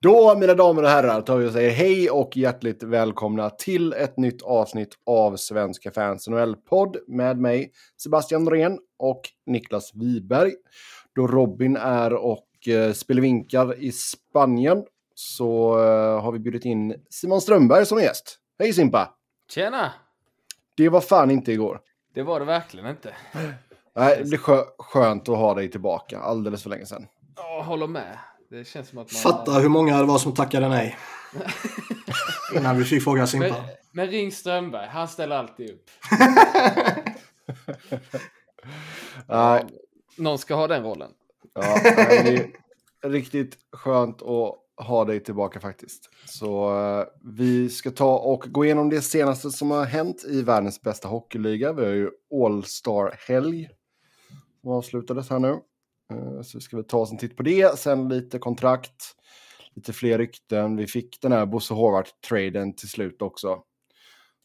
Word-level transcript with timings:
Då, 0.00 0.36
mina 0.38 0.54
damer 0.54 0.82
och 0.82 0.88
herrar, 0.88 1.22
tar 1.22 1.36
vi 1.36 1.48
och 1.48 1.52
säger 1.52 1.70
hej 1.70 2.10
och 2.10 2.36
hjärtligt 2.36 2.82
välkomna 2.82 3.50
till 3.50 3.92
ett 3.92 4.16
nytt 4.16 4.42
avsnitt 4.42 4.94
av 5.06 5.36
Svenska 5.36 5.90
fans 5.90 6.28
NHL-podd 6.28 6.96
med 7.06 7.38
mig, 7.38 7.72
Sebastian 8.02 8.44
Norén 8.44 8.78
och 8.98 9.20
Niklas 9.46 9.94
Wiberg. 9.94 10.52
Då 11.14 11.26
Robin 11.26 11.76
är 11.76 12.14
och 12.14 12.68
eh, 12.68 12.92
spelar 12.92 13.22
vinkar 13.22 13.78
i 13.78 13.92
Spanien 13.92 14.84
så 15.14 15.78
eh, 15.78 16.22
har 16.22 16.32
vi 16.32 16.38
bjudit 16.38 16.64
in 16.64 16.94
Simon 17.10 17.40
Strömberg 17.40 17.86
som 17.86 17.98
gäst. 17.98 18.38
Hej 18.58 18.72
Simpa! 18.72 19.14
Tjena! 19.50 19.92
Det 20.76 20.88
var 20.88 21.00
fan 21.00 21.30
inte 21.30 21.52
igår. 21.52 21.80
Det 22.14 22.22
var 22.22 22.40
det 22.40 22.46
verkligen 22.46 22.90
inte. 22.90 23.14
Nej, 23.96 24.22
det 24.24 24.36
är 24.36 24.38
skö 24.38 24.62
skönt 24.78 25.28
att 25.28 25.36
ha 25.36 25.54
dig 25.54 25.70
tillbaka. 25.70 26.20
Alldeles 26.20 26.62
för 26.62 26.70
länge 26.70 26.86
sedan. 26.86 27.06
Jag 27.36 27.62
håller 27.62 27.86
med. 27.86 28.18
Det 28.50 28.64
känns 28.64 28.88
som 28.88 28.98
att 28.98 29.12
man... 29.12 29.20
Fattar 29.20 29.60
hur 29.60 29.68
många 29.68 29.98
det 29.98 30.04
var 30.04 30.18
som 30.18 30.34
tackade 30.34 30.68
nej. 30.68 30.96
Innan 32.56 32.78
vi 32.78 32.84
fick 32.84 33.04
fråga 33.04 33.26
Simpa. 33.26 33.48
Men, 33.48 33.56
men 33.92 34.06
ring 34.06 34.32
Strömberg, 34.32 34.88
han 34.88 35.08
ställer 35.08 35.36
alltid 35.36 35.70
upp. 35.70 35.90
Nej, 39.26 39.64
Någon 40.18 40.38
ska 40.38 40.54
ha 40.54 40.66
den 40.66 40.82
rollen. 40.82 41.10
Ja, 41.54 41.80
det 41.82 42.50
är 43.02 43.10
riktigt 43.10 43.58
skönt 43.72 44.22
att 44.22 44.54
ha 44.86 45.04
dig 45.04 45.20
tillbaka 45.20 45.60
faktiskt. 45.60 46.10
Så 46.26 46.80
eh, 46.80 47.04
vi 47.22 47.70
ska 47.70 47.90
ta 47.90 48.18
och 48.18 48.44
gå 48.48 48.64
igenom 48.64 48.90
det 48.90 49.02
senaste 49.02 49.50
som 49.50 49.70
har 49.70 49.84
hänt 49.84 50.24
i 50.24 50.42
världens 50.42 50.82
bästa 50.82 51.08
hockeyliga. 51.08 51.72
Vi 51.72 51.84
har 51.84 51.92
ju 51.92 52.10
All-Star-helg 52.44 53.68
som 54.60 54.70
avslutades 54.70 55.30
här 55.30 55.38
nu. 55.38 55.58
Eh, 56.12 56.42
så 56.42 56.58
vi 56.58 56.62
ska 56.62 56.76
väl 56.76 56.84
ta 56.84 56.98
oss 56.98 57.12
en 57.12 57.18
titt 57.18 57.36
på 57.36 57.42
det. 57.42 57.78
Sen 57.78 58.08
lite 58.08 58.38
kontrakt, 58.38 59.16
lite 59.74 59.92
fler 59.92 60.18
rykten. 60.18 60.76
Vi 60.76 60.86
fick 60.86 61.20
den 61.20 61.32
här 61.32 61.46
Bosse 61.46 61.74
Håvard-traden 61.74 62.72
till 62.72 62.88
slut 62.88 63.22
också. 63.22 63.62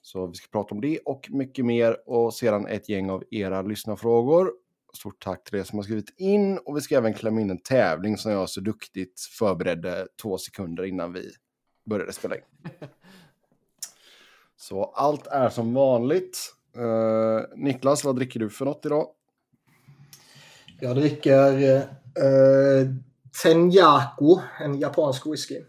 Så 0.02 0.28
vi 0.28 0.34
ska 0.34 0.48
prata 0.52 0.76
om 0.76 0.82
det 0.82 1.00
och 1.00 1.28
mycket 1.32 1.66
mer 1.66 2.10
och 2.10 2.34
sedan 2.34 2.68
ett 2.68 2.90
gäng 2.90 3.10
av 3.10 3.24
era 3.32 3.62
lyssnarfrågor. 3.62 4.52
Stort 4.94 5.24
tack 5.24 5.44
till 5.44 5.60
er 5.60 5.64
som 5.64 5.80
har 5.80 5.84
skrivit 5.84 6.14
in 6.18 6.58
och 6.58 6.78
vi 6.78 6.82
ska 6.82 6.98
även 6.98 7.14
klämma 7.14 7.42
in 7.42 7.50
en 7.50 7.58
tävling 7.58 8.18
som 8.18 8.32
jag 8.32 8.50
så 8.50 8.62
duktigt 8.62 9.22
förberedde 9.22 10.08
två 10.22 10.38
sekunder 10.38 10.84
innan 10.84 11.14
vi 11.14 11.32
började 11.86 12.14
spela 12.14 12.36
in. 12.36 12.42
Så 14.56 14.84
allt 14.84 15.28
är 15.28 15.50
som 15.50 15.74
vanligt. 15.74 16.54
Eh, 16.78 17.42
Niklas, 17.56 18.04
vad 18.04 18.16
dricker 18.16 18.40
du 18.40 18.50
för 18.50 18.66
något 18.66 18.86
idag? 18.86 19.08
Jag 20.84 20.96
dricker 20.96 21.76
eh, 21.76 22.88
Tenjaku, 23.44 24.36
en 24.60 24.80
japansk 24.80 25.26
whisky. 25.28 25.60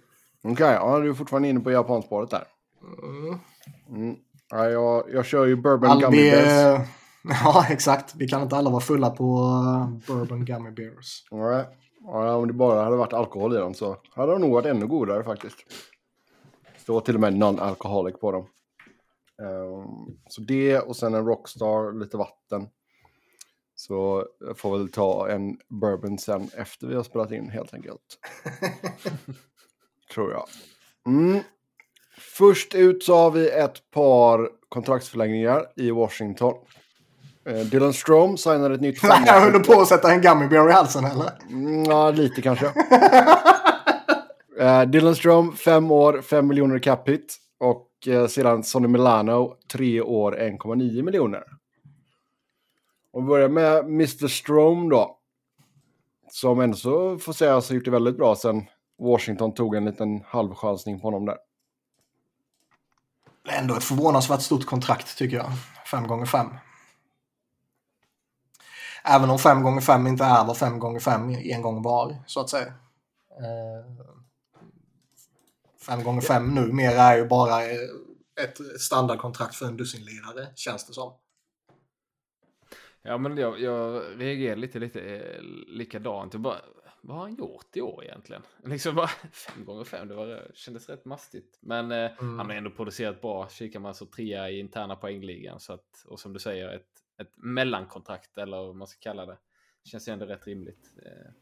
Okej, 0.44 0.72
ja, 0.72 0.98
du 0.98 1.10
är 1.10 1.14
fortfarande 1.14 1.48
inne 1.48 1.60
på 1.60 1.70
japanspåret 1.70 2.30
där. 2.30 2.44
Mm. 3.02 3.38
Mm. 3.88 4.16
Ja, 4.50 4.68
jag, 4.70 5.04
jag 5.12 5.26
kör 5.26 5.46
ju 5.46 5.56
bourbon 5.56 5.90
All, 5.90 6.00
gummy 6.00 6.30
bears. 6.30 6.46
eh, 6.46 6.86
ja, 7.44 7.66
exakt. 7.70 8.14
Vi 8.16 8.28
kan 8.28 8.42
inte 8.42 8.56
alla 8.56 8.70
vara 8.70 8.80
fulla 8.80 9.10
på 9.10 9.38
uh, 9.38 9.88
Bourbon 10.06 10.44
Gummy 10.44 10.70
Bears. 10.70 11.24
Nej. 11.30 11.64
Ja, 12.04 12.34
om 12.34 12.46
det 12.46 12.52
bara 12.52 12.84
hade 12.84 12.96
varit 12.96 13.12
alkohol 13.12 13.54
i 13.54 13.58
dem 13.58 13.74
så 13.74 13.96
hade 14.14 14.32
de 14.32 14.40
nog 14.40 14.52
varit 14.52 14.66
ännu 14.66 14.86
godare 14.86 15.24
faktiskt. 15.24 15.56
Står 16.76 17.00
till 17.00 17.14
och 17.14 17.20
med 17.20 17.32
non-alcoholic 17.32 18.20
på 18.20 18.32
dem. 18.32 18.46
Ehm, 19.42 20.16
så 20.28 20.40
det 20.40 20.78
och 20.78 20.96
sen 20.96 21.14
en 21.14 21.26
Rockstar, 21.26 22.00
lite 22.00 22.16
vatten. 22.16 22.68
Så 23.86 24.26
jag 24.40 24.58
får 24.58 24.78
väl 24.78 24.88
ta 24.88 25.28
en 25.28 25.56
bourbon 25.68 26.18
sen 26.18 26.50
efter 26.56 26.86
vi 26.86 26.94
har 26.94 27.02
spelat 27.02 27.32
in 27.32 27.48
helt 27.50 27.74
enkelt. 27.74 28.00
Tror 30.14 30.32
jag. 30.32 30.44
Mm. 31.06 31.40
Först 32.18 32.74
ut 32.74 33.04
så 33.04 33.16
har 33.16 33.30
vi 33.30 33.50
ett 33.50 33.90
par 33.90 34.48
kontraktsförlängningar 34.68 35.66
i 35.76 35.90
Washington. 35.90 36.54
Eh, 37.48 37.56
Dylan 37.58 37.92
Strom 37.92 38.36
signade 38.36 38.74
ett 38.74 38.80
nytt 38.80 39.02
Jag 39.02 39.40
höll 39.40 39.64
på 39.64 39.80
att 39.80 39.88
sätta 39.88 40.12
en 40.12 40.20
Gummy 40.20 40.46
Bear 40.48 40.68
i 40.68 40.72
halsen 40.72 41.04
eller? 41.04 41.30
Mm, 41.50 41.84
Ja, 41.84 42.10
lite 42.10 42.42
kanske. 42.42 42.66
uh, 44.60 44.82
Dylan 44.82 45.16
Strom, 45.16 45.52
fem 45.56 45.90
år, 45.90 46.20
fem 46.22 46.46
miljoner 46.46 46.78
cap 46.78 47.08
hit. 47.08 47.36
Och 47.60 47.88
eh, 48.06 48.26
sedan 48.26 48.62
Sonny 48.64 48.88
Milano, 48.88 49.54
tre 49.72 50.00
år, 50.00 50.36
1,9 50.40 51.02
miljoner. 51.02 51.42
Om 53.14 53.24
vi 53.24 53.28
börjar 53.28 53.48
med 53.48 53.84
Mr. 53.84 54.28
Strom 54.28 54.88
då. 54.88 55.18
Som 56.30 56.60
ändå 56.60 56.76
så 56.76 57.18
får 57.18 57.32
sägas 57.32 57.68
ha 57.68 57.74
gjort 57.74 57.84
det 57.84 57.90
väldigt 57.90 58.16
bra 58.16 58.36
sen 58.36 58.66
Washington 58.98 59.54
tog 59.54 59.74
en 59.74 59.84
liten 59.84 60.22
halvchansning 60.26 61.00
på 61.00 61.06
honom 61.06 61.26
där. 61.26 61.36
Ändå 63.48 63.74
ett 63.74 63.84
förvånansvärt 63.84 64.42
stort 64.42 64.66
kontrakt 64.66 65.18
tycker 65.18 65.36
jag. 65.36 65.50
Fem 65.90 66.06
gånger 66.06 66.26
fem. 66.26 66.46
Även 69.04 69.30
om 69.30 69.38
fem 69.38 69.62
gånger 69.62 69.80
fem 69.80 70.06
inte 70.06 70.24
är 70.24 70.44
vad 70.44 70.56
fem 70.56 70.78
gånger 70.78 71.00
fem 71.00 71.30
en 71.30 71.62
gång 71.62 71.82
var, 71.82 72.16
så 72.26 72.40
att 72.40 72.50
säga. 72.50 72.66
Eh, 72.66 74.04
Fem 75.86 76.04
gånger 76.04 76.20
fem 76.20 76.54
numera 76.54 77.02
är 77.02 77.16
ju 77.16 77.28
bara 77.28 77.62
ett 78.42 78.80
standardkontrakt 78.80 79.54
för 79.54 79.66
en 79.66 79.76
dussinlirare, 79.76 80.48
känns 80.54 80.86
det 80.86 80.92
som. 80.92 81.12
Ja, 83.06 83.18
men 83.18 83.36
jag, 83.36 83.60
jag 83.60 84.02
reagerar 84.16 84.56
lite, 84.56 84.78
lite 84.78 85.00
eh, 85.00 85.42
likadant. 85.66 86.32
Jag 86.34 86.40
bara, 86.42 86.60
vad 87.00 87.16
har 87.16 87.22
han 87.24 87.34
gjort 87.34 87.76
i 87.76 87.80
år 87.80 88.04
egentligen? 88.04 88.42
Liksom 88.64 88.94
bara 88.94 89.08
fem 89.32 89.64
gånger 89.64 89.84
fem, 89.84 90.08
det 90.08 90.14
var, 90.14 90.50
kändes 90.54 90.88
rätt 90.88 91.04
mastigt. 91.04 91.58
Men 91.60 91.92
eh, 91.92 92.10
Mm. 92.20 92.38
han 92.38 92.46
har 92.50 92.56
ändå 92.56 92.70
producerat 92.70 93.20
bra. 93.20 93.48
Kikar 93.48 93.80
man 93.80 93.94
så 93.94 94.06
trea 94.06 94.50
i 94.50 94.58
interna 94.60 94.96
poängligan. 94.96 95.60
Så 95.60 95.72
att, 95.72 96.04
och 96.06 96.20
som 96.20 96.32
du 96.32 96.38
säger, 96.38 96.68
ett, 96.68 96.88
ett 97.20 97.32
mellankontrakt 97.36 98.38
eller 98.38 98.56
vad 98.56 98.76
man 98.76 98.86
ska 98.88 98.98
kalla 99.00 99.26
det. 99.26 99.38
Känns 99.84 100.08
ju 100.08 100.12
ändå 100.12 100.26
rätt 100.26 100.46
rimligt. 100.46 100.92
Eh, 101.06 101.32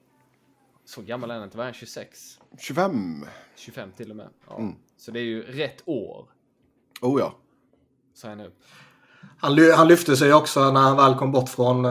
så 0.84 1.02
gammal 1.02 1.30
är 1.30 1.34
han 1.34 1.44
inte, 1.44 1.56
var 1.56 1.64
han 1.64 1.72
26? 1.74 2.40
25. 2.58 3.24
25 3.56 3.92
till 3.92 4.10
och 4.10 4.16
med. 4.16 4.28
Ja. 4.48 4.58
Mm. 4.58 4.74
Så 4.96 5.10
det 5.10 5.20
är 5.20 5.24
ju 5.24 5.42
rätt 5.42 5.82
år. 5.86 6.30
Oh 7.02 7.20
ja. 7.20 7.38
Signa 8.14 8.46
upp. 8.46 8.62
Han, 9.42 9.58
han 9.76 9.88
lyfte 9.88 10.16
sig 10.16 10.34
också 10.34 10.70
när 10.70 10.80
han 10.80 10.96
väl 10.96 11.14
kom 11.14 11.32
bort 11.32 11.48
från 11.48 11.84
eh, 11.84 11.90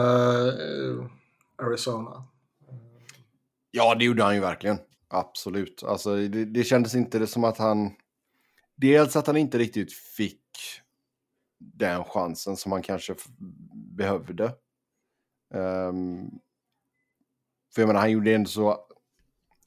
Arizona. 1.62 2.24
Ja, 3.70 3.94
det 3.94 4.04
gjorde 4.04 4.22
han 4.22 4.34
ju 4.34 4.40
verkligen. 4.40 4.78
Absolut. 5.08 5.82
Alltså, 5.82 6.16
det, 6.16 6.44
det 6.44 6.64
kändes 6.64 6.94
inte 6.94 7.18
det 7.18 7.26
som 7.26 7.44
att 7.44 7.58
han... 7.58 7.90
Dels 8.76 9.16
att 9.16 9.26
han 9.26 9.36
inte 9.36 9.58
riktigt 9.58 9.92
fick 9.92 10.40
den 11.58 12.04
chansen 12.04 12.56
som 12.56 12.72
han 12.72 12.82
kanske 12.82 13.14
behövde. 13.96 14.44
Ehm, 15.54 16.30
för 17.74 17.82
jag 17.82 17.86
menar, 17.86 18.00
han 18.00 18.10
gjorde 18.10 18.34
ändå 18.34 18.48
så... 18.48 18.78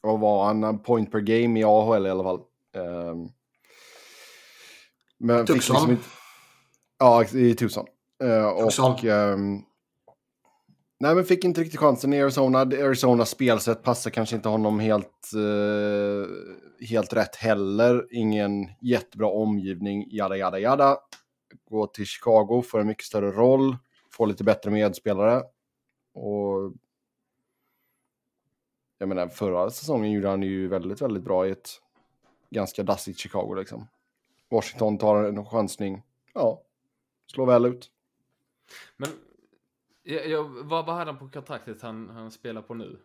Vad 0.02 0.20
var 0.20 0.46
han? 0.46 0.80
Point 0.80 1.12
per 1.12 1.20
game 1.20 1.60
i 1.60 1.64
AHL 1.64 2.08
i 2.08 2.10
alla 2.10 2.24
fall. 2.24 2.42
Um, 2.76 3.30
men 5.18 5.46
Tucson. 5.46 5.56
liksom 5.56 5.92
inte... 5.92 6.25
Ja, 6.98 7.26
i 7.34 7.56
Tucson. 7.56 7.86
Eh, 8.24 8.48
och... 8.48 9.04
Ehm, 9.04 9.62
Nej, 10.98 11.16
men 11.16 11.26
fick 11.26 11.44
inte 11.44 11.62
riktigt 11.62 11.80
chansen 11.80 12.14
i 12.14 12.22
Arizona. 12.22 12.60
Arizonas 12.60 13.30
spelsätt 13.30 13.84
passar 13.84 14.12
kanske 14.12 14.36
inte 14.36 14.50
honom 14.50 14.80
helt, 14.80 15.32
eh, 15.36 16.30
helt 16.88 17.14
rätt 17.14 17.36
heller. 17.36 18.08
Ingen 18.12 18.70
jättebra 18.82 19.28
omgivning, 19.28 20.08
jada, 20.12 20.38
jada, 20.38 20.60
jada. 20.60 20.98
Gå 21.70 21.88
till 21.88 22.06
Chicago, 22.06 22.62
får 22.62 22.80
en 22.80 22.88
mycket 22.88 23.06
större 23.06 23.32
roll, 23.32 23.78
får 24.12 24.28
lite 24.28 24.44
bättre 24.44 24.72
medspelare. 24.72 25.44
Och 26.14 26.74
jag 28.98 29.10
menar, 29.10 29.28
förra 29.28 29.70
säsongen 29.70 30.12
gjorde 30.12 30.30
han 30.30 30.44
ju 30.44 30.68
väldigt, 30.68 31.02
väldigt 31.02 31.24
bra 31.24 31.48
i 31.48 31.52
ett 31.52 31.70
ganska 32.50 32.84
dassigt 32.84 33.20
Chicago 33.20 33.56
liksom. 33.56 33.88
Washington 34.52 34.98
tar 34.98 35.24
en 35.24 35.46
chansning, 35.46 36.02
ja, 36.34 36.62
slår 37.28 37.46
väl 37.46 37.66
ut. 37.66 37.92
Men 38.98 39.10
jag, 40.04 40.28
jag, 40.30 40.44
vad, 40.44 40.86
vad 40.86 40.96
hade 40.96 41.12
han 41.12 41.20
på 41.20 41.30
kontraktet 41.30 41.82
han, 41.82 42.10
han 42.10 42.32
spelar 42.32 42.62
på 42.62 42.74
nu? 42.74 43.00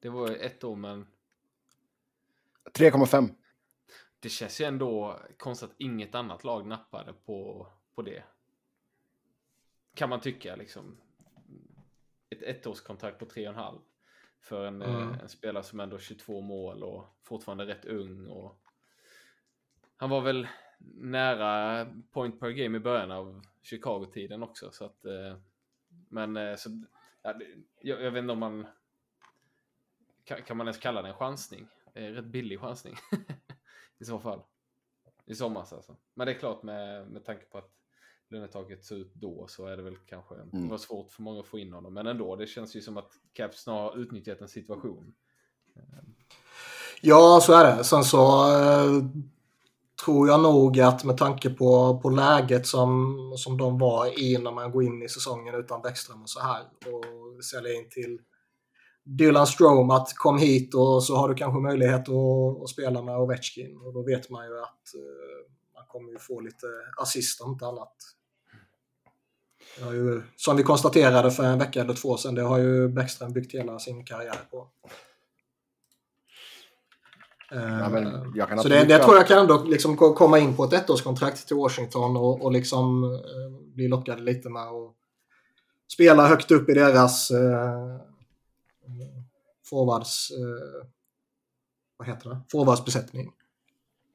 Det 0.00 0.08
var 0.08 0.28
ju 0.28 0.36
ett 0.36 0.64
år, 0.64 0.76
men 0.76 1.06
3,5. 2.72 3.28
det 4.20 4.28
känns 4.28 4.60
ju 4.60 4.64
ändå 4.64 5.20
konstigt 5.38 5.70
att 5.70 5.74
inget 5.78 6.14
annat 6.14 6.44
lag 6.44 6.66
nappade 6.66 7.12
på, 7.12 7.66
på 7.94 8.02
det. 8.02 8.22
Kan 9.94 10.08
man 10.08 10.20
tycka 10.20 10.56
liksom. 10.56 10.96
Ett 12.30 12.42
ettårskontrakt 12.42 13.18
på 13.18 13.24
3,5 13.24 13.78
för 14.40 14.66
en, 14.66 14.82
Mm. 14.82 15.10
eh, 15.12 15.18
en 15.18 15.28
spelare 15.28 15.64
som 15.64 15.80
ändå 15.80 15.94
har 15.96 16.00
22 16.00 16.40
mål 16.40 16.82
och 16.82 17.04
fortfarande 17.22 17.66
rätt 17.66 17.84
ung. 17.84 18.26
Och 18.26 18.62
han 19.96 20.10
var 20.10 20.20
väl 20.20 20.48
nära 20.94 21.86
point 22.10 22.40
per 22.40 22.50
game 22.50 22.76
i 22.76 22.80
början 22.80 23.10
av 23.10 23.42
Chicago-tiden 23.62 24.42
också. 24.42 24.70
Så 24.70 24.84
att, 24.84 25.04
eh, 25.04 25.36
men 26.08 26.36
eh, 26.36 26.56
så, 26.56 26.70
ja, 27.22 27.32
det- 27.32 27.46
jag, 27.80 28.02
jag 28.02 28.10
vet 28.10 28.20
inte 28.20 28.32
om 28.32 28.38
man 28.38 28.66
kan, 30.24 30.42
kan 30.42 30.56
man 30.56 30.66
ens 30.66 30.78
kalla 30.78 31.02
det 31.02 31.08
en 31.08 31.14
chansning? 31.14 31.68
eh, 31.94 32.02
rätt 32.02 32.24
billig 32.24 32.60
chansning. 32.60 32.96
I 33.98 34.04
så 34.04 34.18
fall. 34.18 34.42
I 35.26 35.34
somras 35.34 35.72
alltså. 35.72 35.96
Men 36.14 36.26
det 36.26 36.32
är 36.32 36.38
klart 36.38 36.62
med, 36.62 37.10
med 37.10 37.24
tanke 37.24 37.44
på 37.44 37.58
att 37.58 37.70
lönetaket 38.28 38.84
såg 38.84 38.98
ut 38.98 39.14
då 39.14 39.46
så 39.48 39.66
är 39.66 39.76
det 39.76 39.82
väl 39.82 39.96
kanske 39.96 40.34
mm. 40.34 40.48
det 40.52 40.70
var 40.70 40.78
svårt 40.78 41.12
för 41.12 41.22
många 41.22 41.40
att 41.40 41.46
få 41.46 41.58
in 41.58 41.72
honom. 41.72 41.94
Men 41.94 42.06
ändå, 42.06 42.36
det 42.36 42.46
känns 42.46 42.76
ju 42.76 42.80
som 42.80 42.96
att 42.96 43.12
Caps 43.32 43.62
snarare 43.62 43.82
har 43.82 43.98
utnyttjat 43.98 44.40
en 44.40 44.48
situation. 44.48 45.14
Ja, 47.00 47.40
så 47.42 47.52
är 47.52 47.76
det. 47.76 47.84
Sen 47.84 48.04
så 48.04 48.50
eh, 48.52 49.04
tror 50.04 50.28
jag 50.28 50.42
nog 50.42 50.80
att 50.80 51.04
med 51.04 51.16
tanke 51.16 51.50
på, 51.50 52.00
på 52.02 52.10
läget 52.10 52.66
som, 52.66 53.16
som 53.36 53.56
de 53.56 53.78
var 53.78 54.20
i 54.20 54.38
när 54.38 54.50
man 54.50 54.72
går 54.72 54.84
in 54.84 55.02
i 55.02 55.08
säsongen 55.08 55.54
utan 55.54 55.82
Bäckström 55.82 56.22
och 56.22 56.30
så 56.30 56.40
här 56.40 56.62
och 56.62 57.44
sälja 57.44 57.74
in 57.74 57.88
till 57.90 58.18
Dylan 59.04 59.46
Strom 59.46 59.90
att 59.90 60.12
kom 60.16 60.38
hit 60.38 60.74
och 60.74 61.04
så 61.04 61.16
har 61.16 61.28
du 61.28 61.34
kanske 61.34 61.60
möjlighet 61.60 62.08
att, 62.08 62.62
att 62.62 62.68
spela 62.68 63.02
med 63.02 63.18
Ovechkin 63.18 63.76
och 63.76 63.94
då 63.94 64.02
vet 64.02 64.30
man 64.30 64.46
ju 64.46 64.58
att 64.58 64.82
uh, 64.96 65.52
man 65.74 65.84
kommer 65.88 66.12
ju 66.12 66.18
få 66.18 66.40
lite 66.40 66.66
assist 67.00 67.40
om 67.40 67.52
inte 67.52 67.66
annat. 67.66 67.94
Ju, 69.92 70.22
som 70.36 70.56
vi 70.56 70.62
konstaterade 70.62 71.30
för 71.30 71.44
en 71.44 71.58
vecka 71.58 71.80
eller 71.80 71.94
två 71.94 72.16
sedan, 72.16 72.34
det 72.34 72.42
har 72.42 72.58
ju 72.58 72.88
Bäckström 72.88 73.32
byggt 73.32 73.54
hela 73.54 73.78
sin 73.78 74.04
karriär 74.04 74.38
på. 74.50 74.68
Ja, 77.54 77.98
eh, 78.50 78.56
så 78.56 78.68
det, 78.68 78.84
det 78.84 78.98
tror 78.98 79.16
jag 79.16 79.26
kan 79.26 79.38
ändå 79.38 79.62
liksom 79.64 79.96
komma 79.96 80.38
in 80.38 80.56
på 80.56 80.64
ett 80.64 80.72
ettårskontrakt 80.72 81.46
till 81.46 81.56
Washington 81.56 82.16
och, 82.16 82.42
och 82.42 82.52
liksom 82.52 83.04
eh, 83.04 83.74
bli 83.74 83.88
lockad 83.88 84.20
lite 84.20 84.48
med 84.48 84.62
att 84.62 84.94
spela 85.92 86.28
högt 86.28 86.50
upp 86.50 86.68
i 86.68 86.74
deras 86.74 87.30
eh, 87.30 87.96
forwards... 89.70 90.30
Eh, 90.30 90.86
vad 91.96 92.08
heter 92.08 92.30
det? 92.30 92.40
Forwardsbesättning. 92.52 93.32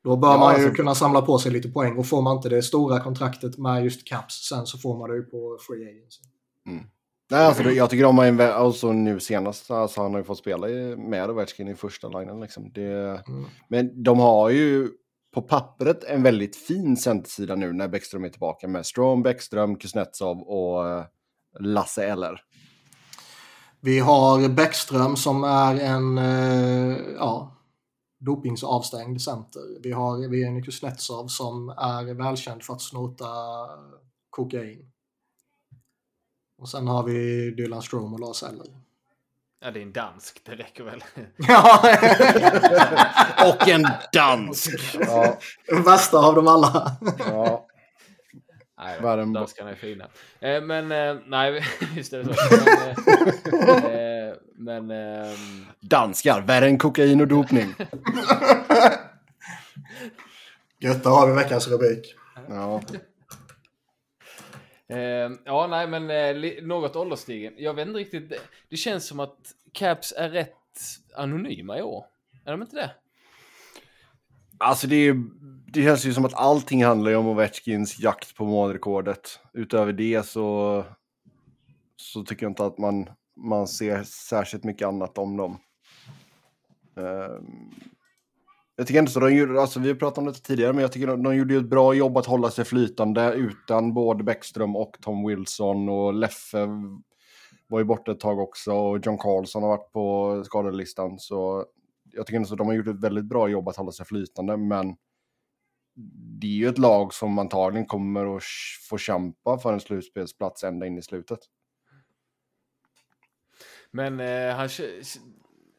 Då 0.04 0.16
bör 0.16 0.32
ja, 0.32 0.38
man 0.38 0.56
ju 0.56 0.62
alltså... 0.62 0.76
kunna 0.76 0.96
samla 0.96 1.22
på 1.22 1.40
sig 1.40 1.52
lite 1.52 1.70
poäng 1.70 1.98
och 1.98 2.08
får 2.08 2.22
man 2.22 2.36
inte 2.38 2.50
det 2.50 2.64
stora 2.64 3.00
kontraktet 3.00 3.58
med 3.58 3.84
just 3.84 4.08
Caps 4.08 4.48
sen 4.50 4.66
så 4.66 4.78
får 4.78 4.98
man 4.98 5.10
det 5.10 5.16
ju 5.16 5.24
på 5.24 5.58
Free 5.68 5.90
Agency. 5.90 6.22
Mm. 6.66 6.84
Nej, 7.30 7.46
alltså, 7.46 7.64
jag 7.64 7.90
tycker 7.90 8.06
om 8.06 8.20
att 8.20 8.40
alltså, 8.40 8.92
nu 8.92 9.20
senast, 9.20 9.72
alltså, 9.72 10.02
han 10.02 10.12
har 10.12 10.20
ju 10.20 10.24
fått 10.24 10.38
spela 10.38 10.68
med 10.98 11.30
Ovechkin 11.30 11.68
i 11.68 11.76
första 11.76 12.08
linjen. 12.08 12.40
Liksom. 12.40 12.72
Det, 12.74 13.24
mm. 13.28 13.46
Men 13.68 14.04
de 14.04 14.20
har 14.20 14.50
ju 14.50 14.90
på 15.34 15.42
pappret 15.42 16.04
en 16.04 16.24
väldigt 16.24 16.56
fin 16.56 16.98
centersida 16.98 17.56
nu 17.56 17.74
när 17.74 17.88
Bäckström 17.88 18.24
är 18.24 18.30
tillbaka 18.30 18.68
med 18.68 18.86
Strom, 18.86 19.24
Bäckström, 19.24 19.76
Kuznetsov 19.76 20.42
och 20.42 20.86
uh, 20.86 21.06
Lasse 21.60 22.06
Eller. 22.06 22.42
Vi 23.82 24.00
har 24.00 24.50
Bäckström 24.50 25.16
som 25.16 25.44
är 25.44 25.76
en 25.76 26.18
uh, 26.18 26.98
ja, 27.18 27.56
dopingsavstängd 28.20 29.22
center. 29.22 29.62
Vi 29.84 29.92
har 29.92 30.24
Evgenij 30.24 30.64
Kuznetsov 30.64 31.28
som 31.28 31.70
är 31.70 32.14
välkänd 32.14 32.64
för 32.64 32.74
att 32.74 32.82
snota 32.82 33.26
kokain. 34.30 34.92
Och 36.58 36.70
sen 36.70 36.88
har 36.88 37.04
vi 37.04 37.52
Dylan 37.52 37.82
Strom 37.82 38.14
och 38.14 38.20
Lars 38.20 38.44
Eller. 38.44 38.66
Ja, 39.60 39.72
det 39.72 39.80
är 39.80 39.84
en 39.84 39.94
dansk. 39.94 40.42
Det 40.46 40.56
räcker 40.56 40.84
väl? 40.84 41.04
Ja! 41.38 41.80
och 43.50 43.68
en 43.68 43.88
dansk! 44.14 44.96
Ja. 45.00 45.38
Den 45.68 45.84
värsta 45.84 46.18
av 46.18 46.36
dem 46.36 46.48
alla. 46.48 46.98
ja. 47.20 47.68
Nej, 48.80 49.02
Världen... 49.02 49.34
danskarna 49.34 49.70
är 49.72 49.76
fina. 49.76 50.08
Eh, 50.40 50.62
men 50.62 50.92
eh, 50.92 51.16
nej, 51.26 51.58
är 51.82 51.96
det 51.96 52.04
så. 52.04 52.24
Men, 53.52 54.30
eh, 54.30 54.36
men 54.56 54.92
ehm, 54.92 55.66
Danskar, 55.80 56.42
värre 56.42 56.66
än 56.66 56.78
kokain 56.78 57.22
och 57.22 57.28
dopning. 57.28 57.76
Götta 60.80 61.10
har 61.10 61.28
vi 61.28 61.34
veckans 61.34 61.68
rubrik. 61.68 62.16
Ja. 62.50 62.82
Eh, 64.90 65.32
ja, 65.46 65.68
nej, 65.68 65.88
men 65.88 66.10
eh, 66.10 66.64
något 66.64 66.96
ålderstigen. 66.96 67.54
Jag 67.58 67.74
vet 67.74 67.88
inte 67.88 68.00
riktigt. 68.00 68.30
Det, 68.30 68.40
det 68.70 68.78
känns 68.78 69.08
som 69.08 69.20
att 69.20 69.38
Caps 69.72 70.14
är 70.18 70.30
rätt 70.30 70.54
anonyma 71.16 71.78
i 71.78 71.82
år. 71.82 72.06
Är 72.46 72.52
de 72.52 72.62
inte 72.62 72.76
det? 72.76 72.92
Alltså 74.58 74.88
det, 74.88 74.96
är, 74.96 75.24
det 75.68 75.84
känns 75.84 76.06
ju 76.06 76.14
som 76.14 76.26
att 76.26 76.34
allting 76.34 76.86
handlar 76.86 77.16
om 77.16 77.28
Ovechkins 77.28 78.00
jakt 78.00 78.36
på 78.36 78.46
målrekordet. 78.46 79.40
Utöver 79.54 79.94
det 79.94 80.26
så, 80.26 80.86
så 81.96 82.24
tycker 82.24 82.46
jag 82.46 82.52
inte 82.52 82.66
att 82.66 82.78
man, 82.78 83.10
man 83.36 83.68
ser 83.68 84.04
särskilt 84.04 84.64
mycket 84.64 84.88
annat 84.88 85.18
om 85.18 85.38
dem. 85.38 85.60
Um, 86.96 87.74
jag 88.80 88.88
tycker 88.88 89.00
ändå 89.00 89.12
så, 89.12 89.20
de 89.20 89.36
gjorde, 89.36 89.62
alltså 89.62 89.80
vi 89.80 89.88
har 89.88 89.96
pratat 89.96 90.18
om 90.18 90.26
det 90.26 90.34
tidigare, 90.34 90.74
men 90.74 90.82
jag 90.82 90.92
tycker 90.92 91.08
de, 91.08 91.24
de 91.24 91.36
gjorde 91.36 91.56
ett 91.56 91.70
bra 91.70 91.94
jobb 91.94 92.18
att 92.18 92.26
hålla 92.26 92.52
sig 92.52 92.66
flytande 92.66 93.34
utan 93.34 93.94
både 93.94 94.24
Bäckström 94.24 94.76
och 94.76 94.98
Tom 95.02 95.28
Wilson 95.28 95.90
och 95.90 96.14
Leffe 96.14 96.68
var 97.68 97.80
ju 97.80 97.86
borta 97.86 98.12
ett 98.12 98.20
tag 98.20 98.40
också 98.40 98.72
och 98.72 99.06
John 99.06 99.18
Carlson 99.18 99.64
har 99.64 99.70
varit 99.70 99.92
på 99.92 100.44
skadelistan. 100.46 101.20
Så 101.20 101.66
jag 102.12 102.26
tycker 102.26 102.36
ändå 102.38 102.48
så 102.48 102.56
de 102.56 102.68
har 102.68 102.74
gjort 102.74 102.88
ett 102.88 103.04
väldigt 103.04 103.26
bra 103.26 103.48
jobb 103.48 103.68
att 103.68 103.78
hålla 103.78 103.92
sig 103.92 104.06
flytande, 104.06 104.58
men 104.58 104.96
det 106.40 106.48
är 106.48 106.52
ju 106.52 106.68
ett 106.68 106.78
lag 106.78 107.14
som 107.14 107.40
antagligen 107.40 107.86
kommer 107.86 108.38
att 108.38 108.44
få 108.90 108.98
kämpa 108.98 109.58
för 109.58 109.74
en 109.74 109.80
slutspelsplats 109.80 110.64
ända 110.64 110.86
in 110.86 110.98
i 110.98 111.02
slutet. 111.02 111.40
Men 113.92 114.20
eh, 114.20 114.56
han, 114.56 114.70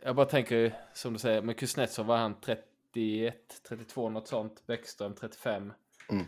jag 0.04 0.16
bara 0.16 0.26
tänker, 0.26 0.74
som 0.94 1.12
du 1.12 1.18
säger, 1.18 1.42
men 1.42 1.54
Kuznetsov 1.54 2.06
var 2.06 2.16
han 2.16 2.40
30 2.40 2.62
31, 2.98 3.62
32 3.68 4.08
något 4.08 4.28
sånt. 4.28 4.66
Bäckström 4.66 5.14
35. 5.14 5.72
Mm. 6.10 6.24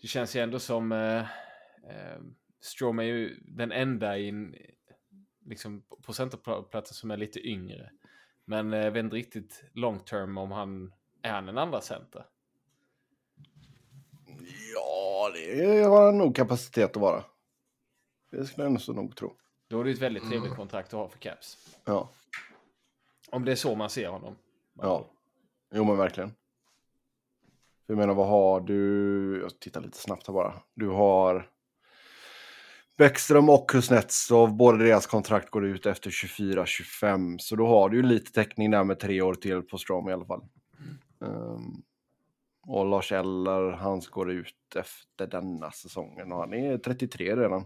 Det 0.00 0.06
känns 0.06 0.36
ju 0.36 0.40
ändå 0.40 0.58
som 0.58 0.92
eh, 0.92 1.20
eh, 1.90 2.20
Strom 2.60 2.98
är 2.98 3.02
ju 3.02 3.40
den 3.40 3.72
enda 3.72 4.18
i 4.18 4.28
en, 4.28 4.54
liksom, 5.46 5.82
på 6.02 6.12
centerplatsen 6.12 6.94
som 6.94 7.10
är 7.10 7.16
lite 7.16 7.48
yngre. 7.48 7.90
Men 8.44 8.72
jag 8.72 8.86
eh, 8.86 8.92
vet 8.92 9.04
inte 9.04 9.16
riktigt 9.16 9.64
long 9.72 10.00
term 10.00 10.38
om 10.38 10.52
han 10.52 10.92
är 11.22 11.32
han 11.32 11.48
en 11.48 11.58
andra 11.58 11.80
center. 11.80 12.26
Ja, 14.74 15.30
det 15.34 15.82
har 15.82 16.04
han 16.04 16.18
nog 16.18 16.36
kapacitet 16.36 16.90
att 16.90 17.02
vara. 17.02 17.24
Det 18.30 18.44
skulle 18.44 18.68
jag 18.68 18.80
så 18.80 18.92
nog 18.92 19.16
tro. 19.16 19.36
Då 19.68 19.80
är 19.80 19.84
det 19.84 19.90
ett 19.90 19.98
väldigt 19.98 20.22
trevligt 20.22 20.46
mm. 20.46 20.56
kontrakt 20.56 20.94
att 20.94 21.00
ha 21.00 21.08
för 21.08 21.18
Caps. 21.18 21.76
Ja. 21.84 22.10
Om 23.30 23.44
det 23.44 23.52
är 23.52 23.56
så 23.56 23.74
man 23.74 23.90
ser 23.90 24.08
honom. 24.08 24.36
Ja. 24.74 25.10
Jo 25.74 25.84
men 25.84 25.96
verkligen. 25.96 26.32
Jag 27.86 27.96
menar 27.96 28.14
vad 28.14 28.28
har 28.28 28.60
du? 28.60 29.40
Jag 29.42 29.60
tittar 29.60 29.80
lite 29.80 29.98
snabbt 29.98 30.26
här 30.26 30.34
bara. 30.34 30.54
Du 30.74 30.88
har 30.88 31.50
Bäckström 33.00 33.48
och 33.48 33.70
Kuznetsov, 33.70 34.56
båda 34.56 34.78
deras 34.78 35.06
kontrakt 35.06 35.50
går 35.50 35.66
ut 35.66 35.86
efter 35.86 36.10
24-25. 36.10 37.38
Så 37.38 37.56
då 37.56 37.66
har 37.66 37.88
du 37.88 37.96
ju 37.96 38.02
lite 38.02 38.32
täckning 38.32 38.70
där 38.70 38.84
med 38.84 38.98
tre 38.98 39.22
år 39.22 39.34
till 39.34 39.62
på 39.62 39.78
Strom 39.78 40.08
i 40.08 40.12
alla 40.12 40.24
fall. 40.24 40.42
Mm. 41.20 41.34
Um, 41.34 41.82
och 42.66 42.86
Lars 42.86 43.12
Eller, 43.12 43.70
hans 43.70 44.08
går 44.08 44.30
ut 44.30 44.76
efter 44.76 45.26
denna 45.26 45.70
säsongen 45.70 46.32
och 46.32 46.38
han 46.38 46.54
är 46.54 46.78
33 46.78 47.36
redan. 47.36 47.64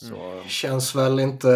Så... 0.00 0.14
Mm. 0.14 0.44
Känns 0.44 0.94
väl 0.94 1.20
inte 1.20 1.48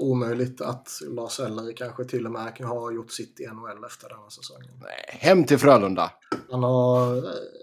omöjligt 0.00 0.60
att 0.60 0.88
Lars 1.08 1.40
Eller 1.40 1.76
kanske 1.76 2.04
till 2.04 2.26
och 2.26 2.32
med 2.32 2.58
har 2.60 2.92
gjort 2.92 3.10
sitt 3.10 3.40
i 3.40 3.46
NHL 3.46 3.84
efter 3.84 4.08
denna 4.08 4.30
säsongen. 4.30 4.70
Nej, 4.80 5.04
hem 5.08 5.44
till 5.44 5.58
Frölunda! 5.58 6.12
Han 6.50 6.62
har, 6.62 7.14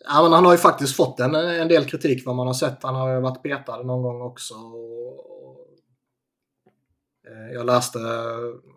ja, 0.06 0.24
men 0.24 0.32
han 0.32 0.46
har 0.46 0.52
ju 0.52 0.58
faktiskt 0.58 0.96
fått 0.96 1.20
en, 1.20 1.36
en 1.36 1.68
del 1.68 1.86
kritik 1.86 2.26
vad 2.26 2.36
man 2.36 2.48
har 2.48 2.54
sett. 2.54 2.84
Han 2.84 2.96
har 2.96 3.14
ju 3.14 3.20
varit 3.20 3.44
petad 3.44 3.84
någon 3.84 4.04
gång 4.04 4.22
också. 4.22 4.54
Eh, 7.28 7.54
jag 7.54 7.66
läste 7.66 8.00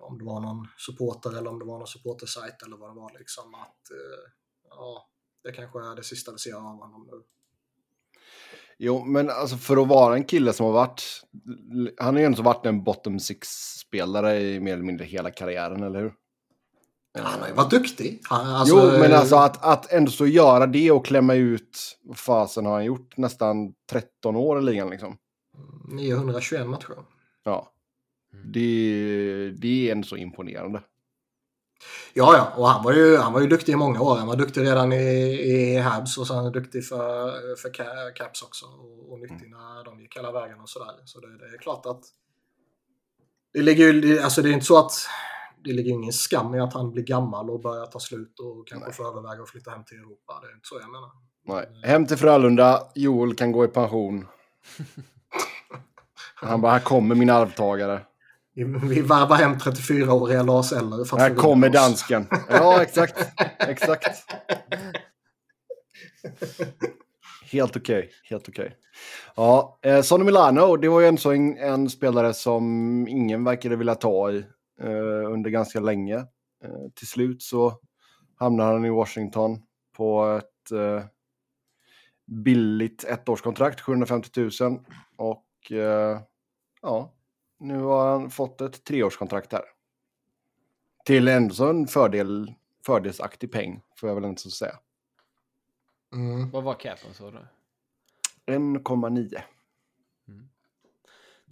om 0.01 0.19
det 0.19 0.25
var 0.25 0.41
någon 0.41 0.69
supporter 0.79 1.39
eller 1.39 1.51
om 1.51 1.59
det 1.59 1.65
var 1.65 1.79
någon 1.79 1.87
supportersajt 1.87 2.63
eller 2.63 2.77
vad 2.77 2.91
det 2.91 3.01
var 3.01 3.19
liksom 3.19 3.55
att 3.55 3.91
eh, 3.91 4.31
ja, 4.71 5.09
det 5.45 5.53
kanske 5.53 5.79
är 5.79 5.97
det 5.97 6.03
sista 6.03 6.33
vi 6.33 6.39
ser 6.39 6.55
av 6.55 6.63
honom 6.63 7.09
nu. 7.11 7.23
Jo, 8.83 9.05
men 9.05 9.31
alltså 9.31 9.57
för 9.57 9.83
att 9.83 9.89
vara 9.89 10.15
en 10.15 10.25
kille 10.25 10.53
som 10.53 10.67
har 10.67 10.73
varit... 10.73 11.03
Han 11.99 12.15
har 12.15 12.21
ju 12.21 12.27
ändå 12.27 12.43
varit 12.43 12.67
en 12.67 12.85
bottom 12.85 13.21
six-spelare 13.21 14.41
i 14.41 14.61
mer 14.61 14.73
eller 14.73 14.85
mindre 14.85 15.05
hela 15.05 15.31
karriären, 15.31 15.83
eller 15.83 16.01
hur? 16.01 16.13
Han 17.19 17.41
har 17.41 17.49
ju 17.49 17.55
varit 17.55 17.71
duktig. 17.71 18.21
Han, 18.23 18.47
alltså, 18.47 18.93
jo, 18.93 19.01
men 19.01 19.13
alltså 19.13 19.37
att, 19.37 19.65
att 19.65 19.93
ändå 19.93 20.11
så 20.11 20.27
göra 20.27 20.67
det 20.67 20.91
och 20.91 21.07
klämma 21.07 21.35
ut... 21.35 21.99
Vad 22.03 22.19
fasen 22.19 22.67
har 22.67 22.73
han 22.73 22.85
gjort? 22.85 23.17
Nästan 23.17 23.73
13 23.91 24.37
år 24.37 24.59
i 24.59 24.63
ligan 24.63 24.91
liksom. 24.91 25.17
921 25.89 26.67
matcher. 26.67 26.97
Ja. 27.45 27.73
Det, 28.45 29.51
det 29.59 29.89
är 29.89 29.93
ändå 29.93 30.07
så 30.07 30.17
imponerande. 30.17 30.83
Ja, 32.15 32.37
ja, 32.37 32.53
och 32.57 32.69
han 32.69 32.85
var, 32.85 32.93
ju, 32.93 33.17
han 33.17 33.33
var 33.33 33.41
ju 33.41 33.47
duktig 33.47 33.73
i 33.73 33.77
många 33.77 34.01
år. 34.01 34.17
Han 34.17 34.27
var 34.27 34.37
duktig 34.37 34.61
redan 34.61 34.93
i, 34.93 34.97
i 35.31 35.79
Habs 35.79 36.19
och 36.19 36.27
sen 36.27 36.53
duktig 36.53 36.87
för, 36.87 37.57
för 37.57 37.71
Caps 38.15 38.43
också. 38.43 38.67
Och, 38.67 39.13
och 39.13 39.21
nyttig 39.21 39.47
mm. 39.47 39.51
när 39.51 39.85
de 39.85 40.01
gick 40.01 40.17
hela 40.17 40.33
vägen 40.33 40.61
och 40.61 40.69
sådär. 40.69 40.95
Så 41.05 41.21
det, 41.21 41.39
det, 41.39 41.55
är 41.55 41.59
klart 41.59 41.87
att 41.87 42.01
det 43.53 43.63
ligger 43.63 43.93
ju, 43.93 44.19
alltså 44.19 44.43
det 44.43 44.49
är 44.49 44.53
inte 44.53 44.67
så 44.67 44.79
att 44.79 44.93
det 45.65 45.73
ligger 45.73 45.91
ingen 45.91 46.13
skam 46.13 46.55
i 46.55 46.61
att 46.61 46.73
han 46.75 46.93
blir 46.93 47.05
gammal 47.05 47.51
och 47.51 47.61
börjar 47.61 47.87
ta 47.87 47.99
slut 47.99 48.41
och 48.41 48.69
kanske 48.69 48.93
får 48.93 49.09
överväga 49.09 49.43
att 49.43 49.49
flytta 49.49 49.71
hem 49.71 49.85
till 49.85 49.99
Europa. 49.99 50.39
Det 50.43 50.49
är 50.49 50.55
inte 50.55 50.69
så 50.69 50.79
jag 50.81 50.91
menar. 50.91 51.11
Nej. 51.45 51.91
Hem 51.91 52.07
till 52.07 52.17
Frölunda, 52.17 52.83
Joel 52.95 53.35
kan 53.35 53.53
gå 53.53 53.65
i 53.65 53.69
pension. 53.69 54.27
Han 56.35 56.61
bara, 56.61 56.73
här 56.73 56.81
kommer 56.81 57.15
min 57.15 57.31
arvtagare. 57.31 58.01
Vi, 58.65 58.89
vi 58.95 59.01
varvar 59.01 59.37
hem 59.37 59.55
34-åriga 59.55 60.43
Lars 60.43 60.73
Eller. 60.73 61.19
Här 61.19 61.35
kommer 61.35 61.69
dansken. 61.69 62.27
Ja, 62.49 62.83
exakt. 62.83 63.27
Exakt. 63.59 64.25
Helt 67.53 67.77
okej. 67.77 68.11
Helt 68.31 68.49
okej. 68.49 68.77
Ja, 69.37 69.79
eh, 69.83 70.03
Sonny 70.03 70.25
Milano, 70.25 70.77
det 70.77 70.89
var 70.89 71.01
ju 71.01 71.07
en, 71.07 71.19
så 71.19 71.33
en, 71.33 71.59
en 71.59 71.91
spelare 71.91 72.35
som 72.35 72.65
ingen 73.09 73.45
verkade 73.45 73.77
vilja 73.77 73.95
ta 73.95 74.31
i 74.31 74.37
eh, 74.81 75.33
under 75.33 75.51
ganska 75.51 75.81
länge. 75.81 76.17
Eh, 76.65 76.89
till 76.95 77.07
slut 77.07 77.43
så 77.43 77.79
hamnade 78.39 78.73
han 78.73 78.85
i 78.85 78.91
Washington 78.91 79.59
på 79.97 80.25
ett 80.39 80.73
eh, 80.73 81.05
billigt 82.27 83.05
ettårskontrakt, 83.05 83.81
750 83.81 84.41
000. 84.41 84.51
Och 85.17 85.73
eh, 85.73 86.21
ja, 86.83 87.13
nu 87.61 87.81
har 87.81 88.11
han 88.11 88.31
fått 88.31 88.61
ett 88.61 88.85
treårskontrakt 88.85 89.53
här. 89.53 89.65
Till 91.05 91.29
ändå 91.29 91.55
så 91.55 91.71
en 91.71 91.87
fördel, 91.87 92.55
fördelsaktig 92.87 93.53
peng, 93.53 93.83
får 93.97 94.09
jag 94.09 94.15
väl 94.15 94.25
inte 94.25 94.43
så 94.43 94.51
säga. 94.51 94.79
Mm. 96.13 96.51
Vad 96.51 96.65
var 96.65 96.75
capen 96.75 97.15
sa 97.15 97.31
du? 97.31 97.39
1,9. 98.47 99.43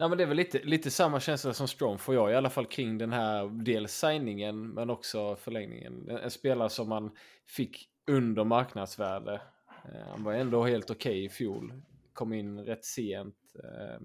Nej, 0.00 0.08
men 0.08 0.18
det 0.18 0.24
är 0.24 0.28
väl 0.28 0.36
lite, 0.36 0.58
lite 0.58 0.90
samma 0.90 1.20
känsla 1.20 1.54
som 1.54 1.68
Strong 1.68 1.98
får 1.98 2.14
jag 2.14 2.30
i 2.30 2.34
alla 2.34 2.50
fall 2.50 2.66
kring 2.66 2.98
den 2.98 3.12
här 3.12 3.64
dels 3.64 3.92
signingen 3.92 4.68
men 4.68 4.90
också 4.90 5.36
förlängningen. 5.36 6.08
En, 6.08 6.16
en 6.16 6.30
spelare 6.30 6.70
som 6.70 6.88
man 6.88 7.10
fick 7.46 7.88
under 8.06 8.44
marknadsvärde. 8.44 9.40
Eh, 9.84 10.08
han 10.10 10.24
var 10.24 10.32
ändå 10.32 10.64
helt 10.64 10.90
okej 10.90 11.24
i 11.24 11.28
fjol. 11.28 11.72
Kom 12.12 12.32
in 12.32 12.58
rätt 12.58 12.84
sent. 12.84 13.36
Eh, 13.54 14.00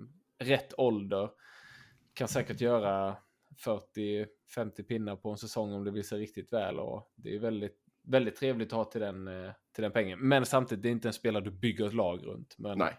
rätt 0.45 0.73
ålder. 0.77 1.29
Kan 2.13 2.27
säkert 2.27 2.61
göra 2.61 3.15
40-50 3.65 4.83
pinnar 4.87 5.15
på 5.15 5.31
en 5.31 5.37
säsong 5.37 5.73
om 5.73 5.83
det 5.83 5.91
vill 5.91 6.07
sig 6.07 6.19
riktigt 6.19 6.53
väl. 6.53 6.79
Och 6.79 7.11
det 7.15 7.35
är 7.35 7.39
väldigt, 7.39 7.77
väldigt 8.03 8.35
trevligt 8.35 8.67
att 8.67 8.77
ha 8.77 8.85
till 8.85 9.01
den, 9.01 9.27
eh, 9.27 9.51
till 9.75 9.81
den 9.81 9.91
pengen. 9.91 10.19
Men 10.19 10.45
samtidigt, 10.45 10.83
det 10.83 10.89
är 10.89 10.91
inte 10.91 11.07
en 11.07 11.13
spelare 11.13 11.43
du 11.43 11.51
bygger 11.51 11.85
ett 11.85 11.93
lag 11.93 12.25
runt. 12.25 12.55
Men, 12.57 12.77
Nej. 12.77 12.93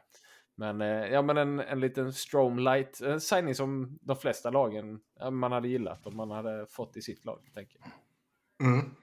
men, 0.55 0.81
eh, 0.81 0.89
ja, 0.89 1.23
men 1.23 1.37
en, 1.37 1.61
en 1.61 1.81
liten 1.81 2.13
Strom 2.13 2.59
light, 2.59 3.01
en 3.01 3.21
signing 3.21 3.55
som 3.55 3.99
de 4.01 4.17
flesta 4.17 4.51
lagen 4.51 5.01
man 5.33 5.53
hade 5.53 5.69
gillat 5.69 6.07
om 6.07 6.17
man 6.17 6.31
hade 6.31 6.67
fått 6.67 6.97
i 6.97 7.03
sitt 7.03 7.25
lag. 7.25 7.51
Tänker 7.55 7.79
jag. 7.79 7.91
Mm. 8.69 8.95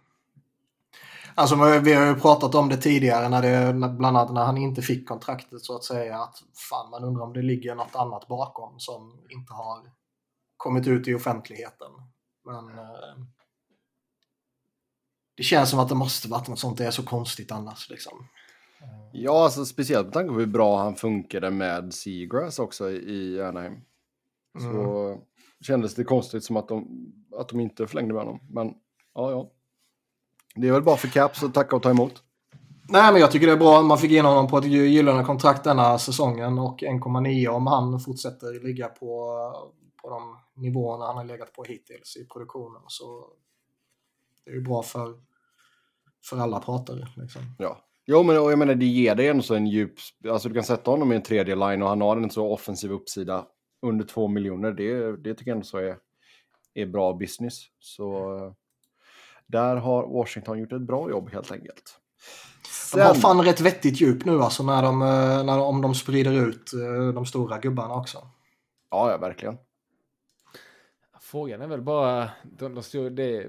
Alltså 1.35 1.55
vi 1.79 1.93
har 1.93 2.05
ju 2.05 2.15
pratat 2.15 2.55
om 2.55 2.69
det 2.69 2.77
tidigare 2.77 3.29
när 3.29 3.41
det, 3.41 3.73
bland 3.73 4.17
annat 4.17 4.33
när 4.33 4.45
han 4.45 4.57
inte 4.57 4.81
fick 4.81 5.07
kontraktet 5.07 5.61
så 5.61 5.75
att 5.75 5.83
säga. 5.83 6.17
Att 6.17 6.43
fan 6.71 6.89
man 6.89 7.03
undrar 7.03 7.23
om 7.23 7.33
det 7.33 7.41
ligger 7.41 7.75
något 7.75 7.95
annat 7.95 8.27
bakom 8.27 8.79
som 8.79 9.25
inte 9.29 9.53
har 9.53 9.91
kommit 10.61 10.87
ut 10.87 11.07
i 11.07 11.13
offentligheten. 11.13 11.91
Men 12.45 12.69
eh, 12.69 13.25
det 15.37 15.43
känns 15.43 15.69
som 15.69 15.79
att 15.79 15.89
det 15.89 15.95
måste 15.95 16.27
varit 16.27 16.47
något 16.47 16.59
sånt. 16.59 16.77
Det 16.77 16.85
är 16.85 16.91
så 16.91 17.03
konstigt 17.03 17.51
annars 17.51 17.89
liksom. 17.89 18.27
Ja, 19.13 19.43
alltså, 19.43 19.65
speciellt 19.65 20.05
med 20.05 20.13
tanke 20.13 20.33
på 20.33 20.39
hur 20.39 20.45
bra 20.45 20.77
han 20.83 20.95
funkade 20.95 21.51
med 21.51 21.93
Seagrass 21.93 22.59
också 22.59 22.89
i 22.91 23.41
Anaheim. 23.41 23.81
Så 24.59 25.17
kändes 25.61 25.95
det 25.95 26.03
konstigt 26.03 26.43
som 26.43 26.57
att 26.57 26.67
de, 26.67 26.87
att 27.37 27.49
de 27.49 27.59
inte 27.59 27.87
förlängde 27.87 28.13
med 28.13 28.23
honom. 28.23 28.39
Men 28.49 28.73
ja, 29.13 29.31
ja. 29.31 29.51
Det 30.55 30.67
är 30.67 30.71
väl 30.71 30.81
bara 30.83 30.97
för 30.97 31.07
Caps 31.07 31.43
att 31.43 31.53
tacka 31.53 31.75
och 31.75 31.83
ta 31.83 31.89
emot. 31.89 32.23
Nej, 32.89 33.11
men 33.11 33.21
jag 33.21 33.31
tycker 33.31 33.47
det 33.47 33.53
är 33.53 33.57
bra. 33.57 33.81
Man 33.81 33.97
fick 33.97 34.11
in 34.11 34.25
honom 34.25 34.47
på 34.47 34.57
ett 34.57 34.63
gy- 34.65 34.85
gyllene 34.85 35.23
kontrakt 35.23 35.63
denna 35.63 35.97
säsongen 35.99 36.59
och 36.59 36.79
1,9 36.79 37.47
om 37.47 37.67
han 37.67 37.99
fortsätter 37.99 38.63
ligga 38.67 38.87
på, 38.87 39.37
på 40.01 40.09
de 40.09 40.39
nivåerna 40.61 41.05
han 41.05 41.17
har 41.17 41.25
legat 41.25 41.53
på 41.53 41.63
hittills 41.63 42.17
i 42.17 42.27
produktionen. 42.27 42.81
Så 42.87 43.27
det 44.45 44.51
är 44.51 44.55
ju 44.55 44.61
bra 44.61 44.83
för, 44.83 45.13
för 46.25 46.37
alla 46.37 46.59
parter. 46.59 47.13
Liksom. 47.17 47.41
Ja. 47.57 47.77
Jo, 48.05 48.23
men 48.23 48.37
och 48.37 48.51
jag 48.51 48.59
menar 48.59 48.75
det 48.75 48.85
ger 48.85 49.15
dig 49.15 49.27
ändå 49.27 49.43
så 49.43 49.55
en 49.55 49.67
djup... 49.67 49.93
Alltså 50.29 50.49
du 50.49 50.55
kan 50.55 50.63
sätta 50.63 50.91
honom 50.91 51.11
i 51.11 51.15
en 51.15 51.21
tredje 51.21 51.55
line 51.55 51.81
och 51.81 51.89
han 51.89 52.01
har 52.01 52.17
en 52.17 52.29
så 52.29 52.51
offensiv 52.51 52.91
uppsida 52.91 53.45
under 53.81 54.05
två 54.05 54.27
miljoner. 54.27 54.71
Det, 54.71 55.17
det 55.17 55.33
tycker 55.33 55.51
jag 55.51 55.55
ändå 55.55 55.65
så 55.65 55.77
är, 55.77 55.97
är 56.73 56.85
bra 56.85 57.13
business. 57.13 57.65
Så 57.79 58.55
där 59.47 59.75
har 59.75 60.07
Washington 60.07 60.59
gjort 60.59 60.71
ett 60.71 60.81
bra 60.81 61.09
jobb 61.09 61.29
helt 61.31 61.51
enkelt. 61.51 61.97
De 62.93 63.01
har 63.01 63.13
fan 63.13 63.41
rätt 63.41 63.61
vettigt 63.61 64.01
djup 64.01 64.25
nu 64.25 64.41
alltså 64.41 64.63
när 64.63 64.81
de, 64.81 65.01
eh, 65.01 65.43
när, 65.43 65.59
om 65.59 65.81
de 65.81 65.95
sprider 65.95 66.47
ut 66.47 66.73
eh, 66.73 67.13
de 67.13 67.25
stora 67.25 67.59
gubbarna 67.59 67.93
också. 67.93 68.17
Ja, 68.89 69.11
ja, 69.11 69.17
verkligen. 69.17 69.57
Frågan 71.31 71.61
är 71.61 71.67
väl 71.67 71.81
bara, 71.81 72.29
de, 72.43 72.75
de 72.75 72.83
stod, 72.83 73.15
det, 73.15 73.47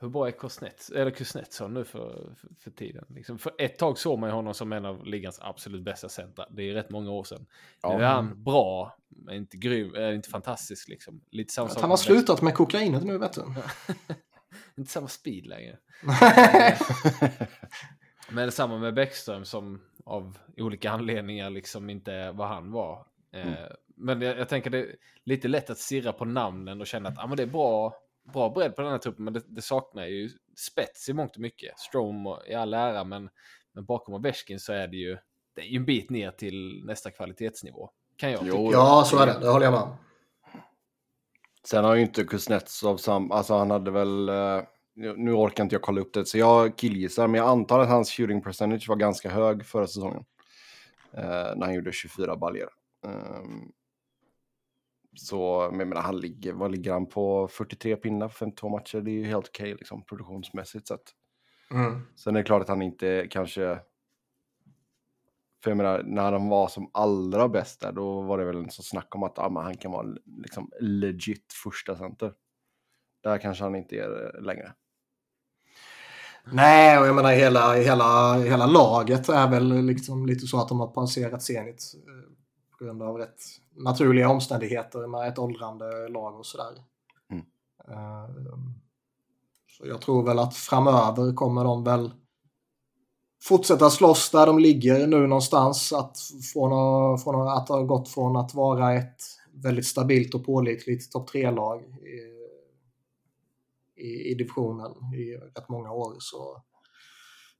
hur 0.00 0.08
bra 0.08 0.26
är 0.26 0.30
Kuznets, 0.30 0.90
eller 0.90 1.10
Kuznetsson 1.10 1.74
nu 1.74 1.84
för, 1.84 2.34
för, 2.40 2.48
för 2.58 2.70
tiden? 2.70 3.04
Liksom, 3.08 3.38
för 3.38 3.52
ett 3.58 3.78
tag 3.78 3.98
såg 3.98 4.18
man 4.18 4.28
ju 4.28 4.34
honom 4.34 4.54
som 4.54 4.72
en 4.72 4.84
av 4.84 5.06
ligans 5.06 5.38
absolut 5.42 5.84
bästa 5.84 6.08
centra. 6.08 6.46
Det 6.50 6.70
är 6.70 6.74
rätt 6.74 6.90
många 6.90 7.10
år 7.10 7.24
sedan. 7.24 7.46
Ja. 7.82 7.96
Nu 7.96 8.04
är 8.04 8.08
han 8.08 8.44
bra, 8.44 8.96
men 9.08 9.34
inte 9.34 9.56
grym, 9.56 9.94
äh, 9.94 10.14
inte 10.14 10.28
fantastisk 10.28 10.88
liksom. 10.88 11.20
Lite 11.30 11.52
samma 11.52 11.70
han 11.80 11.90
har 11.90 11.96
slutat 11.96 12.42
med 12.42 12.54
kokainet 12.54 13.04
nu 13.04 13.18
vet 13.18 13.32
du. 13.32 13.42
Inte 14.76 14.90
samma 14.90 15.08
speed 15.08 15.46
längre. 15.46 15.78
Men 18.30 18.46
detsamma 18.46 18.78
med 18.78 18.94
Bäckström 18.94 19.44
som 19.44 19.80
av 20.04 20.38
olika 20.56 20.90
anledningar 20.90 21.50
liksom 21.50 21.90
inte 21.90 22.30
vad 22.32 22.48
han 22.48 22.72
var. 22.72 23.06
Eh, 23.32 23.66
Men 23.96 24.20
jag, 24.22 24.38
jag 24.38 24.48
tänker 24.48 24.70
det 24.70 24.78
är 24.78 24.96
lite 25.24 25.48
lätt 25.48 25.70
att 25.70 25.78
stirra 25.78 26.12
på 26.12 26.24
namnen 26.24 26.80
och 26.80 26.86
känna 26.86 27.08
att 27.08 27.18
ah, 27.18 27.26
men 27.26 27.36
det 27.36 27.42
är 27.42 27.46
bra, 27.46 27.94
bra 28.32 28.50
bredd 28.50 28.76
på 28.76 28.82
den 28.82 28.90
här 28.90 28.98
truppen, 28.98 29.24
men 29.24 29.34
det, 29.34 29.42
det 29.46 29.62
saknar 29.62 30.06
ju 30.06 30.30
spets 30.56 31.08
i 31.08 31.12
mångt 31.12 31.34
och 31.36 31.40
mycket. 31.42 31.78
Strom 31.78 32.36
i 32.48 32.54
all 32.54 32.74
ära, 32.74 33.04
men, 33.04 33.30
men 33.72 33.84
bakom 33.84 34.14
Ovechkin 34.14 34.60
så 34.60 34.72
är 34.72 34.88
det 34.88 34.96
ju 34.96 35.18
det 35.54 35.60
är 35.60 35.66
ju 35.66 35.76
en 35.76 35.84
bit 35.84 36.10
ner 36.10 36.30
till 36.30 36.82
nästa 36.86 37.10
kvalitetsnivå. 37.10 37.90
Kan 38.16 38.30
jag 38.32 38.40
Jo, 38.44 38.52
tycka. 38.52 38.78
ja, 38.78 39.04
så 39.06 39.18
är 39.18 39.26
det. 39.26 39.38
Det 39.40 39.48
håller 39.50 39.64
jag 39.66 39.72
med 39.72 39.82
om. 39.82 39.96
Sen 41.64 41.84
har 41.84 41.94
ju 41.94 42.02
inte 42.02 42.24
Kuznetsov 42.24 42.96
sam... 42.96 43.32
Alltså 43.32 43.54
han 43.54 43.70
hade 43.70 43.90
väl... 43.90 44.28
eh, 44.28 44.60
nu 44.94 45.32
orkar 45.32 45.64
inte 45.64 45.74
jag 45.74 45.82
kolla 45.82 46.00
upp 46.00 46.12
det, 46.14 46.26
så 46.26 46.38
jag 46.38 46.76
killgissar. 46.78 47.26
Men 47.28 47.38
jag 47.38 47.48
antar 47.48 47.80
att 47.80 47.88
hans 47.88 48.10
shooting 48.10 48.42
percentage 48.42 48.88
var 48.88 48.96
ganska 48.96 49.30
hög 49.30 49.66
förra 49.66 49.86
säsongen. 49.86 50.24
eh, 51.12 51.22
när 51.56 51.60
han 51.64 51.74
gjorde 51.74 51.92
24 51.92 52.36
baljor. 52.36 52.68
Ehm, 53.06 53.72
så, 55.14 55.68
men 55.70 55.78
jag 55.78 55.88
menar, 55.88 56.02
han 56.02 56.20
ligger, 56.20 56.52
vad 56.52 56.70
ligger 56.70 56.92
han 56.92 57.06
på? 57.06 57.48
43 57.48 57.96
pinnar 57.96 58.28
på 58.28 58.34
52 58.34 58.68
matcher. 58.68 59.00
Det 59.00 59.10
är 59.10 59.12
ju 59.12 59.24
helt 59.24 59.48
okej 59.48 59.74
liksom, 59.74 60.04
produktionsmässigt 60.04 60.88
sett. 60.88 61.12
Mm. 61.70 62.00
Sen 62.16 62.36
är 62.36 62.40
det 62.40 62.46
klart 62.46 62.62
att 62.62 62.68
han 62.68 62.82
inte 62.82 63.26
kanske... 63.30 63.78
För 65.62 65.70
jag 65.70 65.76
menar, 65.76 66.02
när 66.02 66.32
han 66.32 66.48
var 66.48 66.68
som 66.68 66.90
allra 66.94 67.48
bäst 67.48 67.80
där, 67.80 67.92
då 67.92 68.22
var 68.22 68.38
det 68.38 68.44
väl 68.44 68.56
en 68.56 68.70
så 68.70 68.82
snack 68.82 69.14
om 69.14 69.22
att 69.22 69.38
ah, 69.38 69.60
han 69.62 69.76
kan 69.76 69.92
vara 69.92 70.06
liksom 70.36 70.70
legit 70.80 71.52
första 71.64 71.96
center. 71.96 72.32
Där 73.22 73.38
kanske 73.38 73.64
han 73.64 73.74
inte 73.74 73.96
är 73.96 74.08
det 74.08 74.40
längre. 74.40 74.72
Nej, 76.44 76.98
och 76.98 77.06
jag 77.06 77.14
menar 77.14 77.32
hela, 77.32 77.74
hela, 77.74 78.38
hela 78.38 78.66
laget 78.66 79.28
är 79.28 79.50
väl 79.50 79.84
liksom 79.84 80.26
lite 80.26 80.46
så 80.46 80.60
att 80.60 80.68
de 80.68 80.80
har 80.80 80.86
passerat 80.86 81.42
Zenit 81.42 81.94
eh, 81.94 82.41
på 82.82 82.86
grund 82.86 83.02
av 83.02 83.18
rätt 83.18 83.40
naturliga 83.76 84.28
omständigheter 84.28 85.06
med 85.06 85.28
ett 85.28 85.38
åldrande 85.38 86.08
lag 86.08 86.38
och 86.38 86.46
sådär. 86.46 86.84
Mm. 87.30 87.44
Eh, 87.88 88.28
Så 89.66 89.86
jag 89.86 90.00
tror 90.00 90.22
väl 90.26 90.38
att 90.38 90.56
framöver 90.56 91.34
kommer 91.34 91.64
de 91.64 91.84
väl 91.84 92.12
fortsätta 93.42 93.90
slåss 93.90 94.30
där 94.30 94.46
de 94.46 94.58
ligger 94.58 95.06
nu 95.06 95.26
någonstans. 95.26 95.92
Att 95.92 96.18
från, 96.52 97.18
från 97.18 97.48
att 97.48 97.68
ha 97.68 97.82
gått 97.82 98.08
från 98.08 98.36
att 98.36 98.54
vara 98.54 98.94
ett 98.94 99.22
väldigt 99.52 99.86
stabilt 99.86 100.34
och 100.34 100.46
pålitligt 100.46 101.12
topp 101.12 101.30
3-lag 101.30 101.82
i, 101.82 102.20
i, 104.02 104.30
i 104.30 104.34
divisionen 104.34 104.92
i 105.14 105.36
rätt 105.36 105.68
många 105.68 105.92
år 105.92 106.16
så 106.18 106.62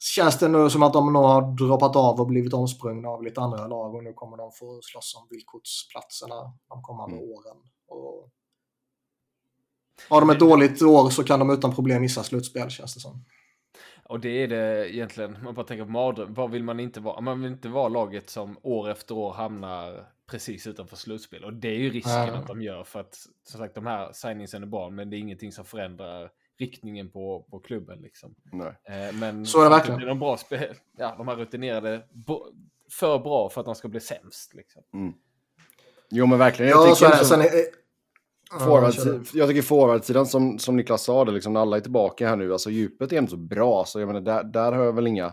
känns 0.02 0.38
det 0.38 0.48
nu 0.48 0.70
som 0.70 0.82
att 0.82 0.92
de 0.92 1.12
nog 1.12 1.22
har 1.22 1.56
droppat 1.56 1.96
av 1.96 2.20
och 2.20 2.26
blivit 2.26 2.54
omsprungna 2.54 3.08
av 3.08 3.22
lite 3.24 3.40
andra 3.40 3.66
lag 3.68 3.94
och 3.94 4.04
nu 4.04 4.12
kommer 4.12 4.36
de 4.36 4.52
få 4.52 4.80
slåss 4.82 5.14
om 5.20 5.26
villkorsplatserna 5.30 6.34
de 6.68 6.82
kommande 6.82 7.16
Mm. 7.16 7.28
åren. 7.30 7.56
Och 7.88 8.30
har 10.08 10.20
de 10.20 10.30
ett 10.30 10.38
dåligt 10.40 10.82
år 10.82 11.10
så 11.10 11.24
kan 11.24 11.38
de 11.38 11.50
utan 11.50 11.74
problem 11.74 12.02
missa 12.02 12.22
slutspel 12.22 12.70
känns 12.70 12.94
det 12.94 13.00
som. 13.00 13.24
och 14.04 14.20
det 14.20 14.28
är 14.28 14.48
det 14.48 14.94
egentligen, 14.94 15.38
man 15.44 15.54
bara 15.54 15.66
tänker 15.66 15.84
på 15.84 15.90
mardröm. 15.90 16.34
Vad 16.34 16.50
vill 16.50 16.64
man 16.64 16.80
inte 16.80 17.00
vara? 17.00 17.20
Man 17.20 17.42
vill 17.42 17.52
inte 17.52 17.68
vara 17.68 17.88
laget 17.88 18.30
som 18.30 18.58
år 18.62 18.90
efter 18.90 19.14
år 19.18 19.32
hamnar 19.32 20.06
precis 20.30 20.66
utanför 20.66 20.96
slutspel. 20.96 21.44
Och 21.44 21.52
det 21.54 21.68
är 21.68 21.78
ju 21.78 21.90
risken 21.90 22.12
Ja. 22.12 22.34
att 22.36 22.46
de 22.46 22.62
gör. 22.62 22.84
För 22.84 23.00
att 23.00 23.14
som 23.44 23.58
sagt, 23.60 23.74
de 23.74 23.86
här 23.86 24.12
signingsen 24.12 24.62
är 24.62 24.66
bra, 24.66 24.90
men 24.90 25.10
det 25.10 25.16
är 25.16 25.18
ingenting 25.18 25.52
som 25.52 25.64
förändrar 25.64 26.30
riktningen 26.66 27.10
på, 27.10 27.46
på 27.50 27.58
klubben. 27.58 27.98
Liksom. 28.02 28.34
Nej. 28.52 28.72
Eh, 29.08 29.14
men 29.14 29.46
Så 29.46 29.60
är 29.60 29.64
det 29.64 29.70
verkligen. 29.70 30.00
Det 30.00 30.06
är 30.06 30.08
de, 30.08 30.18
bra 30.18 30.36
spel, 30.36 30.74
ja, 30.98 31.14
de 31.18 31.28
här 31.28 31.36
rutinerade 31.36 32.02
för 32.90 33.18
bra 33.18 33.48
för 33.50 33.60
att 33.60 33.64
de 33.64 33.74
ska 33.74 33.88
bli 33.88 34.00
sämst. 34.00 34.54
Liksom. 34.54 34.82
Jo 36.10 36.26
men 36.26 36.38
verkligen. 36.38 36.70
Jag 36.70 36.88
Ja, 36.88 36.94
så 36.94 37.04
är 37.04 37.08
tycker, 37.08 37.16
det. 37.16 37.18
liksom, 37.22 37.40
Sen 37.40 38.60
kör 38.92 39.12
du. 39.32 39.38
jag 39.38 39.48
tycker 39.48 39.62
forwardsidan 39.62 40.26
som, 40.26 40.58
som 40.58 40.76
Niklas 40.76 41.02
sa, 41.02 41.24
det, 41.24 41.32
liksom, 41.32 41.52
när 41.52 41.60
alla 41.60 41.76
är 41.76 41.80
tillbaka 41.80 42.28
här 42.28 42.36
nu, 42.36 42.52
alltså 42.52 42.70
djupet 42.70 43.12
är 43.12 43.18
inte 43.18 43.30
så 43.30 43.36
bra. 43.36 43.84
Så 43.84 44.00
jag 44.00 44.06
menar, 44.06 44.20
där, 44.20 44.44
där 44.44 44.72
har 44.72 44.84
jag 44.84 44.92
väl 44.92 45.06
inga 45.06 45.32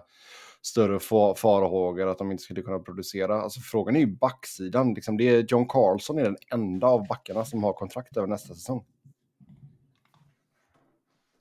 större 0.62 0.98
fa- 0.98 1.36
farhågor 1.36 2.08
att 2.08 2.18
de 2.18 2.32
inte 2.32 2.44
skulle 2.44 2.62
kunna 2.62 2.80
producera. 2.80 3.42
Alltså 3.42 3.60
frågan 3.60 3.96
är 3.96 4.00
ju 4.00 4.18
backsidan. 4.18 4.94
Liksom, 4.94 5.18
det 5.18 5.24
är 5.30 5.46
John 5.50 5.68
Carlson 5.68 6.18
är 6.20 6.24
den 6.24 6.38
enda 6.54 6.88
av 6.88 7.08
backarna 7.08 7.46
som 7.46 7.64
har 7.64 7.74
kontrakt 7.74 8.18
över 8.18 8.28
nästa 8.28 8.54
säsong. 8.54 8.86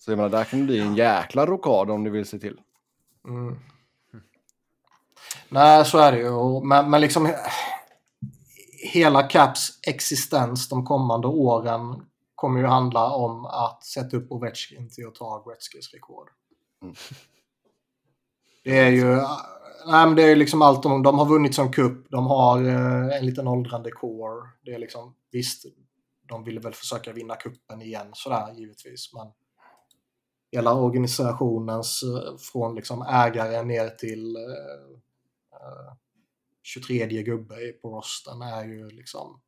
Så 0.08 0.12
jag 0.12 0.16
menar, 0.16 0.30
där 0.30 0.44
kan 0.44 0.58
det 0.58 0.64
bli 0.64 0.80
en 0.80 0.94
jäkla 0.94 1.46
rokad 1.46 1.90
om 1.90 2.02
ni 2.02 2.10
vill 2.10 2.26
se 2.26 2.38
till. 2.38 2.60
Mm. 3.28 3.58
Nej, 5.48 5.84
så 5.84 5.98
är 5.98 6.12
det 6.12 6.18
ju. 6.18 6.64
Men, 6.64 6.90
men 6.90 7.00
liksom 7.00 7.34
hela 8.92 9.22
Caps 9.22 9.80
existens 9.86 10.68
de 10.68 10.84
kommande 10.84 11.28
åren 11.28 12.06
kommer 12.34 12.60
ju 12.60 12.66
handla 12.66 13.10
om 13.10 13.46
att 13.46 13.84
sätta 13.84 14.16
upp 14.16 14.32
Ovechkin 14.32 14.90
till 14.90 15.06
att 15.06 15.14
ta 15.14 15.44
Gretzkys 15.46 15.92
rekord. 15.94 16.28
Mm. 16.82 16.94
Det 18.64 18.78
är 18.78 18.90
ju 18.90 19.16
nej, 19.86 20.06
men 20.06 20.14
det 20.14 20.22
är 20.22 20.28
ju 20.28 20.36
liksom 20.36 20.62
allt 20.62 20.82
de, 20.82 21.02
de 21.02 21.18
har 21.18 21.26
vunnit 21.26 21.54
som 21.54 21.72
kupp. 21.72 22.10
De 22.10 22.26
har 22.26 22.64
eh, 22.64 23.18
en 23.18 23.26
liten 23.26 23.48
åldrande 23.48 23.90
core. 23.90 24.48
Det 24.64 24.74
är 24.74 24.78
liksom, 24.78 25.14
visst, 25.32 25.64
de 26.28 26.44
ville 26.44 26.60
väl 26.60 26.74
försöka 26.74 27.12
vinna 27.12 27.36
kuppen 27.36 27.82
igen 27.82 28.10
sådär 28.12 28.52
givetvis. 28.56 29.14
Men 29.14 29.32
hela 30.52 30.74
organisationens 30.74 32.02
eh, 32.02 32.36
från 32.52 32.74
liksom 32.74 33.02
ägare 33.02 33.62
ner 33.62 33.88
till 33.88 34.36
eh, 34.36 34.42
eh, 35.52 35.92
23 36.62 37.22
gubbe 37.22 37.54
i- 37.54 37.72
på 37.72 37.88
rosten 37.96 38.42
är 38.42 38.64
ju 38.64 38.90
liksom 38.90 39.40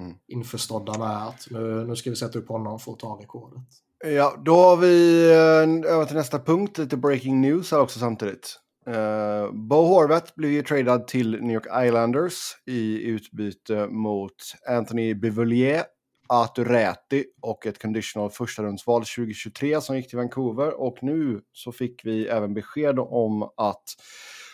Mm. 0.00 0.14
införstådda 0.28 0.98
med 0.98 1.26
att 1.26 1.46
nu, 1.50 1.84
nu 1.86 1.96
ska 1.96 2.10
vi 2.10 2.16
sätta 2.16 2.38
upp 2.38 2.48
honom 2.48 2.78
för 2.78 2.92
att 2.92 2.98
ta 2.98 3.18
rekordet. 3.22 3.62
Ja, 4.04 4.36
då 4.44 4.54
har 4.54 4.76
vi 4.76 5.24
eh, 5.30 5.92
över 5.92 6.04
till 6.04 6.16
nästa 6.16 6.38
punkt, 6.38 6.78
lite 6.78 6.96
breaking 6.96 7.40
news 7.40 7.70
här 7.72 7.80
också 7.80 7.98
samtidigt. 7.98 8.56
Uh, 8.88 9.52
Bo 9.52 9.74
Horvath 9.76 10.32
blev 10.36 10.50
ju 10.52 10.62
tradad 10.62 11.06
till 11.06 11.30
New 11.42 11.54
York 11.54 11.66
Islanders 11.86 12.34
i 12.66 13.02
utbyte 13.02 13.86
mot 13.86 14.34
Anthony 14.68 15.14
Bevelier, 15.14 15.84
Artur 16.32 16.64
Räti 16.64 17.24
och 17.40 17.66
ett 17.66 17.82
conditional 17.82 18.30
första 18.30 18.62
rundsval 18.62 19.00
2023 19.00 19.80
som 19.80 19.96
gick 19.96 20.08
till 20.08 20.18
Vancouver. 20.18 20.80
Och 20.80 21.02
nu 21.02 21.40
så 21.52 21.72
fick 21.72 22.04
vi 22.04 22.26
även 22.26 22.54
besked 22.54 22.98
om 22.98 23.42
att 23.56 23.84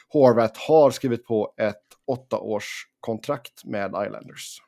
Horvath 0.09 0.61
har 0.69 0.91
skrivit 0.91 1.25
på 1.25 1.55
ett 1.57 1.85
åttaårskontrakt 2.07 3.65
med 3.65 3.95
Islanders. 4.07 4.63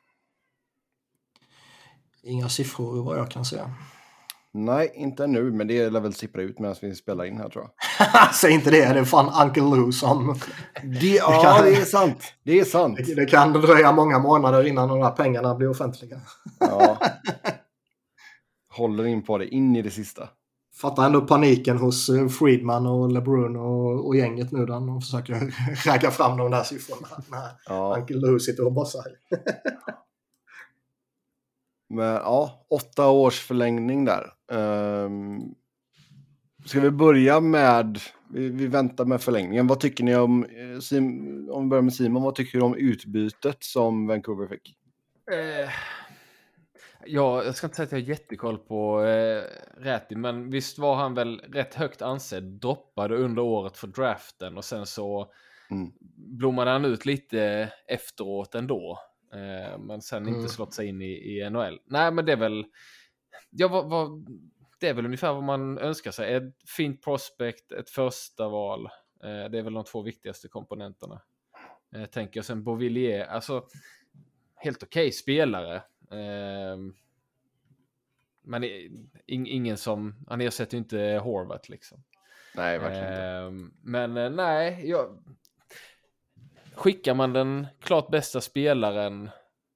Inga 2.23 2.49
siffror 2.49 3.03
vad 3.03 3.17
jag 3.17 3.31
kan 3.31 3.45
säga. 3.45 3.75
Nej, 4.65 4.91
inte 4.95 5.27
nu, 5.27 5.51
men 5.51 5.67
det 5.67 5.89
lär 5.89 5.99
väl 5.99 6.13
sippra 6.13 6.41
ut 6.41 6.59
medan 6.59 6.75
vi 6.81 6.95
spelar 6.95 7.25
in 7.25 7.37
här 7.37 7.49
tror 7.49 7.63
jag. 7.63 8.33
Säg 8.35 8.51
inte 8.51 8.71
det, 8.71 8.93
det 8.93 8.99
är 8.99 9.03
fan 9.03 9.47
Uncle 9.47 9.63
Lou 9.63 9.91
som... 9.91 10.39
Det, 10.83 11.07
ja, 11.15 11.61
det 11.63 11.75
är 11.75 11.85
sant. 11.85 12.33
Det 12.43 12.59
är 12.59 12.65
sant. 12.65 12.99
Det 13.15 13.25
kan 13.25 13.53
dröja 13.53 13.91
många 13.91 14.19
månader 14.19 14.67
innan 14.67 14.89
de 14.89 15.01
här 15.01 15.11
pengarna 15.11 15.55
blir 15.55 15.69
offentliga. 15.69 16.21
Ja. 16.59 16.97
Håller 18.77 19.05
in 19.05 19.21
på 19.21 19.37
det 19.37 19.47
in 19.47 19.75
i 19.75 19.81
det 19.81 19.91
sista. 19.91 20.29
Fattar 20.81 21.05
ändå 21.05 21.21
paniken 21.21 21.77
hos 21.77 22.09
eh, 22.09 22.27
Friedman 22.27 22.87
och 22.87 23.11
LeBrun 23.11 23.55
och, 23.55 24.07
och 24.07 24.15
gänget 24.15 24.51
nu 24.51 24.65
där 24.65 24.73
de 24.73 25.01
försöker 25.01 25.53
ragga 25.87 26.11
fram 26.11 26.37
de 26.37 26.51
där 26.51 26.63
siffrorna. 26.63 27.07
När 27.27 27.49
Ja, 27.65 27.95
Uncle 27.97 28.17
Lou 28.17 28.39
sitter 28.39 28.65
och 28.65 28.73
bossar. 28.73 29.03
Men 31.89 32.05
ja, 32.05 32.65
åtta 32.69 33.09
års 33.09 33.39
förlängning 33.39 34.05
där. 34.05 34.33
Um, 34.51 35.55
ska 36.65 36.79
vi 36.79 36.91
börja 36.91 37.39
med, 37.39 37.99
vi, 38.29 38.49
vi 38.49 38.67
väntar 38.67 39.05
med 39.05 39.21
förlängningen. 39.21 39.67
Vad 39.67 39.79
tycker 39.79 40.03
ni 40.03 40.15
om, 40.15 40.43
eh, 40.43 40.79
Sim, 40.79 41.49
om 41.51 41.63
vi 41.63 41.69
börjar 41.69 41.81
med 41.81 41.93
Simon, 41.93 42.23
vad 42.23 42.35
tycker 42.35 42.57
du 42.57 42.63
om 42.65 42.75
utbytet 42.75 43.63
som 43.63 44.07
Vancouver 44.07 44.47
fick? 44.47 44.75
Eh, 45.31 45.69
ja, 47.05 47.43
jag 47.43 47.55
ska 47.55 47.67
inte 47.67 47.75
säga 47.75 47.85
att 47.85 47.91
jag 47.91 47.99
har 47.99 48.05
jättekoll 48.07 48.57
på 48.57 49.03
eh, 49.03 49.43
Räty, 49.77 50.15
men 50.15 50.49
visst 50.49 50.79
var 50.79 50.95
han 50.95 51.13
väl 51.13 51.39
rätt 51.39 51.73
högt 51.75 52.01
ansedd, 52.01 52.43
droppade 52.43 53.15
under 53.15 53.41
året 53.41 53.77
för 53.77 53.87
draften 53.87 54.57
och 54.57 54.65
sen 54.65 54.85
så 54.85 55.31
Mm. 55.71 55.91
blommade 56.15 56.71
han 56.71 56.85
ut 56.85 57.05
lite 57.05 57.71
efteråt 57.87 58.55
ändå. 58.55 58.99
Eh, 59.33 59.77
men 59.79 60.01
sen 60.01 60.23
Mm. 60.23 60.35
inte 60.35 60.49
slått 60.49 60.73
sig 60.73 60.87
in 60.87 61.01
i, 61.01 61.11
i 61.11 61.49
NHL. 61.49 61.79
Nej, 61.85 62.11
men 62.11 62.25
det 62.25 62.31
är 62.31 62.37
väl, 62.37 62.65
ja, 63.49 63.67
vad, 63.67 63.89
vad, 63.89 64.27
det 64.79 64.87
är 64.87 64.93
väl 64.93 65.05
ungefär 65.05 65.33
vad 65.33 65.43
man 65.43 65.77
önskar 65.77 66.11
sig. 66.11 66.33
Ett 66.35 66.69
fint 66.77 67.03
prospect, 67.03 67.71
ett 67.71 67.89
första 67.89 68.49
val. 68.49 68.85
Eh, 69.23 69.49
det 69.51 69.57
är 69.57 69.61
väl 69.61 69.73
de 69.73 69.83
två 69.83 70.01
viktigaste 70.01 70.47
komponenterna. 70.47 71.21
Eh, 71.95 72.05
tänker 72.05 72.37
jag 72.37 72.45
sen 72.45 72.63
Beauvillier, 72.63 73.25
alltså 73.25 73.67
helt 74.55 74.83
okej 74.83 75.11
spelare. 75.11 75.75
Eh, 76.11 76.77
men 78.41 78.63
ingen 79.25 79.77
som, 79.77 80.25
han 80.27 80.41
ersätter 80.41 80.77
ju 80.77 80.79
inte 80.79 81.19
Horvath 81.23 81.69
liksom. 81.71 82.03
Nej, 82.55 82.79
verkligen 82.79 83.07
inte. 83.07 83.23
Ehm, 83.23 83.73
Men 83.83 84.35
nej, 84.35 84.89
jag... 84.89 85.23
skickar 86.79 87.13
man 87.13 87.33
den 87.33 87.67
klart 87.81 88.11
bästa 88.11 88.41
spelaren 88.41 89.29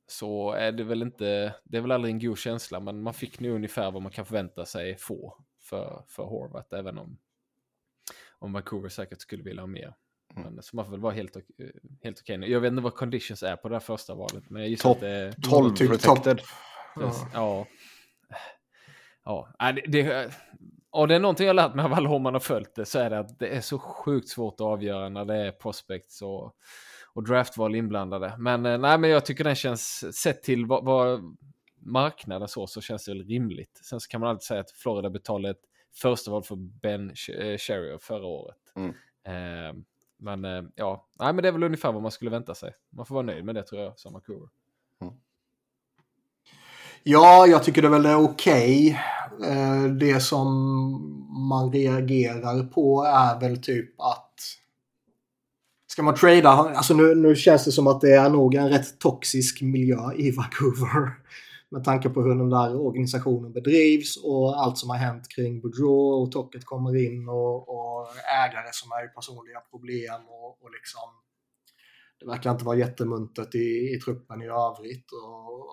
så 0.07 0.51
är 0.51 0.71
det 0.71 0.83
väl 0.83 1.01
inte, 1.01 1.55
det 1.63 1.77
är 1.77 1.81
väl 1.81 1.91
aldrig 1.91 2.13
en 2.13 2.19
god 2.19 2.37
känsla, 2.37 2.79
men 2.79 3.01
man 3.01 3.13
fick 3.13 3.39
nu 3.39 3.51
ungefär 3.51 3.91
vad 3.91 4.01
man 4.01 4.11
kan 4.11 4.25
förvänta 4.25 4.65
sig 4.65 4.97
få 4.97 5.37
för, 5.61 6.03
för 6.07 6.23
Horvath, 6.23 6.75
även 6.75 6.97
om, 6.97 7.17
om 8.39 8.53
Vancouver 8.53 8.89
säkert 8.89 9.21
skulle 9.21 9.43
vilja 9.43 9.61
ha 9.61 9.67
mer. 9.67 9.93
Mm. 10.35 10.53
Men, 10.53 10.63
så 10.63 10.75
man 10.75 10.85
får 10.85 10.91
väl 10.91 10.99
vara 10.99 11.13
helt, 11.13 11.37
ok- 11.37 11.71
helt 12.03 12.19
okej. 12.19 12.37
nu. 12.37 12.47
Jag 12.47 12.59
vet 12.59 12.71
inte 12.71 12.83
vad 12.83 12.95
conditions 12.95 13.43
är 13.43 13.55
på 13.55 13.69
det 13.69 13.75
här 13.75 13.79
första 13.79 14.15
valet, 14.15 14.49
men 14.49 14.61
jag 14.61 14.69
gissar 14.69 14.89
Topp 14.89 14.97
att 14.97 15.01
det 15.01 15.09
är... 15.09 15.33
12 15.49 15.75
typ 15.75 15.89
protected. 15.89 16.41
Ja. 17.33 17.67
Ja, 19.25 19.49
Nej, 19.59 19.73
det, 19.73 20.01
det, 20.03 20.33
och 20.89 21.07
det 21.07 21.15
är 21.15 21.19
någonting 21.19 21.47
jag 21.47 21.55
lärt 21.55 21.75
mig 21.75 21.85
av 21.85 21.93
alla 21.93 22.09
år 22.09 22.19
man 22.19 22.33
har 22.33 22.39
följt 22.39 22.75
det 22.75 22.85
så 22.85 22.99
är 22.99 23.09
det 23.09 23.19
att 23.19 23.39
det 23.39 23.47
är 23.47 23.61
så 23.61 23.79
sjukt 23.79 24.29
svårt 24.29 24.53
att 24.53 24.61
avgöra 24.61 25.09
när 25.09 25.25
det 25.25 25.35
är 25.35 25.51
prospects 25.51 26.21
och, 26.21 26.55
och 27.13 27.23
draftval 27.23 27.75
inblandade. 27.75 28.35
Men 28.37 28.65
eh, 28.65 28.77
nej, 28.77 28.97
men 28.97 29.09
jag 29.09 29.25
tycker 29.25 29.43
den 29.43 29.55
känns, 29.55 30.15
sett 30.15 30.43
till 30.43 30.65
vad, 30.65 30.85
vad 30.85 31.35
marknaden 31.79 32.47
så, 32.47 32.67
så 32.67 32.81
känns 32.81 33.05
det 33.05 33.11
väl 33.11 33.25
rimligt. 33.27 33.79
Sen 33.83 33.99
så 33.99 34.07
kan 34.07 34.21
man 34.21 34.29
alltid 34.29 34.43
säga 34.43 34.61
att 34.61 34.71
Florida 34.71 35.09
betalade 35.09 35.51
ett 35.51 35.63
första 35.95 36.31
val 36.31 36.43
för 36.43 36.55
Ben 36.55 37.09
eh, 37.09 37.57
Sherrier 37.57 37.97
förra 37.97 38.25
året. 38.25 38.57
Mm. 38.75 38.89
Eh, 39.25 39.75
men 40.17 40.45
eh, 40.45 40.63
ja, 40.75 41.07
nej, 41.19 41.33
men 41.33 41.41
det 41.41 41.47
är 41.47 41.51
väl 41.51 41.63
ungefär 41.63 41.91
vad 41.91 42.01
man 42.01 42.11
skulle 42.11 42.31
vänta 42.31 42.55
sig. 42.55 42.73
Man 42.89 43.05
får 43.05 43.15
vara 43.15 43.25
nöjd 43.25 43.45
med 43.45 43.55
det 43.55 43.63
tror 43.63 43.81
jag, 43.81 43.99
som 43.99 44.13
Vancouver. 44.13 44.49
Ja, 47.03 47.47
jag 47.47 47.63
tycker 47.63 47.81
det 47.81 47.89
väl 47.89 48.05
är 48.05 48.15
okej. 48.23 48.99
Eh, 49.47 49.83
Det 49.83 50.19
som 50.19 50.47
man 51.49 51.71
reagerar 51.71 52.63
på 52.63 53.03
är 53.03 53.39
väl 53.39 53.61
typ 53.61 54.01
att 54.01 54.32
Ska 55.93 56.03
man 56.03 56.15
trada, 56.15 56.49
alltså 56.49 56.93
nu, 56.93 57.15
nu 57.15 57.35
känns 57.35 57.65
det 57.65 57.71
som 57.71 57.87
att 57.87 58.01
det 58.01 58.13
är 58.13 58.29
nog 58.29 58.55
en 58.55 58.69
rätt 58.69 58.99
toxisk 58.99 59.61
miljö 59.61 60.13
i 60.15 60.31
Vancouver. 60.31 61.11
Med 61.69 61.83
tanke 61.83 62.09
på 62.09 62.21
hur 62.21 62.35
den 62.35 62.49
där 62.49 62.81
organisationen 62.81 63.53
bedrivs 63.53 64.17
och 64.23 64.61
allt 64.61 64.77
som 64.77 64.89
har 64.89 64.97
hänt 64.97 65.29
kring 65.35 65.61
Boudreau 65.61 66.23
och 66.23 66.31
Tocket 66.31 66.65
kommer 66.65 66.95
in 66.95 67.29
och, 67.29 67.69
och 67.69 68.07
ägare 68.45 68.69
som 68.71 68.91
är 68.91 69.05
i 69.05 69.07
personliga 69.07 69.59
problem 69.71 70.21
och, 70.27 70.63
och 70.63 70.71
liksom 70.71 71.09
det 72.19 72.25
verkar 72.25 72.51
inte 72.51 72.65
vara 72.65 72.77
jättemuntert 72.77 73.55
i, 73.55 73.93
i 73.95 73.99
truppen 74.05 74.41
i 74.41 74.47
övrigt 74.47 75.11
och 75.11 75.69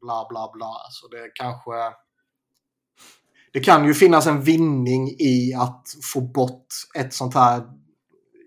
bla 0.00 0.26
bla 0.30 0.50
bla. 0.52 0.74
Så 0.90 1.08
det 1.08 1.30
kanske... 1.34 1.72
Det 3.52 3.60
kan 3.60 3.86
ju 3.86 3.94
finnas 3.94 4.26
en 4.26 4.42
vinning 4.42 5.08
i 5.18 5.54
att 5.54 5.86
få 6.12 6.20
bort 6.20 6.66
ett 6.98 7.14
sånt 7.14 7.34
här... 7.34 7.83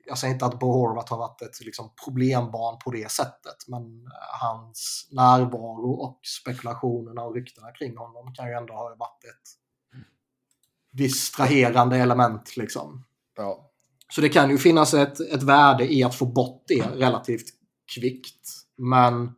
Jag 0.07 0.17
säger 0.17 0.33
inte 0.33 0.45
att 0.45 0.59
Bo 0.59 0.71
Horvath 0.71 1.11
har 1.11 1.17
varit 1.17 1.41
ett 1.41 1.65
liksom, 1.65 1.89
problembarn 2.05 2.79
på 2.83 2.91
det 2.91 3.11
sättet, 3.11 3.67
men 3.67 3.81
hans 4.41 5.07
närvaro 5.11 5.91
och 5.91 6.19
spekulationerna 6.41 7.23
och 7.23 7.35
ryktena 7.35 7.71
kring 7.71 7.97
honom 7.97 8.33
kan 8.33 8.47
ju 8.47 8.53
ändå 8.53 8.73
ha 8.73 8.83
varit 8.83 9.23
ett 9.23 9.49
distraherande 10.91 11.97
element. 11.97 12.57
Liksom. 12.57 13.05
Ja. 13.35 13.71
Så 14.09 14.21
det 14.21 14.29
kan 14.29 14.49
ju 14.49 14.57
finnas 14.57 14.93
ett, 14.93 15.19
ett 15.19 15.43
värde 15.43 15.93
i 15.93 16.03
att 16.03 16.15
få 16.15 16.25
bort 16.25 16.63
det 16.67 16.81
relativt 16.81 17.47
kvickt. 17.95 18.49
Men 18.77 19.31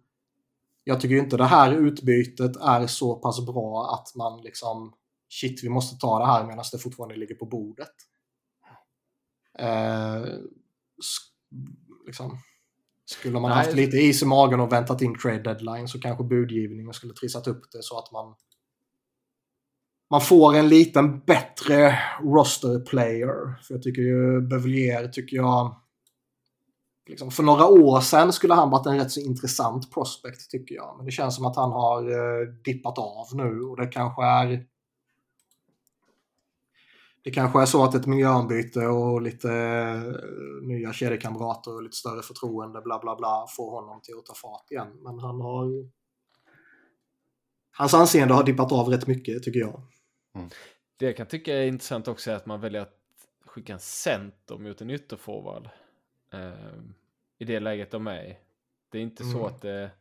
jag 0.84 1.02
tycker 1.02 1.16
inte 1.16 1.38
det 1.38 1.46
här 1.46 1.72
utbytet 1.72 2.56
är 2.56 2.88
så 2.88 3.16
pass 3.16 3.46
bra 3.46 3.94
att 3.94 4.16
man 4.16 4.42
liksom 4.42 4.94
shit, 5.30 5.64
vi 5.64 5.70
måste 5.70 5.98
ta 5.98 6.20
det 6.20 6.26
här 6.26 6.48
medan 6.48 6.66
det 6.72 6.78
fortfarande 6.78 7.16
ligger 7.16 7.36
på 7.36 7.46
bordet. 7.46 7.94
Eh, 9.60 10.26
liksom, 12.06 12.38
skulle 13.06 13.40
man 13.40 13.50
Nej. 13.50 13.58
haft 13.58 13.74
lite 13.74 13.98
is 13.98 14.22
i 14.22 14.26
magen 14.26 14.60
och 14.60 14.72
väntat 14.72 15.02
in 15.02 15.18
trade 15.20 15.44
deadline 15.44 15.88
så 15.88 16.00
kanske 16.00 16.24
budgivningen 16.24 16.94
skulle 16.94 17.14
trissat 17.14 17.48
upp 17.48 17.72
det 17.72 17.84
så 17.84 17.98
att 17.98 18.12
man 18.12 18.36
man 20.12 20.22
får 20.22 20.56
en 20.56 20.70
liten 20.70 21.20
bättre 21.20 22.00
roster 22.24 22.80
player. 22.80 23.64
För 23.64 23.74
jag 23.74 23.84
tycker 23.84 24.02
ju 24.02 24.42
Bevillier 24.42 25.08
tycker 25.08 25.38
jag 25.38 25.76
liksom, 27.10 27.32
för 27.32 27.44
några 27.44 27.68
år 27.68 28.02
sedan 28.02 28.34
skulle 28.34 28.54
han 28.54 28.70
varit 28.70 28.86
en 28.86 28.98
rätt 28.98 29.12
så 29.12 29.20
intressant 29.20 29.94
prospect 29.94 30.52
tycker 30.52 30.76
jag. 30.76 30.94
Men 30.98 31.06
det 31.06 31.12
känns 31.12 31.36
som 31.36 31.46
att 31.46 31.56
han 31.56 31.72
har 31.72 32.02
eh, 32.12 32.48
dippat 32.64 32.98
av 32.98 33.28
nu 33.34 33.62
och 33.62 33.78
det 33.78 33.88
kanske 33.88 34.24
är 34.24 34.66
det 37.24 37.32
kanske 37.32 37.62
är 37.62 37.66
så 37.66 37.84
att 37.84 37.96
ett 37.96 38.06
miljöombyte 38.06 38.80
och 38.88 39.22
lite 39.22 39.52
eh, 39.52 40.68
nya 40.68 40.94
kedjekamrater 40.94 41.76
och 41.76 41.84
lite 41.84 41.96
större 41.96 42.22
förtroende 42.22 42.82
bla 42.82 43.00
bla 43.00 43.16
bla 43.16 43.46
får 43.58 43.72
honom 43.72 44.02
till 44.02 44.16
att 44.18 44.26
ta 44.26 44.34
fart 44.34 44.72
igen. 44.72 44.88
Men 45.04 45.20
han 45.20 45.42
har 45.42 45.90
Hans 47.72 47.94
anseende 47.94 48.34
har 48.34 48.44
dippat 48.44 48.72
av 48.72 48.88
rätt 48.88 49.08
mycket 49.08 49.44
tycker 49.44 49.60
jag. 49.60 49.82
Det 50.98 51.06
jag 51.06 51.18
kan 51.18 51.26
tycka 51.28 51.58
är 51.58 51.68
intressant 51.68 52.08
också 52.08 52.32
är 52.32 52.36
att 52.36 52.46
man 52.46 52.62
väljer 52.62 52.82
att 52.82 52.96
skicka 53.46 53.74
en 53.74 53.80
center 53.80 54.58
mot 54.58 54.82
en 54.82 54.90
ytterforward. 54.90 55.70
Eh, 56.34 56.80
I 57.38 57.46
det 57.46 57.60
läget 57.60 57.92
de 57.92 58.08
är 58.08 58.24
i. 58.24 58.38
Det 58.92 58.98
är 58.98 59.02
inte 59.02 59.24
så 59.24 59.38
Mm. 59.38 59.44
att 59.44 59.62
det 59.62 59.92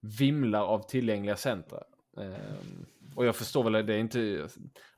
vimlar 0.00 0.62
av 0.62 0.78
tillgängliga 0.88 1.36
centra. 1.36 1.82
Eh, 2.16 2.32
och 3.16 3.26
jag 3.26 3.36
förstår 3.36 3.64
väl 3.64 3.74
att 3.74 3.86
det 3.86 3.94
är 3.94 3.98
inte... 3.98 4.48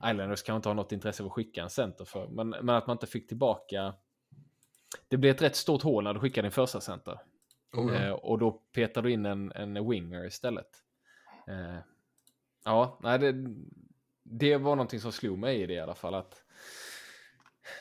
Islanders 0.05 0.43
kan 0.43 0.57
inte 0.57 0.69
ha 0.69 0.75
något 0.75 0.93
intresse 0.93 1.23
av 1.23 1.27
att 1.27 1.33
skicka 1.33 1.63
en 1.63 1.71
center 1.71 2.05
för. 2.05 2.29
Men, 2.29 2.49
men 2.49 2.71
att 2.71 2.87
man 2.87 2.95
inte 2.95 3.07
fick 3.07 3.29
tillbaka... 3.29 3.95
Det 5.09 5.17
blir 5.17 5.31
ett 5.31 5.43
rätt 5.43 5.57
stort 5.57 5.83
hål 5.83 6.05
när 6.05 6.15
du 6.15 6.21
skickar 6.21 6.43
din 6.43 6.51
första 6.51 6.81
center. 6.81 7.21
Oh, 7.73 8.05
Eh, 8.05 8.13
och 8.13 8.39
då 8.39 8.51
petar 8.51 9.03
du 9.03 9.13
in 9.13 9.27
en, 9.27 9.53
en 9.53 9.89
winger 9.91 10.27
istället. 10.27 10.69
Eh, 11.49 11.79
ja, 12.65 12.99
nej, 13.03 13.19
det, 13.19 13.35
det 14.23 14.57
var 14.57 14.77
någonting 14.77 15.01
som 15.01 15.13
slog 15.13 15.39
mig 15.39 15.63
i 15.63 15.67
det 15.67 15.75
i 15.75 15.81
alla 15.81 15.95
fall. 15.95 16.15
Att, 16.15 16.43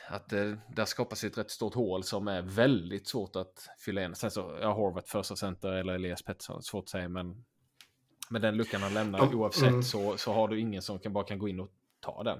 att 0.08 0.28
det, 0.28 0.58
där 0.76 0.84
skapas 0.84 1.24
ett 1.24 1.38
rätt 1.38 1.50
stort 1.50 1.74
hål 1.74 2.04
som 2.04 2.28
är 2.28 2.42
väldigt 2.42 3.08
svårt 3.08 3.36
att 3.36 3.68
fylla 3.78 4.04
in. 4.04 4.14
Sen 4.14 4.30
så, 4.30 4.58
ja, 4.60 4.72
Horvath 4.72 5.10
första 5.10 5.36
center 5.36 5.72
eller 5.72 5.92
Elias 5.94 6.22
Pettersson, 6.22 6.62
svårt 6.62 6.84
att 6.84 6.88
säga, 6.88 7.08
men 7.08 7.44
med 8.34 8.42
den 8.42 8.56
luckan 8.56 8.82
han 8.82 8.94
lämnar 8.94 9.18
Ja, 9.18 9.30
oavsett 9.34 9.68
mm. 9.68 9.82
så, 9.82 10.16
så 10.16 10.32
har 10.32 10.48
du 10.48 10.60
ingen 10.60 10.82
som 10.82 10.98
kan, 10.98 11.12
bara 11.12 11.24
kan 11.24 11.38
gå 11.38 11.48
in 11.48 11.60
och 11.60 11.68
ta 12.00 12.22
den. 12.22 12.38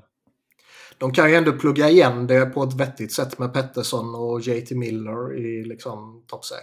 De 0.98 1.12
kan 1.12 1.30
ju 1.30 1.37
ändå 1.37 1.52
plugga 1.52 1.88
igen 1.88 2.26
det 2.26 2.46
på 2.46 2.62
ett 2.62 2.74
vettigt 2.74 3.12
sätt 3.12 3.38
med 3.38 3.52
Pettersson 3.54 4.14
och 4.14 4.40
JT 4.40 4.70
Miller 4.70 5.37
i 5.37 5.64
liksom 5.64 6.24
topp 6.26 6.44
6. 6.44 6.61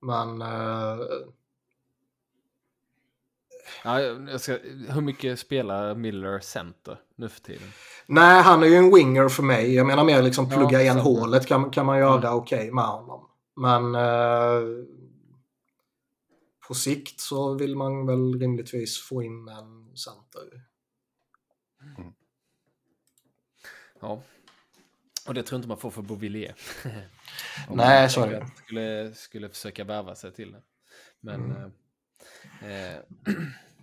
Men 0.00 0.42
eh, 0.42 0.98
Ja, 3.84 4.00
jag 4.00 4.40
ska, 4.40 4.52
hur 4.88 5.00
mycket 5.00 5.38
spelar 5.38 5.94
Miller 5.94 6.40
center 6.40 6.98
nu 7.16 7.28
för 7.28 7.40
tiden? 7.40 7.68
nej, 8.06 8.42
han 8.42 8.62
är 8.62 8.66
ju 8.66 8.74
en 8.74 8.94
winger 8.94 9.28
för 9.28 9.42
mig. 9.42 9.74
Jag 9.74 9.86
menar 9.86 10.04
mer 10.04 10.22
liksom 10.22 10.48
Ja, 10.50 10.56
plugga 10.56 10.82
igen 10.82 10.94
samma. 10.98 11.04
hålet 11.04 11.46
kan, 11.46 11.70
kan 11.70 11.86
man 11.86 11.98
göra 11.98 12.18
Mm. 12.28 12.34
okej 12.34 12.70
med 12.72 12.84
honom. 12.84 13.28
Men 13.56 13.94
eh, 13.94 14.62
på 16.68 16.74
sikt 16.74 17.20
så 17.20 17.54
vill 17.54 17.76
man 17.76 18.06
väl 18.06 18.38
rimligtvis 18.38 18.98
få 18.98 19.22
in 19.22 19.48
en 19.48 19.96
center. 19.96 20.64
Ja. 24.00 24.22
Och 25.26 25.34
det 25.34 25.42
tror 25.42 25.56
jag 25.56 25.58
inte 25.58 25.68
man 25.68 25.78
får 25.78 25.90
för 25.90 26.02
Beauvillier. 26.02 26.54
Om 27.68 27.76
Nej, 27.76 28.10
så 28.10 28.20
är 28.20 28.30
det. 28.30 28.46
Skulle, 28.56 29.14
skulle 29.14 29.48
försöka 29.48 29.84
värva 29.84 30.14
sig 30.14 30.32
till 30.32 30.52
det. 30.52 30.62
Men... 31.20 31.44
Mm. 31.50 31.72
Eh, 32.62 32.94
eh, 32.94 32.98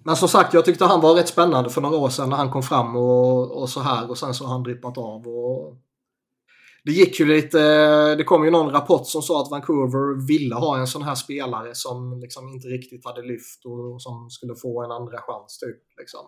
Men 0.04 0.16
som 0.16 0.30
sagt, 0.30 0.54
jag 0.54 0.66
tyckte 0.66 0.86
han 0.86 1.02
var 1.02 1.16
rätt 1.16 1.28
spännande 1.28 1.70
för 1.70 1.82
några 1.82 1.98
år 1.98 2.10
sedan 2.10 2.30
när 2.30 2.38
han 2.38 2.52
kom 2.52 2.64
fram 2.64 2.96
och, 2.96 3.62
och 3.62 3.70
så 3.70 3.82
här 3.82 4.10
och 4.10 4.18
sen 4.18 4.34
så 4.34 4.46
har 4.46 4.52
han 4.52 4.64
drippat 4.64 4.98
av. 4.98 5.28
Och... 5.28 5.78
Det 6.84 6.92
gick 6.92 7.20
ju 7.20 7.26
lite, 7.26 7.60
det 8.16 8.24
kom 8.24 8.46
ju 8.46 8.52
någon 8.52 8.72
rapport 8.72 9.08
som 9.08 9.22
sa 9.22 9.42
att 9.42 9.52
Vancouver 9.52 10.28
ville 10.28 10.56
ha 10.56 10.78
en 10.80 10.88
sån 10.88 11.02
här 11.02 11.16
spelare 11.16 11.76
som 11.76 12.20
liksom 12.20 12.50
inte 12.50 12.68
riktigt 12.68 13.06
hade 13.06 13.22
lyft 13.22 13.66
och 13.66 14.02
som 14.02 14.30
skulle 14.30 14.56
få 14.56 14.84
en 14.84 14.92
andra 14.92 15.18
chans 15.22 15.60
typ. 15.60 15.78
Liksom. 16.00 16.26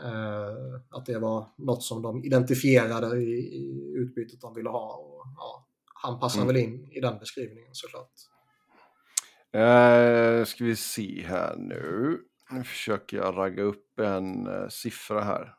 Eh, 0.00 0.80
att 0.90 1.06
det 1.06 1.18
var 1.18 1.46
något 1.56 1.82
som 1.82 2.02
de 2.02 2.24
identifierade 2.24 3.16
i, 3.16 3.38
i 3.38 3.94
utbytet 3.96 4.40
de 4.40 4.54
ville 4.54 4.68
ha. 4.70 4.94
Och, 4.96 5.22
ja, 5.36 5.66
han 5.94 6.20
passar 6.20 6.40
Mm. 6.42 6.54
väl 6.54 6.62
in 6.64 6.88
i 6.92 7.00
den 7.00 7.18
beskrivningen 7.18 7.70
såklart. 7.72 8.10
Eh, 9.52 10.44
ska 10.44 10.64
vi 10.64 10.76
se 10.76 11.22
här 11.26 11.56
nu. 11.56 12.18
Nu 12.50 12.64
försöker 12.64 13.16
jag 13.16 13.36
ragga 13.36 13.62
upp 13.62 14.00
en 14.00 14.46
eh, 14.46 14.68
siffra 14.68 15.20
här. 15.20 15.54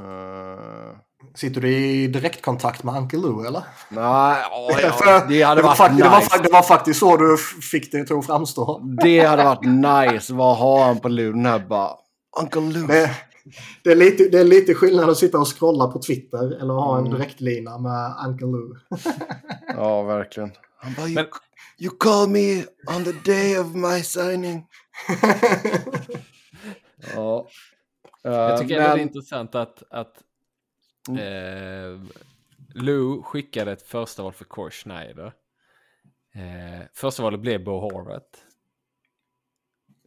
Eh, 0.00 0.96
Sitter 1.34 1.60
du 1.60 1.68
i 1.76 2.06
direktkontakt 2.06 2.84
med 2.84 2.94
Uncle 2.96 3.18
Lou 3.18 3.46
eller? 3.46 3.62
nej, 3.88 4.44
åh, 4.52 4.80
ja, 4.82 5.24
det 5.28 5.42
hade 5.42 5.58
det, 5.60 5.62
var 5.62 5.68
varit 5.68 5.78
fakt- 5.78 5.96
det, 5.98 6.08
var, 6.08 6.18
nice. 6.18 6.38
det 6.42 6.52
var 6.52 6.62
faktiskt 6.62 7.00
så 7.00 7.16
du 7.16 7.36
fick 7.70 7.92
det 7.92 8.04
till 8.04 8.16
att 8.16 8.26
framstå. 8.26 8.78
Det 9.02 9.20
hade 9.20 9.44
varit 9.44 9.64
nice. 10.12 10.34
Vad 10.34 10.56
har 10.56 10.84
han 10.84 10.98
på 11.00 11.08
luren 11.08 11.46
här 11.46 11.58
bara? 11.58 11.90
Uncle 12.40 12.60
Lou. 12.60 12.86
Det, 12.86 13.10
det, 13.84 13.90
är 13.90 13.96
lite, 13.96 14.28
det 14.28 14.38
är 14.40 14.44
lite 14.44 14.74
skillnad 14.74 15.10
att 15.10 15.16
sitta 15.18 15.38
och 15.38 15.58
scrolla 15.58 15.86
på 15.86 15.98
Twitter 16.02 16.60
eller 16.62 16.74
ha 16.74 16.98
en 16.98 17.06
Mm. 17.06 17.18
direktlina 17.18 17.78
med 17.78 18.14
Uncle 18.26 18.46
Lou. 18.46 18.74
Ja, 19.76 20.02
verkligen. 20.02 20.50
Han 20.78 20.94
bara, 20.94 21.06
you, 21.06 21.14
Men- 21.14 21.26
you 21.78 21.96
call 21.98 22.28
me 22.28 22.64
on 22.96 23.04
the 23.04 23.12
day 23.32 23.58
of 23.58 23.66
my 23.74 24.02
signing. 24.02 24.64
Ja. 27.14 27.46
Eh, 28.24 28.32
jag 28.32 28.58
tycker 28.60 28.74
ändå 28.74 28.88
men- 28.88 28.96
det 28.96 29.02
är 29.02 29.06
intressant 29.06 29.54
att, 29.54 29.82
att 29.90 30.22
eh, 31.08 32.00
Lou 32.74 33.22
skickade 33.22 33.72
ett 33.72 33.82
första 33.82 34.22
val 34.22 34.32
för 34.32 34.44
Core 34.44 34.70
Schneider. 34.70 35.32
Eh, 36.34 36.86
första 36.94 37.22
valet 37.22 37.40
blev 37.40 37.64
Bo 37.64 37.78
Horvath. 37.80 38.38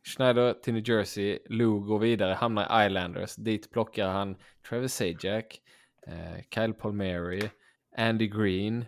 Schneider 0.06 0.54
till 0.54 0.74
New 0.74 0.90
Jersey, 0.90 1.40
Lou 1.50 1.80
går 1.80 2.00
vidare, 2.00 2.34
hamnar 2.34 2.84
i 2.84 2.86
Islanders. 2.88 3.36
Dit 3.36 3.72
plockar 3.72 4.08
han 4.08 4.36
Travis 4.70 4.94
Sajak, 4.96 5.60
eh, 6.08 6.42
Kyle 6.56 6.74
Palmieri, 6.74 7.50
Andy 7.98 8.28
Green, 8.28 8.86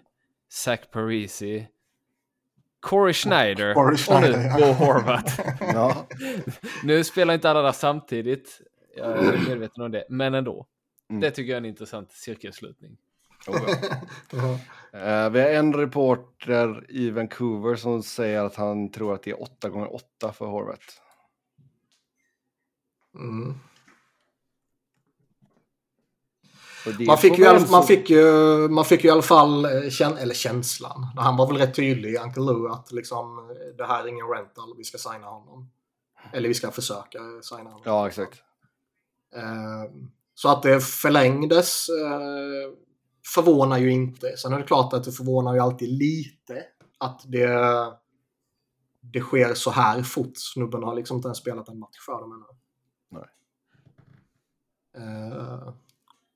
Zach 0.49 0.79
Parisi, 0.91 1.67
Corey 2.79 3.13
Schneider 3.13 3.73
Corey 3.73 3.93
och 3.93 3.99
Schneider, 3.99 4.37
nu 4.37 4.43
ja. 4.43 4.57
Bo 4.57 4.85
Horvath. 4.85 5.41
Ja. 5.73 6.07
nu 6.83 7.03
spelar 7.03 7.33
inte 7.33 7.49
alla 7.49 7.61
där 7.61 7.71
samtidigt. 7.71 8.61
Jag 8.95 9.17
är 9.17 9.49
medveten 9.49 9.83
om 9.83 9.91
det, 9.91 10.05
men 10.09 10.33
ändå. 10.33 10.67
Mm. 11.09 11.21
Det 11.21 11.31
tycker 11.31 11.51
jag 11.51 11.55
är 11.55 11.61
en 11.61 11.65
intressant 11.65 12.11
cirkelslutning. 12.11 12.97
Oh, 13.47 13.69
ja. 14.31 14.59
Eh, 14.99 15.29
vi 15.29 15.41
har 15.41 15.49
en 15.49 15.73
reporter 15.73 16.85
i 16.89 17.09
Vancouver 17.09 17.75
som 17.75 18.03
säger 18.03 18.43
att 18.43 18.55
han 18.55 18.91
tror 18.91 19.13
att 19.13 19.23
det 19.23 19.31
är 19.31 19.41
8 19.41 19.69
gånger 19.69 19.95
8 19.95 20.33
för 20.33 20.45
Horvath. 20.45 20.85
Mm. 23.15 23.55
Man, 27.07 27.17
fick 27.17 27.37
ju, 27.37 27.59
man, 27.71 27.83
fick 27.83 28.09
ju, 28.09 28.23
man 28.69 28.85
fick 28.85 29.03
ju 29.03 29.09
i 29.09 29.11
alla 29.11 29.21
fall 29.21 29.65
eh, 29.65 29.89
kän, 29.89 30.17
eller 30.17 30.33
känslan. 30.33 31.03
Han 31.15 31.37
var 31.37 31.47
väl 31.47 31.57
rätt 31.57 31.75
tydlig, 31.75 32.15
Uncle 32.21 32.43
Lou, 32.43 32.71
att 32.71 32.91
liksom, 32.91 33.39
eh, 33.49 33.77
det 33.77 33.85
här 33.85 34.03
är 34.03 34.07
ingen 34.07 34.27
rental, 34.27 34.73
vi 34.77 34.83
ska 34.83 34.97
signa 34.97 35.27
honom. 35.27 35.71
Eller 36.33 36.47
vi 36.47 36.53
ska 36.53 36.71
försöka 36.71 37.19
signa 37.41 37.63
honom. 37.63 37.81
Ja, 37.85 38.07
exakt. 38.07 38.41
Eh, 39.35 39.91
Så 40.37 40.49
att 40.49 40.63
det 40.63 40.81
förlängdes 40.81 41.89
eh, 41.89 42.73
förvånar 43.33 43.77
ju 43.77 43.91
inte. 43.91 44.37
Sen 44.37 44.53
är 44.53 44.57
det 44.57 44.63
klart 44.63 44.93
att 44.93 45.03
det 45.03 45.11
förvånar 45.11 45.53
ju 45.53 45.59
alltid 45.59 45.89
lite 45.89 46.63
att 46.97 47.21
det, 47.25 47.47
det 49.01 49.21
sker 49.21 49.53
så 49.53 49.71
här 49.71 50.03
fort. 50.03 50.31
Snubben 50.35 50.83
har 50.83 50.95
liksom 50.95 51.17
inte 51.17 51.27
ens 51.27 51.37
spelat 51.37 51.69
en 51.69 51.79
match 51.79 51.97
för 52.05 52.21
dem 52.21 52.31
ännu. 52.31 52.45
Nej. 53.09 53.29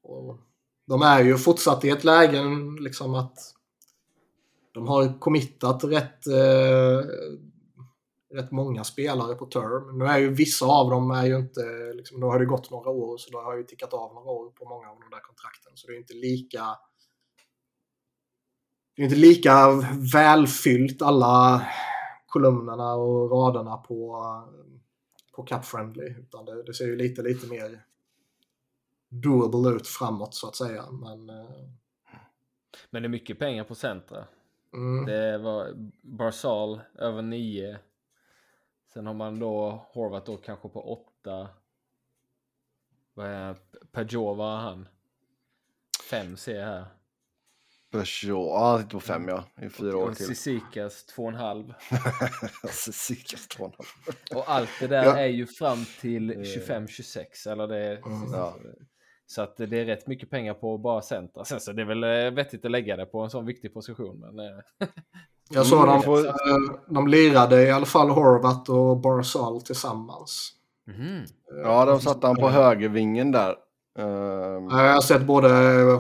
Och 0.04 0.40
de 0.86 1.02
är 1.02 1.24
ju 1.24 1.38
fortsatt 1.38 1.86
i 1.86 1.90
ett 1.90 2.04
läge 2.04 2.44
liksom 2.80 3.16
att 3.16 3.56
de 4.72 4.88
har 4.88 5.20
committat 5.20 5.84
rätt, 5.84 6.28
eh, 6.28 7.00
rätt 8.34 8.52
många 8.52 8.84
spelare 8.84 9.36
på 9.36 9.46
term. 9.46 9.98
Nu 9.98 10.06
är 10.06 10.18
ju 10.18 10.30
vissa 10.30 10.66
av 10.66 10.90
dem 10.90 11.12
är 11.12 11.26
ju 11.26 11.38
inte, 11.38 11.94
liksom, 11.96 12.20
då 12.20 12.28
har 12.28 12.40
det 12.40 12.46
gått 12.46 12.72
några 12.72 12.90
år 12.90 13.18
så 13.18 13.32
då 13.32 13.42
har 13.42 13.58
ju 13.58 13.64
tickat 13.64 13.94
av 13.94 14.14
några 14.14 14.30
år 14.32 14.50
på 14.50 14.66
många 14.70 14.90
av 14.90 15.00
de 15.00 15.10
där 15.16 15.22
kontrakten. 15.22 15.72
Så 15.76 15.88
det 15.88 15.94
är 15.94 15.98
inte 15.98 16.14
lika 16.14 16.66
det 18.96 19.02
är 19.02 19.06
inte 19.06 19.16
lika 19.18 19.68
välfyllt 20.14 21.02
alla 21.02 21.68
kolumnerna 22.28 22.94
och 22.94 23.32
raderna 23.32 23.78
på, 23.78 24.24
på 25.36 25.44
Cup 25.44 25.66
Friendly. 25.66 26.06
Utan 26.20 26.46
det, 26.46 26.64
det 26.64 26.74
ser 26.74 26.86
ju 26.86 26.96
lite, 26.96 27.22
lite 27.22 27.48
mer 27.48 27.86
doable 29.10 29.70
ut 29.76 29.88
framåt 29.88 30.34
så 30.36 30.48
att 30.48 30.56
säga. 30.56 30.86
Men, 30.92 31.30
eh, 31.30 31.46
Men 32.90 33.02
det 33.04 33.08
är 33.08 33.10
mycket 33.10 33.40
pengar 33.40 33.64
på 33.64 33.76
centra. 33.76 34.26
mm, 34.74 35.06
Det 35.06 35.38
var 35.38 35.74
Barsal 36.02 36.82
över 36.96 37.22
9. 37.22 37.78
Sen 38.94 39.06
har 39.06 39.14
man 39.14 39.40
då 39.40 39.86
Horvat 39.92 40.26
då 40.26 40.38
kanske 40.38 40.70
på 40.70 41.08
8. 41.24 41.50
Vad 43.14 43.26
är 43.28 43.56
har 43.92 44.58
han? 44.58 44.88
5 46.10 46.38
ser 46.38 46.56
jag 46.60 46.66
här. 46.66 46.86
Peugeot, 47.92 48.48
ja, 48.48 48.70
han 48.72 48.80
sitter 48.80 48.92
på 48.92 49.00
fem 49.00 49.28
ja. 49.28 49.44
I 49.62 49.70
fyra 49.70 49.98
år 49.98 50.10
Och 50.10 50.18
till. 50.18 50.26
Sisikas 50.26 51.06
2,5. 51.16 51.74
Sikas 52.92 53.48
två 53.48 53.72
Och 54.36 54.50
allt 54.52 54.70
det 54.80 54.88
där 54.88 55.04
Ja. 55.04 55.18
är 55.18 55.28
ju 55.28 55.48
fram 55.48 55.86
till 56.00 56.30
Eh. 56.32 56.36
25-26 56.38 57.48
eller 57.52 57.68
det 57.68 57.78
är, 57.78 57.98
Mm. 57.98 58.32
Ja. 58.34 58.56
Så 59.26 59.42
att 59.42 59.58
det 59.58 59.64
är 59.80 59.86
rätt 59.86 60.08
mycket 60.08 60.30
pengar 60.30 60.54
på 60.54 60.78
bara 60.78 61.02
centra. 61.02 61.46
Sen 61.46 61.60
så 61.62 61.72
det 61.74 61.82
är 61.82 61.86
väl 61.86 62.04
eh, 62.04 62.32
vettigt 62.32 62.66
att 62.66 62.72
lägga 62.72 62.96
det 62.98 63.06
på 63.06 63.20
en 63.22 63.30
sån 63.30 63.46
viktig 63.46 63.74
position. 63.74 64.20
Men 64.20 64.40
eh, 64.40 64.60
jag 65.50 65.66
såg 65.66 65.80
Mm, 65.80 65.90
dem, 65.90 66.02
får- 66.02 66.26
eh, 66.28 66.80
de 66.88 67.08
lirade 67.08 67.64
i 67.64 67.72
alla 67.72 67.86
fall 67.86 68.10
Horvat 68.10 68.70
och 68.70 68.98
Barzal 69.00 69.62
tillsammans. 69.62 70.52
mhm. 70.88 71.26
Ja, 71.64 71.86
de 71.86 72.00
satte 72.02 72.28
han 72.28 72.36
på 72.36 72.50
högervingen 72.50 73.32
där. 73.32 73.56
Ehm, 74.00 74.70
Ja, 74.70 74.86
Jag 74.86 74.94
har 74.94 75.02
sett 75.02 75.26
både 75.26 75.50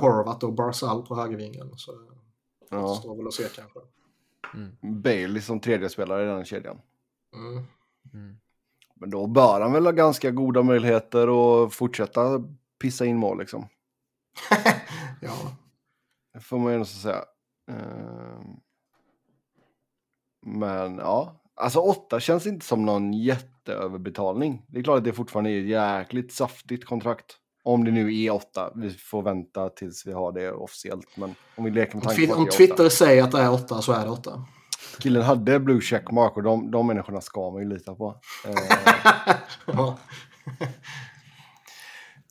Horvat 0.01 0.43
och 0.43 0.53
Barzal 0.53 1.05
på 1.05 1.15
högervingen. 1.15 1.71
Så 1.77 1.91
det 1.91 1.97
ja. 2.69 2.95
står 2.95 3.15
väl 3.17 3.27
att 3.27 3.33
se 3.33 3.43
kanske. 3.55 3.79
Bailey 4.81 5.41
som 5.41 5.59
tredje 5.59 5.89
spelare 5.89 6.23
i 6.23 6.27
den 6.27 6.45
kedjan. 6.45 6.77
Mm. 7.35 7.53
Mm. 8.13 8.37
Men 8.95 9.09
då 9.09 9.27
bör 9.27 9.61
han 9.61 9.73
väl 9.73 9.85
ha 9.85 9.91
ganska 9.91 10.31
goda 10.31 10.63
möjligheter 10.63 11.27
att 11.65 11.73
fortsätta 11.73 12.43
pissa 12.81 13.05
in 13.05 13.17
mål 13.17 13.39
liksom. 13.39 13.67
ja. 15.21 15.31
Det 16.33 16.39
får 16.39 16.57
man 16.57 16.67
ju 16.67 16.73
ändå 16.73 16.85
säga. 16.85 17.23
Ehm, 17.71 18.59
Men 20.45 20.97
ja, 20.97 21.41
alltså 21.55 21.79
åtta 21.79 22.19
känns 22.19 22.47
inte 22.47 22.65
som 22.65 22.85
någon 22.85 23.13
jätteöverbetalning. 23.13 24.61
Det 24.67 24.79
är 24.79 24.83
klart 24.83 24.97
att 24.97 25.03
det 25.03 25.13
fortfarande 25.13 25.49
är 25.49 25.59
ett 25.61 25.67
jäkligt 25.67 26.33
saftigt 26.33 26.85
kontrakt. 26.85 27.25
Om 27.63 27.85
det 27.85 27.91
nu 27.91 28.23
är 28.23 28.33
åtta. 28.33 28.71
Vi 28.75 28.89
får 28.89 29.21
vänta 29.21 29.69
tills 29.69 30.07
vi 30.07 30.13
har 30.13 30.31
det 30.31 30.51
officiellt. 30.51 31.07
Men 31.17 31.35
om 31.55 31.63
vi 31.63 31.71
leker 31.71 31.95
med 31.95 32.03
Om, 32.03 32.07
tanke 32.07 32.27
på 32.27 32.33
Twi- 32.33 32.37
om 32.37 32.43
är 32.43 32.47
åtta. 32.47 32.57
Twitter 32.57 32.89
säger 32.89 33.23
att 33.23 33.31
det 33.31 33.41
är 33.41 33.51
åtta 33.53 33.81
så 33.81 33.91
är 33.91 34.03
det 34.05 34.11
åtta. 34.11 34.45
Killen 34.99 35.23
hade 35.23 35.59
blue 35.59 35.81
checkmark 35.81 36.37
och 36.37 36.43
de, 36.43 36.71
de 36.71 36.87
människorna 36.87 37.21
ska 37.21 37.51
man 37.51 37.61
ju 37.61 37.69
lita 37.69 37.95
på. 37.95 38.15
Ja. 39.65 39.97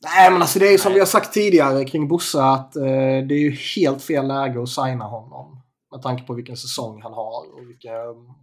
Nej, 0.03 0.31
men 0.31 0.42
alltså 0.42 0.59
det 0.59 0.75
är 0.75 0.79
som 0.79 0.92
vi 0.92 0.99
har 0.99 1.07
sagt 1.07 1.33
tidigare 1.33 1.85
kring 1.85 2.09
Bosse 2.09 2.42
att 2.42 2.77
eh, 2.77 2.83
det 3.29 3.35
är 3.35 3.38
ju 3.40 3.51
helt 3.51 4.03
fel 4.03 4.27
läge 4.27 4.62
att 4.62 4.68
signa 4.68 5.05
honom. 5.05 5.62
Med 5.90 6.03
tanke 6.03 6.22
på 6.22 6.35
vilken 6.35 6.57
säsong 6.57 7.03
han 7.03 7.12
har 7.12 7.55
och 7.55 7.68
vilken 7.68 8.35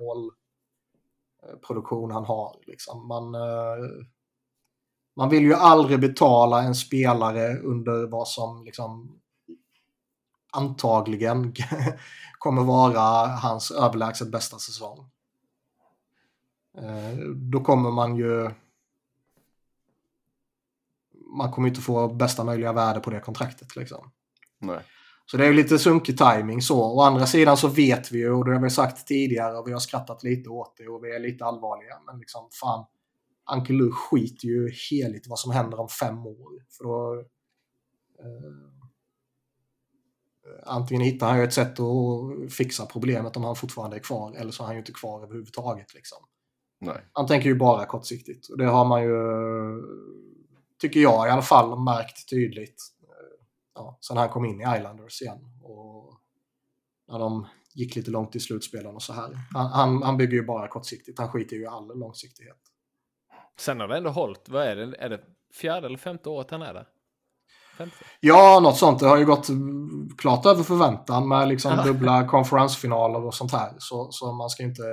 målproduktion 1.51 2.11
han 2.11 2.25
har. 2.25 2.55
Liksom. 2.67 3.07
Man, 3.07 3.35
eh, 3.35 3.85
man 5.15 5.29
vill 5.29 5.43
ju 5.43 5.53
aldrig 5.53 5.99
betala 5.99 6.63
en 6.63 6.75
spelare 6.75 7.57
under 7.57 8.07
vad 8.07 8.27
som 8.27 8.63
liksom 8.65 9.19
antagligen 10.51 11.53
kommer 12.39 12.63
vara 12.63 13.27
hans 13.27 13.71
överlägset 13.71 14.31
bästa 14.31 14.59
säsong. 14.59 15.09
Eh, 16.77 17.17
då 17.35 17.59
kommer 17.59 17.91
man 17.91 18.15
ju 18.15 18.51
man 21.37 21.51
kommer 21.51 21.67
inte 21.67 21.81
få 21.81 22.07
bästa 22.07 22.43
möjliga 22.43 22.73
värde 22.73 22.99
på 22.99 23.09
det 23.09 23.19
kontraktet. 23.19 23.75
Liksom. 23.75 24.11
nej. 24.59 24.79
Så 25.25 25.37
det 25.37 25.43
är 25.43 25.47
ju 25.47 25.53
lite 25.53 25.79
sunkig 25.79 26.17
timing 26.17 26.61
så. 26.61 26.97
Å 26.97 27.01
andra 27.01 27.25
sidan 27.25 27.57
så 27.57 27.67
vet 27.67 28.11
vi 28.11 28.17
ju, 28.17 28.31
och 28.31 28.45
det 28.45 28.53
har 28.53 28.61
vi 28.61 28.69
sagt 28.69 29.07
tidigare, 29.07 29.57
och 29.57 29.67
vi 29.67 29.71
har 29.71 29.79
skrattat 29.79 30.23
lite 30.23 30.49
åt 30.49 30.77
det 30.77 30.87
och 30.87 31.03
vi 31.03 31.15
är 31.15 31.19
lite 31.19 31.45
allvarliga. 31.45 31.99
Men 32.05 32.19
liksom 32.19 32.49
fan, 32.51 32.85
Uncle 33.55 33.75
Lou 33.75 33.91
skiter 33.91 34.47
ju 34.47 34.71
heligt 34.89 35.27
vad 35.27 35.39
som 35.39 35.51
händer 35.51 35.79
om 35.79 35.89
fem 35.89 36.27
år. 36.27 36.63
För 36.77 36.83
då... 36.83 37.23
Eh, 38.19 38.75
antingen 40.65 41.01
hittar 41.01 41.27
han 41.27 41.37
ju 41.37 41.43
ett 41.43 41.53
sätt 41.53 41.79
att 41.79 42.53
fixa 42.53 42.85
problemet 42.85 43.37
om 43.37 43.43
han 43.43 43.55
fortfarande 43.55 43.95
är 43.95 43.99
kvar, 43.99 44.35
eller 44.35 44.51
så 44.51 44.63
är 44.63 44.65
han 44.65 44.75
ju 44.75 44.79
inte 44.79 44.91
kvar 44.91 45.23
överhuvudtaget. 45.23 45.93
Liksom. 45.93 46.17
nej. 46.79 47.05
Han 47.13 47.27
tänker 47.27 47.49
ju 47.49 47.55
bara 47.55 47.85
kortsiktigt. 47.85 48.49
Och 48.49 48.57
det 48.57 48.65
har 48.65 48.85
man 48.85 49.03
ju, 49.03 49.17
tycker 50.81 50.99
jag 50.99 51.27
i 51.27 51.31
alla 51.31 51.41
fall, 51.41 51.79
märkt 51.79 52.29
tydligt. 52.29 52.94
Ja, 53.75 53.97
sen 54.01 54.17
han 54.17 54.29
kom 54.29 54.45
in 54.45 54.61
i 54.61 54.63
Islanders 54.77 55.21
igen. 55.21 55.39
Och 55.63 56.19
när 57.07 57.19
de 57.19 57.47
gick 57.75 57.95
lite 57.95 58.11
långt 58.11 58.35
i 58.35 58.39
slutspelen 58.39 58.95
och 58.95 59.01
så 59.01 59.13
här. 59.13 59.37
Han, 59.53 59.71
han, 59.71 60.03
han 60.03 60.17
bygger 60.17 60.33
ju 60.33 60.45
bara 60.45 60.67
kortsiktigt. 60.67 61.19
Han 61.19 61.31
skiter 61.31 61.55
ju 61.55 61.61
i 61.61 61.67
all 61.67 61.99
långsiktighet. 61.99 62.57
Sen 63.59 63.79
har 63.79 63.87
det 63.87 63.97
ändå 63.97 64.09
hållit. 64.09 64.49
Vad 64.49 64.63
är 64.63 64.75
det? 64.75 64.95
Är 64.97 65.09
det 65.09 65.21
fjärde 65.53 65.87
eller 65.87 65.97
femte 65.97 66.29
året 66.29 66.51
han 66.51 66.61
är 66.61 66.73
där? 66.73 66.87
Femte? 67.77 67.95
Ja, 68.19 68.59
något 68.63 68.77
sånt. 68.77 68.99
Det 68.99 69.07
har 69.07 69.17
ju 69.17 69.25
gått 69.25 69.49
mm, 69.49 70.09
klart 70.17 70.45
över 70.45 70.63
förväntan 70.63 71.27
med 71.27 71.47
liksom 71.47 71.81
dubbla 71.85 72.27
konferensfinaler 72.27 73.25
och 73.25 73.33
sånt 73.33 73.51
här. 73.51 73.73
Så, 73.77 74.07
så 74.11 74.31
man 74.31 74.49
ska 74.49 74.63
inte 74.63 74.83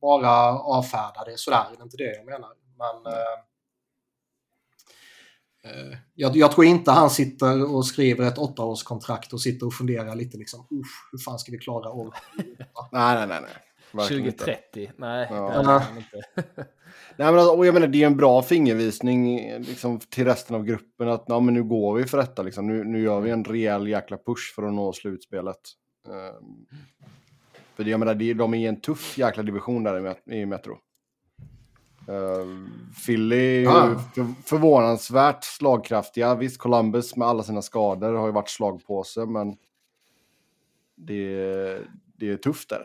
bara 0.00 0.58
avfärda 0.58 1.24
det 1.26 1.38
sådär. 1.38 1.64
Det 1.70 1.80
är 1.80 1.84
inte 1.84 1.96
det 1.96 2.16
jag 2.16 2.26
menar. 2.26 2.50
Men 2.78 3.12
eh, 3.12 3.47
jag, 6.14 6.36
jag 6.36 6.52
tror 6.52 6.66
inte 6.66 6.90
han 6.90 7.10
sitter 7.10 7.74
och 7.74 7.86
skriver 7.86 8.26
ett 8.28 8.38
åttaårskontrakt 8.38 9.32
och 9.32 9.40
sitter 9.40 9.66
och 9.66 9.74
funderar 9.74 10.14
lite 10.14 10.38
liksom. 10.38 10.66
Hur 11.12 11.18
fan 11.18 11.38
ska 11.38 11.52
vi 11.52 11.58
klara 11.58 11.90
år? 11.90 12.14
Nej, 12.92 13.14
nej, 13.14 13.26
nej. 13.26 13.40
nej. 13.40 13.50
Verkligen 13.92 14.26
inte. 14.26 14.38
2030? 14.38 14.90
Nej, 14.96 15.26
Ja. 15.30 15.82
inte. 15.96 16.46
Nej, 17.16 17.32
men 17.32 17.38
alltså, 17.38 17.56
och 17.56 17.66
jag 17.66 17.74
menar, 17.74 17.86
det 17.86 18.02
är 18.02 18.06
en 18.06 18.16
bra 18.16 18.42
fingervisning 18.42 19.52
liksom, 19.58 19.98
till 19.98 20.24
resten 20.24 20.56
av 20.56 20.64
gruppen 20.64 21.08
att 21.08 21.24
ja, 21.26 21.40
men 21.40 21.54
nu 21.54 21.62
går 21.64 21.94
vi 21.94 22.04
för 22.04 22.18
detta. 22.18 22.42
Liksom. 22.42 22.66
Nu, 22.66 22.84
nu 22.84 23.02
gör 23.02 23.20
vi 23.20 23.30
en 23.30 23.44
rejäl 23.44 23.88
jäkla 23.88 24.16
push 24.16 24.54
för 24.54 24.62
att 24.62 24.74
nå 24.74 24.92
slutspelet. 24.92 25.60
Um, 26.08 26.66
för 27.76 27.84
det, 27.84 27.90
jag 27.90 28.00
menar, 28.00 28.14
det, 28.14 28.34
de 28.34 28.54
är 28.54 28.58
i 28.58 28.66
en 28.66 28.80
tuff 28.80 29.18
jäkla 29.18 29.42
division 29.42 29.82
där 29.82 30.16
i, 30.26 30.36
i 30.40 30.46
Metro. 30.46 30.78
Uh, 32.08 32.68
Philly 33.06 33.64
för, 33.64 34.42
förvånansvärt 34.44 35.44
slagkraftiga. 35.44 36.34
Visst, 36.34 36.58
Columbus 36.58 37.16
med 37.16 37.28
alla 37.28 37.42
sina 37.42 37.62
skador 37.62 38.14
har 38.14 38.26
ju 38.26 38.32
varit 38.32 38.48
slagpåse, 38.48 39.26
men 39.26 39.56
det, 40.96 41.82
det 42.16 42.28
är 42.28 42.36
tufft 42.36 42.68
där. 42.68 42.84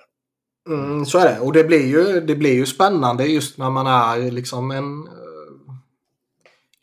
Mm, 0.70 1.06
så 1.06 1.18
är 1.18 1.26
det. 1.26 1.40
Och 1.40 1.54
det 1.54 1.64
blir, 1.64 1.88
ju, 1.88 2.22
det 2.22 2.36
blir 2.36 2.54
ju 2.54 2.66
spännande 2.66 3.26
just 3.26 3.58
när 3.58 3.70
man 3.70 3.88
är 3.88 4.32
liksom 4.32 4.72
en... 4.72 5.08
Uh, 5.08 5.34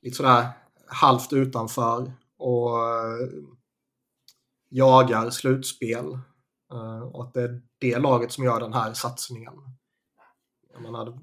lite 0.02 0.16
sådär 0.16 0.48
halvt 0.86 1.32
utanför 1.32 2.12
och 2.38 2.88
eh, 2.88 3.28
jagar 4.68 5.30
slutspel. 5.30 6.18
Eh, 6.72 7.02
och 7.02 7.24
att 7.24 7.34
det 7.34 7.42
är 7.42 7.62
det 7.78 7.98
laget 7.98 8.32
som 8.32 8.44
gör 8.44 8.60
den 8.60 8.72
här 8.72 8.92
satsningen. 8.92 9.54
Jag 10.72 10.82
menar, 10.82 11.18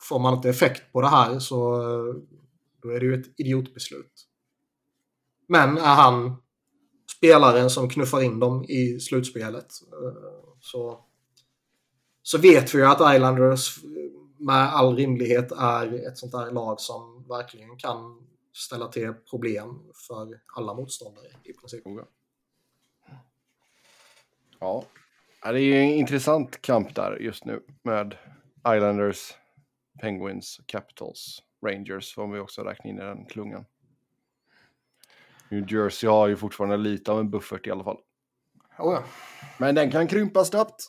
får 0.00 0.18
man 0.18 0.34
inte 0.34 0.48
effekt 0.48 0.92
på 0.92 1.00
det 1.00 1.08
här 1.08 1.38
så 1.38 1.76
då 2.82 2.88
är 2.88 3.00
det 3.00 3.06
ju 3.06 3.20
ett 3.20 3.26
idiotbeslut. 3.36 4.26
Men 5.46 5.78
är 5.78 5.94
han 5.94 6.36
spelaren 7.16 7.70
som 7.70 7.88
knuffar 7.88 8.22
in 8.22 8.40
dem 8.40 8.64
i 8.64 9.00
slutspelet 9.00 9.66
eh, 9.92 10.54
så 10.60 11.04
så 12.22 12.38
vet 12.38 12.74
vi 12.74 12.78
ju 12.78 12.84
att 12.84 13.14
Islanders 13.14 13.84
eh, 13.84 13.90
med 14.38 14.74
all 14.74 14.96
rimlighet 14.96 15.52
är 15.52 16.08
ett 16.08 16.18
sånt 16.18 16.32
där 16.32 16.50
lag 16.50 16.80
som 16.80 17.24
verkligen 17.28 17.76
kan 17.76 18.26
ställa 18.52 18.88
till 18.88 19.12
problem 19.30 19.78
för 20.08 20.40
alla 20.56 20.74
motståndare 20.74 21.26
i 21.44 21.52
princip. 21.52 21.84
Ja, 24.58 24.84
det 25.42 25.48
är 25.48 25.58
ju 25.58 25.76
en 25.76 25.90
intressant 25.90 26.62
kamp 26.62 26.94
där 26.94 27.16
just 27.16 27.44
nu 27.44 27.62
med 27.82 28.16
Islanders, 28.58 29.34
Penguins, 30.00 30.60
Capitals, 30.66 31.42
Rangers 31.66 32.14
får 32.14 32.28
vi 32.28 32.38
också 32.38 32.62
räkna 32.62 32.90
in 32.90 32.98
i 32.98 33.02
den 33.02 33.24
klungan. 33.24 33.64
New 35.48 35.72
Jersey 35.72 36.10
har 36.10 36.28
ju 36.28 36.36
fortfarande 36.36 36.76
lite 36.76 37.12
av 37.12 37.20
en 37.20 37.30
buffert 37.30 37.66
i 37.66 37.70
alla 37.70 37.84
fall. 37.84 37.98
Oh, 38.78 38.94
ja. 38.94 39.04
Men 39.58 39.74
den 39.74 39.90
kan 39.90 40.06
krympa 40.06 40.44
snabbt. 40.44 40.86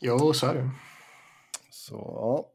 Jo, 0.00 0.32
så 0.32 0.46
är 0.46 0.54
det. 0.54 0.70
Så 1.70 1.94
ja. 1.94 2.48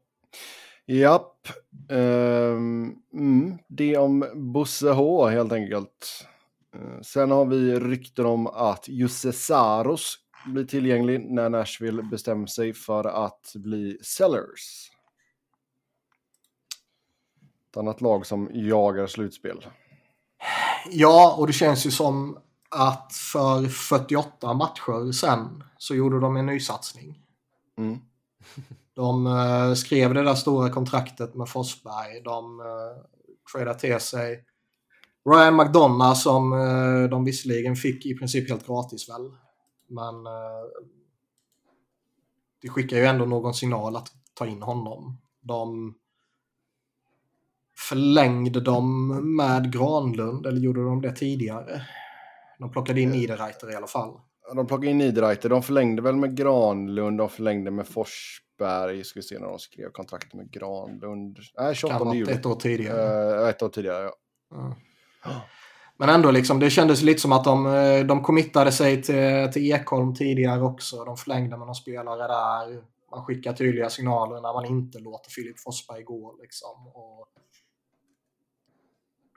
Japp. 0.94 1.48
Ehm, 1.90 2.96
mm, 3.12 3.58
det 3.68 3.96
om 3.96 4.24
Bosse 4.34 4.90
H 4.90 5.28
helt 5.28 5.52
enkelt. 5.52 6.26
Eh, 6.74 7.00
Sen 7.02 7.30
har 7.30 7.44
vi 7.44 7.80
rykten 7.80 8.26
om 8.26 8.46
att 8.46 8.88
Jussi 8.88 9.32
Saros 9.32 10.18
blir 10.46 10.64
tillgänglig 10.64 11.30
när 11.30 11.50
Nashville 11.50 12.02
bestämmer 12.02 12.46
sig 12.46 12.74
för 12.74 13.04
att 13.04 13.52
bli 13.54 13.98
sellers. 14.02 14.90
Ett 17.70 17.76
annat 17.76 18.00
lag 18.00 18.26
som 18.26 18.50
jagar 18.52 19.06
slutspel. 19.06 19.66
Ja, 20.90 21.34
och 21.38 21.46
det 21.46 21.52
känns 21.52 21.86
ju 21.86 21.90
som 21.90 22.38
att 22.70 23.12
för 23.32 23.66
48 23.66 24.54
matcher 24.54 25.12
sen 25.12 25.64
så 25.78 25.94
gjorde 25.94 26.20
de 26.20 26.36
en 26.36 26.46
nysatsning. 26.46 27.18
Mm. 27.78 27.98
De 28.94 29.26
eh, 29.26 29.74
skrev 29.74 30.14
det 30.14 30.22
där 30.22 30.34
stora 30.34 30.70
kontraktet 30.70 31.34
med 31.34 31.48
Forsberg. 31.48 32.22
De 32.24 32.60
uh, 32.60 32.66
tradade 33.52 33.78
till 33.78 34.00
sig 34.00 34.44
Ryan 35.30 35.56
McDonough 35.56 36.14
som 36.14 36.52
eh, 36.52 37.10
de 37.10 37.24
visserligen 37.24 37.76
fick 37.76 38.06
i 38.06 38.14
princip 38.14 38.48
helt 38.48 38.66
gratis 38.66 39.08
väl. 39.08 39.30
Men 39.88 40.26
eh, 40.26 40.64
det 42.62 42.68
skickar 42.68 42.96
ju 42.96 43.04
ändå 43.04 43.24
någon 43.24 43.54
signal 43.54 43.96
att 43.96 44.08
ta 44.34 44.46
in 44.46 44.62
honom. 44.62 45.20
De 45.40 45.94
förlängde 47.88 48.60
dem 48.60 49.08
med 49.36 49.72
Granlund, 49.72 50.46
eller 50.46 50.60
gjorde 50.60 50.84
de 50.84 51.02
det 51.02 51.12
tidigare? 51.12 51.82
De 52.58 52.70
plockade 52.72 53.00
in 53.00 53.10
Niederreiter 53.10 53.72
i 53.72 53.74
alla 53.74 53.86
fall. 53.86 54.20
De 54.54 54.66
plockade 54.66 54.90
in 54.90 54.98
Niederreiter. 54.98 55.48
De 55.48 55.62
förlängde 55.62 56.02
väl 56.02 56.16
med 56.16 56.36
Granlund. 56.36 57.18
De 57.18 57.28
förlängde 57.28 57.70
med 57.70 57.88
Forsberg. 57.88 59.04
Ska 59.04 59.18
vi 59.18 59.22
se 59.22 59.38
när 59.38 59.46
de 59.46 59.58
skrev 59.58 59.90
kontraktet 59.90 60.34
med 60.34 60.50
Granlund. 60.50 61.38
Nej, 61.58 61.74
28 61.74 61.98
Kan 61.98 62.06
vara 62.06 62.16
juli. 62.16 62.32
ett 62.32 62.46
år 62.46 62.54
tidigare. 62.54 63.42
Eh, 63.42 63.48
ett 63.48 63.62
år 63.62 63.68
tidigare, 63.68 64.10
ja. 64.50 64.76
Ja. 65.24 65.42
Men 65.98 66.08
ändå, 66.08 66.30
liksom, 66.30 66.58
det 66.58 66.70
kändes 66.70 67.02
lite 67.02 67.20
som 67.20 67.32
att 67.32 67.44
de, 67.44 67.66
eh, 67.66 68.04
de 68.06 68.22
committade 68.22 68.72
sig 68.72 69.02
till, 69.02 69.52
till 69.52 69.72
Ekholm 69.72 70.14
tidigare 70.14 70.62
också. 70.62 71.04
De 71.04 71.16
förlängde 71.16 71.56
med 71.56 71.66
någon 71.66 71.74
spelare 71.74 72.26
där. 72.26 72.82
Man 73.10 73.24
skickar 73.24 73.52
tydliga 73.52 73.90
signaler 73.90 74.40
när 74.40 74.52
man 74.52 74.64
inte 74.64 74.98
låter 74.98 75.30
Filip 75.30 75.58
Forsberg 75.58 76.02
gå. 76.02 76.36
Liksom. 76.42 76.86
Och 76.94 77.28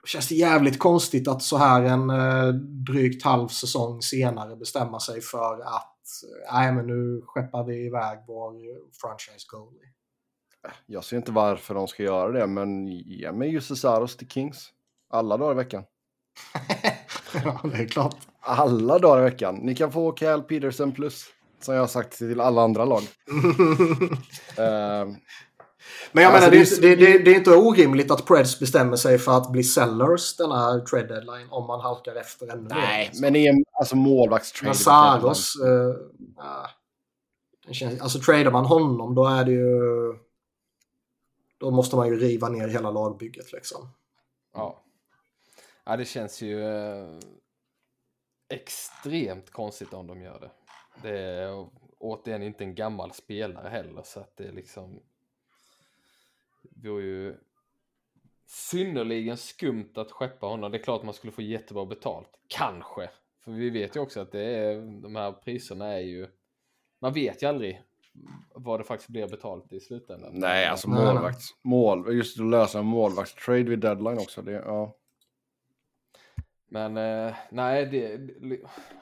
det 0.02 0.08
känns 0.08 0.28
det 0.28 0.34
jävligt 0.34 0.78
konstigt 0.78 1.28
att 1.28 1.42
så 1.42 1.56
här 1.56 1.82
en 1.82 2.10
eh, 2.10 2.54
drygt 2.92 3.24
halv 3.24 3.48
säsong 3.48 4.02
senare 4.02 4.56
bestämma 4.56 5.00
sig 5.00 5.20
för 5.20 5.60
att 5.60 6.06
eh, 6.24 6.54
nej, 6.54 6.72
men 6.72 6.86
nu 6.86 7.22
skeppar 7.26 7.64
vi 7.64 7.86
iväg 7.86 8.18
vår 8.26 8.52
franchise 9.00 9.46
goalie. 9.48 9.88
Jag 10.86 11.04
ser 11.04 11.16
inte 11.16 11.32
varför 11.32 11.74
de 11.74 11.88
ska 11.88 12.02
göra 12.02 12.32
det, 12.32 12.46
men 12.46 12.86
ge 12.88 13.32
mig 13.32 13.50
Jussi 13.50 13.76
Saros 13.76 14.16
till 14.16 14.28
Kings. 14.28 14.72
Alla 15.10 15.36
dagar 15.36 15.52
i 15.52 15.56
veckan. 15.56 15.84
ja, 17.44 17.60
det 17.64 17.76
är 17.76 17.88
klart. 17.88 18.16
Alla 18.40 18.98
dagar 18.98 19.20
i 19.20 19.24
veckan. 19.30 19.54
Ni 19.54 19.74
kan 19.74 19.92
få 19.92 20.12
Cal 20.12 20.42
Peterson 20.42 20.92
plus. 20.92 21.26
Som 21.60 21.74
jag 21.74 21.82
har 21.82 21.86
sagt 21.86 22.18
till 22.18 22.40
alla 22.40 22.62
andra 22.62 22.84
lag. 22.84 23.02
Ehm, 24.56 25.16
Men 26.12 26.24
jag 26.24 26.34
Alltså, 26.34 26.50
menar, 26.50 26.64
det, 26.80 26.86
är 26.88 26.96
det 26.96 26.96
det, 26.96 27.18
det, 27.18 27.30
är 27.30 27.34
inte 27.34 27.56
orimligt 27.56 28.10
att 28.10 28.26
Preds 28.26 28.60
bestämmer 28.60 28.96
sig 28.96 29.18
för 29.18 29.36
att 29.36 29.52
bli 29.52 29.62
sellers 29.62 30.36
den 30.36 30.52
här 30.52 30.80
trade 30.80 31.06
deadline 31.06 31.46
om 31.50 31.66
man 31.66 31.80
halkar 31.80 32.14
efter 32.14 32.52
ännu 32.52 32.62
mer. 32.62 32.74
nej, 32.74 33.04
liksom. 33.04 33.20
men 33.20 33.32
det 33.32 33.46
är 33.46 33.54
alltså 33.72 33.96
målvaktstrade. 33.96 34.68
Men 34.68 34.74
Saros... 34.74 35.56
Uh, 35.64 35.94
det 37.66 37.74
känns, 37.74 38.00
alltså 38.00 38.18
tradar 38.18 38.50
man 38.50 38.64
honom 38.64 39.14
då 39.14 39.26
är 39.26 39.44
det 39.44 39.52
ju... 39.52 39.78
Då 41.58 41.70
måste 41.70 41.96
man 41.96 42.08
ju 42.08 42.18
riva 42.18 42.48
ner 42.48 42.68
hela 42.68 42.90
lagbygget 42.90 43.52
liksom. 43.52 43.88
Ja. 44.54 44.82
Ja, 45.84 45.96
det 45.96 46.04
känns 46.04 46.42
ju 46.42 46.64
eh, 46.64 47.18
extremt 48.48 49.50
konstigt 49.50 49.92
om 49.92 50.06
de 50.06 50.22
gör 50.22 50.40
det. 50.40 50.50
Det 51.02 51.18
är 51.18 51.68
återigen 51.98 52.42
inte 52.42 52.64
en 52.64 52.74
gammal 52.74 53.12
spelare 53.12 53.68
heller 53.68 54.02
så 54.02 54.20
att 54.20 54.36
det 54.36 54.44
är 54.44 54.52
liksom 54.52 55.00
det 56.62 56.88
vore 56.88 57.02
ju 57.02 57.36
synnerligen 58.46 59.36
skumt 59.36 59.92
att 59.94 60.10
skeppa 60.12 60.46
honom. 60.46 60.72
Det 60.72 60.78
är 60.78 60.82
klart 60.82 61.02
man 61.02 61.14
skulle 61.14 61.32
få 61.32 61.42
jättebra 61.42 61.86
betalt. 61.86 62.28
Kanske. 62.48 63.10
För 63.44 63.52
vi 63.52 63.70
vet 63.70 63.96
ju 63.96 64.00
också 64.00 64.20
att 64.20 64.32
det 64.32 64.40
är, 64.40 65.02
de 65.02 65.16
här 65.16 65.32
priserna 65.32 65.86
är 65.86 66.00
ju, 66.00 66.28
man 66.98 67.12
vet 67.12 67.42
ju 67.42 67.46
aldrig 67.46 67.82
vad 68.54 68.80
det 68.80 68.84
faktiskt 68.84 69.10
blir 69.10 69.28
betalt 69.28 69.72
i 69.72 69.80
slutändan. 69.80 70.30
Nej, 70.34 70.66
alltså 70.66 70.90
målvakt. 70.90 71.42
Mål, 71.62 72.16
just 72.16 72.40
att 72.40 72.46
lösa 72.46 72.78
en 72.78 72.86
målvaktstrade 72.86 73.62
vid 73.62 73.78
deadline 73.78 74.18
också. 74.18 74.42
Det, 74.42 74.52
ja. 74.52 74.96
Men 76.72 76.96
eh, 76.96 77.34
nej, 77.50 77.86
det, 77.86 78.20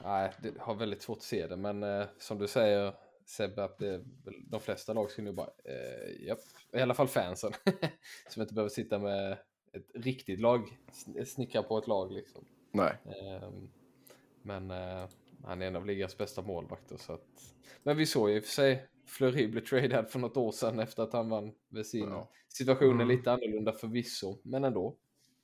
nej, 0.03 0.31
det 0.41 0.53
har 0.59 0.75
väldigt 0.75 1.01
svårt 1.01 1.17
att 1.17 1.23
se 1.23 1.47
det. 1.47 1.55
Men 1.57 1.83
eh, 1.83 2.05
som 2.17 2.37
du 2.39 2.47
säger 2.47 2.93
Sebbe, 3.25 3.63
att 3.63 3.77
det, 3.79 4.01
de 4.47 4.59
flesta 4.59 4.93
lag 4.93 5.11
skulle 5.11 5.29
ju 5.29 5.35
bara, 5.35 5.49
eh, 5.65 6.25
japp, 6.27 6.39
i 6.73 6.79
alla 6.81 6.93
fall 6.93 7.07
fansen. 7.07 7.51
som 8.29 8.41
inte 8.41 8.53
behöver 8.53 8.69
sitta 8.69 8.99
med 8.99 9.31
ett 9.73 9.91
riktigt 9.93 10.39
lag, 10.39 10.77
sn- 10.91 11.25
snickra 11.25 11.63
på 11.63 11.77
ett 11.77 11.87
lag 11.87 12.11
liksom. 12.11 12.45
Nej. 12.71 12.93
Ehm, 13.05 13.69
men 14.41 14.71
eh, 14.71 15.07
han 15.43 15.61
är 15.61 15.67
en 15.67 15.75
av 15.75 15.85
ligans 15.85 16.17
bästa 16.17 16.41
målvakter. 16.41 16.97
Så 16.97 17.13
att... 17.13 17.25
Men 17.83 17.97
vi 17.97 18.05
såg 18.05 18.29
ju 18.29 18.35
i 18.35 18.39
och 18.39 18.43
för 18.43 18.51
sig 18.51 18.87
Fleury 19.05 19.47
blev 19.47 19.61
tradad 19.65 20.09
för 20.09 20.19
något 20.19 20.37
år 20.37 20.51
sedan 20.51 20.79
efter 20.79 21.03
att 21.03 21.13
han 21.13 21.29
vann 21.29 21.51
med 21.69 21.85
sin 21.85 22.09
Ja. 22.09 22.29
situation 22.47 22.89
är 22.89 22.93
Mm. 23.03 23.07
lite 23.07 23.31
annorlunda 23.31 23.71
förvisso, 23.71 24.37
men 24.43 24.63
ändå. 24.63 24.95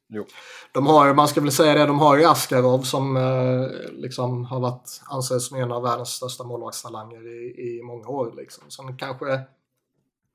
Jo. 0.09 0.25
De 0.71 0.87
har, 0.87 1.13
man 1.13 1.27
ska 1.27 1.41
väl 1.41 1.51
säga 1.51 1.73
det, 1.73 1.85
de 1.85 1.99
har 1.99 2.17
ju 2.17 2.25
Askarov 2.25 2.81
som 2.81 3.17
eh, 3.17 3.91
liksom 3.91 4.45
har 4.45 4.59
varit 4.59 5.01
anses 5.05 5.47
som 5.47 5.57
en 5.57 5.71
av 5.71 5.83
världens 5.83 6.09
största 6.09 6.43
målvaktstalanger 6.43 7.27
i, 7.27 7.77
i 7.77 7.83
många 7.83 8.07
år. 8.07 8.33
Liksom. 8.37 8.63
Som 8.67 8.97
kanske 8.97 9.25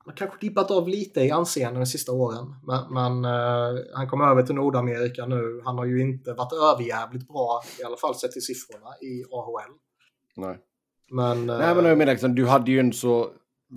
har 0.05 0.13
kanske 0.15 0.37
dippat 0.41 0.71
av 0.71 0.87
lite 0.87 1.21
i 1.21 1.31
anseende 1.31 1.79
de 1.79 1.85
sista 1.85 2.11
åren. 2.11 2.55
Men, 2.63 2.93
men 2.93 3.25
eh, 3.25 3.81
han 3.93 4.09
kom 4.09 4.21
över 4.21 4.43
till 4.43 4.55
Nordamerika 4.55 5.25
nu. 5.25 5.61
Han 5.65 5.77
har 5.77 5.85
ju 5.85 6.01
inte 6.01 6.33
varit 6.33 6.53
överjävligt 6.53 7.27
bra, 7.27 7.61
i 7.79 7.83
alla 7.83 7.97
fall 7.97 8.15
sett 8.15 8.31
till 8.31 8.45
siffrorna, 8.45 8.89
i 9.01 9.23
AHL. 9.31 9.73
Nej. 10.35 10.59
Men, 11.11 11.49
eh, 11.49 11.57
Nej, 11.57 11.75
men 11.75 11.85
jag 11.85 11.97
menar 11.97 12.11
liksom, 12.11 12.35
du 12.35 12.47
hade 12.47 12.71
ju 12.71 12.79
en 12.79 12.93
så... 12.93 13.29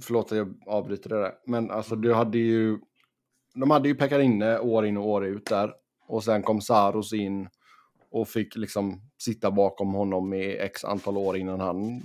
Förlåt 0.02 0.32
att 0.32 0.38
jag 0.38 0.54
avbryter 0.66 1.10
det 1.10 1.20
där. 1.20 1.32
Men 1.46 1.70
alltså 1.70 1.96
du 1.96 2.14
hade 2.14 2.38
ju... 2.38 2.78
De 3.54 3.70
hade 3.70 3.88
ju 3.88 3.94
Pekka 3.94 4.20
inne 4.20 4.58
år 4.58 4.86
in 4.86 4.96
och 4.96 5.08
år 5.08 5.26
ut 5.26 5.46
där. 5.46 5.72
Och 6.06 6.24
sen 6.24 6.42
kom 6.42 6.60
Saros 6.60 7.12
in 7.12 7.48
och 8.10 8.28
fick 8.28 8.56
liksom 8.56 9.00
sitta 9.18 9.50
bakom 9.50 9.92
honom 9.94 10.34
i 10.34 10.56
x 10.56 10.84
antal 10.84 11.16
år 11.16 11.36
innan 11.36 11.60
han 11.60 11.98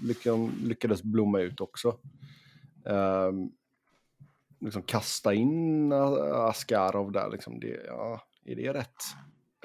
lyckades, 0.63 1.03
blomma 1.03 1.39
ut 1.39 1.61
också. 1.61 1.95
Um, 2.85 3.51
liksom 4.59 4.81
kasta 4.81 5.33
in 5.33 5.93
Askarov 6.33 7.11
där 7.11 7.29
liksom. 7.31 7.59
Det, 7.59 7.79
ja, 7.87 8.21
är 8.45 8.55
det 8.55 8.73
rätt, 8.73 8.95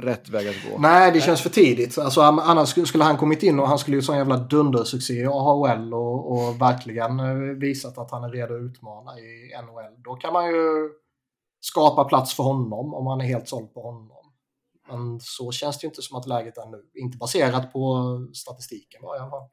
rätt 0.00 0.28
väg 0.28 0.48
att 0.48 0.70
gå? 0.70 0.78
Nej, 0.78 1.12
det 1.12 1.20
känns 1.20 1.42
för 1.42 1.50
tidigt. 1.50 1.98
Alltså, 1.98 2.20
annars 2.20 2.88
skulle- 2.88 3.04
han 3.04 3.16
kommit 3.16 3.42
in 3.42 3.60
och 3.60 3.68
han 3.68 3.78
skulle 3.78 3.96
ju 3.96 4.02
sån 4.02 4.16
jävla 4.16 4.36
dundersuccé 4.36 5.14
i 5.14 5.26
AHL 5.26 5.94
och, 5.94 6.32
och 6.32 6.60
verkligen 6.60 7.20
eh, 7.20 7.34
visat 7.34 7.98
att 7.98 8.10
han 8.10 8.24
är 8.24 8.28
redo 8.28 8.54
att 8.54 8.60
utmana 8.62 9.18
i 9.18 9.52
NHL. 9.62 10.02
Då 10.04 10.14
kan 10.14 10.32
man 10.32 10.46
ju 10.46 10.90
skapa 11.60 12.04
plats 12.04 12.34
för 12.34 12.42
honom 12.42 12.94
om 12.94 13.04
man 13.04 13.20
är 13.20 13.24
helt 13.24 13.48
såld 13.48 13.74
på 13.74 13.82
honom. 13.82 14.15
Men 14.88 15.20
så 15.20 15.52
känns 15.52 15.78
det 15.78 15.84
ju 15.84 15.88
inte 15.88 16.02
som 16.02 16.18
att 16.18 16.26
läget 16.26 16.58
är 16.58 16.66
nu. 16.66 16.86
Inte 16.94 17.18
baserat 17.18 17.72
på 17.72 18.04
statistiken 18.34 19.04
i 19.04 19.06
alla 19.06 19.30
fall. 19.30 19.48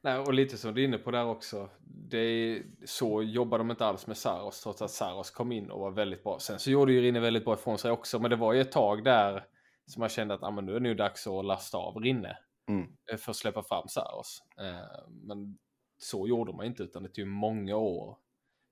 Nej, 0.00 0.18
och 0.18 0.34
lite 0.34 0.56
som 0.58 0.74
du 0.74 0.80
är 0.82 0.84
inne 0.88 0.98
på 0.98 1.10
där 1.10 1.26
också. 1.26 1.68
Det 1.84 2.18
är, 2.18 2.62
så 2.84 3.22
jobbar 3.22 3.58
de 3.58 3.70
inte 3.70 3.86
alls 3.86 4.06
med 4.06 4.16
Saros 4.16 4.60
trots 4.62 4.82
att 4.82 4.90
Saros 4.90 5.30
kom 5.30 5.52
in 5.52 5.70
och 5.70 5.80
var 5.80 5.90
väldigt 5.90 6.22
bra. 6.24 6.38
Sen 6.38 6.58
så 6.58 6.70
gjorde 6.70 6.92
ju 6.92 7.00
Rinne 7.00 7.20
väldigt 7.20 7.44
bra 7.44 7.54
ifrån 7.54 7.78
sig 7.78 7.90
också, 7.90 8.18
men 8.18 8.30
det 8.30 8.36
var 8.36 8.52
ju 8.52 8.60
ett 8.60 8.72
tag 8.72 9.04
där 9.04 9.44
som 9.86 10.00
man 10.00 10.08
kände 10.08 10.34
att 10.34 10.42
ah, 10.42 10.50
men 10.50 10.66
nu 10.66 10.72
är 10.72 10.74
det 10.74 10.80
nu 10.80 10.94
dags 10.94 11.26
att 11.26 11.44
lasta 11.44 11.78
av 11.78 11.96
Rinne 11.96 12.38
Mm. 12.68 12.86
eh, 13.12 13.16
för 13.16 13.30
att 13.30 13.36
släppa 13.36 13.62
fram 13.62 13.88
Saros. 13.88 14.42
Eh, 14.60 15.08
men 15.08 15.58
så 15.98 16.28
gjorde 16.28 16.52
man 16.52 16.66
inte, 16.66 16.82
utan 16.82 17.02
det 17.02 17.08
tog 17.08 17.26
många 17.26 17.76
år 17.76 18.18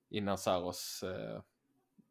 innan 0.09 0.37
Saros 0.37 1.03
eh, 1.03 1.41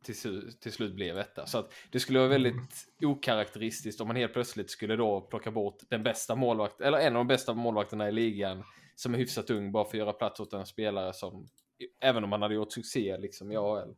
till, 0.03 0.53
till 0.61 0.73
slut 0.73 0.95
blev 0.95 1.19
etta. 1.19 1.47
Så 1.47 1.59
att 1.59 1.73
det 1.91 2.01
skulle 2.01 2.19
vara 2.19 2.29
väldigt 2.29 2.87
okaraktäristiskt 3.03 4.01
om 4.01 4.07
man 4.07 4.17
helt 4.17 4.33
plötsligt 4.33 4.71
skulle 4.71 4.97
då 4.97 5.21
plocka 5.21 5.51
bort 5.51 5.79
den 5.89 6.03
bästa 6.03 6.35
målvakten, 6.35 6.87
eller 6.87 6.99
en 6.99 7.17
av 7.17 7.21
de 7.21 7.27
bästa 7.27 7.55
målvakterna 7.55 8.09
i 8.09 8.13
ligan 8.13 8.65
som 8.95 9.15
är 9.15 9.19
hyfsat 9.19 9.51
ung 9.51 9.73
bara 9.73 9.85
för 9.85 9.91
att 9.91 9.99
göra 9.99 10.13
plats 10.13 10.41
åt 10.41 10.53
en 10.53 10.67
spelare 10.67 11.13
som, 11.13 11.49
även 12.01 12.25
om 12.25 12.33
han 12.33 12.43
hade 12.43 12.55
gjort 12.55 12.73
succé 12.73 13.17
liksom 13.19 13.53
i 13.53 13.57
AHL, 13.57 13.95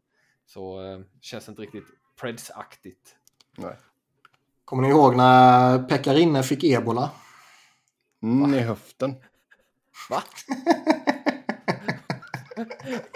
så 0.47 0.85
eh, 0.85 1.01
känns 1.21 1.47
det 1.47 1.51
inte 1.51 1.63
riktigt 1.63 1.85
Preds-aktigt. 2.21 3.17
Nej. 3.57 3.77
Kommer 4.65 4.83
ni 4.83 4.89
ihåg 4.89 5.17
när 5.17 5.79
Pekarinne 5.79 6.43
fick 6.43 6.65
ebola? 6.65 7.11
Mm, 8.23 8.55
I 8.55 8.59
höften. 8.59 9.15
Va? 10.11 10.23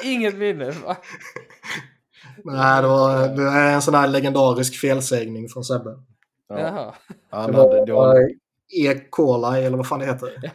Inget 0.02 0.34
minne, 0.34 0.70
va? 0.70 0.96
Nej, 2.44 2.82
det, 2.82 2.88
var, 2.88 3.28
det 3.28 3.42
är 3.42 3.74
en 3.74 3.82
sån 3.82 3.94
här 3.94 4.08
legendarisk 4.08 4.80
felsägning 4.80 5.48
från 5.48 5.64
Sebbe. 5.64 5.90
Ja. 6.48 6.58
Jaha. 6.60 6.94
Han 7.30 7.52
Det 7.52 7.58
hade, 7.58 7.86
det 7.86 7.92
var, 7.92 8.06
var 8.06 8.30
E. 8.72 8.94
coli 9.10 9.64
eller 9.64 9.76
vad 9.76 9.88
fan 9.88 9.98
det 9.98 10.06
heter. 10.06 10.52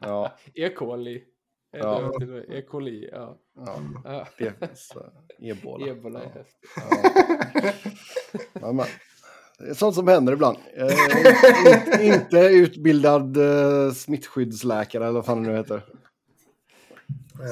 Ja, 0.00 0.32
E. 0.54 0.68
coli. 0.68 1.22
Ja. 1.72 2.12
E. 2.48 2.62
coli, 2.62 3.08
ja. 3.12 3.38
ja. 3.56 3.76
ja. 4.04 4.46
Eh, 4.48 5.50
ebola. 5.50 5.86
Ebola 5.86 6.20
är 6.20 6.24
ja. 6.24 6.30
häftigt. 6.34 6.60
Ja. 7.52 7.72
Ja, 8.60 8.72
men, 8.72 8.86
det 9.58 9.70
är 9.70 9.74
sånt 9.74 9.94
som 9.94 10.08
händer 10.08 10.32
ibland. 10.32 10.58
Inte, 12.00 12.04
inte 12.04 12.38
utbildad 12.38 13.36
eh, 13.36 13.92
smittskyddsläkare 13.92 15.04
eller 15.04 15.14
vad 15.14 15.26
fan 15.26 15.42
det 15.42 15.50
nu 15.50 15.56
heter. 15.56 15.84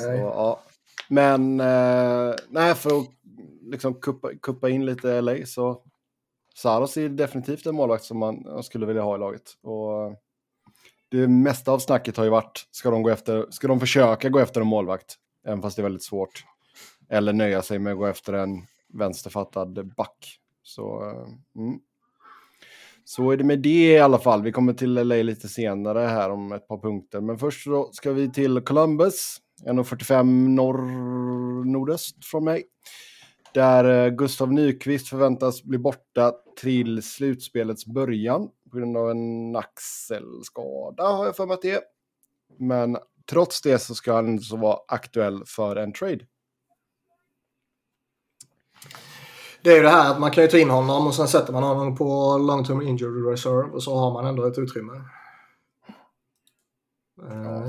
Så, 0.02 0.10
ja. 0.10 0.60
Men 1.08 1.60
eh, 1.60 2.34
nej, 2.48 2.74
för 2.74 2.98
att 2.98 3.06
liksom 3.70 3.94
kuppa, 3.94 4.30
kuppa 4.42 4.68
in 4.68 4.86
lite 4.86 5.20
LA 5.20 5.46
så 5.46 5.82
Saros 6.54 6.96
är 6.96 7.08
definitivt 7.08 7.66
en 7.66 7.74
målvakt 7.74 8.04
som 8.04 8.18
man 8.18 8.62
skulle 8.62 8.86
vilja 8.86 9.02
ha 9.02 9.16
i 9.16 9.18
laget. 9.18 9.56
Och 9.62 10.16
det 11.10 11.28
mesta 11.28 11.72
av 11.72 11.78
snacket 11.78 12.16
har 12.16 12.24
ju 12.24 12.30
varit, 12.30 12.68
ska 12.70 12.90
de, 12.90 13.02
gå 13.02 13.10
efter, 13.10 13.46
ska 13.50 13.68
de 13.68 13.80
försöka 13.80 14.28
gå 14.28 14.38
efter 14.38 14.60
en 14.60 14.66
målvakt? 14.66 15.16
Även 15.46 15.62
fast 15.62 15.76
det 15.76 15.80
är 15.80 15.84
väldigt 15.84 16.04
svårt. 16.04 16.44
Eller 17.08 17.32
nöja 17.32 17.62
sig 17.62 17.78
med 17.78 17.92
att 17.92 17.98
gå 17.98 18.06
efter 18.06 18.32
en 18.32 18.66
vänsterfattad 18.92 19.94
back. 19.96 20.40
Så, 20.62 21.02
mm. 21.56 21.78
så 23.04 23.30
är 23.30 23.36
det 23.36 23.44
med 23.44 23.58
det 23.58 23.92
i 23.92 23.98
alla 23.98 24.18
fall. 24.18 24.42
Vi 24.42 24.52
kommer 24.52 24.72
till 24.72 24.94
LA 24.94 25.14
lite 25.14 25.48
senare 25.48 25.98
här 25.98 26.30
om 26.30 26.52
ett 26.52 26.68
par 26.68 26.78
punkter. 26.78 27.20
Men 27.20 27.38
först 27.38 27.64
så 27.64 27.92
ska 27.92 28.12
vi 28.12 28.30
till 28.30 28.60
Columbus. 28.60 29.36
1.45 29.66 30.24
norr, 30.48 31.64
nordöst 31.64 32.24
från 32.24 32.44
mig. 32.44 32.64
Där 33.54 34.06
eh, 34.06 34.10
Gustav 34.10 34.52
Nyqvist 34.52 35.08
förväntas 35.08 35.62
bli 35.62 35.78
borta 35.78 36.32
till 36.60 37.02
slutspelets 37.02 37.86
början 37.86 38.48
på 38.70 38.76
grund 38.76 38.96
av 38.96 39.10
en 39.10 39.56
axelskada 39.56 41.04
har 41.04 41.24
jag 41.24 41.36
för 41.36 41.46
mig 41.46 41.54
att 41.54 41.62
det 41.62 41.70
är. 41.70 41.80
Men 42.58 42.96
trots 43.30 43.62
det 43.62 43.78
så 43.78 43.94
ska 43.94 44.14
han 44.14 44.38
så 44.38 44.56
vara 44.56 44.78
aktuell 44.88 45.42
för 45.46 45.76
en 45.76 45.92
trade. 45.92 46.26
Det 49.62 49.70
är 49.70 49.76
ju 49.76 49.82
det 49.82 49.88
här 49.88 50.10
att 50.10 50.20
man 50.20 50.30
kan 50.30 50.44
ju 50.44 50.50
ta 50.50 50.58
in 50.58 50.70
honom 50.70 51.06
och 51.06 51.14
sen 51.14 51.28
sätter 51.28 51.52
man 51.52 51.62
honom 51.62 51.96
på 51.96 52.38
long 52.38 52.64
term 52.64 52.82
injury 52.82 53.32
reserve 53.32 53.70
och 53.70 53.82
så 53.82 53.96
har 53.96 54.12
man 54.12 54.26
ändå 54.26 54.46
ett 54.46 54.58
utrymme. 54.58 54.92
Eh, 57.22 57.68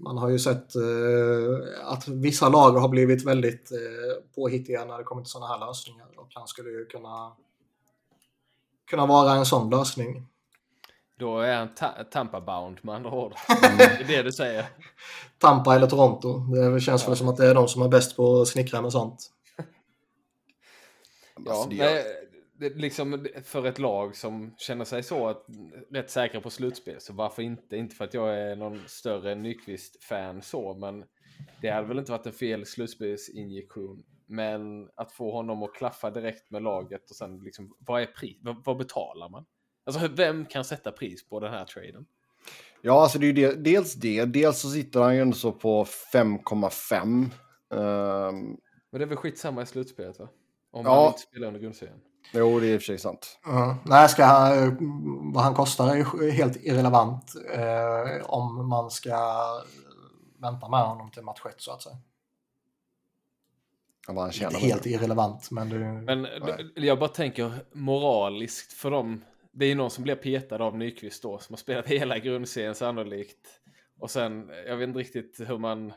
Man 0.00 0.18
har 0.18 0.28
ju 0.28 0.38
sett 0.38 0.74
eh, 0.76 1.88
att 1.92 2.08
vissa 2.08 2.48
lag 2.48 2.70
har 2.72 2.88
blivit 2.88 3.26
väldigt 3.26 3.70
eh, 3.72 4.24
påhittiga 4.34 4.84
när 4.84 4.98
det 4.98 5.04
kommer 5.04 5.22
till 5.22 5.30
sådana 5.30 5.46
här 5.54 5.66
lösningar 5.66 6.06
och 6.16 6.28
han 6.34 6.48
skulle 6.48 6.70
ju 6.70 6.86
kunna 6.86 7.32
kunna 8.90 9.06
vara 9.06 9.32
en 9.32 9.46
sån 9.46 9.70
lösning. 9.70 10.26
Då 11.18 11.38
är 11.40 11.56
han 11.56 11.74
ta- 11.74 11.94
Tampa-bound 12.12 12.76
med 12.82 12.94
andra 12.94 13.10
ord. 13.10 13.32
Det 13.48 13.84
är 13.84 14.04
det 14.08 14.22
du 14.22 14.32
säger. 14.32 14.66
Tampa 15.38 15.74
eller 15.76 15.86
Toronto. 15.86 16.38
Det 16.38 16.80
känns 16.80 17.08
väl 17.08 17.16
som 17.16 17.28
att 17.28 17.36
det 17.36 17.46
är 17.46 17.54
de 17.54 17.68
som 17.68 17.82
är 17.82 17.88
bäst 17.88 18.16
på 18.16 18.40
att 18.40 18.48
snickra 18.48 18.82
med 18.82 18.92
sånt. 18.92 19.30
Ja, 21.44 21.52
Alltså, 21.52 21.68
det 21.70 21.76
gör- 21.76 22.27
liksom 22.58 23.26
för 23.44 23.66
ett 23.66 23.78
lag 23.78 24.16
som 24.16 24.54
känner 24.58 24.84
sig 24.84 25.02
så 25.02 25.28
att, 25.28 25.46
rätt 25.90 26.10
säkra 26.10 26.40
på 26.40 26.50
slutspel, 26.50 27.00
så 27.00 27.12
varför 27.12 27.42
inte? 27.42 27.76
Inte 27.76 27.96
för 27.96 28.04
att 28.04 28.14
jag 28.14 28.38
är 28.38 28.56
någon 28.56 28.80
större 28.88 29.34
Nyqvist-fan 29.34 30.42
så, 30.42 30.74
men 30.74 31.04
det 31.62 31.70
hade 31.70 31.88
väl 31.88 31.98
inte 31.98 32.12
varit 32.12 32.26
en 32.26 32.32
fel 32.32 32.66
slutspelsinjektion. 32.66 34.04
Men 34.26 34.88
att 34.94 35.12
få 35.12 35.32
honom 35.32 35.62
att 35.62 35.74
klaffa 35.74 36.10
direkt 36.10 36.50
med 36.50 36.62
laget 36.62 37.10
och 37.10 37.16
sen 37.16 37.38
liksom, 37.38 37.74
vad 37.78 38.02
är 38.02 38.06
pris? 38.06 38.36
Vad, 38.42 38.64
vad 38.64 38.76
betalar 38.76 39.28
man? 39.28 39.46
Alltså 39.86 40.08
vem 40.08 40.44
kan 40.46 40.64
sätta 40.64 40.92
pris 40.92 41.28
på 41.28 41.40
den 41.40 41.52
här 41.52 41.64
traden? 41.64 42.06
Ja, 42.82 43.02
alltså 43.02 43.18
det 43.18 43.26
är 43.26 43.32
ju 43.32 43.54
dels 43.54 43.94
det. 43.94 44.24
Dels 44.24 44.58
så 44.60 44.68
sitter 44.70 45.00
han 45.00 45.14
ju 45.14 45.20
ändå 45.20 45.36
så 45.36 45.52
på 45.52 45.84
5,5. 46.12 47.30
Ehm, 47.74 48.56
Men 48.90 48.98
det 48.98 49.02
är 49.02 49.06
väl 49.06 49.16
skitsamma 49.16 49.62
i 49.62 49.66
slutspelet 49.66 50.18
va? 50.18 50.28
Om 50.70 50.84
Ja. 50.86 50.94
man 50.94 51.06
inte 51.06 51.18
spelar 51.18 51.46
under 51.46 51.60
grundserien. 51.60 52.00
Jo, 52.32 52.60
det 52.60 52.66
är 52.66 52.74
i 52.74 52.76
och 52.76 52.80
för 52.80 52.86
sig 52.86 52.98
sant. 52.98 53.38
Ja. 53.44 53.76
Nej, 53.84 54.08
ska 54.08 54.24
han, 54.24 54.76
vad 55.34 55.44
han 55.44 55.54
kostar 55.54 55.96
är 55.96 56.30
helt 56.30 56.56
irrelevant 56.56 57.34
eh, 57.54 58.26
om 58.30 58.68
man 58.68 58.90
ska 58.90 59.16
vänta 60.38 60.68
med 60.68 60.80
honom 60.80 61.10
till 61.10 61.22
match 61.22 61.40
1 61.48 61.54
så 61.58 61.72
att 61.72 61.82
säga. 61.82 61.96
Ja, 64.08 64.26
Inte 64.26 64.58
helt 64.58 64.84
med. 64.84 64.94
irrelevant, 64.94 65.50
men 65.50 65.68
det... 65.68 65.78
Men 65.78 66.22
d- 66.22 66.64
jag 66.74 66.98
bara 66.98 67.08
tänker 67.08 67.52
moraliskt 67.72 68.72
för 68.72 68.90
dem. 68.90 69.24
Det 69.52 69.64
är 69.64 69.68
ju 69.68 69.74
någon 69.74 69.90
som 69.90 70.04
blir 70.04 70.14
petad 70.14 70.56
av 70.64 70.76
Nyqvist 70.76 71.22
då, 71.22 71.38
som 71.38 71.52
har 71.52 71.58
spelat 71.58 71.86
hela 71.86 72.18
grundserien 72.18 72.74
sannolikt. 72.74 73.46
Och 74.00 74.10
sen, 74.10 74.50
jag 74.66 74.76
vet 74.76 74.88
inte 74.88 74.98
riktigt 75.00 75.40
hur 75.46 75.58
man... 75.58 75.92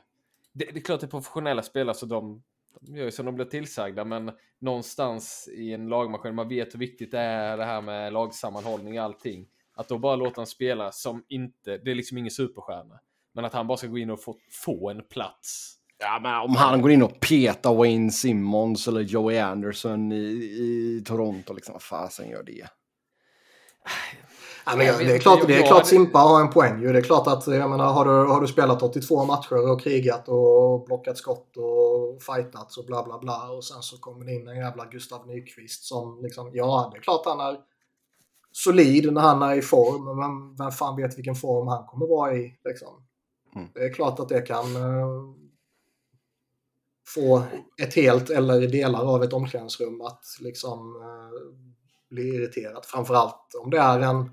Det, 0.54 0.66
det 0.66 0.80
är 0.80 0.82
klart 0.82 1.00
det 1.00 1.06
är 1.06 1.10
professionella 1.10 1.62
spelare 1.64 1.96
så 1.96 2.06
de, 2.06 2.44
de 2.80 2.96
gör 2.96 3.06
ju 3.06 3.12
som 3.12 3.26
de 3.26 3.36
blir 3.36 3.46
tillsagda, 3.46 4.06
men 4.06 4.32
någonstans 4.60 5.50
i 5.54 5.74
en 5.74 5.88
lagmaskin, 5.88 6.36
man 6.36 6.50
vet 6.50 6.74
hur 6.74 6.80
viktigt 6.80 7.12
det 7.12 7.20
är 7.20 7.58
det 7.58 7.66
här 7.66 7.82
med 7.82 8.14
lagsammanhållning 8.14 9.00
och 9.00 9.06
allting. 9.06 9.48
Att 9.74 9.88
då 9.88 9.98
bara 9.98 10.16
låta 10.16 10.42
en 10.42 10.48
spela 10.48 10.92
som 10.92 11.26
inte, 11.28 11.78
det 11.78 11.92
är 11.92 11.96
liksom 11.96 12.18
ingen 12.18 12.32
superstjärna, 12.32 13.00
men 13.34 13.46
att 13.46 13.54
han 13.54 13.68
bara 13.68 13.78
ska 13.78 13.88
gå 13.88 13.98
in 13.98 14.10
och 14.10 14.24
få, 14.24 14.36
få 14.64 14.90
en 14.90 15.04
plats. 15.04 15.78
Ja, 15.98 16.20
men 16.24 16.42
om 16.42 16.56
han 16.56 16.82
går 16.82 16.92
in 16.92 17.04
och 17.04 17.20
petar 17.20 17.74
Wayne 17.74 18.12
Simmons 18.12 18.88
eller 18.88 19.02
Joey 19.02 19.38
Anderson 19.38 20.12
i, 20.12 20.16
i 20.16 21.04
Toronto, 21.06 21.54
liksom, 21.54 21.74
vad 21.74 21.82
fasen 21.82 22.30
gör 22.30 22.44
det? 22.44 22.68
Ja, 24.66 24.76
men 24.76 24.86
Jag 24.86 25.00
det 25.00 25.16
är 25.16 25.20
klart, 25.20 25.48
det 25.48 25.58
är 25.58 25.68
klart 25.68 25.88
Simpa 25.88 26.20
har 26.20 26.42
en 26.42 26.50
poäng 26.50 26.82
ju. 26.82 26.94
Det 26.94 27.00
är 27.00 27.04
klart 27.04 27.28
att, 27.28 27.48
jag 27.48 27.70
menar, 27.70 27.94
har 27.94 28.06
du, 28.06 28.32
har 28.32 28.42
du 28.42 28.48
spelat 28.48 28.84
82 28.84 29.26
matcher 29.26 29.72
och 29.72 29.82
krigat 29.82 30.30
och 30.30 30.86
blockat 30.86 31.18
skott 31.18 31.58
och 31.58 32.24
fightats 32.24 32.78
och 32.78 32.86
bla 32.86 33.04
bla 33.04 33.20
bla 33.20 33.52
och 33.52 33.64
sen 33.64 33.82
så 33.82 33.98
kommer 33.98 34.26
det 34.26 34.34
in 34.34 34.48
en 34.48 34.58
jävla 34.58 34.86
Gustav 34.86 35.28
Nyqvist 35.28 35.84
som 35.84 36.20
liksom, 36.22 36.50
ja 36.54 36.90
det 36.92 36.98
är 36.98 37.02
klart 37.02 37.26
han 37.26 37.40
är 37.40 37.58
solid 38.52 39.14
när 39.14 39.22
han 39.22 39.42
är 39.42 39.56
i 39.56 39.62
form, 39.62 40.20
men 40.20 40.56
vem 40.56 40.72
fan 40.72 40.96
vet 40.96 41.18
vilken 41.18 41.36
form 41.36 41.68
han 41.68 41.86
kommer 41.86 42.08
vara 42.08 42.34
i 42.34 42.58
liksom. 42.66 43.04
Mm. 43.56 43.68
Det 43.74 43.80
är 43.80 43.94
klart 43.94 44.20
att 44.20 44.30
det 44.30 44.42
kan 44.42 44.76
eh, 44.76 45.22
få 47.08 47.44
ett 47.82 47.94
helt 47.94 48.30
eller 48.30 48.68
delar 48.68 49.16
av 49.16 49.24
ett 49.24 49.34
omklädningsrum 49.34 50.02
att 50.02 50.26
liksom 50.40 50.96
eh, 50.96 51.56
bli 52.10 52.24
irriterat. 52.24 52.86
Framförallt 52.86 53.56
om 53.64 53.70
det 53.70 53.80
är 53.80 54.00
en 54.00 54.30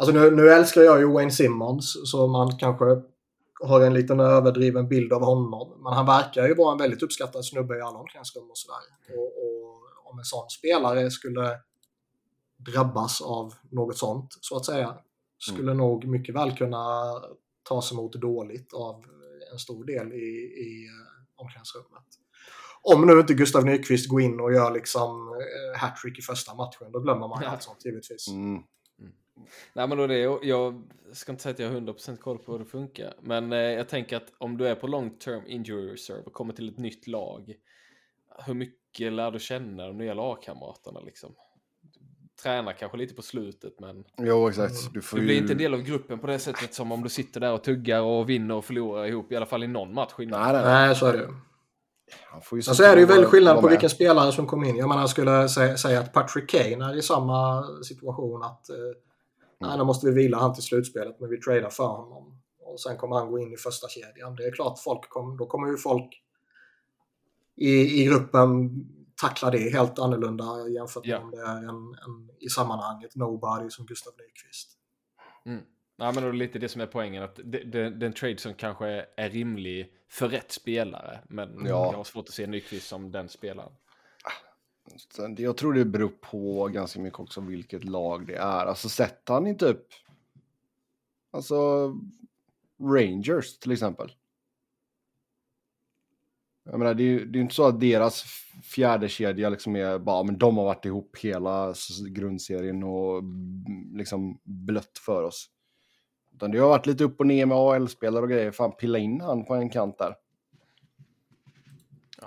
Alltså 0.00 0.14
nu, 0.14 0.30
nu 0.30 0.50
älskar 0.50 0.80
jag 0.80 1.00
ju 1.00 1.12
Wayne 1.12 1.30
Simmons 1.30 2.10
så 2.10 2.26
man 2.26 2.58
kanske 2.58 2.84
har 3.62 3.80
en 3.80 3.94
liten 3.94 4.20
överdriven 4.20 4.88
bild 4.88 5.12
av 5.12 5.24
honom. 5.24 5.82
Men 5.82 5.92
han 5.92 6.06
verkar 6.06 6.48
ju 6.48 6.54
vara 6.54 6.72
en 6.72 6.78
väldigt 6.78 7.02
uppskattad 7.02 7.44
snubbe 7.44 7.78
i 7.78 7.80
alla 7.80 7.98
omklädningsrum 7.98 8.50
och 8.50 8.58
sådär. 8.58 8.80
Och, 9.16 9.26
och 9.26 10.10
om 10.12 10.18
en 10.18 10.24
sån 10.24 10.50
spelare 10.50 11.10
skulle 11.10 11.58
drabbas 12.56 13.20
av 13.20 13.54
något 13.70 13.98
sånt 13.98 14.36
så 14.40 14.56
att 14.56 14.64
säga 14.64 14.94
skulle 15.38 15.74
nog 15.74 16.04
mycket 16.06 16.34
väl 16.34 16.56
kunna 16.56 17.04
tas 17.68 17.92
emot 17.92 18.12
dåligt 18.12 18.72
av 18.72 19.04
en 19.52 19.58
stor 19.58 19.84
del 19.84 20.12
i, 20.12 20.26
i 20.66 20.86
eh, 20.86 21.42
omklädningsrummet. 21.42 22.04
Om 22.82 23.06
nu 23.06 23.20
inte 23.20 23.34
Gustav 23.34 23.64
Nyqvist 23.64 24.08
går 24.08 24.20
in 24.20 24.40
och 24.40 24.52
gör 24.52 24.70
liksom 24.70 25.28
eh, 25.28 25.80
hattrick 25.80 26.18
i 26.18 26.22
första 26.22 26.54
matchen, 26.54 26.92
då 26.92 27.00
glömmer 27.00 27.28
man 27.28 27.42
Ja. 27.42 27.48
allt 27.48 27.62
sånt 27.62 27.84
givetvis. 27.84 28.28
Mm. 28.28 28.62
Nej 29.72 29.88
men 29.88 29.98
då 29.98 30.06
det, 30.06 30.18
jag, 30.18 30.44
jag 30.44 30.82
ska 31.12 31.32
inte 31.32 31.42
säga 31.42 31.52
att 31.52 31.58
jag 31.58 31.68
har 31.68 31.80
100% 31.80 32.16
koll 32.16 32.38
på 32.38 32.52
hur 32.52 32.58
det 32.58 32.64
funkar. 32.64 33.14
Men 33.20 33.52
eh, 33.52 33.58
jag 33.58 33.88
tänker 33.88 34.16
att 34.16 34.32
om 34.38 34.56
du 34.56 34.68
är 34.68 34.74
på 34.74 34.86
long 34.86 35.18
term 35.18 35.42
injury 35.46 35.92
reserve 35.92 36.22
och 36.22 36.32
kommer 36.32 36.52
till 36.52 36.68
ett 36.68 36.78
nytt 36.78 37.06
lag. 37.06 37.54
Hur 38.46 38.54
mycket 38.54 39.12
lär 39.12 39.30
du 39.30 39.38
känna 39.38 39.86
de 39.86 39.98
nya 39.98 40.14
lagkamraterna 40.14 41.00
liksom? 41.00 41.34
Tränar 42.42 42.72
kanske 42.72 42.98
lite 42.98 43.14
på 43.14 43.22
slutet 43.22 43.80
men 43.80 44.04
Jo, 44.18 44.48
exakt. 44.48 44.92
Du 44.92 45.02
får 45.02 45.16
du 45.16 45.22
ju... 45.22 45.26
blir 45.26 45.38
inte 45.38 45.52
en 45.52 45.58
del 45.58 45.74
av 45.74 45.82
gruppen 45.82 46.18
på 46.18 46.26
det 46.26 46.38
sättet 46.38 46.74
som 46.74 46.92
om 46.92 47.02
du 47.02 47.08
sitter 47.08 47.40
där 47.40 47.52
och 47.52 47.64
tuggar 47.64 48.00
och 48.00 48.28
vinner 48.28 48.54
och 48.54 48.64
förlorar 48.64 49.06
ihop 49.06 49.32
i 49.32 49.36
alla 49.36 49.46
fall 49.46 49.64
i 49.64 49.66
någon 49.66 49.94
match 49.94 50.12
innan. 50.18 50.42
Nej, 50.42 50.52
nej, 50.52 50.64
nej. 50.64 50.96
Så 50.96 51.06
är 51.06 51.12
det 51.12 51.18
ju. 51.18 51.28
Han 52.30 52.42
får 52.42 52.58
ju 52.58 52.62
Sen 52.62 52.74
så 52.74 52.82
är 52.82 52.94
det 52.94 53.00
ju 53.00 53.06
väldigt 53.06 53.28
skillnad 53.28 53.60
på 53.60 53.68
vilken 53.68 53.90
spelare 53.90 54.32
som 54.32 54.46
kommer 54.46 54.68
in. 54.68 54.76
Jag 54.76 54.88
menar, 54.88 55.02
jag 55.02 55.10
skulle 55.10 55.48
säga, 55.48 55.76
säga 55.76 56.00
att 56.00 56.12
Patrick 56.12 56.50
Kane 56.50 56.92
är 56.92 56.96
i 56.96 57.02
samma 57.02 57.64
situation 57.82 58.42
att 58.42 58.70
eh, 58.70 58.76
nej, 59.60 59.78
nu 59.78 59.84
måste 59.84 60.06
vi 60.06 60.12
vila 60.12 60.38
han 60.38 60.54
till 60.54 60.62
slutspelet, 60.62 61.20
men 61.20 61.30
vi 61.30 61.40
tradar 61.40 61.70
för 61.70 61.86
honom. 61.86 62.40
Och 62.58 62.80
sen 62.80 62.96
kommer 62.96 63.16
han 63.16 63.30
gå 63.30 63.38
in 63.38 63.52
i 63.52 63.56
första 63.56 63.88
kedjan. 63.88 64.36
Det 64.36 64.44
är 64.44 64.52
klart, 64.52 64.78
folk 64.78 65.08
kom, 65.08 65.36
då 65.36 65.46
kommer 65.46 65.68
ju 65.68 65.76
folk 65.76 66.22
i, 67.56 68.02
i 68.02 68.04
gruppen 68.04 68.70
tackla 69.20 69.50
det 69.50 69.72
helt 69.72 69.98
annorlunda 69.98 70.68
jämfört 70.68 71.06
med 71.06 71.12
Ja. 71.14 71.18
om 71.18 71.30
det 71.30 71.40
är 71.40 71.56
en, 71.56 71.68
en 71.68 72.30
i 72.40 72.48
sammanhanget 72.48 73.16
nobody 73.16 73.70
som 73.70 73.86
Gustav 73.86 74.12
Nyqvist. 74.18 74.72
Mm. 75.46 75.60
Nej, 75.98 76.12
men 76.14 76.22
det 76.22 76.28
är 76.28 76.32
lite 76.32 76.58
det 76.58 76.68
som 76.68 76.80
är 76.80 76.86
poängen. 76.86 77.22
Att 77.22 77.40
det, 77.44 77.64
det, 77.64 77.90
den 77.90 78.12
trade 78.12 78.38
som 78.38 78.54
kanske 78.54 79.06
är 79.16 79.30
rimlig 79.30 79.92
för 80.10 80.28
rätt 80.28 80.52
spelare. 80.52 81.20
Men 81.28 81.48
Ja. 81.66 81.90
jag 81.90 81.96
har 81.96 82.04
svårt 82.04 82.28
att 82.28 82.34
se 82.34 82.46
Nyqvist 82.46 82.88
som 82.88 83.10
den 83.12 83.28
spelaren. 83.28 83.72
Sen 84.98 85.36
Jag 85.38 85.56
tror 85.56 85.72
det 85.72 85.84
beror 85.84 86.08
på 86.08 86.68
ganska 86.68 87.00
mycket 87.00 87.20
också 87.20 87.40
vilket 87.40 87.84
lag 87.84 88.26
det 88.26 88.36
är. 88.36 88.66
Alltså 88.66 88.88
sätter 88.88 89.34
han 89.34 89.46
inte 89.46 89.66
upp... 89.66 89.86
Alltså 91.32 91.92
Rangers 92.82 93.58
till 93.58 93.72
exempel. 93.72 94.12
Jag 96.64 96.78
menar, 96.78 96.94
det 96.94 97.02
är 97.02 97.06
ju 97.06 97.26
det 97.26 97.38
är 97.38 97.40
inte 97.40 97.54
så 97.54 97.66
att 97.66 97.80
deras 97.80 98.24
fjärde 98.64 99.08
kedja 99.08 99.48
liksom 99.48 99.76
är 99.76 99.98
bara, 99.98 100.22
men 100.22 100.38
de 100.38 100.56
har 100.56 100.64
varit 100.64 100.84
ihop 100.84 101.16
hela 101.18 101.74
grundserien 102.08 102.82
och 102.82 103.18
mm, 103.18 103.96
liksom 103.96 104.40
blött 104.44 104.98
för 104.98 105.22
oss. 105.22 105.50
Utan 106.34 106.50
det 106.50 106.58
har 106.58 106.68
varit 106.68 106.86
lite 106.86 107.04
upp 107.04 107.20
och 107.20 107.26
ner 107.26 107.46
med 107.46 107.56
AL-spelare 107.56 108.22
och 108.22 108.30
grejer. 108.30 108.50
Fan, 108.50 108.76
pilla 108.76 108.98
in 108.98 109.20
han 109.20 109.44
på 109.44 109.54
en 109.54 109.70
kant 109.70 109.98
där. 109.98 110.14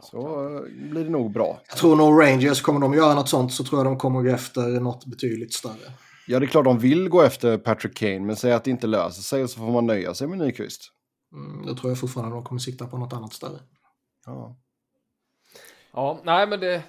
Så 0.01 0.55
eh, 0.55 0.61
blir 0.89 1.03
det 1.03 1.09
nog 1.09 1.31
bra. 1.31 1.61
Jag 1.67 1.77
tror 1.77 1.95
nog 1.95 2.21
Rangers, 2.21 2.61
kommer 2.61 2.79
de 2.79 2.93
göra 2.93 3.13
något 3.13 3.29
sånt 3.29 3.53
så 3.53 3.63
tror 3.63 3.79
jag 3.79 3.85
de 3.85 3.97
kommer 3.97 4.21
gå 4.21 4.29
efter 4.29 4.61
något 4.61 5.05
betydligt 5.05 5.53
större. 5.53 5.91
Ja, 6.27 6.39
det 6.39 6.45
är 6.45 6.47
klart 6.47 6.65
de 6.65 6.79
vill 6.79 7.09
gå 7.09 7.21
efter 7.21 7.57
Patrick 7.57 7.97
Kane, 7.97 8.19
men 8.19 8.35
säg 8.35 8.53
att 8.53 8.63
det 8.63 8.71
inte 8.71 8.87
löser 8.87 9.21
sig 9.21 9.43
och 9.43 9.49
så 9.49 9.59
får 9.59 9.71
man 9.71 9.85
nöja 9.85 10.13
sig 10.13 10.27
med 10.27 10.37
Nyqvist. 10.37 10.91
Mm, 11.33 11.65
då 11.65 11.75
tror 11.75 11.91
jag 11.91 11.99
fortfarande 11.99 12.35
de 12.35 12.43
kommer 12.43 12.59
sikta 12.59 12.87
på 12.87 12.97
något 12.97 13.13
annat 13.13 13.33
större. 13.33 13.59
Ja. 14.25 14.57
Ja, 15.91 16.19
nej 16.23 16.47
men 16.47 16.59
det, 16.59 16.83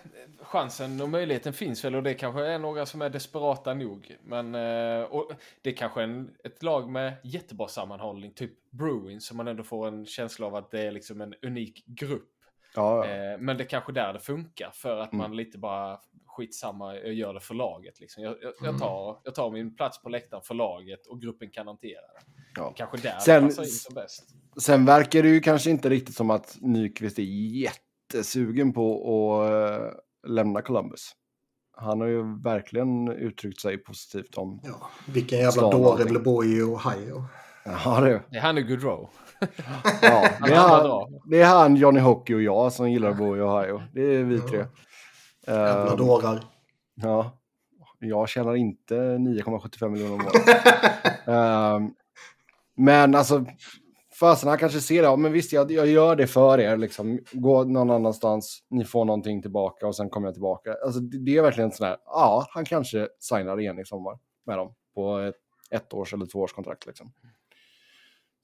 chansen 0.44 1.00
och 1.00 1.08
möjligheten 1.08 1.52
finns 1.52 1.84
väl 1.84 1.94
och 1.94 2.02
det 2.02 2.14
kanske 2.14 2.46
är 2.46 2.58
några 2.58 2.86
som 2.86 3.02
är 3.02 3.10
desperata 3.10 3.74
nog. 3.74 4.16
Men 4.24 4.54
eh, 4.54 5.02
och 5.02 5.32
det 5.62 5.70
är 5.70 5.76
kanske 5.76 6.02
en, 6.02 6.30
ett 6.44 6.62
lag 6.62 6.90
med 6.90 7.12
jättebra 7.24 7.68
sammanhållning, 7.68 8.32
typ 8.32 8.70
Bruins, 8.70 9.26
som 9.26 9.36
man 9.36 9.48
ändå 9.48 9.62
får 9.62 9.88
en 9.88 10.06
känsla 10.06 10.46
av 10.46 10.54
att 10.54 10.70
det 10.70 10.80
är 10.80 10.92
liksom 10.92 11.20
en 11.20 11.34
unik 11.42 11.84
grupp. 11.86 12.30
Ja, 12.76 13.06
ja. 13.06 13.32
Eh, 13.32 13.38
men 13.38 13.56
det 13.56 13.62
är 13.64 13.68
kanske 13.68 13.92
där 13.92 14.12
det 14.12 14.18
funkar 14.20 14.70
för 14.74 14.96
att 15.00 15.12
Mm. 15.12 15.22
man 15.22 15.36
lite 15.36 15.58
bara 15.58 15.98
skitsamma 16.26 16.94
jag 16.94 17.12
gör 17.14 17.34
det 17.34 17.40
för 17.40 17.54
laget. 17.54 18.00
Liksom. 18.00 18.22
Jag, 18.22 18.36
jag, 18.42 18.52
jag, 18.62 18.78
tar, 18.78 19.20
jag 19.24 19.34
tar 19.34 19.50
min 19.50 19.76
plats 19.76 20.02
på 20.02 20.08
läktaren 20.08 20.42
för 20.42 20.54
laget 20.54 21.06
och 21.06 21.20
gruppen 21.20 21.50
kan 21.50 21.66
hantera 21.66 22.00
det. 22.00 22.32
Ja. 22.56 22.72
Kanske 22.76 22.96
där 22.96 23.18
Sen- 23.18 23.42
det 23.42 23.48
passar 23.48 23.62
in 23.62 23.68
som 23.68 23.94
bäst. 23.94 24.24
Sen 24.60 24.84
verkar 24.84 25.22
det 25.22 25.28
ju 25.28 25.40
kanske 25.40 25.70
inte 25.70 25.88
riktigt 25.88 26.14
som 26.16 26.30
att 26.30 26.56
Nyqvist 26.60 27.18
är 27.18 27.22
jättesugen 27.22 28.72
på 28.72 29.02
att 29.42 29.50
eh, 29.80 30.30
lämna 30.30 30.62
Columbus. 30.62 31.12
Han 31.76 32.00
har 32.00 32.08
ju 32.08 32.42
verkligen 32.42 33.08
uttryckt 33.08 33.60
sig 33.60 33.78
positivt 33.78 34.38
om... 34.38 34.60
Ja, 34.64 34.90
vilken 35.08 35.38
jävla 35.38 35.70
dåre 35.70 36.18
bo 36.18 36.44
i 36.44 36.62
Ohio. 36.62 37.24
Ja, 37.64 38.00
det, 38.00 38.22
Det 38.30 38.36
är 38.36 38.40
han 38.40 38.56
och 38.58 38.64
Goodrow. 38.66 39.10
ja, 40.02 40.28
det, 40.46 40.52
är 40.54 40.56
han, 40.56 41.20
det 41.30 41.40
är 41.40 41.46
han, 41.46 41.76
Johnny 41.76 42.00
Hockey 42.00 42.34
och 42.34 42.42
jag 42.42 42.72
som 42.72 42.90
gillar 42.90 43.10
att 43.10 43.18
bo 43.18 43.36
i 43.36 43.40
Ohio. 43.40 43.82
Det 43.92 44.00
är 44.02 44.24
vi 44.24 44.40
tre. 44.40 44.64
Jävla 45.46 45.90
Ehm, 45.90 45.96
dårar. 45.96 46.44
Ja. 46.94 47.38
Jag 47.98 48.28
tjänar 48.28 48.54
inte 48.56 48.94
9,75 48.94 49.88
miljoner 49.88 50.14
om 50.14 50.20
året. 50.20 50.64
Ehm, 51.28 51.90
men 52.76 53.14
alltså, 53.14 53.44
fasen 54.20 54.48
han 54.48 54.58
kanske 54.58 54.80
ser 54.80 55.02
det. 55.02 55.08
Ja, 55.08 55.16
men 55.16 55.32
visst, 55.32 55.52
jag, 55.52 55.70
jag 55.70 55.86
gör 55.86 56.16
det 56.16 56.26
för 56.26 56.60
er. 56.60 56.76
Liksom. 56.76 57.18
Gå 57.32 57.64
någon 57.64 57.90
annanstans, 57.90 58.58
ni 58.70 58.84
får 58.84 59.04
någonting 59.04 59.42
tillbaka 59.42 59.86
och 59.86 59.96
sen 59.96 60.10
kommer 60.10 60.26
jag 60.28 60.34
tillbaka. 60.34 60.74
Alltså, 60.84 61.00
det, 61.00 61.18
det 61.18 61.36
är 61.36 61.42
verkligen 61.42 61.72
sån 61.72 61.86
här, 61.86 61.96
ja, 62.06 62.46
han 62.50 62.64
kanske 62.64 63.08
signar 63.20 63.60
igen 63.60 63.78
i 63.78 63.84
sommar 63.84 64.18
med 64.46 64.58
dem 64.58 64.74
på 64.94 65.18
ett 65.18 65.34
ett 65.70 65.94
års 65.94 66.14
eller 66.14 66.26
två 66.26 66.38
års 66.38 66.52
kontrakt. 66.52 66.86
Liksom. 66.86 67.12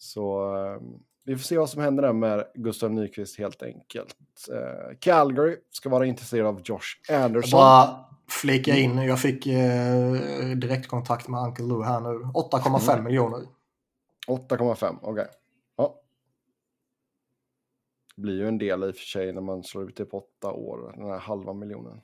Så 0.03 0.55
ehm, 0.57 0.83
vi 1.25 1.37
får 1.37 1.43
se 1.43 1.59
vad 1.59 1.71
som 1.71 1.83
händer 1.83 2.03
där 2.03 2.13
med 2.13 2.45
Gustav 2.55 2.91
Nyqvist 2.91 3.39
helt 3.39 3.63
enkelt. 3.63 4.17
Eh, 4.53 4.97
Calgary 5.01 5.57
ska 5.71 5.89
vara 5.89 6.07
intresserad 6.07 6.47
av 6.47 6.61
Josh 6.65 7.13
Anderson. 7.25 7.51
bara 7.59 8.05
flika 8.29 8.77
in, 8.77 8.99
jag 8.99 9.21
fick 9.21 9.47
eh, 9.47 10.13
direktkontakt 10.57 11.29
med 11.29 11.41
Uncle 11.41 11.65
Lou 11.65 11.83
här 11.85 12.01
nu. 12.01 12.09
8,5 12.35 12.93
Mm. 12.93 13.05
miljoner. 13.05 13.47
8,5, 14.29 14.97
okej. 15.03 15.27
Ja. 15.77 15.95
Det 18.17 18.23
blir 18.23 18.35
ju 18.35 18.49
en 18.49 18.59
del 18.59 18.85
i 18.85 18.91
och 18.91 18.95
för 18.97 19.05
sig 19.05 19.33
när 19.33 19.41
man 19.41 19.63
slår 19.63 19.89
ut 19.89 19.97
det 19.97 20.05
på 20.05 20.19
åtta 20.19 20.53
år, 20.53 20.93
den 20.97 21.11
här 21.11 21.19
halva 21.19 21.53
miljonen. 21.53 22.01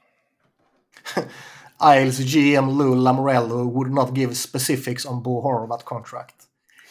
Isles 1.96 2.18
GM 2.34 2.78
Lou 2.78 2.94
Lamorello 2.94 3.70
would 3.70 3.90
not 3.92 4.16
give 4.16 4.34
specifics 4.34 5.06
on 5.06 5.22
Bo 5.22 5.40
Horvat 5.40 5.84
contract. 5.84 6.34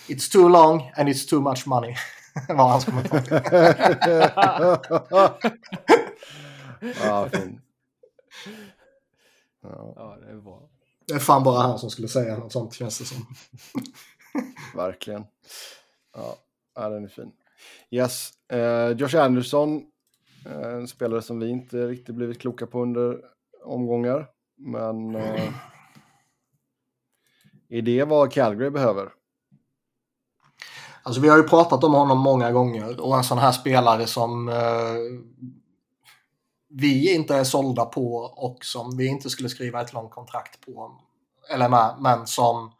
It's 0.07 0.31
too 0.31 0.49
long 0.49 0.91
and 0.95 1.09
it's 1.09 1.29
too 1.29 1.41
much 1.41 1.67
money. 1.67 1.95
var 2.47 2.69
hans 2.69 2.85
kommentar. 2.85 3.23
ja, 7.03 7.29
fin. 7.29 7.61
Ja, 9.61 9.93
Ja, 9.95 10.17
det 10.21 10.31
är 10.31 10.35
bra. 10.35 10.69
Det 11.07 11.13
är 11.13 11.19
fan 11.19 11.43
bara 11.43 11.61
han 11.61 11.79
som 11.79 11.89
skulle 11.89 12.07
säga 12.07 12.37
något 12.37 12.51
sånt 12.51 12.73
känns 12.73 12.99
det 12.99 13.05
som. 13.05 13.25
verkligen. 14.75 15.25
Ja, 16.13 16.37
ja, 16.75 16.89
den 16.89 17.03
är 17.03 17.07
fin. 17.07 17.31
Yes, 17.89 18.31
eh, 18.51 18.89
Josh 18.89 19.15
Anderson, 19.15 19.85
eh, 20.45 20.73
en 20.73 20.87
spelare 20.87 21.21
som 21.21 21.39
vi 21.39 21.49
inte 21.49 21.87
riktigt 21.87 22.15
blivit 22.15 22.41
kloka 22.41 22.67
på 22.67 22.81
under 22.81 23.21
omgångar. 23.63 24.27
Men 24.57 25.15
eh, 25.15 25.53
är 27.69 27.81
det 27.81 28.03
vad 28.03 28.33
Calgary 28.33 28.69
behöver? 28.69 29.11
Alltså 31.05 31.21
vi 31.21 31.29
har 31.29 31.37
ju 31.37 31.43
pratat 31.43 31.83
om 31.83 31.93
honom 31.93 32.17
många 32.19 32.51
gånger 32.51 32.99
och 33.01 33.17
en 33.17 33.23
sån 33.23 33.37
här 33.37 33.51
spelare 33.51 34.07
som 34.07 34.49
eh, 34.49 34.55
vi 36.69 37.13
inte 37.15 37.35
är 37.35 37.43
sålda 37.43 37.85
på 37.85 38.15
och 38.17 38.65
som 38.65 38.97
vi 38.97 39.07
inte 39.07 39.29
skulle 39.29 39.49
skriva 39.49 39.81
ett 39.81 39.93
långt 39.93 40.11
kontrakt 40.11 40.61
på. 40.65 40.99
Eller 41.53 41.69
med, 41.69 41.95
men 41.99 42.27
som 42.27 42.71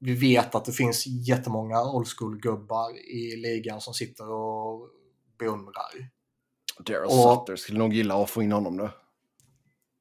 vi 0.00 0.14
vet 0.14 0.54
att 0.54 0.64
det 0.64 0.72
finns 0.72 1.06
jättemånga 1.06 1.82
old 1.82 2.06
school-gubbar 2.08 2.90
i 3.14 3.36
ligan 3.36 3.80
som 3.80 3.94
sitter 3.94 4.30
och 4.30 4.88
beundrar. 5.38 6.08
Daryl 6.78 7.04
Och- 7.04 7.38
Sutter 7.38 7.56
skulle 7.56 7.78
nog 7.78 7.92
gilla 7.92 8.22
att 8.22 8.30
få 8.30 8.42
in 8.42 8.52
honom 8.52 8.76
då. 8.76 8.90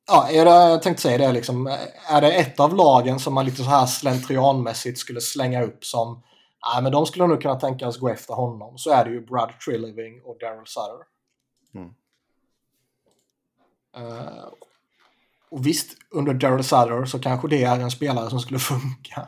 Ja, 0.08 0.28
är 0.30 0.46
det, 0.46 0.52
jag 0.52 0.82
tänkte 0.82 1.02
säga 1.04 1.18
det 1.18 1.32
liksom. 1.32 1.68
Är 2.10 2.22
det 2.22 2.32
ett 2.34 2.60
av 2.60 2.76
lagen 2.76 3.20
som 3.20 3.34
man 3.34 3.46
lite 3.46 3.58
så 3.58 3.70
här 3.70 3.86
slentrianmässigt 3.86 5.00
skulle 5.00 5.22
slänga 5.22 5.64
upp 5.64 5.86
som 5.86 6.24
Nej, 6.68 6.84
men 6.84 6.91
de 6.91 7.05
skulle 7.05 7.28
nog 7.28 7.41
kunna 7.41 7.60
tänka 7.60 7.91
sig 7.91 7.99
gå 8.01 8.10
efter 8.10 8.34
honom. 8.34 8.78
Så 8.78 8.91
är 8.91 9.05
det 9.05 9.12
ju 9.12 9.26
Brad 9.26 9.60
Trilliving 9.66 10.22
och 10.24 10.38
Daryl 10.39 10.66
Sutter. 10.66 11.05
Mm. 11.74 11.93
Eh, 13.95 14.47
och 15.49 15.66
visst, 15.66 15.97
under 16.10 16.34
Daryl 16.34 16.64
Sutter 16.64 17.05
så 17.05 17.20
kanske 17.20 17.47
det 17.47 17.64
är 17.64 17.80
en 17.80 17.91
spelare 17.91 18.30
som 18.30 18.39
skulle 18.39 18.60
funka. 18.70 19.28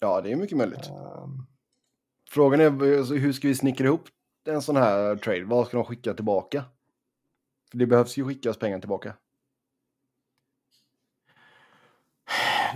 Ja, 0.00 0.20
det 0.20 0.32
är 0.32 0.36
mycket 0.36 0.58
möjligt. 0.58 0.86
Eh, 0.86 1.28
Frågan 2.30 2.60
är 2.60 2.98
alltså, 2.98 3.14
hur 3.14 3.32
ska 3.32 3.48
vi 3.48 3.54
snickra 3.54 3.86
ihop 3.86 4.08
en 4.46 4.62
sån 4.62 4.76
här 4.76 5.16
trade? 5.16 5.44
Vad 5.44 5.66
ska 5.66 5.76
de 5.76 5.86
skicka 5.86 6.14
tillbaka? 6.14 6.64
För 7.70 7.78
det 7.78 7.86
behövs 7.86 8.16
ju 8.16 8.24
skickas 8.24 8.56
pengar 8.58 8.78
tillbaka. 8.80 9.14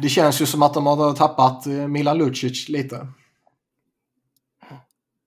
det 0.02 0.08
känns 0.08 0.40
ju 0.40 0.46
som 0.46 0.62
att 0.62 0.74
de 0.74 0.86
har 0.86 1.14
tappat 1.14 1.66
eh, 1.66 1.88
Milan 1.88 2.18
Lucic 2.18 2.68
lite. 2.68 3.08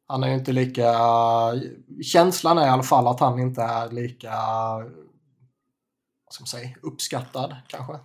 Han 0.08 0.24
är 0.24 0.28
ju 0.28 0.34
inte 0.34 0.52
lika... 0.52 0.94
Känslan 2.04 2.58
är 2.58 2.68
i 2.68 2.70
alla 2.70 2.84
fall 2.84 3.08
att 3.08 3.20
han 3.20 3.40
inte 3.40 3.62
är 3.62 3.92
lika 3.92 4.32
vad 6.26 6.34
ska 6.34 6.42
man 6.42 6.48
säga, 6.48 6.76
uppskattad 6.82 7.56
kanske. 7.68 8.00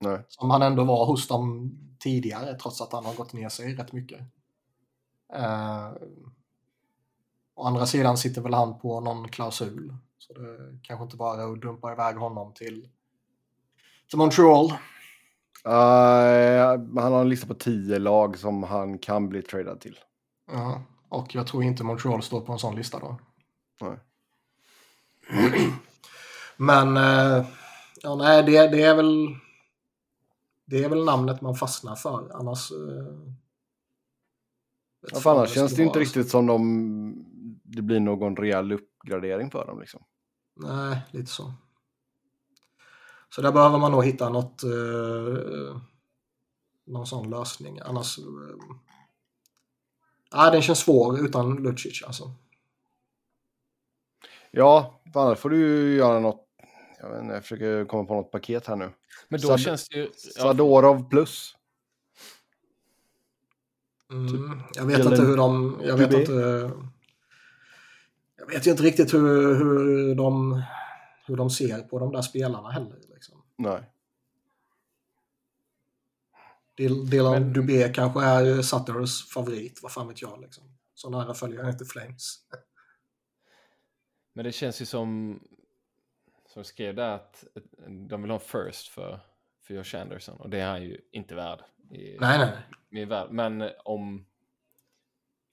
Nej. 0.00 0.24
Som 0.28 0.50
han 0.50 0.62
ändå 0.62 0.84
var 0.84 1.06
hos 1.06 1.28
dem 1.28 1.72
tidigare 1.98 2.54
trots 2.54 2.80
att 2.80 2.92
han 2.92 3.04
har 3.04 3.14
gått 3.14 3.32
ner 3.32 3.48
sig 3.48 3.74
rätt 3.74 3.92
mycket. 3.92 4.20
Eh, 5.34 5.90
å 7.54 7.64
andra 7.64 7.86
sidan 7.86 8.16
sitter 8.16 8.42
väl 8.42 8.54
han 8.54 8.78
på 8.78 9.00
någon 9.00 9.28
klausul. 9.28 9.94
Så 10.18 10.32
det 10.32 10.78
kanske 10.82 11.04
inte 11.04 11.16
bara 11.16 11.42
är 11.42 11.52
att 11.52 11.60
dumpa 11.60 11.92
iväg 11.92 12.16
honom 12.16 12.52
till, 12.54 12.88
till 14.08 14.18
Montreal. 14.18 14.72
Uh, 15.66 17.00
han 17.00 17.12
har 17.12 17.20
en 17.20 17.28
lista 17.28 17.46
på 17.46 17.54
tio 17.54 17.98
lag 17.98 18.38
som 18.38 18.62
han 18.62 18.98
kan 18.98 19.28
bli 19.28 19.42
tradad 19.42 19.80
till. 19.80 19.98
Ja, 20.52 20.82
och 21.10 21.34
jag 21.34 21.46
tror 21.46 21.62
inte 21.62 21.84
Montreal 21.84 22.22
står 22.22 22.40
på 22.40 22.52
en 22.52 22.58
sån 22.58 22.76
lista 22.76 22.98
då. 22.98 23.18
Nej. 23.80 23.98
Men 26.56 26.96
eh, 26.96 27.46
ja, 28.02 28.14
nej, 28.14 28.42
det, 28.42 28.68
det 28.68 28.82
är 28.82 28.94
väl 28.94 29.36
det 30.64 30.84
är 30.84 30.88
väl 30.88 31.04
namnet 31.04 31.40
man 31.40 31.54
fastnar 31.54 31.96
för. 31.96 32.30
Annars... 32.34 32.70
Eh, 32.70 33.32
Ja, 35.12 35.20
för 35.20 35.30
annars 35.30 35.50
känns 35.54 35.70
det 35.70 35.74
skulle 35.74 35.86
inte 35.86 35.98
riktigt 35.98 36.30
som 36.30 36.46
de, 36.46 37.24
det 37.64 37.82
blir 37.82 38.00
någon 38.00 38.36
rejäl 38.36 38.72
uppgradering 38.72 39.50
för 39.50 39.66
dem. 39.66 39.80
Liksom. 39.80 40.02
Nej, 40.56 41.00
lite 41.10 41.30
så. 41.30 41.52
Så 43.34 43.42
där 43.42 43.52
behöver 43.52 43.78
man 43.78 43.92
nog 43.92 44.04
hitta 44.04 44.28
något, 44.28 44.62
eh, 44.62 45.80
någon 46.86 47.06
sån 47.06 47.30
lösning. 47.30 47.80
Annars... 47.84 48.18
Nej, 50.34 50.50
den 50.52 50.62
känns 50.62 50.78
svår 50.78 51.24
utan 51.24 51.56
Lucic 51.56 52.02
alltså. 52.02 52.32
Ja, 54.50 55.00
annars 55.14 55.38
får 55.38 55.50
du 55.50 55.56
ju 55.58 55.96
göra 55.96 56.20
något 56.20 56.46
Jag, 57.00 57.10
vet 57.10 57.22
inte, 57.22 57.34
jag 57.34 57.42
försöker 57.42 57.84
komma 57.84 58.04
på 58.04 58.14
något 58.14 58.30
paket 58.30 58.66
här 58.66 58.76
nu. 58.76 58.90
Men 59.28 59.40
då 59.40 59.48
Sad- 59.48 59.60
känns 59.60 59.88
det 59.88 59.96
ju... 59.96 60.02
Ja, 60.02 60.42
Sadorov 60.42 61.08
plus. 61.08 61.56
Mm, 64.12 64.62
jag 64.74 64.84
vet 64.84 64.98
Gillen 64.98 65.12
inte 65.12 65.24
hur 65.24 65.36
de... 65.36 65.80
Jag 65.84 65.96
vet 65.96 66.12
inte... 66.12 66.32
Jag 68.36 68.46
vet 68.46 68.66
ju 68.66 68.70
inte 68.70 68.82
riktigt 68.82 69.14
hur, 69.14 69.54
hur, 69.54 70.14
de, 70.14 70.62
hur 71.26 71.36
de 71.36 71.50
ser 71.50 71.78
på 71.78 71.98
de 71.98 72.12
där 72.12 72.22
spelarna 72.22 72.70
heller. 72.70 72.96
Liksom. 73.14 73.42
Nej. 73.56 73.90
Dylan 76.88 77.32
Men- 77.42 77.52
Dubé 77.52 77.88
kanske 77.94 78.20
är 78.24 78.62
Sutters 78.62 79.28
favorit, 79.30 79.82
vad 79.82 79.92
fan 79.92 80.08
vet 80.08 80.22
jag. 80.22 80.40
Liksom. 80.40 80.64
Så 80.94 81.10
nära 81.10 81.34
följer 81.34 81.60
jag 81.60 81.70
inte 81.70 81.84
Flames. 81.84 82.38
Men 84.32 84.44
det 84.44 84.52
känns 84.52 84.82
ju 84.82 84.86
som... 84.86 85.40
Som 86.46 86.64
skrev 86.64 86.94
där 86.94 87.10
att 87.10 87.44
de 88.08 88.22
vill 88.22 88.30
ha 88.30 88.38
en 88.38 88.64
first 88.70 88.88
för, 88.88 89.20
för 89.62 89.74
Josh 89.74 89.96
Anderson. 90.00 90.40
Och 90.40 90.50
det 90.50 90.58
är 90.60 90.68
han 90.70 90.82
ju 90.82 91.00
inte 91.12 91.34
värd. 91.34 91.60
I, 91.90 92.16
Nej, 92.20 92.38
nej. 92.38 93.02
i 93.02 93.04
värld. 93.04 93.28
Men 93.30 93.60
eh, 93.62 93.70
om... 93.84 94.26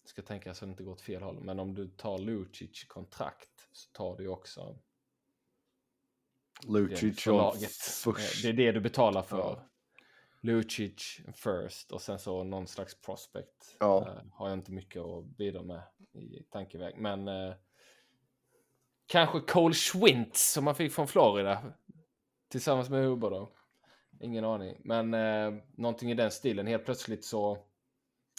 Jag 0.01 0.09
ska 0.09 0.21
tänka 0.21 0.53
så 0.53 0.65
det 0.65 0.71
inte 0.71 0.83
går 0.83 0.91
åt 0.91 1.01
fel 1.01 1.21
håll. 1.23 1.39
Men 1.43 1.59
om 1.59 1.73
du 1.75 1.87
tar 1.87 2.17
Lucic 2.19 2.83
kontrakt 2.87 3.49
så 3.71 3.91
tar 3.91 4.17
du 4.17 4.23
ju 4.23 4.29
också 4.29 4.77
det 6.61 6.71
Lucic 6.71 7.23
för 7.23 7.31
och 7.31 7.37
laget. 7.37 7.71
först. 7.71 8.35
Eh, 8.35 8.41
Det 8.43 8.49
är 8.49 8.53
det 8.53 8.71
du 8.71 8.79
betalar 8.79 9.21
för. 9.21 9.37
Ja. 9.37 9.69
Lucic 10.41 11.19
first 11.35 11.91
och 11.91 12.01
sen 12.01 12.19
så 12.19 12.43
någon 12.43 12.67
slags 12.67 13.01
prospect. 13.01 13.77
Ja. 13.79 14.07
Eh, 14.07 14.23
har 14.33 14.49
jag 14.49 14.57
inte 14.57 14.71
mycket 14.71 15.01
att 15.01 15.25
bidra 15.25 15.63
med 15.63 15.81
i 16.13 16.43
tankeväg. 16.49 16.97
Men 16.97 17.27
eh, 17.27 17.53
kanske 19.05 19.39
Cole 19.39 19.73
Schwintz 19.75 20.51
som 20.51 20.63
man 20.65 20.75
fick 20.75 20.93
från 20.93 21.07
Florida. 21.07 21.73
Tillsammans 22.49 22.89
med 22.89 23.05
Huber 23.05 23.29
då. 23.29 23.51
Ingen 24.21 24.45
aning. 24.45 24.81
Men 24.83 25.13
eh, 25.13 25.53
någonting 25.77 26.11
i 26.11 26.13
den 26.13 26.31
stilen. 26.31 26.67
Helt 26.67 26.85
plötsligt 26.85 27.25
så, 27.25 27.65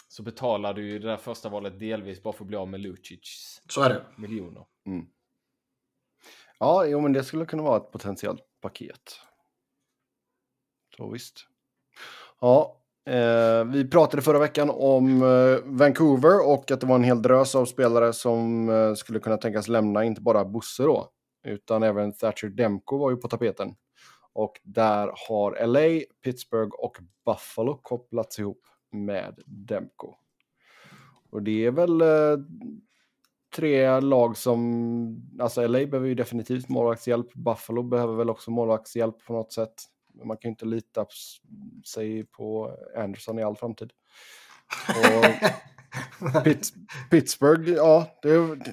så 0.07 0.23
betalar 0.23 0.73
du 0.73 0.89
ju 0.89 0.99
det 0.99 1.07
där 1.07 1.17
första 1.17 1.49
valet 1.49 1.79
delvis 1.79 2.23
bara 2.23 2.33
för 2.33 2.43
att 2.43 2.47
bli 2.47 2.57
av 2.57 2.67
med 2.67 2.79
Lucic 2.79 3.61
Så 3.69 3.81
är 3.81 3.89
det. 3.89 4.05
miljoner. 4.17 4.65
Ja, 6.59 6.85
jo, 6.85 7.01
men 7.01 7.13
det 7.13 7.23
skulle 7.23 7.45
kunna 7.45 7.63
vara 7.63 7.77
ett 7.77 7.91
potentiellt 7.91 8.41
paket. 8.61 9.21
Så 10.97 11.09
visst. 11.11 11.48
Ja, 12.41 12.77
eh, 13.05 13.65
vi 13.65 13.89
pratade 13.89 14.21
förra 14.21 14.39
veckan 14.39 14.69
om 14.69 15.21
eh, 15.21 15.57
Vancouver 15.65 16.47
och 16.47 16.71
att 16.71 16.81
det 16.81 16.87
var 16.87 16.95
en 16.95 17.03
hel 17.03 17.21
drös 17.21 17.55
av 17.55 17.65
spelare 17.65 18.13
som 18.13 18.69
eh, 18.69 18.93
skulle 18.93 19.19
kunna 19.19 19.37
tänkas 19.37 19.67
lämna, 19.67 20.03
inte 20.03 20.21
bara 20.21 20.45
Bosse 20.45 20.83
då, 20.83 21.09
utan 21.43 21.83
även 21.83 22.13
Thatcher 22.13 22.47
Demko 22.47 22.97
var 22.97 23.11
ju 23.11 23.17
på 23.17 23.27
tapeten. 23.27 23.75
Och 24.33 24.59
där 24.63 25.11
har 25.27 25.67
LA, 25.67 26.05
Pittsburgh 26.23 26.71
och 26.75 26.97
Buffalo 27.25 27.79
kopplats 27.81 28.39
ihop 28.39 28.61
med 28.91 29.39
Demko. 29.45 30.15
Och 31.31 31.43
det 31.43 31.65
är 31.65 31.71
väl 31.71 32.01
eh, 32.01 32.45
tre 33.55 33.99
lag 33.99 34.37
som, 34.37 35.29
alltså 35.39 35.67
LA 35.67 35.85
behöver 35.85 36.07
ju 36.07 36.15
definitivt 36.15 36.69
målvaktshjälp. 36.69 37.33
Buffalo 37.33 37.83
behöver 37.83 38.15
väl 38.15 38.29
också 38.29 38.51
målvaktshjälp 38.51 39.25
på 39.25 39.33
något 39.33 39.53
sätt. 39.53 39.73
Man 40.23 40.37
kan 40.37 40.49
ju 40.49 40.51
inte 40.51 40.65
lita 40.65 41.05
sig 41.85 42.23
på 42.25 42.77
Anderson 42.97 43.39
i 43.39 43.43
all 43.43 43.55
framtid. 43.55 43.91
Och 44.87 45.25
Pitt, 46.43 46.73
Pittsburgh, 47.09 47.69
ja, 47.69 48.07
det, 48.21 48.29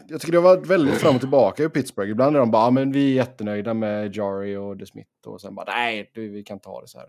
jag 0.09 0.21
tycker 0.21 0.33
det 0.33 0.39
har 0.39 0.57
varit 0.57 0.67
väldigt 0.67 0.95
fram 0.95 1.15
och 1.15 1.21
tillbaka 1.21 1.65
i 1.65 1.69
Pittsburgh. 1.69 2.11
Ibland 2.11 2.37
är 2.37 2.41
de 2.41 2.51
bara, 2.51 2.65
ja, 2.65 2.71
men 2.71 2.93
vi 2.93 3.11
är 3.11 3.15
jättenöjda 3.15 3.75
med 3.75 4.17
Jari 4.17 4.57
och 4.57 4.77
DeSmith 4.77 5.11
och 5.27 5.41
sen 5.41 5.55
bara, 5.55 5.67
nej, 5.67 6.11
du, 6.15 6.29
vi 6.29 6.43
kan 6.43 6.57
inte 6.57 6.69
ha 6.69 6.81
det 6.81 6.89
så 6.89 6.99
här. 6.99 7.09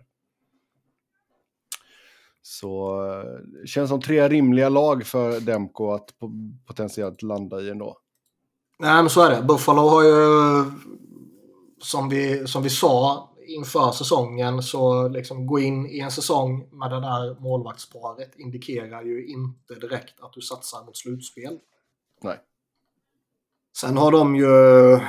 Så 2.42 3.02
eh, 3.04 3.24
det 3.60 3.66
känns 3.66 3.90
som 3.90 4.00
tre 4.00 4.28
rimliga 4.28 4.68
lag 4.68 5.06
för 5.06 5.40
Demko 5.40 5.90
att 5.90 6.14
po- 6.20 6.58
potentiellt 6.66 7.22
landa 7.22 7.60
i 7.60 7.70
ändå. 7.70 7.98
Nej, 8.78 9.02
men 9.02 9.10
så 9.10 9.22
är 9.22 9.30
det. 9.30 9.42
Buffalo 9.42 9.88
har 9.88 10.02
ju, 10.02 10.64
som 11.82 12.08
vi, 12.08 12.46
som 12.46 12.62
vi 12.62 12.70
sa 12.70 13.27
inför 13.48 13.92
säsongen, 13.92 14.62
så 14.62 15.08
liksom 15.08 15.46
gå 15.46 15.58
in 15.58 15.86
i 15.86 15.98
en 15.98 16.10
säsong 16.10 16.68
med 16.72 16.90
det 16.90 17.00
där 17.00 17.40
målvaktsparet 17.40 18.36
indikerar 18.36 19.02
ju 19.02 19.26
inte 19.26 19.74
direkt 19.74 20.20
att 20.20 20.32
du 20.32 20.40
satsar 20.40 20.84
mot 20.84 20.96
slutspel. 20.96 21.58
Nej. 22.22 22.40
Sen 23.80 23.96
har 23.96 24.12
de 24.12 24.36
ju, 24.36 24.92
eh, 24.92 25.02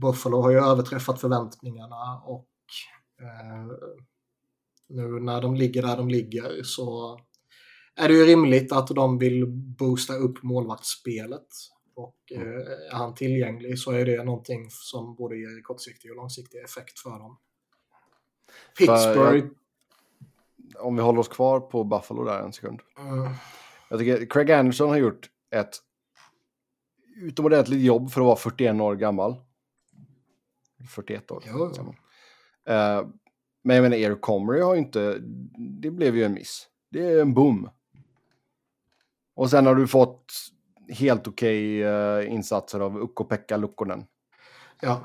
Buffalo 0.00 0.42
har 0.42 0.50
ju 0.50 0.58
överträffat 0.58 1.20
förväntningarna 1.20 2.22
och 2.24 2.48
eh, 3.22 3.66
nu 4.88 5.20
när 5.20 5.42
de 5.42 5.54
ligger 5.54 5.82
där 5.82 5.96
de 5.96 6.08
ligger 6.08 6.62
så 6.62 7.18
är 7.96 8.08
det 8.08 8.14
ju 8.14 8.24
rimligt 8.24 8.72
att 8.72 8.86
de 8.86 9.18
vill 9.18 9.46
boosta 9.78 10.14
upp 10.14 10.42
målvaktsspelet. 10.42 11.46
Och 11.98 12.32
eh, 12.32 12.42
är 12.92 12.94
han 12.94 13.14
tillgänglig 13.14 13.78
så 13.78 13.92
är 13.92 14.04
det 14.04 14.24
någonting 14.24 14.66
som 14.70 15.14
både 15.14 15.36
ger 15.36 15.62
kortsiktig 15.62 16.10
och 16.10 16.16
långsiktig 16.16 16.58
effekt 16.58 16.98
för 16.98 17.10
dem. 17.10 17.38
Pittsburgh. 18.78 19.46
Om 20.78 20.96
vi 20.96 21.02
håller 21.02 21.20
oss 21.20 21.28
kvar 21.28 21.60
på 21.60 21.84
Buffalo 21.84 22.24
där 22.24 22.40
en 22.40 22.52
sekund. 22.52 22.80
Mm, 22.98 23.32
Jag 23.90 23.98
tycker 23.98 24.26
Craig 24.26 24.50
Anderson 24.50 24.88
har 24.88 24.96
gjort 24.96 25.30
ett 25.50 25.76
utomordentligt 27.16 27.80
jobb 27.80 28.10
för 28.10 28.20
att 28.20 28.24
vara 28.24 28.36
41 28.36 28.80
år 28.80 28.96
gammal. 28.96 29.36
41 30.90 31.30
år. 31.30 31.42
Jo, 31.46 31.72
gammal. 31.76 31.94
Eh, 32.64 33.08
men 33.62 33.76
jag 33.76 33.82
menar, 33.82 33.96
Eric 33.96 34.20
Comrie 34.20 34.62
har 34.62 34.74
ju 34.74 34.80
inte... 34.80 35.18
Det 35.80 35.90
blev 35.90 36.16
ju 36.16 36.24
en 36.24 36.34
miss. 36.34 36.68
Det 36.90 37.00
är 37.00 37.20
en 37.20 37.34
boom. 37.34 37.70
Och 39.34 39.50
sen 39.50 39.66
har 39.66 39.74
du 39.74 39.86
fått 39.86 40.32
helt 40.88 41.28
okej 41.28 41.82
eh, 41.82 42.32
insatser 42.32 42.80
av 42.80 42.98
Ukko-Pekka 43.02 43.56
Lukkonen. 43.56 44.04
ja. 44.80 45.04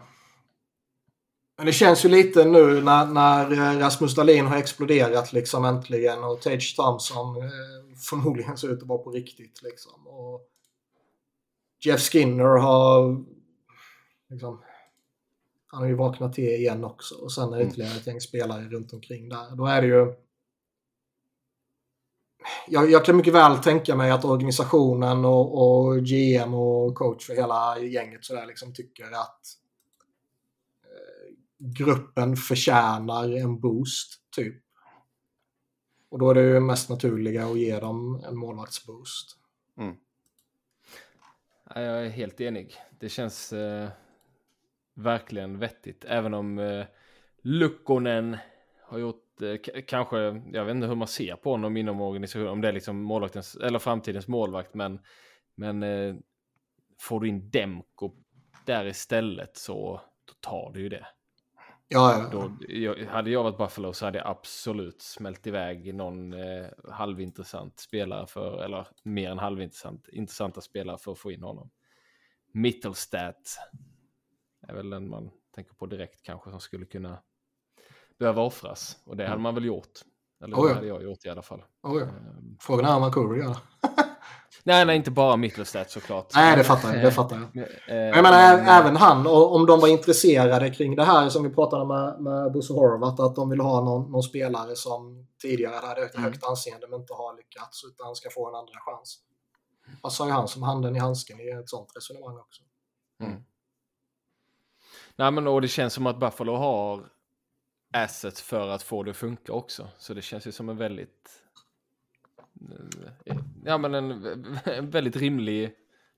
Men 1.58 1.66
det 1.66 1.74
känns 1.74 2.06
ju 2.06 2.10
lite 2.10 2.46
nu 2.46 2.82
när, 2.82 3.06
när 3.06 3.52
eh, 3.52 3.80
Rasmus 3.80 4.16
Dahlin 4.16 4.46
har 4.46 4.58
exploderat 4.58 5.34
liksom 5.34 5.66
äntligen 5.66 6.24
och 6.24 6.42
Tage 6.42 6.76
Thompson 6.76 7.38
eh, 7.38 7.98
förmodligen 8.10 8.58
ser 8.58 8.74
ut 8.74 8.82
att 8.82 8.88
vara 8.88 9.04
på 9.04 9.12
riktigt. 9.12 9.62
Liksom. 9.64 10.08
Och 10.08 10.42
Jeff 11.86 12.02
Skinner 12.02 12.58
har 12.58 13.24
liksom, 14.30 14.62
han 15.68 15.82
har 15.82 15.88
ju 15.88 15.96
vaknat 15.96 16.34
till 16.34 16.50
igen 16.50 16.84
också. 16.84 17.16
Och 17.16 17.32
sen 17.32 17.54
är 17.54 17.58
det 17.58 17.64
ytterligare 17.64 17.98
ett 17.98 18.08
gäng 18.08 18.22
spelare 18.22 18.64
runt 18.64 18.94
omkring 18.94 19.30
där. 19.30 19.56
Då 19.56 19.66
är 19.66 19.82
det 19.82 19.88
ju... 19.88 20.14
Jag, 22.68 22.92
jag 22.92 23.06
kan 23.06 23.18
mycket 23.18 23.34
väl 23.34 23.58
tänka 23.58 23.96
mig 23.96 24.12
att 24.12 24.26
organisationen 24.26 25.26
och, 25.26 25.64
och 25.64 26.04
GM 26.04 26.54
och 26.54 26.96
coach 26.96 27.26
för 27.26 27.36
hela 27.36 27.80
gänget 27.80 28.26
sådär 28.26 28.46
liksom 28.46 28.74
tycker 28.74 29.12
att 29.12 29.42
eh, 30.84 31.36
gruppen 31.58 32.36
förtjänar 32.36 33.38
en 33.38 33.60
boost, 33.60 34.22
typ. 34.36 34.64
Och 36.10 36.20
då 36.20 36.30
är 36.30 36.34
det 36.34 36.42
ju 36.42 36.60
mest 36.60 36.90
naturliga 36.90 37.46
att 37.46 37.58
ge 37.58 37.80
dem 37.80 38.24
en 38.28 38.38
målvaktsboost. 38.38 39.38
Ja, 41.76 41.82
Jag 41.82 42.06
är 42.06 42.10
helt 42.10 42.42
enig. 42.42 42.76
Det 43.00 43.10
känns 43.10 43.54
eh, 43.54 43.90
verkligen 44.94 45.60
vettigt. 45.60 46.06
Även 46.08 46.34
om 46.34 46.60
eh, 46.60 46.86
Lukkonen 47.42 48.38
har 48.82 48.98
gjort 48.98 49.23
kanske, 49.88 50.18
jag 50.54 50.66
vet 50.66 50.76
inte 50.76 50.88
hur 50.88 50.96
man 50.96 51.08
ser 51.08 51.36
på 51.36 51.52
honom 51.52 51.78
inom 51.78 52.02
organisationen, 52.02 52.48
om 52.48 52.62
det 52.62 52.68
är 52.68 52.74
liksom 52.74 53.02
målvaktens, 53.02 53.56
eller 53.56 53.80
framtidens 53.80 54.28
målvakt, 54.28 54.74
men, 54.74 55.00
men 55.56 55.84
eh, 55.84 56.16
får 57.00 57.20
du 57.20 57.28
in 57.28 57.50
Demko 57.50 58.12
där 58.66 58.86
istället 58.86 59.58
så 59.58 60.02
då 60.26 60.34
tar 60.40 60.72
du 60.74 60.82
ju 60.82 60.90
det. 60.90 61.08
Ja, 61.88 62.20
ja. 62.20 62.30
Då, 62.32 62.58
jag, 62.68 62.98
hade 62.98 63.30
jag 63.30 63.44
varit 63.44 63.58
Buffalo 63.58 63.94
så 63.94 64.06
hade 64.06 64.18
jag 64.18 64.28
absolut 64.28 65.02
smält 65.02 65.48
iväg 65.48 65.96
någon 65.96 66.34
eh, 66.34 66.68
halvintressant 66.92 67.80
spelare 67.80 68.28
för, 68.28 68.64
eller 68.64 68.88
mer 69.04 69.32
än 69.32 69.40
halvintressant, 69.40 70.08
intressanta 70.08 70.62
spelare 70.62 70.98
för 70.98 71.12
att 71.12 71.20
få 71.20 71.32
in 71.32 71.44
honom. 71.44 71.70
Mittelstat 72.52 73.58
är 74.68 74.74
väl 74.74 74.90
den 74.90 75.10
man 75.10 75.32
tänker 75.56 75.74
på 75.74 75.86
direkt 75.86 76.22
kanske 76.24 76.50
som 76.50 76.60
skulle 76.60 76.86
kunna 76.86 77.24
behöva 78.20 78.42
offras. 78.42 78.98
Och 79.06 79.18
det 79.18 79.28
hade 79.28 79.42
man 79.42 79.56
väl 79.56 79.66
gjort. 79.66 79.92
Eller 80.44 80.56
Oh 80.58 80.64
det 80.64 80.70
ja. 80.70 80.76
hade 80.76 80.88
jag 80.88 81.04
gjort 81.04 81.26
i 81.26 81.30
alla 81.30 81.42
fall. 81.42 81.64
Oh, 81.84 82.00
ja. 82.00 82.06
Ehm, 82.06 82.58
Frågan 82.60 82.86
är 82.86 82.96
om 82.96 83.02
Vancouver 83.02 83.36
gör 83.36 83.50
det. 83.50 83.58
nej, 84.64 84.86
nej, 84.86 84.96
inte 84.96 85.12
bara 85.12 85.38
Mittelstat 85.38 85.92
såklart. 85.92 86.32
Nej, 86.36 86.58
det 86.58 86.64
fattar 86.64 86.94
jag. 86.94 87.04
Det 87.04 87.12
fattar 87.12 87.36
jag. 87.36 87.46
Men, 87.88 87.98
jag 88.08 88.16
menar, 88.24 88.32
men- 88.58 88.60
ä- 88.60 88.70
även 88.70 88.96
han, 88.96 89.28
om 89.28 89.66
de 89.66 89.80
var 89.80 89.88
intresserade 89.88 90.70
kring 90.70 90.96
det 90.96 91.04
här 91.04 91.30
som 91.30 91.44
vi 91.44 91.50
pratade 91.50 91.86
med, 91.86 92.22
med 92.22 92.52
Bosse 92.52 92.74
Horvath, 92.74 93.22
att 93.22 93.36
de 93.36 93.50
vill 93.50 93.60
ha 93.60 93.82
någon, 93.84 94.12
någon 94.12 94.24
spelare 94.24 94.76
som 94.76 95.28
tidigare 95.42 95.86
hade 95.88 96.02
ett 96.06 96.16
Mm. 96.16 96.24
högt 96.24 96.44
anseende 96.44 96.88
men 96.88 97.00
inte 97.00 97.14
har 97.14 97.38
lyckats, 97.38 97.84
utan 97.84 98.16
ska 98.16 98.30
få 98.30 98.50
en 98.50 98.56
andra 98.56 98.74
chans. 98.86 99.20
Passar 100.02 100.26
ju 100.26 100.32
han 100.32 100.48
som 100.48 100.64
handen 100.64 100.96
i 100.96 101.00
handsken 101.00 101.40
i 101.40 101.50
ett 101.50 101.70
sånt 101.70 101.92
resonemang 101.96 102.38
också. 102.38 102.62
Mm. 103.22 103.44
Nej, 105.16 105.32
men 105.32 105.48
och 105.48 105.62
det 105.62 105.68
känns 105.68 105.94
som 105.94 106.08
att 106.08 106.20
Buffalo 106.20 106.56
har 106.56 107.04
assets 107.94 108.42
för 108.42 108.68
att 108.68 108.84
få 108.84 109.04
det 109.04 109.12
att 109.12 109.18
funka 109.18 109.54
också. 109.54 109.88
Så 109.98 110.14
det 110.14 110.22
känns 110.22 110.48
ju 110.48 110.52
som 110.52 110.70
en 110.70 110.78
väldigt... 110.78 111.42
eh, 113.26 113.36
Ja, 113.66 113.78
men 113.78 113.94
en, 113.94 114.12
en 114.66 114.90
väldigt 114.90 115.16
rimlig 115.16 115.72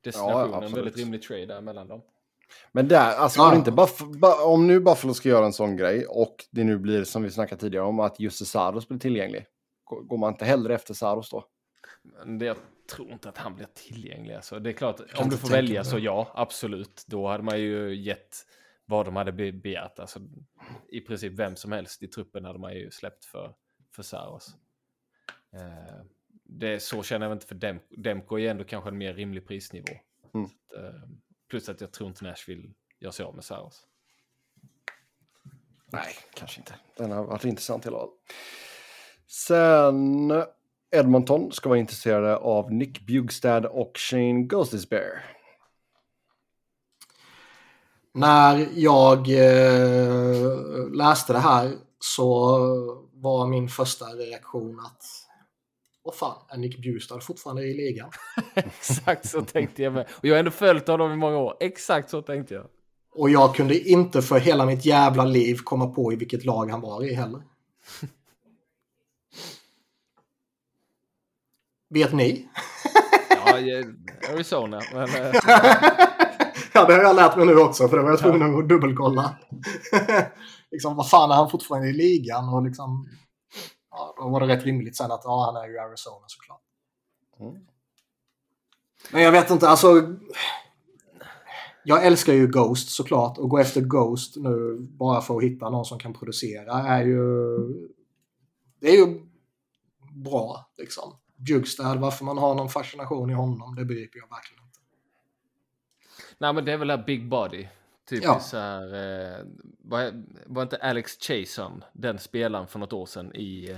destination. 0.04 0.42
en 0.42 0.54
absolut. 0.54 0.78
väldigt 0.78 0.98
rimlig 0.98 1.22
trade 1.24 1.46
där 1.46 1.62
mellan 1.62 1.88
dem. 1.88 2.02
Men 2.72 2.88
där, 2.88 3.16
alltså 3.16 3.40
Ja. 3.42 3.50
det 3.52 3.56
inte 3.56 3.72
Buff, 3.72 4.02
Bu- 4.02 4.44
om 4.44 4.68
nu 4.68 4.80
Buffalo 4.80 5.14
ska 5.14 5.30
göra 5.30 5.46
en 5.46 5.54
sån 5.54 5.78
grej 5.78 6.06
och 6.06 6.36
det 6.52 6.64
nu 6.64 6.78
blir 6.78 7.04
som 7.04 7.24
vi 7.24 7.32
snackade 7.32 7.62
tidigare 7.62 7.86
om 7.86 8.00
att 8.00 8.20
just 8.20 8.48
Saros 8.48 8.88
blir 8.88 9.00
tillgänglig. 9.00 9.46
Går 9.86 10.18
man 10.18 10.34
inte 10.34 10.46
hellre 10.46 10.76
efter 10.76 10.94
Saros 10.94 11.30
då? 11.30 11.46
Men 12.04 12.38
det, 12.40 12.46
jag 12.46 12.58
tror 12.96 13.12
inte 13.12 13.30
att 13.30 13.38
han 13.38 13.56
blir 13.56 13.68
tillgänglig. 13.74 14.34
Alltså. 14.36 14.60
Det 14.60 14.70
är 14.70 14.74
klart, 14.74 15.00
om 15.18 15.30
du 15.30 15.38
får 15.38 15.50
välja 15.50 15.82
mig 15.82 15.86
så 15.86 15.96
det. 15.96 16.02
ja, 16.02 16.32
absolut. 16.36 17.04
Då 17.08 17.28
hade 17.28 17.44
man 17.44 17.60
ju 17.60 17.96
gett 17.96 18.38
vad 18.86 19.06
de 19.06 19.16
hade 19.16 19.32
be- 19.32 19.52
begärt. 19.52 20.00
Alltså, 20.00 20.20
I 20.88 21.02
princip 21.02 21.34
vem 21.34 21.56
som 21.56 21.72
helst 21.72 22.04
i 22.04 22.08
truppen 22.08 22.46
hade 22.46 22.60
man 22.60 22.74
ju 22.74 22.92
släppt 22.92 23.26
för, 23.26 23.56
för 23.96 24.04
Saros. 24.04 24.56
Eh, 25.54 26.06
det, 26.44 26.80
så 26.80 27.04
känner 27.04 27.26
jag 27.26 27.36
inte 27.36 27.48
för 27.48 27.56
Dem 27.56 27.80
Demko 27.90 28.40
är 28.40 28.50
ändå 28.52 28.64
kanske 28.64 28.90
en 28.90 28.98
mer 28.98 29.14
rimlig 29.14 29.48
prisnivå. 29.48 29.94
Mm. 30.34 30.46
Att, 30.46 30.78
eh, 30.78 31.10
plus 31.50 31.70
att 31.70 31.82
jag 31.82 31.92
tror 31.92 32.10
inte 32.10 32.24
Nashville 32.24 32.74
gör 33.00 33.12
sig 33.12 33.26
av 33.26 33.36
med 33.36 33.44
Saros. 33.44 33.88
Nej, 35.92 36.14
kanske 36.34 36.60
inte. 36.60 36.76
Den 36.98 37.12
har 37.12 37.24
varit 37.24 37.46
intressant 37.46 37.86
hela 37.86 37.98
tiden. 38.00 38.12
Sen 39.28 40.34
Edmonton 40.92 41.52
ska 41.52 41.70
vara 41.70 41.80
intresserade 41.80 42.38
av 42.38 42.72
Nick 42.74 43.02
Bjugstad 43.02 43.68
och 43.70 43.98
Shane 43.98 44.42
Ghostisbear. 44.44 45.35
När 48.16 48.68
jag 48.76 49.30
eh, 49.30 50.90
läste 50.94 51.34
det 51.34 51.40
här 51.40 51.72
så 52.00 52.58
var 53.14 53.48
min 53.48 53.70
första 53.70 54.06
reaktion 54.06 54.80
att 54.80 55.04
vad 56.04 56.16
fan, 56.16 56.38
är 56.50 56.58
Nick 56.58 56.82
Bjurstad 56.82 57.20
fortfarande 57.20 57.64
i 57.64 57.74
ligan? 57.74 58.10
Exakt 58.56 59.30
så 59.30 59.42
tänkte 59.42 59.84
jag 59.84 59.94
med. 59.94 60.08
Och 60.12 60.26
jag 60.26 60.34
har 60.34 60.40
ändå 60.40 60.52
följt 60.52 60.88
honom 60.88 61.12
i 61.12 61.16
många 61.16 61.38
år. 61.38 61.58
Exakt 61.60 62.10
så 62.10 62.22
tänkte 62.22 62.54
jag. 62.54 62.66
Och 63.12 63.30
jag 63.30 63.56
kunde 63.56 63.80
inte 63.80 64.22
för 64.22 64.40
hela 64.40 64.66
mitt 64.66 64.86
jävla 64.86 65.26
liv 65.26 65.58
komma 65.64 65.88
på 65.88 66.14
i 66.14 66.16
vilket 66.16 66.46
lag 66.46 66.72
han 66.72 66.82
var 66.82 67.04
i 67.04 67.14
heller. 67.14 67.42
Vet 71.90 72.14
ni? 72.14 72.48
Ja, 73.30 73.58
Arizona. 74.34 74.82
Men, 74.94 75.10
eh, 75.10 75.32
ja, 76.76 76.86
det 76.86 76.94
har 76.94 77.04
jag 77.04 77.16
lärt 77.16 77.38
mig 77.38 77.46
nu 77.46 77.58
också 77.58 77.88
för 77.88 77.98
det 77.98 78.04
var 78.04 78.10
jag 78.10 78.20
tvungen 78.20 78.60
att 78.60 78.70
dubbelkolla. 78.70 79.38
liksom, 80.72 80.96
vad 80.96 81.10
fan 81.10 81.32
är 81.32 81.36
han 81.36 81.50
fortfarande 81.50 81.88
i 81.90 81.94
ligan? 81.94 82.54
Och 82.54 82.64
liksom, 82.64 83.10
ja, 83.92 84.16
då 84.18 84.30
var 84.30 84.40
det 84.40 84.48
rätt 84.48 84.66
rimligt 84.66 84.98
sen 84.98 85.12
att 85.12 85.22
ja, 85.24 85.46
han 85.46 85.64
är 85.64 85.68
ju 85.68 85.80
Arizona 85.80 86.26
såklart. 86.28 86.62
Mm. 87.40 87.66
Men 89.12 89.22
jag 89.22 89.32
vet 89.32 89.50
inte, 89.50 89.70
alltså. 89.70 90.16
Jag 91.88 92.06
älskar 92.06 92.34
ju 92.34 92.48
Ghost 92.48 92.90
såklart 92.90 93.38
och 93.38 93.50
gå 93.50 93.58
efter 93.58 93.82
Ghost 93.82 94.36
nu 94.36 94.78
bara 94.80 95.22
för 95.22 95.38
att 95.38 95.44
hitta 95.44 95.70
någon 95.70 95.86
som 95.86 96.00
kan 96.00 96.14
producera 96.14 96.74
är 96.74 97.06
ju... 97.06 97.58
Det 98.80 98.88
är 98.88 99.08
ju 99.08 99.22
bra 100.24 100.72
liksom. 100.78 101.14
Bjugstad, 101.36 101.96
varför 101.96 102.26
man 102.26 102.38
har 102.38 102.56
någon 102.56 102.70
fascination 102.70 103.30
i 103.30 103.34
honom, 103.34 103.76
det 103.76 103.86
begriper 103.86 104.20
jag 104.20 104.30
verkligen. 104.30 104.65
Nej, 106.38 106.54
men 106.54 106.66
det 106.66 106.72
är 106.74 106.78
väl 106.78 106.90
här 106.90 107.04
Big 107.06 107.30
Body. 107.30 107.68
Typ 108.10 108.24
Ja. 108.24 108.40
så 108.40 108.58
här, 108.58 108.84
eh, 108.94 109.46
var, 109.80 110.24
var 110.46 110.64
inte 110.64 110.78
Alex 110.78 111.18
Chason 111.20 111.84
den 111.94 112.20
spelaren 112.20 112.68
för 112.68 112.80
något 112.80 112.94
år 112.94 113.06
sedan 113.06 113.36
i, 113.36 113.78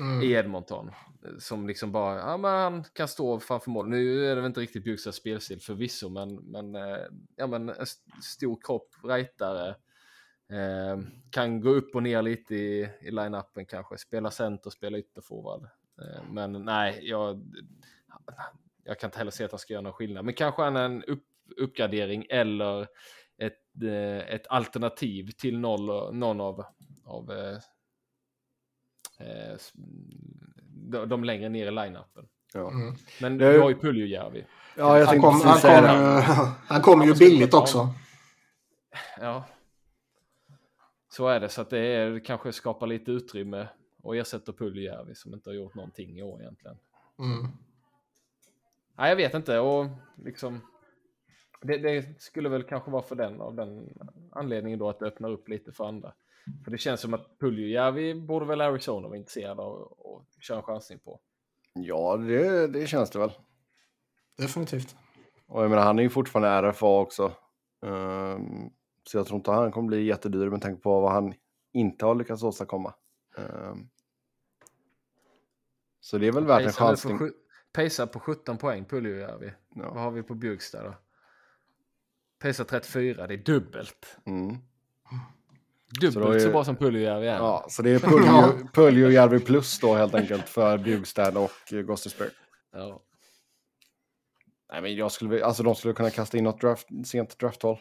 Mm. 0.00 0.22
i 0.22 0.32
Edmonton? 0.32 0.88
eh, 1.24 1.30
Som 1.38 1.66
liksom 1.66 1.92
bara, 1.92 2.18
ja 2.18 2.36
men 2.36 2.50
han 2.50 2.84
kan 2.92 3.08
stå 3.08 3.40
framför 3.40 3.70
mål. 3.70 3.88
Nu 3.88 4.24
är 4.26 4.28
det 4.28 4.40
väl 4.40 4.44
inte 4.48 4.60
riktigt 4.60 4.84
Bjugstads 4.84 5.16
spelstil 5.16 5.60
förvisso, 5.60 6.08
men, 6.08 6.34
men, 6.34 6.74
eh, 6.74 6.96
ja, 7.36 7.46
men 7.46 7.68
en 7.68 7.82
st- 7.82 8.12
stor 8.22 8.58
kropp, 8.66 8.88
rightare. 9.04 9.68
Eh, 10.50 10.98
kan 11.30 11.60
gå 11.60 11.70
upp 11.70 11.94
och 11.94 12.02
ner 12.02 12.22
lite 12.22 12.54
i, 12.54 12.88
i 13.00 13.10
line-upen 13.10 13.66
kanske. 13.66 13.98
Spela 13.98 14.30
center, 14.30 14.70
spela 14.70 14.98
ytterforward. 14.98 15.62
Eh, 16.02 16.22
men 16.30 16.52
nej, 16.64 16.98
jag, 17.02 17.42
jag 18.84 18.98
kan 19.00 19.08
inte 19.08 19.18
heller 19.18 19.30
se 19.30 19.44
att 19.44 19.50
han 19.52 19.58
ska 19.58 19.72
göra 19.72 19.80
någon 19.82 19.92
skillnad. 19.92 20.24
Men 20.24 20.34
kanske 20.34 20.62
han 20.62 20.76
är 20.76 20.84
en 20.84 21.04
upp, 21.04 21.24
uppgradering 21.56 22.26
eller 22.30 22.82
ett, 23.38 23.82
eh, 23.84 24.34
ett 24.34 24.46
alternativ 24.46 25.30
till 25.30 25.58
noll, 25.58 26.14
någon 26.14 26.40
av, 26.40 26.64
av 27.04 27.30
eh, 27.32 27.56
eh, 29.26 29.58
de, 31.06 31.24
längre 31.24 31.48
ner 31.48 31.66
i 31.66 31.70
line-upen. 31.70 32.28
Ja. 32.54 32.70
Mm. 32.70 32.94
Men 33.20 33.38
Det 33.38 33.46
är- 33.46 33.52
du 33.52 33.60
har 33.60 33.68
ju 33.70 33.76
Puljujärvi. 33.78 34.44
ja, 34.76 34.98
jag 34.98 35.06
Han 35.06 35.20
kom, 35.20 35.40
han 35.44 35.60
kom, 35.60 35.84
han 36.66 36.82
kom 36.82 37.02
ju 37.02 37.14
billigt 37.14 37.54
också. 37.54 37.88
Ja. 39.20 39.44
Så 41.08 41.28
är 41.28 41.40
det, 41.40 41.48
så 41.48 41.60
att 41.60 41.70
det 41.70 41.78
är, 41.78 42.24
kanske 42.24 42.52
skapar 42.52 42.86
lite 42.86 43.10
utrymme 43.10 43.68
och 44.02 44.16
ersätter 44.16 44.52
Puljujärvi 44.52 45.14
som 45.14 45.34
inte 45.34 45.50
har 45.50 45.54
gjort 45.54 45.74
någonting 45.74 46.18
i 46.18 46.22
år 46.22 46.40
egentligen. 46.40 46.76
Mm. 47.18 47.48
Nej, 48.98 49.08
jag 49.08 49.16
vet 49.16 49.34
inte 49.34 49.58
och 49.58 49.86
liksom 50.16 50.60
det, 51.62 51.78
det 51.78 52.20
skulle 52.22 52.48
väl 52.48 52.62
kanske 52.62 52.90
vara 52.90 53.02
för 53.02 53.16
den 53.16 53.40
av 53.40 53.54
den 53.54 53.88
anledningen 54.32 54.78
då 54.78 54.88
att 54.88 54.98
det 54.98 55.06
öppnar 55.06 55.30
upp 55.30 55.48
lite 55.48 55.72
för 55.72 55.84
andra. 55.84 56.12
För 56.64 56.70
det 56.70 56.78
känns 56.78 57.00
som 57.00 57.14
att 57.14 57.38
Puljujärvi 57.38 58.14
borde 58.14 58.46
väl 58.46 58.60
Arizona 58.60 59.08
vara 59.08 59.16
intresserad 59.18 59.60
av 59.60 59.82
att 59.82 60.42
köra 60.42 60.56
en 60.58 60.62
chansning 60.64 60.98
på. 60.98 61.20
Ja, 61.74 62.16
det, 62.16 62.66
det 62.66 62.86
känns 62.86 63.10
det 63.10 63.18
väl. 63.18 63.32
Definitivt. 64.38 64.96
Och 65.46 65.62
jag 65.62 65.70
menar, 65.70 65.82
han 65.82 65.98
är 65.98 66.02
ju 66.02 66.10
fortfarande 66.10 66.70
RFA 66.70 66.98
också. 66.98 67.32
Ehm, 67.86 68.70
så 69.08 69.16
jag 69.18 69.26
tror 69.26 69.36
inte 69.36 69.50
han 69.50 69.72
kommer 69.72 69.88
bli 69.88 70.04
jättedyr 70.04 70.50
med 70.50 70.62
tanke 70.62 70.82
på 70.82 71.00
vad 71.00 71.12
han 71.12 71.34
inte 71.72 72.06
har 72.06 72.14
lyckats 72.14 72.42
åstadkomma. 72.42 72.94
Ehm, 73.38 73.88
så 76.00 76.18
det 76.18 76.26
är 76.26 76.32
väl 76.32 76.46
värt 76.46 76.62
en 76.66 76.72
chansning. 76.72 77.18
pacear 77.72 78.06
på 78.06 78.20
17 78.20 78.58
poäng 78.58 78.84
Puljujärvi. 78.84 79.52
Vad 79.68 79.86
Ja. 79.86 80.00
har 80.00 80.10
vi 80.10 80.22
på 80.22 80.34
Bjugstad 80.34 80.82
då? 80.82 80.94
Pacear 82.42 82.64
34, 82.64 83.26
det 83.26 83.34
är 83.34 83.38
dubbelt. 83.38 84.16
Mm. 84.26 84.56
Dubbelt 86.00 86.14
Så 86.14 86.40
så, 86.40 86.48
är- 86.48 86.52
bra 86.52 86.64
som 86.64 86.76
Puljujärvi 86.76 87.26
är. 87.26 87.36
ja, 87.36 87.66
så 87.68 87.82
det 87.82 87.90
är 87.90 87.98
Puljo- 87.98 88.68
Puljujärvi 88.72 89.40
plus 89.40 89.80
då 89.80 89.94
helt 89.94 90.14
enkelt 90.14 90.48
för 90.48 90.78
Bjugstad 90.78 91.38
och 91.38 91.72
eh, 91.72 91.82
Gostisberg. 91.82 92.30
Ja. 92.72 93.02
Nej, 94.72 94.82
men 94.82 94.96
jag 94.96 95.12
skulle, 95.12 95.44
alltså 95.44 95.62
de 95.62 95.74
skulle 95.74 95.94
kunna 95.94 96.10
kasta 96.10 96.38
in 96.38 96.44
något 96.44 96.60
draft, 96.60 96.86
sent 97.06 97.38
draftval. 97.38 97.78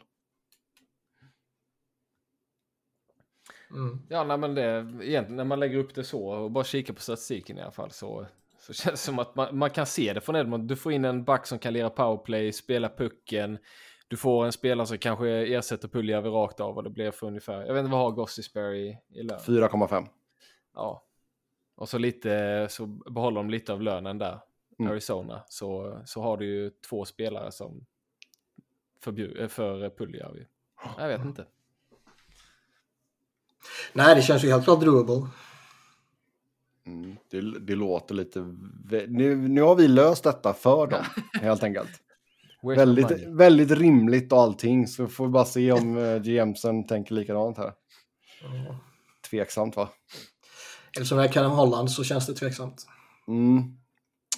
Mm. 3.71 3.99
Ja, 4.09 4.23
nej, 4.23 4.37
men 4.37 4.55
det, 4.55 4.63
egentligen 5.01 5.35
när 5.35 5.43
man 5.43 5.59
lägger 5.59 5.77
upp 5.77 5.95
det 5.95 6.03
så 6.03 6.27
och 6.27 6.51
bara 6.51 6.63
kikar 6.63 6.93
på 6.93 7.01
statistiken 7.01 7.57
i 7.57 7.61
alla 7.61 7.71
fall 7.71 7.91
så, 7.91 8.27
så 8.59 8.73
känns 8.73 8.91
det 8.99 9.05
som 9.05 9.19
att 9.19 9.35
man, 9.35 9.57
man 9.57 9.69
kan 9.69 9.85
se 9.85 10.13
det 10.13 10.21
från 10.21 10.35
Edmond. 10.35 10.67
Du 10.67 10.75
får 10.75 10.91
in 10.91 11.05
en 11.05 11.23
back 11.23 11.47
som 11.47 11.59
kan 11.59 11.73
lira 11.73 11.89
powerplay, 11.89 12.51
spela 12.53 12.89
pucken. 12.89 13.57
Du 14.11 14.17
får 14.17 14.45
en 14.45 14.51
spelare 14.51 14.87
som 14.87 14.97
kanske 14.97 15.29
ersätter 15.29 15.87
Puljärvi 15.87 16.29
rakt 16.29 16.59
av 16.59 16.77
och 16.77 16.83
det 16.83 16.89
blir 16.89 17.11
för 17.11 17.27
ungefär, 17.27 17.65
jag 17.65 17.73
vet 17.73 17.79
inte 17.79 17.91
vad 17.91 18.01
har 18.01 18.11
Gossisberry 18.11 18.87
i, 18.87 18.97
i 19.19 19.23
lön? 19.23 19.39
4,5. 19.39 20.07
Ja. 20.75 21.03
Och 21.75 21.89
så 21.89 21.97
lite, 21.97 22.67
så 22.69 22.85
behåller 22.85 23.35
de 23.37 23.49
lite 23.49 23.73
av 23.73 23.81
lönen 23.81 24.17
där, 24.17 24.39
Mm. 24.79 24.91
Arizona. 24.91 25.43
Så, 25.47 25.99
så 26.05 26.21
har 26.21 26.37
du 26.37 26.45
ju 26.45 26.69
två 26.89 27.05
spelare 27.05 27.51
som 27.51 27.85
förbju- 29.03 29.41
eh, 29.41 29.47
för 29.47 29.89
Puljärvi. 29.89 30.47
Jag 30.97 31.07
vet 31.07 31.25
inte. 31.25 31.45
Nej, 33.93 34.15
det 34.15 34.21
känns 34.21 34.43
ju 34.43 34.49
helt 34.49 34.63
klart 34.63 34.81
doable. 34.81 35.27
Mm, 36.85 37.17
det, 37.29 37.59
det 37.59 37.75
låter 37.75 38.15
lite... 38.15 38.39
Nu, 39.07 39.35
nu 39.35 39.61
har 39.61 39.75
vi 39.75 39.87
löst 39.87 40.23
detta 40.23 40.53
för 40.53 40.87
dem, 40.87 41.03
helt 41.41 41.63
enkelt. 41.63 42.01
Väldigt, 42.63 43.27
väldigt 43.27 43.71
rimligt 43.71 44.33
och 44.33 44.39
allting, 44.39 44.87
så 44.87 45.07
får 45.07 45.25
vi 45.25 45.31
bara 45.31 45.45
se 45.45 45.71
om 45.71 45.97
uh, 45.97 46.21
GMsen 46.21 46.87
tänker 46.87 47.15
likadant 47.15 47.57
här. 47.57 47.73
Tveksamt 49.29 49.75
va? 49.75 49.89
Eller 50.95 51.05
som 51.05 51.19
är 51.19 51.27
Callum 51.27 51.51
Holland 51.51 51.91
så 51.91 52.03
känns 52.03 52.27
det 52.27 52.33
tveksamt. 52.33 52.85
Mm. 53.27 53.77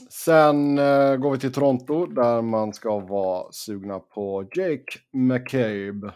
Sen 0.10 0.78
eh, 0.78 1.16
går 1.16 1.32
vi 1.32 1.40
till 1.40 1.54
Toronto 1.54 2.06
där 2.06 2.42
man 2.42 2.74
ska 2.74 3.00
vara 3.00 3.52
sugna 3.52 4.00
på 4.00 4.50
Jake 4.56 5.00
McCabe. 5.12 6.14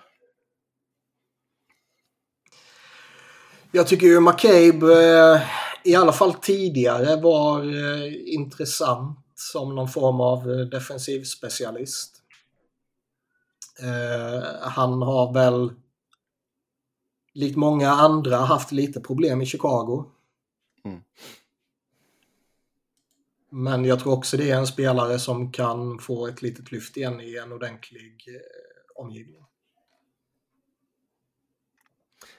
Jag 3.71 3.87
tycker 3.87 4.07
ju 4.07 4.19
McCabe 4.19 4.93
eh, 4.93 5.41
i 5.83 5.95
alla 5.95 6.13
fall 6.13 6.33
tidigare 6.33 7.21
var 7.21 7.59
eh, 7.61 8.33
intressant 8.33 9.26
som 9.39 9.75
någon 9.75 9.89
form 9.89 10.21
av 10.21 10.51
eh, 10.51 10.65
defensiv 10.65 11.23
specialist. 11.23 12.23
Eh, 13.79 14.69
han 14.69 15.01
har 15.01 15.33
väl 15.33 15.73
likt 17.33 17.57
många 17.57 17.89
andra 17.89 18.37
haft 18.37 18.71
lite 18.71 19.01
problem 19.01 19.41
i 19.41 19.45
Chicago. 19.45 20.11
Mm. 20.85 21.01
Men 23.49 23.85
jag 23.85 23.99
tror 23.99 24.13
också 24.13 24.37
det 24.37 24.51
är 24.51 24.57
en 24.57 24.67
spelare 24.67 25.19
som 25.19 25.51
kan 25.51 25.99
få 25.99 26.27
ett 26.27 26.41
litet 26.41 26.71
lyft 26.71 26.97
igen 26.97 27.21
i 27.21 27.37
en 27.37 27.51
ordentlig 27.51 28.25
eh, 28.27 29.01
omgivning. 29.03 29.43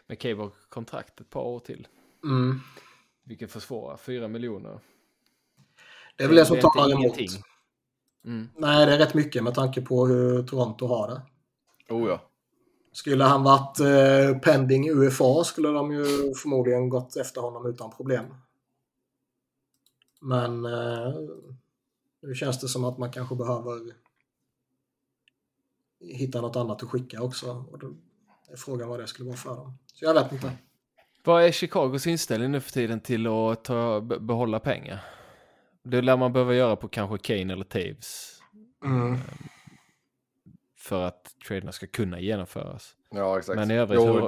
McCabe 0.06 0.42
har 0.42 0.50
kontrakt 0.68 1.20
ett 1.20 1.30
par 1.30 1.42
år 1.42 1.60
till. 1.60 1.88
Mm. 2.24 2.60
Vilket 3.24 3.52
försvårar. 3.52 3.96
Fyra 3.96 4.28
miljoner. 4.28 4.80
Det 6.18 6.24
är 6.24 6.28
väl 6.28 6.36
det 6.36 6.46
som 6.46 6.60
talar 6.60 6.92
emot. 6.92 7.18
Mm. 8.24 8.48
Nej, 8.56 8.86
det 8.86 8.92
är 8.94 8.98
rätt 8.98 9.14
mycket 9.14 9.44
med 9.44 9.54
tanke 9.54 9.80
på 9.82 10.06
hur 10.06 10.42
Toronto 10.42 10.86
har 10.86 11.08
det. 11.08 11.22
Oh 11.94 12.08
ja. 12.08 12.20
Skulle 12.92 13.24
han 13.24 13.42
varit 13.42 13.80
eh, 13.80 14.38
pending 14.38 14.90
UFA 14.90 15.44
skulle 15.44 15.68
de 15.68 15.92
ju 15.92 16.04
förmodligen 16.34 16.88
gått 16.88 17.16
efter 17.16 17.40
honom 17.40 17.66
utan 17.66 17.90
problem. 17.90 18.24
Men 20.20 20.64
eh, 20.64 21.12
nu 22.22 22.34
känns 22.34 22.60
det 22.60 22.68
som 22.68 22.84
att 22.84 22.98
man 22.98 23.12
kanske 23.12 23.34
behöver 23.34 23.80
hitta 26.00 26.40
något 26.40 26.56
annat 26.56 26.82
att 26.82 26.88
skicka 26.90 27.22
också. 27.22 27.64
Och 27.70 27.78
då 27.78 27.86
är 28.52 28.56
frågan 28.56 28.88
vad 28.88 29.00
det 29.00 29.06
skulle 29.06 29.26
vara 29.28 29.36
för 29.38 29.56
dem. 29.56 29.78
Så 29.94 30.04
jag 30.04 30.14
vet 30.14 30.32
inte. 30.32 30.52
Vad 31.24 31.44
är 31.44 31.52
Chicagos 31.52 32.06
inställning 32.06 32.52
nu 32.52 32.60
för 32.60 32.72
tiden 32.72 33.00
till 33.00 33.26
att 33.26 33.64
ta, 33.64 34.00
be- 34.00 34.20
behålla 34.20 34.60
pengar? 34.60 35.04
Det 35.84 36.02
lär 36.02 36.16
man 36.16 36.32
behöva 36.32 36.54
göra 36.54 36.76
på 36.76 36.88
kanske 36.88 37.18
Kane 37.18 37.52
eller 37.52 37.64
Taves. 37.64 38.38
Mm. 38.84 39.18
För 40.78 41.02
att 41.04 41.30
traderna 41.48 41.72
ska 41.72 41.86
kunna 41.86 42.20
genomföras. 42.20 42.94
Ja, 43.10 43.38
exakt. 43.38 43.56
Men 43.56 43.70
i 43.70 43.74
övrigt... 43.74 44.00
Jo, 44.00 44.06
hur- 44.06 44.20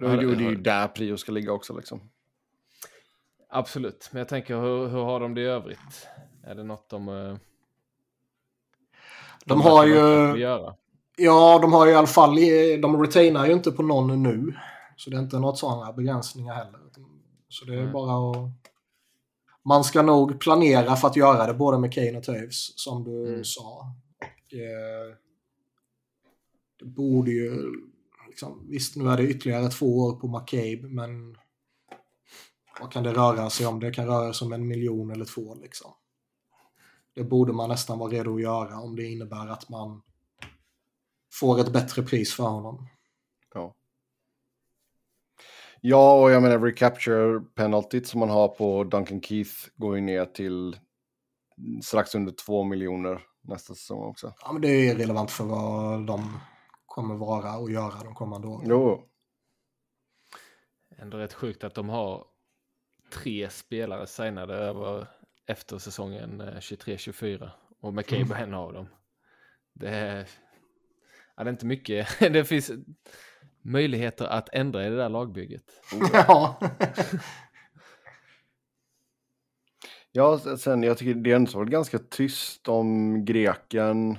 då, 0.00 0.08
då, 0.08 0.16
det 0.16 0.44
är 0.44 0.50
ju 0.50 0.54
där 0.56 0.88
prio 0.88 1.16
ska 1.16 1.32
ligga 1.32 1.52
också 1.52 1.76
liksom. 1.76 2.10
Absolut, 3.48 4.08
men 4.12 4.18
jag 4.18 4.28
tänker 4.28 4.56
hur, 4.60 4.88
hur 4.88 5.02
har 5.02 5.20
de 5.20 5.34
det 5.34 5.40
i 5.40 5.44
övrigt? 5.44 6.06
Är 6.44 6.54
det 6.54 6.62
något 6.64 6.90
de... 6.90 7.08
eh, 7.08 7.36
De 9.44 9.60
har 9.60 9.86
verkar 9.86 10.34
ju... 10.36 10.40
Göra? 10.40 10.74
Ja, 11.16 11.58
de 11.62 11.72
har 11.72 11.86
ju 11.86 11.92
i 11.92 11.94
alla 11.94 12.06
fall... 12.06 12.34
De 12.82 13.02
retainar 13.02 13.46
ju 13.46 13.52
inte 13.52 13.70
på 13.72 13.82
någon 13.82 14.22
nu. 14.22 14.54
Så 14.96 15.10
det 15.10 15.16
är 15.16 15.20
inte 15.20 15.38
något 15.38 15.58
sådana 15.58 15.92
begränsningar 15.92 16.54
heller. 16.54 16.80
Så 17.48 17.64
det 17.64 17.74
är 17.74 17.82
Nej. 17.82 17.92
bara 17.92 18.30
att... 18.30 18.69
Man 19.70 19.84
ska 19.84 20.02
nog 20.02 20.40
planera 20.40 20.96
för 20.96 21.08
att 21.08 21.16
göra 21.16 21.46
det 21.46 21.54
både 21.54 21.78
med 21.78 21.92
Kane 21.92 22.18
och 22.18 22.24
Taves, 22.24 22.78
som 22.78 23.04
du 23.04 23.28
Mm. 23.28 23.44
sa. 23.44 23.94
Och, 24.18 24.54
eh, 24.54 25.16
det 26.78 26.84
borde 26.84 27.30
ju... 27.30 27.72
Liksom, 28.28 28.66
visst, 28.70 28.96
nu 28.96 29.08
är 29.08 29.16
det 29.16 29.22
ytterligare 29.28 29.68
två 29.68 29.98
år 29.98 30.12
på 30.12 30.28
McCabe, 30.28 30.88
men 30.88 31.36
vad 32.80 32.92
kan 32.92 33.02
det 33.04 33.12
röra 33.12 33.50
sig 33.50 33.66
om? 33.66 33.80
Det 33.80 33.90
kan 33.90 34.06
röra 34.06 34.32
sig 34.32 34.46
om 34.46 34.52
en 34.52 34.68
miljon 34.68 35.10
eller 35.10 35.24
två. 35.24 35.54
Liksom. 35.54 35.90
Det 37.14 37.24
borde 37.24 37.52
man 37.52 37.68
nästan 37.68 37.98
vara 37.98 38.10
redo 38.12 38.34
att 38.34 38.42
göra 38.42 38.80
om 38.80 38.96
det 38.96 39.04
innebär 39.12 39.48
att 39.48 39.68
man 39.68 40.02
får 41.40 41.60
ett 41.60 41.72
bättre 41.72 42.02
pris 42.02 42.34
för 42.34 42.44
honom. 42.44 42.86
Ja. 45.80 46.20
Och 46.22 46.30
jag 46.30 46.42
menar 46.42 46.58
recapture 46.58 47.40
penaltyt 47.40 48.06
som 48.06 48.20
man 48.20 48.30
har 48.30 48.48
på 48.48 48.84
Duncan 48.84 49.22
Keith 49.22 49.52
går 49.76 49.96
ju 49.96 50.00
ner 50.00 50.24
till 50.24 50.76
strax 51.82 52.14
under 52.14 52.32
två 52.32 52.64
miljoner 52.64 53.22
nästa 53.42 53.74
säsong 53.74 54.02
också. 54.02 54.34
Ja, 54.40 54.52
men 54.52 54.62
det 54.62 54.68
är 54.68 54.94
relevant 54.94 55.30
för 55.30 55.44
vad 55.44 56.06
de 56.06 56.40
kommer 56.86 57.14
vara 57.14 57.56
och 57.56 57.70
göra 57.70 58.04
de 58.04 58.14
kommande 58.14 58.48
åren. 58.48 58.66
Jo, 58.68 59.10
Ändå 60.98 61.18
rätt 61.18 61.32
sjukt 61.32 61.64
att 61.64 61.74
de 61.74 61.88
har 61.88 62.26
tre 63.12 63.50
spelare 63.50 64.06
signade 64.06 64.54
över 64.54 65.06
efter 65.46 65.78
säsongen 65.78 66.40
eh, 66.40 66.54
23-24. 66.54 67.50
Och 67.80 67.94
McCabe 67.94 68.34
är 68.34 68.42
en 68.42 68.54
av 68.54 68.72
dem. 68.72 68.88
Det 69.72 69.88
är, 69.88 70.28
ja, 71.36 71.44
det 71.44 71.50
är 71.50 71.52
inte 71.52 71.66
mycket. 71.66 72.08
Det 72.18 72.44
finns 72.44 72.70
möjligheter 73.62 74.26
att 74.26 74.48
ändra 74.52 74.86
i 74.86 74.90
det 74.90 74.96
där 74.96 75.08
lagbygget. 75.08 75.64
Ja. 76.12 76.60
Ja, 80.12 80.38
sen 80.58 80.82
jag 80.82 80.98
tycker 80.98 81.14
det 81.14 81.30
är 81.30 81.36
ändå 81.36 81.58
väl 81.58 81.70
ganska 81.70 81.98
tyst 81.98 82.68
om 82.68 83.24
greken 83.24 84.18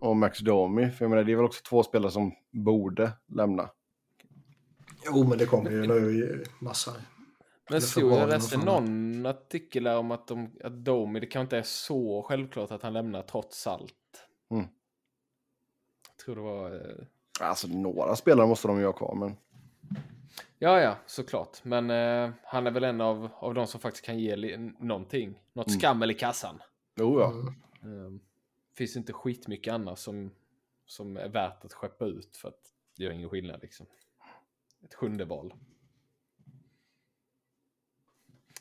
och 0.00 0.16
Max 0.16 0.38
Domi. 0.38 0.90
För 0.90 1.04
jag 1.04 1.10
menar, 1.10 1.24
det 1.24 1.32
är 1.32 1.36
väl 1.36 1.44
också 1.44 1.62
två 1.68 1.82
spelare 1.82 2.10
som 2.10 2.32
borde 2.52 3.12
lämna. 3.28 3.70
jo, 5.04 5.24
men 5.28 5.38
det 5.38 5.46
kommer 5.46 5.70
ju 5.70 5.86
nu 5.86 6.18
i 6.18 6.44
massa. 6.64 6.92
Men 7.70 7.82
stod 7.82 8.12
jag 8.12 8.28
läste 8.28 8.58
någon 8.58 9.26
artikel 9.26 9.86
om 9.86 10.10
att, 10.10 10.28
de, 10.28 10.50
att 10.64 10.84
Domi, 10.84 11.20
det 11.20 11.26
kanske 11.26 11.42
inte 11.42 11.58
är 11.58 11.62
så 11.62 12.22
självklart 12.22 12.70
att 12.70 12.82
han 12.82 12.92
lämnar 12.92 13.22
trots 13.22 13.66
allt. 13.66 13.92
Mm. 14.50 14.66
Jag 16.08 16.24
tror 16.24 16.36
det 16.36 16.42
var... 16.42 17.06
Alltså 17.40 17.68
några 17.68 18.16
spelare 18.16 18.46
måste 18.46 18.68
de 18.68 18.78
ju 18.78 18.86
ha 18.86 18.92
kvar, 18.92 19.14
men 19.14 19.36
Ja, 20.58 20.80
ja, 20.80 20.96
såklart. 21.06 21.64
Men 21.64 21.90
eh, 21.90 22.30
han 22.44 22.66
är 22.66 22.70
väl 22.70 22.84
en 22.84 23.00
av, 23.00 23.28
av 23.34 23.54
de 23.54 23.66
som 23.66 23.80
faktiskt 23.80 24.04
kan 24.04 24.18
ge 24.18 24.56
någonting. 24.78 25.40
Något 25.52 25.66
Mm. 25.68 25.80
skammel 25.80 26.10
i 26.10 26.14
kassan. 26.14 26.62
jo 26.94 27.20
ja. 27.20 27.32
Mm. 27.82 28.20
Finns 28.74 28.96
inte 28.96 29.12
skitmycket 29.12 29.72
annat 29.74 29.98
som, 29.98 30.30
som 30.86 31.16
är 31.16 31.28
värt 31.28 31.64
att 31.64 31.72
skeppa 31.72 32.04
ut 32.04 32.36
för 32.36 32.48
att 32.48 32.72
det 32.96 33.04
gör 33.04 33.10
ingen 33.10 33.28
skillnad 33.30 33.62
liksom. 33.62 33.86
Ett 34.84 34.94
sjunde 34.94 35.24
val. 35.24 35.54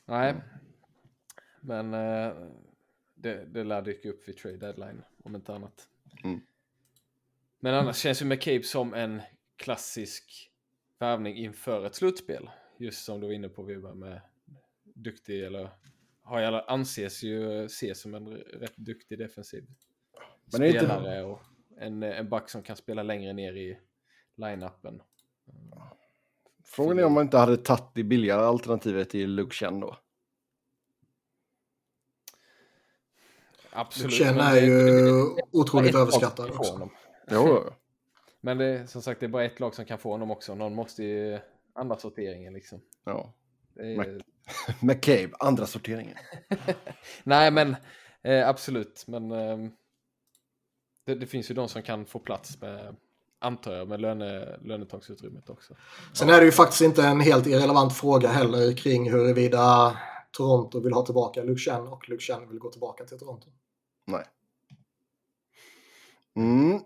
Nej. 0.05 0.35
Men 1.61 1.93
eh, 1.93 2.33
det, 3.15 3.45
det 3.45 3.63
lär 3.63 3.81
dyka 3.81 4.09
upp 4.09 4.27
vid 4.27 4.37
trade 4.37 4.57
deadline 4.57 5.03
om 5.23 5.35
inte 5.35 5.53
annat. 5.55 5.87
Mm. 6.23 6.41
Men 7.65 7.73
annars 7.73 7.97
känns 7.97 8.21
ju 8.21 8.25
McCabe 8.25 8.63
som 8.63 8.93
en 8.93 9.21
klassisk 9.55 10.51
värvning 10.99 11.35
inför 11.37 11.85
ett 11.85 11.95
slutspel. 11.95 12.49
Just 12.77 13.05
som 13.05 13.19
du 13.19 13.27
var 13.27 13.33
inne 13.33 13.49
på 13.49 13.63
Wibba 13.63 13.93
med 13.93 14.21
duktig 14.83 15.43
eller 15.43 15.69
har 16.21 16.39
jag 16.39 16.63
anses 16.67 17.23
ju 17.23 17.65
ses 17.65 18.01
som 18.01 18.15
en 18.15 18.27
rätt 18.37 18.77
duktig 18.77 19.19
defensiv 19.19 19.65
Men 20.53 20.61
är 20.61 20.65
inte- 20.65 20.79
spelare 20.79 21.23
och 21.23 21.39
en, 21.79 22.03
en 22.03 22.29
back 22.29 22.49
som 22.49 22.63
kan 22.63 22.75
spela 22.75 23.03
längre 23.03 23.33
ner 23.33 23.53
i 23.53 23.79
line-upen. 24.35 25.01
Frågan 26.65 26.99
är 26.99 27.05
om 27.05 27.13
man 27.13 27.23
inte 27.23 27.37
hade 27.37 27.57
tagit 27.57 27.83
det 27.93 28.03
billigare 28.03 28.41
alternativet 28.45 29.09
till 29.09 29.35
Luke 29.35 29.55
Chen 29.55 29.79
då. 29.79 29.97
Absolut. 33.71 34.13
Chen 34.13 34.35
men 34.35 34.45
är 34.45 34.53
det- 34.53 34.61
ju 34.67 34.73
det- 34.77 34.91
det- 34.91 35.35
det- 35.35 35.41
otroligt 35.51 35.95
överskattad 35.95 36.49
också. 36.49 36.89
Jo. 37.31 37.63
Men 38.41 38.57
det, 38.57 38.65
är 38.65 38.85
som 38.85 39.01
sagt, 39.01 39.19
det 39.19 39.25
är 39.25 39.27
bara 39.27 39.43
ett 39.43 39.59
lag 39.59 39.75
som 39.75 39.85
kan 39.85 39.97
få 39.97 40.11
honom 40.11 40.31
också. 40.31 40.55
Någon 40.55 40.75
måste 40.75 41.03
ju 41.03 41.39
andra 41.73 41.97
sorteringen 41.97 42.53
liksom. 42.53 42.81
ja. 43.03 43.33
Är, 43.75 44.21
McCabe, 44.85 45.29
andra 45.39 45.65
sorteringen. 45.65 46.17
Nej, 47.23 47.51
men 47.51 47.75
eh, 48.21 48.49
absolut. 48.49 49.03
Men 49.07 49.31
ehm, 49.31 49.71
det, 51.05 51.15
det 51.15 51.27
finns 51.27 51.51
ju 51.51 51.55
de 51.55 51.69
som 51.69 51.81
kan 51.81 52.05
få 52.05 52.19
plats 52.19 52.61
med, 52.61 52.95
antar 53.39 53.73
jag, 53.73 53.87
med 53.87 54.01
löne, 54.01 54.57
lönetagsutrymmet 54.61 55.49
också. 55.49 55.75
Sen 56.13 56.29
är 56.29 56.39
det 56.39 56.45
ju 56.45 56.51
faktiskt 56.51 56.81
inte 56.81 57.03
en 57.03 57.19
helt 57.19 57.47
irrelevant 57.47 57.97
fråga 57.97 58.29
heller 58.29 58.77
kring 58.77 59.11
huruvida 59.11 59.97
Toronto 60.31 60.79
vill 60.79 60.93
ha 60.93 61.05
tillbaka 61.05 61.43
Luke 61.43 61.59
Chen 61.59 61.87
och 61.87 62.09
Luke 62.09 62.23
Chen 62.23 62.49
vill 62.49 62.59
gå 62.59 62.71
tillbaka 62.71 63.05
till 63.05 63.19
Toronto. 63.19 63.49
Nej. 64.05 64.25
Mm. 66.35 66.79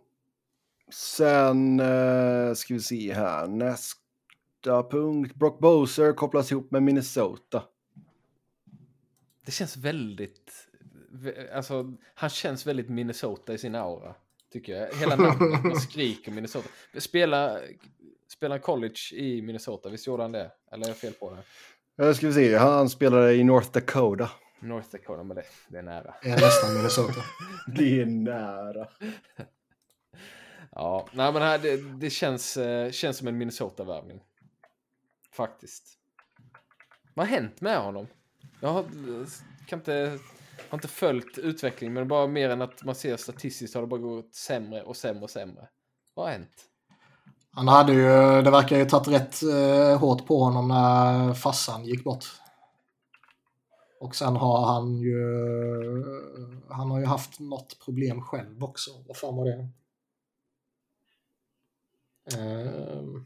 Sen 0.91 1.79
eh, 1.79 2.53
ska 2.53 2.73
vi 2.73 2.79
se 2.79 3.13
här. 3.13 3.47
Nästa 3.47 4.83
punkt. 4.91 5.35
Brock 5.35 5.59
Boser 5.59 6.13
kopplas 6.13 6.51
ihop 6.51 6.71
med 6.71 6.83
Minnesota. 6.83 7.63
Det 9.45 9.51
känns 9.51 9.77
väldigt... 9.77 10.51
Alltså, 11.53 11.93
han 12.15 12.29
känns 12.29 12.67
väldigt 12.67 12.89
Minnesota 12.89 13.53
i 13.53 13.57
sin 13.57 13.75
aura. 13.75 14.15
Tycker 14.53 14.73
jag. 14.73 14.93
Hela 14.93 15.15
namnet, 15.15 15.81
skriker 15.89 16.31
Minnesota. 16.31 16.69
Spela, 16.97 17.59
spela 18.27 18.59
college 18.59 18.99
i 19.13 19.41
Minnesota, 19.41 19.89
visst 19.89 20.07
gjorde 20.07 20.23
han 20.23 20.31
det? 20.31 20.51
Eller 20.71 20.85
är 20.85 20.89
jag 20.89 20.97
fel 20.97 21.13
på 21.13 21.35
det? 21.35 22.05
Eh, 22.05 22.13
ska 22.13 22.27
vi 22.27 22.33
se. 22.33 22.57
Han 22.57 22.89
spelade 22.89 23.33
i 23.33 23.43
North 23.43 23.71
Dakota. 23.71 24.29
North 24.59 24.87
Dakota, 24.91 25.23
men 25.23 25.35
det, 25.35 25.43
det 25.67 25.77
är 25.77 25.83
nära. 25.83 26.13
Är 26.21 26.31
nästan 26.31 26.73
Minnesota. 26.73 27.21
Det 27.77 28.01
är 28.01 28.05
nära. 28.05 28.87
Ja, 30.71 31.07
nej 31.11 31.33
men 31.33 31.41
här, 31.41 31.57
det, 31.57 31.77
det 31.77 32.09
känns, 32.09 32.57
eh, 32.57 32.91
känns 32.91 33.17
som 33.17 33.27
en 33.27 33.37
Minnesota-värvning. 33.37 34.23
Faktiskt. 35.31 35.83
Vad 37.13 37.27
har 37.27 37.35
hänt 37.35 37.61
med 37.61 37.77
honom? 37.77 38.07
Jag 38.61 38.69
har, 38.69 38.85
kan 39.67 39.79
inte, 39.79 40.19
har 40.69 40.77
inte 40.77 40.87
följt 40.87 41.37
utvecklingen, 41.37 41.93
men 41.93 42.07
bara 42.07 42.27
mer 42.27 42.49
än 42.49 42.61
att 42.61 42.83
man 42.83 42.95
ser 42.95 43.17
statistiskt 43.17 43.75
har 43.75 43.81
det 43.81 43.87
bara 43.87 43.99
gått 43.99 44.35
sämre 44.35 44.83
och 44.83 44.97
sämre 44.97 45.23
och 45.23 45.29
sämre. 45.29 45.67
Vad 46.13 46.25
har 46.25 46.33
hänt? 46.33 46.65
Han 47.51 47.67
hade 47.67 47.93
ju, 47.93 48.41
det 48.41 48.51
verkar 48.51 48.77
ju 48.77 48.85
tagit 48.85 49.07
rätt 49.07 49.43
eh, 49.43 49.99
hårt 49.99 50.27
på 50.27 50.43
honom 50.43 50.67
när 50.67 51.33
farsan 51.33 51.85
gick 51.85 52.03
bort. 52.03 52.25
Och 53.99 54.15
sen 54.15 54.35
har 54.35 54.65
han 54.65 54.99
ju, 54.99 55.21
eh, 55.81 56.75
han 56.75 56.91
har 56.91 56.99
ju 56.99 57.05
haft 57.05 57.39
något 57.39 57.79
problem 57.85 58.21
själv 58.21 58.63
också. 58.63 58.91
Vad 59.07 59.17
fan 59.17 59.35
var 59.35 59.45
det? 59.45 59.69
Ehm, 62.37 63.25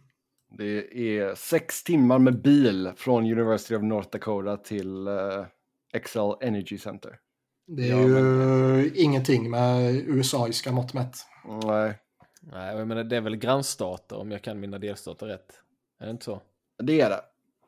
Det 0.57 0.97
är 1.19 1.35
sex 1.35 1.83
timmar 1.83 2.19
med 2.19 2.41
bil 2.41 2.91
från 2.95 3.23
University 3.31 3.75
of 3.75 3.81
North 3.83 4.09
Dakota 4.11 4.57
till 4.57 5.07
uh, 5.07 5.45
Excel 5.93 6.33
Energy 6.41 6.77
Center. 6.77 7.19
det 7.67 7.89
är 7.89 7.97
Ja, 7.97 8.77
ju 8.77 8.91
ingenting 8.95 9.49
med 9.49 9.95
USA-iska 9.95 10.71
mått 10.71 10.93
mätt. 10.93 11.17
Nej, 11.65 11.99
Nej, 12.41 12.75
jag 12.77 12.87
menar 12.87 13.03
det 13.03 13.17
är 13.17 13.21
väl 13.21 13.35
grannstater 13.35 14.17
om 14.17 14.31
jag 14.31 14.41
kan 14.41 14.59
mina 14.59 14.77
delstater 14.79 15.25
rätt. 15.27 15.59
Är 15.99 16.05
det 16.05 16.11
inte 16.11 16.25
så? 16.25 16.41
det 16.83 17.01
är 17.01 17.09
det. 17.09 17.21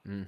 Mm. 0.05 0.25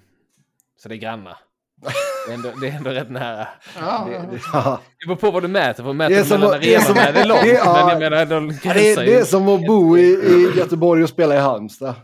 Så 0.77 0.89
det 0.89 0.95
är 0.95 0.99
grannar. 0.99 1.37
Det 1.81 2.31
är 2.31 2.33
ändå, 2.33 2.51
det 2.61 2.67
är 2.67 2.71
ändå 2.77 2.89
rätt 2.89 3.09
nära. 3.09 3.47
Ja, 3.79 4.07
det, 4.09 4.17
det, 4.31 4.41
ja. 4.53 4.81
Det 4.99 5.05
beror 5.07 5.15
på 5.15 5.31
vad 5.31 5.43
du 5.43 5.47
mäter. 5.47 5.83
För 5.83 5.93
mäter 5.93 6.09
Det 6.15 6.19
är 6.19 6.23
du 6.23 6.29
som 6.29 6.39
mellan 6.41 6.59
det 6.61 6.75
är 6.75 6.79
arenorna 6.79 7.01
är 7.07 7.13
det 7.13 7.25
långt. 7.25 7.41
det 7.43 7.51
är- 7.51 7.55
ja. 7.57 7.73
Men 7.85 8.01
jag 8.01 8.11
menar, 8.11 8.25
de 8.25 8.47
det, 8.63 8.65
är, 8.93 8.99
ju. 8.99 9.05
det 9.05 9.15
är 9.19 9.23
som 9.23 9.49
att 9.49 9.65
bo 9.67 9.97
i, 9.97 10.01
i 10.01 10.51
Göteborg 10.57 11.03
och 11.03 11.09
spela 11.09 11.35
i 11.35 11.39
Halmstad. 11.39 11.95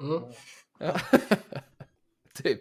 mm. 0.00 0.22
Ja. 0.78 0.92
typ. 2.42 2.60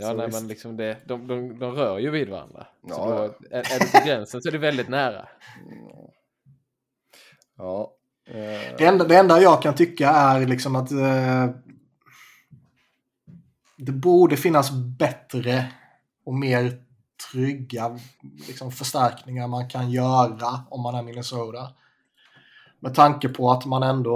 Ja, 0.00 0.06
Så 0.08 0.14
nej, 0.14 0.28
men 0.32 0.48
liksom 0.48 0.76
det, 0.76 0.96
de, 1.06 1.26
de, 1.26 1.58
de 1.58 1.72
rör 1.74 1.98
ju 1.98 2.10
vid 2.10 2.28
varandra. 2.28 2.66
Så 2.82 2.88
Ja, 2.88 3.06
då, 3.08 3.34
ja. 3.50 3.58
är, 3.58 3.74
är 3.74 3.78
det 3.78 3.92
på 4.00 4.06
gränsen 4.06 4.42
så 4.42 4.48
är 4.48 4.52
det 4.52 4.58
väldigt 4.58 4.88
nära. 4.88 5.28
Ja. 7.58 7.94
Det, 8.78 8.84
enda, 8.84 9.04
det 9.04 9.16
enda 9.16 9.40
jag 9.40 9.62
kan 9.62 9.74
tycka 9.74 10.10
är 10.10 10.46
liksom 10.46 10.76
att 10.76 10.90
eh, 10.92 11.46
det 13.78 13.92
borde 13.92 14.36
finnas 14.36 14.70
bättre 14.70 15.72
och 16.24 16.34
mer 16.34 16.82
trygga 17.32 17.98
liksom, 18.48 18.72
förstärkningar 18.72 19.48
man 19.48 19.68
kan 19.68 19.90
göra 19.90 20.60
om 20.70 20.82
man 20.82 20.94
är 20.94 21.02
Minnesota. 21.02 21.68
Med 22.80 22.94
tanke 22.94 23.28
på 23.28 23.50
att 23.50 23.66
man 23.66 23.82
ändå 23.82 24.12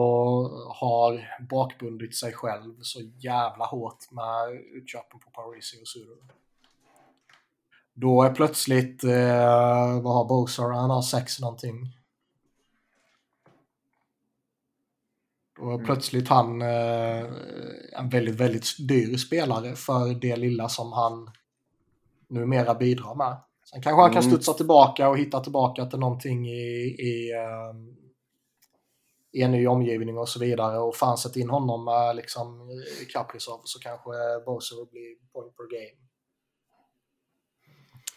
har 0.68 1.38
bakbundit 1.48 2.16
sig 2.16 2.32
själv 2.32 2.74
så 2.80 3.00
jävla 3.00 3.64
hårt 3.64 4.10
med 4.10 4.60
utköpen 4.74 5.20
på 5.20 5.30
Parisi 5.30 5.82
och 5.82 5.88
Sudo. 5.88 6.14
Då 7.94 8.22
är 8.22 8.34
plötsligt, 8.34 9.04
eh, 9.04 10.00
vad 10.02 10.14
har 10.14 10.24
Bosa? 10.24 10.62
Han 10.62 10.90
har 10.90 11.02
sex 11.02 11.40
någonting. 11.40 12.01
Och 15.62 15.72
Mm. 15.72 15.84
plötsligt 15.86 16.28
han 16.28 16.62
eh, 16.62 17.24
en 17.92 18.08
väldigt, 18.10 18.34
väldigt 18.34 18.88
dyr 18.88 19.16
spelare 19.16 19.76
för 19.76 20.14
det 20.20 20.36
lilla 20.36 20.68
som 20.68 20.92
han 20.92 21.30
numera 22.28 22.74
bidrar 22.74 23.14
med. 23.14 23.36
Sen 23.70 23.82
kanske 23.82 24.02
han 24.02 24.12
kan 24.12 24.22
Mm. 24.22 24.30
studsa 24.32 24.52
tillbaka 24.52 25.08
och 25.08 25.18
hitta 25.18 25.40
tillbaka 25.40 25.86
till 25.86 25.98
någonting 25.98 26.48
i, 26.48 26.96
i, 26.98 27.32
ehm, 27.32 27.96
i 29.32 29.42
en 29.42 29.50
ny 29.52 29.66
omgivning 29.66 30.18
och 30.18 30.28
så 30.28 30.38
vidare. 30.40 30.78
Och 30.78 30.96
fan 30.96 31.18
sätt 31.18 31.36
in 31.36 31.50
honom 31.50 31.84
med 31.84 32.16
liksom 32.16 32.68
Kaprizov 33.12 33.60
så 33.64 33.78
kanske 33.78 34.10
Boser 34.46 34.90
blir 34.90 35.32
point 35.32 35.56
per 35.56 35.64
game. 35.70 35.98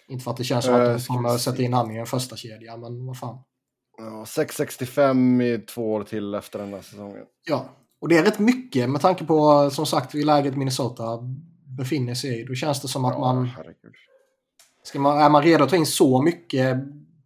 Inte 0.08 0.24
för 0.24 0.32
att 0.32 0.38
det 0.38 0.44
känns 0.44 0.66
som 0.66 0.74
att 0.74 0.82
Eh, 0.82 0.92
de 0.94 1.00
ska 1.00 1.14
kommer 1.14 1.38
sätta 1.38 1.62
in 1.62 1.74
han 1.74 1.92
i 1.92 1.98
en 1.98 2.06
första 2.06 2.36
kedja 2.36 2.78
men 2.78 3.06
vad 3.06 3.20
fan. 3.20 3.38
Ja, 3.98 4.26
665 4.26 5.42
i 5.42 5.58
två 5.60 5.94
år 5.94 6.04
till 6.04 6.34
efter 6.34 6.60
den 6.60 6.74
här 6.74 6.82
säsongen. 6.82 7.26
Ja, 7.46 7.70
och 8.00 8.10
det 8.10 8.18
är 8.18 8.24
rätt 8.24 8.40
mycket 8.40 8.90
med 8.90 9.02
tanke 9.02 9.26
på 9.26 9.70
som 9.72 9.86
sagt 9.86 10.16
vid 10.16 10.26
läget 10.26 10.58
Minnesota 10.58 11.20
befinner 11.78 12.14
sig 12.14 12.42
i. 12.42 12.44
Då 12.44 12.54
känns 12.56 12.82
det 12.82 12.88
som 12.88 13.06
att 13.06 13.14
Ja, 13.14 13.20
man, 13.20 13.46
herregud. 13.46 13.94
ska 14.84 15.00
man, 15.00 15.18
är 15.18 15.30
man 15.30 15.44
redo 15.44 15.64
att 15.64 15.70
ta 15.70 15.76
in 15.76 15.86
så 15.86 16.22
mycket 16.22 16.78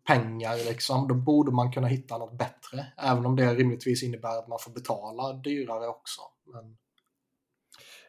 pengar 0.07 0.55
liksom, 0.69 1.07
då 1.07 1.15
borde 1.15 1.51
man 1.51 1.71
kunna 1.71 1.87
hitta 1.87 2.17
något 2.17 2.37
bättre. 2.37 2.85
Även 2.97 3.25
om 3.25 3.35
det 3.35 3.53
rimligtvis 3.55 4.03
innebär 4.03 4.39
att 4.39 4.47
man 4.47 4.59
får 4.61 4.71
betala 4.71 5.33
dyrare 5.33 5.87
också. 5.87 6.21
Men, 6.53 6.77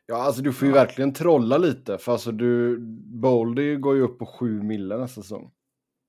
Ja, 0.06 0.16
alltså 0.22 0.42
du 0.42 0.52
får 0.52 0.68
ju 0.68 0.74
verkligen 0.74 1.12
trolla 1.12 1.58
lite. 1.58 1.98
För 1.98 2.12
alltså 2.12 2.32
du, 2.32 2.78
Boldy 3.20 3.76
går 3.76 3.96
ju 3.96 4.02
upp 4.02 4.18
på 4.18 4.26
7 4.26 4.62
mille 4.62 4.96
nästa 4.96 5.22
säsong. 5.22 5.50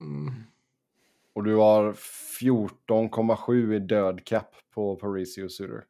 mm, 0.00 0.34
Och 1.34 1.44
du 1.44 1.56
har 1.56 1.92
14,7 1.92 3.74
i 3.74 3.78
död 3.78 4.24
cap 4.24 4.54
på 4.74 4.96
Parisi 4.96 5.42
och 5.42 5.52
Suter. 5.52 5.84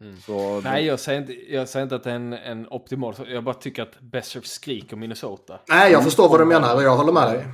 Mm. 0.00 0.16
Så 0.16 0.60
Nej, 0.60 0.84
jag 0.84 1.00
säger, 1.00 1.20
inte, 1.20 1.32
jag 1.54 1.68
säger 1.68 1.82
inte 1.82 1.94
att 1.94 2.04
det 2.04 2.10
är 2.10 2.14
en, 2.14 2.32
en 2.32 2.68
optimal... 2.68 3.14
Jag 3.28 3.44
bara 3.44 3.54
tycker 3.54 3.82
att 3.82 4.00
Besser 4.00 4.40
skriker 4.40 4.96
Minnesota. 4.96 5.60
Nej, 5.68 5.92
jag 5.92 6.04
förstår 6.04 6.28
vad 6.28 6.40
du 6.40 6.44
menar 6.44 6.74
och 6.74 6.82
jag 6.82 6.96
håller 6.96 7.12
med 7.12 7.32
dig. 7.32 7.46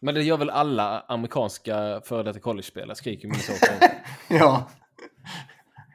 Men 0.00 0.14
det 0.14 0.22
gör 0.22 0.36
väl 0.36 0.50
alla 0.50 1.00
amerikanska 1.00 2.00
före 2.04 2.22
detta 2.22 2.40
college-spelare, 2.40 2.94
skriker 2.94 3.28
Minnesota. 3.28 3.66
Ja. 4.28 4.70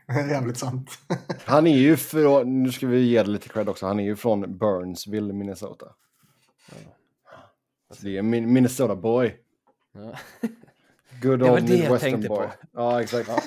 Det 0.07 0.13
är 0.13 0.29
jävligt 0.29 0.57
sant. 0.57 0.91
Han 1.45 1.67
är 1.67 1.77
ju 1.77 1.97
från, 1.97 2.63
nu 2.63 2.71
ska 2.71 2.87
vi 2.87 2.99
ge 2.99 3.23
det 3.23 3.29
lite 3.29 3.49
cred 3.49 3.69
också, 3.69 3.85
han 3.85 3.99
är 3.99 4.03
ju 4.03 4.15
från 4.15 4.57
Burnsville, 4.57 5.33
Minnesota. 5.33 5.85
Så 6.69 6.75
det 8.01 8.17
är 8.17 8.21
min 8.21 8.53
Minnesota 8.53 8.95
boy. 8.95 9.35
Ja. 9.93 10.01
Good 11.21 11.39
Det 11.39 11.45
var 11.45 11.51
old 11.57 11.67
det 11.67 11.73
jag 11.73 11.79
Midwestern 11.81 12.11
tänkte 12.11 12.29
boy. 12.29 12.37
på. 12.47 12.53
Ja, 12.73 13.01
exakt. 13.01 13.29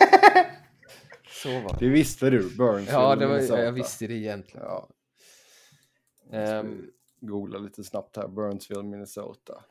Så 1.43 1.49
var 1.61 1.73
det. 1.73 1.77
Det 1.79 1.89
visste 1.89 2.31
du, 2.31 2.39
Burnsville, 2.57 2.93
Ja, 2.93 3.17
det 3.17 3.27
var, 3.27 3.35
Minnesota. 3.35 3.63
jag 3.63 3.73
visste 3.73 4.07
det 4.07 4.15
egentligen. 4.15 4.67
Ja, 4.67 4.89
Ehm, 6.33 6.87
googla 7.21 7.59
lite 7.59 7.85
snabbt 7.85 8.17
här, 8.17 8.29
Burnsville, 8.29 8.83
Minnesota. 8.83 9.65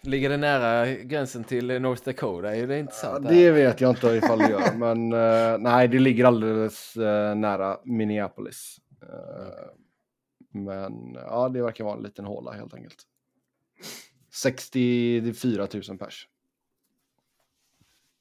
ligger 0.00 0.28
det 0.30 0.36
nära 0.36 0.86
gränsen 0.94 1.44
till 1.44 1.82
North 1.82 2.02
Dakota? 2.04 2.56
Är 2.56 2.66
det 2.66 2.74
Ja, 2.74 2.80
intressant? 2.80 3.28
det 3.28 3.50
vet 3.50 3.80
jag 3.80 3.90
inte 3.90 4.06
ifall 4.08 4.38
det 4.38 4.50
gör, 4.50 4.74
men 4.76 5.12
eh, 5.12 5.58
nej, 5.58 5.88
det 5.88 5.98
ligger 5.98 6.24
alldeles 6.24 6.96
eh, 6.96 7.34
nära 7.34 7.78
Minneapolis. 7.84 8.76
Eh, 9.02 9.70
Men 10.50 11.14
ja, 11.14 11.48
det 11.48 11.62
verkar 11.62 11.84
vara 11.84 11.96
en 11.96 12.02
liten 12.02 12.24
håla 12.24 12.52
helt 12.52 12.74
enkelt. 12.74 13.02
64 14.34 15.68
000 15.88 15.98
pers. 15.98 16.28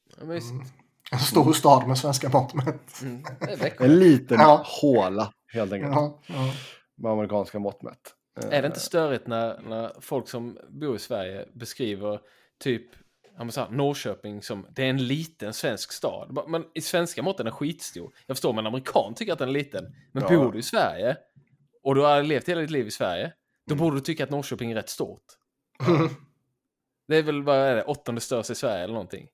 Ja, 0.10 0.16
men 0.26 0.30
visst. 0.36 0.52
Mm. 0.52 0.66
En 1.12 1.20
stor 1.20 1.54
stad 1.54 1.88
med 1.88 1.98
svenska 1.98 2.30
mått 2.30 2.54
mätt. 2.54 3.02
Mm, 3.02 3.24
det 3.40 3.52
är 3.52 3.58
Växjö. 3.58 3.86
En 3.86 4.00
liten 4.00 4.40
Ja. 4.40 4.64
håla 4.82 5.34
helt 5.48 5.74
enkelt. 5.74 5.94
Ja, 5.96 6.20
ja. 6.28 6.54
Med 6.96 7.12
amerikanska 7.12 7.60
mått 7.60 7.82
mätt. 7.82 8.16
Eh, 8.42 8.58
Är 8.58 8.62
det 8.62 8.68
inte 8.68 8.80
störigt 8.80 9.28
när, 9.28 9.62
när 9.62 9.92
folk 10.02 10.28
som 10.28 10.58
bor 10.70 10.96
i 10.96 11.00
Sverige 11.00 11.46
beskriver 11.54 12.20
typ 12.60 12.86
här, 13.38 13.70
Norrköping 13.72 14.42
som 14.42 14.68
det 14.76 14.84
är 14.84 14.90
en 14.90 15.08
liten 15.08 15.54
svensk 15.54 15.92
stad. 15.92 16.40
Men 16.48 16.66
i 16.74 16.82
svenska 16.82 17.22
mått 17.24 17.40
är 17.40 17.44
den 17.44 17.54
skitstor. 17.54 18.12
Jag 18.28 18.38
förstår, 18.38 18.54
men 18.54 18.60
en 18.64 18.68
amerikan 18.68 19.14
tycker 19.16 19.34
att 19.34 19.40
den 19.40 19.50
är 19.50 19.54
liten. 19.54 19.96
Men 20.12 20.24
Ja. 20.24 20.30
bor 20.30 20.52
du 20.52 20.60
i 20.60 20.64
Sverige 20.64 21.18
och 21.84 21.96
du 21.96 22.02
har 22.02 22.24
levt 22.24 22.50
hela 22.50 22.62
ditt 22.62 22.70
liv 22.72 22.88
i 22.88 22.92
Sverige, 22.92 23.34
då 23.68 23.76
borde 23.76 23.98
du 23.98 24.02
tycka 24.02 24.24
att 24.24 24.30
Norrköping 24.30 24.72
är 24.72 24.76
rätt 24.76 24.90
stort. 24.90 25.24
Det 27.08 27.18
är 27.18 27.24
väl, 27.24 27.44
vad 27.44 27.56
är 27.58 27.76
det, 27.76 27.84
åttonde 27.84 28.22
störst 28.22 28.50
i 28.50 28.56
Sverige 28.56 28.84
eller 28.84 28.94
någonting. 28.94 29.28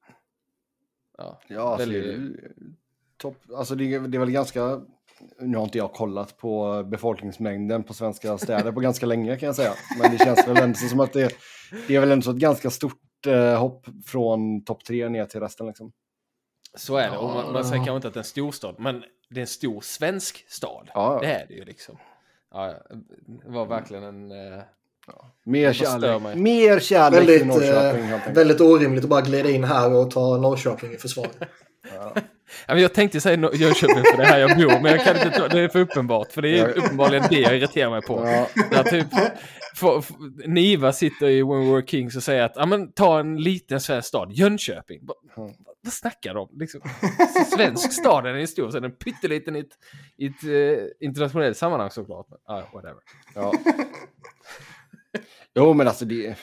Ja, 1.18 1.40
Ja, 1.48 1.62
alltså, 1.62 1.90
det, 1.90 1.94
väldigt- 2.00 2.14
är 2.16 2.18
ju 2.22 2.52
topp. 3.18 3.38
Alltså 3.56 3.76
det, 3.76 3.94
är- 3.94 4.00
det 4.00 4.18
är 4.18 4.20
väl 4.20 4.32
ganska... 4.32 4.82
Nu 5.40 5.58
har 5.58 5.64
inte 5.64 5.78
jag 5.78 5.94
kollat 5.94 6.38
på 6.38 6.84
befolkningsmängden 6.84 7.84
på 7.84 7.94
svenska 7.94 8.38
städer 8.38 8.72
på 8.72 8.80
ganska 8.80 9.06
länge 9.06 9.38
kan 9.38 9.48
jag 9.48 9.56
säga. 9.56 9.74
Men 10.02 10.12
det 10.12 10.18
känns 10.18 10.48
väl 10.48 10.58
ändå 10.58 10.76
som 10.78 11.00
att 11.00 11.14
det, 11.14 11.34
det 11.88 11.96
är 11.96 12.00
väl 12.00 12.12
ändå 12.12 12.24
så 12.24 12.32
ett 12.32 12.38
ganska 12.38 12.70
stort 12.70 13.26
eh, 13.28 13.60
hopp 13.60 13.86
från 14.06 14.64
topp 14.64 14.84
tre 14.86 15.10
ner 15.10 15.26
till 15.26 15.40
resten. 15.40 15.68
Liksom. 15.68 15.92
Så 16.78 16.98
är 16.98 17.12
det. 17.12 17.18
Och 17.18 17.30
man, 17.30 17.54
man 17.54 17.66
säger 17.66 17.76
kanske 17.86 17.96
inte 17.96 18.08
att 18.08 18.14
det 18.14 18.18
är 18.18 18.22
en 18.22 18.26
stor 18.26 18.52
stad, 18.52 18.76
men 18.80 19.04
det 19.30 19.40
är 19.40 19.42
en 19.42 19.48
stor 19.48 19.82
svensk 19.82 20.46
stad. 20.50 20.90
Ja. 20.94 21.20
Det 21.22 21.34
är 21.34 21.48
det 21.48 21.54
ju 21.54 21.66
liksom. 21.66 21.98
Ja. 22.52 22.74
det 23.44 23.50
var 23.50 23.66
verkligen 23.66 24.04
en... 24.04 24.32
eh, 24.54 24.60
Mer 25.46 25.66
Vad 25.66 25.76
stör 25.76 25.86
kärlek, 26.02 26.36
mer 26.38 26.80
kärlek 26.80 27.20
till 27.20 27.28
Väldigt, 27.28 27.48
Norrköping. 27.48 28.10
eh, 28.10 28.34
väldigt 28.34 28.62
orimligt 28.62 29.04
att 29.04 29.10
bara 29.10 29.22
glida 29.22 29.50
in 29.50 29.64
här 29.64 29.94
och 29.94 30.12
ta 30.12 30.38
Norrköping 30.38 30.92
i 30.94 30.98
försvar. 30.98 31.28
Ja. 31.96 32.14
Ja, 32.68 32.76
jag 32.80 32.94
tänkte 32.94 33.22
säga 33.22 33.50
Jönköping 33.54 34.04
för 34.04 34.18
det 34.18 34.24
är 34.24 34.28
här 34.28 34.40
jag 34.40 34.58
bor, 34.58 34.82
men 34.82 34.86
jag 34.92 35.04
kan 35.06 35.16
inte 35.16 35.30
ta, 35.40 35.48
det 35.48 35.60
är 35.62 35.68
för 35.70 35.80
uppenbart. 35.80 36.32
För 36.32 36.42
det 36.42 36.60
är 36.60 36.68
Ja. 36.68 36.74
uppenbarligen 36.74 37.24
det 37.30 37.40
jag 37.40 37.56
irriterar 37.58 37.90
mig 37.90 38.02
på. 38.02 38.26
Ja, 38.26 38.48
Där 38.72 38.84
typ, 38.84 39.08
för, 39.76 40.02
för, 40.02 40.16
Niva 40.50 40.94
sitter 40.94 41.28
i 41.30 41.42
When 41.44 41.60
We 41.66 41.72
Were 41.76 41.86
Kings 41.88 42.16
och 42.16 42.24
säger 42.24 42.44
att 42.44 42.54
ja, 42.56 42.66
men, 42.66 42.92
ta 42.92 43.20
en 43.20 43.38
liten 43.38 43.82
svensk 43.82 44.08
stad, 44.08 44.32
Jönköping. 44.32 45.06
Va- 45.06 45.14
Mm. 45.38 45.52
Vad 45.84 45.94
snackar 45.94 46.34
de 46.34 46.40
om? 46.40 46.50
Liksom, 46.60 46.82
svensk 47.56 47.94
stad 47.94 48.26
är 48.26 48.34
en 48.34 48.48
stor, 48.48 48.70
så 48.72 48.78
är 48.78 48.82
den 48.82 48.92
pytteliten 48.92 49.56
i 49.56 49.60
ett, 49.60 49.66
i 50.18 50.26
ett 50.26 50.44
eh, 50.44 51.08
internationellt 51.08 51.58
sammanhang 51.58 51.90
såklart. 51.92 52.28
Men, 52.30 52.56
ah, 52.58 52.62
whatever. 52.74 52.98
ja. 53.36 53.54
Jo, 55.54 55.74
men 55.74 55.88
alltså 55.88 56.06
det, 56.06 56.38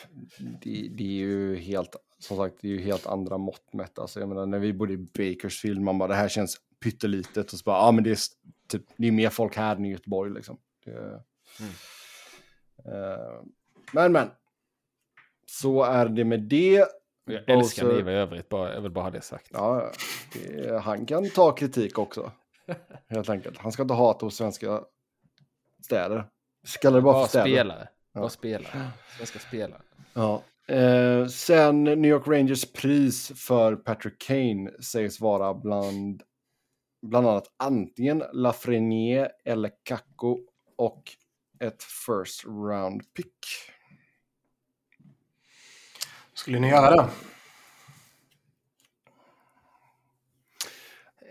det, 0.61 0.87
det 0.91 1.03
är 1.03 1.07
ju 1.17 1.55
helt, 1.55 1.95
som 2.19 2.37
sagt, 2.37 2.55
det 2.61 2.67
är 2.67 2.71
ju 2.71 2.81
helt 2.81 3.07
andra 3.07 3.37
mått 3.37 3.73
mätt. 3.73 3.99
Alltså, 3.99 4.19
jag 4.19 4.29
menar, 4.29 4.45
när 4.45 4.59
vi 4.59 4.73
bodde 4.73 4.93
i 4.93 4.97
Bakersfield, 4.97 5.81
man 5.81 5.97
bara, 5.97 6.07
det 6.09 6.15
här 6.15 6.27
känns 6.29 6.57
pyttelitet. 6.83 7.53
Och 7.53 7.59
så 7.59 7.63
bara, 7.63 7.77
ja 7.77 7.91
men 7.91 8.03
det 8.03 8.11
är, 8.11 8.17
typ, 8.67 8.83
det 8.97 9.07
är 9.07 9.11
mer 9.11 9.29
folk 9.29 9.55
här 9.55 9.75
än 9.75 9.85
i 9.85 9.91
Göteborg 9.91 10.33
liksom. 10.33 10.57
Det, 10.85 11.23
Mm. 11.59 11.71
eh, 12.85 13.41
men, 13.91 14.11
men. 14.11 14.29
Så 15.45 15.83
är 15.83 16.05
det 16.09 16.23
med 16.25 16.39
det. 16.41 16.85
Jag 17.25 17.49
älskar 17.49 17.83
Bowser- 17.85 17.95
Niva 17.97 18.11
i 18.11 18.15
övrigt, 18.15 18.49
bara, 18.49 18.73
jag 18.73 18.81
vill 18.81 18.91
bara 18.91 19.03
ha 19.03 19.11
det 19.11 19.21
sagt. 19.21 19.47
Ja, 19.53 19.91
det, 20.33 20.79
han 20.79 21.05
kan 21.05 21.29
ta 21.29 21.51
kritik 21.51 21.97
också. 21.99 22.31
Helt 23.07 23.29
enkelt. 23.29 23.57
Han 23.57 23.71
ska 23.71 23.81
inte 23.81 23.93
hata 23.93 24.25
hos 24.25 24.35
svenska 24.35 24.83
städer. 25.83 26.25
Kallar 26.81 26.97
det 26.97 27.01
bara 27.01 27.13
Bara 27.13 27.23
för 27.23 27.29
städer. 27.29 27.45
spelare. 27.45 27.87
Ja. 28.17 28.21
Bara 28.21 28.29
spelare. 28.29 28.91
Svenska 29.17 29.39
spelare. 29.39 29.81
Ja. 30.13 30.43
Eh, 30.67 31.27
sen 31.27 31.83
New 31.83 32.05
York 32.05 32.27
Rangers 32.27 32.65
pris 32.73 33.31
för 33.35 33.75
Patrick 33.75 34.21
Kane 34.21 34.71
sägs 34.83 35.19
vara 35.19 35.53
bland, 35.53 36.23
bland 37.01 37.27
annat 37.27 37.53
antingen 37.57 38.23
Lafreniere 38.33 39.31
eller 39.45 39.71
Kakko 39.83 40.39
och 40.77 41.03
ett 41.59 41.83
first 41.83 42.45
round 42.45 43.13
pick. 43.13 43.45
Skulle 46.33 46.59
ni 46.59 46.69
göra? 46.69 47.09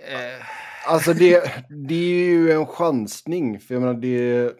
Eh, 0.09 0.47
Alltså 0.87 1.12
det, 1.12 1.64
det 1.68 1.95
är 1.95 2.28
ju 2.28 2.53
en 2.53 2.66
chansning, 2.66 3.61
för 3.61 3.74
jag 3.74 3.80
menar 3.80 3.95
det... 3.95 4.53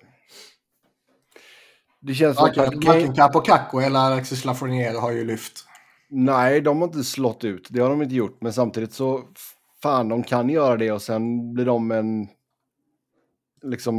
Det 2.07 2.15
känns 2.15 2.37
som 2.37 2.45
att 2.47 2.57
Varken, 2.57 2.81
varken 2.81 3.15
Capo 3.45 3.81
eller 3.81 4.01
Alexis 4.01 4.45
Lafreniere 4.45 4.97
har 4.97 5.11
ju 5.13 5.25
lyft. 5.25 5.65
Nej, 6.09 6.61
de 6.61 6.77
har 6.79 6.85
inte 6.89 7.05
slått 7.05 7.45
ut. 7.45 7.67
Det 7.71 7.81
har 7.81 7.91
de 7.91 8.03
inte 8.03 8.15
gjort. 8.15 8.41
Men 8.41 8.53
samtidigt 8.53 8.93
så, 8.93 9.23
fan, 9.83 10.09
de 10.09 10.23
kan 10.23 10.49
göra 10.49 10.77
det 10.77 10.93
och 10.93 11.03
sen 11.03 11.55
blir 11.55 11.65
de 11.65 11.91
en 11.91 12.29
liksom 13.63 13.97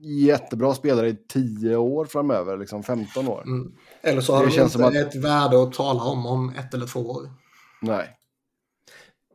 jättebra 0.00 0.74
spelare 0.74 1.08
i 1.08 1.16
10 1.28 1.76
år 1.76 2.04
framöver, 2.04 2.56
liksom 2.56 2.82
15 2.82 3.28
år. 3.28 3.42
Mm. 3.42 3.72
Eller 4.02 4.20
så 4.20 4.32
har 4.34 4.40
Det 4.40 4.46
de 4.48 4.52
känns 4.54 4.74
inte 4.76 4.78
som 4.78 5.00
att- 5.02 5.14
ett 5.14 5.24
värde 5.24 5.62
att 5.62 5.72
tala 5.72 6.02
om 6.04 6.26
om 6.26 6.54
ett 6.58 6.74
eller 6.74 6.86
två 6.86 7.00
år. 7.00 7.30
Nej. 7.82 8.16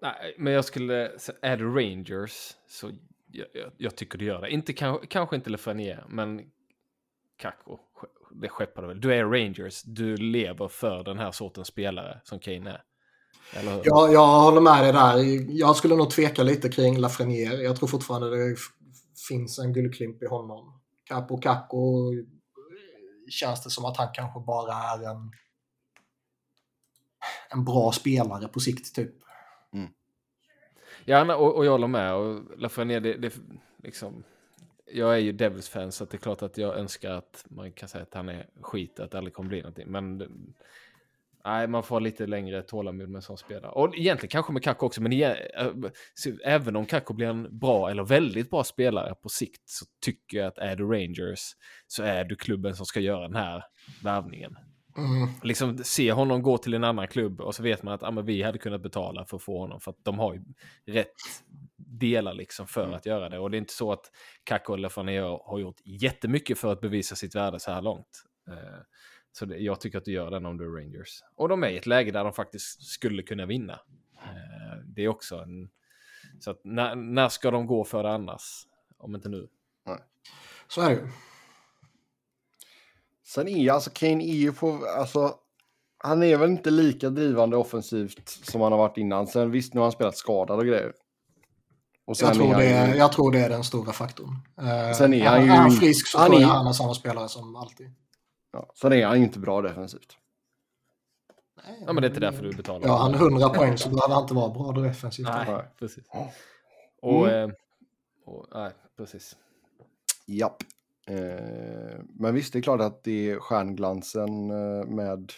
nej, 0.02 0.36
men 0.38 0.54
jag 0.54 0.66
skulle... 0.66 1.12
Är 1.42 1.58
det 1.58 1.64
Rangers 1.64 2.54
så 2.70 2.92
jag, 3.32 3.48
jag, 3.54 3.72
jag 3.78 3.96
tycker 3.96 4.18
du 4.18 4.26
gör 4.26 4.42
det. 4.42 4.50
Inte, 4.52 4.74
kanske, 4.74 5.08
kanske 5.08 5.36
inte 5.36 5.50
Lefrenier, 5.50 6.06
men 6.10 6.42
Kakko. 7.42 7.80
Det 8.32 8.50
skeppar 8.50 8.82
du 8.82 8.88
väl. 8.88 9.02
Du 9.02 9.14
är 9.14 9.26
Rangers. 9.26 9.82
Du 9.84 10.18
lever 10.18 10.68
för 10.68 11.04
den 11.04 11.20
här 11.20 11.32
sortens 11.32 11.68
spelare 11.68 12.22
som 12.24 12.40
Kane 12.40 12.70
är. 12.70 12.84
Eller 13.54 13.72
hur? 13.72 13.82
Jag, 14.14 14.28
håller 14.28 14.62
med 14.62 14.84
dig 14.84 14.94
där. 14.94 15.46
Jag 15.60 15.76
skulle 15.76 15.96
nog 15.96 16.10
tveka 16.10 16.44
lite 16.44 16.70
kring 16.70 16.98
Lafreniere. 16.98 17.62
Jag 17.62 17.76
tror 17.76 17.88
fortfarande 17.88 18.30
det 18.30 18.56
finns 19.28 19.60
en 19.60 19.74
guldklimp 19.74 20.24
i 20.24 20.26
honom. 20.26 20.82
Capo 21.04 21.38
Cacco 21.38 22.12
känns 23.30 23.64
det 23.64 23.70
som 23.70 23.86
att 23.86 23.98
han 23.98 24.08
kanske 24.14 24.40
bara 24.40 24.74
är 24.74 25.12
en, 25.12 25.32
en 27.50 27.66
bra 27.66 27.92
spelare 27.92 28.48
på 28.48 28.60
sikt 28.60 28.96
typ. 28.96 29.16
Ja, 31.06 31.24
nej, 31.24 31.36
och, 31.36 31.56
och 31.56 31.66
jag 31.66 31.72
håller 31.72 31.88
med. 31.88 32.14
Och 32.14 32.58
Lafreniere, 32.58 33.00
det, 33.00 33.18
det 33.18 33.34
liksom... 33.84 34.24
Jag 34.94 35.14
är 35.14 35.20
ju 35.20 35.32
Devils-fan 35.32 35.92
så 35.92 36.04
att 36.04 36.10
det 36.10 36.18
är 36.18 36.20
klart 36.20 36.42
att 36.42 36.58
jag 36.58 36.78
önskar 36.78 37.12
att 37.12 37.46
man 37.50 37.72
kan 37.72 37.90
säga 37.90 38.04
att 38.04 38.14
han 38.14 38.30
är 38.30 38.48
skit, 38.62 39.00
att 39.00 39.12
det 39.12 39.18
aldrig 39.18 39.34
kommer 39.34 39.50
bli 39.50 39.62
någonting. 39.62 39.92
Men 39.92 40.18
nej, 41.46 41.68
man 41.68 41.84
får 41.84 42.00
lite 42.00 42.28
längre 42.28 42.62
tålamod 42.62 43.10
med 43.10 43.16
en 43.16 43.22
sån 43.22 43.38
spelare. 43.38 43.72
Och 43.72 43.96
egentligen 43.96 44.32
kanske 44.32 44.54
med 44.54 44.64
Kakko 44.64 44.86
också, 44.86 45.02
men 45.02 45.14
igen, 45.14 45.36
så 46.14 46.30
även 46.46 46.76
om 46.76 46.86
Kakko 46.86 47.14
blir 47.14 47.28
en 47.28 47.60
bra 47.60 47.90
eller 47.90 48.04
väldigt 48.04 48.50
bra 48.50 48.64
spelare 48.64 49.16
på 49.16 49.30
sikt 49.30 49.62
så 49.66 49.86
tycker 50.06 50.38
jag 50.38 50.48
att 50.48 50.58
är 50.58 50.76
du 50.76 50.84
Rangers 50.84 51.52
så 51.88 52.04
är 52.04 52.24
du 52.24 52.36
klubben 52.36 52.76
som 52.76 52.86
ska 52.86 53.00
göra 53.00 53.22
den 53.22 53.36
här 53.36 53.64
värvningen. 54.04 54.56
Mm. 54.98 55.30
Liksom 55.44 55.78
se 55.78 56.12
honom 56.12 56.42
gå 56.42 56.58
till 56.58 56.74
en 56.74 56.84
annan 56.84 57.08
klubb 57.08 57.42
och 57.42 57.56
så 57.56 57.64
vet 57.64 57.84
man 57.84 57.94
att 57.94 58.04
ah, 58.04 58.12
vi 58.12 58.44
hade 58.44 58.58
kunnat 58.58 58.82
betala 58.82 59.26
för 59.26 59.38
att 59.38 59.44
få 59.44 59.60
honom 59.60 59.80
för 59.80 59.92
att 59.92 60.04
de 60.04 60.20
har 60.20 60.34
ju 60.34 60.44
rätt 60.86 61.14
delar 61.88 62.34
liksom 62.34 62.68
för 62.68 62.92
att 62.92 63.06
göra 63.06 63.30
det. 63.30 63.40
Och 63.40 63.52
det 63.52 63.58
är 63.58 63.60
inte 63.60 63.74
så 63.74 63.92
att 63.92 64.12
Kakko 64.44 64.74
eller 64.74 64.90
Faneo 64.90 65.42
har 65.46 65.60
gjort 65.60 65.82
jättemycket 65.86 66.58
för 66.60 66.72
att 66.72 66.82
bevisa 66.82 67.16
sitt 67.16 67.36
värde 67.36 67.60
så 67.60 67.72
här 67.72 67.82
långt. 67.82 68.24
Eh, 68.48 68.80
Så 69.32 69.46
det, 69.46 69.58
jag 69.58 69.80
tycker 69.80 69.98
att 69.98 70.06
du 70.06 70.12
gör 70.12 70.32
den 70.32 70.46
om 70.46 70.58
du 70.58 70.66
är 70.66 70.82
Rangers. 70.82 71.20
Och 71.36 71.50
de 71.50 71.64
är 71.64 71.70
i 71.70 71.78
ett 71.78 71.86
läge 71.86 72.12
där 72.12 72.24
de 72.24 72.34
faktiskt 72.34 72.84
skulle 72.84 73.24
kunna 73.24 73.46
vinna. 73.46 73.80
Eh, 74.24 74.78
Det 74.86 75.02
är 75.02 75.08
också 75.08 75.36
en... 75.36 75.70
Så 76.40 76.52
att 76.52 76.62
när, 76.64 76.96
när 76.96 77.30
ska 77.30 77.52
de 77.52 77.68
gå 77.68 77.84
för 77.84 78.04
det 78.04 78.12
annars? 78.12 78.68
Om 78.98 79.16
inte 79.16 79.30
nu. 79.30 79.48
Så 80.68 80.82
är 80.82 80.90
det 80.90 80.96
ju. 80.96 81.08
Sen 83.24 83.48
är 83.48 83.72
alltså 83.72 83.90
Kane 83.94 84.24
är 84.24 84.36
ju 84.36 84.54
på, 84.54 84.86
alltså, 84.98 85.36
han 85.98 86.24
är 86.24 86.38
väl 86.38 86.50
inte 86.50 86.70
lika 86.72 87.10
drivande 87.10 87.58
offensivt 87.58 88.30
som 88.30 88.62
han 88.62 88.72
har 88.72 88.80
varit 88.80 88.98
innan. 88.98 89.28
Sen 89.28 89.52
visst, 89.52 89.74
nu 89.74 89.80
har 89.80 89.86
han 89.86 89.92
spelat 89.92 90.18
skadad 90.18 90.60
och 90.60 90.66
grejer. 90.66 90.94
Och 92.06 92.18
sen 92.18 92.28
Jag 92.28 92.36
tror, 92.36 92.56
det, 92.56 92.66
ju- 92.66 92.72
är- 92.72 92.96
jag 92.96 93.12
tror 93.12 93.32
det 93.32 93.40
är 93.40 93.50
den 93.50 93.64
stora 93.64 93.92
faktorn. 93.94 94.36
Eh, 94.62 94.94
Sen 94.94 95.14
är 95.14 95.26
han 95.28 95.46
ju- 95.46 95.52
är 95.52 95.56
han 95.56 95.72
frisk 95.72 96.08
så 96.08 96.18
han 96.18 96.28
tror 96.30 96.42
jag 96.42 96.50
är- 96.50 96.54
han 96.54 96.68
är 96.68 96.72
samma 96.74 96.94
spelare 96.94 97.30
som 97.30 97.56
alltid. 97.56 97.92
Ja, 98.54 98.72
sen 98.82 98.94
är 98.94 99.06
han 99.06 99.18
ju 99.18 99.24
inte 99.24 99.40
bra 99.40 99.62
defensivt. 99.62 100.18
Ja, 101.86 101.94
men 101.94 102.02
det 102.02 102.08
är 102.08 102.10
inte 102.10 102.20
därför 102.20 102.44
du 102.44 102.52
betalar. 102.54 102.88
Ja, 102.88 102.98
han 102.98 103.14
har 103.14 103.20
100 103.26 103.50
poäng 103.54 103.78
så 103.78 103.90
behöver 103.90 104.14
han 104.14 104.24
inte 104.24 104.34
vara 104.34 104.50
bra 104.50 104.72
defensivt. 104.82 105.28
Nej, 105.28 105.46
Nej. 105.52 105.64
precis. 105.80 106.04
Och, 107.02 107.28
Mm. 107.30 107.50
eh, 107.50 107.56
och, 108.26 108.46
nej, 108.54 108.72
precis. 108.98 109.36
Japp. 110.26 110.64
Eh, 111.08 112.00
men 112.10 112.34
visst, 112.36 112.54
det 112.54 112.60
är 112.60 112.64
klart 112.64 112.82
att 112.82 113.04
det 113.04 113.30
är 113.30 113.40
stjärnglansen 113.40 114.48
med 114.96 115.32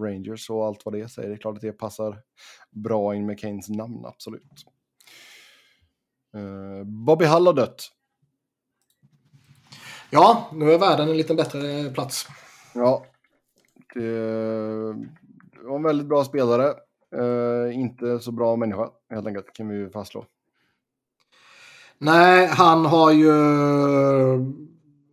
Rangers 0.00 0.50
och 0.50 0.66
allt 0.66 0.84
vad 0.84 0.94
det 0.94 1.08
säger. 1.08 1.28
Det 1.28 1.34
är 1.34 1.38
klart 1.38 1.54
att 1.56 1.60
det 1.62 1.72
passar 1.72 2.22
bra 2.70 3.14
in 3.14 3.26
med 3.26 3.38
Kanes 3.40 3.68
namn, 3.68 4.04
absolut. 4.06 4.42
Eh, 6.34 6.84
Bobby 6.84 7.24
Hull 7.24 7.46
har 7.46 7.54
dött. 7.54 7.90
Ja, 10.10 10.50
nu 10.52 10.72
är 10.72 10.78
världen 10.78 11.08
en 11.08 11.16
lite 11.16 11.34
bättre 11.34 11.90
plats. 11.90 12.26
Ja, 12.74 13.06
det 13.94 15.68
var 15.68 15.76
en 15.76 15.82
väldigt 15.82 16.06
bra 16.06 16.24
spelare. 16.24 16.74
Eh, 17.16 17.78
inte 17.78 18.20
så 18.20 18.32
bra 18.32 18.56
människa, 18.56 18.90
helt 19.10 19.26
enkelt, 19.26 19.52
kan 19.52 19.68
vi 19.68 19.90
fastslå. 19.90 20.26
Nej, 21.98 22.46
han 22.46 22.84
har 22.84 23.12
ju... 23.12 23.32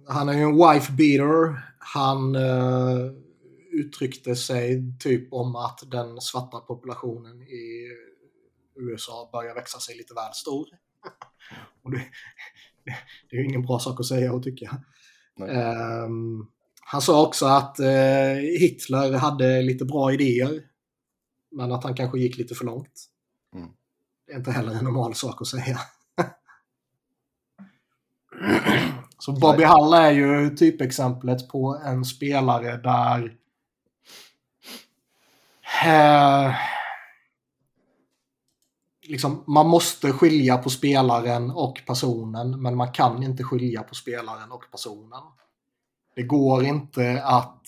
Han 0.08 0.30
är 0.30 0.34
ju 0.34 0.42
en 0.42 0.56
wife 0.56 0.92
beater. 0.92 1.62
Han 1.80 2.36
eh, 2.36 3.12
uttryckte 3.72 4.36
sig 4.36 4.84
typ 5.00 5.34
om 5.34 5.56
att 5.56 5.84
den 5.92 6.22
svarta 6.22 6.60
populationen 6.60 7.42
i 7.42 7.90
USA 8.76 9.30
börjar 9.32 9.56
växa 9.56 9.80
sig 9.80 9.98
lite 9.98 10.14
väl 10.14 10.34
stor. 10.34 10.68
Och 11.84 11.92
det, 11.92 11.98
det 13.30 13.36
är 13.36 13.40
ju 13.40 13.46
ingen 13.46 13.62
bra 13.62 13.80
sak 13.80 14.00
att 14.00 14.06
säga 14.06 14.34
och 14.34 14.44
tycka. 14.44 14.78
Ehm, 15.50 16.48
han 16.82 17.02
sa 17.02 17.28
också 17.28 17.46
att 17.46 17.80
eh, 17.80 18.36
Hitler 18.60 19.14
hade 19.14 19.62
lite 19.62 19.86
bra 19.86 20.14
idéer. 20.14 20.64
Men 21.52 21.72
att 21.72 21.84
han 21.84 21.96
kanske 21.96 22.20
gick 22.20 22.38
lite 22.38 22.56
för 22.56 22.66
långt. 22.66 23.08
Mm. 23.56 23.70
Det 24.28 24.34
är 24.34 24.38
inte 24.38 24.52
heller 24.52 24.72
en 24.72 24.84
normal 24.84 25.16
sak 25.16 25.42
att 25.42 25.48
säga. 25.48 25.80
Så 29.20 29.32
Bobby 29.32 29.64
Hull 29.64 29.94
är 29.94 30.12
ju 30.12 30.56
typexemplet 30.56 31.50
på 31.50 31.82
en 31.86 32.06
spelare 32.06 32.78
där 32.78 33.36
eh, 35.86 36.56
liksom, 39.12 39.44
man 39.48 39.68
måste 39.68 40.12
skilja 40.12 40.58
på 40.58 40.70
spelaren 40.70 41.52
och 41.52 41.82
personen 41.88 42.62
men 42.62 42.76
man 42.76 42.92
kan 42.92 43.24
inte 43.24 43.44
skilja 43.44 43.84
på 43.84 43.96
spelaren 43.96 44.52
och 44.52 44.64
personen. 44.72 45.22
Det 46.16 46.24
går 46.24 46.64
inte 46.64 47.24
att 47.24 47.68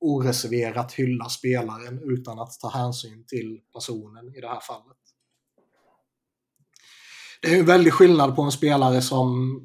oreserverat 0.00 0.92
hylla 0.92 1.24
spelaren 1.24 2.00
utan 2.04 2.38
att 2.38 2.60
ta 2.60 2.68
hänsyn 2.68 3.24
till 3.26 3.60
personen 3.74 4.34
i 4.34 4.40
det 4.40 4.48
här 4.48 4.60
fallet. 4.60 4.96
Det 7.42 7.48
är 7.48 7.52
ju 7.52 7.60
en 7.60 7.66
väldig 7.66 7.92
skillnad 7.92 8.36
på 8.36 8.42
en 8.42 8.52
spelare 8.52 9.02
som, 9.02 9.60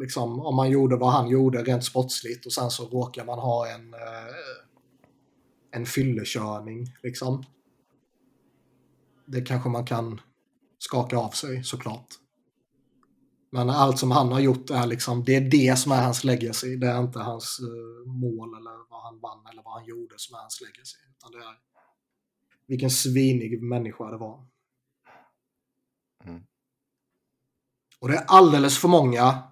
liksom, 0.00 0.40
om 0.40 0.56
man 0.56 0.70
gjorde 0.70 0.96
vad 0.96 1.12
han 1.12 1.28
gjorde 1.28 1.62
rent 1.62 1.84
sportsligt 1.84 2.46
och 2.46 2.52
sen 2.52 2.70
så 2.70 2.88
råkar 2.88 3.24
man 3.24 3.38
ha 3.38 3.68
en, 3.68 3.94
eh, 3.94 4.34
en 5.70 5.86
fyllekörning. 5.86 6.86
Liksom. 7.02 7.44
Det 9.26 9.40
kanske 9.40 9.68
man 9.68 9.86
kan 9.86 10.20
skaka 10.82 11.18
av 11.18 11.30
sig 11.30 11.64
såklart. 11.64 12.08
Men 13.50 13.70
allt 13.70 13.98
som 13.98 14.10
han 14.10 14.32
har 14.32 14.40
gjort 14.40 14.70
är 14.70 14.86
liksom, 14.86 15.24
det 15.24 15.36
är 15.36 15.40
det 15.40 15.78
som 15.78 15.92
är 15.92 16.02
hans 16.02 16.24
legacy. 16.24 16.76
Det 16.76 16.86
är 16.86 17.00
inte 17.00 17.18
hans 17.18 17.60
uh, 17.60 18.12
mål 18.12 18.56
eller 18.56 18.90
vad 18.90 19.02
han 19.02 19.20
vann 19.20 19.46
eller 19.52 19.62
vad 19.62 19.74
han 19.74 19.84
gjorde 19.84 20.14
som 20.16 20.34
är 20.34 20.40
hans 20.40 20.60
legacy. 20.60 20.98
Utan 21.16 21.32
det 21.32 21.38
är 21.38 21.56
vilken 22.66 22.90
svinig 22.90 23.62
människa 23.62 24.10
det 24.10 24.16
var. 24.16 24.46
Mm. 26.24 26.42
Och 28.00 28.08
det 28.08 28.16
är 28.16 28.24
alldeles 28.26 28.78
för 28.78 28.88
många 28.88 29.42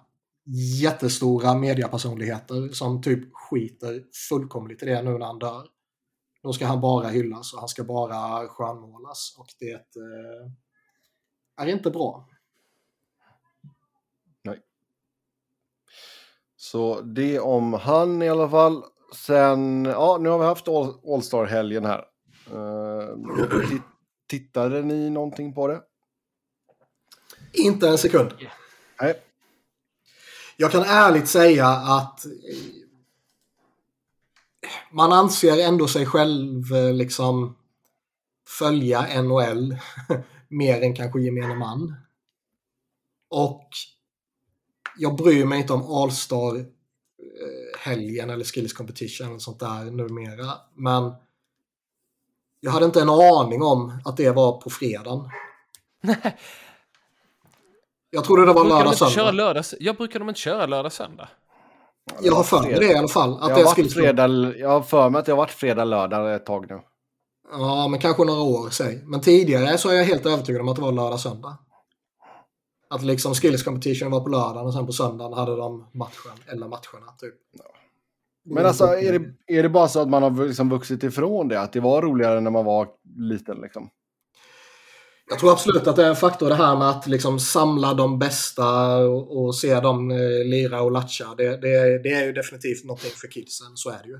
jättestora 0.81 1.55
mediapersonligheter 1.55 2.69
som 2.69 3.01
typ 3.01 3.33
skiter 3.33 4.03
fullkomligt 4.29 4.83
i 4.83 4.85
det 4.85 5.01
nu 5.03 5.17
när 5.17 5.25
han 5.25 5.39
dör. 5.39 5.67
Då 6.43 6.53
ska 6.53 6.65
han 6.65 6.81
bara 6.81 7.07
hyllas 7.07 7.53
och 7.53 7.59
han 7.59 7.69
ska 7.69 7.83
bara 7.83 8.47
skönmålas 8.47 9.35
och 9.37 9.47
det 9.59 9.73
eh, 9.73 10.51
är 11.67 11.71
inte 11.71 11.91
bra. 11.91 12.29
Nej. 14.43 14.59
Så 16.55 17.01
det 17.01 17.39
om 17.39 17.73
han 17.73 18.21
i 18.21 18.29
alla 18.29 18.49
fall. 18.49 18.83
Sen, 19.15 19.85
ja 19.85 20.17
nu 20.21 20.29
har 20.29 20.39
vi 20.39 20.45
haft 20.45 20.67
All-Star-helgen 20.67 21.85
här. 21.85 22.05
Uh, 22.53 23.79
tittade 24.27 24.81
ni 24.81 25.09
någonting 25.09 25.53
på 25.53 25.67
det? 25.67 25.81
Inte 27.53 27.89
en 27.89 27.97
sekund. 27.97 28.33
Nej. 29.01 29.21
Jag 30.57 30.71
kan 30.71 30.83
ärligt 30.83 31.27
säga 31.27 31.67
att 31.67 32.25
man 34.91 35.13
anser 35.13 35.57
ändå 35.57 35.87
sig 35.87 36.05
själv 36.05 36.73
eh, 36.73 36.93
liksom 36.93 37.57
följa 38.47 39.21
NHL 39.21 39.77
mer 40.51 40.81
än 40.81 40.95
kanske 40.95 41.21
gemene 41.21 41.55
man. 41.55 41.95
Och 43.29 43.69
jag 44.97 45.15
bryr 45.15 45.45
mig 45.45 45.59
inte 45.59 45.73
om 45.73 45.91
All-Star 45.91 46.55
eh, 46.55 47.79
helgen 47.79 48.29
eller 48.29 48.45
Skills 48.45 48.73
Competition 48.73 49.27
eller 49.27 49.39
sånt 49.39 49.59
där 49.59 49.91
numera. 49.91 50.53
Men 50.75 51.13
jag 52.59 52.71
hade 52.71 52.85
inte 52.85 53.01
en 53.01 53.09
aning 53.09 53.61
om 53.61 54.01
att 54.05 54.17
det 54.17 54.31
var 54.31 54.61
på 54.61 54.69
fredagen. 54.69 55.29
Jag 58.09 58.23
trodde 58.23 58.45
det 58.45 58.53
var 58.53 58.65
lördag 58.65 58.95
söndag. 58.95 59.31
Lördags, 59.31 59.75
jag 59.79 59.95
brukar 59.95 60.19
de 60.19 60.29
inte 60.29 60.41
köra 60.41 60.65
lördag 60.65 60.91
söndag? 60.91 61.29
Jag 62.21 62.35
har 62.35 62.43
för 62.43 62.61
mig 62.61 62.73
det 62.73 62.85
i 62.85 62.95
alla 62.95 63.07
fall. 63.07 63.33
Att 63.33 63.49
jag, 63.49 63.57
det 63.57 63.63
har 63.63 63.71
skulle 63.71 63.89
fredag, 63.89 64.27
jag 64.57 64.69
har 64.69 64.81
för 64.81 65.09
mig 65.09 65.19
att 65.19 65.25
det 65.25 65.31
har 65.31 65.37
varit 65.37 65.51
fredag, 65.51 65.83
lördag 65.83 66.35
ett 66.35 66.45
tag 66.45 66.69
nu. 66.69 66.81
Ja, 67.51 67.87
men 67.87 67.99
kanske 67.99 68.23
några 68.23 68.41
år 68.41 68.69
säg. 68.69 69.03
Men 69.05 69.21
tidigare 69.21 69.77
så 69.77 69.89
är 69.89 69.93
jag 69.93 70.03
helt 70.03 70.25
övertygad 70.25 70.61
om 70.61 70.69
att 70.69 70.75
det 70.75 70.81
var 70.81 70.91
lördag, 70.91 71.19
söndag. 71.19 71.57
Att 72.89 73.03
liksom 73.03 73.33
skills 73.33 73.63
competition 73.63 74.11
var 74.11 74.19
på 74.19 74.29
lördagen 74.29 74.67
och 74.67 74.73
sen 74.73 74.85
på 74.85 74.91
söndagen 74.91 75.33
hade 75.33 75.55
de 75.55 75.87
matchen, 75.93 76.31
eller 76.47 76.67
matcherna 76.67 77.11
typ. 77.19 77.33
Men 78.45 78.65
alltså 78.65 78.85
är 78.85 79.19
det, 79.19 79.55
är 79.57 79.63
det 79.63 79.69
bara 79.69 79.87
så 79.87 79.99
att 79.99 80.09
man 80.09 80.23
har 80.23 80.47
liksom 80.47 80.69
vuxit 80.69 81.03
ifrån 81.03 81.47
det? 81.47 81.61
Att 81.61 81.73
det 81.73 81.79
var 81.79 82.01
roligare 82.01 82.41
när 82.41 82.51
man 82.51 82.65
var 82.65 82.87
liten 83.17 83.57
liksom? 83.61 83.89
Jag 85.29 85.39
tror 85.39 85.51
absolut 85.51 85.87
att 85.87 85.95
det 85.95 86.05
är 86.05 86.09
en 86.09 86.15
faktor 86.15 86.49
det 86.49 86.55
här 86.55 86.77
med 86.77 86.89
att 86.89 87.07
liksom 87.07 87.39
samla 87.39 87.93
de 87.93 88.19
bästa 88.19 88.97
och, 88.97 89.43
och 89.43 89.55
se 89.55 89.79
dem 89.79 90.11
eh, 90.11 90.17
lira 90.45 90.81
och 90.81 90.91
latcha. 90.91 91.35
Det, 91.37 91.57
det, 91.57 92.03
det, 92.03 92.09
är 92.09 92.25
ju 92.25 92.31
definitivt 92.33 92.83
någonting 92.83 93.11
för 93.11 93.27
kidsen, 93.27 93.67
så 93.75 93.89
är 93.89 93.99
det 94.03 94.09
ju. 94.09 94.19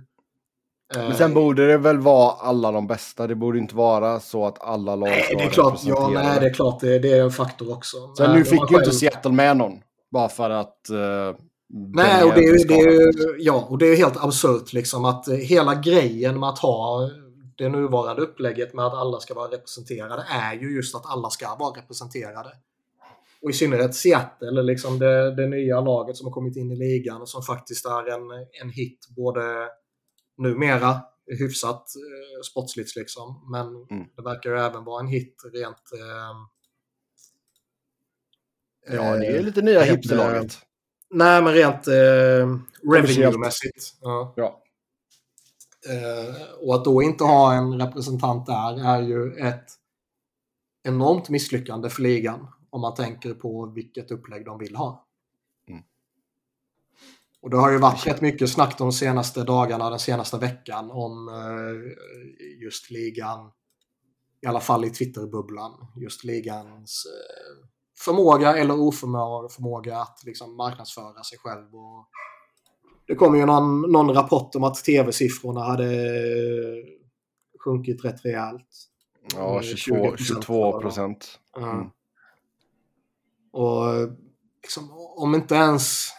Men 0.96 1.16
sen 1.16 1.34
borde 1.34 1.68
det 1.68 1.78
väl 1.78 1.98
vara 1.98 2.32
alla 2.32 2.72
de 2.72 2.88
bästa? 2.88 3.28
Det 3.28 3.36
borde 3.36 3.60
inte 3.60 3.76
vara 3.76 4.20
så 4.20 4.46
att 4.46 4.64
alla 4.64 4.96
lag 4.96 5.10
Nej, 5.10 5.36
det 5.38 5.44
är 5.44 5.50
klart, 5.50 5.80
ja, 5.84 6.10
nej, 6.14 6.40
det 6.40 6.46
är 6.46 6.54
klart 6.54 6.80
det, 6.80 7.00
det 7.00 7.12
är 7.12 7.24
en 7.24 7.32
faktor 7.32 7.74
också. 7.74 7.98
Sen 8.18 8.34
nu 8.34 8.46
fick 8.46 8.72
ju 8.72 8.78
inte 8.78 8.92
Seattle 8.92 9.32
med 9.32 9.58
någon. 9.58 9.80
Bara 10.12 10.30
för 10.30 10.50
att... 10.50 10.78
Uh, 10.92 10.98
nej, 11.94 12.24
och 12.24 12.34
det 12.34 12.44
är, 12.44 12.68
det 12.68 12.80
är, 12.80 13.36
ja, 13.40 13.68
och 13.70 13.78
det 13.78 13.86
är 13.86 13.96
helt 13.96 14.24
absurt 14.24 14.74
liksom 14.74 15.06
att 15.06 15.28
hela 15.28 15.76
grejen 15.76 16.40
med 16.40 16.50
att 16.50 16.60
ha 16.60 17.10
det 17.58 17.70
nuvarande 17.70 18.22
upplägget 18.22 18.74
med 18.74 18.86
att 18.86 18.94
alla 18.94 19.20
ska 19.20 19.34
vara 19.34 19.52
representerade 19.52 20.26
är 20.30 20.54
ju 20.54 20.76
just 20.76 20.96
att 20.96 21.06
alla 21.06 21.30
ska 21.30 21.56
vara 21.56 21.80
representerade. 21.80 22.50
Och 23.42 23.50
i 23.50 23.54
synnerhet 23.54 23.96
Seattle, 23.96 24.62
liksom 24.64 25.00
det, 25.00 25.36
det 25.36 25.48
nya 25.48 25.82
laget 25.82 26.18
som 26.18 26.28
har 26.28 26.34
kommit 26.34 26.56
in 26.56 26.72
i 26.72 26.76
ligan 26.76 27.22
och 27.22 27.30
som 27.30 27.42
faktiskt 27.42 27.86
är 27.86 28.14
en, 28.14 28.46
en 28.62 28.70
hit 28.70 29.08
både 29.16 29.42
numera 30.38 31.02
hyfsat 31.40 31.88
eh, 31.96 32.42
sportsligt 32.42 32.96
liksom. 32.96 33.48
Men 33.52 33.68
mm. 33.68 34.10
det 34.16 34.22
verkar 34.22 34.50
ju 34.50 34.60
även 34.60 34.84
vara 34.84 35.00
en 35.00 35.08
hit 35.08 35.42
rent... 35.54 35.92
Eh, 35.94 36.36
ja, 38.96 39.18
det 39.18 39.28
är 39.28 39.32
ju 39.32 39.44
lite 39.44 39.62
nya 39.62 39.82
hipsterlaget. 39.82 40.58
Nej, 41.10 41.42
men 41.42 41.54
rent 41.54 41.88
eh, 41.88 41.94
revenue-mässigt. 42.94 43.98
Ja. 44.02 44.34
ja. 44.36 44.64
Eh, 45.90 46.36
och 46.60 46.76
att 46.76 46.86
då 46.86 47.04
inte 47.04 47.24
ha 47.24 47.54
en 47.54 47.80
representant 47.80 48.46
där 48.46 48.86
är 48.86 49.02
ju 49.02 49.36
ett 49.36 49.66
enormt 50.84 51.30
misslyckande 51.30 51.90
för 51.90 52.02
ligan 52.02 52.48
om 52.70 52.82
man 52.82 52.96
tänker 52.96 53.34
på 53.34 53.66
vilket 53.66 54.12
upplägg 54.12 54.46
de 54.46 54.58
vill 54.60 54.76
ha. 54.76 55.08
Och 57.42 57.50
det 57.50 57.58
har 57.58 57.72
ju 57.72 57.78
varit 57.78 58.08
rätt 58.08 58.22
mycket 58.22 58.50
snack 58.50 58.78
de 58.78 58.92
senaste 58.92 59.44
dagarna, 59.44 59.90
den 59.90 60.00
senaste 60.00 60.38
veckan 60.38 60.92
om 60.92 61.28
eh, 61.28 62.64
just 62.64 62.92
ligan, 62.92 63.52
i 64.42 64.48
alla 64.48 64.60
fall 64.60 64.86
i 64.86 64.90
Twitterbubblan, 64.90 65.72
just 65.96 66.24
ligans 66.24 67.06
eh, 67.06 67.68
förmåga 68.06 68.58
eller 68.58 68.80
oförmåga 68.80 69.98
att 69.98 70.24
liksom 70.26 70.58
marknadsföra 70.58 71.24
sig 71.24 71.38
själv 71.38 71.76
och 71.76 72.10
det 73.08 73.16
kom 73.16 73.38
ju 73.38 73.46
någon, 73.46 73.82
någon 73.82 74.14
rapport 74.14 74.56
om 74.56 74.64
att 74.64 74.76
tv-siffrorna 74.76 75.64
hade 75.64 75.88
sjunkit 77.64 78.06
rätt 78.06 78.26
rejält. 78.26 78.68
Ja, 79.36 79.62
22, 79.62 80.18
22 80.18 80.82
procent. 80.82 81.40
Mm. 81.58 81.86
Och 83.52 83.84
liksom, 84.64 84.90
om 85.18 85.36
inte 85.36 85.56
ens 85.56 86.10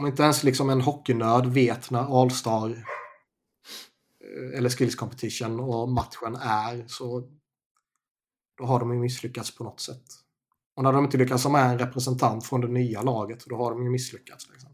om 0.00 0.06
inte 0.06 0.22
ens 0.22 0.44
liksom 0.44 0.70
en 0.70 0.80
hockeynörd 0.80 1.46
vet 1.46 1.90
när 1.90 2.22
All-Star 2.22 2.70
eh, 2.70 4.58
eller 4.58 4.70
Skills 4.70 4.94
Competition 4.94 5.60
och 5.60 5.88
matchen 5.88 6.36
är 6.42 6.84
så 6.86 7.28
då 8.58 8.64
har 8.64 8.80
de 8.80 8.94
ju 8.94 9.00
misslyckats 9.00 9.56
på 9.56 9.64
något 9.64 9.80
sätt. 9.80 10.04
Och 10.76 10.82
när 10.82 10.92
de 10.92 11.04
inte 11.04 11.18
lyckas 11.18 11.44
ha 11.44 11.50
med 11.50 11.70
en 11.70 11.78
representant 11.78 12.46
från 12.46 12.60
det 12.60 12.68
nya 12.68 13.02
laget 13.02 13.44
då 13.46 13.56
har 13.56 13.70
de 13.70 13.84
ju 13.84 13.90
misslyckats. 13.90 14.48
Liksom. 14.50 14.70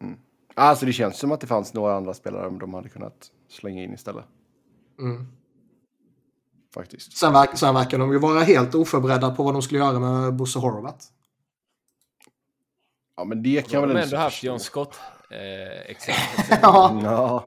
Mm. 0.00 0.18
Alltså 0.54 0.86
det 0.86 0.92
känns 0.92 1.18
som 1.18 1.32
att 1.32 1.40
det 1.40 1.46
fanns 1.46 1.74
några 1.74 1.96
andra 1.96 2.14
spelare 2.14 2.58
de 2.58 2.74
hade 2.74 2.88
kunnat 2.88 3.30
slänga 3.48 3.82
in 3.82 3.94
istället. 3.94 4.24
Mm. 5.00 5.26
Faktiskt. 6.74 7.16
Sen, 7.16 7.32
verk, 7.32 7.58
sen 7.58 7.74
verkar 7.74 7.98
de 7.98 8.12
ju 8.12 8.18
vara 8.18 8.40
helt 8.40 8.74
oförberedda 8.74 9.34
på 9.34 9.42
vad 9.42 9.54
de 9.54 9.62
skulle 9.62 9.80
göra 9.80 9.98
med 9.98 10.36
Bosse 10.36 10.58
Horvath. 10.58 11.06
Ja 13.20 13.24
men 13.24 13.42
det 13.42 13.70
kan 13.70 13.80
väl 13.80 13.90
inte... 13.90 14.00
De 14.00 14.04
ändå 14.04 14.16
haft 14.16 14.42
John 14.42 14.60
Scott 14.60 15.00
eh, 15.30 15.90
exempel. 15.90 16.58
ja. 16.62 17.00
ja. 17.02 17.46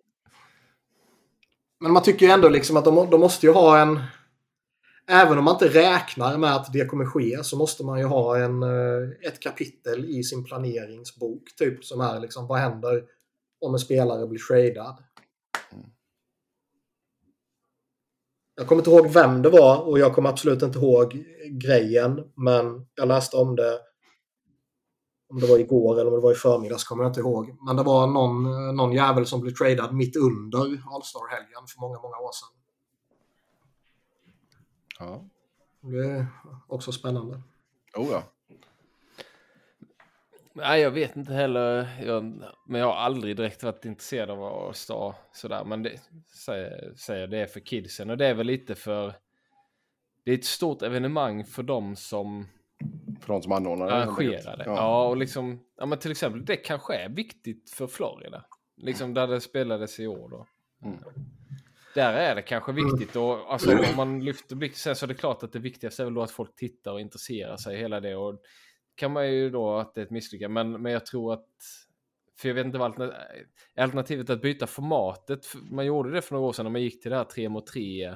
Men 1.79 1.91
man 1.91 2.03
tycker 2.03 2.25
ju 2.25 2.31
ändå 2.31 2.49
liksom 2.49 2.77
att 2.77 2.85
de, 2.85 3.09
de 3.09 3.19
måste 3.19 3.45
ju 3.45 3.51
ha 3.53 3.79
en 3.79 3.99
även 5.07 5.37
om 5.37 5.43
man 5.43 5.55
inte 5.55 5.67
räknar 5.67 6.37
med 6.37 6.55
att 6.55 6.73
det 6.73 6.85
kommer 6.85 7.05
ske 7.05 7.43
så 7.43 7.57
måste 7.57 7.85
man 7.85 7.99
ju 7.99 8.05
ha 8.05 8.37
en, 8.37 8.63
eh, 8.63 9.09
ett 9.21 9.39
kapitel 9.39 10.05
i 10.05 10.23
sin 10.23 10.43
planeringsbok. 10.43 11.55
Typ 11.57 11.85
som 11.85 12.01
är 12.01 12.19
liksom 12.19 12.47
vad 12.47 12.59
händer 12.59 13.03
om 13.61 13.73
en 13.73 13.79
spelare 13.79 14.27
blir 14.27 14.39
tradad. 14.39 15.03
Jag 18.55 18.67
kommer 18.67 18.81
inte 18.81 18.91
ihåg 18.91 19.13
vem 19.13 19.41
det 19.41 19.49
var 19.49 19.77
och 19.87 19.99
jag 19.99 20.15
kommer 20.15 20.29
absolut 20.29 20.61
inte 20.61 20.79
ihåg 20.79 21.23
grejen. 21.49 22.31
Men 22.35 22.87
jag 22.95 23.07
läste 23.07 23.37
om 23.37 23.55
det. 23.55 23.79
Om 25.33 25.39
det 25.39 25.47
var 25.47 25.59
igår 25.59 25.99
eller 25.99 26.07
om 26.07 26.13
det 26.13 26.23
var 26.23 26.31
i 26.31 26.35
förmiddags 26.35 26.83
kommer 26.83 27.03
jag 27.03 27.09
inte 27.09 27.19
ihåg. 27.19 27.57
Men 27.65 27.75
det 27.75 27.83
var 27.83 28.07
någon, 28.07 28.43
någon 28.75 28.93
jävel 28.93 29.25
som 29.25 29.41
blev 29.41 29.51
tradad 29.51 29.93
mitt 29.93 30.15
under 30.15 30.59
All-Star-helgen 30.59 31.67
för 31.67 31.81
många, 31.81 31.99
många 32.01 32.17
år 32.17 32.31
sedan. 32.31 32.49
Ja. 34.99 35.23
Det 35.81 36.05
är 36.05 36.27
också 36.67 36.91
spännande. 36.91 37.41
Oh 37.97 38.07
ja. 38.11 38.23
Nej, 40.53 40.81
jag 40.81 40.91
vet 40.91 41.15
inte 41.15 41.33
heller. 41.33 42.01
Jag, 42.05 42.23
men 42.65 42.81
jag 42.81 42.87
har 42.87 42.95
aldrig 42.95 43.37
direkt 43.37 43.63
varit 43.63 43.85
intresserad 43.85 44.29
av 44.29 44.69
att 44.69 44.75
stå 44.75 45.15
sådär. 45.31 45.65
Men 45.65 45.83
det 45.83 45.99
säger, 46.45 46.93
säger 46.95 47.27
det 47.27 47.37
är 47.37 47.47
för 47.47 47.59
kidsen 47.59 48.09
och 48.09 48.17
det 48.17 48.27
är 48.27 48.33
väl 48.33 48.47
lite 48.47 48.75
för. 48.75 49.13
Det 50.23 50.31
är 50.31 50.35
ett 50.35 50.45
stort 50.45 50.81
evenemang 50.81 51.45
för 51.45 51.63
dem 51.63 51.95
som. 51.95 52.47
För 53.21 53.33
de 53.33 53.41
som 53.41 53.51
anordnar 53.51 53.87
det. 53.87 53.93
Arrangerar 53.93 54.57
det. 54.57 54.63
Ja. 54.65 54.75
ja, 54.75 55.07
och 55.07 55.17
liksom. 55.17 55.59
Ja, 55.77 55.85
men 55.85 55.99
till 55.99 56.11
exempel 56.11 56.45
det 56.45 56.55
kanske 56.55 56.95
är 56.95 57.09
viktigt 57.09 57.69
för 57.69 57.87
Florida. 57.87 58.45
Liksom 58.77 59.13
där 59.13 59.27
det 59.27 59.41
spelades 59.41 59.99
i 59.99 60.07
år 60.07 60.29
då. 60.29 60.47
Mm. 60.85 60.99
Där 61.95 62.13
är 62.13 62.35
det 62.35 62.41
kanske 62.41 62.71
viktigt 62.71 63.15
och 63.15 63.53
alltså, 63.53 63.71
om 63.71 63.95
man 63.97 64.25
lyfter 64.25 64.55
blicken 64.55 64.77
sen 64.77 64.95
så 64.95 65.05
är 65.05 65.07
det 65.07 65.13
klart 65.13 65.43
att 65.43 65.53
det 65.53 65.59
viktigaste 65.59 66.03
är 66.03 66.05
väl 66.05 66.13
då 66.13 66.21
att 66.21 66.31
folk 66.31 66.55
tittar 66.55 66.91
och 66.91 67.01
intresserar 67.01 67.57
sig 67.57 67.77
hela 67.77 67.99
det 67.99 68.15
och 68.15 68.41
kan 68.95 69.11
man 69.11 69.31
ju 69.31 69.49
då 69.49 69.77
att 69.77 69.93
det 69.93 70.01
är 70.01 70.05
ett 70.05 70.11
misslyckande. 70.11 70.53
Men, 70.53 70.81
men 70.81 70.91
jag 70.91 71.05
tror 71.05 71.33
att, 71.33 71.47
för 72.37 72.47
jag 72.47 72.55
vet 72.55 72.65
inte 72.65 72.77
vad 72.77 72.91
alternat- 72.91 73.13
alternativet 73.77 74.29
att 74.29 74.41
byta 74.41 74.67
formatet. 74.67 75.45
Man 75.71 75.85
gjorde 75.85 76.11
det 76.11 76.21
för 76.21 76.35
några 76.35 76.47
år 76.47 76.53
sedan 76.53 76.65
när 76.65 76.71
man 76.71 76.81
gick 76.81 77.01
till 77.01 77.11
det 77.11 77.17
här 77.17 77.23
3 77.23 77.49
mot 77.49 77.67
3 77.67 78.15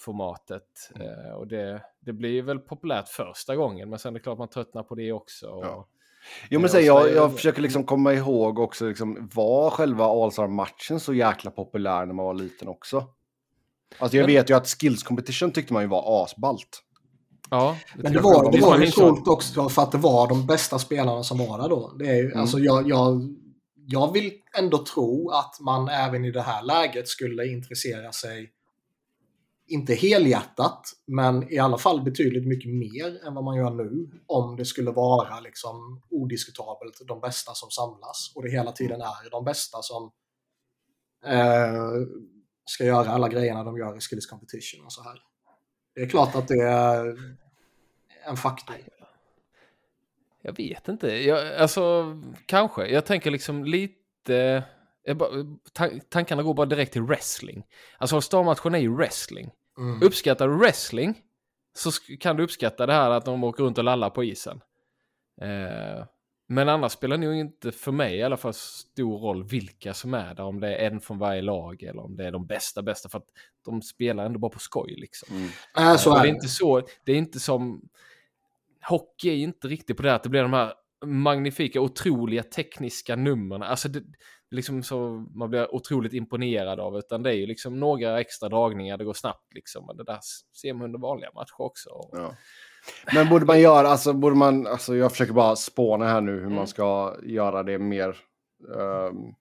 formatet. 0.00 0.90
Eh, 1.00 1.32
och 1.34 1.46
det, 1.46 1.82
det 2.00 2.12
blir 2.12 2.42
väl 2.42 2.58
populärt 2.58 3.08
första 3.08 3.56
gången, 3.56 3.90
men 3.90 3.98
sen 3.98 4.14
är 4.14 4.18
det 4.18 4.22
klart 4.22 4.38
man 4.38 4.48
tröttnar 4.48 4.82
på 4.82 4.94
det 4.94 5.12
också. 5.12 5.46
Och, 5.48 5.64
Ja. 5.64 5.88
Jo 6.50 6.60
men 6.60 6.70
så 6.70 6.80
jag, 6.80 7.12
jag 7.12 7.30
det- 7.30 7.34
försöker 7.36 7.62
liksom 7.62 7.84
komma 7.84 8.12
ihåg 8.14 8.58
också, 8.58 8.88
liksom, 8.88 9.30
var 9.34 9.70
själva 9.70 10.04
All-Star-matchen 10.04 11.00
så 11.00 11.14
jäkla 11.14 11.50
populär 11.50 12.06
när 12.06 12.14
man 12.14 12.24
var 12.26 12.34
liten 12.34 12.68
också? 12.68 13.04
Alltså 13.98 14.16
jag 14.16 14.26
Men- 14.26 14.34
vet 14.34 14.50
ju 14.50 14.54
att 14.54 14.66
skills 14.68 15.02
competition 15.02 15.50
tyckte 15.52 15.72
man 15.72 15.82
ju 15.82 15.88
var 15.88 16.24
asballt. 16.24 16.82
Ja, 17.50 17.76
Men 17.96 18.12
det 18.12 18.20
var, 18.20 18.52
det 18.52 18.60
var 18.60 18.78
ju 18.78 18.90
coolt 18.90 19.28
också 19.28 19.68
för 19.68 19.82
att 19.82 19.92
det 19.92 19.98
var 19.98 20.28
de 20.28 20.46
bästa 20.46 20.78
spelarna 20.78 21.22
som 21.22 21.38
var 21.38 21.58
där 21.62 21.68
då. 21.68 21.92
Det 21.98 22.06
är 22.06 22.14
ju, 22.16 22.24
Mm. 22.26 22.40
alltså 22.40 22.58
jag, 22.58 22.88
jag, 22.88 23.20
jag 23.86 24.12
vill 24.12 24.32
ändå 24.58 24.84
tro 24.84 25.30
att 25.30 25.60
man 25.60 25.88
även 25.88 26.24
i 26.24 26.30
det 26.30 26.42
här 26.42 26.62
läget 26.62 27.08
skulle 27.08 27.46
intressera 27.46 28.12
sig, 28.12 28.50
inte 29.70 29.94
helhjärtat, 29.94 30.82
men 31.06 31.52
i 31.52 31.58
alla 31.58 31.78
fall 31.78 32.02
betydligt 32.02 32.46
mycket 32.46 32.70
mer 32.70 33.26
än 33.26 33.34
vad 33.34 33.44
man 33.44 33.56
gör 33.56 33.70
nu. 33.70 34.10
Om 34.26 34.56
det 34.56 34.64
skulle 34.64 34.90
vara 34.90 35.40
liksom 35.40 36.02
odiskutabelt 36.10 37.00
de 37.08 37.20
bästa 37.20 37.54
som 37.54 37.70
samlas 37.70 38.32
och 38.34 38.42
det 38.42 38.50
hela 38.50 38.72
tiden 38.72 39.00
är 39.00 39.30
de 39.30 39.44
bästa 39.44 39.78
som 39.82 40.12
eh, 41.24 42.08
ska 42.64 42.84
göra 42.84 43.10
alla 43.10 43.28
grejerna 43.28 43.64
de 43.64 43.78
gör 43.78 43.96
i 43.96 44.00
Skills 44.00 44.26
Competition 44.26 44.84
och 44.84 44.92
så 44.92 45.02
här. 45.02 45.22
Det 45.94 46.00
är 46.00 46.08
klart 46.08 46.34
att 46.34 46.48
det 46.48 46.62
är 46.62 47.16
en 48.26 48.36
faktor. 48.36 48.76
Jag 50.42 50.56
vet 50.56 50.88
inte. 50.88 51.06
Jag, 51.08 51.54
alltså, 51.54 52.16
kanske. 52.46 52.86
Jag 52.86 53.04
tänker 53.06 53.30
liksom 53.30 53.64
lite... 53.64 54.64
Jag 55.02 55.16
bara, 55.16 55.30
tankarna 56.08 56.42
går 56.42 56.54
bara 56.54 56.66
direkt 56.66 56.92
till 56.92 57.02
wrestling. 57.02 57.66
Alltså 57.98 58.16
All-Star-matchen 58.16 58.74
är 58.74 58.78
ju 58.78 58.96
wrestling. 58.96 59.50
Mm. 59.78 60.02
Uppskattar 60.02 60.48
du 60.48 60.56
wrestling 60.56 61.22
så 61.74 61.90
kan 62.20 62.36
du 62.36 62.42
uppskatta 62.42 62.86
det 62.86 62.92
här 62.92 63.10
att 63.10 63.24
de 63.24 63.44
åker 63.44 63.64
runt 63.64 63.78
och 63.78 63.84
lallar 63.84 64.10
på 64.10 64.24
isen. 64.24 64.60
Eh, 65.40 66.04
men 66.48 66.68
annars 66.68 66.92
spelar 66.92 67.18
det 67.18 67.26
nog 67.26 67.34
inte 67.34 67.72
för 67.72 67.92
mig 67.92 68.16
i 68.16 68.22
alla 68.22 68.36
fall 68.36 68.54
stor 68.54 69.18
roll 69.18 69.44
vilka 69.44 69.94
som 69.94 70.14
är 70.14 70.34
där. 70.34 70.44
Om 70.44 70.60
det 70.60 70.76
är 70.76 70.90
en 70.90 71.00
från 71.00 71.18
varje 71.18 71.42
lag 71.42 71.82
eller 71.82 72.02
om 72.02 72.16
det 72.16 72.26
är 72.26 72.32
de 72.32 72.46
bästa 72.46 72.82
bästa. 72.82 73.08
För 73.08 73.18
att 73.18 73.28
de 73.64 73.82
spelar 73.82 74.26
ändå 74.26 74.38
bara 74.38 74.50
på 74.50 74.58
skoj 74.58 74.94
liksom. 74.98 75.36
Mm. 75.36 75.48
Nej, 75.76 75.98
så 75.98 76.10
är 76.10 76.14
det 76.14 76.22
det. 76.22 76.28
är 76.28 76.34
inte 76.34 76.48
så, 76.48 76.82
det 77.04 77.12
är 77.12 77.16
inte 77.16 77.40
som... 77.40 77.88
Hockey 78.88 79.28
är 79.28 79.36
inte 79.36 79.68
riktigt 79.68 79.96
på 79.96 80.02
det 80.02 80.14
att 80.14 80.22
det 80.22 80.28
blir 80.28 80.42
de 80.42 80.52
här 80.52 80.74
magnifika, 81.04 81.80
otroliga 81.80 82.42
tekniska 82.42 83.16
numren. 83.16 83.62
Alltså 83.62 83.88
det, 83.88 84.02
liksom 84.50 84.82
så 84.82 85.26
man 85.34 85.50
blir 85.50 85.74
otroligt 85.74 86.12
imponerad 86.12 86.80
av, 86.80 86.98
utan 86.98 87.22
det 87.22 87.30
är 87.30 87.34
ju 87.34 87.46
liksom 87.46 87.80
några 87.80 88.20
extra 88.20 88.48
dragningar, 88.48 88.96
det 88.98 89.04
går 89.04 89.14
snabbt 89.14 89.54
liksom. 89.54 89.86
Men 89.86 89.96
det 89.96 90.04
där 90.04 90.18
ser 90.60 90.72
man 90.74 90.84
under 90.84 90.98
vanliga 90.98 91.30
matcher 91.34 91.54
också. 91.60 91.88
Ja. 92.12 92.34
Men 93.14 93.28
borde 93.28 93.44
man 93.46 93.60
göra, 93.60 93.88
alltså 93.88 94.12
borde 94.12 94.36
man, 94.36 94.66
alltså 94.66 94.96
jag 94.96 95.10
försöker 95.10 95.32
bara 95.32 95.56
spåna 95.56 96.08
här 96.08 96.20
nu 96.20 96.32
hur 96.32 96.40
Mm. 96.42 96.54
man 96.54 96.66
ska 96.66 97.16
göra 97.22 97.62
det 97.62 97.78
mer 97.78 98.16
ehm, 98.78 99.34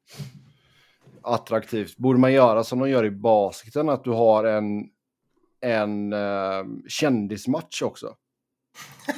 attraktivt. 1.22 1.98
Borde 1.98 2.20
man 2.20 2.34
göra 2.34 2.64
som 2.64 2.80
de 2.80 2.90
gör 2.90 3.06
i 3.06 3.12
basketen, 3.12 3.90
att 3.90 4.04
du 4.04 4.10
har 4.12 4.44
en, 4.44 4.84
en 5.62 6.14
ehm, 6.14 6.84
kändismatch 6.88 7.82
också? 7.82 8.16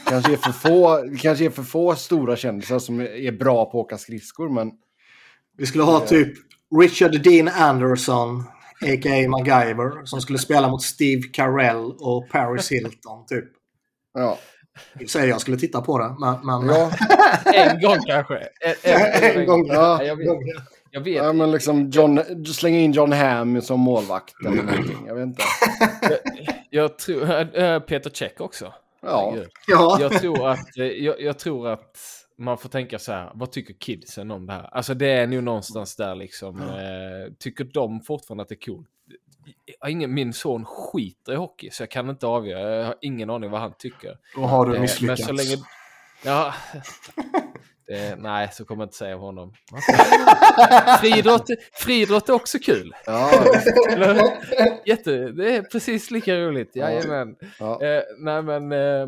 Kanske 0.07 0.33
är, 0.33 0.37
för 0.37 0.51
få, 0.51 1.03
kanske 1.21 1.45
är 1.45 1.49
för 1.49 1.63
få 1.63 1.95
stora 1.95 2.35
kändisar 2.35 2.79
som 2.79 2.99
är- 2.99 3.05
är 3.05 3.31
bra 3.31 3.65
på 3.65 3.79
att 3.79 3.85
åka 3.85 3.97
skridskor, 3.97 4.49
men 4.49 4.71
Vi 5.57 5.65
skulle 5.65 5.83
ha 5.83 5.99
typ 5.99 6.33
Richard 6.79 7.21
Dean 7.23 7.47
Anderson, 7.47 8.39
a.k.a. 8.81 9.29
MacGyver, 9.29 10.05
som 10.05 10.21
skulle 10.21 10.39
spela 10.39 10.69
mot 10.69 10.83
Steve 10.83 11.21
Carell 11.33 11.91
och 11.99 12.29
Paris 12.29 12.71
Hilton, 12.71 13.25
typ. 13.25 13.45
ja. 14.13 14.37
Jag 14.99 15.09
säger 15.09 15.27
jag 15.27 15.41
skulle 15.41 15.57
titta 15.57 15.81
på 15.81 15.99
det, 15.99 16.15
men... 16.19 16.45
men 16.45 16.75
ja. 16.75 16.91
En 17.53 17.81
gång 17.81 17.97
kanske. 18.07 18.35
En, 18.35 18.75
en, 18.83 19.23
en 19.39 19.45
gång. 19.45 19.67
Ja. 19.67 20.03
Jag 20.03 20.15
vet, 20.15 20.27
jag 20.91 21.01
vet 21.01 21.15
ja 21.15 21.33
men 21.33 21.51
liksom 21.51 21.89
John, 21.89 22.45
slänga 22.45 22.79
in 22.79 22.91
John 22.91 23.11
Hamm 23.11 23.61
som 23.61 23.79
målvakt 23.79 24.33
eller 24.45 24.63
någonting, 24.63 24.97
jag 25.07 25.15
vet 25.15 25.23
inte. 25.23 25.43
jag 26.69 26.97
tror, 26.97 27.57
äh, 27.59 27.79
Peter 27.79 28.09
Check 28.09 28.41
också. 28.41 28.73
Ja. 29.01 29.35
Ja. 29.67 29.97
jag 29.99 30.21
tror 30.21 30.49
att, 30.49 30.67
jag, 30.75 31.21
jag 31.21 31.39
tror 31.39 31.69
att 31.69 31.97
man 32.43 32.57
får 32.57 32.69
tänka 32.69 32.99
så 32.99 33.11
här, 33.11 33.31
vad 33.33 33.51
tycker 33.51 33.73
kidsen 33.73 34.31
om 34.31 34.45
det 34.45 34.53
här? 34.53 34.69
Alltså 34.75 34.93
det 34.93 35.07
är 35.11 35.27
nog 35.27 35.43
någonstans 35.43 35.95
där 35.95 36.15
liksom, 36.15 36.61
eh, 36.61 37.33
tycker 37.39 37.63
de 37.63 38.01
fortfarande 38.01 38.41
att 38.41 38.49
det 38.49 38.55
är 38.55 38.65
coolt? 38.65 38.87
Ingen, 39.87 40.13
min 40.13 40.33
son 40.33 40.65
skiter 40.65 41.33
i 41.33 41.35
hockey 41.35 41.69
så 41.71 41.83
jag 41.83 41.91
kan 41.91 42.09
inte 42.09 42.27
avgöra, 42.27 42.75
jag 42.75 42.85
har 42.85 42.95
ingen 43.01 43.29
aning 43.29 43.49
vad 43.49 43.61
han 43.61 43.73
tycker. 43.77 44.17
Då 44.35 44.41
har 44.41 44.65
du 44.65 44.75
Eh, 44.75 44.81
misslyckats. 44.81 45.27
Men 45.27 45.37
så 45.37 45.43
länge... 45.43 45.63
Ja, 46.23 46.53
det, 47.87 48.15
nej, 48.19 48.49
så 48.51 48.65
kommer 48.65 48.81
jag 48.83 48.87
inte 48.87 48.97
säga 48.97 49.15
om 49.15 49.21
honom. 49.21 49.53
Friidrott, 51.01 51.47
friidrott 51.73 52.29
är 52.29 52.33
också 52.33 52.59
kul. 52.59 52.93
ja? 53.05 53.31
Jätte, 54.85 55.11
det 55.31 55.55
är 55.55 55.61
precis 55.61 56.11
lika 56.11 56.35
roligt, 56.35 56.75
jajamän. 56.75 57.35
ja. 57.59 57.83
Eh, 57.83 58.03
nej 58.17 58.41
men, 58.41 58.71
eh, 58.71 59.07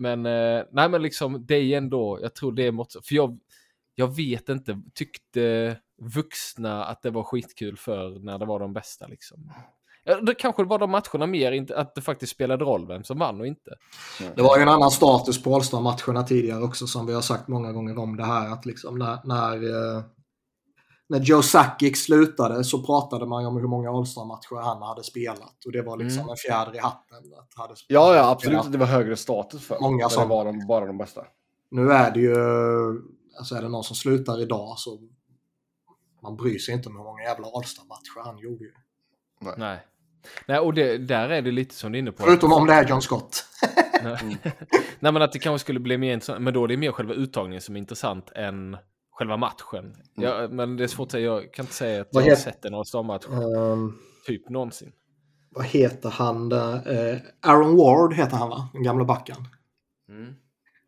men, 0.00 0.26
eh, 0.26 0.64
nej 0.70 0.88
men 0.88 1.02
liksom 1.02 1.46
det 1.46 1.54
är 1.54 1.76
ändå, 1.76 2.18
jag 2.22 2.34
tror 2.34 2.52
det 2.52 2.66
är 2.66 2.72
mått, 2.72 2.96
för 3.04 3.14
jag, 3.14 3.38
jag 3.94 4.16
vet 4.16 4.48
inte, 4.48 4.82
tyckte 4.94 5.76
vuxna 6.02 6.84
att 6.84 7.02
det 7.02 7.10
var 7.10 7.22
skitkul 7.22 7.76
för 7.76 8.24
när 8.24 8.38
det 8.38 8.46
var 8.46 8.60
de 8.60 8.72
bästa 8.72 9.06
liksom. 9.06 9.52
Det 10.22 10.34
kanske 10.34 10.64
var 10.64 10.78
de 10.78 10.90
matcherna 10.90 11.26
mer, 11.26 11.72
att 11.72 11.94
det 11.94 12.00
faktiskt 12.00 12.32
spelade 12.32 12.64
roll 12.64 12.86
vem 12.86 13.04
som 13.04 13.18
vann 13.18 13.40
och 13.40 13.46
inte. 13.46 13.74
Mm. 14.20 14.32
Det 14.36 14.42
var 14.42 14.56
ju 14.56 14.62
en 14.62 14.68
annan 14.68 14.90
status 14.90 15.42
på 15.42 15.54
Allstar-matcherna 15.54 16.22
tidigare 16.22 16.62
också 16.62 16.86
som 16.86 17.06
vi 17.06 17.14
har 17.14 17.20
sagt 17.20 17.48
många 17.48 17.72
gånger 17.72 17.98
om 17.98 18.16
det 18.16 18.24
här 18.24 18.52
att 18.52 18.66
liksom 18.66 18.98
när, 18.98 19.18
när, 19.24 19.54
eh, 19.54 20.02
när 21.10 21.20
Joe 21.20 21.42
Sakic 21.42 22.04
slutade 22.04 22.64
så 22.64 22.82
pratade 22.82 23.26
man 23.26 23.42
ju 23.42 23.48
om 23.48 23.56
hur 23.56 23.66
många 23.68 23.90
All-Star-matcher 23.90 24.62
han 24.62 24.82
hade 24.82 25.02
spelat 25.04 25.64
och 25.66 25.72
det 25.72 25.82
var 25.82 25.96
liksom 25.96 26.18
Mm. 26.20 26.30
en 26.30 26.36
fjäder 26.36 26.74
i 26.76 26.78
hatten. 26.78 27.16
Att 27.38 27.54
hade 27.54 27.74
Ja, 27.88 28.14
ja, 28.14 28.30
absolut 28.30 28.58
att 28.60 28.72
det 28.72 28.78
var 28.78 28.86
högre 28.86 29.16
status 29.16 29.66
för. 29.66 29.80
Många 29.80 30.08
som- 30.08 30.28
var 30.28 30.44
de, 30.44 30.66
bara 30.66 30.86
de 30.86 30.98
bästa. 30.98 31.24
Nu 31.70 31.92
är 31.92 32.10
det 32.10 32.20
ju, 32.20 32.34
alltså 33.38 33.54
är 33.54 33.62
det 33.62 33.68
någon 33.68 33.84
som 33.84 33.96
slutar 33.96 34.40
idag 34.42 34.74
så 34.78 34.98
man 36.22 36.36
bryr 36.36 36.58
sig 36.58 36.74
inte 36.74 36.88
om 36.88 36.96
hur 36.96 37.04
många 37.04 37.22
jävla 37.22 37.46
All-Star-matcher 37.48 38.24
han 38.24 38.38
gjorde 38.38 38.64
ju. 38.64 38.72
Nej. 39.56 39.78
Nej, 40.46 40.58
och 40.58 40.74
det, 40.74 40.98
där 40.98 41.28
är 41.28 41.42
det 41.42 41.50
lite 41.50 41.74
som 41.74 41.92
du 41.92 41.98
är 41.98 42.00
inne 42.00 42.12
på. 42.12 42.22
Förutom 42.22 42.52
om 42.52 42.66
det 42.66 42.72
är 42.72 42.88
John 42.88 43.02
Scott. 43.02 43.44
Nej. 44.02 44.36
Nej, 45.00 45.12
men 45.12 45.22
att 45.22 45.32
det 45.32 45.38
kanske 45.38 45.64
skulle 45.64 45.80
bli 45.80 45.98
mer 45.98 46.12
intressant. 46.14 46.40
Men 46.42 46.54
då 46.54 46.64
är 46.64 46.68
det 46.68 46.76
mer 46.76 46.92
själva 46.92 47.14
uttagningen 47.14 47.60
som 47.60 47.76
är 47.76 47.80
intressant 47.80 48.30
än 48.34 48.76
själva 49.20 49.36
matchen. 49.36 49.94
Ja, 50.14 50.48
men 50.50 50.76
det 50.76 50.84
är 50.84 50.88
svårt 50.88 51.06
att 51.06 51.12
säga. 51.12 51.24
Jag 51.24 51.52
kan 51.54 51.62
inte 51.64 51.74
säga 51.74 52.00
att 52.00 52.08
Vad 52.12 52.24
jag 52.24 52.30
har 52.30 52.36
sett 52.36 52.64
en 52.64 52.74
All-Star-match 52.74 53.26
Ehm, 53.26 53.98
typ 54.26 54.48
någonsin. 54.48 54.92
vad 55.50 55.64
heter 55.64 56.10
han? 56.10 56.52
Eh, 56.52 57.16
Aaron 57.42 57.76
Ward 57.76 58.14
heter 58.14 58.36
han 58.36 58.48
va? 58.48 58.68
Den 58.72 58.82
gamla 58.82 59.04
backen. 59.04 59.36
Mm. 60.08 60.34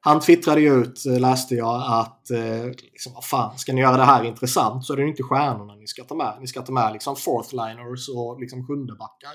Han 0.01 0.21
twittrade 0.21 0.61
ju 0.61 0.75
ut, 0.83 1.07
eh, 1.07 1.21
läste 1.21 1.55
jag, 1.55 1.83
att 2.01 2.31
eh, 2.31 2.65
liksom, 2.65 3.13
vad 3.15 3.25
fan, 3.25 3.59
ska 3.59 3.73
ni 3.73 3.81
göra 3.81 3.97
det 3.97 4.05
här 4.05 4.25
intressant 4.25 4.85
så 4.85 4.93
är 4.93 4.97
det 4.97 5.03
ju 5.03 5.09
inte 5.09 5.23
stjärnorna 5.23 5.75
ni 5.75 5.87
ska 5.87 6.05
ta 6.05 6.15
med. 6.15 6.37
Ni 6.41 6.47
ska 6.47 6.63
ta 6.63 6.73
med 6.73 6.93
liksom 6.93 7.15
fourth-liners 7.17 8.09
och 8.17 8.41
liksom 8.41 8.67
sjundebackar. 8.67 9.33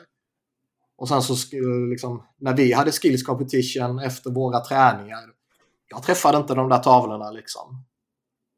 Och 0.98 1.08
sen 1.08 1.22
så 1.22 1.36
skulle 1.36 1.90
liksom, 1.90 2.24
när 2.40 2.56
vi 2.56 2.74
hade 2.74 2.92
skills 2.92 3.24
competition 3.24 4.00
efter 4.00 4.30
våra 4.32 4.60
träningar. 4.60 5.24
Jag 5.90 6.04
träffade 6.04 6.38
inte 6.38 6.54
de 6.56 6.70
där 6.70 6.80
tavlorna 6.80 7.32
liksom. 7.32 7.84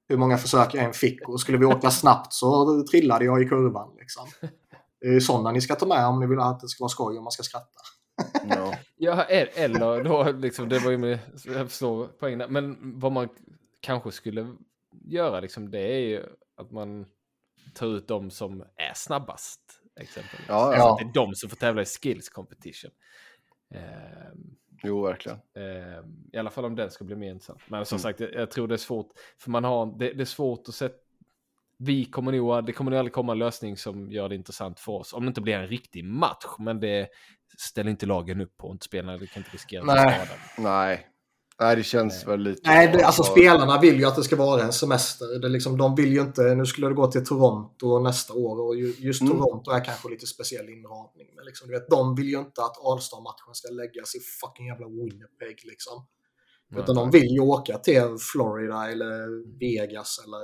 Hur 0.10 0.18
många 0.18 0.38
försök 0.38 0.73
jag 0.73 0.84
än 0.84 0.94
fick 0.94 1.30
och 1.30 1.41
skulle 1.41 1.57
vi 1.57 1.65
åka 1.65 1.91
snabbt 1.91 2.34
så 2.34 2.84
trillade 2.91 3.26
jag 3.26 3.41
i 3.41 3.45
kurvan 3.45 3.95
liksom. 3.99 4.27
Det 5.02 5.07
är 5.07 5.19
sådana 5.19 5.52
ni 5.52 5.61
ska 5.61 5.76
ta 5.76 5.86
med 5.86 6.06
om 6.06 6.19
ni 6.19 6.27
vill 6.27 6.40
att 6.40 6.60
det 6.60 6.68
ska 6.68 6.84
vara 6.84 6.90
skoj 6.90 7.18
och 7.18 7.23
man 7.23 7.31
ska 7.31 7.44
skratta. 7.44 7.80
Ja. 8.49 8.76
Ja, 8.98 9.23
e- 9.23 9.49
eller 9.53 10.03
då 10.03 10.31
liksom, 10.31 10.69
det 10.69 10.80
var 10.80 10.91
ju 10.91 10.98
med, 10.98 11.19
jag 11.45 11.69
förstår 11.69 12.07
poängen. 12.19 12.53
Men 12.53 12.77
vad 12.99 13.11
man 13.11 13.30
kanske 13.80 14.11
skulle 14.11 14.56
göra 15.06 15.40
liksom, 15.40 15.72
det 15.72 15.80
är 15.80 15.99
ju 15.99 16.23
att 16.57 16.72
man 16.72 17.06
tar 17.73 17.88
ut 17.88 18.07
de 18.07 18.31
som 18.31 18.61
är 18.61 18.94
snabbast. 18.95 19.61
Exempelvis. 19.99 20.45
Ja, 20.48 20.76
ja. 20.76 20.84
Alltså, 20.84 21.06
det 21.06 21.10
är 21.10 21.14
de 21.26 21.36
som 21.36 21.49
får 21.49 21.57
tävla 21.57 21.81
i 21.81 21.86
skills 21.86 22.30
competition. 22.30 22.91
Ehm, 23.76 24.56
Jo, 24.84 25.01
verkligen. 25.01 25.38
Eh, 25.56 25.99
I 26.34 26.38
alla 26.38 26.49
fall 26.49 26.65
om 26.65 26.76
den 26.76 26.91
ska 26.91 27.03
bli 27.03 27.15
mer 27.15 27.31
intressant. 27.31 27.61
Men 27.68 27.85
som 27.85 27.95
Mm. 27.95 28.01
sagt, 28.01 28.19
jag, 28.19 28.34
jag 28.34 28.51
tror 28.51 28.68
det 28.68 28.76
är 28.76 28.77
svårt. 28.77 29.07
För 29.38 29.51
man 29.51 29.64
har, 29.64 29.85
det, 29.99 30.14
det 30.14 30.23
är 30.23 30.26
svårt 30.26 30.68
att 30.68 30.76
sätta... 30.76 30.95
Vi 31.81 32.06
kommer 32.06 32.31
nog, 32.31 32.65
det 32.65 32.72
kommer 32.72 32.91
nog 32.91 32.97
aldrig 32.99 33.14
komma 33.14 33.31
en 33.31 33.39
lösning 33.39 33.77
som 33.77 34.11
gör 34.11 34.30
det 34.30 34.35
intressant 34.35 34.80
för 34.80 34.91
oss. 34.91 35.14
Om 35.14 35.23
det 35.23 35.27
inte 35.27 35.41
blir 35.41 35.53
en 35.56 35.68
riktig 35.68 36.03
match. 36.06 36.45
Men 36.60 36.80
det 36.80 37.10
ställer 37.57 37.91
inte 37.91 38.06
lagen 38.06 38.41
upp 38.41 38.57
på. 38.57 38.72
Inte 38.72 38.85
spelarna, 38.85 39.18
kan 39.18 39.27
inte 39.38 39.49
riskera 39.53 39.81
att 39.81 39.88
Nej. 39.88 39.97
skadade. 40.26 40.39
Nej. 40.57 41.07
Nej, 41.60 41.76
det 41.76 41.84
känns 41.84 42.27
väl 42.27 42.40
lite... 42.40 42.61
Nej, 42.65 42.88
det, 42.94 43.03
alltså 43.03 43.23
spelarna 43.23 43.80
vill 43.81 43.99
ju 43.99 44.06
att 44.06 44.15
det 44.15 44.23
ska 44.23 44.36
vara 44.36 44.64
en 44.64 44.73
semester. 44.73 45.40
Det 45.40 45.48
är 45.48 45.49
liksom, 45.49 45.77
de 45.77 45.95
vill 45.95 46.14
ju 46.14 46.22
inte... 46.22 46.41
Nu 46.41 46.65
skulle 46.65 46.88
det 46.88 46.94
gå 46.94 47.11
till 47.11 47.26
Toronto 47.26 47.99
nästa 47.99 48.34
år 48.34 48.61
och 48.68 48.76
ju- 48.76 48.95
just 48.98 49.22
Mm. 49.22 49.34
Toronto 49.38 49.72
är 49.72 49.86
kanske 49.86 50.10
lite 50.10 50.27
speciell 50.27 50.69
inramning. 50.69 51.27
Men 51.36 51.45
liksom, 51.45 51.68
du 51.68 51.73
vet, 51.73 51.90
de 51.90 52.15
vill 52.15 52.30
ju 52.30 52.40
inte 52.40 52.61
att 52.64 52.86
All-Star-matchen 52.86 53.53
ska 53.53 53.73
läggas 53.73 54.15
i 54.15 54.19
fucking 54.41 54.68
jävla 54.68 54.88
Winnipeg 54.88 55.61
liksom. 55.65 56.06
Utan 56.77 56.95
de 56.95 57.11
vill 57.11 57.27
ju 57.31 57.40
åka 57.40 57.77
till 57.77 58.18
Florida 58.34 58.91
eller 58.91 59.44
Vegas 59.60 60.19
eller 60.26 60.44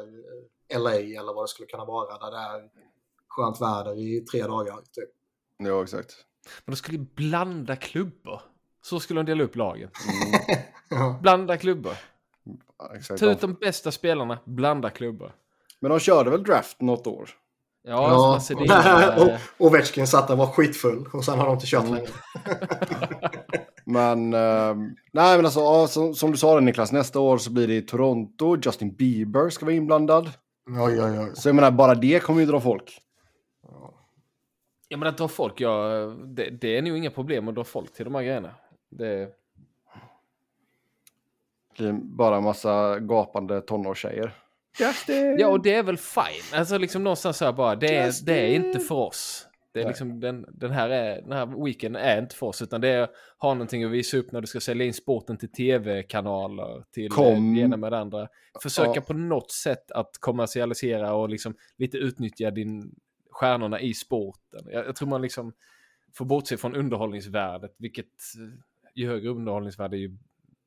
eh, 0.73 0.79
LA 0.83 0.95
eller 0.95 1.33
vad 1.35 1.43
det 1.43 1.47
skulle 1.47 1.67
kunna 1.67 1.85
vara 1.85 2.17
där 2.17 2.31
det 2.31 2.37
är 2.37 2.61
skönt 3.27 3.61
väder 3.61 3.99
i 3.99 4.21
tre 4.21 4.43
dagar. 4.43 4.75
Typ. 4.75 5.09
Ja, 5.57 5.83
exakt. 5.83 6.15
Men 6.65 6.71
de 6.71 6.77
skulle 6.77 6.97
ju 6.97 7.05
blanda 7.15 7.75
klubbor. 7.75 8.41
Så 8.81 8.99
skulle 8.99 9.19
de 9.19 9.25
dela 9.25 9.43
upp 9.43 9.55
lagen. 9.55 9.89
Mm, 10.47 10.65
Ja. 10.89 11.19
Blanda 11.21 11.57
klubbor. 11.57 11.93
ja, 12.79 12.95
exakt. 12.95 13.19
Ta 13.19 13.25
ut 13.31 13.41
de 13.41 13.53
bästa 13.53 13.91
spelarna, 13.91 14.39
blanda 14.45 14.89
klubbor. 14.89 15.31
Men 15.79 15.89
de 15.91 15.99
körde 15.99 16.29
väl 16.29 16.43
draft 16.43 16.81
något 16.81 17.07
år? 17.07 17.29
Ja, 17.87 17.91
Ja. 17.91 18.33
alltså, 18.33 18.53
det 18.55 18.65
är, 18.73 19.23
och 19.57 19.65
Ovechkin 19.67 20.07
satt 20.07 20.27
där 20.27 20.33
och 20.33 20.37
var 20.37 20.47
skitfull 20.47 21.09
och 21.13 21.25
sen 21.25 21.39
har 21.39 21.45
de 21.45 21.53
inte 21.53 21.65
kört 21.67 21.83
Mm. 21.83 21.93
längre. 21.95 22.09
Men, 23.85 24.33
ehm, 24.33 24.95
nej 25.13 25.35
men 25.37 25.45
alltså, 25.45 25.59
ja, 25.59 25.87
som, 25.87 26.15
som 26.15 26.31
du 26.31 26.37
sa 26.37 26.55
det 26.55 26.61
Niklas, 26.61 26.91
nästa 26.91 27.19
år 27.19 27.37
så 27.37 27.51
blir 27.51 27.67
det 27.67 27.75
i 27.75 27.81
Toronto. 27.81 28.57
Justin 28.65 28.95
Bieber 28.95 29.49
ska 29.49 29.65
vara 29.65 29.75
inblandad. 29.75 30.31
Oj, 30.69 31.01
oj, 31.03 31.19
oj. 31.19 31.31
Så 31.35 31.49
jag 31.49 31.55
menar, 31.55 31.71
bara 31.71 31.95
det 31.95 32.19
kommer 32.23 32.39
ju 32.39 32.45
dra 32.45 32.61
folk. 32.61 33.01
Ja 34.87 34.97
men 34.97 35.07
att 35.07 35.17
dra 35.17 35.27
folk, 35.27 35.61
ja, 35.61 35.89
det, 36.25 36.49
det 36.49 36.77
är 36.77 36.81
nog 36.81 36.97
inga 36.97 37.09
problem 37.11 37.47
att 37.47 37.55
dra 37.55 37.63
folk 37.63 37.93
till 37.93 38.05
de 38.05 38.15
här 38.15 38.23
grejerna. 38.23 38.51
Det 38.91 39.29
blir 41.77 41.93
bara 41.93 42.37
en 42.37 42.43
massa 42.43 42.99
gapande 42.99 43.61
tonårstjejer. 43.61 44.31
Justin! 44.79 45.35
ja 45.39 45.47
och 45.47 45.61
det 45.63 45.73
är 45.73 45.83
väl 45.83 45.97
fine. 45.97 46.59
Alltså 46.59 46.77
liksom 46.77 47.03
någonstans 47.03 47.37
så 47.37 47.45
här 47.45 47.53
bara, 47.53 47.75
det 47.75 47.95
är, 47.95 48.25
det 48.25 48.33
är 48.39 48.55
inte 48.55 48.79
för 48.79 48.95
oss. 48.95 49.47
Det 49.73 49.79
är 49.79 49.83
Nej. 49.83 49.89
liksom, 49.91 50.19
den, 50.19 50.45
den, 50.51 50.71
här 50.71 50.89
är, 50.89 51.21
den 51.21 51.31
här 51.31 51.63
weekenden 51.65 52.01
är 52.01 52.21
inte 52.21 52.35
för 52.35 52.45
oss, 52.47 52.61
utan 52.61 52.81
det 52.81 52.87
är 52.89 53.01
att 53.01 53.11
ha 53.37 53.53
någonting 53.53 53.83
att 53.83 53.91
visa 53.91 54.17
upp 54.17 54.31
när 54.31 54.41
du 54.41 54.47
ska 54.47 54.59
sälja 54.59 54.85
in 54.85 54.93
sporten 54.93 55.37
till 55.37 55.51
tv-kanaler, 55.51 56.83
till 56.91 57.09
Kom. 57.09 57.25
eh, 57.49 57.55
det 57.55 57.61
ena 57.61 57.77
med 57.77 57.91
det 57.91 57.97
andra. 57.99 58.27
Försöka 58.61 58.91
Ja. 58.95 59.01
på 59.01 59.13
något 59.13 59.51
sätt 59.51 59.91
att 59.91 60.09
kommersialisera 60.19 61.13
och 61.13 61.29
liksom 61.29 61.55
lite 61.77 61.97
utnyttja 61.97 62.51
din 62.51 62.95
stjärnorna 63.31 63.79
i 63.79 63.93
sporten. 63.93 64.61
Jag, 64.71 64.87
jag 64.87 64.95
tror 64.95 65.07
man 65.09 65.21
liksom 65.21 65.53
får 66.13 66.25
bortse 66.25 66.57
från 66.57 66.75
underhållningsvärdet, 66.75 67.75
vilket 67.77 68.05
eh, 68.05 68.59
ju 68.95 69.07
högre 69.07 69.29
underhållningsvärde 69.29 69.97
ju 69.97 70.17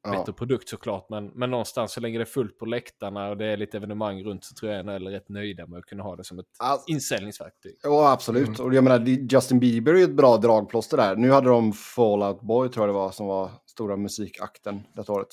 Ja. 0.02 0.10
bättre 0.10 0.32
produkt 0.32 0.68
såklart. 0.68 1.06
Men, 1.10 1.26
men 1.26 1.50
någonstans 1.50 1.92
så 1.92 2.00
länge 2.00 2.18
det 2.18 2.22
är 2.22 2.26
fullt 2.26 2.58
på 2.58 2.64
läktarna 2.66 3.28
och 3.28 3.36
det 3.36 3.46
är 3.46 3.56
lite 3.56 3.76
evenemang 3.76 4.22
runt 4.24 4.44
så 4.44 4.54
tror 4.54 4.72
jag 4.72 4.86
NHL 4.86 5.06
är 5.06 5.10
rätt 5.10 5.28
nöjda 5.28 5.66
med 5.66 5.78
att 5.78 5.84
kunna 5.84 6.02
ha 6.02 6.16
det 6.16 6.24
som 6.24 6.38
ett 6.38 6.46
Alltså, 6.58 6.90
insäljningsverktyg. 6.90 7.74
Ja, 7.82 8.12
absolut. 8.12 8.60
Och 8.60 8.74
jag 8.74 8.84
menar, 8.84 9.06
Justin 9.32 9.60
Bieber 9.60 9.94
är 9.94 9.98
ju 9.98 10.04
ett 10.04 10.16
bra 10.16 10.36
dragplåster 10.36 10.96
där. 10.96 11.16
Nu 11.16 11.30
hade 11.30 11.48
de 11.48 11.72
Fallout 11.72 12.40
Boy, 12.40 12.68
tror 12.68 12.86
jag 12.86 12.94
det 12.94 12.98
var, 12.98 13.10
som 13.10 13.26
var 13.26 13.50
stora 13.66 13.96
musikakten 13.96 14.82
detta 14.94 15.12
året. 15.12 15.28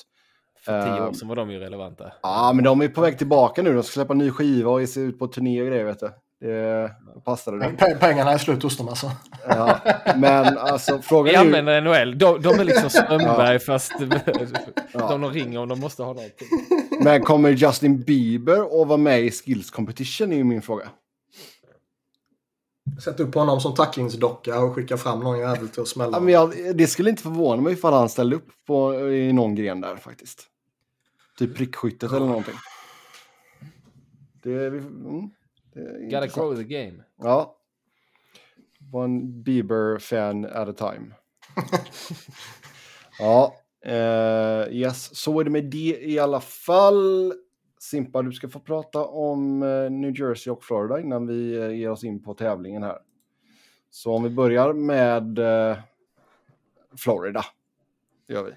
För 0.64 0.82
tio 0.82 0.96
Ehm. 0.96 1.08
år 1.08 1.12
sedan 1.12 1.28
var 1.28 1.36
de 1.36 1.50
ju 1.50 1.58
relevanta. 1.58 2.12
Ja, 2.22 2.52
men 2.54 2.64
de 2.64 2.80
är 2.82 2.88
på 2.88 3.00
väg 3.00 3.18
tillbaka 3.18 3.62
nu. 3.62 3.74
De 3.74 3.82
ska 3.82 3.92
släppa 3.92 4.12
en 4.12 4.18
ny 4.18 4.30
skiva 4.30 4.70
och 4.70 4.80
ge 4.80 4.86
sig 4.86 5.02
ut 5.02 5.18
på 5.18 5.26
turné 5.26 5.60
och 5.62 5.68
grejer, 5.68 5.84
vet 5.84 6.00
du. 6.00 6.10
Det 6.40 6.90
passade 7.24 7.58
det. 7.58 7.64
Pe- 7.66 7.98
Pengarna 7.98 8.30
är 8.32 8.38
slut 8.38 8.62
hos 8.62 8.76
dem 8.76 8.88
alltså. 8.88 9.10
Ja, 9.48 9.80
men 10.16 10.58
alltså, 10.58 10.96
Vi 10.96 11.02
frågan 11.02 11.34
är 11.34 11.38
ju... 11.44 11.46
använder 11.46 11.80
NHL. 11.80 12.18
De, 12.18 12.42
de 12.42 12.60
är 12.60 12.64
liksom 12.64 12.90
Strömberg 12.90 13.58
fast 13.58 13.92
Ja. 14.92 15.08
de, 15.08 15.20
de 15.20 15.30
ringer 15.32 15.58
om 15.58 15.68
de 15.68 15.80
måste 15.80 16.02
ha 16.02 16.12
någonting. 16.12 16.48
Men 17.02 17.22
kommer 17.22 17.50
Justin 17.50 18.02
Bieber 18.02 18.82
att 18.82 18.88
vara 18.88 18.96
med 18.98 19.20
i 19.20 19.30
Skills 19.30 19.70
Competition 19.70 20.32
är 20.32 20.36
ju 20.36 20.44
min 20.44 20.62
fråga. 20.62 20.88
Sätt 23.04 23.20
upp 23.20 23.34
honom 23.34 23.60
som 23.60 23.74
tacklingsdocka 23.74 24.60
och 24.60 24.74
skicka 24.74 24.96
fram 24.96 25.20
någon 25.20 25.38
jävel 25.38 25.68
till 25.68 25.82
att 25.82 25.88
smälla. 25.88 26.16
Ja, 26.16 26.20
men 26.20 26.32
jag, 26.34 26.52
det 26.74 26.86
skulle 26.86 27.10
inte 27.10 27.22
förvåna 27.22 27.62
mig 27.62 27.72
ifall 27.72 27.92
han 27.92 28.08
ställde 28.08 28.36
upp 28.36 28.48
på, 28.66 28.94
i 29.10 29.32
någon 29.32 29.54
gren 29.54 29.80
där 29.80 29.96
faktiskt. 29.96 30.46
Typ 31.38 31.56
prickskyttet 31.56 32.12
eller 32.12 32.26
någonting. 32.26 32.54
Det, 34.42 34.66
mm, 34.66 34.82
det 34.84 35.08
är 35.08 35.45
Gotta 35.76 36.04
intressant. 36.04 36.34
grow 36.34 36.56
the 36.56 36.64
game. 36.64 37.04
Ja. 37.16 37.56
One 38.92 39.42
Bieber-fan 39.42 40.44
at 40.44 40.68
a 40.68 40.72
time. 40.72 41.14
ja, 43.18 43.54
eh, 43.84 44.74
yes. 44.74 45.16
Så 45.16 45.40
är 45.40 45.44
det 45.44 45.50
med 45.50 45.64
det 45.64 45.98
i 46.02 46.18
alla 46.18 46.40
fall. 46.40 47.32
Simpa, 47.78 48.22
du 48.22 48.32
ska 48.32 48.48
få 48.48 48.60
prata 48.60 49.04
om 49.04 49.62
eh, 49.62 49.90
New 49.90 50.20
Jersey 50.20 50.50
och 50.50 50.64
Florida 50.64 51.00
innan 51.00 51.26
vi 51.26 51.56
eh, 51.56 51.70
ger 51.70 51.90
oss 51.90 52.04
in 52.04 52.22
på 52.22 52.34
tävlingen 52.34 52.82
här. 52.82 52.98
Så 53.90 54.14
om 54.14 54.22
vi 54.22 54.30
börjar 54.30 54.72
med 54.72 55.38
eh, 55.38 55.78
Florida. 56.96 57.44
Det 58.26 58.34
gör 58.34 58.44
vi. 58.44 58.52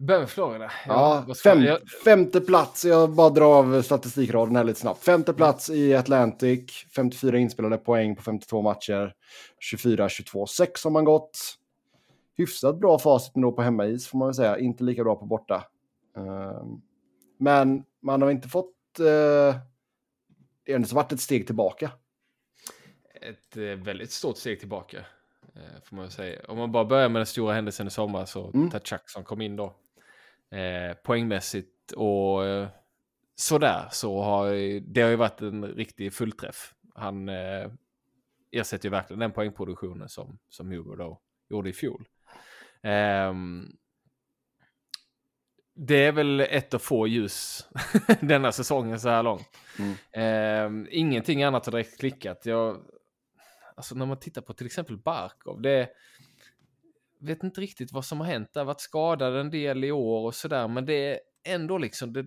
Börja 0.00 0.20
med 0.20 0.30
Florida. 0.30 0.70
Ja, 0.86 1.26
fem, 1.44 1.62
jag- 1.62 1.88
femte 2.04 2.40
plats, 2.40 2.84
jag 2.84 3.10
bara 3.10 3.30
drar 3.30 3.58
av 3.58 3.82
statistikraden 3.82 4.56
här 4.56 4.64
lite 4.64 4.80
snabbt. 4.80 5.04
Femte 5.04 5.32
plats 5.32 5.70
i 5.70 5.94
Atlantic, 5.94 6.86
54 6.96 7.38
inspelade 7.38 7.76
poäng 7.78 8.16
på 8.16 8.22
52 8.22 8.62
matcher. 8.62 9.14
24-22, 9.72 10.46
6 10.46 10.84
har 10.84 10.90
man 10.90 11.04
gått. 11.04 11.38
Hyfsat 12.36 12.78
bra 12.80 12.98
facit 12.98 13.36
ändå 13.36 13.52
på 13.52 13.62
hemmais 13.62 14.06
får 14.08 14.18
man 14.18 14.28
väl 14.28 14.34
säga, 14.34 14.58
inte 14.58 14.84
lika 14.84 15.04
bra 15.04 15.16
på 15.16 15.26
borta. 15.26 15.64
Ehm, 16.16 16.80
men 17.38 17.84
man 18.02 18.22
har 18.22 18.30
inte 18.30 18.48
fått... 18.48 18.74
Uh, 19.00 19.04
det 20.64 20.72
har 20.72 20.74
ändå 20.76 20.94
varit 20.94 21.12
ett 21.12 21.20
steg 21.20 21.46
tillbaka. 21.46 21.90
ett 23.22 23.56
eh, 23.56 23.62
väldigt 23.62 24.10
stort 24.10 24.36
steg 24.36 24.58
tillbaka. 24.60 24.96
Eh, 25.54 25.82
får 25.84 25.96
man 25.96 26.10
säga. 26.10 26.40
Om 26.48 26.58
man 26.58 26.72
bara 26.72 26.84
börjar 26.84 27.08
med 27.08 27.20
den 27.20 27.26
stora 27.26 27.54
händelsen 27.54 27.86
i 27.86 27.90
sommar 27.90 28.24
så 28.24 28.50
Mm. 28.54 28.70
Tachak 28.70 29.10
som 29.10 29.24
kom 29.24 29.40
in 29.40 29.56
då. 29.56 29.74
Eh, 30.50 30.94
poängmässigt 30.94 31.92
och 31.92 32.46
eh, 32.46 32.68
sådär 33.34 33.88
så 33.90 34.22
har 34.22 34.50
det 34.80 35.02
har 35.02 35.10
ju 35.10 35.16
varit 35.16 35.40
en 35.40 35.64
riktig 35.64 36.12
fullträff. 36.12 36.74
Han 36.94 37.28
eh, 37.28 37.70
ersätter 38.50 38.86
ju 38.86 38.90
verkligen 38.90 39.20
den 39.20 39.32
poängproduktionen 39.32 40.08
som, 40.08 40.38
som 40.48 40.70
Huber 40.70 40.96
då 40.96 41.20
gjorde 41.48 41.70
i 41.70 41.72
fjol. 41.72 42.08
Ehm, 42.82 43.66
det 45.74 46.06
är 46.06 46.12
väl 46.12 46.40
ett 46.40 46.74
av 46.74 46.78
få 46.78 47.06
ljus 47.06 47.68
denna 48.20 48.52
säsongen 48.52 49.00
så 49.00 49.08
här 49.08 49.22
långt. 49.22 49.48
Mm. 49.78 49.94
Ehm, 50.12 50.86
ingenting 50.90 51.42
annat 51.42 51.66
har 51.66 51.72
direkt 51.72 52.00
klickat. 52.00 52.46
Jag, 52.46 52.84
alltså 53.76 53.94
när 53.94 54.06
man 54.06 54.20
tittar 54.20 54.42
på 54.42 54.52
till 54.52 54.66
exempel 54.66 54.96
Barkov, 54.96 55.62
det 55.62 55.88
vet 57.20 57.42
inte 57.42 57.60
riktigt 57.60 57.92
vad 57.92 58.04
som 58.04 58.20
har 58.20 58.26
hänt. 58.26 58.52
Det 58.52 58.60
har 58.60 58.64
varit 58.64 58.80
skadad 58.80 59.36
en 59.36 59.50
del 59.50 59.84
i 59.84 59.92
år 59.92 60.26
och 60.26 60.34
sådär, 60.34 60.68
men 60.68 60.86
det 60.86 60.94
är 60.94 61.20
ändå 61.44 61.78
liksom 61.78 62.12
det, 62.12 62.26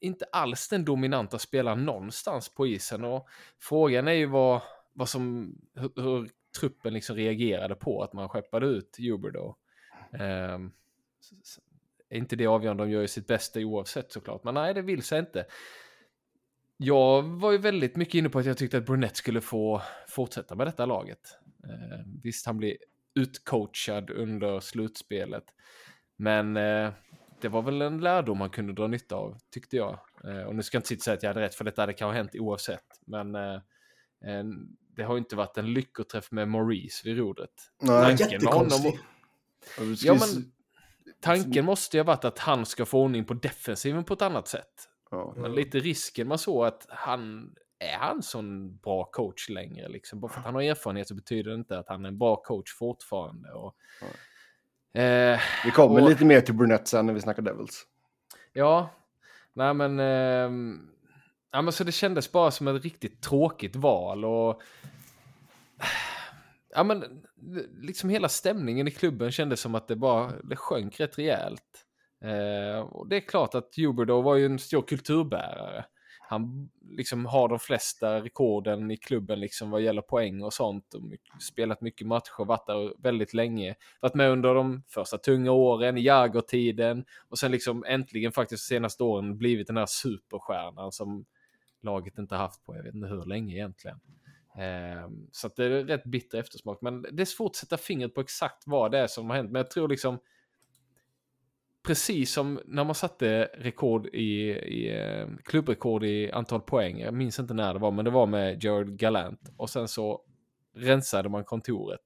inte 0.00 0.24
alls 0.32 0.68
den 0.68 0.84
dominanta 0.84 1.38
spelaren 1.38 1.84
någonstans 1.84 2.54
på 2.54 2.66
isen. 2.66 3.04
Och 3.04 3.28
frågan 3.58 4.08
är 4.08 4.12
ju 4.12 4.26
vad, 4.26 4.62
vad 4.92 5.08
som, 5.08 5.54
hur, 5.74 6.02
hur 6.02 6.30
truppen 6.60 6.94
liksom 6.94 7.16
reagerade 7.16 7.74
på 7.74 8.02
att 8.02 8.12
man 8.12 8.28
skeppade 8.28 8.66
ut 8.66 8.96
Huber 8.98 9.30
då. 9.30 9.56
Um, 10.12 10.20
ehm, 10.20 10.72
är 12.08 12.18
inte 12.18 12.36
det 12.36 12.46
avgörande, 12.46 12.84
de 12.84 12.90
gör 12.90 13.00
ju 13.00 13.08
sitt 13.08 13.26
bästa 13.26 13.60
oavsett 13.60 14.12
såklart, 14.12 14.44
men 14.44 14.54
nej, 14.54 14.74
det 14.74 14.82
vill 14.82 15.02
sig 15.02 15.18
inte. 15.18 15.46
Jag 16.76 17.22
var 17.22 17.52
ju 17.52 17.58
väldigt 17.58 17.96
mycket 17.96 18.14
inne 18.14 18.28
på 18.28 18.38
att 18.38 18.46
jag 18.46 18.58
tyckte 18.58 18.78
att 18.78 18.86
Brunette 18.86 19.14
skulle 19.14 19.40
få 19.40 19.82
fortsätta 20.08 20.54
med 20.54 20.66
detta 20.66 20.86
laget. 20.86 21.38
Uh, 21.64 22.20
visst, 22.22 22.46
han 22.46 22.56
blir 22.56 22.76
utcoachad 23.14 24.10
under 24.10 24.60
slutspelet, 24.60 25.44
men 26.16 26.56
eh, 26.56 26.92
det 27.40 27.48
var 27.48 27.62
väl 27.62 27.82
en 27.82 28.00
lärdom 28.00 28.38
man 28.38 28.50
kunde 28.50 28.72
dra 28.72 28.86
nytta 28.86 29.16
av, 29.16 29.38
tyckte 29.52 29.76
jag. 29.76 29.98
Eh, 30.24 30.42
och 30.42 30.54
nu 30.54 30.62
ska 30.62 30.76
jag 30.76 30.80
inte 30.80 30.88
sitta 30.88 30.98
och 31.00 31.02
säga 31.04 31.14
att 31.14 31.22
jag 31.22 31.30
hade 31.30 31.40
rätt, 31.40 31.54
för 31.54 31.64
detta 31.64 31.82
hade 31.82 31.92
kanske 31.92 32.16
hänt 32.16 32.30
oavsett, 32.34 32.84
men 33.06 33.34
eh, 33.34 33.60
det 34.96 35.02
har 35.02 35.14
ju 35.14 35.18
inte 35.18 35.36
varit 35.36 35.58
en 35.58 35.72
lyckoträff 35.72 36.30
med 36.30 36.48
Maurice 36.48 37.02
vid 37.04 37.18
rodret. 37.18 37.50
Nej. 37.82 38.16
Tanken 38.18 38.40
med 38.44 38.52
honom- 38.54 38.98
Ja, 40.02 40.12
men 40.14 40.52
tanken 41.20 41.64
måste 41.64 41.96
ju 41.96 42.00
ha 42.02 42.06
varit 42.06 42.24
att 42.24 42.38
han 42.38 42.66
ska 42.66 42.86
få 42.86 43.02
ordning 43.02 43.24
på 43.24 43.34
defensiven 43.34 44.04
på 44.04 44.14
ett 44.14 44.22
annat 44.22 44.48
sätt. 44.48 44.88
ja. 45.10 45.34
Men 45.36 45.54
lite 45.54 45.78
risken 45.78 46.28
man 46.28 46.38
såg 46.38 46.66
att 46.66 46.86
han 46.88 47.54
är 47.78 47.96
han 47.98 48.22
sån 48.22 48.76
bra 48.76 49.04
coach 49.04 49.48
längre 49.48 49.88
liksom. 49.88 50.20
Bara 50.20 50.32
för 50.32 50.38
att 50.40 50.44
han 50.46 50.54
har 50.54 50.62
erfarenhet 50.62 51.08
så 51.08 51.14
betyder 51.14 51.50
det 51.50 51.54
inte 51.54 51.78
att 51.78 51.88
han 51.88 52.04
är 52.04 52.08
en 52.08 52.18
bra 52.18 52.36
coach 52.36 52.74
fortfarande. 52.78 53.52
Och, 53.52 53.74
eh, 55.00 55.40
Vi 55.64 55.70
kommer 55.70 56.02
och- 56.02 56.08
lite 56.08 56.24
mer 56.24 56.40
till 56.40 56.54
Brunette 56.54 56.86
sen 56.90 57.06
när 57.06 57.12
vi 57.14 57.20
snackar 57.20 57.42
Devils. 57.42 57.86
ja, 58.52 58.90
nej 59.52 59.74
men, 59.74 60.00
ehm, 60.00 60.88
ja, 61.52 61.62
men 61.62 61.72
så 61.72 61.84
det 61.84 61.92
kändes 61.92 62.32
bara 62.32 62.50
som 62.50 62.68
ett 62.68 62.84
riktigt 62.84 63.22
tråkigt 63.22 63.76
val 63.76 64.24
och 64.24 64.62
ja 66.74 66.82
men 66.84 67.04
liksom 67.82 68.10
hela 68.10 68.28
stämningen 68.28 68.88
i 68.88 68.90
klubben 68.90 69.30
kändes 69.32 69.60
som 69.60 69.74
att 69.74 69.88
det 69.88 69.96
bara 69.96 70.32
det 70.44 70.56
sjönk 70.56 71.00
rätt 71.00 71.18
rejält. 71.18 71.84
Eh, 72.24 72.80
och 72.80 73.08
det 73.08 73.16
är 73.16 73.20
klart 73.20 73.54
att 73.54 73.74
Huberdo 73.76 74.20
var 74.22 74.36
ju 74.36 74.46
en 74.46 74.58
stor 74.58 74.82
kulturbärare. 74.82 75.84
Han 76.30 76.70
liksom 76.90 77.26
har 77.26 77.48
de 77.48 77.58
flesta 77.58 78.22
rekorden 78.22 78.90
i 78.90 78.96
klubben 78.96 79.40
liksom 79.40 79.70
vad 79.70 79.82
gäller 79.82 80.02
poäng 80.02 80.42
och 80.42 80.52
sånt. 80.52 80.94
Och 80.94 81.02
mycket, 81.02 81.42
spelat 81.42 81.80
mycket 81.80 82.06
matcher, 82.06 82.44
varit 82.44 82.66
där 82.66 83.02
väldigt 83.02 83.34
länge. 83.34 83.74
Varit 84.00 84.14
med 84.14 84.30
under 84.30 84.54
de 84.54 84.82
första 84.88 85.18
tunga 85.18 85.52
åren, 85.52 85.98
i 85.98 86.00
Jagr-tiden. 86.00 87.04
Och 87.28 87.38
sen 87.38 87.52
liksom 87.52 87.84
äntligen 87.84 88.32
faktiskt 88.32 88.68
de 88.68 88.74
senaste 88.74 89.02
åren 89.02 89.38
blivit 89.38 89.66
den 89.66 89.76
här 89.76 89.86
superstjärnan 89.86 90.92
som 90.92 91.24
laget 91.82 92.18
inte 92.18 92.34
haft 92.34 92.64
på 92.64 92.76
jag 92.76 92.82
vet 92.82 92.94
inte 92.94 93.08
hur 93.08 93.24
länge 93.24 93.54
egentligen. 93.54 94.00
Eh, 94.58 95.08
så 95.32 95.46
att 95.46 95.56
det 95.56 95.64
är 95.64 95.84
rätt 95.84 96.04
bitter 96.04 96.38
eftersmak. 96.38 96.78
Men 96.82 97.02
det 97.02 97.22
är 97.22 97.24
svårt 97.24 97.50
att 97.50 97.56
sätta 97.56 97.76
fingret 97.76 98.14
på 98.14 98.20
exakt 98.20 98.62
vad 98.66 98.90
det 98.90 98.98
är 98.98 99.06
som 99.06 99.30
har 99.30 99.36
hänt. 99.36 99.50
Men 99.50 99.60
jag 99.60 99.70
tror 99.70 99.88
liksom 99.88 100.18
precis 101.88 102.32
som 102.32 102.60
när 102.64 102.84
man 102.84 102.94
satte 102.94 103.50
rekord 103.54 104.06
i, 104.06 104.50
i 104.50 104.98
eh, 105.00 105.26
klubbrekord 105.44 106.04
i 106.04 106.30
antal 106.30 106.60
poäng. 106.60 106.98
Jag 106.98 107.14
minns 107.14 107.38
inte 107.38 107.54
när 107.54 107.74
det 107.74 107.80
var, 107.80 107.90
men 107.90 108.04
det 108.04 108.10
var 108.10 108.26
med 108.26 108.64
Gerald 108.64 108.98
Galant. 108.98 109.40
Och 109.56 109.70
sen 109.70 109.88
så 109.88 110.20
rensade 110.76 111.28
man 111.28 111.44
kontoret 111.44 112.00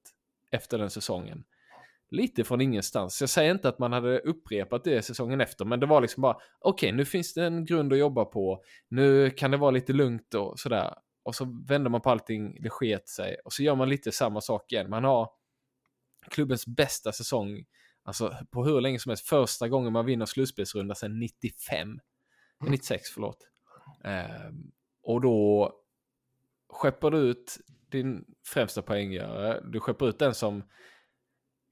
efter 0.51 0.77
den 0.77 0.89
säsongen. 0.89 1.43
Lite 2.09 2.43
från 2.43 2.61
ingenstans. 2.61 3.21
Jag 3.21 3.29
säger 3.29 3.51
inte 3.51 3.69
att 3.69 3.79
man 3.79 3.93
hade 3.93 4.19
upprepat 4.19 4.83
det 4.83 5.01
säsongen 5.01 5.41
efter, 5.41 5.65
men 5.65 5.79
det 5.79 5.85
var 5.85 6.01
liksom 6.01 6.21
bara 6.21 6.37
okej, 6.59 6.87
okay, 6.87 6.97
nu 6.97 7.05
finns 7.05 7.33
det 7.33 7.45
en 7.45 7.65
grund 7.65 7.93
att 7.93 7.99
jobba 7.99 8.25
på. 8.25 8.63
Nu 8.87 9.29
kan 9.29 9.51
det 9.51 9.57
vara 9.57 9.71
lite 9.71 9.93
lugnt 9.93 10.33
och 10.33 10.59
sådär. 10.59 10.93
Och 11.23 11.35
så 11.35 11.63
vänder 11.67 11.89
man 11.89 12.01
på 12.01 12.09
allting, 12.09 12.61
det 12.61 12.69
sket 12.69 13.07
sig. 13.07 13.35
Och 13.45 13.53
så 13.53 13.63
gör 13.63 13.75
man 13.75 13.89
lite 13.89 14.11
samma 14.11 14.41
sak 14.41 14.71
igen. 14.71 14.89
Man 14.89 15.03
har 15.03 15.29
klubbens 16.29 16.67
bästa 16.67 17.11
säsong 17.11 17.65
Alltså 18.03 18.37
på 18.51 18.65
hur 18.65 18.81
länge 18.81 18.99
som 18.99 19.09
helst. 19.09 19.27
Första 19.27 19.67
gången 19.67 19.93
man 19.93 20.05
vinner 20.05 20.25
slutspelsrunda 20.25 20.95
sedan 20.95 21.19
95. 21.19 21.99
96, 22.69 23.09
förlåt. 23.09 23.37
Eh, 24.03 24.51
och 25.03 25.21
då 25.21 25.73
skeppar 26.69 27.11
du 27.11 27.17
ut 27.17 27.57
din 27.91 28.25
främsta 28.45 28.81
poänggörare. 28.81 29.61
Du 29.63 29.79
skeppar 29.79 30.07
ut 30.07 30.19
den 30.19 30.33
som 30.33 30.63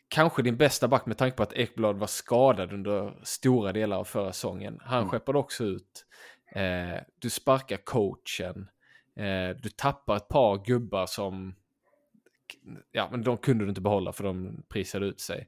kanske 0.08 0.42
din 0.42 0.58
bästa 0.58 0.88
back 0.88 1.06
med 1.06 1.18
tanke 1.18 1.38
på 1.38 1.44
att 1.44 1.54
Ekblad 1.54 1.98
var 1.98 2.08
skadad 2.08 2.74
under 2.74 3.20
stora 3.24 3.74
delar 3.74 3.98
av 3.98 4.04
förra 4.04 4.34
säsongen. 4.34 4.80
Han 4.82 4.98
mm. 4.98 5.10
skeppade 5.10 5.38
också 5.38 5.64
ut. 5.64 6.06
Eh, 6.56 7.02
du 7.20 7.30
sparkar 7.30 7.78
coachen. 7.78 8.70
Eh, 9.16 9.58
du 9.62 9.70
tappar 9.70 10.16
ett 10.16 10.28
par 10.28 10.66
gubbar 10.66 11.06
som 11.06 11.56
ja, 12.92 13.08
men 13.12 13.24
de 13.24 13.38
kunde 13.38 13.66
du 13.66 13.70
inte 13.70 13.82
behålla 13.82 14.14
för 14.14 14.24
de 14.24 14.64
prisade 14.70 15.06
ut 15.06 15.20
sig. 15.20 15.48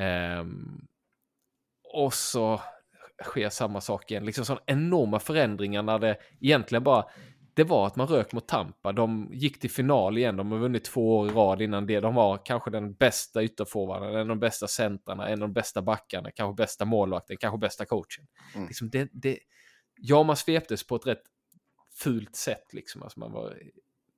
Um, 0.00 0.86
och 1.92 2.14
så 2.14 2.60
sker 3.22 3.48
samma 3.48 3.80
sak 3.80 4.10
igen. 4.10 4.24
Liksom 4.24 4.44
sådana 4.44 4.62
enorma 4.66 5.20
förändringar 5.20 5.82
när 5.82 5.98
det 5.98 6.16
egentligen 6.40 6.84
bara 6.84 7.04
det 7.54 7.64
var 7.64 7.86
att 7.86 7.96
man 7.96 8.06
rök 8.06 8.32
mot 8.32 8.48
Tampa. 8.48 8.92
De 8.92 9.30
gick 9.32 9.60
till 9.60 9.70
final 9.70 10.18
igen. 10.18 10.36
De 10.36 10.52
har 10.52 10.58
vunnit 10.58 10.84
två 10.84 11.18
år 11.18 11.28
i 11.28 11.30
rad 11.30 11.62
innan 11.62 11.86
det. 11.86 12.00
De 12.00 12.14
var 12.14 12.46
kanske 12.46 12.70
den 12.70 12.92
bästa 12.92 13.42
ytterforwarden, 13.42 14.14
en 14.14 14.20
av 14.20 14.26
de 14.26 14.40
bästa 14.40 14.68
centrarna, 14.68 15.28
en 15.28 15.42
av 15.42 15.48
de 15.48 15.52
bästa 15.52 15.82
backarna, 15.82 16.30
kanske 16.30 16.62
bästa 16.62 16.84
målvakten, 16.84 17.36
kanske 17.36 17.58
bästa 17.58 17.84
coachen. 17.84 18.26
Mm. 18.54 18.66
Liksom 18.66 18.90
det, 18.90 19.08
det, 19.12 19.38
ja, 19.96 20.22
man 20.22 20.36
sveptes 20.36 20.86
på 20.86 20.96
ett 20.96 21.06
rätt 21.06 21.22
fult 22.02 22.36
sätt. 22.36 22.72
Liksom. 22.72 23.02
Alltså 23.02 23.20
man 23.20 23.32
var, 23.32 23.58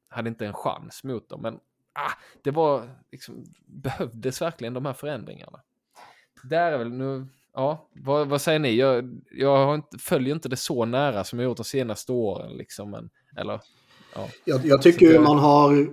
hade 0.08 0.28
inte 0.28 0.46
en 0.46 0.54
chans 0.54 1.04
mot 1.04 1.28
dem. 1.28 1.42
Men 1.42 1.54
ah, 1.92 2.12
det 2.42 2.50
var 2.50 2.88
liksom, 3.12 3.44
behövdes 3.66 4.42
verkligen 4.42 4.74
de 4.74 4.86
här 4.86 4.92
förändringarna. 4.92 5.62
Där 6.42 6.72
är 6.72 6.78
väl 6.78 6.92
nu, 6.92 7.26
ja, 7.54 7.88
vad, 7.92 8.28
vad 8.28 8.40
säger 8.40 8.58
ni? 8.58 8.76
Jag, 8.76 9.20
jag 9.30 9.74
inte, 9.74 9.98
följer 9.98 10.34
inte 10.34 10.48
det 10.48 10.56
så 10.56 10.84
nära 10.84 11.24
som 11.24 11.38
jag 11.38 11.44
gjort 11.44 11.56
de 11.56 11.64
senaste 11.64 12.12
åren 12.12 12.56
liksom, 12.56 12.90
men, 12.90 13.10
eller, 13.36 13.60
ja. 14.14 14.28
Jag, 14.44 14.66
jag 14.66 14.82
tycker 14.82 15.06
ju 15.06 15.20
man 15.20 15.38
har, 15.38 15.88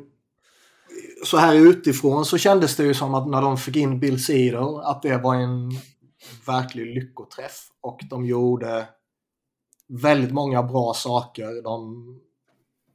så 1.26 1.38
här 1.38 1.56
utifrån 1.56 2.26
så 2.26 2.38
kändes 2.38 2.76
det 2.76 2.84
ju 2.84 2.94
som 2.94 3.14
att 3.14 3.28
när 3.28 3.42
de 3.42 3.58
fick 3.58 3.76
in 3.76 4.00
Bill 4.00 4.24
Cedar, 4.24 4.82
att 4.92 5.02
det 5.02 5.18
var 5.18 5.36
en 5.36 5.72
verklig 6.48 6.96
lyckoträff 6.96 7.68
och 7.82 8.00
de 8.10 8.26
gjorde 8.26 8.88
väldigt 9.88 10.32
många 10.32 10.64
bra 10.64 10.94
saker 10.94 11.64
de, 11.64 12.06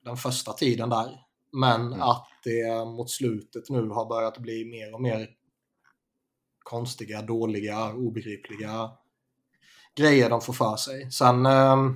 den 0.05 0.17
första 0.17 0.53
tiden 0.53 0.91
där. 0.91 1.21
Men 1.53 1.87
mm. 1.87 2.03
att 2.03 2.27
det 2.45 2.85
mot 2.85 3.11
slutet 3.11 3.71
nu 3.71 3.89
har 3.89 4.09
börjat 4.09 4.39
bli 4.39 4.65
mer 4.65 4.95
och 4.95 5.03
mer 5.03 5.29
konstiga, 6.65 7.23
dåliga, 7.23 7.93
obegripliga 7.93 8.91
grejer 9.97 10.31
de 10.31 10.41
får 10.41 10.53
för 10.53 10.77
sig. 10.77 11.11
Sen... 11.11 11.47
Eh, 11.47 11.91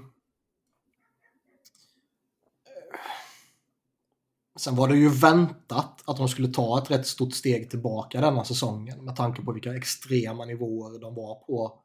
sen 4.58 4.76
var 4.76 4.88
det 4.88 4.96
ju 4.96 5.08
väntat 5.08 6.02
att 6.04 6.16
de 6.16 6.28
skulle 6.28 6.48
ta 6.48 6.78
ett 6.78 6.90
rätt 6.90 7.06
stort 7.06 7.34
steg 7.34 7.70
tillbaka 7.70 8.20
denna 8.20 8.44
säsongen 8.44 9.04
med 9.04 9.16
tanke 9.16 9.42
på 9.42 9.52
vilka 9.52 9.76
extrema 9.76 10.44
nivåer 10.44 11.00
de 11.00 11.14
var 11.14 11.34
på 11.34 11.78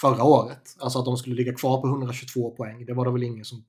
förra 0.00 0.24
året. 0.24 0.76
Alltså 0.78 0.98
att 0.98 1.04
de 1.04 1.16
skulle 1.16 1.36
ligga 1.36 1.54
kvar 1.54 1.80
på 1.80 1.86
122 1.88 2.50
poäng, 2.50 2.86
det 2.86 2.94
var 2.94 3.04
det 3.04 3.10
väl 3.12 3.22
ingen 3.22 3.44
som 3.44 3.64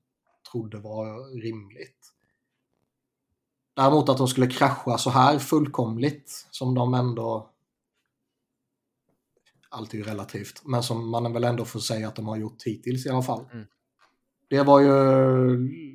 trodde 0.52 0.78
var 0.78 1.40
rimligt. 1.42 2.10
Däremot 3.76 4.08
att 4.08 4.18
de 4.18 4.28
skulle 4.28 4.46
krascha 4.46 4.98
så 4.98 5.10
här 5.10 5.38
fullkomligt 5.38 6.46
som 6.50 6.74
de 6.74 6.94
ändå 6.94 7.53
allt 9.74 9.94
är 9.94 9.98
ju 9.98 10.04
relativt, 10.04 10.62
men 10.64 10.82
som 10.82 11.10
man 11.10 11.32
väl 11.32 11.44
ändå 11.44 11.64
får 11.64 11.80
säga 11.80 12.08
att 12.08 12.16
de 12.16 12.28
har 12.28 12.36
gjort 12.36 12.62
hittills 12.62 13.06
i 13.06 13.08
alla 13.08 13.22
fall. 13.22 13.48
Mm. 13.52 13.66
Det 14.48 14.62
var 14.62 14.80
ju... 14.80 15.94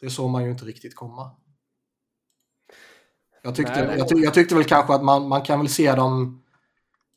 Det 0.00 0.10
såg 0.10 0.30
man 0.30 0.44
ju 0.44 0.50
inte 0.50 0.64
riktigt 0.64 0.94
komma. 0.94 1.30
Jag 3.42 3.54
tyckte, 3.54 3.86
Nej, 3.86 3.98
jag, 3.98 4.08
tyck, 4.08 4.18
jag, 4.18 4.34
tyckte 4.34 4.54
väl 4.54 4.64
kanske 4.64 4.94
att 4.94 5.04
man, 5.04 5.28
man 5.28 5.42
kan 5.42 5.58
väl 5.58 5.68
se 5.68 5.94
dem... 5.94 6.42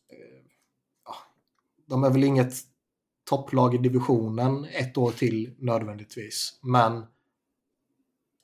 Eh, 0.09 1.13
de 1.87 2.03
är 2.03 2.09
väl 2.09 2.23
inget 2.23 2.53
topplag 3.29 3.75
i 3.75 3.77
divisionen 3.77 4.65
ett 4.65 4.97
år 4.97 5.11
till 5.11 5.55
nödvändigtvis, 5.59 6.59
men 6.61 7.05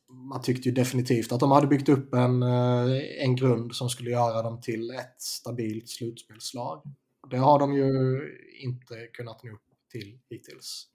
man 0.09 0.41
tyckte 0.41 0.69
ju 0.69 0.75
definitivt 0.75 1.31
att 1.31 1.39
de 1.39 1.51
hade 1.51 1.67
byggt 1.67 1.89
upp 1.89 2.13
en, 2.13 2.43
eh, 2.43 3.23
en 3.23 3.35
grund 3.35 3.75
som 3.75 3.89
skulle 3.89 4.09
göra 4.09 4.41
dem 4.41 4.61
till 4.61 4.91
ett 4.91 5.21
stabilt 5.21 5.89
slutspelslag. 5.89 6.83
Det 7.29 7.37
har 7.37 7.59
de 7.59 7.73
ju 7.73 8.21
inte 8.61 9.07
kunnat 9.13 9.43
nå 9.43 9.51
upp 9.51 9.61
till 9.91 10.19
hittills. 10.29 10.87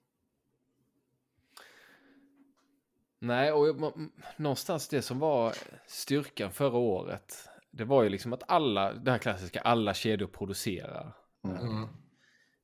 Nej, 3.19 3.51
och 3.51 3.93
någonstans 4.37 4.87
det 4.87 5.01
som 5.01 5.19
var 5.19 5.53
styrkan 5.87 6.51
förra 6.51 6.77
året, 6.77 7.49
det 7.71 7.83
var 7.85 8.03
ju 8.03 8.09
liksom 8.09 8.33
att 8.33 8.43
alla, 8.47 8.93
det 8.93 9.11
här 9.11 9.17
klassiska, 9.17 9.61
alla 9.61 9.93
kedjor 9.93 10.27
producerar. 10.27 11.15
Mm. 11.43 11.87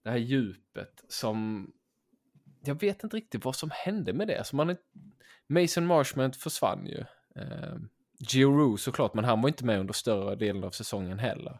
Det 0.03 0.09
här 0.09 0.17
djupet 0.17 1.03
som, 1.07 1.67
jag 2.63 2.79
vet 2.79 3.03
inte 3.03 3.17
riktigt 3.17 3.45
vad 3.45 3.55
som 3.55 3.69
hände 3.73 4.13
med 4.13 4.27
det. 4.27 4.37
Alltså 4.37 4.55
man 4.55 4.69
är, 4.69 4.77
Mason 5.47 5.85
Marshman 5.85 6.33
försvann 6.33 6.85
ju. 6.85 6.99
Eh, 7.35 7.75
Gio 8.19 8.57
Rue 8.57 8.77
såklart, 8.77 9.13
men 9.13 9.25
han 9.25 9.41
var 9.41 9.49
inte 9.49 9.65
med 9.65 9.79
under 9.79 9.93
större 9.93 10.35
delen 10.35 10.63
av 10.63 10.71
säsongen 10.71 11.19
heller. 11.19 11.59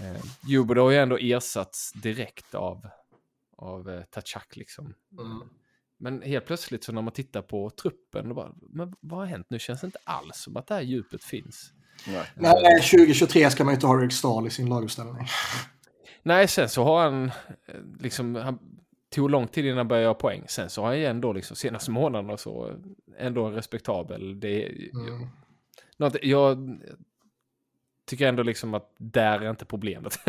Eh, 0.00 0.24
Jubo 0.46 0.80
har 0.80 0.90
ju 0.90 0.96
ändå 0.96 1.16
ersatts 1.16 1.92
direkt 1.92 2.54
av, 2.54 2.88
av 3.56 3.90
eh, 3.90 4.02
Tachak 4.02 4.56
liksom. 4.56 4.94
Mm. 5.18 5.48
Men 5.98 6.22
helt 6.22 6.46
plötsligt 6.46 6.84
så 6.84 6.92
när 6.92 7.02
man 7.02 7.12
tittar 7.12 7.42
på 7.42 7.70
truppen, 7.70 8.34
bara, 8.34 8.52
men 8.60 8.94
vad 9.00 9.18
har 9.18 9.26
hänt 9.26 9.46
nu? 9.50 9.58
Känns 9.58 9.80
det 9.80 9.84
inte 9.84 9.98
alls 10.04 10.36
som 10.36 10.56
att 10.56 10.66
det 10.66 10.74
här 10.74 10.82
djupet 10.82 11.24
finns. 11.24 11.72
Nej, 12.06 12.26
Nej 12.34 12.82
2023 12.82 13.50
ska 13.50 13.64
man 13.64 13.72
ju 13.72 13.74
inte 13.74 13.86
ha 13.86 13.96
Rick 13.96 14.12
Stahl 14.12 14.46
i 14.46 14.50
sin 14.50 14.68
laguppställning. 14.68 15.26
Nej, 16.22 16.48
sen 16.48 16.68
så 16.68 16.84
har 16.84 17.02
han, 17.02 17.24
eh, 17.66 17.74
liksom, 18.00 18.34
han 18.34 18.58
tog 19.10 19.30
lång 19.30 19.48
tid 19.48 19.64
innan 19.64 19.78
han 19.78 19.88
började 19.88 20.04
göra 20.04 20.14
poäng. 20.14 20.44
Sen 20.48 20.70
så 20.70 20.82
har 20.82 20.88
han 20.88 20.98
ju 20.98 21.06
ändå 21.06 21.32
liksom 21.32 21.56
senaste 21.56 21.90
månaderna 21.90 22.36
så 22.36 22.72
ändå 23.18 23.50
respektabel. 23.50 24.40
Det, 24.40 24.66
mm. 24.66 25.28
något, 25.96 26.16
jag 26.22 26.78
tycker 28.06 28.28
ändå 28.28 28.42
liksom 28.42 28.74
att 28.74 28.94
där 28.98 29.40
är 29.40 29.50
inte 29.50 29.64
problemet. 29.64 30.20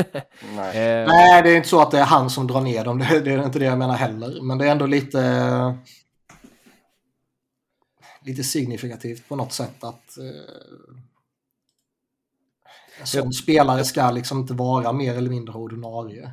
Nej. 0.56 0.78
eh, 0.78 1.08
Nej, 1.08 1.44
det 1.44 1.50
är 1.50 1.56
inte 1.56 1.70
så 1.70 1.82
att 1.82 1.92
det 1.92 2.00
är 2.00 2.06
han 2.06 2.30
som 2.30 2.48
drar 2.48 2.62
ner 2.62 2.86
dem. 2.86 3.00
Det, 3.00 3.20
det, 3.20 3.32
är 3.32 3.46
inte 3.46 3.60
det 3.60 3.66
jag 3.66 3.78
menar 3.78 3.96
heller. 3.96 4.42
Men 4.42 4.58
det 4.58 4.68
är 4.68 4.72
ändå 4.72 4.86
lite 4.86 5.78
lite 8.22 8.44
signifikativt 8.44 9.30
på 9.30 9.36
något 9.36 9.54
sätt 9.54 9.84
att 9.84 10.18
eh, 10.18 10.26
en 13.00 13.08
sån 13.08 13.34
spelare 13.34 13.84
ska 13.84 14.12
liksom 14.12 14.40
inte 14.40 14.54
vara 14.54 14.94
mer 14.94 15.18
eller 15.18 15.30
mindre 15.30 15.56
ordinarie. 15.56 16.32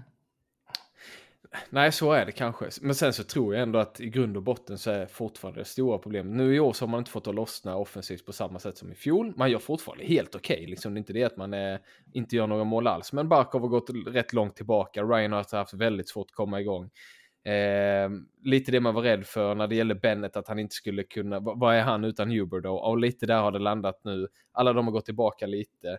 Nej, 1.71 1.93
så 1.93 2.13
är 2.13 2.27
det 2.27 2.33
kanske. 2.33 2.69
Men 2.81 2.95
sen 2.95 3.13
så 3.13 3.25
tror 3.25 3.55
jag 3.55 3.63
ändå 3.63 3.79
att 3.79 4.01
i 4.01 4.11
grund 4.11 4.37
och 4.37 4.43
botten 4.43 4.79
så 4.79 4.91
är 4.91 5.07
fortfarande 5.07 5.61
det 5.61 5.65
stora 5.65 5.99
problemet. 5.99 6.37
Nu 6.37 6.55
i 6.55 6.61
år 6.61 6.73
så 6.73 6.85
har 6.85 6.91
man 6.91 6.99
inte 6.99 7.11
fått 7.11 7.27
att 7.27 7.35
lossna 7.35 7.77
offensivt 7.77 8.27
på 8.27 8.33
samma 8.33 8.59
sätt 8.59 8.79
som 8.79 8.93
i 8.93 8.95
fjol. 8.95 9.33
Man 9.37 9.51
gör 9.51 9.59
fortfarande 9.59 10.05
helt 10.05 10.35
okej. 10.35 10.57
Okay. 10.57 10.67
Liksom, 10.67 10.95
det 10.95 10.99
är 10.99 11.01
inte 11.01 11.13
det 11.13 11.25
att 11.25 11.37
man 11.37 11.55
är, 11.55 11.81
inte 12.13 12.37
gör 12.37 12.47
några 12.47 12.65
mål 12.65 12.87
alls. 12.87 13.13
Men 13.13 13.29
Barkov 13.29 13.61
har 13.61 13.69
gått 13.69 13.91
rätt 14.07 14.33
långt 14.33 14.57
tillbaka. 14.57 15.03
Ryan 15.03 15.33
har 15.33 15.57
haft 15.57 15.75
väldigt 15.75 16.09
svårt 16.09 16.27
att 16.31 16.35
komma 16.35 16.61
igång. 16.61 16.91
Eh, 17.45 18.11
lite 18.43 18.73
det 18.73 18.81
man 18.81 18.95
var 18.95 19.03
rädd 19.03 19.27
för 19.27 19.55
när 19.55 19.67
det 19.67 19.75
gällde 19.75 19.95
Bennett, 19.95 20.37
att 20.37 20.49
han 20.49 20.59
inte 20.59 20.75
skulle 20.75 21.03
kunna... 21.03 21.41
Vad 21.41 21.75
är 21.75 21.83
han 21.83 22.05
utan 22.05 22.31
Huber 22.31 22.61
då? 22.61 22.75
Och 22.75 22.99
lite 22.99 23.27
där 23.27 23.41
har 23.41 23.53
det 23.53 23.59
landat 23.59 24.01
nu. 24.05 24.29
Alla 24.53 24.73
de 24.73 24.87
har 24.87 24.93
gått 24.93 25.05
tillbaka 25.05 25.47
lite. 25.47 25.99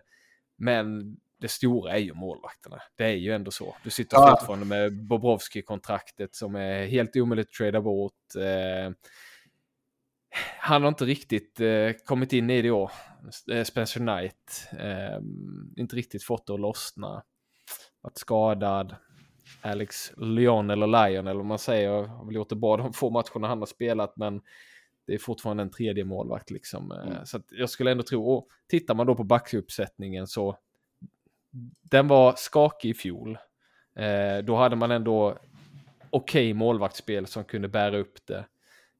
Men 0.56 1.16
det 1.38 1.48
stora 1.48 1.92
är 1.92 1.98
ju 1.98 2.14
målvakterna. 2.14 2.78
Det 2.96 3.04
är 3.04 3.16
ju 3.16 3.32
ändå 3.32 3.50
så. 3.50 3.76
Du 3.84 3.90
sitter 3.90 4.16
ja. 4.16 4.36
fortfarande 4.38 4.66
med 4.66 4.92
Bobrovski-kontraktet 4.92 6.34
som 6.34 6.54
är 6.54 6.86
helt 6.86 7.16
omöjligt 7.16 7.48
att 7.48 7.52
trada 7.52 7.80
bort. 7.80 8.34
Eh, 8.36 8.92
han 10.58 10.82
har 10.82 10.88
inte 10.88 11.04
riktigt 11.04 11.60
eh, 11.60 11.90
kommit 12.04 12.32
in 12.32 12.50
i 12.50 12.62
det 12.62 12.70
år. 12.70 12.90
Eh, 13.52 13.64
Spencer 13.64 14.00
Knight. 14.00 14.68
Eh, 14.78 15.20
inte 15.76 15.96
riktigt 15.96 16.24
fått 16.24 16.46
det 16.46 16.54
att 16.54 16.60
lossna. 16.60 17.22
Varit 18.00 18.18
skadad. 18.18 18.96
Alex 19.62 20.12
Lyon 20.16 20.70
eller 20.70 20.86
Lion 20.86 21.26
eller 21.26 21.38
vad 21.38 21.46
man 21.46 21.58
säger. 21.58 22.02
Har 22.02 22.26
väl 22.26 22.34
gjort 22.34 22.48
det 22.48 22.56
bra 22.56 22.76
de 22.76 22.92
få 22.92 23.10
matcherna 23.10 23.48
han 23.48 23.58
har 23.58 23.66
spelat 23.66 24.16
men 24.16 24.40
det 25.06 25.14
är 25.14 25.18
fortfarande 25.18 25.62
en 25.62 25.70
tredje 25.70 26.04
målvakt 26.04 26.50
liksom. 26.50 26.92
Mm. 26.92 27.26
Så 27.26 27.40
jag 27.50 27.70
skulle 27.70 27.90
ändå 27.90 28.02
tro, 28.02 28.30
och 28.30 28.48
tittar 28.68 28.94
man 28.94 29.06
då 29.06 29.14
på 29.14 29.24
backuppsättningen 29.24 30.26
så 30.26 30.58
den 31.82 32.08
var 32.08 32.34
skakig 32.36 32.90
i 32.90 32.94
fjol. 32.94 33.38
Eh, 33.96 34.38
då 34.44 34.56
hade 34.56 34.76
man 34.76 34.90
ändå 34.90 35.38
okej 36.10 36.50
okay 36.50 36.54
målvaktsspel 36.54 37.26
som 37.26 37.44
kunde 37.44 37.68
bära 37.68 37.98
upp 37.98 38.26
det. 38.26 38.44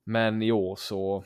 Men 0.04 0.42
i 0.42 0.52
år 0.52 0.76
så 0.76 1.24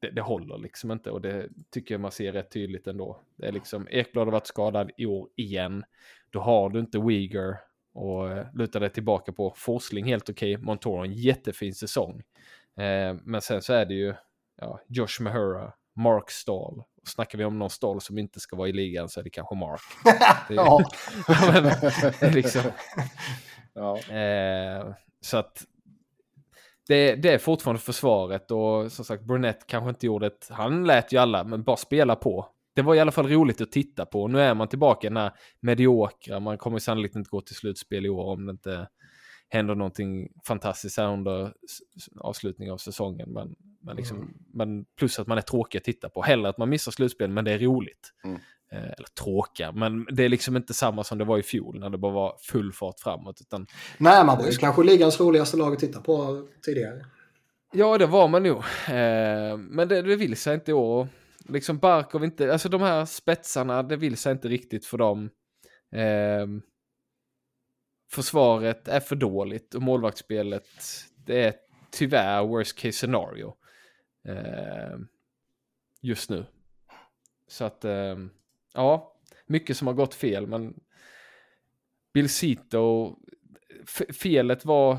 det, 0.00 0.10
det, 0.10 0.20
håller 0.20 0.58
liksom 0.58 0.90
inte 0.90 1.10
och 1.10 1.20
det 1.20 1.48
tycker 1.70 1.94
jag 1.94 2.00
man 2.00 2.12
ser 2.12 2.32
rätt 2.32 2.50
tydligt 2.50 2.86
ändå. 2.86 3.20
Det 3.36 3.46
är 3.46 3.52
liksom 3.52 3.88
Ekblad 3.90 4.26
har 4.26 4.32
varit 4.32 4.46
skadad 4.46 4.90
i 4.96 5.06
år 5.06 5.28
igen. 5.36 5.84
Då 6.30 6.40
har 6.40 6.70
du 6.70 6.80
inte 6.80 6.98
Uyghur 6.98 7.56
och 7.92 8.30
eh, 8.30 8.46
lutar 8.54 8.80
dig 8.80 8.90
tillbaka 8.90 9.32
på. 9.32 9.52
Forsling 9.56 10.04
helt 10.04 10.30
okej, 10.30 10.54
okay. 10.54 10.64
Montoro 10.64 11.04
en 11.04 11.12
jättefin 11.12 11.74
säsong. 11.74 12.22
Eh, 12.76 13.16
men 13.24 13.40
sen 13.40 13.62
så 13.62 13.72
är 13.72 13.86
det 13.86 13.94
ju 13.94 14.14
ja, 14.56 14.80
Josh 14.88 15.20
Mahura, 15.20 15.72
Mark 15.96 16.30
Stahl. 16.30 16.82
Och 17.02 17.08
snackar 17.08 17.38
vi 17.38 17.44
om 17.44 17.58
någon 17.58 17.70
Stahl 17.70 18.00
som 18.00 18.18
inte 18.18 18.40
ska 18.40 18.56
vara 18.56 18.68
i 18.68 18.72
ligan 18.72 19.08
så 19.08 19.20
är 19.20 19.24
det 19.24 19.30
kanske 19.30 19.54
Mark. 19.54 19.80
Det 20.48 20.54
är, 20.54 20.56
ja. 20.56 20.90
men, 22.20 22.32
liksom, 22.32 22.62
ja. 23.74 23.98
Eh, 23.98 24.94
så 25.20 25.36
att 25.36 25.64
det, 26.88 27.14
det, 27.14 27.32
är 27.32 27.38
fortfarande 27.38 27.80
försvaret 27.80 28.50
och 28.50 28.92
som 28.92 29.04
sagt 29.04 29.24
Burnett 29.24 29.66
kanske 29.66 29.90
inte 29.90 30.06
gjorde 30.06 30.26
ett... 30.26 30.48
Han 30.50 30.86
lät 30.86 31.12
ju 31.12 31.18
alla, 31.18 31.44
men 31.44 31.62
bara 31.62 31.76
spela 31.76 32.16
på. 32.16 32.48
Det 32.74 32.82
var 32.82 32.94
i 32.94 33.00
alla 33.00 33.12
fall 33.12 33.28
roligt 33.28 33.60
att 33.60 33.72
titta 33.72 34.06
på. 34.06 34.28
Nu 34.28 34.40
är 34.40 34.54
man 34.54 34.68
tillbaka 34.68 35.06
i 35.06 35.10
den 35.10 35.16
här 35.16 35.32
mediokra. 35.60 36.40
Man 36.40 36.58
kommer 36.58 36.78
sannolikt 36.78 37.16
inte 37.16 37.30
gå 37.30 37.40
till 37.40 37.56
slutspel 37.56 38.06
i 38.06 38.08
år 38.08 38.24
om 38.24 38.46
det 38.46 38.50
inte 38.50 38.88
händer 39.48 39.74
någonting 39.74 40.28
fantastiskt 40.46 40.98
här 40.98 41.12
under 41.12 41.52
avslutningen 42.20 42.74
av 42.74 42.78
säsongen. 42.78 43.32
Men, 43.32 43.54
men, 43.80 43.96
liksom, 43.96 44.16
mm. 44.16 44.34
men 44.52 44.84
plus 44.98 45.18
att 45.18 45.26
man 45.26 45.38
är 45.38 45.42
tråkig 45.42 45.78
att 45.78 45.84
titta 45.84 46.08
på. 46.08 46.22
Hellre 46.22 46.48
att 46.48 46.58
man 46.58 46.68
missar 46.68 46.92
slutspel, 46.92 47.30
men 47.30 47.44
det 47.44 47.52
är 47.52 47.58
roligt. 47.58 48.12
Mm. 48.24 48.40
Eh, 48.72 48.84
eller 48.84 49.08
tråkiga, 49.24 49.72
men 49.72 50.06
det 50.10 50.24
är 50.24 50.28
liksom 50.28 50.56
inte 50.56 50.74
samma 50.74 51.04
som 51.04 51.18
det 51.18 51.24
var 51.24 51.38
i 51.38 51.42
fjol 51.42 51.80
när 51.80 51.90
det 51.90 51.98
bara 51.98 52.12
var 52.12 52.36
full 52.40 52.72
fart 52.72 53.00
framåt. 53.00 53.40
Utan, 53.40 53.66
Nej, 53.98 54.24
man 54.24 54.38
var 54.38 54.46
ju 54.46 54.52
kanske 54.52 54.82
ligans 54.82 55.20
roligaste 55.20 55.56
lag 55.56 55.72
att 55.72 55.78
titta 55.78 56.00
på 56.00 56.46
tidigare. 56.62 57.06
Ja, 57.72 57.98
det 57.98 58.06
var 58.06 58.28
man 58.28 58.42
nog. 58.42 58.56
Eh, 58.88 59.56
men 59.56 59.88
det, 59.88 60.02
det 60.02 60.16
vill 60.16 60.36
sig 60.36 60.54
inte 60.54 60.70
i 60.70 60.74
år. 60.74 61.08
Liksom 61.48 61.78
Barkov 61.78 62.24
inte, 62.24 62.52
alltså 62.52 62.68
de 62.68 62.80
här 62.80 63.04
spetsarna, 63.04 63.82
det 63.82 63.96
vill 63.96 64.16
sig 64.16 64.32
inte 64.32 64.48
riktigt 64.48 64.86
för 64.86 64.98
dem. 64.98 65.30
Eh, 65.94 66.46
försvaret 68.12 68.88
är 68.88 69.00
för 69.00 69.16
dåligt 69.16 69.74
och 69.74 69.82
målvaktsspelet, 69.82 70.68
det 71.26 71.44
är 71.44 71.54
tyvärr 71.90 72.46
worst 72.46 72.78
case 72.78 72.92
scenario. 72.92 73.54
Eh, 74.24 74.98
just 76.00 76.30
nu. 76.30 76.46
Så 77.48 77.64
att, 77.64 77.84
eh, 77.84 78.16
ja, 78.74 79.16
mycket 79.46 79.76
som 79.76 79.86
har 79.86 79.94
gått 79.94 80.14
fel, 80.14 80.46
men 80.46 80.74
Bill 82.12 82.28
Cito, 82.28 83.16
felet 84.20 84.64
var, 84.64 84.98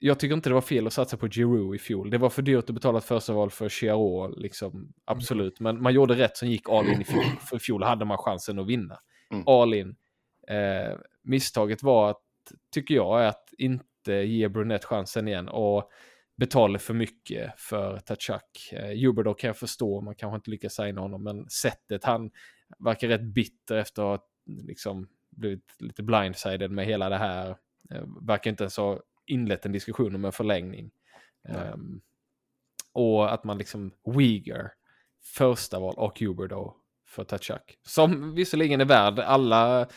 jag 0.00 0.18
tycker 0.18 0.34
inte 0.34 0.50
det 0.50 0.54
var 0.54 0.60
fel 0.60 0.86
att 0.86 0.92
satsa 0.92 1.16
på 1.16 1.28
Giroud 1.28 1.74
i 1.74 1.78
fjol. 1.78 2.10
Det 2.10 2.18
var 2.18 2.30
för 2.30 2.42
dyrt 2.42 2.70
att 2.70 2.74
betala 2.74 2.98
ett 2.98 3.04
första 3.04 3.32
val 3.32 3.50
för 3.50 3.68
Chiaro, 3.68 4.34
liksom, 4.36 4.92
absolut. 5.04 5.60
Men 5.60 5.82
man 5.82 5.94
gjorde 5.94 6.14
rätt 6.14 6.36
som 6.36 6.48
gick 6.48 6.68
all 6.68 6.88
in 6.88 7.00
i 7.00 7.04
fjol. 7.04 7.24
För 7.48 7.56
i 7.56 7.60
fjol 7.60 7.82
hade 7.82 8.04
man 8.04 8.18
chansen 8.18 8.58
att 8.58 8.66
vinna. 8.66 8.98
Mm. 9.30 9.44
All 9.46 9.74
in. 9.74 9.96
Eh, 10.48 10.98
misstaget 11.22 11.82
var 11.82 12.10
att, 12.10 12.22
tycker 12.72 12.94
jag, 12.94 13.22
är 13.22 13.26
att 13.26 13.48
inte 13.58 14.12
ge 14.12 14.48
Brunette 14.48 14.86
chansen 14.86 15.28
igen. 15.28 15.48
Och 15.48 15.90
betala 16.40 16.78
för 16.78 16.94
mycket 16.94 17.60
för 17.60 17.98
Tachak. 17.98 18.72
Eh, 18.72 19.34
kan 19.34 19.48
jag 19.48 19.56
förstå, 19.56 20.00
man 20.00 20.14
kanske 20.14 20.36
inte 20.36 20.50
lyckas 20.50 20.74
signa 20.74 21.00
honom, 21.00 21.24
men 21.24 21.50
sättet 21.50 22.04
han 22.04 22.30
verkar 22.78 23.08
rätt 23.08 23.22
bitter 23.22 23.76
efter 23.76 24.14
att 24.14 24.26
liksom 24.46 25.08
blivit 25.30 25.76
lite 25.78 26.02
blindsided 26.02 26.70
med 26.70 26.86
hela 26.86 27.08
det 27.08 27.16
här. 27.16 27.48
Eh, 27.90 28.04
verkar 28.20 28.50
inte 28.50 28.64
ens 28.64 28.76
ha 28.76 29.00
inlett 29.26 29.66
en 29.66 29.72
diskussion 29.72 30.14
om 30.14 30.24
en 30.24 30.32
förlängning. 30.32 30.90
Um, 31.72 32.00
och 32.92 33.34
att 33.34 33.44
man 33.44 33.58
liksom 33.58 33.92
Uyghur, 34.04 34.68
första 35.22 35.78
val 35.78 35.94
och 35.96 36.20
Huber 36.20 36.48
då 36.48 36.76
för 37.06 37.24
Tachak. 37.24 37.78
Som 37.82 38.34
visserligen 38.34 38.80
är 38.80 38.84
värd 38.84 39.18
alla 39.18 39.88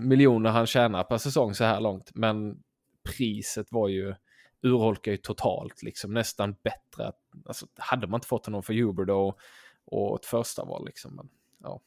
miljoner 0.00 0.50
han 0.50 0.66
tjänar 0.66 1.04
per 1.04 1.18
säsong 1.18 1.54
så 1.54 1.64
här 1.64 1.80
långt. 1.80 2.10
Men 2.14 2.62
priset 3.04 3.66
var 3.70 3.88
ju 3.88 4.14
urholkar 4.62 5.12
ju 5.12 5.16
totalt 5.18 5.82
liksom 5.82 6.14
nästan 6.14 6.54
bättre. 6.62 7.12
Alltså, 7.44 7.66
hade 7.76 8.06
man 8.06 8.18
inte 8.18 8.26
fått 8.26 8.46
honom 8.46 8.62
för 8.62 8.74
Huber 8.74 9.04
då 9.04 9.38
och 9.84 10.20
ett 10.20 10.26
första 10.26 10.64
val 10.64 10.86
liksom. 10.86 11.16
Men, 11.16 11.28
ja. 11.62 11.80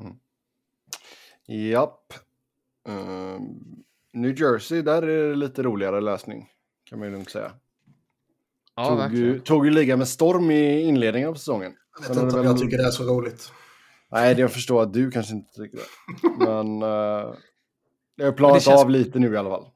Mm. 0.00 0.18
Japp. 1.70 2.12
Um, 2.88 3.84
New 4.12 4.40
Jersey, 4.40 4.82
där 4.82 5.02
är 5.02 5.28
det 5.28 5.34
lite 5.34 5.62
roligare 5.62 6.00
lösning. 6.00 6.48
Kan 6.84 6.98
man 6.98 7.08
ju 7.08 7.14
lugnt 7.14 7.30
säga. 7.30 7.52
Ja, 8.76 9.08
tog, 9.08 9.18
ju, 9.18 9.40
tog 9.40 9.66
ju 9.66 9.72
liga 9.72 9.96
med 9.96 10.08
storm 10.08 10.50
i 10.50 10.80
inledningen 10.80 11.28
av 11.28 11.34
säsongen. 11.34 11.72
Jag 11.92 12.00
vet 12.00 12.10
inte 12.10 12.36
om 12.36 12.42
väl... 12.42 12.44
jag 12.44 12.58
tycker 12.58 12.76
det 12.76 12.86
är 12.86 12.90
så 12.90 13.04
roligt. 13.04 13.52
Nej, 14.10 14.34
det 14.34 14.40
jag 14.40 14.52
förstår 14.52 14.82
att 14.82 14.92
du 14.92 15.10
kanske 15.10 15.34
inte 15.34 15.52
tycker 15.52 15.78
det. 15.78 15.84
Men 16.44 16.82
uh, 16.82 17.34
det 18.16 18.24
har 18.24 18.32
planat 18.32 18.62
känns... 18.62 18.80
av 18.80 18.90
lite 18.90 19.18
nu 19.18 19.32
i 19.32 19.36
alla 19.36 19.50
fall. 19.50 19.66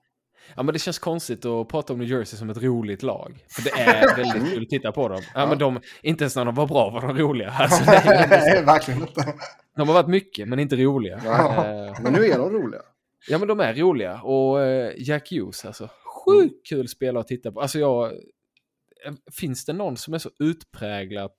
Ja, 0.57 0.63
men 0.63 0.73
det 0.73 0.79
känns 0.79 0.99
konstigt 0.99 1.45
att 1.45 1.69
prata 1.69 1.93
om 1.93 1.99
New 1.99 2.09
Jersey 2.09 2.39
som 2.39 2.51
ett 2.51 2.63
roligt 2.63 3.03
lag. 3.03 3.45
För 3.49 3.63
det 3.63 3.71
är 3.71 4.17
väldigt 4.25 4.53
kul 4.53 4.63
att 4.63 4.69
titta 4.69 4.93
på 4.93 5.09
dem. 5.09 5.21
Ja, 5.35 5.41
ja. 5.41 5.47
men 5.47 5.59
de, 5.59 5.81
inte 6.03 6.25
ens 6.25 6.37
när 6.37 6.45
de 6.45 6.55
var 6.55 6.67
bra 6.67 6.91
var 6.91 7.01
de 7.01 7.19
roliga. 7.19 7.51
Alltså, 7.59 7.85
Nej, 7.87 8.65
verkligen 8.65 9.01
inte. 9.01 9.35
De 9.77 9.89
har 9.89 9.95
varit 9.95 10.09
mycket, 10.09 10.49
men 10.49 10.59
inte 10.59 10.77
roliga. 10.77 11.21
Ja, 11.25 11.89
uh, 11.89 12.03
men 12.03 12.13
nu 12.13 12.25
är 12.25 12.39
de 12.39 12.51
roliga. 12.51 12.83
Ja, 13.29 13.39
men 13.39 13.49
de 13.49 13.61
är 13.61 13.75
roliga. 13.75 14.23
Och 14.23 14.57
uh, 14.57 14.91
Jack 14.97 15.31
Hughes, 15.31 15.65
alltså. 15.65 15.89
Sjukt 16.25 16.71
mm. 16.71 16.83
kul 16.83 16.89
spelare 16.89 17.21
att 17.21 17.29
titta 17.29 17.53
på. 17.53 17.61
Alltså, 17.61 17.79
jag... 17.79 18.13
Finns 19.33 19.65
det 19.65 19.73
någon 19.73 19.97
som 19.97 20.15
är 20.15 20.19
så 20.19 20.31
utpräglad 20.39 21.31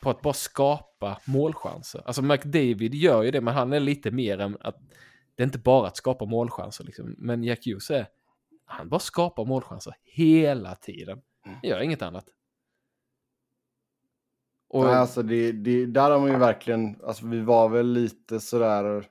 på 0.00 0.10
att 0.10 0.22
bara 0.22 0.34
skapa 0.34 1.20
målchanser? 1.24 2.02
Alltså, 2.04 2.22
McDavid 2.22 2.94
gör 2.94 3.22
ju 3.22 3.30
det, 3.30 3.40
men 3.40 3.54
han 3.54 3.72
är 3.72 3.80
lite 3.80 4.10
mer 4.10 4.38
än 4.38 4.56
att... 4.60 4.76
Det 5.34 5.42
är 5.42 5.44
inte 5.44 5.58
bara 5.58 5.86
att 5.86 5.96
skapa 5.96 6.24
målchanser, 6.24 6.84
liksom. 6.84 7.14
Men 7.18 7.44
Jack 7.44 7.66
Hughes 7.66 7.90
är 7.90 8.06
han 8.68 8.88
bara 8.88 9.00
skapar 9.00 9.44
målchanser 9.44 9.94
hela 10.04 10.74
tiden. 10.74 11.22
Mm. 11.46 11.58
Gör 11.62 11.80
inget 11.80 12.02
annat. 12.02 12.24
Och... 14.68 14.84
Nej, 14.84 14.94
alltså 14.94 15.22
det, 15.22 15.52
det, 15.52 15.86
där 15.86 16.10
har 16.10 16.20
man 16.20 16.30
ju 16.30 16.38
verkligen, 16.38 17.02
alltså 17.04 17.26
vi 17.26 17.40
var 17.40 17.68
väl 17.68 17.92
lite 17.92 18.40
sådär. 18.40 19.08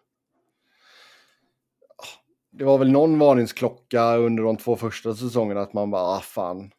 Det 2.51 2.63
var 2.63 2.77
väl 2.77 2.91
någon 2.91 3.19
varningsklocka 3.19 4.15
under 4.15 4.43
de 4.43 4.57
två 4.57 4.75
första 4.75 5.15
säsongerna 5.15 5.61
att 5.61 5.73
man 5.73 5.91
bara, 5.91 6.01
ah, 6.01 6.19
fan, 6.19 6.71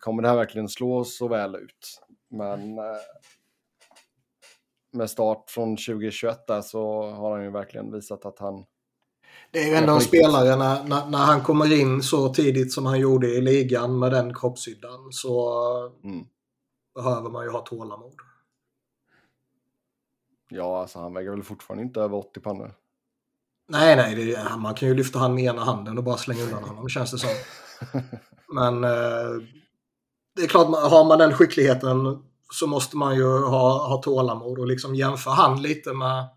kommer 0.00 0.22
det 0.22 0.28
här 0.28 0.36
verkligen 0.36 0.68
slå 0.68 1.04
så 1.04 1.28
väl 1.28 1.54
ut? 1.54 2.02
Men 2.30 2.78
eh, 2.78 2.84
med 4.92 5.10
start 5.10 5.50
från 5.50 5.76
2021 5.76 6.46
där 6.46 6.62
så 6.62 7.02
har 7.02 7.32
han 7.32 7.44
ju 7.44 7.50
verkligen 7.50 7.92
visat 7.92 8.26
att 8.26 8.38
han 8.38 8.64
det 9.56 9.62
är 9.62 9.68
ju 9.68 9.74
ändå 9.74 9.92
en 9.94 10.00
spelare 10.00 10.56
när, 10.56 10.84
när, 10.84 11.06
när, 11.06 11.18
han 11.18 11.42
kommer 11.42 11.80
in 11.80 12.02
så 12.02 12.34
tidigt 12.34 12.72
som 12.72 12.86
han 12.86 13.00
gjorde 13.00 13.28
i 13.28 13.40
ligan 13.40 13.98
med 13.98 14.12
den 14.12 14.34
kroppshyddan 14.34 15.12
så 15.12 15.50
mm. 16.04 16.24
behöver 16.94 17.30
man 17.30 17.44
ju 17.44 17.50
ha 17.50 17.60
tålamod. 17.60 18.14
Ja, 20.48 20.80
alltså 20.80 20.98
han 20.98 21.14
väger 21.14 21.30
väl 21.30 21.42
fortfarande 21.42 21.84
inte 21.84 22.00
över 22.00 22.16
80 22.16 22.40
pannor. 22.40 22.74
Nej, 23.68 23.96
nej, 23.96 24.14
det, 24.14 24.34
är- 24.34 24.56
man 24.56 24.74
kan 24.74 24.88
ju 24.88 24.94
lyfta 24.94 25.18
han 25.18 25.34
med 25.34 25.44
ena 25.44 25.64
handen 25.64 25.98
och 25.98 26.04
bara 26.04 26.16
slänga 26.16 26.42
undan 26.42 26.64
honom, 26.64 26.88
känns 26.88 27.10
det 27.10 27.18
som. 27.18 27.30
Men 28.54 28.84
eh, 28.84 29.42
det 30.36 30.42
är 30.42 30.48
klart, 30.48 30.66
har 30.66 31.04
man 31.04 31.18
den 31.18 31.32
skickligheten 31.32 32.22
så 32.52 32.66
måste 32.66 32.96
man 32.96 33.16
ju 33.16 33.24
ha, 33.24 33.88
ha 33.88 34.02
tålamod 34.02 34.58
och 34.58 34.66
liksom 34.66 34.94
jämföra 34.94 35.34
han 35.34 35.62
lite 35.62 35.92
med 35.92 36.35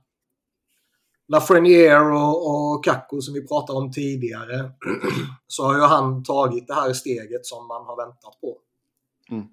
Lafreniere 1.29 2.17
och, 2.17 2.49
och 2.49 2.83
Kakko 2.83 3.21
som 3.21 3.33
vi 3.33 3.47
pratade 3.47 3.79
om 3.79 3.91
tidigare. 3.91 4.71
så 5.47 5.65
har 5.65 5.75
ju 5.75 5.81
han 5.81 6.23
tagit 6.23 6.67
det 6.67 6.73
här 6.73 6.93
steget 6.93 7.45
som 7.45 7.67
man 7.67 7.85
har 7.85 7.97
väntat 8.05 8.41
på. 8.41 8.57
Mm. 9.29 9.47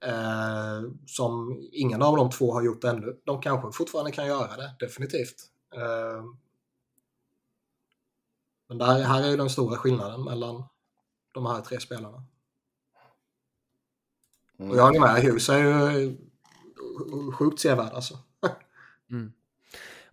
Eh, 0.00 0.90
som 1.06 1.62
ingen 1.72 2.02
av 2.02 2.16
de 2.16 2.30
två 2.30 2.52
har 2.52 2.62
gjort 2.62 2.84
ännu. 2.84 3.20
De 3.24 3.40
kanske 3.40 3.72
fortfarande 3.72 4.10
kan 4.10 4.26
göra 4.26 4.56
det, 4.56 4.76
definitivt. 4.80 5.36
Eh, 5.74 6.24
men 8.68 8.78
där, 8.78 9.02
här 9.02 9.22
är 9.22 9.30
ju 9.30 9.36
den 9.36 9.50
stora 9.50 9.76
skillnaden 9.76 10.24
mellan 10.24 10.64
de 11.32 11.46
här 11.46 11.60
tre 11.60 11.80
spelarna. 11.80 12.24
Mm. 14.58 14.70
Och 14.70 14.76
jag 14.76 14.82
håller 14.82 15.00
med, 15.00 15.22
Hughes 15.22 15.48
är 15.48 15.58
ju 15.58 16.16
sjukt 17.32 17.60
sevärd 17.60 17.92
alltså. 17.92 18.18
Mm. 19.10 19.32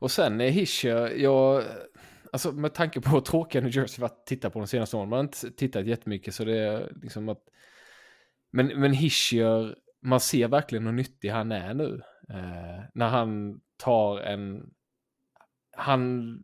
Och 0.01 0.11
sen 0.11 0.41
är 0.41 0.49
Hischer, 0.49 1.09
jag, 1.09 1.63
alltså 2.31 2.51
med 2.51 2.73
tanke 2.73 3.01
på 3.01 3.09
hur 3.09 3.21
tråkiga 3.21 3.61
New 3.61 3.75
Jersey 3.75 4.01
varit 4.01 4.11
att 4.11 4.25
titta 4.25 4.49
på 4.49 4.59
de 4.59 4.67
senaste 4.67 4.97
åren, 4.97 5.09
man 5.09 5.17
har 5.17 5.23
inte 5.23 5.51
tittat 5.51 5.85
jättemycket 5.85 6.33
så 6.33 6.43
det 6.43 6.57
är 6.57 6.91
liksom 7.01 7.29
att, 7.29 7.43
men, 8.51 8.67
men 8.67 8.93
Hischer, 8.93 9.75
man 10.01 10.19
ser 10.19 10.47
verkligen 10.47 10.85
hur 10.85 10.93
nyttig 10.93 11.29
han 11.29 11.51
är 11.51 11.73
nu. 11.73 12.01
Eh, 12.29 12.83
när 12.93 13.07
han 13.07 13.59
tar 13.77 14.19
en, 14.19 14.69
han 15.77 16.35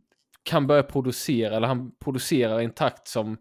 kan 0.42 0.66
börja 0.66 0.82
producera, 0.82 1.56
eller 1.56 1.68
han 1.68 1.92
producerar 1.98 2.60
i 2.60 2.64
en 2.64 2.74
takt 2.74 3.08
som, 3.08 3.36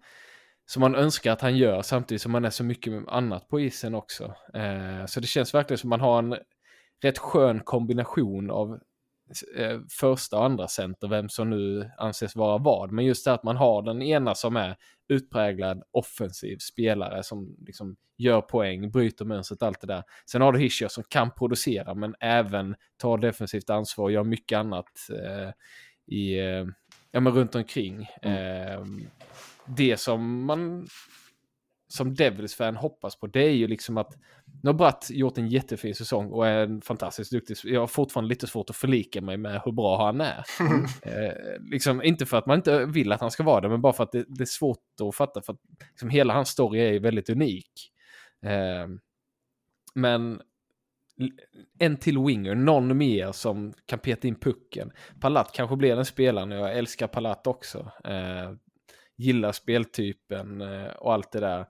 som 0.66 0.82
man 0.82 0.96
önskar 0.96 1.32
att 1.32 1.42
han 1.42 1.58
gör, 1.58 1.82
samtidigt 1.82 2.22
som 2.22 2.32
man 2.32 2.46
är 2.46 2.50
så 2.50 2.64
mycket 2.64 3.08
annat 3.08 3.48
på 3.48 3.60
isen 3.60 3.96
också. 3.96 4.34
Eh, 4.54 5.06
så 5.06 5.20
det 5.20 5.28
känns 5.28 5.54
verkligen 5.54 5.78
som 5.78 5.90
man 5.90 6.02
har 6.02 6.20
en 6.20 6.38
rätt 7.04 7.18
skön 7.18 7.60
kombination 7.60 8.52
av 8.52 8.80
eh, 9.58 9.80
första 9.90 10.38
och 10.38 10.46
andra 10.46 10.68
center, 10.68 11.08
vem 11.08 11.30
som 11.30 11.50
nu 11.50 11.92
anses 11.98 12.36
vara 12.36 12.58
vad. 12.58 12.92
Men 12.92 13.06
just 13.06 13.26
det 13.26 13.34
att 13.34 13.44
man 13.44 13.58
har 13.58 13.82
den 13.82 14.02
ena 14.02 14.36
som 14.36 14.56
är 14.56 14.76
utpräglad 15.08 15.84
offensiv 15.92 16.58
spelare 16.58 17.24
som 17.24 17.56
liksom 17.66 17.96
gör 18.18 18.42
poäng, 18.42 18.92
bryter 18.92 19.26
mönstret, 19.26 19.64
allt 19.64 19.82
det 19.82 19.88
där. 19.88 20.04
Sen 20.26 20.42
har 20.42 20.52
du 20.52 20.60
Hischer 20.60 20.88
som 20.88 21.04
kan 21.04 21.32
producera 21.32 21.94
men 21.94 22.16
även 22.20 22.76
tar 22.98 23.18
defensivt 23.18 23.70
ansvar 23.70 24.06
och 24.06 24.12
gör 24.12 24.24
mycket 24.24 24.58
annat 24.58 25.10
eh, 25.10 25.52
i, 26.16 26.40
eh, 26.40 26.66
ja, 27.12 27.20
men 27.20 27.34
runt 27.34 27.56
omkring. 27.56 28.04
Eh, 28.04 28.86
det 29.66 29.98
som 29.98 30.46
man 30.46 30.88
som 31.88 32.16
Devils-fan 32.16 32.76
hoppas 32.76 33.20
på 33.20 33.28
det 33.28 33.44
är 33.44 33.54
ju 33.54 33.68
liksom 33.68 33.98
att 33.98 34.18
nu 34.64 34.70
har 34.70 34.74
Bratt 34.74 35.08
gjort 35.10 35.38
en 35.38 35.48
jättefin 35.48 35.96
säsong 35.96 36.32
och 36.32 36.48
är 36.48 36.64
en 36.64 36.82
fantastiskt 36.82 37.32
duktig. 37.32 37.58
Jag 37.64 37.80
har 37.80 37.88
fortfarande 37.88 38.30
lite 38.30 38.48
svårt 38.48 38.70
att 38.70 38.76
förlika 38.76 39.22
mig 39.22 39.38
med 39.38 39.62
hur 39.66 39.72
bra 39.72 40.06
han 40.06 40.22
är. 40.22 40.44
Eh, 41.02 41.62
liksom, 41.72 42.04
inte 42.04 42.26
för 42.26 42.38
att 42.38 42.46
man 42.46 42.58
inte 42.58 42.86
vill 42.86 43.12
att 43.12 43.22
han 43.22 43.32
ska 43.32 43.44
vara 43.44 43.62
det, 43.62 43.70
men 43.70 43.82
bara 43.82 43.94
för 43.94 44.04
att 44.04 44.12
det, 44.12 44.26
det 44.28 44.44
är 44.44 44.46
svårt 44.46 44.84
att 45.02 45.16
fatta. 45.16 45.42
För 45.42 45.54
att 45.54 45.60
liksom, 45.90 46.10
hela 46.10 46.34
hans 46.34 46.50
story 46.50 46.80
är 46.80 47.00
väldigt 47.00 47.30
unik. 47.30 47.72
Eh, 48.46 48.88
men 49.96 50.42
en 51.80 51.98
till 51.98 52.20
winger, 52.20 52.56
någon 52.56 52.98
mer 52.98 53.32
som 53.32 53.74
kan 53.86 54.00
peta 54.00 54.28
in 54.28 54.36
pucken. 54.36 54.92
Palat 55.20 55.52
kanske 55.54 55.76
blir 55.76 55.96
den 55.96 56.06
spelaren, 56.06 56.52
jag 56.52 56.78
älskar 56.78 57.08
Palat 57.08 57.48
också. 57.48 57.92
Eh, 58.04 58.52
gillar 59.18 59.52
speltypen 59.52 60.62
eh, 60.62 60.88
och 60.88 61.14
allt 61.14 61.32
det 61.32 61.40
där. 61.40 61.66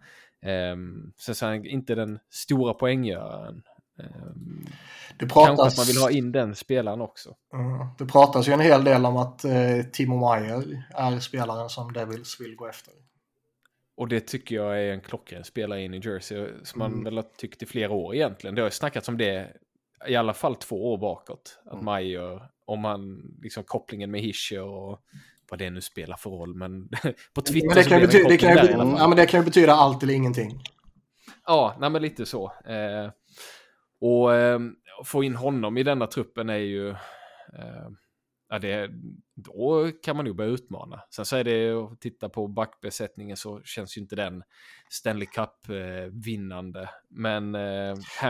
Um, 0.45 1.14
sen 1.18 1.35
så 1.35 1.45
är 1.45 1.49
han 1.49 1.65
inte 1.65 1.95
den 1.95 2.19
stora 2.30 2.73
poänggöraren. 2.73 3.64
Um, 3.99 4.65
Det 5.19 5.26
kanske 5.26 5.34
pratas, 5.34 5.73
att 5.73 5.77
man 5.77 5.85
vill 5.85 5.97
ha 5.97 6.11
in 6.11 6.31
den 6.31 6.55
spelaren 6.55 7.01
också. 7.01 7.35
Mm, 7.53 7.88
det 7.97 8.05
pratas 8.05 8.47
ju 8.47 8.53
en 8.53 8.59
hel 8.59 8.84
del 8.84 9.05
om 9.05 9.18
att 9.18 9.45
eh, 9.45 9.81
Timo 9.93 10.30
Meyer 10.34 10.84
är 10.89 11.19
spelaren 11.19 11.69
som 11.69 11.93
Devils 11.93 12.38
vill 12.41 12.55
gå 12.55 12.68
efter. 12.68 12.93
Och 13.97 14.07
det 14.07 14.19
tycker 14.27 14.55
jag 14.55 14.84
är 14.84 14.93
en 14.93 15.01
klockren 15.01 15.43
spelare 15.43 15.81
i 15.81 15.99
Jersey 16.03 16.47
som 16.64 16.80
man 16.80 16.91
Mm. 16.91 17.03
väl 17.03 17.15
har 17.15 17.26
tyckt 17.38 17.64
i 17.64 17.65
flera 17.65 17.91
år 17.91 18.15
egentligen. 18.15 18.55
Det 18.55 18.61
har 18.61 18.68
ju 18.68 18.72
snackats 18.72 19.07
om 19.09 19.18
det 19.18 19.53
i 20.07 20.15
alla 20.15 20.34
fall 20.34 20.55
två 20.55 20.93
år 20.93 20.97
bakåt. 20.97 21.59
Att 21.65 21.73
Mm. 21.73 21.85
Meyer, 21.85 22.41
om 22.65 22.84
han, 22.84 23.22
liksom 23.41 23.64
kopplingen 23.64 24.11
med 24.11 24.22
Hischer 24.22 24.61
och 24.64 24.99
vad 25.49 25.60
det 25.60 25.69
nu 25.69 25.82
spelar 25.82 26.18
för 26.18 26.30
roll. 26.30 26.56
Men 26.56 26.90
på 27.34 27.41
Twitter 27.41 27.68
Men 27.68 27.76
det 27.76 27.84
kan, 27.84 27.99
ju 27.99 28.06
betyda, 28.07 28.30
det, 28.30 28.38
kan 28.38 28.49
ju, 28.49 28.56
där 28.56 28.78
fall. 28.78 28.95
ja, 28.98 29.07
men 29.07 29.18
det 29.18 29.26
kan 29.26 29.40
ju 29.40 29.45
betyda 29.45 29.74
allt 29.74 30.03
eller 30.03 30.14
ingenting. 30.14 30.61
Ja, 31.45 31.76
nej 31.80 31.90
men 31.90 32.02
lite 32.02 32.26
så. 32.26 32.45
Eh, 32.65 33.11
och 34.02 34.36
eh, 34.36 34.60
få 35.06 35.24
in 35.24 35.36
honom 35.36 35.78
i 35.78 35.84
denna 35.84 36.07
truppen 36.07 36.49
är 36.49 36.56
ju... 36.57 36.90
Eh, 36.90 36.95
ja, 38.49 38.60
det, 38.60 38.90
då 39.36 39.91
kan 40.03 40.15
man 40.15 40.26
nog 40.26 40.36
börja 40.36 40.49
utmana. 40.52 41.02
Sen 41.15 41.26
så 41.26 41.36
är 41.36 41.44
det 41.44 41.72
att 41.72 42.02
titta 42.02 42.30
på 42.30 42.48
backbesättningen 42.48 43.38
så 43.38 43.61
känns 43.64 43.98
ju 43.98 44.02
inte 44.02 44.15
den 44.15 44.44
Stanley 44.90 45.28
Cup-vinnande. 45.28 46.90
Men 47.10 47.56
eh, 47.56 47.61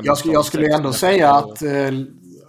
Jag, 0.03 0.17
skulle- 0.17 0.33
jag 0.33 0.45
skulle 0.45 0.75
ändå 0.75 0.93
säga 0.93 1.41
på- 1.41 1.51
att 1.51 1.61
eh, 1.61 1.91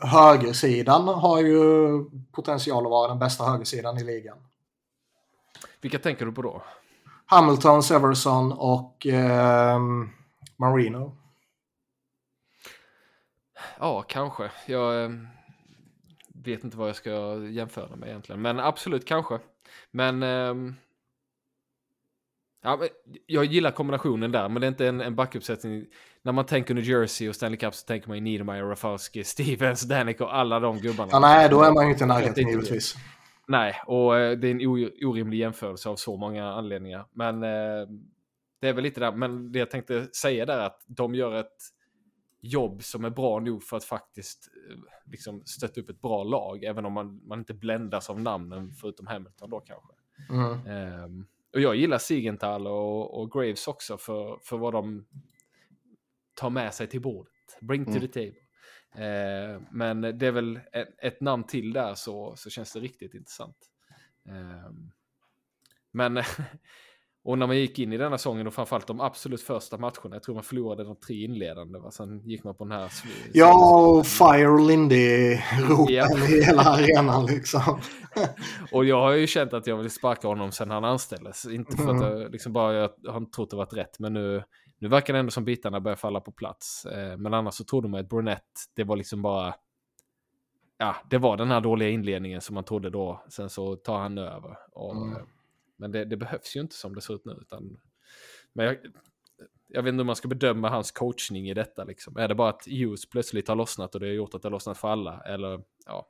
högersidan 0.03 1.09
har 1.09 1.41
ju 1.43 1.89
potential 2.33 2.85
att 2.87 2.91
vara 2.91 3.09
den 3.09 3.19
bästa 3.19 3.45
högersidan 3.45 3.99
i 3.99 4.05
ligan. 4.05 4.39
Vilka 5.81 5.99
tänker 5.99 6.27
du 6.27 6.33
på 6.33 6.43
då? 6.43 6.63
Hamilton, 7.27 7.83
Severson 7.83 8.53
och 8.53 9.07
ehm, 9.07 10.11
Marino. 10.57 11.17
Ja, 13.79 14.03
kanske. 14.03 14.51
Jag 14.67 15.05
eh, 15.05 15.11
vet 16.45 16.65
inte 16.65 16.77
vad 16.77 16.89
jag 16.89 16.97
ska 16.97 17.11
jämföra 17.51 17.97
med 17.97 18.09
egentligen. 18.09 18.43
Men 18.43 18.61
absolut 18.61 19.05
kanske. 19.05 19.39
Men... 19.91 20.23
ehm, 20.23 20.75
ja, 22.63 22.79
jag 23.27 23.45
gillar 23.45 23.71
kombinationen 23.71 24.33
där, 24.33 24.49
men 24.49 24.61
det 24.61 24.67
är 24.67 24.69
inte 24.69 24.87
en, 24.89 25.01
en 25.01 25.15
backuppsättning. 25.15 25.85
När 26.23 26.33
man 26.33 26.47
tänker 26.47 26.75
New 26.75 26.85
Jersey 26.85 27.29
och 27.29 27.35
Stanley 27.35 27.59
Cup 27.59 27.75
så 27.75 27.87
tänker 27.87 28.09
man 28.09 28.17
ju 28.17 28.21
Niedermeyer, 28.21 28.65
Rafalski, 28.65 29.25
Stevens, 29.35 29.83
Danik 29.83 30.21
och 30.21 30.37
alla 30.37 30.61
de 30.61 30.79
gubbarna. 30.79 31.09
Ja, 31.13 31.19
nej, 31.19 31.49
då 31.49 31.63
är 31.63 31.73
man 31.73 31.87
ju 31.87 31.93
inte 31.93 32.05
inte 32.29 32.41
givetvis. 32.41 32.97
Nej, 33.49 33.75
och 33.87 34.17
eh, 34.19 34.39
det 34.39 34.49
är 34.49 34.51
en 34.51 34.67
orimlig 35.07 35.39
jämförelse 35.39 35.89
av 35.89 35.97
så 35.97 36.17
många 36.17 36.53
anledningar. 36.53 37.07
Men 37.13 37.43
eh, 37.43 37.89
det 38.61 38.69
är 38.69 38.73
väl 38.73 38.85
lite 38.85 39.01
där. 39.01 39.13
Men 39.13 39.53
det 39.53 39.59
jag 39.59 39.71
tänkte 39.71 40.09
säga 40.13 40.47
där 40.47 40.59
är 40.59 40.67
att 40.67 40.85
de 40.87 41.15
gör 41.15 41.35
ett 41.35 41.57
jobb 42.41 42.83
som 42.83 43.05
är 43.05 43.11
bra 43.11 43.41
nog 43.41 43.63
för 43.63 43.77
att 43.77 43.85
faktiskt 43.85 44.49
eh, 44.71 44.77
liksom 45.11 45.43
stötta 45.47 45.81
upp 45.81 45.91
ett 45.91 46.01
bra 46.01 46.25
lag. 46.25 46.65
Även 46.65 46.85
om 46.85 46.93
man, 46.93 47.21
man 47.27 47.39
inte 47.39 47.55
bländas 47.55 48.11
av 48.11 48.21
namnen 48.21 48.71
förutom 48.73 49.07
Hamilton 49.07 49.51
då 49.51 49.61
kanske. 49.61 49.93
Mm. 50.31 50.67
Ehm, 50.67 51.27
och 51.55 51.61
jag 51.61 51.77
gillar 51.77 51.99
Sigenthal 51.99 52.67
och, 52.67 53.21
och 53.21 53.33
Graves 53.33 53.69
också 53.69 53.99
för, 53.99 54.39
för 54.43 54.57
vad 54.57 54.73
de 54.73 55.07
tar 56.35 56.51
med 56.51 56.75
sig 56.75 56.87
till 56.87 57.01
bordet. 57.01 57.33
Bring 57.61 57.85
to 57.85 57.91
Mm. 57.91 58.01
the 58.01 58.09
table. 58.09 58.41
Eh, 58.95 59.61
men 59.71 60.01
det 60.01 60.27
är 60.27 60.33
väl 60.33 60.61
ett, 60.73 60.89
ett 60.99 61.21
namn 61.21 61.45
till 61.45 61.73
där 61.73 61.95
så, 61.95 62.35
så 62.37 62.51
känns 62.51 62.73
det 62.73 62.81
riktigt 62.81 63.15
intressant. 63.15 63.57
Ehm, 64.29 64.91
men, 65.93 66.17
och 67.25 67.39
när 67.39 67.47
man 67.47 67.57
gick 67.57 67.79
in 67.79 67.93
i 67.93 67.97
denna 67.97 68.19
säsongen 68.19 68.47
och 68.47 68.55
framförallt 68.55 68.87
de 68.87 69.01
absolut 69.01 69.43
första 69.43 69.79
matcherna, 69.79 69.95
jag 70.13 70.23
tror 70.23 70.35
man 70.35 70.45
förlorade 70.45 70.85
de 70.85 70.97
tre 70.97 71.25
inledande, 71.25 71.79
va? 71.79 71.91
sen 71.91 72.29
gick 72.29 72.45
man 72.45 72.55
på 72.55 72.65
den 72.65 72.73
här... 72.73 72.91
Ja, 73.33 74.03
Fire 74.05 74.59
Lindy-ropen 74.67 75.95
Ja. 75.95 76.19
i 76.19 76.45
hela 76.45 76.63
arenan 76.63 77.27
liksom. 77.27 77.81
Och 78.73 78.85
jag 78.85 79.01
har 79.01 79.13
ju 79.13 79.27
känt 79.27 79.53
att 79.53 79.67
jag 79.67 79.77
vill 79.77 79.91
sparka 79.91 80.29
honom 80.29 80.53
sen 80.53 80.71
han 80.71 80.85
anställdes. 80.85 81.47
Inte 81.47 81.77
för 81.77 81.95
att 81.95 82.03
jag 82.03 82.33
liksom 82.33 82.53
bara 82.53 82.75
jag 82.75 82.91
har 83.13 83.31
trott 83.31 83.51
det 83.51 83.57
varit 83.57 83.73
rätt, 83.77 83.99
men 83.99 84.13
nu, 84.13 84.43
nu 84.79 84.89
verkar 84.89 85.13
det 85.13 85.19
ändå 85.19 85.31
som 85.31 85.45
bitarna 85.45 85.81
börjar 85.81 85.97
falla 85.97 86.21
på 86.21 86.33
plats. 86.33 86.87
Eh, 86.87 87.17
men 87.17 87.35
annars 87.35 87.55
så 87.55 87.65
trodde 87.65 87.89
man 87.89 88.01
att 88.01 88.09
Brunette, 88.09 88.45
det 88.75 88.85
var 88.85 88.97
liksom 88.97 89.23
bara... 89.23 89.55
Ja, 90.79 90.97
det 91.11 91.19
var 91.19 91.37
den 91.37 91.51
här 91.51 91.61
dåliga 91.61 91.89
inledningen 91.89 92.41
som 92.41 92.55
man 92.55 92.65
trodde 92.65 92.91
då. 92.91 93.23
Sen 93.29 93.51
så 93.51 93.77
tar 93.77 93.99
han 93.99 94.19
över. 94.19 94.59
Och, 94.73 94.97
Mm. 94.97 95.17
eh, 95.17 95.23
Men 95.77 95.93
det, 95.93 96.05
det 96.05 96.17
behövs 96.17 96.57
ju 96.57 96.61
inte 96.61 96.75
som 96.75 96.95
det 96.95 97.01
ser 97.01 97.15
ut 97.15 97.25
nu. 97.25 97.39
Utan, 97.41 97.81
men 98.53 98.67
jag, 98.67 98.77
jag 99.69 99.83
vet 99.83 99.89
inte 99.93 100.01
hur 100.01 100.05
man 100.07 100.17
ska 100.17 100.29
bedöma 100.29 100.69
hans 100.71 100.93
coachning 100.93 101.49
i 101.51 101.55
detta. 101.55 101.85
Liksom. 101.85 102.17
Är 102.17 102.29
det 102.29 102.35
bara 102.35 102.49
att 102.49 102.67
Hughes 102.67 103.11
plötsligt 103.11 103.49
har 103.49 103.57
lossnat 103.57 103.95
och 103.95 104.01
det 104.01 104.07
har 104.07 104.13
gjort 104.13 104.35
att 104.35 104.43
det 104.43 104.47
har 104.49 104.51
lossnat 104.51 104.79
för 104.79 104.89
alla? 104.89 105.21
Eller 105.21 105.63
ja, 105.87 106.09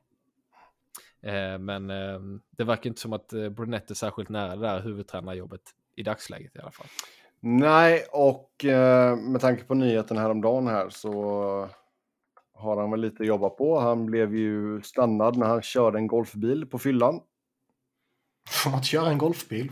Eh, 1.21 1.57
men 1.59 1.89
eh, 1.89 2.19
det 2.51 2.63
verkar 2.63 2.89
inte 2.89 3.01
som 3.01 3.13
att 3.13 3.33
eh, 3.33 3.49
Brunette 3.49 3.93
är 3.93 3.95
särskilt 3.95 4.29
nära 4.29 4.55
det 4.55 4.61
där 4.67 4.81
huvudtränarjobbet 4.81 5.61
i 5.95 6.03
dagsläget 6.03 6.55
i 6.55 6.59
alla 6.59 6.71
fall. 6.71 6.87
Nej, 7.41 8.05
och 8.11 8.65
eh, 8.65 9.17
med 9.17 9.41
tanke 9.41 9.63
på 9.63 9.73
nyheten 9.73 10.17
häromdagen 10.17 10.67
här 10.67 10.89
så 10.89 11.69
har 12.53 12.77
han 12.77 12.91
väl 12.91 13.01
lite 13.01 13.23
att 13.23 13.27
jobba 13.27 13.49
på. 13.49 13.79
Han 13.79 14.05
blev 14.05 14.35
ju 14.35 14.81
stannad 14.81 15.37
när 15.37 15.47
han 15.47 15.61
körde 15.61 15.97
en 15.97 16.07
golfbil 16.07 16.65
på 16.65 16.79
fyllan. 16.79 17.21
Får 18.49 18.69
man 18.69 18.77
inte 18.77 18.87
köra 18.87 19.09
en 19.09 19.17
golfbil? 19.17 19.71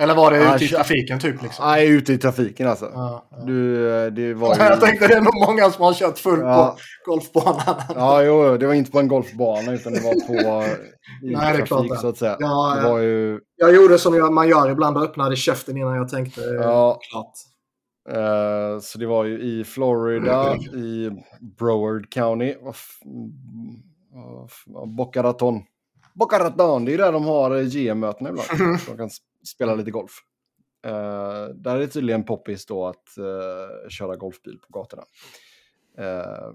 Eller 0.00 0.14
var 0.14 0.30
det 0.30 0.54
ute 0.54 0.64
i 0.64 0.68
trafiken 0.68 1.18
typ 1.20 1.42
liksom? 1.42 1.64
Nej, 1.66 1.88
ute 1.88 2.12
i 2.12 2.18
trafiken 2.18 2.68
alltså. 2.68 2.90
Ja, 2.94 3.28
ja. 3.30 3.36
Du, 3.46 3.88
eh, 4.04 4.06
det 4.12 4.34
var 4.34 4.54
ju... 4.56 4.62
Jag 4.64 4.80
tänkte 4.80 5.08
det 5.08 5.14
är 5.14 5.20
nog 5.20 5.34
många 5.48 5.70
som 5.70 5.84
har 5.84 5.94
kört 5.94 6.18
full 6.18 6.40
Ja. 6.40 6.76
på 7.04 7.10
golfbanan. 7.10 7.74
Ja, 7.94 8.22
jo, 8.22 8.56
det 8.56 8.66
var 8.66 8.74
inte 8.74 8.90
på 8.90 8.98
en 9.00 9.08
golfbana 9.08 9.72
utan 9.72 9.92
det 9.92 10.00
var 10.00 10.12
på 10.26 10.64
i 11.26 11.30
Nej, 11.30 11.54
klart 11.56 11.68
trafik 11.68 11.90
det. 11.92 11.98
så 11.98 12.08
att 12.08 12.16
säga. 12.18 12.36
Ja, 12.40 12.76
det 12.82 12.88
var 12.90 12.98
ju... 12.98 13.40
Jag 13.56 13.74
gjorde 13.74 13.98
som 13.98 14.34
man 14.34 14.48
gör 14.48 14.70
ibland 14.70 14.96
och 14.96 15.02
öppnade 15.02 15.36
käften 15.36 15.76
innan 15.76 15.96
jag 15.96 16.08
tänkte 16.08 16.40
eh, 16.40 16.54
Ja. 16.54 16.98
klart. 17.10 17.32
Eh, 18.10 18.80
så 18.80 18.98
det 18.98 19.06
var 19.06 19.24
ju 19.24 19.40
i 19.40 19.64
Florida, 19.64 20.56
i 20.56 21.10
Broward 21.58 22.12
County. 22.12 22.54
Mm, 23.04 24.96
Boca 24.96 25.22
Raton. 25.22 25.62
Boca 26.14 26.38
Raton, 26.38 26.84
det 26.84 26.94
är 26.94 26.98
där 26.98 27.12
de 27.12 27.24
har 27.24 27.56
eh, 27.56 27.62
GM-möten 27.62 28.26
ibland. 28.26 28.48
De 28.86 28.96
kan 28.96 29.06
s- 29.06 29.16
spela 29.48 29.74
lite 29.74 29.90
golf. 29.90 30.12
Eh, 30.86 31.44
där 31.54 31.76
är 31.76 31.78
det 31.78 31.88
tydligen 31.88 32.24
poppis 32.24 32.66
då 32.66 32.86
att 32.86 33.18
eh, 33.18 33.88
köra 33.88 34.16
golfbil 34.16 34.58
på 34.58 34.78
gatorna. 34.78 35.02
Eh, 35.98 36.50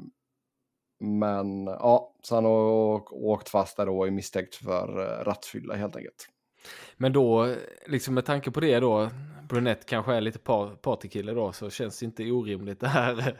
men 0.99 1.65
ja, 1.65 2.13
så 2.21 2.35
han 2.35 2.45
har 2.45 2.51
åk- 2.71 3.11
åkt 3.13 3.49
fast 3.49 3.77
där 3.77 3.85
då 3.85 3.99
och 3.99 4.07
är 4.07 4.11
misstänkt 4.11 4.55
för 4.55 4.87
rattfylla 5.25 5.75
helt 5.75 5.95
enkelt. 5.95 6.27
Men 6.97 7.13
då, 7.13 7.55
liksom 7.85 8.13
med 8.13 8.25
tanke 8.25 8.51
på 8.51 8.59
det 8.59 8.79
då, 8.79 9.09
Brunette 9.49 9.83
kanske 9.87 10.13
är 10.13 10.21
lite 10.21 10.39
par, 10.39 10.69
partykille 10.75 11.31
då, 11.33 11.51
så 11.51 11.69
känns 11.69 11.99
det 11.99 12.05
inte 12.05 12.31
orimligt 12.31 12.79
det 12.79 12.87
här. 12.87 13.37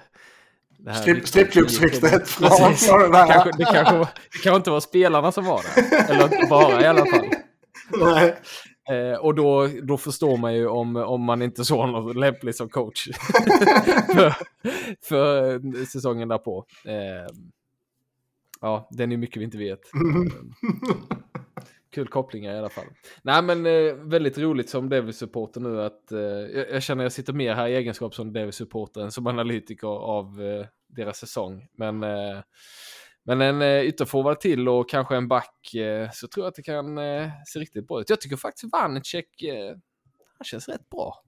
Det 0.78 0.92
här 0.92 1.04
Strip- 1.04 1.26
Strippklubbsryktet 1.26 2.28
från. 2.28 2.50
Det 3.12 3.28
kanske, 3.34 3.52
det, 3.58 3.66
kanske, 3.66 3.98
det 3.98 4.38
kanske 4.44 4.56
inte 4.56 4.72
var 4.72 4.80
spelarna 4.80 5.32
som 5.32 5.46
var 5.46 5.62
där. 5.76 6.12
Eller 6.16 6.50
bara 6.50 6.82
i 6.82 6.86
alla 6.86 7.06
fall. 7.06 7.26
Nej. 8.00 8.36
Eh, 8.90 9.18
och 9.18 9.36
då, 9.36 9.70
då 9.84 9.98
förstår 9.98 10.38
man 10.38 10.56
ju 10.56 10.68
om, 10.68 10.96
om 10.96 11.22
man 11.22 11.42
inte 11.42 11.66
såg 11.66 11.90
något 11.90 12.16
lämpligt 12.16 12.56
som 12.56 12.70
coach 12.70 13.08
för, 14.16 14.34
för 15.02 15.86
säsongen 15.86 16.28
därpå. 16.28 16.66
Eh, 16.86 17.36
ja, 18.62 18.88
den 18.92 19.12
är 19.12 19.18
mycket 19.18 19.38
vi 19.38 19.46
inte 19.46 19.58
vet. 19.58 19.80
Kul 21.92 22.08
kopplingar 22.08 22.56
i 22.56 22.58
alla 22.58 22.70
fall. 22.70 22.86
Nej 23.22 23.42
men 23.42 23.66
eh, 23.66 23.94
väldigt 23.94 24.38
roligt 24.38 24.70
som 24.70 24.90
Devils-supporter 24.90 25.62
nu 25.62 25.82
att 25.82 26.12
eh, 26.12 26.20
jag, 26.20 26.84
känner 26.84 27.04
jag 27.04 27.12
sitter 27.12 27.34
mer 27.34 27.54
här 27.54 27.68
i 27.68 27.76
egenskap 27.76 28.16
som 28.16 28.34
Devils-supporter 28.34 29.02
än 29.02 29.12
som 29.12 29.28
analytiker 29.28 29.88
av 29.88 30.42
eh, 30.42 30.66
deras 30.88 31.18
säsong. 31.18 31.68
Men, 31.78 32.04
eh, 32.04 32.40
men 33.26 33.42
en 33.42 33.62
eh, 33.62 33.82
ytterforward 33.82 34.40
till 34.40 34.70
och 34.70 34.90
kanske 34.90 35.16
en 35.16 35.28
back 35.28 35.74
eh, 35.74 36.10
så 36.14 36.28
tror 36.28 36.46
jag 36.46 36.50
att 36.50 36.56
det 36.56 36.64
kan 36.64 36.98
eh, 36.98 37.30
se 37.48 37.60
riktigt 37.60 37.88
bra 37.88 38.02
ut. 38.02 38.10
Jag 38.10 38.22
tycker 38.22 38.36
faktiskt 38.38 38.72
Vanecek, 38.74 39.28
han 40.38 40.46
känns 40.46 40.68
rätt 40.70 40.90
bra. 40.90 41.24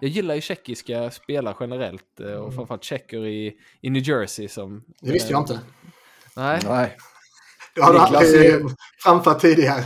Jag 0.00 0.10
gillar 0.10 0.34
ju 0.34 0.40
tjeckiska 0.40 1.10
spelare 1.10 1.56
generellt 1.60 2.20
och 2.20 2.54
framförallt 2.54 2.84
tjecker 2.84 3.26
i, 3.26 3.56
i 3.80 3.90
New 3.90 4.02
Jersey 4.08 4.48
som... 4.48 4.84
Det 5.00 5.12
visste 5.12 5.32
jag 5.32 5.42
inte. 5.42 5.60
Nej, 6.36 6.60
Nej. 6.68 6.96
Det 7.74 7.80
har 7.82 7.92
du 7.92 7.98
Niklas 7.98 8.22
aldrig 8.22 8.50
är- 8.50 8.62
framfört 9.02 9.40
tidigare. 9.40 9.82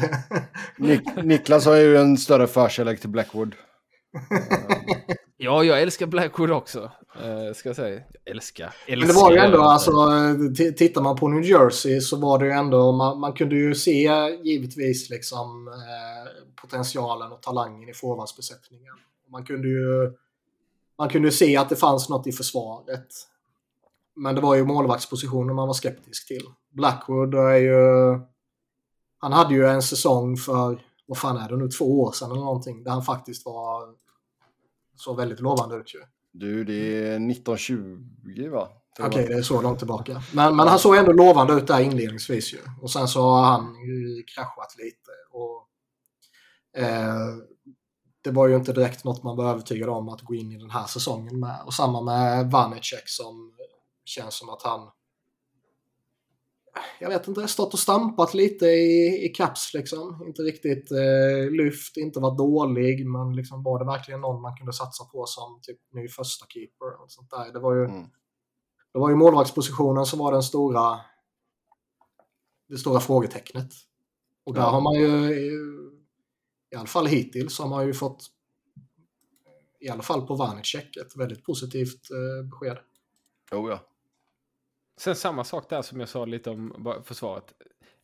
Nik- 0.77 1.23
Niklas 1.23 1.67
har 1.67 1.77
ju 1.77 1.97
en 1.97 2.17
större 2.17 2.47
förkärlek 2.47 3.01
till 3.01 3.11
Blackwood. 3.11 3.55
Ja, 5.41 5.65
jag 5.65 5.83
älskar 5.83 6.07
Blackwood 6.07 6.51
också. 6.51 6.91
Eh, 7.23 7.55
ska 7.55 7.69
jag 7.69 7.77
säga. 7.77 8.03
Jag 8.25 8.35
älskar. 8.35 8.75
Men 8.89 9.01
det 9.01 9.13
var 9.13 9.31
ju 9.31 9.37
älskar 9.37 9.47
ändå, 9.47 9.63
alltså, 9.63 9.93
tittar 10.77 11.01
man 11.03 11.17
på 11.17 11.29
New 11.29 11.45
Jersey 11.45 12.01
så 12.01 12.17
var 12.17 12.39
det 12.39 12.45
ju 12.45 12.53
ändå, 12.53 12.93
man, 12.93 13.21
man 13.21 13.33
kunde 13.33 13.57
ju 13.57 13.75
se 13.75 14.11
givetvis 14.43 15.11
liksom 15.11 15.69
eh, 15.69 16.55
potentialen 16.61 17.33
och 17.33 17.43
talangen 17.43 17.89
i 17.89 17.95
forwardsbesättningen. 17.95 18.95
Man 19.29 19.45
kunde 19.45 19.69
ju 19.69 20.13
man 20.99 21.09
kunde 21.09 21.29
ju 21.29 21.33
se 21.33 21.57
att 21.57 21.69
det 21.69 21.77
fanns 21.77 22.09
något 22.09 22.27
i 22.27 22.33
försvaret. 22.33 23.07
Men 24.17 24.35
det 24.35 24.41
var 24.41 24.55
ju 24.55 24.65
målvaktspositionen 24.65 25.57
man 25.57 25.67
var 25.67 25.75
skeptisk 25.75 26.29
till. 26.29 26.45
Blackwood 26.71 27.35
är 27.35 27.57
ju... 27.57 28.21
Han 29.19 29.33
hade 29.33 29.55
ju 29.55 29.67
en 29.67 29.83
säsong 29.83 30.37
för, 30.37 30.83
vad 31.07 31.19
fan 31.19 31.37
är 31.37 31.49
det 31.49 31.57
nu, 31.57 31.69
två 31.69 32.01
år 32.03 32.13
sedan 32.13 32.31
eller 32.31 32.41
någonting, 32.41 32.85
där 32.85 32.91
han 32.91 33.03
faktiskt 33.03 33.47
var 33.47 33.95
så 34.99 35.15
väldigt 35.15 35.41
lovande 35.41 35.77
ut 35.77 35.95
ju. 35.95 35.99
Du, 36.33 36.65
det 36.65 37.09
är 37.09 37.31
1920 37.31 38.51
va? 38.53 38.69
Okej, 39.01 39.27
det 39.27 39.35
är 39.35 39.43
så 39.43 39.63
långt 39.63 39.79
tillbaka. 39.79 40.23
Men, 40.33 40.57
men 40.57 40.69
han 40.69 40.79
såg 40.79 40.97
ändå 40.97 41.13
lovande 41.13 41.53
ut 41.53 41.67
där 41.67 41.81
inledningsvis 41.81 42.55
ju. 42.55 42.59
Och 42.83 42.91
sen 42.91 43.09
så 43.09 43.23
har 43.23 43.45
han 43.45 43.75
ju 43.75 44.25
kraschat 44.35 44.77
lite. 44.79 45.11
Och, 45.31 45.69
eh, 46.83 47.37
det 48.25 48.31
var 48.31 48.49
ju 48.49 48.57
inte 48.57 48.73
direkt 48.73 49.05
något 49.05 49.23
man 49.23 49.37
var 49.37 49.51
övertygad 49.51 49.89
om 49.89 50.09
att 50.09 50.23
gå 50.23 50.35
in 50.35 50.53
i 50.53 50.59
den 50.59 50.71
här 50.71 50.87
säsongen 50.87 51.41
med. 51.41 51.57
Och 51.67 51.75
samma 51.75 52.01
med 52.01 52.51
Vanecek 52.51 53.03
som 53.07 53.53
känns 54.05 54.39
som 54.39 54.49
att 54.49 54.63
han 54.63 54.91
jag 57.01 57.09
vet 57.09 57.29
inte, 57.29 57.49
stått 57.49 57.73
och 57.73 57.79
stampat 57.79 58.35
lite 58.35 58.67
i, 58.67 59.25
i 59.25 59.29
caps 59.29 59.75
liksom. 59.75 60.23
Inte 60.27 60.43
riktigt 60.43 60.91
eh, 60.93 61.51
lyft, 61.51 61.97
inte 61.97 62.21
varit 62.21 62.39
dålig, 62.39 63.07
men 63.07 63.37
liksom 63.37 63.63
var 63.63 63.79
det 63.79 63.85
verkligen 63.85 64.21
någon 64.21 64.43
man 64.43 64.57
kunde 64.57 64.73
satsa 64.73 65.05
på 65.05 65.27
som 65.27 65.61
typ 65.63 65.79
ny 65.93 66.09
första 66.09 66.47
keeper 66.49 67.03
och 67.03 67.11
sånt 67.11 67.31
där. 67.31 67.53
Det 67.53 67.59
var 67.61 67.75
ju, 67.75 67.85
Mm. 67.85 68.03
det 68.93 68.99
var 68.99 69.09
ju 69.11 69.17
målvaktspositionen 69.17 70.07
som 70.07 70.19
var 70.19 70.33
den 70.33 70.43
stora, 70.43 71.01
det 72.69 72.79
stora 72.79 73.01
frågetecknet. 73.01 73.69
Och 74.45 74.55
där 74.55 74.61
Ja. 74.61 74.69
har 74.71 74.81
man 74.81 74.95
ju, 74.95 75.35
i 76.73 76.77
alla 76.77 76.87
fall 76.87 77.07
hittills, 77.07 77.59
har 77.59 77.69
man 77.69 77.87
ju 77.87 77.95
fått, 77.95 78.27
i 79.81 79.89
alla 79.89 80.03
fall 80.03 80.27
på 80.27 80.35
Vanecek, 80.35 80.97
ett 80.97 81.17
väldigt 81.17 81.45
positivt 81.45 82.11
eh, 82.11 82.49
besked. 82.51 82.79
Oh, 83.53 83.71
ja. 83.71 83.81
Sen 84.99 85.17
samma 85.17 85.45
sak 85.45 85.69
där 85.69 85.83
som 85.83 86.01
jag 86.01 86.09
sa 86.09 86.25
lite 86.25 86.51
om 86.51 86.95
försvaret. 87.05 87.53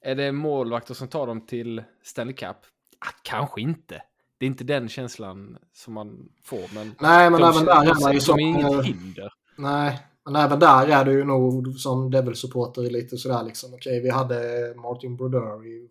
Är 0.01 0.15
det 0.15 0.33
målvakter 0.33 0.95
som 0.95 1.09
tar 1.09 1.27
dem 1.27 1.47
till 1.47 1.83
Stanley 2.03 2.35
Cup? 2.35 2.57
Ah, 2.99 3.13
kanske 3.23 3.61
inte. 3.61 4.03
Det 4.39 4.47
är 4.47 4.51
inte 4.51 4.65
den 4.65 4.89
känslan 4.89 5.59
som 5.73 5.95
man 5.95 6.29
får. 6.45 6.75
Men 6.75 6.95
Nej, 7.01 7.31
men 7.31 7.41
de, 7.41 7.49
även 7.49 7.65
där 7.65 7.83
är 7.83 7.95
de, 7.95 8.01
man 8.03 8.13
ju 8.13 8.21
som... 8.21 8.41
inget 8.41 8.73
eh, 8.73 8.83
hinder. 8.83 9.33
Nej, 9.57 10.07
men 10.25 10.37
även 10.37 10.59
där 10.59 10.87
är 10.89 11.05
det 11.05 11.13
ju 11.13 11.25
nog 11.25 11.79
som 11.79 12.11
Devil-supporter 12.11 12.83
lite 12.83 13.17
sådär 13.17 13.43
liksom. 13.43 13.75
Okej, 13.75 14.01
vi 14.01 14.11
hade 14.11 14.73
Martin 14.77 15.17
Brodeur 15.17 15.67
i 15.67 15.91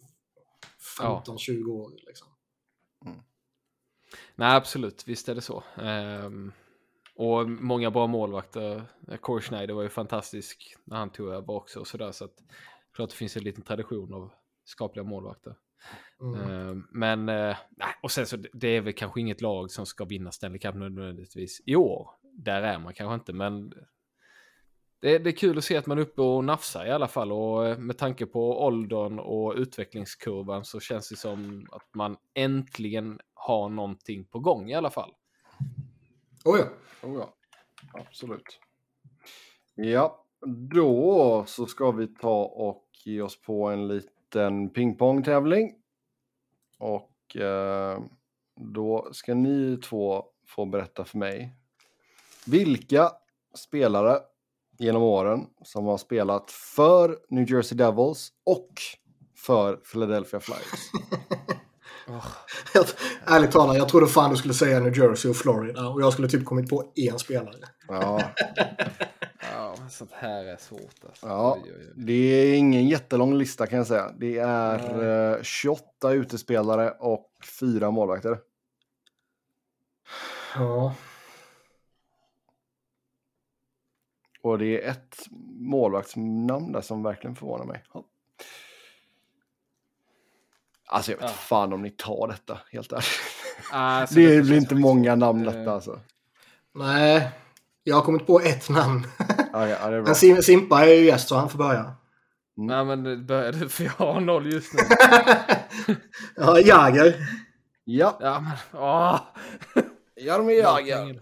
15-20 0.99 1.67
år 1.67 1.91
liksom. 2.05 2.27
Nej, 4.35 4.55
absolut. 4.55 5.03
Visst 5.07 5.29
är 5.29 5.35
det 5.35 5.41
så. 5.41 5.63
Ehm, 5.75 6.51
och 7.15 7.49
många 7.49 7.91
bra 7.91 8.07
målvakter. 8.07 8.83
Corey 9.21 9.41
Schneider 9.41 9.73
var 9.73 9.83
ju 9.83 9.89
fantastisk 9.89 10.75
när 10.83 10.97
han 10.97 11.09
tog 11.09 11.29
över 11.29 11.53
också. 11.53 11.79
Och 11.79 11.87
sådär, 11.87 12.11
så 12.11 12.25
att 12.25 12.43
klart 12.95 13.09
det 13.09 13.15
finns 13.15 13.37
en 13.37 13.43
liten 13.43 13.63
tradition 13.63 14.13
av 14.13 14.31
skapliga 14.63 15.03
målvakter. 15.03 15.55
Mm. 16.21 16.51
Ehm, 16.51 16.87
men, 16.91 17.29
eh, 17.29 17.57
och 18.01 18.11
sen 18.11 18.25
så 18.25 18.37
det 18.53 18.67
är 18.67 18.81
väl 18.81 18.93
kanske 18.93 19.21
inget 19.21 19.41
lag 19.41 19.71
som 19.71 19.85
ska 19.85 20.05
vinna 20.05 20.31
Stanley 20.31 20.59
Cup 20.59 20.75
nödvändigtvis 20.75 21.61
i 21.65 21.75
år. 21.75 22.09
Där 22.21 22.61
är 22.61 22.79
man 22.79 22.93
kanske 22.93 23.15
inte, 23.15 23.33
men 23.33 23.73
det, 25.01 25.17
det 25.17 25.29
är 25.29 25.37
kul 25.37 25.57
att 25.57 25.63
se 25.63 25.77
att 25.77 25.85
man 25.85 25.97
är 25.97 26.01
uppe 26.01 26.21
och 26.21 26.43
nafsar 26.43 26.85
i 26.85 26.91
alla 26.91 27.07
fall. 27.07 27.31
Och 27.31 27.67
eh, 27.67 27.77
med 27.77 27.97
tanke 27.97 28.25
på 28.25 28.65
åldern 28.65 29.19
och 29.19 29.53
utvecklingskurvan 29.55 30.65
så 30.65 30.79
känns 30.79 31.09
det 31.09 31.15
som 31.15 31.67
att 31.71 31.95
man 31.95 32.17
äntligen 32.33 33.19
har 33.33 33.69
någonting 33.69 34.25
på 34.25 34.39
gång 34.39 34.69
i 34.69 34.73
alla 34.73 34.91
fall. 34.91 35.11
Oh, 36.43 36.59
ja. 36.59 36.65
Oh, 37.07 37.19
ja. 37.19 37.33
Absolut. 37.93 38.59
Ja, 39.75 40.25
då 40.71 41.43
så 41.47 41.65
ska 41.65 41.91
vi 41.91 42.07
ta 42.07 42.43
och 42.43 42.87
ge 43.05 43.21
oss 43.21 43.41
på 43.41 43.69
en 43.69 43.87
liten 43.87 44.69
pingpongtävling. 44.69 45.75
Och 46.79 47.35
eh, 47.35 47.99
då 48.55 49.09
ska 49.11 49.33
ni 49.33 49.77
två 49.77 50.25
få 50.47 50.65
berätta 50.65 51.05
för 51.05 51.17
mig 51.17 51.55
vilka 52.45 53.11
spelare 53.55 54.19
genom 54.79 55.03
åren 55.03 55.47
som 55.61 55.85
har 55.85 55.97
spelat 55.97 56.51
för 56.51 57.19
New 57.29 57.51
Jersey 57.51 57.77
Devils 57.77 58.33
och 58.43 58.69
för 59.35 59.75
Philadelphia 59.75 60.39
Flyers. 60.39 60.91
Jag, 62.73 62.85
ärligt 63.35 63.51
talat, 63.51 63.77
jag 63.77 63.89
trodde 63.89 64.07
fan 64.07 64.31
du 64.31 64.37
skulle 64.37 64.53
säga 64.53 64.79
New 64.79 64.97
Jersey 64.97 65.31
och 65.31 65.37
Florida. 65.37 65.87
Och 65.87 66.01
jag 66.01 66.13
skulle 66.13 66.27
typ 66.27 66.45
kommit 66.45 66.69
på 66.69 66.91
en 66.95 67.19
spelare. 67.19 67.55
Ja, 67.87 68.21
Ja, 69.55 69.75
sånt 69.89 70.11
här 70.11 70.45
är 70.45 70.57
svårt 70.57 71.05
alltså. 71.05 71.27
Ja. 71.27 71.57
Det 71.95 72.13
är 72.13 72.55
ingen 72.57 72.87
jättelång 72.87 73.33
lista 73.37 73.67
kan 73.67 73.77
jag 73.77 73.87
säga. 73.87 74.11
Det 74.19 74.37
är 74.37 75.33
eh, 75.35 75.41
28 75.41 76.11
utespelare 76.11 76.91
och 76.91 77.31
fyra 77.59 77.91
målvakter. 77.91 78.39
Ja. 80.55 80.95
Och 84.41 84.57
det 84.57 84.83
är 84.83 84.89
ett 84.91 85.17
målvaktsnamn 85.59 86.71
där 86.71 86.81
som 86.81 87.03
verkligen 87.03 87.35
förvånar 87.35 87.65
mig. 87.65 87.83
Ja. 87.93 88.05
Alltså 90.93 91.11
jag 91.11 91.17
vet 91.17 91.29
Ja. 91.29 91.33
fan 91.33 91.73
om 91.73 91.81
ni 91.81 91.89
tar 91.89 92.27
detta, 92.27 92.59
helt 92.71 92.91
ärligt. 92.91 93.07
Alltså, 93.71 94.15
det 94.19 94.21
blir 94.41 94.53
inte 94.57 94.59
faktiskt 94.59 94.81
många 94.81 95.11
så. 95.11 95.15
namn 95.15 95.43
detta 95.43 95.71
alltså. 95.73 95.99
Nej, 96.75 97.29
jag 97.83 97.95
har 97.95 98.01
kommit 98.01 98.27
på 98.27 98.39
ett 98.39 98.69
namn. 98.69 99.07
Ja, 99.53 99.67
ja. 99.67 99.89
Men 99.89 100.05
Sim- 100.15 100.41
Simpa 100.41 100.85
är 100.85 100.93
ju 100.93 101.05
gäst 101.05 101.27
så 101.27 101.35
han 101.35 101.49
får 101.49 101.57
börja. 101.57 101.95
Nej 102.55 102.85
men 102.85 103.03
det 103.03 103.17
börjar 103.17 103.51
du 103.51 103.69
för 103.69 103.83
jag 103.83 103.91
har 103.91 104.21
noll 104.21 104.53
just 104.53 104.73
nu. 104.73 104.79
ja, 106.35 106.59
Jagger. 106.59 107.15
Ja, 107.83 108.17
Ja 108.21 108.39
men 108.39 108.81
åh! 108.81 109.19
Jaromir 110.15 110.55
Jagr. 110.59 111.19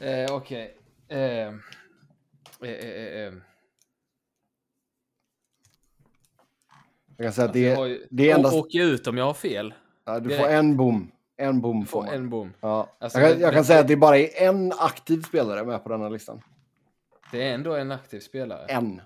Eh, 0.00 0.34
Okej. 0.34 0.76
Eh, 1.08 1.18
eh, 1.18 1.48
eh, 2.62 3.26
eh, 3.26 3.32
Jag 7.20 7.26
kan 7.26 7.32
säga 7.32 7.44
att 7.44 7.48
Alltså, 7.50 7.58
jag 7.60 7.72
det, 7.76 7.80
har 7.80 7.86
ju- 7.86 8.06
det 8.10 8.30
är 8.30 8.34
endast... 8.34 8.54
Åker 8.56 8.78
jag 8.78 8.88
ut 8.88 9.06
om 9.06 9.16
jag 9.18 9.24
har 9.24 9.34
fel? 9.34 9.74
ja, 10.04 10.20
du 10.20 10.28
direkt. 10.28 10.42
får 10.44 10.50
en 10.52 10.76
bom. 10.76 11.10
En 11.36 11.60
bom 11.60 11.86
får 11.86 12.02
man. 12.04 12.14
en 12.14 12.30
bom. 12.30 12.52
Ja. 12.60 12.96
Alltså, 12.98 13.20
jag 13.20 13.30
kan, 13.32 13.40
jag 13.40 13.52
kan 13.52 13.62
det- 13.62 13.66
säga 13.66 13.80
att 13.80 13.88
det 13.88 13.96
bara 13.96 14.18
är 14.18 14.42
en 14.48 14.72
aktiv 14.78 15.22
spelare 15.22 15.64
med 15.64 15.82
på 15.84 15.88
denna 15.88 16.08
listan. 16.08 16.42
Det 17.32 17.42
är 17.48 17.54
ändå 17.54 17.74
en 17.74 17.92
aktiv 17.92 18.20
spelare. 18.20 18.66
En. 18.66 19.00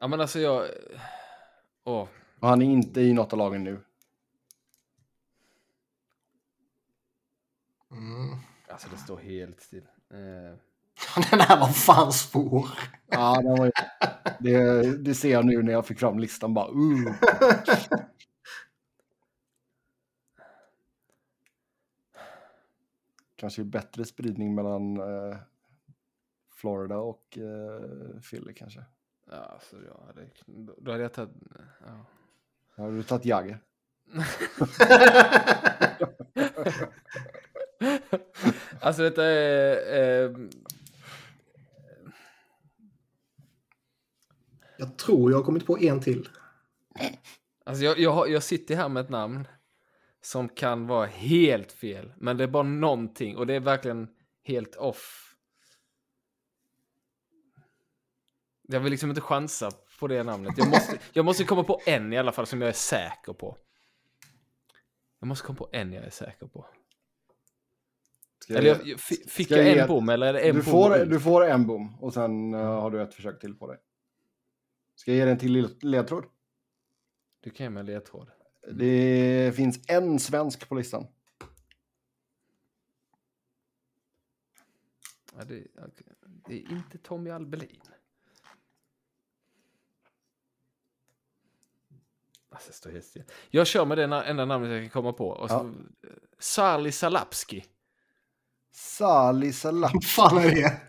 Ja 0.00 0.06
men 0.08 0.20
alltså 0.20 0.38
jag... 0.38 0.64
Åh. 1.84 2.06
Och 2.40 2.48
han 2.48 2.62
är 2.62 2.66
inte 2.66 3.00
i 3.00 3.12
något 3.12 3.32
av 3.32 3.38
lagen 3.38 3.64
nu. 3.64 3.78
Mm. 7.90 8.36
Alltså 8.68 8.88
det 8.90 8.96
står 8.96 9.16
helt 9.18 9.60
still. 9.60 9.86
Eh, 10.10 10.58
Den 11.30 11.40
här 11.40 11.60
var 11.60 11.68
fan 11.68 12.12
svår. 12.12 12.68
Ja, 13.06 13.42
den 13.42 13.56
var 13.56 13.64
ju... 13.64 13.72
det, 14.40 14.82
det 14.96 15.14
ser 15.14 15.32
jag 15.32 15.46
nu 15.46 15.62
när 15.62 15.72
jag 15.72 15.86
fick 15.86 15.98
fram 15.98 16.18
listan. 16.18 16.54
Bara, 16.54 16.70
uh. 16.70 17.12
Kanske 23.36 23.64
bättre 23.64 24.04
spridning 24.04 24.54
mellan 24.54 24.96
eh, 24.96 25.36
Florida 26.54 26.96
och 26.96 27.38
eh, 27.38 28.20
Philly 28.30 28.54
kanske. 28.54 28.84
ja, 29.30 29.36
alltså 29.36 29.76
jag 29.76 30.06
hade... 30.06 30.26
Då 30.78 30.90
hade 30.90 31.02
jag 31.02 31.12
tagit... 31.12 31.30
Ja. 31.86 32.06
Har 32.76 32.90
du 32.90 33.02
tagit 33.02 33.24
Jagger? 33.24 33.58
alltså 38.80 39.02
detta 39.02 39.24
är... 39.24 40.24
Eh, 40.24 40.30
Jag 44.82 44.96
tror 44.98 45.30
jag 45.30 45.38
har 45.38 45.44
kommit 45.44 45.66
på 45.66 45.78
en 45.78 46.00
till. 46.00 46.28
alltså 47.64 47.84
jag, 47.84 47.98
jag, 47.98 48.30
jag 48.30 48.42
sitter 48.42 48.76
här 48.76 48.88
med 48.88 49.04
ett 49.04 49.10
namn 49.10 49.48
som 50.22 50.48
kan 50.48 50.86
vara 50.86 51.06
helt 51.06 51.72
fel. 51.72 52.12
Men 52.16 52.36
det 52.36 52.44
är 52.44 52.48
bara 52.48 52.62
någonting 52.62 53.36
och 53.36 53.46
det 53.46 53.54
är 53.54 53.60
verkligen 53.60 54.08
helt 54.44 54.76
off. 54.76 55.34
Jag 58.68 58.80
vill 58.80 58.90
liksom 58.90 59.08
inte 59.08 59.20
chansa 59.20 59.70
på 60.00 60.08
det 60.08 60.22
namnet. 60.22 60.54
Jag 60.58 60.68
måste, 60.68 60.98
jag 61.12 61.24
måste 61.24 61.44
komma 61.44 61.64
på 61.64 61.80
en 61.86 62.12
i 62.12 62.18
alla 62.18 62.32
fall 62.32 62.46
som 62.46 62.60
jag 62.60 62.68
är 62.68 62.72
säker 62.72 63.32
på. 63.32 63.56
Jag 65.20 65.26
måste 65.26 65.46
komma 65.46 65.56
på 65.58 65.68
en 65.72 65.92
jag 65.92 66.04
är 66.04 66.10
säker 66.10 66.46
på. 66.46 66.66
Ska 68.38 68.54
Eller 68.54 68.68
jag- 68.68 68.78
jag, 68.78 68.86
jag, 68.86 69.00
fi- 69.00 69.28
fick 69.28 69.50
jag 69.50 69.58
jag 69.58 69.66
en 69.68 69.74
ge- 69.76 69.86
bom 69.86 70.08
eller 70.08 70.26
är 70.26 70.32
det 70.32 70.40
en 70.40 70.54
du, 70.56 70.62
bom? 70.62 70.70
får, 70.72 71.04
du 71.04 71.20
får 71.20 71.44
en 71.46 71.66
bom 71.66 71.96
och 72.00 72.14
sen 72.14 72.54
eh, 72.54 72.60
har 72.60 72.90
du 72.90 73.02
ett 73.02 73.14
försök 73.14 73.40
till 73.40 73.54
på 73.54 73.66
dig. 73.66 73.78
Ska 75.02 75.10
jag 75.10 75.18
ge 75.18 75.24
dig 75.24 75.32
en 75.32 75.38
till 75.38 75.52
led- 75.52 75.84
ledtråd? 75.84 76.24
Du 77.40 77.50
kan 77.50 77.64
ge 77.64 77.70
mig 77.70 77.80
en 77.80 77.86
ledtråd. 77.86 78.30
Det 78.72 79.52
finns 79.56 79.80
en 79.88 80.18
svensk 80.18 80.68
på 80.68 80.74
listan. 80.74 81.06
Ja, 85.38 85.44
det, 85.44 85.66
det 86.24 86.54
är 86.54 86.72
inte 86.72 86.98
Tommy 86.98 87.30
Albelin. 87.30 87.80
Alltså, 92.50 92.72
står 92.72 92.90
helt 92.90 93.04
still. 93.04 93.24
Jag 93.50 93.66
kör 93.66 93.84
med 93.84 93.98
det 93.98 94.06
na- 94.06 94.22
enda 94.24 94.44
namnet 94.44 94.70
jag 94.70 94.80
kan 94.82 94.90
komma 94.90 95.12
på. 95.12 95.28
Och 95.28 95.48
så, 95.50 95.54
Ja. 96.00 96.08
Sali 96.38 96.92
Salapski. 96.92 97.64
Sali 98.70 99.52
Salah 99.52 99.90
Vad 99.94 100.04
fan 100.04 100.38
är 100.38 100.50
det? 100.54 100.80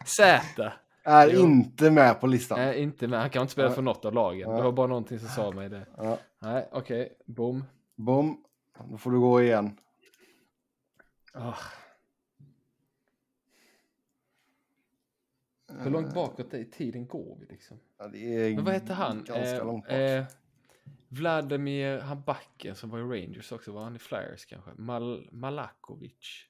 Z. 0.06 0.72
är 1.04 1.30
Jo. 1.34 1.40
inte 1.40 1.90
med 1.90 2.20
på 2.20 2.26
listan. 2.26 2.58
Nej, 2.58 2.82
inte 2.82 3.08
med. 3.08 3.20
Han 3.20 3.30
kan 3.30 3.42
inte 3.42 3.52
spela 3.52 3.70
för 3.70 3.82
något 3.82 4.04
av 4.04 4.12
lagen. 4.14 4.50
Ja. 4.50 4.56
Det 4.56 4.62
var 4.62 4.72
bara 4.72 4.86
någonting 4.86 5.18
som 5.18 5.28
sa 5.28 5.50
mig 5.50 5.68
det. 5.68 5.86
Ja. 5.96 6.18
Nej, 6.38 6.68
okej. 6.72 7.18
Bom. 7.26 7.64
Bom. 7.94 8.44
Då 8.90 8.98
får 8.98 9.10
du 9.10 9.20
gå 9.20 9.42
igen. 9.42 9.78
Ah. 11.32 11.54
Hur 15.78 15.90
långt 15.90 16.14
bakåt 16.14 16.54
i 16.54 16.64
tiden 16.70 17.06
går 17.06 17.36
vi 17.40 17.46
liksom? 17.46 17.78
Ja, 17.98 18.08
Men 18.08 18.64
vad 18.64 18.74
hette 18.74 18.92
han? 18.92 19.16
Ganska 19.16 19.56
Eh, 19.56 19.66
långt 19.66 19.84
bak. 19.84 19.92
eh, 19.92 20.24
Vladimir, 21.08 21.98
han 21.98 22.22
backen 22.22 22.74
som 22.74 22.90
var 22.90 22.98
i 22.98 23.02
Rangers 23.02 23.52
också, 23.52 23.72
var 23.72 23.82
han 23.84 23.96
i 23.96 23.98
Flyers 23.98 24.44
kanske? 24.46 24.70
Mal 24.76 25.28
Malakovic. 25.32 26.46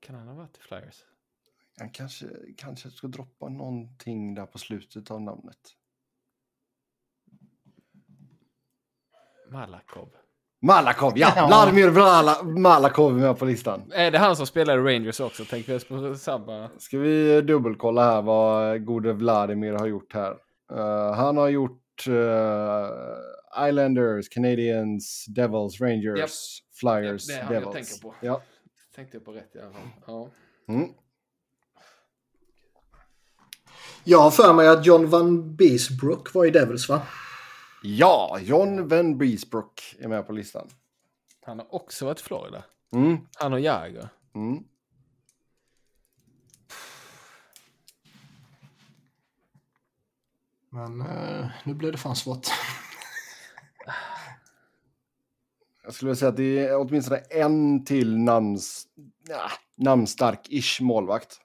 Kan 0.00 0.14
han 0.14 0.28
ha 0.28 0.34
varit 0.34 0.56
i 0.56 0.60
Flyers? 0.60 1.04
Han 1.78 1.90
kanske, 1.90 2.26
kanske 2.56 2.90
ska 2.90 3.06
droppa 3.06 3.48
någonting 3.48 4.34
där 4.34 4.46
på 4.46 4.58
slutet 4.58 5.10
av 5.10 5.22
namnet. 5.22 5.58
Malakov. 9.50 10.08
Malakov, 10.62 11.12
ja! 11.18 11.32
Ja. 11.36 11.46
Vladimir 11.46 11.88
Vrala, 11.88 12.42
Malakov 12.42 13.12
är 13.16 13.20
med 13.20 13.38
på 13.38 13.44
listan. 13.44 13.92
Är 13.94 14.10
det 14.10 14.18
han 14.18 14.36
som 14.36 14.46
spelar 14.46 14.78
i 14.78 14.94
Rangers 14.94 15.20
också? 15.20 15.44
Tänker 15.44 15.72
vi 15.78 15.84
på 15.84 16.14
samma? 16.14 16.70
Ska 16.78 16.98
vi 16.98 17.40
dubbelkolla 17.40 18.04
här 18.04 18.22
vad 18.22 18.84
gode 18.84 19.12
Vladimir 19.12 19.72
har 19.72 19.86
gjort 19.86 20.12
här. 20.14 20.36
Eh, 20.72 21.12
han 21.14 21.36
har 21.36 21.48
gjort 21.48 22.06
eh, 22.08 23.68
Islanders, 23.68 24.28
Canadiens, 24.28 25.24
Devils, 25.28 25.80
Rangers, 25.80 26.18
Japp. 26.18 26.30
Flyers, 26.80 27.26
Det 27.26 27.34
är 27.34 27.42
han 27.42 27.54
jag 27.54 27.62
Devils. 27.62 27.88
tänker 27.88 28.02
på. 28.08 28.14
Ja. 28.22 28.42
Tänkte 28.94 29.16
jag 29.16 29.24
på 29.24 29.32
rätt 29.32 29.56
i 29.56 29.58
alla 29.60 29.72
fall. 29.72 29.88
Ja. 30.06 30.28
Mm. 30.68 30.88
Jag 34.08 34.18
har 34.18 34.30
för 34.30 34.52
mig 34.52 34.68
att 34.68 34.86
John 34.86 35.10
Van 35.10 35.56
Beesbrook 35.56 36.34
var 36.34 36.44
i 36.44 36.50
Devils 36.50 36.88
va? 36.88 37.02
ja, 37.82 38.38
John 38.42 38.88
Van 38.88 39.18
Beesbrook 39.18 39.96
är 39.98 40.08
med 40.08 40.26
på 40.26 40.32
listan. 40.32 40.68
Han 41.42 41.58
har 41.58 41.74
också 41.74 42.04
varit 42.04 42.20
i 42.20 42.22
Florida. 42.22 42.64
Mm. 42.94 43.18
Han 43.34 43.52
och 43.52 43.60
Jagr. 43.60 44.08
Mm. 44.34 44.64
Men 50.70 51.00
eh, 51.00 51.46
nu 51.64 51.74
blev 51.74 51.92
det 51.92 51.98
fan 51.98 52.16
svårt. 52.16 52.46
Jag 55.84 55.94
skulle 55.94 56.08
vilja 56.08 56.18
säga 56.18 56.28
att 56.28 56.36
det 56.36 56.58
är 56.58 56.76
åtminstone 56.76 57.18
en 57.18 57.84
till 57.84 58.18
namns, 58.18 58.86
ja, 59.28 59.50
namnstark-ish 59.76 60.82
målvakt. 60.82 61.40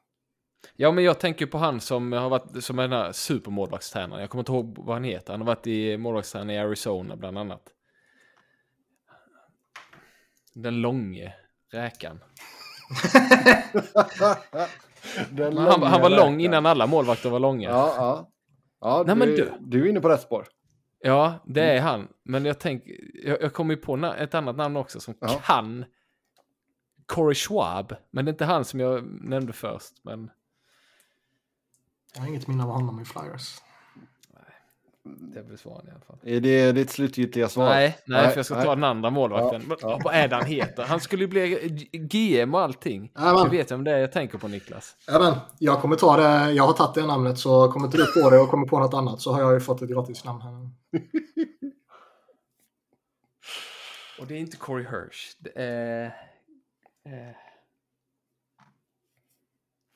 Ja, 0.82 0.92
men 0.92 1.04
jag 1.04 1.20
tänker 1.20 1.46
på 1.46 1.58
han 1.58 1.80
som 1.80 2.12
har 2.12 2.30
varit 2.30 2.64
som 2.64 2.80
är 2.80 2.84
den 2.84 2.92
här 2.92 3.12
supermålvaktstränaren. 3.12 4.22
Jag 4.22 4.30
kommer 4.30 4.42
inte 4.42 4.52
ihåg 4.52 4.78
vad 4.78 4.96
han 4.96 5.04
heter. 5.04 5.34
Han 5.34 5.42
har 5.42 5.48
varit 5.48 5.68
i 5.68 5.98
målvaktstränare 5.98 6.56
i 6.56 6.60
Arizona 6.60 7.16
bland 7.16 7.38
annat. 7.38 7.62
Den 10.54 10.82
långe 10.82 11.34
räkan. 11.72 12.20
Den 15.32 15.58
han, 15.58 15.84
han 15.84 16.02
var 16.02 16.10
lång 16.10 16.20
räkan. 16.20 16.40
innan 16.40 16.66
alla 16.66 16.88
målvakter 16.88 17.30
var 17.30 17.40
långa. 17.40 17.70
Ja, 17.70 17.94
Ja, 17.98 18.28
ja. 18.82 18.98
ja 18.98 19.04
Nej, 19.08 19.16
du, 19.16 19.20
men 19.20 19.30
du. 19.36 19.52
du 19.60 19.86
är 19.86 19.90
inne 19.90 20.02
på 20.02 20.10
rätt 20.10 20.22
spår. 20.22 20.48
det 21.46 21.64
är 21.64 21.82
han. 21.82 22.08
Men 22.24 22.46
jag 22.46 22.60
tänker, 22.60 22.96
jag, 23.28 23.42
jag 23.42 23.54
kommer 23.54 23.74
ju 23.76 23.82
på 23.82 24.14
ett 24.18 24.34
annat 24.36 24.56
namn 24.56 24.78
också 24.78 25.00
som 25.00 25.14
Ja. 25.20 25.42
kan 25.46 25.86
Corey 27.06 27.36
Schwab. 27.36 27.96
Men 28.12 28.26
det 28.26 28.30
är 28.30 28.34
inte 28.34 28.46
han 28.46 28.66
som 28.66 28.80
jag 28.80 29.06
nämnde 29.24 29.54
först. 29.54 29.94
Men 30.04 30.30
Jag 32.14 32.22
har 32.22 32.28
inget 32.28 32.48
minne 32.48 32.64
av 32.64 32.70
honom 32.70 33.02
i 33.02 33.06
Flyers. 33.06 33.62
det 35.04 35.40
är 35.40 35.44
väl 35.44 35.58
svaren 35.58 35.88
i 35.88 35.92
alla 35.92 36.00
fall. 36.00 36.18
Är 36.24 36.40
det 36.42 36.72
ditt 36.72 36.90
slutgiltiga 36.90 37.50
svar? 37.50 37.66
Nej, 37.70 37.98
nej, 38.06 38.22
Nej, 38.22 38.30
för 38.32 38.38
jag 38.38 38.46
ska 38.46 38.56
nej. 38.56 38.66
ta 38.66 38.76
den 38.76 38.84
andra 38.84 39.10
målvakten. 39.10 39.64
Ja, 39.70 39.76
ja. 39.82 40.00
Vad 40.04 40.14
är 40.16 40.28
det 40.28 40.36
han 40.36 40.46
heter? 40.46 40.84
Han 40.84 41.00
skulle 41.00 41.24
ju 41.24 41.28
bli 41.28 41.70
GM 41.92 42.54
och 42.56 42.62
allting. 42.62 43.12
Jajamän. 43.16 43.44
Du 43.44 43.58
vet 43.58 43.72
vem 43.72 43.84
det 43.84 43.92
är 43.92 43.98
jag 43.98 44.12
tänker 44.12 44.38
på 44.38 44.48
Niklas. 44.48 44.96
Ja, 45.08 45.20
men, 45.20 45.34
jag 45.60 45.82
kommer 45.82 45.96
ta 45.96 46.18
det. 46.18 46.52
Jag 46.52 46.64
har 46.64 46.74
tagit 46.74 46.94
det 46.96 47.06
namnet 47.08 47.40
så 47.40 47.72
kommer 47.72 47.86
inte 47.86 47.98
du 47.98 48.22
på 48.22 48.30
det 48.30 48.40
och 48.40 48.50
kommer 48.50 48.68
på 48.68 48.80
något 48.80 48.94
annat 48.94 49.22
så 49.22 49.34
har 49.34 49.42
jag 49.42 49.54
ju 49.54 49.60
fått 49.60 49.82
ett 49.82 49.90
gratis 49.90 50.24
namn 50.26 50.42
här. 50.42 50.70
Och 54.20 54.28
det 54.28 54.34
är 54.36 54.40
inte 54.40 54.58
Corey 54.58 54.86
Hirsch. 54.86 55.36
Det 55.40 55.52
är... 55.56 56.06
eh, 57.06 57.36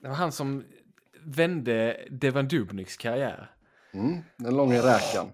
Det 0.01 0.07
var 0.07 0.15
han 0.15 0.31
som 0.31 0.63
vände 1.25 2.05
Devan 2.11 2.47
Dubnyks 2.47 2.97
karriär. 2.97 3.51
Mm, 3.93 4.21
den 4.37 4.55
långa 4.57 4.77
räkan. 4.81 5.31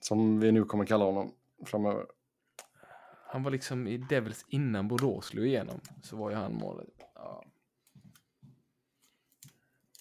Som 0.00 0.40
vi 0.40 0.52
nu 0.52 0.64
kommer 0.64 0.84
kalla 0.84 1.04
honom 1.04 1.32
framöver. 1.66 2.04
Han 3.28 3.42
var 3.42 3.50
liksom 3.50 3.86
i 3.86 3.96
Devils 3.98 4.44
innan 4.48 4.88
Bordeaux 4.88 5.26
slog 5.26 5.46
igenom. 5.46 5.80
Så 6.02 6.16
var 6.16 6.30
ju 6.30 6.36
han 6.36 6.54
målet. 6.54 6.88
Ja. 7.14 7.44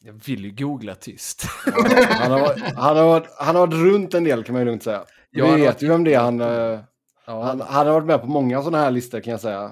Jag 0.01 0.13
vill 0.13 0.45
ju 0.45 0.51
googla 0.51 0.95
tyst. 0.95 1.43
Han 2.09 2.31
har, 2.31 2.39
varit- 2.39 2.75
han, 2.75 2.97
har, 2.97 3.05
varit- 3.05 3.29
han 3.39 3.55
har 3.55 3.67
varit 3.67 3.73
runt 3.93 4.13
en 4.13 4.23
del 4.23 4.43
kan 4.43 4.53
man 4.53 4.61
ju 4.61 4.65
lugnt 4.65 4.83
säga. 4.83 5.05
Ja, 5.29 5.55
Vi 5.55 5.61
vet 5.61 5.81
ju 5.81 5.87
vem 5.87 6.03
det 6.03 6.13
är. 6.13 6.19
Han, 6.19 6.41
eh, 6.41 6.79
ja, 7.25 7.43
han, 7.43 7.61
han 7.61 7.87
har 7.87 7.93
varit 7.93 8.05
med 8.07 8.21
på 8.21 8.27
många 8.27 8.61
sådana 8.61 8.77
här 8.83 8.91
listor 8.91 9.19
kan 9.19 9.31
jag 9.31 9.41
säga. 9.41 9.71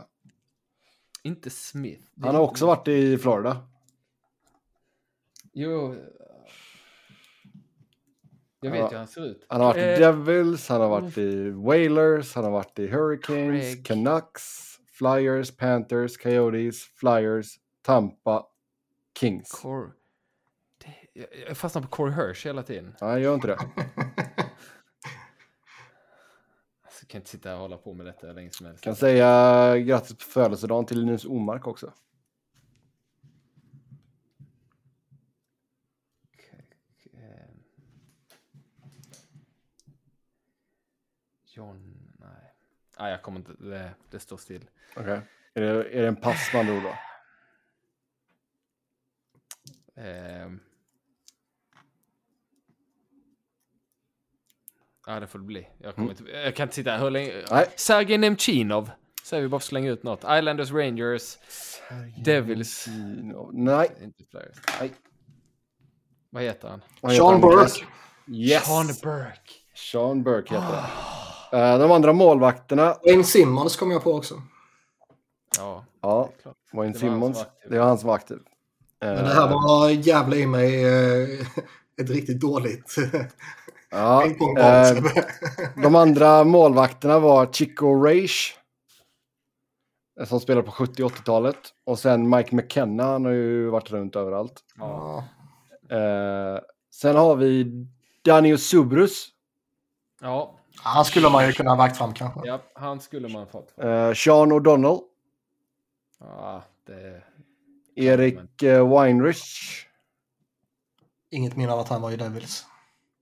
Inte 1.23 1.49
Smith. 1.49 2.03
Han 2.21 2.35
har 2.35 2.41
också 2.41 2.65
varit 2.65 2.87
i 2.87 3.17
Florida. 3.17 3.67
Jo. 5.53 5.95
Jag 8.61 8.71
vet 8.71 8.81
ju 8.81 8.87
hur 8.87 8.97
han 8.97 9.07
ser 9.07 9.25
ut. 9.25 9.45
Han 9.49 9.61
har 9.61 9.67
varit 9.67 9.77
i 9.77 9.81
Eh, 9.81 9.99
Devils, 9.99 10.69
han 10.69 10.81
har 10.81 10.89
varit 10.89 11.17
i 11.17 11.49
Whalers, 11.49 12.35
han 12.35 12.43
har 12.43 12.51
varit 12.51 12.79
i 12.79 12.87
Hurricanes, 12.87 13.73
Craig. 13.73 13.85
Canucks, 13.85 14.77
Flyers, 14.91 15.57
Panthers, 15.57 16.17
Coyotes, 16.17 16.83
Flyers, 16.83 17.59
Tampa, 17.81 18.45
Kings. 19.19 19.51
Cor... 19.51 19.93
Jag 21.47 21.57
fastnar 21.57 21.81
på 21.81 21.87
Corey 21.87 22.13
Hirsch 22.15 22.45
hela 22.45 22.63
tiden. 22.63 22.95
Nej, 23.01 23.21
gör 23.21 23.35
inte 23.35 23.47
det. 23.47 23.57
Alltså, 26.85 26.92
jag 26.92 26.92
kan 27.07 27.19
inte 27.19 27.29
sitta 27.29 27.53
och 27.53 27.59
hålla 27.59 27.77
på 27.77 27.93
med 27.93 28.05
detta 28.05 28.31
länge 28.31 28.51
som 28.51 28.65
helst. 28.65 28.83
Kan 28.83 28.95
säga 28.95 29.77
grattis 29.77 30.17
på 30.17 30.23
födelsedagen 30.23 30.85
till 30.85 30.99
Linus 30.99 31.25
Omark 31.25 31.67
också. 31.67 31.93
Eh, 37.13 37.49
John... 41.45 42.09
Nej. 42.19 42.29
Nej, 42.99 43.11
jag 43.11 43.21
kommer 43.21 43.39
inte... 43.39 43.53
Det, 43.53 43.93
det 44.09 44.19
står 44.19 44.37
still. 44.37 44.69
Okej. 44.95 45.21
Är, 45.53 45.61
det, 45.61 45.67
är 45.67 46.01
det 46.01 46.07
en 46.07 46.15
pass 46.15 46.51
ord 46.55 46.83
då? 46.83 46.95
Ehm. 49.95 50.59
Ja, 55.07 55.19
det 55.19 55.27
får 55.27 55.39
det 55.39 55.45
bli. 55.45 55.67
Jag, 55.81 55.95
kommer 55.95 56.09
inte, 56.09 56.23
jag 56.23 56.55
kan 56.55 56.63
inte 56.63 56.75
sitta 56.75 56.91
här 56.91 56.99
hur 56.99 57.09
länge. 57.11 57.33
Nej. 57.51 57.65
Sergej 57.75 58.17
Nemchinov. 58.17 58.89
Säger 59.23 59.43
vi 59.43 59.49
bara 59.49 59.59
slänga 59.61 59.91
ut 59.91 60.03
något. 60.03 60.19
Islanders, 60.19 60.71
Rangers, 60.71 61.37
Devils. 62.25 62.85
Nej. 63.51 63.91
Inte. 64.03 64.23
Nej. 64.79 64.93
Vad 66.29 66.43
heter 66.43 66.67
han? 66.67 66.81
Heter 67.01 67.15
Sean 67.15 67.31
han? 67.31 67.41
Burke. 67.41 67.85
Yes. 68.27 68.65
Sean 68.65 68.87
Burke. 68.87 69.51
Sean 69.75 70.23
Burke 70.23 70.53
heter 70.53 70.67
han. 70.77 71.73
Eh, 71.73 71.79
De 71.79 71.91
andra 71.91 72.13
målvakterna. 72.13 72.97
Wayne 73.05 73.23
Simmons 73.23 73.75
kom 73.75 73.91
jag 73.91 74.03
på 74.03 74.13
också. 74.13 74.41
Ja, 75.57 75.85
Ja. 76.01 76.29
Wayne 76.73 76.93
Simmons. 76.93 77.45
Det 77.69 77.79
var 77.79 77.85
han 77.85 77.97
som 77.97 78.07
var 78.07 78.15
aktiv. 78.15 78.37
Men 78.99 79.15
det 79.15 79.33
här 79.33 79.47
var 79.47 79.89
jävla 79.89 80.35
i 80.35 80.45
mig 80.47 80.83
eh, 80.85 81.27
ett 82.01 82.09
riktigt 82.09 82.39
dåligt 82.39 82.95
Ja, 83.89 84.25
eh, 84.59 85.03
de 85.83 85.95
andra 85.95 86.43
målvakterna 86.43 87.19
var 87.19 87.45
Chico 87.53 88.03
Raish. 88.03 88.53
eh, 90.19 90.25
Som 90.25 90.39
spelade 90.39 90.65
på 90.65 90.71
70 90.71 91.03
80-talet. 91.03 91.57
Och 91.85 91.99
sen 91.99 92.29
Mike 92.29 92.55
McKenna, 92.55 93.03
han 93.03 93.25
har 93.25 93.31
ju 93.31 93.69
varit 93.69 93.91
runt 93.91 94.15
överallt. 94.15 94.61
Ja. 94.77 95.23
Eh, 95.89 96.59
sen 96.91 97.15
har 97.15 97.35
vi 97.35 97.85
Danio 98.25 98.57
Subrus. 98.57 99.27
ja, 100.21 100.59
Han 100.83 101.05
skulle 101.05 101.29
man 101.29 101.45
ju 101.47 101.51
kunna 101.53 101.69
ha 101.69 101.77
lagt 101.77 101.97
fram 101.97 102.13
kanske. 102.13 102.39
ja, 102.43 102.59
han 102.75 102.99
skulle 103.01 103.27
man 103.29 103.47
fått. 103.47 103.73
Eh, 103.79 104.13
Sean 104.13 104.51
O'Donnell. 104.51 104.99
Ja, 106.19 106.63
det... 106.87 107.21
Erik 107.95 108.63
eh, 108.63 108.89
Weinrich. 108.89 109.85
Inget 111.33 111.55
minne 111.55 111.71
av 111.71 111.79
att 111.79 111.89
han 111.89 112.01
var 112.01 112.11
i 112.11 112.15
Devils. 112.15 112.65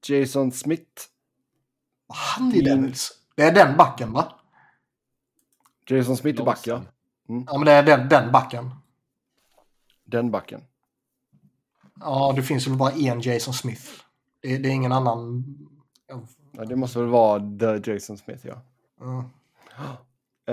Jason 0.08 0.52
Smith. 0.52 1.02
Var 2.08 2.16
han 2.18 2.52
i 2.56 2.60
Mm. 2.60 2.82
Devils? 2.82 3.12
Det 3.36 3.44
är 3.44 3.52
den 3.56 3.78
backen 3.78 4.14
va? 4.14 4.40
Jason 5.90 6.18
Smith 6.18 6.42
är 6.42 6.46
back, 6.46 6.68
ja. 6.68 6.82
Långsam. 7.28 7.46
Ja 7.52 7.58
men 7.58 7.66
det 7.66 7.72
är 7.72 7.84
den, 7.84 8.10
den 8.10 8.32
backen. 8.32 8.70
Den 10.04 10.32
backen. 10.32 10.62
Ja 12.00 12.34
det 12.36 12.44
finns 12.44 12.68
väl 12.68 12.78
bara 12.78 12.92
en 12.92 13.22
Jason 13.22 13.54
Smith. 13.54 13.84
Det, 14.42 14.58
det 14.58 14.70
är 14.70 14.74
ingen 14.74 14.92
annan. 14.92 15.44
Ja. 16.52 16.66
Det 16.66 16.76
måste 16.76 17.00
väl 17.00 17.08
vara 17.08 17.40
The 17.60 17.92
Jason 17.92 18.18
Smith, 18.18 18.48
ja. 18.48 18.62
Ja. 19.00 19.30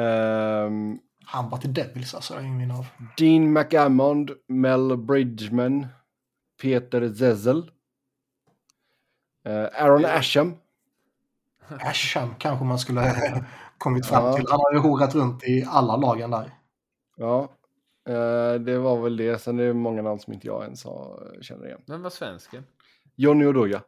Ehm, 0.01 0.99
Han 1.25 1.51
var 1.51 1.59
till 1.59 1.75
Devils 1.75 2.15
alltså, 2.15 2.35
jag 2.35 2.41
har 2.41 2.47
ingen 2.47 2.71
av. 2.71 2.87
Dean 3.17 3.53
McAmmond, 3.53 4.31
Mel 4.47 4.97
Bridgman, 4.97 5.87
Peter 6.63 7.09
Zezel, 7.15 7.71
eh, 9.45 9.83
Aaron 9.85 10.05
Asham. 10.05 10.55
Asham 11.81 12.35
kanske 12.39 12.65
man 12.65 12.79
skulle 12.79 13.01
ha 13.01 13.15
kommit 13.79 14.07
fram 14.07 14.25
Ja. 14.25 14.37
till. 14.37 14.45
Han 14.51 14.61
har 14.61 14.73
ju 14.73 14.79
horat 14.79 15.15
runt 15.15 15.45
i 15.45 15.65
alla 15.69 15.97
lagen 15.97 16.31
där. 16.31 16.51
Ja, 17.17 17.43
eh, 18.09 18.55
det 18.61 18.79
var 18.79 19.01
väl 19.03 19.17
det. 19.17 19.39
Sen 19.43 19.59
är 19.59 19.65
det 19.65 19.75
många 19.75 20.03
namn 20.03 20.21
som 20.21 20.33
inte 20.33 20.47
jag 20.47 20.65
ens 20.65 20.85
har, 20.85 21.37
känner 21.41 21.67
igen. 21.67 21.81
Vem 21.87 22.03
var 22.03 22.11
svensken? 22.11 22.65
Johnny 23.17 23.47
Oduya. 23.47 23.83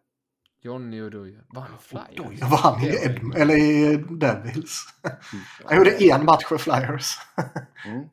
Johnny 0.62 1.02
Oduya. 1.02 1.40
Var 1.48 1.62
han 1.62 1.70
i 1.74 1.78
Flyers? 1.82 2.40
Var 2.42 2.58
han 2.58 2.80
i, 2.82 2.86
Ed- 2.88 3.36
eller 3.36 3.54
i 3.56 3.96
Devils. 3.96 4.84
Han 5.64 5.76
gjorde 5.76 5.90
en 6.12 6.24
match 6.24 6.44
för 6.44 6.58
Flyers. 6.58 7.16
Mm. 7.86 8.08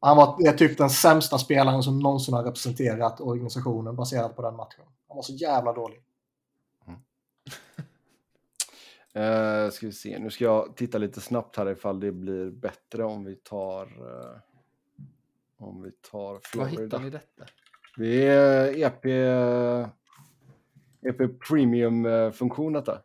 Han 0.00 0.16
var 0.16 0.48
är 0.48 0.52
typ 0.52 0.78
den 0.78 0.90
sämsta 0.90 1.38
spelaren 1.38 1.82
som 1.82 1.98
någonsin 1.98 2.34
har 2.34 2.44
representerat 2.44 3.20
organisationen 3.20 3.96
baserat 3.96 4.36
på 4.36 4.42
den 4.42 4.56
matchen. 4.56 4.84
Han 5.08 5.16
var 5.16 5.22
så 5.22 5.32
jävla 5.32 5.72
dålig. 5.72 6.02
Eh, 9.14 9.70
ska 9.70 9.86
vi 9.86 9.92
se, 9.92 10.18
nu 10.18 10.30
ska 10.30 10.44
jag 10.44 10.76
titta 10.76 10.98
lite 10.98 11.20
snabbt 11.20 11.56
här 11.56 11.70
ifall 11.70 12.00
det 12.00 12.12
blir 12.12 12.50
bättre 12.50 13.04
om 13.04 13.24
vi 13.24 13.34
tar... 13.34 13.82
Eh, 13.82 14.40
om 15.58 15.82
vi 15.82 15.90
tar 15.90 16.40
Var 16.58 16.66
hittar 16.66 16.76
Florida. 16.76 16.98
ni 16.98 17.10
detta? 17.10 17.44
Det 17.96 18.26
är 18.26 18.78
EP, 18.78 19.04
EP 21.02 21.40
Premium-funktion 21.48 22.72
detta. 22.72 23.02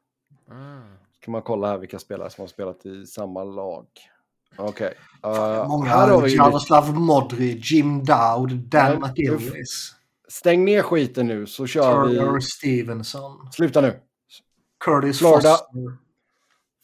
Ah. 0.47 0.81
Kan 1.19 1.31
man 1.31 1.41
kolla 1.41 1.67
här 1.67 1.77
vilka 1.77 1.99
spelare 1.99 2.29
som 2.29 2.41
har 2.41 2.47
spelat 2.47 2.85
i 2.85 3.05
samma 3.05 3.43
lag. 3.43 3.87
Okej. 4.57 4.93
eh, 5.23 5.67
Många. 5.67 5.89
här 5.89 6.09
har 6.09 6.21
vi 6.21 6.35
Jaroslav 6.35 6.93
Modri, 6.93 7.61
Jim 7.63 8.03
Dowd, 8.05 8.51
Dan 8.51 8.99
McIllis, 9.01 9.95
Stäng 10.27 10.65
ner 10.65 10.81
skiten 10.81 11.27
nu 11.27 11.45
så 11.45 11.67
kör 11.67 12.07
Turner 12.07 12.31
vi... 12.31 12.41
Stevenson, 12.41 13.51
Sluta 13.51 13.81
nu. 13.81 13.99
Curtis 14.85 15.19
Florida. 15.19 15.49
Foster. 15.49 15.97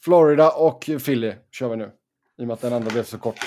Florida 0.04 0.50
och 0.50 0.80
Philly 1.04 1.34
kör 1.50 1.68
vi 1.68 1.76
nu. 1.76 1.92
I 2.38 2.42
och 2.42 2.46
med 2.46 2.54
att 2.54 2.60
den 2.60 2.72
andra 2.72 2.90
blev 2.90 3.04
så 3.04 3.18
kort. 3.18 3.38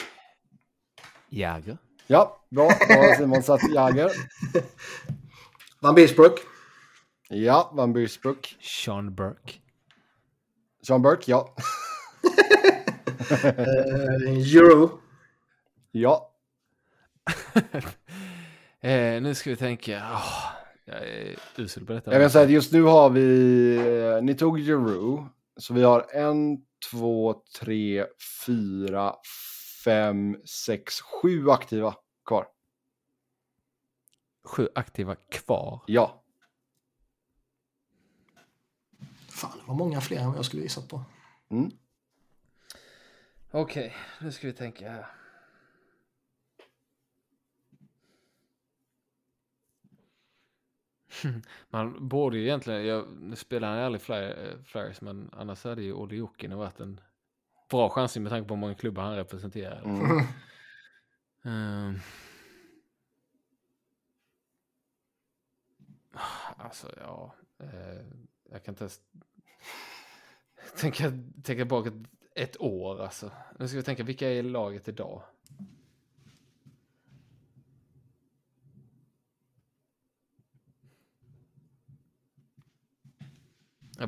Jäger. 1.29 1.77
Ja, 2.07 2.43
bra. 2.49 2.71
Då 2.87 2.93
har 2.93 3.15
Simon 3.15 3.43
satt 3.43 3.73
Jagger. 3.73 4.11
Van 5.79 5.95
Beesbrook. 5.95 6.39
Ja, 7.29 7.71
Van 7.73 7.93
Bursbrook. 7.93 8.55
Sean 8.61 9.15
Burke. 9.15 9.53
Sean 10.87 11.01
Burke, 11.01 11.31
ja. 11.31 11.55
Eh, 13.33 14.55
Euro. 14.55 14.99
Ja. 15.91 16.33
eh, 18.79 19.21
nu 19.21 19.35
ska 19.35 19.49
vi 19.49 19.55
tänka. 19.55 20.09
Åh, 20.13 20.51
jag 20.85 21.07
är 21.07 21.35
usel 21.57 21.85
på 21.85 21.93
detta. 21.93 22.11
Jag 22.11 22.21
kan 22.21 22.29
säga 22.29 22.45
att 22.45 22.51
just 22.51 22.71
nu 22.71 22.81
har 22.83 23.09
vi... 23.09 23.75
eh, 24.17 24.23
Ni 24.23 24.35
tog 24.35 24.59
Jeru. 24.59 25.23
Så 25.57 25.73
vi 25.73 25.83
har 25.83 26.07
en, 26.13 26.57
två, 26.91 27.41
tre, 27.59 28.05
fyra, 28.45 29.15
fem, 29.85 30.37
sex, 30.65 31.01
sju 31.01 31.49
aktiva 31.49 31.95
kvar. 32.25 32.47
Sju 34.45 34.67
aktiva 34.75 35.15
kvar. 35.15 35.79
Ja. 35.87 36.23
Fan, 39.29 39.51
det 39.61 39.67
var 39.67 39.75
många 39.75 40.01
fler 40.01 40.17
än 40.19 40.27
vad 40.27 40.37
jag 40.37 40.45
skulle 40.45 40.61
gissat 40.61 40.87
på. 40.89 41.03
Mm. 41.51 41.71
Okej, 43.55 43.95
nu 44.21 44.31
ska 44.31 44.47
vi 44.47 44.53
tänka 44.53 44.91
här. 44.91 45.05
Man 51.69 52.07
borde 52.07 52.37
ju 52.37 52.43
egentligen, 52.43 52.85
jag, 52.85 53.07
nu 53.19 53.35
spelar 53.35 53.69
han 53.69 53.79
aldrig 53.79 54.01
Fly- 54.01 54.33
eh, 54.47 54.57
Flyers, 54.63 55.01
men 55.01 55.29
annars 55.33 55.63
hade 55.63 55.81
ju 55.83 55.93
Olle 55.93 56.15
Jokinen 56.15 56.57
varit 56.57 56.79
en 56.79 57.01
bra 57.69 57.89
chansning 57.89 58.23
med 58.23 58.29
tanke 58.31 58.47
på 58.47 58.53
hur 58.53 58.61
många 58.61 58.75
klubbar 58.75 59.03
han 59.03 59.15
representerar. 59.15 59.81
Mm. 59.85 60.21
Ehm. 61.45 61.99
Alltså, 66.57 66.91
ja. 66.97 67.35
eh, 67.59 68.05
jag 68.51 68.63
kan 68.63 68.71
inte 68.71 68.83
ens... 68.83 69.01
tänka, 70.77 71.11
tänka 71.43 71.65
bak 71.65 71.87
ett, 72.35 72.61
år 72.61 73.01
alltså. 73.01 73.31
Nu 73.59 73.67
ska 73.67 73.77
vi 73.77 73.83
tänka, 73.83 74.03
vilka 74.03 74.29
är 74.29 74.43
laget 74.43 74.87
idag? 74.87 75.23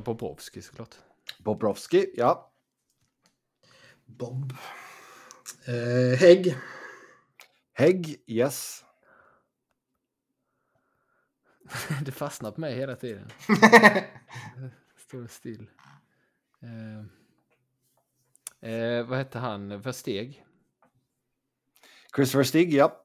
Bobrovski 0.06 0.62
såklart. 0.62 0.96
Bobrovski, 1.40 2.14
ja. 2.18 2.52
Bob. 4.06 4.54
Eh, 5.68 6.20
Hägg. 6.20 6.58
Hägg, 7.74 8.24
yes. 8.26 8.86
det 12.06 12.12
fastnar 12.12 12.52
på 12.52 12.62
mig 12.62 12.76
hela 12.76 12.96
tiden. 12.96 13.30
Står 14.98 15.28
still. 15.28 15.70
Eh, 16.62 17.25
eh, 18.66 19.06
vad 19.06 19.18
hette 19.18 19.40
han? 19.40 19.82
Versteg? 19.82 20.46
Christopher 22.16 22.44
Stig, 22.44 22.74
ja. 22.74 23.02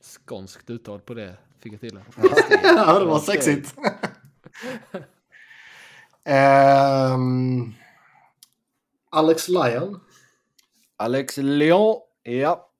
Skånskt 0.00 0.70
uttal 0.70 1.00
på 1.00 1.14
det 1.14 1.36
fick 1.60 1.72
jag 1.72 1.80
till. 1.80 2.00
ja, 2.62 2.98
det 2.98 3.04
var 3.04 3.18
sexigt. 3.18 3.74
um, 6.24 7.74
Alex 9.10 9.48
Lyon. 9.48 10.00
Alex 10.96 11.36
Leon, 11.36 12.00
ja. 12.22 12.70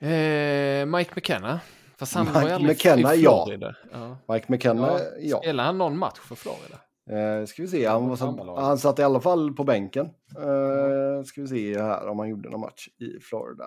Eh, 0.00 0.86
Mike 0.86 1.12
McKenna. 1.14 1.60
Fast 2.02 2.14
han 2.14 2.26
Mike 2.26 2.38
var 2.40 2.48
ju 2.48 2.54
aldrig 2.54 2.76
McKenna, 2.76 3.14
i 3.14 3.22
ja. 3.22 3.44
Florida. 3.44 3.76
Ja. 3.92 4.16
Mike 4.34 4.52
McKenna, 4.52 4.86
Ja. 4.98 4.98
ja. 5.20 5.38
Spelade 5.38 5.66
han 5.66 5.78
någon 5.78 5.98
match 5.98 6.18
för 6.18 6.34
Florida? 6.34 6.80
Eh, 7.10 7.46
ska 7.46 7.62
vi 7.62 7.68
se, 7.68 7.86
han, 7.86 8.08
var, 8.08 8.16
Sammanlaget. 8.16 8.64
han 8.64 8.78
satt 8.78 8.98
i 8.98 9.02
alla 9.02 9.20
fall 9.20 9.52
på 9.52 9.64
bänken. 9.64 10.06
Eh, 10.36 11.24
ska 11.24 11.40
vi 11.40 11.48
se 11.48 11.82
här 11.82 12.08
om 12.08 12.18
han 12.18 12.28
gjorde 12.28 12.50
någon 12.50 12.60
match 12.60 12.88
i 12.98 13.20
Florida. 13.20 13.64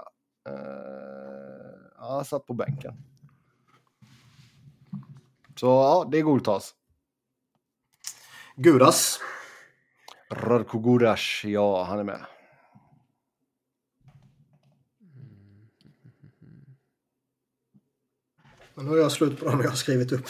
Eh, 0.49 0.55
han 2.07 2.25
satt 2.25 2.45
på 2.45 2.53
bänken. 2.53 2.93
Så 5.55 5.65
ja, 5.65 6.07
det 6.11 6.21
godtas. 6.21 6.73
Gudas. 8.55 9.19
Radko 10.33 10.79
Gudas, 10.79 11.41
ja 11.43 11.83
han 11.83 11.99
är 11.99 12.03
med. 12.03 12.19
Men 18.75 18.85
nu 18.85 18.91
är 18.91 18.97
jag 18.97 19.11
slut 19.11 19.39
på 19.39 19.45
dem 19.45 19.61
jag 19.61 19.69
har 19.69 19.75
skrivit 19.75 20.11
upp. 20.11 20.27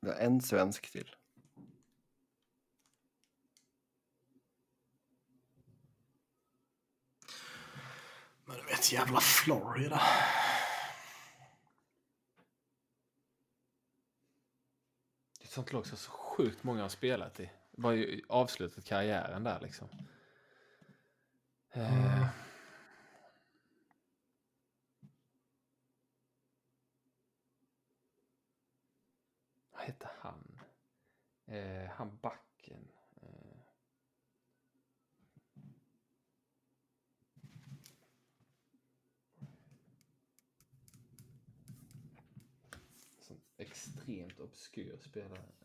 Det 0.00 0.12
är 0.12 0.26
en 0.26 0.40
svensk 0.40 0.90
till. 0.90 1.16
Men 8.44 8.56
du 8.56 8.62
vet, 8.62 8.92
jävla 8.92 9.20
Florida. 9.20 10.02
Det 15.38 15.42
är 15.42 15.44
ett 15.44 15.50
sånt 15.50 15.72
lag 15.72 15.86
som 15.86 15.98
så 15.98 16.10
sjukt 16.40 16.64
många 16.64 16.82
har 16.82 16.88
spelat 16.88 17.40
i. 17.40 17.50
Det 17.70 17.82
var 17.82 17.92
ju 17.92 18.22
avslutat 18.28 18.84
karriären 18.84 19.44
där 19.44 19.60
liksom. 19.60 19.88
Eh, 21.72 22.28
vad 29.70 29.82
hette 29.82 30.08
han? 30.18 30.60
Eh, 31.46 31.90
han 31.90 32.18
backen. 32.22 32.88
Eh, 33.22 33.58
sån 43.20 43.40
extremt 43.56 44.40
obskyr 44.40 44.98
spelare. 45.00 45.59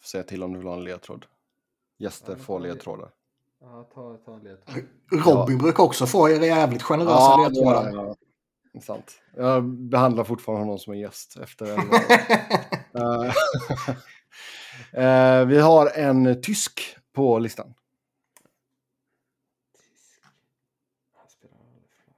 Får 0.00 0.08
säga 0.08 0.22
till 0.24 0.42
om 0.42 0.52
du 0.52 0.58
vill 0.58 0.68
ha 0.68 0.74
en 0.74 0.84
ledtråd. 0.84 1.26
Gäster 1.98 2.32
Ja, 2.38 2.44
får 2.44 2.60
ledtrådar. 2.60 3.10
Ja, 3.60 3.82
ta, 3.94 4.16
ta 4.16 4.34
en 4.34 4.40
ledtråd. 4.40 4.84
Robin 5.10 5.58
brukar 5.58 5.82
också 5.84 6.06
få 6.06 6.28
er 6.30 6.40
jävligt 6.40 6.82
generösa 6.82 7.12
Ja, 7.12 7.48
ledtrådar. 7.48 7.90
ja, 7.92 8.16
ja. 8.72 8.80
Sant. 8.80 9.20
Jag 9.36 9.64
behandlar 9.64 10.24
fortfarande 10.24 10.64
honom 10.64 10.78
som 10.78 10.92
en 10.92 10.98
gäst 10.98 11.36
efter 11.36 11.66
en... 11.78 11.90
Eh, 14.92 15.44
vi 15.46 15.58
har 15.60 15.86
en 15.94 16.42
tysk 16.42 16.96
på 17.12 17.38
listan. 17.38 17.74
Tysk. 19.78 20.20
Han 21.14 21.28
spelar 21.28 21.56
aldrig 21.58 21.90
Flyers. 22.04 22.16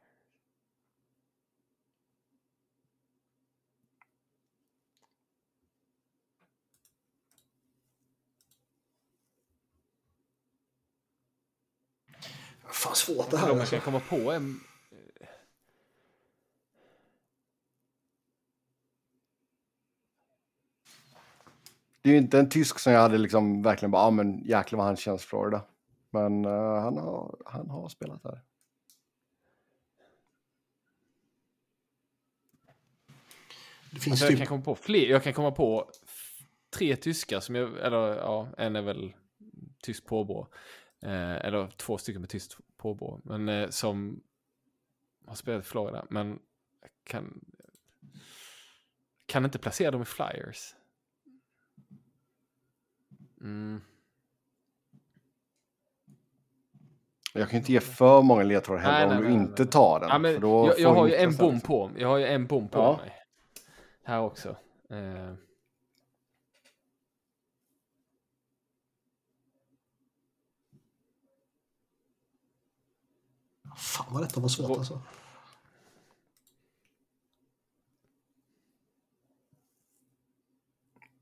Fan 12.71 12.95
svårt 12.95 13.31
det 13.31 13.37
Om 13.37 13.43
här. 13.43 13.49
jag 13.49 13.59
Alltså. 13.61 13.77
kan 13.77 13.85
komma 13.85 14.01
på 14.01 14.33
en... 14.33 14.61
Det 22.03 22.09
är 22.09 22.13
ju 22.13 22.19
inte 22.19 22.39
en 22.39 22.49
tysk 22.49 22.79
som 22.79 22.93
jag 22.93 23.01
hade 23.01 23.19
liksom 23.19 23.63
verkligen 23.63 23.91
bara, 23.91 24.03
ja 24.03 24.11
men 24.11 24.39
jäklar 24.45 24.77
vad 24.77 24.87
han 24.87 24.97
känns 24.97 25.25
Florida. 25.25 25.65
Men 26.11 26.45
eh, 26.45 26.81
han, 26.81 26.97
har, 26.99 27.37
han 27.47 27.71
har 27.71 27.89
spelat 27.89 28.23
där. 28.23 28.41
Det 33.91 34.01
finns 34.01 34.13
Alltså 34.13 34.25
jag 34.25 34.31
typ... 34.31 34.39
kan 34.39 34.47
komma 34.47 34.63
på 34.63 34.75
fler. 34.75 35.07
Jag 35.07 35.23
kan 35.23 35.33
komma 35.33 35.51
på 35.51 35.91
tre 36.71 36.97
tyskar 36.97 37.41
som 37.41 37.55
jag... 37.55 37.79
Eller 37.79 38.17
ja, 38.17 38.49
en 38.59 38.77
är 38.77 38.83
väl 38.83 39.13
tysk 39.83 40.07
påbrå. 40.07 40.49
Eh, 41.03 41.37
eller 41.37 41.71
två 41.77 41.99
stycken 41.99 42.21
med 42.21 42.31
tyskt 42.31 42.57
påbrå. 42.77 43.21
Men 43.25 43.49
eh, 43.49 43.69
som 43.69 44.21
har 45.27 45.35
spelat 45.35 45.65
i 45.65 45.69
Florida. 45.69 46.07
Men 46.11 46.39
kan... 47.05 47.41
Kan 49.27 49.45
inte 49.45 49.59
placera 49.59 49.91
dem 49.91 50.03
i 50.03 50.05
Flyers. 50.05 50.75
Mm. 53.41 53.81
Jag 57.35 57.51
kan 57.51 57.59
inte 57.59 57.73
ge 57.73 57.81
för 57.81 58.23
många 58.23 58.43
ledtrådar 58.43 58.81
heller 58.81 59.07
Nej, 59.07 59.17
om 59.17 59.23
nej, 59.23 59.33
du 59.33 59.39
nej, 59.39 59.47
inte 59.49 59.67
tar 59.67 60.01
den. 60.01 60.25
Ja, 60.25 60.67
jag, 60.67 60.79
jag 60.79 60.95
har 60.95 61.07
ju 61.07 61.15
en 61.15 61.37
bom 61.37 61.61
på 61.61 61.91
Jag 61.97 62.09
har 62.09 62.17
ju 62.17 62.25
en 62.25 62.47
bom 62.47 62.69
på 62.69 62.79
Ja. 62.79 62.97
mig. 62.97 63.13
Här 64.05 64.21
också. 64.21 64.57
Eh, 64.91 65.35
Fan 73.79 74.07
vad 74.11 74.23
detta 74.23 74.41
var 74.41 74.49
svårt 74.49 74.79
alltså. 74.79 75.01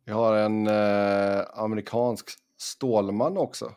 Vi 0.04 0.12
har 0.12 0.36
en 0.36 0.66
eh, 0.66 1.44
amerikansk 1.54 2.30
stålman 2.56 3.36
också. 3.36 3.64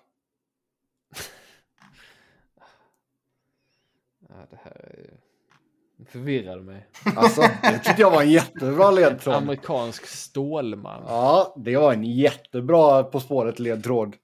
ja, 4.30 4.36
det 4.50 4.60
här 4.64 4.92
är 4.94 4.98
ju... 4.98 5.18
Förvirrade 6.06 6.62
mig. 6.62 6.88
Alltså, 7.16 7.42
det 7.42 7.80
tyckte 7.84 8.02
jag 8.02 8.12
var 8.12 8.22
en 8.22 8.32
jättebra 8.32 8.92
ledtråd. 8.92 9.36
Amerikansk 9.36 10.06
stålman. 10.06 11.04
Ja, 11.08 11.54
det 11.58 11.78
var 11.78 11.94
en 11.94 12.04
jättebra 12.04 13.04
På 13.04 13.20
spåret 13.20 13.60
ledtråd. 13.60 14.16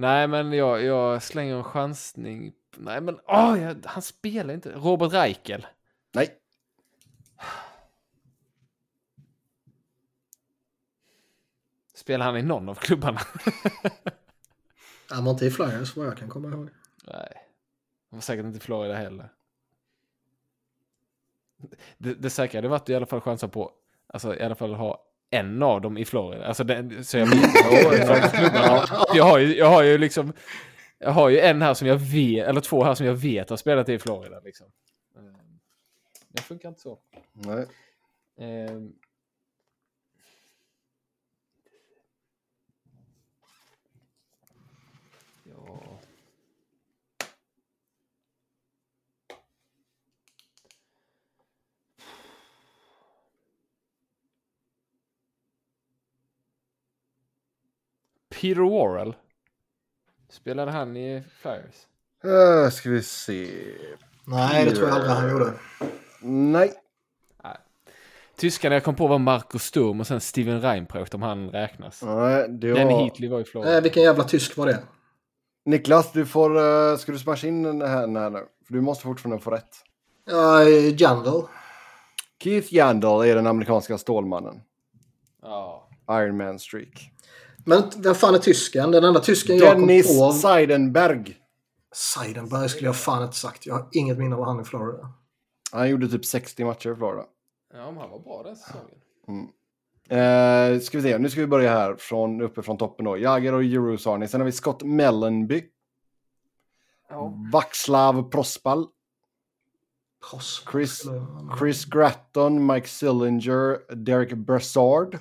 Nej, 0.00 0.28
men 0.28 0.52
jag, 0.52 0.82
jag 0.82 1.22
slänger 1.22 1.56
en 1.56 1.64
chansning. 1.64 2.52
Nej, 2.76 3.00
men 3.00 3.18
åh, 3.26 3.62
jag, 3.62 3.76
han 3.84 4.02
spelar 4.02 4.54
inte. 4.54 4.72
Robert 4.72 5.12
Reichel. 5.12 5.66
Nej, 6.12 6.40
Spelar 11.94 12.26
han 12.26 12.36
i 12.36 12.42
någon 12.42 12.68
av 12.68 12.74
klubbarna? 12.74 13.20
Han 15.10 15.24
var 15.24 15.32
inte 15.32 15.46
i 15.46 15.50
Flyers 15.50 15.96
vad 15.96 16.06
jag 16.06 16.16
kan 16.16 16.28
komma 16.28 16.48
ihåg. 16.48 16.68
Nej. 17.06 17.32
Han 18.10 18.16
var 18.16 18.20
säkert 18.20 18.44
inte 18.44 18.56
i 18.56 18.60
Florida 18.60 18.94
heller. 18.94 19.28
det, 21.98 22.14
det 22.14 22.30
säkra 22.30 22.58
hade 22.58 22.68
varit 22.68 22.88
i 22.88 22.94
alla 22.94 23.06
fall 23.06 23.20
chansa 23.20 23.48
på, 23.48 23.72
alltså 24.06 24.36
i 24.36 24.42
alla 24.42 24.54
fall 24.54 24.74
ha 24.74 25.04
en 25.30 25.62
av 25.62 25.80
dem 25.80 25.98
i 25.98 26.04
Florida. 26.04 26.46
Alltså 26.46 26.64
den, 26.64 27.04
så 27.04 27.18
jag 27.18 27.26
vet 27.26 27.50
jag 29.14 29.24
har 29.24 29.38
ju, 29.38 29.56
jag 29.56 29.66
har 29.66 29.82
ju 29.82 29.98
liksom, 29.98 30.32
jag 30.98 31.10
har 31.10 31.28
ju 31.28 31.40
en 31.40 31.62
här 31.62 31.74
som 31.74 31.88
jag 31.88 31.96
vet, 31.96 32.46
eller 32.48 32.60
två 32.60 32.84
här 32.84 32.94
som 32.94 33.06
jag 33.06 33.14
vet 33.14 33.50
har 33.50 33.56
spelat 33.56 33.88
i 33.88 33.98
Florida 33.98 34.40
liksom. 34.40 34.66
Eh, 35.16 35.22
Det 36.28 36.42
funkar 36.42 36.68
inte 36.68 36.80
så. 36.80 36.98
Nej. 37.32 37.66
Peter 58.40 58.60
Worrell. 58.60 59.14
Spelade 60.30 60.70
han 60.70 60.96
i 60.96 61.22
Flyers? 61.42 61.86
Uh, 62.24 62.70
ska 62.70 62.90
vi 62.90 63.02
se. 63.02 63.48
Nej, 64.24 64.64
det 64.64 64.70
tror 64.70 64.88
jag 64.88 64.96
aldrig 64.96 65.12
han 65.12 65.30
gjorde. 65.30 65.52
Nej. 66.22 66.72
Tyskarna 68.36 68.74
jag 68.74 68.84
kom 68.84 68.94
på 68.94 69.06
var 69.06 69.18
Marco 69.18 69.58
Sturm 69.58 70.00
och 70.00 70.06
sen 70.06 70.20
Steven 70.20 70.60
Reinprocht 70.60 71.14
om 71.14 71.22
han 71.22 71.50
räknas. 71.50 72.02
Nej, 72.02 72.48
det 72.48 72.72
Danny 72.72 72.92
var... 72.92 73.02
Heatley 73.02 73.30
var 73.30 73.40
i 73.40 73.44
Florida. 73.44 73.76
Eh, 73.76 73.82
vilken 73.82 74.02
jävla 74.02 74.24
tysk 74.24 74.56
var 74.56 74.66
det? 74.66 74.82
Niklas, 75.64 76.12
du 76.12 76.26
får... 76.26 76.58
Uh, 76.58 76.96
ska 76.96 77.12
du 77.12 77.18
smasha 77.18 77.48
in 77.48 77.62
den 77.62 77.82
här, 77.82 78.00
den 78.00 78.16
här 78.16 78.30
nu? 78.30 78.46
För 78.66 78.74
du 78.74 78.80
måste 78.80 79.04
fortfarande 79.04 79.42
få 79.42 79.50
rätt. 79.50 79.76
Ja, 80.24 80.64
uh, 80.64 81.00
Jandal. 81.00 81.42
Keith 82.42 82.74
Yandel 82.74 83.30
är 83.30 83.34
den 83.34 83.46
amerikanska 83.46 83.98
stålmannen. 83.98 84.60
Ja. 85.42 85.88
Iron 86.10 86.36
Man 86.36 86.58
streak. 86.58 87.10
Men 87.66 87.82
vem 87.96 88.14
fan 88.14 88.34
är 88.34 88.38
tysken? 88.38 88.90
Den 88.90 89.04
enda 89.04 89.20
tysken 89.20 89.56
jag 89.56 89.72
kom 89.72 89.86
Dennis 89.86 90.18
på... 90.18 90.32
Seidenberg. 90.32 91.36
Seidenberg 91.92 92.68
skulle 92.68 92.88
jag 92.88 92.96
fan 92.96 93.22
inte 93.22 93.36
sagt. 93.36 93.66
Jag 93.66 93.74
har 93.74 93.88
inget 93.92 94.18
minne 94.18 94.36
av 94.36 94.44
han 94.44 94.60
i 94.60 94.64
Florida. 94.64 95.12
Han 95.72 95.90
gjorde 95.90 96.08
typ 96.08 96.24
60 96.24 96.64
matcher 96.64 96.92
i 96.92 96.94
Florida. 96.94 97.24
ja, 97.74 97.90
men 97.90 98.00
han 98.00 98.10
var 98.10 98.18
bra 98.18 98.42
den 98.42 98.56
säsongen. 98.56 99.48
Eh, 100.08 100.80
ska 100.80 100.98
vi 100.98 101.02
se, 101.02 101.18
nu 101.18 101.30
ska 101.30 101.40
vi 101.40 101.46
börja 101.46 101.70
här 101.70 101.96
från 101.98 102.40
uppe 102.40 102.62
från 102.62 102.78
toppen 102.78 103.04
då. 103.04 103.18
Jagger 103.18 103.52
och 103.52 103.64
ni. 104.18 104.28
Sen 104.28 104.40
har 104.40 104.44
vi 104.44 104.52
Scott 104.52 104.82
Mellenby. 104.82 105.64
Ja. 107.08 107.34
Vaxlav 107.52 108.30
Prospal. 108.30 108.86
Chris, 110.72 111.02
Chris 111.58 111.84
Gratton, 111.84 112.66
Mike 112.66 112.88
Sillinger, 112.88 113.94
Derek 113.94 114.32
Brassard. 114.32 115.18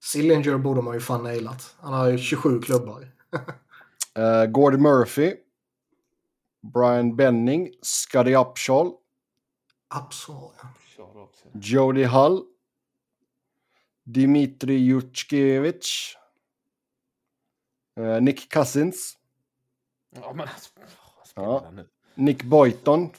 Sillinger 0.00 0.58
borde 0.58 0.82
man 0.82 0.94
ju 0.94 1.00
fan 1.00 1.22
nailat. 1.22 1.74
Han 1.80 1.92
har 1.92 2.08
ju 2.10 2.18
27 2.18 2.60
klubbar. 2.62 3.08
Uh, 4.18 4.46
Gord 4.46 4.80
Murphy. 4.80 5.34
Brian 6.62 7.16
Benning. 7.16 7.70
Scotty 7.82 8.34
Upshall. 8.34 8.92
Absolut. 9.88 10.52
ja. 10.96 11.50
Jody 11.52 12.04
Hull. 12.04 12.42
Dimitri 14.04 14.74
Jutskevich. 14.78 16.16
Eh, 18.00 18.20
Nick 18.20 18.52
Cousins. 18.54 19.16
Ja, 20.10 20.32
men 20.32 20.48
spelar 20.60 20.88
Ja. 21.34 21.70
nu. 21.70 21.88
Nick 22.14 22.42
Boyton. 22.42 23.10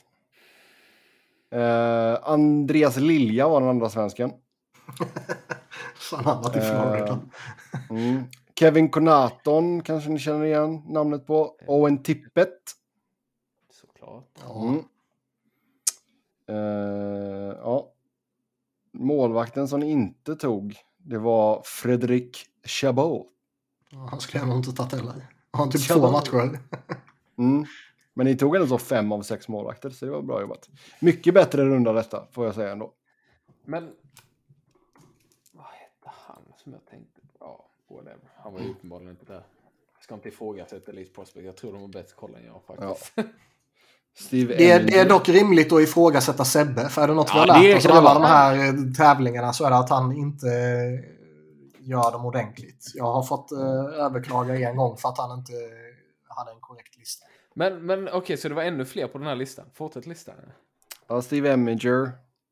Eh, 1.51 2.18
Andreas 2.23 2.97
Lilja 2.97 3.47
var 3.47 3.60
den 3.61 3.69
andra 3.69 3.89
svensken. 3.89 4.31
Han 6.15 6.41
var 6.41 6.49
till 6.49 6.61
Florida. 6.61 7.19
Mm. 7.90 8.23
Kevin 8.60 8.90
Konaton 8.90 9.81
kanske 9.84 10.10
ni 10.10 10.19
känner 10.19 10.45
igen 10.45 10.81
namnet 10.88 11.27
på. 11.27 11.56
Owen 11.68 12.03
Tippett. 12.03 12.72
Såklart. 13.72 14.26
Ja. 14.48 14.61
Mm. 14.61 14.84
Eh, 16.49 17.56
ja. 17.64 17.91
Målvakten 18.94 19.68
som 19.68 19.80
ni 19.80 19.90
inte 19.91 20.36
tog, 20.36 20.76
det 20.98 21.18
var 21.18 21.61
Fredrik 21.65 22.45
Chabot. 22.64 23.27
Ja, 23.90 24.07
Han 24.11 24.19
skulle 24.19 24.41
jag 24.41 24.48
nog 24.49 24.57
inte 24.57 24.72
tagit 24.72 24.91
heller. 24.94 25.27
Han 25.52 25.69
typ 25.72 25.90
Ja. 25.90 25.95
två 25.95 26.11
matcher. 26.11 26.60
Mm. 27.38 27.65
Men 28.14 28.26
ni 28.26 28.36
tog 28.38 28.56
ändå 28.56 28.68
så 28.68 28.77
fem 28.77 29.11
av 29.11 29.22
sex 29.22 29.48
målvakter, 29.48 29.90
så 29.90 30.06
det 30.06 30.11
var 30.11 30.22
bra 30.22 30.41
jobbat. 30.41 30.69
Mycket 30.99 31.34
bättre 31.34 31.65
runda 31.65 31.94
detta, 31.94 32.26
får 32.31 32.45
jag 32.45 32.56
säga 32.56 32.72
ändå. 32.72 32.94
Men... 33.65 33.91
Som 36.69 36.73
jag 36.73 36.85
tänkte? 36.85 37.21
Ja, 37.39 37.65
whatever. 37.89 38.19
Han 38.43 38.53
var 38.53 38.59
ju 38.59 38.69
uppenbarligen 38.69 39.11
inte 39.11 39.25
där. 39.25 39.43
Jag 39.95 40.03
ska 40.03 40.13
inte 40.13 40.29
ifrågasätta 40.29 40.91
Elite 40.91 41.13
Prospect. 41.13 41.45
Jag 41.45 41.57
tror 41.57 41.71
de 41.71 41.81
har 41.81 41.87
bättre 41.87 42.15
koll 42.15 42.35
än 42.35 42.45
jag 42.45 42.61
faktiskt. 42.63 43.13
Steve 44.13 44.55
Det 44.55 44.71
är, 44.71 44.83
det 44.83 44.99
är 44.99 45.09
dock 45.09 45.29
rimligt 45.29 45.73
att 45.73 45.81
ifrågasätta 45.81 46.45
Sebbe. 46.45 46.89
För 46.89 47.01
är 47.01 47.07
det 47.07 47.13
något 47.13 47.29
vi 47.29 47.37
Ja, 47.37 47.53
har 47.53 47.63
lärt 47.63 47.77
oss 47.77 47.85
av 47.85 47.91
alla 47.91 48.13
de 48.13 48.23
här 48.23 48.55
eh, 48.67 48.93
tävlingarna 48.97 49.53
så 49.53 49.65
är 49.65 49.69
det 49.69 49.77
att 49.77 49.89
han 49.89 50.11
inte 50.17 50.47
eh, 50.47 51.89
gör 51.89 52.11
dem 52.11 52.25
ordentligt. 52.25 52.91
Jag 52.95 53.13
har 53.13 53.23
fått 53.23 53.51
eh, 53.51 54.05
överklaga 54.05 54.69
en 54.69 54.77
gång 54.77 54.97
för 54.97 55.09
att 55.09 55.17
han 55.17 55.39
inte 55.39 55.53
hade 56.27 56.51
en 56.51 56.59
korrekt 56.59 56.97
lista. 56.97 57.25
Men, 57.53 57.85
men 57.85 58.09
okej, 58.09 58.37
så 58.37 58.49
det 58.49 58.55
var 58.55 58.63
ännu 58.63 58.85
fler 58.85 59.07
på 59.07 59.17
den 59.17 59.27
här 59.27 59.35
listan? 59.35 59.65
Fortsätt 59.73 60.05
listan. 60.05 60.35
Ja, 61.07 61.21
Steve 61.21 61.51
Eminger, 61.53 62.11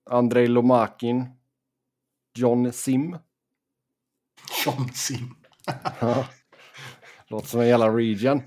Andrei 0.10 0.48
Lomakin, 0.48 1.26
John 2.34 2.72
Sim. 2.72 3.18
Sim. 4.94 5.35
Ja. 5.99 6.27
Låter 7.27 7.48
som 7.48 7.60
en 7.61 7.68
jävla 7.68 7.89
region. 7.98 8.41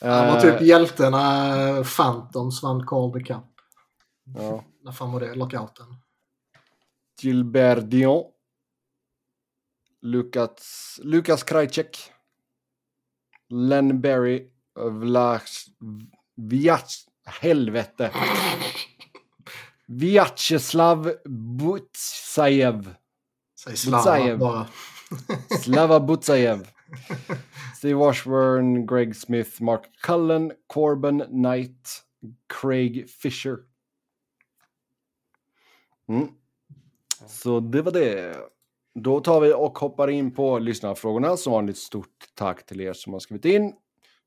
Han 0.00 0.26
var 0.26 0.36
Eh, 0.36 0.40
typ 0.42 0.60
hjälte 0.60 1.10
när 1.10 1.84
Phantoms 1.96 2.62
vann 2.62 2.86
Calder 2.86 3.20
Cup. 3.20 3.44
ja. 4.34 4.64
När 4.82 4.92
fan 4.92 5.12
var 5.12 5.20
det? 5.20 5.34
Lockouten. 5.34 5.86
Gilbert 7.20 7.90
Dion. 7.90 8.24
Lukas, 10.02 11.00
Lukas 11.02 11.42
Krajcek. 11.42 11.98
Len 13.50 14.00
Berry. 14.00 14.50
Vlas... 14.90 15.66
Viac... 16.36 17.04
Helvete. 17.24 18.12
Vyacheslav 19.86 21.12
Butsajev. 21.58 22.94
Säg 23.60 23.76
Slava 23.76 24.36
bara. 24.36 24.66
Slava 25.62 26.00
Butsajev. 26.00 26.68
Steve 27.76 27.94
Washburn, 27.94 28.86
Greg 28.86 29.16
Smith, 29.16 29.62
Mark 29.62 29.82
Cullen, 30.02 30.52
Corbin 30.66 31.20
Knight, 31.20 32.02
Craig 32.48 33.10
Fisher. 33.10 33.56
Mm. 36.08 36.28
Så 37.26 37.60
det 37.60 37.82
var 37.82 37.92
det. 37.92 38.36
Då 38.94 39.20
tar 39.20 39.40
vi 39.40 39.52
och 39.52 39.78
hoppar 39.78 40.08
in 40.08 40.34
på 40.34 40.58
lyssnarfrågorna. 40.58 41.36
Som 41.36 41.52
vanligt 41.52 41.78
stort 41.78 42.28
tack 42.34 42.66
till 42.66 42.80
er 42.80 42.92
som 42.92 43.12
har 43.12 43.20
skrivit 43.20 43.44
in. 43.44 43.72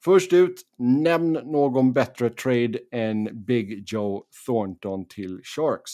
Först 0.04 0.34
ut, 0.34 0.62
nämn 0.78 1.32
någon 1.34 1.94
bättre 1.94 2.30
trade 2.30 2.80
än 2.92 3.46
Big 3.46 3.84
Joe 3.88 4.24
Thornton 4.46 5.06
till 5.06 5.42
Sharks. 5.44 5.92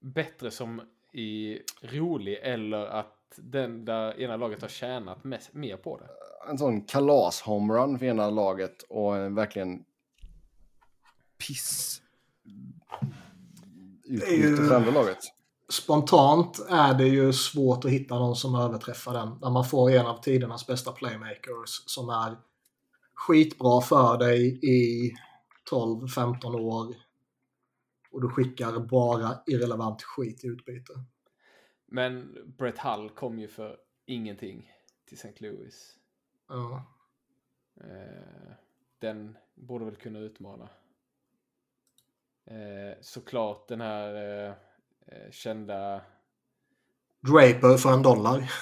Bättre 0.00 0.50
som 0.50 0.82
i 1.12 1.58
rolig 1.82 2.38
eller 2.42 2.86
att 2.86 3.21
den 3.36 3.84
där 3.84 4.20
ena 4.20 4.36
laget 4.36 4.62
har 4.62 4.68
tjänat 4.68 5.24
mest, 5.24 5.54
mer 5.54 5.76
på 5.76 5.98
det? 5.98 6.08
en 6.48 6.58
sån 6.58 6.82
kalas-homerun 6.82 7.98
för 7.98 8.06
ena 8.06 8.30
laget 8.30 8.82
och 8.82 9.16
en 9.16 9.34
verkligen 9.34 9.84
piss 11.46 12.02
utbyte 14.04 14.56
för 14.56 14.74
andra 14.76 14.90
laget. 14.90 15.18
Spontant 15.68 16.66
är 16.68 16.94
det 16.94 17.08
ju 17.08 17.32
svårt 17.32 17.84
att 17.84 17.90
hitta 17.90 18.18
någon 18.18 18.36
som 18.36 18.54
överträffar 18.54 19.12
den. 19.12 19.38
När 19.40 19.50
man 19.50 19.64
får 19.64 19.90
en 19.90 20.06
av 20.06 20.22
tidernas 20.22 20.66
bästa 20.66 20.92
playmakers 20.92 21.82
som 21.86 22.08
är 22.08 22.36
skitbra 23.14 23.80
för 23.80 24.18
dig 24.18 24.58
i 24.62 25.12
12-15 25.70 26.60
år. 26.60 26.94
Och 28.12 28.22
du 28.22 28.28
skickar 28.28 28.78
bara 28.78 29.38
irrelevant 29.46 30.02
skit 30.02 30.44
i 30.44 30.46
utbyte. 30.46 30.92
Men 31.92 32.36
Brett 32.58 32.78
Hull 32.78 33.10
kom 33.10 33.38
ju 33.38 33.48
för 33.48 33.78
ingenting 34.06 34.72
till 35.04 35.16
St. 35.16 35.34
Louis. 35.38 35.98
Ja. 36.48 36.84
Eh, 37.80 38.52
den 38.98 39.38
borde 39.54 39.84
väl 39.84 39.96
kunna 39.96 40.18
utmana. 40.18 40.68
Eh, 42.44 42.98
såklart 43.00 43.68
den 43.68 43.80
här 43.80 44.14
eh, 44.14 44.54
eh, 45.06 45.30
kända... 45.30 46.02
Draper 47.20 47.76
för 47.76 47.92
en 47.92 48.02
dollar. 48.02 48.52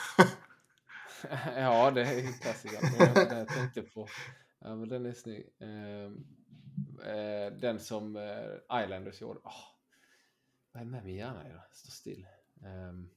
ja, 1.57 1.91
det 1.91 2.03
är 2.03 2.15
ju 2.15 2.33
klassiker. 2.33 2.81
Det 3.29 3.37
jag 3.39 3.49
tänkte 3.49 3.83
på. 3.83 4.09
Ja, 4.59 4.77
men 4.77 4.89
den 4.89 5.07
är 5.07 5.13
snygg. 5.13 5.49
Eh, 5.59 6.05
eh, 7.15 7.53
den 7.53 7.81
som 7.81 8.17
eh, 8.17 8.83
Islanders 8.85 9.21
gjorde. 9.21 9.41
Åh, 9.45 9.65
Vad 10.73 10.83
är 10.83 10.87
med 10.87 11.05
min 11.05 11.17
hjärna 11.17 11.49
idag? 11.49 11.63
Står 11.73 11.91
still. 11.91 12.27
Um, 12.63 13.11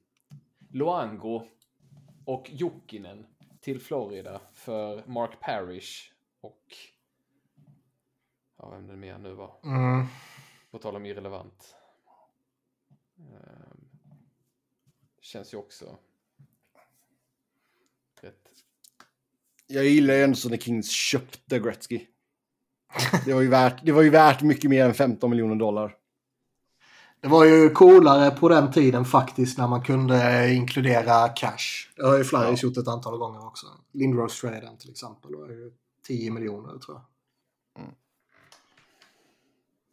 Luango 0.73 1.47
och 2.25 2.49
Jokinen 2.51 3.25
till 3.61 3.79
Florida 3.79 4.41
för 4.53 5.03
Mark 5.05 5.39
Parrish 5.39 6.11
och... 6.41 6.63
Ja, 8.57 8.69
vem 8.69 8.87
det 8.87 8.95
mer 8.95 9.17
nu 9.17 9.33
var. 9.33 9.55
Mm. 9.63 10.05
På 10.71 10.79
tal 10.79 10.95
om 10.95 11.05
irrelevant. 11.05 11.75
Um, 13.17 13.89
känns 15.21 15.53
ju 15.53 15.57
också 15.57 15.97
rätt. 18.21 18.49
Jag 19.67 19.85
gillar 19.85 20.13
ju 20.13 20.23
ändå 20.23 20.35
så 20.35 20.49
när 20.49 20.57
Kings 20.57 20.91
köpte 20.91 21.59
Gretzky. 21.59 22.07
Det 23.25 23.33
var, 23.33 23.41
ju 23.41 23.49
värt, 23.49 23.85
det 23.85 23.91
var 23.91 24.01
ju 24.01 24.09
värt 24.09 24.41
mycket 24.41 24.69
mer 24.69 24.85
än 24.85 24.93
15 24.93 25.29
miljoner 25.29 25.55
dollar. 25.55 25.97
Det 27.23 27.29
var 27.29 27.45
ju 27.45 27.69
coolare 27.69 28.31
på 28.31 28.49
den 28.49 28.71
tiden 28.71 29.05
faktiskt 29.05 29.57
när 29.57 29.67
man 29.67 29.81
kunde 29.81 30.53
inkludera 30.53 31.29
cash. 31.29 31.91
Det 31.95 32.05
har 32.05 32.17
ju 32.17 32.23
Flyers 32.23 32.63
ja. 32.63 32.67
gjort 32.67 32.77
ett 32.77 32.87
antal 32.87 33.17
gånger 33.17 33.47
också. 33.47 33.67
Lindros 33.91 34.41
traden 34.41 34.77
till 34.77 34.89
exempel 34.91 35.35
var 35.35 35.47
ju 35.47 35.73
10 36.07 36.31
miljoner 36.31 36.77
tror 36.77 36.97
jag. 36.97 37.83
Mm. 37.83 37.95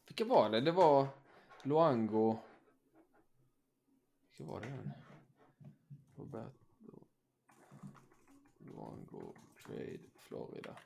Vilka 0.07 0.25
var 0.25 0.51
det? 0.51 0.61
Det 0.61 0.73
var 0.73 1.07
Luango. 1.63 2.39
Vilka 4.31 4.53
var 4.53 4.61
det? 4.61 4.93
Roberto. 6.17 6.51
Luango 8.59 9.35
trade 9.67 9.99
Florida. 10.29 10.77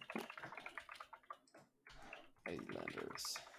Islanders. 2.50 3.53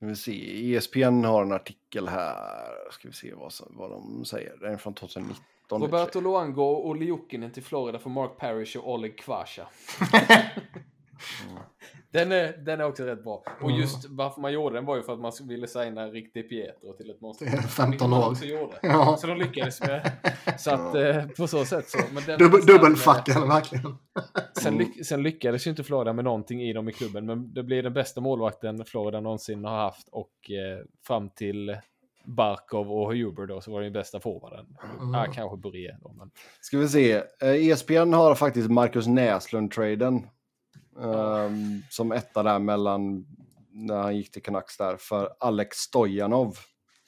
Nu 0.00 0.16
se, 0.16 0.74
ESPN 0.74 1.24
har 1.24 1.42
en 1.42 1.52
artikel 1.52 2.08
här. 2.08 2.90
Ska 2.90 3.08
vi 3.08 3.14
se 3.14 3.34
vad, 3.34 3.52
vad 3.70 3.90
de 3.90 4.24
säger. 4.24 4.56
Den 4.60 4.72
är 4.72 4.76
från 4.76 4.94
2019. 4.94 5.82
Roberto 5.82 6.20
Luango 6.20 6.62
och 6.62 6.96
Liukinen 6.96 7.50
till 7.50 7.62
Florida 7.62 7.98
för 7.98 8.10
Mark 8.10 8.36
Parrish 8.36 8.76
och 8.76 8.92
Oleg 8.92 9.18
Kvasha. 9.18 9.68
mm. 11.48 11.62
Den 12.10 12.32
är, 12.32 12.56
den 12.56 12.80
är 12.80 12.84
också 12.84 13.04
rätt 13.04 13.24
bra. 13.24 13.44
Och 13.60 13.70
just 13.70 14.10
varför 14.10 14.40
man 14.40 14.52
gjorde 14.52 14.74
den 14.74 14.84
var 14.84 14.96
ju 14.96 15.02
för 15.02 15.12
att 15.12 15.20
man 15.20 15.32
ville 15.42 15.66
signa 15.66 16.06
riktig 16.06 16.48
Pietro 16.48 16.92
till 16.96 17.10
ett 17.10 17.20
monster. 17.20 17.46
15 17.46 18.12
år. 18.12 18.36
Ja. 18.82 19.16
Så 19.20 19.26
de 19.26 19.38
lyckades 19.38 19.80
med. 19.80 20.12
Så 20.58 20.70
att 20.70 20.94
eh, 20.94 21.26
på 21.26 21.46
så 21.46 21.64
sätt 21.64 21.88
så. 21.88 21.98
Dubbel, 22.38 22.66
dubbelfucken 22.66 23.48
verkligen. 23.48 23.96
Sen, 24.62 24.78
lyck, 24.78 25.06
sen 25.06 25.22
lyckades 25.22 25.66
ju 25.66 25.70
inte 25.70 25.84
Florida 25.84 26.12
med 26.12 26.24
någonting 26.24 26.62
i 26.62 26.72
dem 26.72 26.88
i 26.88 26.92
klubben. 26.92 27.26
Men 27.26 27.54
det 27.54 27.62
blir 27.62 27.82
den 27.82 27.92
bästa 27.92 28.20
målvakten 28.20 28.84
Florida 28.84 29.20
någonsin 29.20 29.64
har 29.64 29.76
haft. 29.76 30.08
Och 30.08 30.50
eh, 30.50 30.84
fram 31.06 31.30
till 31.30 31.76
Barkov 32.24 32.92
och 32.92 33.14
Huber 33.14 33.46
då 33.46 33.60
så 33.60 33.72
var 33.72 33.80
det 33.80 33.86
den 33.86 33.92
bästa 33.92 34.20
forwarden. 34.20 34.66
Mm. 35.00 35.14
Ah, 35.14 35.26
kanske 35.26 35.56
Bure 35.56 35.98
då. 36.02 36.12
Men... 36.18 36.30
Ska 36.60 36.78
vi 36.78 36.88
se. 36.88 37.22
ESPN 37.40 37.92
eh, 37.92 38.02
e 38.02 38.12
har 38.12 38.34
faktiskt 38.34 38.70
Marcus 38.70 39.06
Näslund-traden 39.06 40.22
Um, 41.00 41.82
som 41.90 42.12
etta 42.12 42.42
där 42.42 42.58
mellan 42.58 43.26
när 43.70 44.02
han 44.02 44.16
gick 44.16 44.30
till 44.30 44.42
Canucks 44.42 44.76
där 44.76 44.96
för 44.96 45.30
Alex 45.40 45.76
Stojanov. 45.76 46.58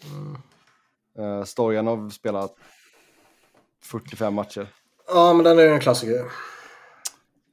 Mm. 0.05 0.37
Uh, 1.19 1.45
Stojanov 1.45 2.11
spelat 2.11 2.55
45 3.83 4.35
matcher. 4.35 4.67
Ja, 5.09 5.33
men 5.33 5.45
den 5.45 5.59
är 5.59 5.67
en 5.67 5.81
klassiker. 5.81 6.25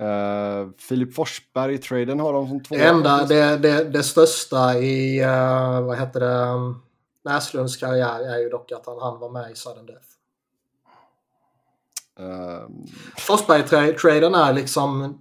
Uh, 0.02 0.70
Filip 0.78 1.16
Forsberg-traden 1.16 2.20
har 2.20 2.34
de 2.34 2.48
som 2.48 2.64
två. 2.64 2.76
Det 2.76 2.88
enda, 2.88 3.26
det, 3.26 3.58
det, 3.58 3.84
det 3.84 4.04
största 4.04 4.78
i, 4.78 5.26
uh, 5.26 5.82
vad 5.82 5.98
heter 6.00 6.20
det, 6.20 6.74
Näslunds 7.26 7.78
karriär 7.78 8.20
är 8.20 8.38
ju 8.38 8.50
dock 8.50 8.72
att 8.72 8.86
han, 8.86 9.00
han 9.02 9.20
var 9.20 9.30
med 9.30 9.52
i 9.52 9.56
sudden 9.56 9.86
death. 9.86 10.08
Uh, 12.20 12.70
Forsberg-traden 13.18 14.36
är 14.36 14.54
liksom 14.54 15.20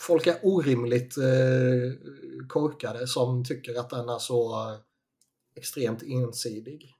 folk 0.00 0.26
är 0.26 0.36
orimligt 0.42 1.18
eh, 1.18 1.24
korkade 2.48 3.06
som 3.06 3.44
tycker 3.44 3.80
att 3.80 3.90
den 3.90 4.08
är 4.08 4.18
så 4.18 4.52
eh, 4.52 4.76
extremt 5.56 6.02
ensidig. 6.02 6.94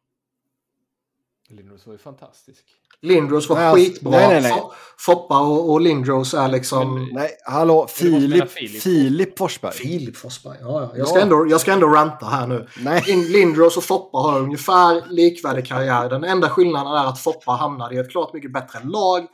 Lindros 1.48 1.86
var 1.86 1.92
ju 1.92 1.98
fantastisk. 1.98 2.64
Lindros 3.00 3.48
var 3.48 3.56
nej, 3.56 3.66
alltså, 3.66 3.84
skitbra. 3.84 4.10
Nej, 4.10 4.28
nej, 4.28 4.42
nej. 4.42 4.62
Foppa 4.98 5.40
och, 5.40 5.70
och 5.70 5.80
Lindros 5.80 6.34
är 6.34 6.48
liksom... 6.48 6.94
Men, 6.94 7.08
nej, 7.12 7.30
hallå, 7.44 7.86
Filip, 7.86 8.50
Filip 8.82 9.38
Forsberg. 9.38 9.72
Filip 9.72 10.16
Forsberg, 10.16 10.56
ja, 10.60 10.82
ja. 10.82 10.98
Jag, 10.98 11.08
ska 11.08 11.20
Ändå, 11.20 11.46
jag 11.50 11.60
ska 11.60 11.72
ändå 11.72 11.86
ranta 11.86 12.26
här 12.26 12.46
nu. 12.46 12.68
Nej. 12.78 13.02
Lindros 13.32 13.76
och 13.76 13.84
Foppa 13.84 14.18
har 14.18 14.40
ungefär 14.40 15.02
likvärdig 15.10 15.66
karriär. 15.66 16.08
Den 16.08 16.24
enda 16.24 16.50
skillnaden 16.50 16.92
är 16.92 17.06
att 17.06 17.20
Foppa 17.20 17.52
hamnade 17.52 17.94
i 17.94 17.98
ett 17.98 18.10
klart 18.10 18.32
mycket 18.34 18.52
bättre 18.52 18.80
lag 18.84 19.26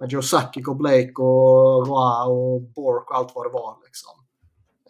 med 0.00 0.12
Joe 0.12 0.22
Sakic 0.22 0.68
och 0.68 0.76
Blake 0.76 1.12
och 1.16 1.86
Roy 1.86 2.28
och 2.28 2.62
Bork 2.62 3.10
och 3.10 3.16
allt 3.16 3.32
vad 3.34 3.46
det 3.46 3.52
var. 3.52 3.76
Liksom. 3.84 4.10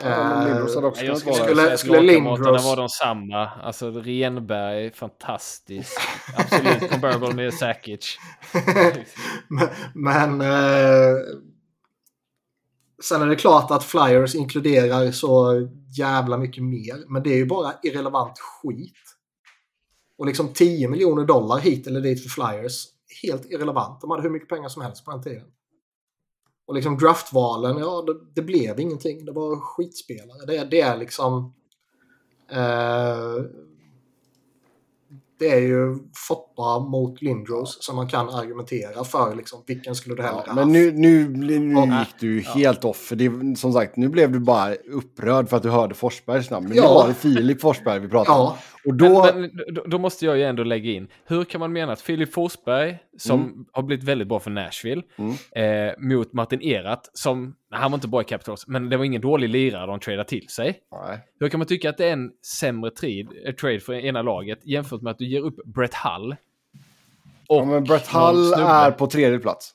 Ja, 0.00 0.44
Lindros 0.44 0.74
hade 0.74 0.86
också 0.86 1.04
jag 1.04 1.18
skulle, 1.18 1.34
skulle, 1.34 1.78
skulle 1.78 2.00
Lindros... 2.00 2.64
var 2.64 2.76
de 2.76 2.88
samma. 2.88 3.46
Alltså 3.46 3.90
Renberg, 3.90 4.92
fantastiskt. 4.92 6.00
Absolut 6.36 6.90
comparable 6.90 7.34
med 7.34 7.54
Sakic. 7.54 8.18
men... 9.48 9.68
men 9.94 10.40
eh, 10.40 11.16
sen 13.02 13.22
är 13.22 13.26
det 13.26 13.36
klart 13.36 13.70
att 13.70 13.84
Flyers 13.84 14.34
inkluderar 14.34 15.10
så 15.10 15.52
jävla 15.98 16.38
mycket 16.38 16.62
mer. 16.62 17.04
Men 17.08 17.22
det 17.22 17.30
är 17.30 17.36
ju 17.36 17.46
bara 17.46 17.72
irrelevant 17.82 18.38
skit. 18.38 18.96
Och 20.18 20.26
liksom 20.26 20.48
10 20.48 20.88
miljoner 20.88 21.24
dollar 21.24 21.58
hit 21.58 21.86
eller 21.86 22.00
dit 22.00 22.22
för 22.22 22.28
Flyers 22.28 22.86
helt 23.26 23.50
irrelevant. 23.50 24.00
De 24.00 24.10
hade 24.10 24.22
hur 24.22 24.30
mycket 24.30 24.48
pengar 24.48 24.68
som 24.68 24.82
helst 24.82 25.04
på 25.04 25.10
den 25.10 25.22
tiden. 25.22 25.46
Och 26.66 26.74
liksom 26.74 26.98
draftvalen, 26.98 27.78
ja 27.78 28.04
det, 28.06 28.14
det 28.34 28.42
blev 28.42 28.80
ingenting. 28.80 29.24
Det 29.24 29.32
var 29.32 29.56
skitspelare. 29.56 30.46
Det, 30.46 30.64
det 30.70 30.80
är 30.80 30.96
liksom... 30.96 31.54
Eh, 32.50 33.44
det 35.38 35.50
är 35.50 35.60
ju 35.60 35.98
Foppa 36.28 36.78
mot 36.78 37.22
Lindros 37.22 37.78
som 37.80 37.96
man 37.96 38.08
kan 38.08 38.28
argumentera 38.28 39.04
för. 39.04 39.34
Liksom, 39.34 39.62
vilken 39.66 39.94
skulle 39.94 40.14
du 40.14 40.22
hellre 40.22 40.42
ja, 40.46 40.54
Men 40.54 40.72
nu, 40.72 40.92
nu, 40.92 41.28
nu 41.28 41.76
och, 41.76 41.86
gick 41.86 42.20
du 42.20 42.42
ja. 42.42 42.50
helt 42.50 42.84
off. 42.84 42.96
För 42.96 43.16
det, 43.16 43.56
som 43.56 43.72
sagt, 43.72 43.96
nu 43.96 44.08
blev 44.08 44.32
du 44.32 44.38
bara 44.38 44.74
upprörd 44.74 45.48
för 45.48 45.56
att 45.56 45.62
du 45.62 45.70
hörde 45.70 45.94
Forsbergs 45.94 46.50
namn. 46.50 46.68
Men 46.68 46.76
ja. 46.76 46.82
nu 46.82 46.88
var 46.88 47.08
det 47.08 47.14
Filip 47.14 47.60
Forsberg 47.60 48.00
vi 48.00 48.08
pratade 48.08 48.40
om. 48.40 48.52
Och 48.84 48.94
då... 48.94 49.24
Men, 49.24 49.40
men, 49.40 49.50
då 49.86 49.98
måste 49.98 50.26
jag 50.26 50.36
ju 50.36 50.42
ändå 50.42 50.64
lägga 50.64 50.90
in. 50.90 51.08
Hur 51.24 51.44
kan 51.44 51.60
man 51.60 51.72
mena 51.72 51.92
att 51.92 52.00
Filip 52.00 52.32
Forsberg, 52.32 52.98
som 53.18 53.42
mm. 53.42 53.66
har 53.72 53.82
blivit 53.82 54.04
väldigt 54.04 54.28
bra 54.28 54.40
för 54.40 54.50
Nashville, 54.50 55.02
mm. 55.16 55.34
eh, 55.52 55.94
mot 55.98 56.32
Martin 56.32 56.62
Erat, 56.62 57.10
som, 57.12 57.56
han 57.70 57.90
var 57.90 57.96
inte 57.96 58.08
bra 58.08 58.20
i 58.20 58.24
Capitals, 58.24 58.66
men 58.66 58.88
det 58.88 58.96
var 58.96 59.04
ingen 59.04 59.20
dålig 59.20 59.48
lirare 59.48 59.86
de 59.86 60.00
tradade 60.00 60.28
till 60.28 60.48
sig. 60.48 60.80
Nej. 60.92 61.18
Hur 61.40 61.48
kan 61.48 61.58
man 61.58 61.66
tycka 61.66 61.90
att 61.90 61.96
det 61.96 62.08
är 62.08 62.12
en 62.12 62.30
sämre 62.60 62.90
trade, 62.90 63.26
eh, 63.46 63.54
trade 63.54 63.80
för 63.80 63.92
ena 63.92 64.22
laget 64.22 64.66
jämfört 64.66 65.02
med 65.02 65.10
att 65.10 65.18
du 65.18 65.26
ger 65.26 65.40
upp 65.40 65.56
Brett 65.64 65.94
Hull? 65.94 66.36
ja, 67.48 67.64
men 67.64 67.84
Brett 67.84 68.06
Hull 68.06 68.52
är 68.52 68.90
på 68.90 69.06
tredje 69.06 69.38
plats. 69.38 69.72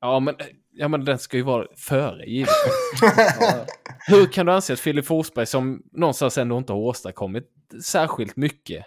Ja, 0.00 0.20
men 0.20 0.34
Ja, 0.72 0.88
men 0.88 1.04
den 1.04 1.18
ska 1.18 1.36
ju 1.36 1.42
vara 1.42 1.66
före 1.76 2.24
givetvis. 2.24 3.00
ja. 3.40 3.66
Hur 4.06 4.26
kan 4.26 4.46
du 4.46 4.52
anse 4.52 4.72
att 4.72 4.80
Filip 4.80 5.06
Forsberg 5.06 5.46
som 5.46 5.82
någonstans 5.92 6.38
ändå 6.38 6.58
inte 6.58 6.72
har 6.72 6.80
åstadkommit 6.80 7.44
särskilt 7.82 8.36
mycket 8.36 8.86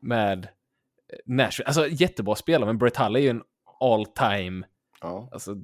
med 0.00 0.48
Nashville, 1.24 1.66
alltså 1.66 1.88
jättebra 1.88 2.34
spelare, 2.34 2.66
men 2.66 2.78
Brett 2.78 2.96
Hull 2.96 3.16
är 3.16 3.20
ju 3.20 3.28
en 3.28 3.42
all 3.80 4.06
time, 4.06 4.66
ja. 5.00 5.28
alltså 5.32 5.56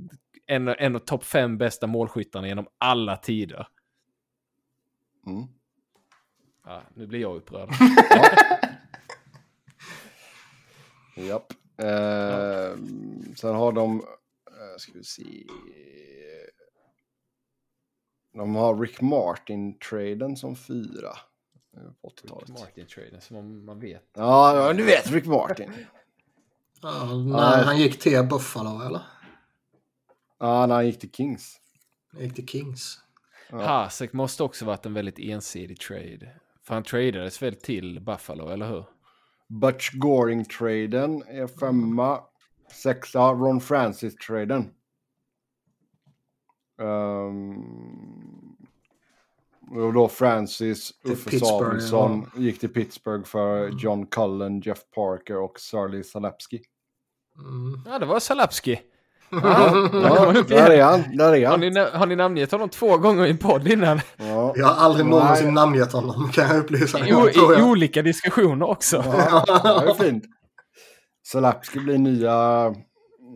en, 0.47 0.69
en 0.69 0.97
av 0.97 1.01
topp 1.01 1.25
fem 1.25 1.59
bästa 1.59 1.87
målskyttarna 1.87 2.49
genom 2.49 2.67
alla 2.79 3.17
tider. 3.17 3.69
Mm. 5.27 5.47
Ja, 6.65 6.83
nu 6.95 7.07
blir 7.07 7.21
jag 7.21 7.37
upprörd. 7.37 7.69
ja. 8.11 8.31
Japp. 11.23 11.53
Eh, 11.77 11.89
ja. 11.89 12.77
Sen 13.37 13.55
har 13.55 13.73
de 13.73 14.03
ska 14.77 14.93
vi 14.95 15.05
se. 15.05 15.45
De 18.33 18.55
har 18.55 18.77
Rick 18.77 19.01
Martin-traden 19.01 20.37
som 20.37 20.57
fyra. 20.57 21.13
På 22.03 22.09
80-talet. 22.09 22.49
Rick 22.49 22.59
Martin-traden, 22.59 23.21
som 23.21 23.65
man 23.65 23.81
vet. 23.81 24.11
Ja, 24.15 24.73
du 24.73 24.85
vet 24.85 25.11
Rick 25.11 25.27
Martin. 25.27 25.73
ja, 26.83 27.15
när 27.15 27.65
han 27.65 27.79
gick 27.79 28.01
till 28.01 28.27
Buffalo, 28.31 28.83
eller? 28.87 29.03
Ja, 30.39 30.67
när 30.67 30.75
han 30.75 30.87
gick 30.87 31.01
till 31.01 31.13
Kings. 31.13 31.61
Han 32.13 32.23
gick 32.23 32.35
till 32.35 32.49
Kings. 32.49 32.99
Ja. 33.51 33.63
Hasek 33.63 34.13
måste 34.13 34.43
också 34.43 34.65
varit 34.65 34.87
en 34.87 34.95
väldigt 34.95 35.19
ensidig 35.19 35.81
trade. 35.81 36.41
För 36.63 36.75
han 36.75 36.83
tradades 36.83 37.43
väl 37.43 37.55
till 37.55 38.01
Buffalo, 38.01 38.49
eller 38.49 38.69
hur? 38.69 38.85
Butch 39.49 39.91
Goring-traden 39.93 41.23
är 41.23 41.47
femma. 41.47 42.21
Sexa, 42.73 43.19
Ron 43.19 43.61
Francis-traden. 43.61 44.71
Um, 46.79 48.30
Och 49.71 49.93
då 49.93 50.09
Francis 50.09 50.91
Uffe 51.05 51.39
Samuelsson 51.39 52.31
gick 52.37 52.61
till 52.61 52.69
Pittsburgh 52.69 53.25
för 53.25 53.69
John 53.69 54.07
Cullen, 54.07 54.61
Jeff 54.61 54.79
Parker 54.95 55.37
och 55.37 55.61
Sarli 55.61 56.05
Salapski. 56.05 56.61
Mm. 57.39 57.81
Ja, 57.87 57.99
det 57.99 58.07
var 58.07 58.21
Salapski. 58.21 58.81
Ja, 59.33 60.33
där 60.49 60.71
är 60.71 60.83
han. 60.83 61.17
Där 61.17 61.37
är 61.37 61.47
Har 61.47 61.51
han. 61.59 61.61
ni, 61.61 61.81
har 61.93 62.07
ni 62.07 62.17
namngett 62.17 62.53
honom 62.53 62.69
två 62.69 62.97
gånger 62.99 63.27
i 63.27 63.31
en 63.31 63.39
podd 63.39 63.69
innan? 63.69 64.01
Ja. 64.17 64.53
Jag 64.57 64.67
har 64.67 64.85
aldrig 64.85 65.07
Nej. 65.07 65.19
någonsin 65.21 65.55
namngett 65.55 65.93
honom, 65.93 66.29
kan 66.29 66.49
jag 66.49 66.57
upplysa 66.59 67.07
I, 67.07 67.11
tror 67.11 67.59
I 67.59 67.63
olika 67.63 68.03
diskussioner 68.03 68.69
också. 68.71 68.97
Ja, 69.07 69.45
det 69.85 69.91
är 69.91 69.95
fint. 69.95 70.25
Salapski 71.27 71.79
blir 71.79 71.99
nya 71.99 72.71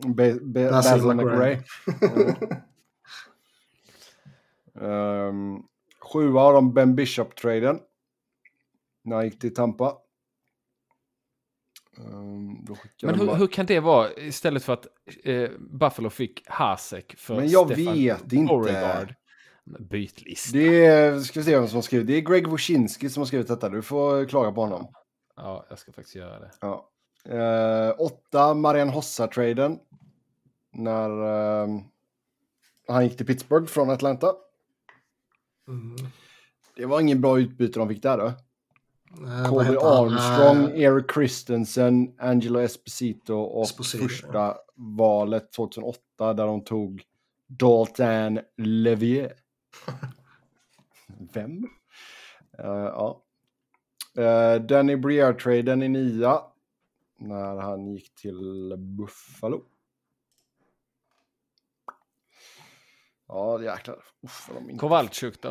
Be- 0.06 0.38
Be- 0.42 0.70
Basil 0.70 1.02
Basil 1.02 1.14
McRae. 1.14 1.62
McRae. 1.86 2.58
um, 5.28 5.62
sjua 6.04 6.40
av 6.40 6.54
dem 6.54 6.74
Ben 6.74 6.94
Bishop-traden. 6.94 7.80
När 9.04 9.16
han 9.16 9.24
gick 9.24 9.38
till 9.38 9.54
Tampa. 9.54 9.96
Skickade 11.96 13.12
Men 13.12 13.18
de 13.18 13.28
hur, 13.28 13.34
hur 13.36 13.46
kan 13.46 13.66
det 13.66 13.80
vara 13.80 14.12
istället 14.12 14.64
för 14.64 14.72
att 14.72 14.86
eh, 15.24 15.50
Buffalo 15.58 16.10
fick 16.10 16.42
Hasek 16.46 17.14
för 17.18 17.36
Men 17.36 17.48
jag 17.48 17.72
Stefan 17.72 17.94
vet 17.94 18.32
inte. 18.32 18.54
Beauregard? 18.54 19.14
Men 19.64 19.86
Byt 19.86 20.22
list. 20.22 20.52
Det 20.52 20.86
är, 20.86 21.20
ska 21.20 21.40
vi 21.40 21.44
se 21.44 21.56
vem 21.56 21.68
som 21.68 21.76
har 21.76 21.82
skrivit. 21.82 22.06
Det 22.06 22.16
är 22.16 22.20
Greg 22.20 22.50
Wyszynski 22.50 23.10
som 23.10 23.20
har 23.20 23.26
skrivit 23.26 23.48
detta. 23.48 23.68
Du 23.68 23.82
får 23.82 24.24
klaga 24.24 24.52
på 24.52 24.60
honom. 24.60 24.88
Ja, 25.36 25.66
jag 25.68 25.78
ska 25.78 25.92
faktiskt 25.92 26.16
göra 26.16 26.38
det. 26.38 26.50
Ja. 26.60 26.90
Eh, 27.28 27.94
åtta, 27.98 28.54
Marian 28.54 28.88
Hossa-traden. 28.88 29.78
När 30.72 31.10
eh, 31.10 31.68
han 32.88 33.04
gick 33.04 33.16
till 33.16 33.26
Pittsburgh 33.26 33.66
från 33.66 33.90
Atlanta. 33.90 34.34
Mm. 35.68 35.96
Det 36.76 36.86
var 36.86 37.00
ingen 37.00 37.20
bra 37.20 37.40
utbyte 37.40 37.78
de 37.78 37.88
fick 37.88 38.02
där 38.02 38.18
då. 38.18 38.32
Colby 39.48 39.64
han? 39.64 39.76
Armstrong, 39.76 40.70
Eh, 40.70 40.80
Eric 40.80 41.12
Christensen, 41.14 42.14
Angelo 42.18 42.60
Esposito 42.60 43.34
och 43.34 43.64
Esposito, 43.64 44.08
första 44.08 44.56
valet 44.74 45.52
2008 45.52 46.34
där 46.34 46.46
de 46.46 46.64
tog 46.64 47.02
Dalton 47.46 48.38
Levier. 48.56 49.32
Vem? 51.34 51.64
Eh, 52.58 52.66
ja. 52.66 53.20
Uh, 54.18 54.62
Danny 54.62 54.96
Briere-traden 54.96 55.82
i 55.82 55.88
nia. 55.88 56.40
När 57.18 57.56
han 57.56 57.86
gick 57.86 58.14
till 58.14 58.74
Buffalo. 58.78 59.62
Ja, 63.34 63.62
jäklar. 63.62 64.04
Uff, 64.22 64.50
inte... 64.60 64.78
Kowalczyk 64.78 65.42
då? 65.42 65.48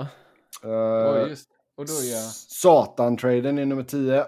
Eh, 0.64 1.23
Oj, 1.23 1.30
just. 1.30 1.49
Och 1.76 1.85
då 1.85 1.93
är 1.93 2.11
jag... 2.11 2.23
Satan-traden 2.34 3.60
i 3.60 3.65
nummer 3.65 3.84
10. 3.84 4.26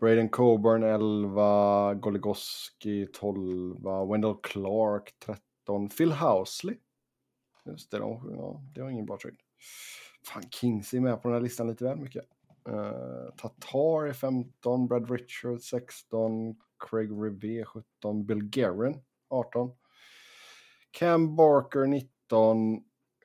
Braden 0.00 0.28
Coburn 0.28 0.82
11, 0.82 1.94
Goligoski 1.94 3.06
12, 3.12 4.08
Wendell 4.10 4.34
Clark 4.42 5.14
13, 5.18 5.88
Phil 5.88 6.12
Housley. 6.12 6.76
Just 7.64 7.90
det, 7.90 7.98
de, 7.98 8.34
ja, 8.36 8.62
det 8.74 8.82
var 8.82 8.90
ingen 8.90 9.06
bra 9.06 9.18
trade. 9.18 9.36
Fan, 10.26 10.42
Kings 10.50 10.94
är 10.94 11.00
med 11.00 11.22
på 11.22 11.28
den 11.28 11.34
här 11.34 11.42
listan 11.42 11.68
lite 11.68 11.84
väl 11.84 11.98
mycket. 11.98 12.24
Uh, 12.68 13.30
Tatar 13.36 14.06
är 14.06 14.12
15, 14.12 14.86
Brad 14.86 15.10
Richards 15.10 15.64
16, 15.64 16.56
Craig 16.90 17.10
Rivet 17.10 17.68
17, 17.68 18.26
Bill 18.26 18.44
Guerin 18.44 19.02
18, 19.28 19.72
Cam 20.92 21.36
Barker 21.36 21.86
19, 21.86 22.82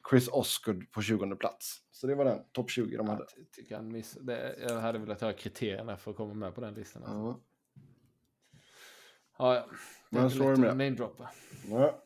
Chris 0.10 0.28
Osgood 0.28 0.92
på 0.92 1.02
20 1.02 1.36
plats. 1.36 1.82
Så 1.92 2.08
det 2.08 2.16
var 2.16 2.26
den 2.26 2.40
topp 2.52 2.70
20 2.72 2.98
de 2.98 3.08
hade. 3.08 3.26
Jag, 3.38 3.52
tycker 3.52 3.76
han 3.76 3.92
miss... 3.92 4.18
det, 4.22 4.56
jag 4.60 4.80
hade 4.80 5.00
velat 5.00 5.22
höra 5.22 5.34
kriterierna 5.34 5.98
för 5.98 6.12
att 6.12 6.18
komma 6.18 6.34
med 6.34 6.56
på 6.56 6.62
den 6.62 6.74
listan. 6.74 7.04
Alltså. 7.04 7.18
Ja. 7.18 7.42
Ja, 9.38 9.56
ja. 9.56 9.66
Det 10.10 10.18
är 10.18 10.22
Men 10.22 10.32
så 10.32 10.44
är 10.44 10.52
det 10.52 10.58
med. 10.58 11.00
Ja. 11.70 12.04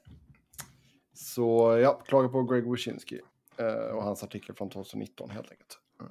Så 1.14 1.78
ja, 1.82 1.94
klaga 1.94 2.30
på 2.30 2.44
Greg 2.44 2.72
Wyszynski 2.72 3.22
eh, 3.58 3.96
och 3.96 4.04
hans 4.04 4.24
artikel 4.24 4.56
från 4.56 4.70
2019 4.70 5.30
helt 5.30 5.52
enkelt. 5.52 5.80
Eh, 6.00 6.08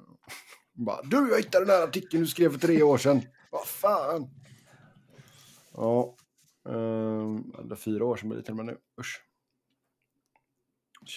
Bara, 0.73 1.01
du, 1.01 1.29
jag 1.29 1.37
hittade 1.37 1.65
den 1.65 1.75
här 1.75 1.83
artikeln 1.83 2.23
du 2.23 2.27
skrev 2.27 2.49
för 2.49 2.59
tre 2.59 2.83
år 2.83 2.97
sedan. 2.97 3.21
Vad 3.51 3.65
fan? 3.65 4.29
Ja, 5.73 6.15
um, 6.63 7.55
det 7.63 7.73
är 7.73 7.75
fyra 7.75 8.05
år 8.05 8.15
sedan 8.15 8.29
blir 8.29 8.37
det 8.37 8.43
till 8.43 8.51
och 8.51 8.57
med 8.57 8.65
nu. 8.65 8.77
Usch. 8.99 9.21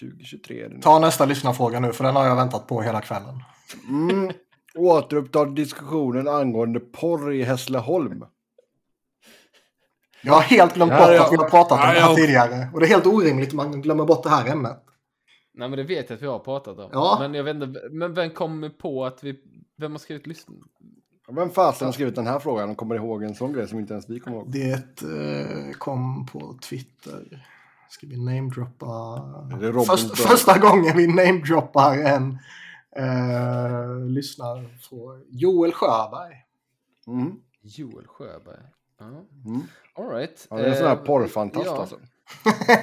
2023 0.00 0.60
är 0.60 0.68
det 0.68 0.74
nu. 0.74 0.80
Ta 0.80 0.98
nästa 0.98 1.24
lyssnarfråga 1.24 1.80
nu, 1.80 1.92
för 1.92 2.04
den 2.04 2.16
har 2.16 2.26
jag 2.26 2.36
väntat 2.36 2.66
på 2.66 2.82
hela 2.82 3.00
kvällen. 3.00 3.42
Mm. 3.88 4.32
Återuppta 4.74 5.44
diskussionen 5.44 6.28
angående 6.28 6.80
porr 6.80 7.32
i 7.32 7.42
Hässleholm. 7.42 8.24
Jag 10.22 10.32
har 10.32 10.40
helt 10.40 10.74
glömt 10.74 10.92
Ja, 10.92 10.98
bort 10.98 11.14
ja. 11.14 11.26
att 11.26 11.32
vi 11.32 11.36
har 11.36 11.48
pratat 11.48 11.72
om 11.72 11.78
Ja, 11.78 11.94
det 11.94 12.00
här 12.00 12.10
ja. 12.10 12.16
tidigare. 12.16 12.68
Och 12.72 12.80
det 12.80 12.86
är 12.86 12.88
helt 12.88 13.06
orimligt 13.06 13.48
att 13.48 13.54
man 13.54 13.82
glömmer 13.82 14.04
bort 14.04 14.22
det 14.22 14.28
här 14.28 14.50
ämnet. 14.52 14.84
Nej, 15.54 15.68
men 15.68 15.76
det 15.78 15.82
vet 15.82 16.10
jag 16.10 16.16
att 16.16 16.22
vi 16.22 16.26
har 16.26 16.38
pratat 16.38 16.78
om. 16.78 16.90
Ja. 16.92 17.16
Men 17.20 17.34
jag 17.34 17.44
vet 17.44 17.54
inte, 17.56 17.80
men 17.90 18.14
vem 18.14 18.30
kom 18.30 18.70
på 18.78 19.04
att 19.04 19.24
vi... 19.24 19.40
Vem 19.76 19.92
har 19.92 19.98
skrivit 19.98 20.26
listan? 20.26 20.54
Vem 21.28 21.50
fasen 21.50 21.86
har 21.86 21.92
skrivit 21.92 22.14
den 22.14 22.26
här 22.26 22.38
frågan 22.38 22.70
och 22.70 22.76
kommer 22.76 22.94
ihåg 22.94 23.22
en 23.22 23.34
sån 23.34 23.52
grej 23.52 23.68
som 23.68 23.78
inte 23.78 23.92
ens 23.92 24.10
vi 24.10 24.20
kommer 24.20 24.36
ihåg? 24.36 24.52
Det 24.52 25.02
eh, 25.02 25.72
kom 25.78 26.26
på 26.26 26.58
Twitter. 26.68 27.46
Ska 27.88 28.06
vi 28.06 28.16
namedroppa... 28.16 29.22
Först, 29.86 30.18
första 30.18 30.58
gången 30.58 30.96
vi 30.96 31.06
namedroppar 31.06 31.98
en 31.98 32.38
eh, 32.96 34.06
lyssnar 34.06 34.78
från 34.78 35.24
Joel 35.28 35.72
Sjöberg. 35.72 36.34
Mm. 37.06 37.40
Joel 37.62 38.06
Sjöberg. 38.06 38.62
Ja. 38.98 39.06
Mm. 39.06 39.62
All 39.94 40.08
right. 40.08 40.46
Ja, 40.50 40.56
det 40.56 40.62
är 40.62 40.68
en 40.68 40.76
sån 40.76 40.86
här 40.86 40.96
Eh, 40.96 41.02
porrfantast 41.02 41.66
ja. 41.66 41.80
alltså. 41.80 41.98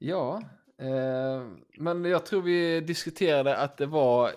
Ja, 0.00 0.42
eh, 0.78 1.42
men 1.78 2.04
jag 2.04 2.26
tror 2.26 2.42
vi 2.42 2.80
diskuterade 2.80 3.56
att 3.56 3.76
det 3.76 3.86
var, 3.86 4.30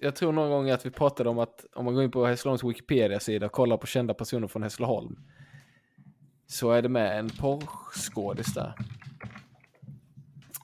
jag 0.00 0.16
tror 0.16 0.32
någon 0.32 0.50
gång 0.50 0.70
att 0.70 0.86
vi 0.86 0.90
pratade 0.90 1.30
om 1.30 1.38
att 1.38 1.66
om 1.74 1.84
man 1.84 1.94
går 1.94 2.04
in 2.04 2.10
på 2.10 2.26
Hässleholms 2.26 2.64
Wikipedia-sida 2.64 3.46
och 3.46 3.52
kollar 3.52 3.76
på 3.76 3.86
kända 3.86 4.14
personer 4.14 4.48
från 4.48 4.62
Hässleholm 4.62 5.16
så 6.50 6.70
är 6.70 6.82
det 6.82 6.88
med 6.88 7.18
en 7.18 7.30
porrskådis 7.30 8.54
där. 8.54 8.74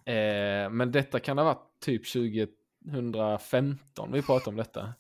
Eh, 0.05 0.71
men 0.71 0.93
detta 0.93 1.21
kan 1.21 1.39
ha 1.39 1.45
varit 1.45 1.81
typ 1.81 2.13
2015 2.13 4.13
vi 4.13 4.23
pratade 4.23 4.51
om 4.51 4.57
detta. 4.57 4.95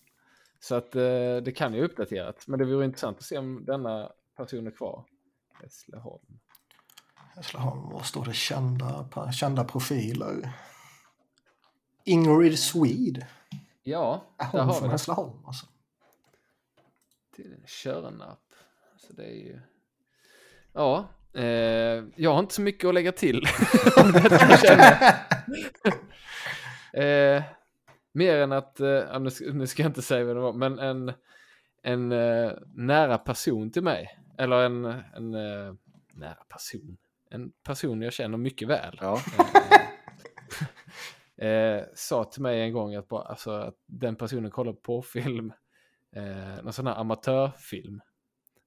Så 0.61 0.74
att 0.74 0.97
eh, 0.97 1.36
det 1.44 1.56
kan 1.56 1.74
ju 1.74 1.85
uppdaterat, 1.85 2.47
men 2.47 2.59
det 2.59 2.65
vore 2.65 2.85
intressant 2.85 3.19
att 3.19 3.24
se 3.24 3.39
om 3.39 3.65
denna 3.65 4.12
person 4.36 4.66
är 4.66 4.70
kvar. 4.70 5.05
Hässleholm. 5.62 6.39
Hässleholm, 7.36 7.90
vad 7.90 8.06
står 8.06 8.24
det? 8.24 8.32
Kända, 8.32 9.09
kända 9.32 9.65
profiler. 9.65 10.52
Ingrid 12.05 12.59
Swede. 12.59 13.28
Ja, 13.82 14.24
Är 14.39 14.52
där 14.52 14.59
hon 14.59 14.69
har 14.69 14.81
vi 14.81 14.86
det. 14.86 14.93
Hässleholm 14.93 15.44
alltså? 15.47 15.66
till 17.35 17.56
Körnarp. 17.66 18.55
Så 18.97 19.12
det 19.12 19.24
är 19.24 19.35
ju... 19.35 19.61
Ja, 20.75 21.09
eh, 21.35 22.05
jag 22.17 22.33
har 22.33 22.39
inte 22.39 22.55
så 22.55 22.63
mycket 22.63 22.89
att 22.89 22.95
lägga 22.95 23.13
till 23.13 23.37
eh, 26.93 27.43
Mer 28.13 28.37
än 28.37 28.53
att, 28.53 28.81
eh, 28.81 29.21
nu, 29.53 29.67
ska- 29.67 29.83
jag 29.83 29.91
inte 29.91 30.03
säga 30.03 30.25
vad 30.25 30.37
det 30.37 30.41
var, 30.41 30.53
men 30.53 30.79
en, 30.79 31.13
en 31.83 32.13
eh, 32.13 32.53
nära 32.75 33.19
person 33.19 33.71
till 33.71 33.83
mig, 33.83 34.19
eller 34.39 34.57
en, 34.57 34.85
en 34.85 35.35
eh, 35.35 35.75
nära 36.13 36.45
person, 36.49 36.97
en 37.31 37.53
person 37.63 38.03
jag 38.03 38.13
känner 38.13 38.39
mycket 38.39 38.69
väl. 38.69 38.99
Ja. 39.01 39.21
eh, 41.47 41.83
sa 41.95 42.25
till 42.25 42.43
mig 42.43 42.61
en 42.61 42.73
gång 42.73 42.95
att, 42.95 43.09
bara, 43.09 43.23
alltså, 43.23 43.51
att 43.51 43.75
den 43.87 44.17
personen 44.17 44.51
kollade 44.51 44.77
på 44.83 45.03
film, 45.03 45.53
eh, 46.17 46.63
någon 46.63 46.73
sån 46.73 46.87
här 46.87 46.95
amatörfilm. 46.95 48.01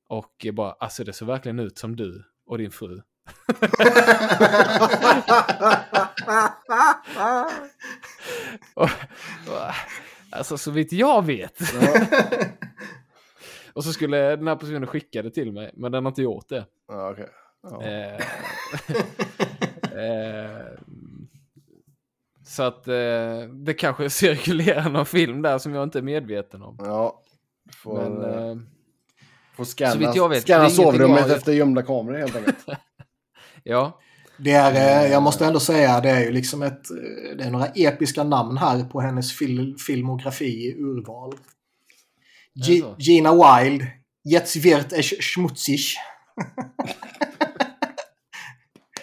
Och 0.08 0.46
bara, 0.54 0.72
alltså 0.72 1.04
det 1.04 1.14
ser 1.14 1.26
verkligen 1.26 1.60
ut 1.60 1.78
som 1.78 1.96
du 1.96 2.24
och 2.46 2.58
din 2.58 2.72
fru. 2.72 3.02
och, 8.74 8.84
och, 8.84 8.90
alltså 10.32 10.58
så 10.58 10.72
vitt 10.72 10.92
jag 10.92 11.26
vet. 11.26 11.60
och 13.74 13.84
så 13.84 13.94
skulle 13.94 14.36
den 14.36 14.48
här 14.48 14.56
personen 14.56 14.88
skicka 14.88 15.22
det 15.22 15.32
till 15.32 15.52
mig, 15.52 15.72
men 15.74 15.92
den 15.92 16.06
har 16.06 16.12
inte 16.12 16.22
gjort 16.22 16.50
det. 16.50 16.66
Ja. 16.88 17.16
Eh, 17.82 18.14
eh, 20.04 20.68
så 22.46 22.64
att 22.64 22.88
eh, 22.88 23.40
det 23.54 23.74
kanske 23.74 24.10
cirkulerar 24.10 24.90
någon 24.90 25.06
film 25.06 25.42
där 25.42 25.58
som 25.58 25.74
jag 25.74 25.84
inte 25.84 26.00
är 26.00 26.04
medveten 26.04 26.62
om. 26.62 26.78
ja. 26.80 27.24
Får, 27.74 28.10
Men, 28.10 28.24
eh, 28.24 28.58
får 29.58 29.66
scanna, 29.66 30.14
scanna 30.42 30.70
sovrummet 30.70 31.30
efter 31.30 31.52
gömda 31.54 31.84
kameror 31.84 32.18
helt 32.18 32.36
enkelt. 32.36 32.66
ja. 33.64 34.00
Det 34.40 34.52
är, 34.52 35.04
eh, 35.06 35.12
jag 35.12 35.24
måste 35.24 35.46
ändå 35.46 35.60
säga, 35.60 36.02
det 36.02 36.10
är 36.10 36.20
ju 36.20 36.32
liksom 36.32 36.62
ett, 36.64 36.84
det 37.38 37.44
är 37.44 37.52
några 37.52 37.66
episka 37.68 38.24
namn 38.24 38.58
här 38.58 38.84
på 38.84 39.02
hennes 39.02 39.34
fil, 39.38 39.76
filmografi 39.88 40.76
urval. 40.78 41.34
G? 42.68 42.84
Gina 42.98 43.32
Wild, 43.34 43.86
Jetzt 44.24 44.56
wird 44.64 44.94
es 44.94 45.06
schmutzig, 45.06 45.80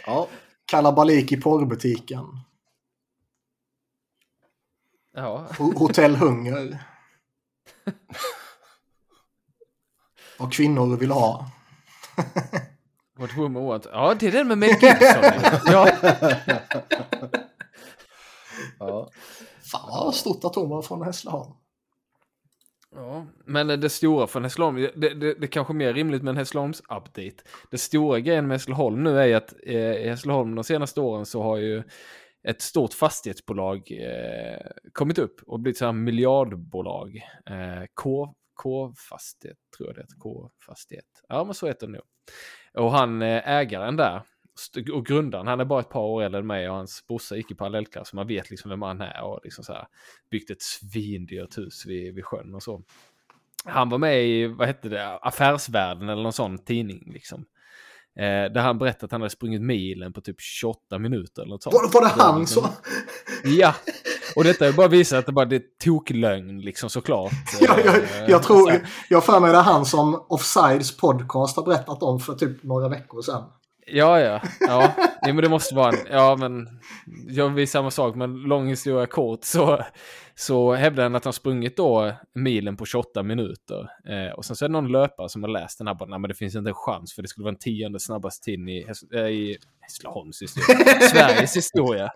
Ja, 0.06 0.28
Kalabalik 0.66 1.32
i 1.32 1.36
porrbutiken, 1.40 2.24
Ja, 5.16 5.48
Ho- 5.58 5.78
Hotell 5.78 6.16
Hunger. 6.16 6.84
Vad 10.38 10.52
kvinnor 10.52 10.96
vill 10.96 11.10
ha. 11.10 11.50
What 13.18 13.36
woman 13.36 13.64
want. 13.64 13.86
Ja, 13.92 14.14
det 14.20 14.26
är 14.26 14.32
den 14.32 14.48
med 14.48 14.58
Mel 14.58 14.70
Gibson. 14.70 15.22
ja. 15.66 15.88
ja. 18.78 19.10
Fan 19.72 19.90
vad 19.90 20.14
stort 20.14 20.44
att 20.44 20.54
hon 20.54 20.68
var 20.68 20.82
från 20.82 21.02
Hässleholm. 21.02 21.52
ja, 22.94 23.26
men 23.46 23.66
det 23.66 23.90
stora 23.90 24.26
från 24.26 24.42
Hässleholm, 24.42 24.76
det, 24.76 24.90
det, 24.94 25.34
det 25.34 25.46
är 25.46 25.46
kanske 25.46 25.72
mer 25.72 25.94
rimligt 25.94 26.22
med 26.22 26.30
en 26.30 26.36
Hässleholms 26.36 26.80
update. 26.80 27.36
Det 27.70 27.78
stora 27.78 28.20
grejen 28.20 28.46
med 28.46 28.54
Hässleholm 28.54 29.04
nu 29.04 29.20
är 29.20 29.36
att 29.36 29.54
eh, 29.66 29.76
i 29.76 30.08
Hässleholm 30.08 30.54
de 30.54 30.64
senaste 30.64 31.00
åren 31.00 31.26
så 31.26 31.42
har 31.42 31.56
ju 31.56 31.82
ett 32.48 32.60
stort 32.62 32.94
fastighetsbolag 32.94 33.90
eh, 33.90 34.66
kommit 34.92 35.18
upp 35.18 35.40
och 35.46 35.60
blivit 35.60 35.78
så 35.78 35.84
här 35.84 35.92
miljardbolag. 35.92 37.16
Eh, 37.46 37.84
K, 37.94 38.34
K-fastighet 38.54 39.58
tror 39.76 39.88
jag 39.88 39.96
det 39.96 40.00
heter. 40.02 40.16
K-fastighet. 40.18 41.04
Ja, 41.28 41.44
men 41.44 41.54
så 41.54 41.66
heter 41.66 41.86
det 41.86 41.92
nog. 41.92 42.02
Och 42.84 42.92
han 42.92 43.22
eh, 43.22 43.48
ägaren 43.48 43.96
där 43.96 44.22
och 44.92 45.06
grundaren, 45.06 45.46
han 45.46 45.60
är 45.60 45.64
bara 45.64 45.80
ett 45.80 45.88
par 45.88 46.00
år 46.00 46.22
äldre 46.22 46.40
än 46.40 46.46
mig 46.46 46.68
och 46.68 46.76
hans 46.76 47.06
brorsa 47.06 47.36
gick 47.36 47.50
i 47.50 47.54
parallellklass 47.54 48.08
så 48.08 48.16
man 48.16 48.26
vet 48.26 48.50
liksom 48.50 48.68
vem 48.70 48.82
han 48.82 49.00
är 49.00 49.22
och 49.22 49.40
liksom 49.44 49.64
så 49.64 49.72
här 49.72 49.86
byggt 50.30 50.50
ett 50.50 50.62
svindyrt 50.62 51.58
hus 51.58 51.86
vid, 51.86 52.14
vid 52.14 52.24
sjön 52.24 52.54
och 52.54 52.62
så. 52.62 52.82
Han 53.64 53.88
var 53.88 53.98
med 53.98 54.24
i, 54.26 54.46
vad 54.46 54.66
hette 54.66 54.88
det, 54.88 55.18
Affärsvärlden 55.18 56.08
eller 56.08 56.22
någon 56.22 56.32
sån 56.32 56.58
tidning 56.58 57.12
liksom. 57.12 57.46
Eh, 58.16 58.52
där 58.52 58.60
han 58.60 58.78
berättade 58.78 59.04
att 59.04 59.12
han 59.12 59.20
hade 59.20 59.30
sprungit 59.30 59.62
milen 59.62 60.12
på 60.12 60.20
typ 60.20 60.40
28 60.40 60.98
minuter 60.98 61.42
eller 61.42 61.50
något 61.50 61.62
sånt. 61.62 61.74
Var, 61.74 61.92
var 61.92 62.00
det 62.00 62.22
han 62.22 62.40
liksom- 62.40 62.62
som... 62.62 62.72
Ja, 63.44 63.74
och 64.36 64.44
detta 64.44 64.66
är 64.66 64.72
bara 64.72 64.88
visar 64.88 65.18
att 65.18 65.26
det 65.26 65.32
bara 65.32 65.44
det 65.44 65.56
är 65.56 65.62
toklögn 65.84 66.60
liksom 66.60 66.90
såklart. 66.90 67.32
jag, 67.60 67.78
jag, 67.84 67.94
Eh, 67.96 68.02
jag 68.28 68.44
så 68.44 68.46
tror, 68.46 68.72
jag 69.08 69.24
för 69.24 69.40
mig 69.40 69.52
det 69.52 69.58
är 69.58 69.62
han 69.62 69.84
som 69.86 70.24
Offsides 70.28 70.96
podcast 70.96 71.56
har 71.56 71.64
berättat 71.64 72.02
om 72.02 72.20
för 72.20 72.34
typ 72.34 72.62
några 72.62 72.88
veckor 72.88 73.22
sedan. 73.22 73.42
Ja, 73.86 74.20
ja, 74.20 74.40
ja. 74.60 74.92
Nej, 75.22 75.32
men 75.32 75.42
det 75.42 75.48
måste 75.48 75.74
vara 75.74 75.88
en, 75.92 75.98
ja 76.10 76.36
men, 76.36 76.68
jag 77.28 77.48
vill 77.48 77.68
samma 77.68 77.90
sak, 77.90 78.14
men 78.14 78.34
lång 78.34 78.68
historia 78.68 79.06
kort 79.06 79.44
så, 79.44 79.84
så 80.34 80.74
hävdar 80.74 81.02
han 81.02 81.14
att 81.14 81.24
han 81.24 81.32
sprungit 81.32 81.76
då 81.76 82.12
milen 82.34 82.76
på 82.76 82.86
28 82.86 83.22
minuter. 83.22 83.88
Eh, 84.08 84.32
och 84.36 84.44
sen 84.44 84.56
så 84.56 84.64
är 84.64 84.68
det 84.68 84.72
någon 84.72 84.92
löpare 84.92 85.28
som 85.28 85.42
har 85.42 85.50
läst 85.50 85.78
den 85.78 85.86
här, 85.86 85.94
bara, 85.94 86.08
nej 86.08 86.18
men 86.18 86.28
det 86.28 86.34
finns 86.34 86.54
inte 86.54 86.70
en 86.70 86.74
chans 86.74 87.14
för 87.14 87.22
det 87.22 87.28
skulle 87.28 87.44
vara 87.44 87.52
den 87.52 87.58
tionde 87.58 88.00
snabbaste 88.00 88.44
tiden 88.44 88.68
i, 88.68 88.84
Häss- 88.86 89.14
äh, 89.14 89.26
i 89.28 89.56
Hässleholms 89.80 90.42
historia, 90.42 91.00
Sveriges 91.00 91.56
historia. 91.56 92.12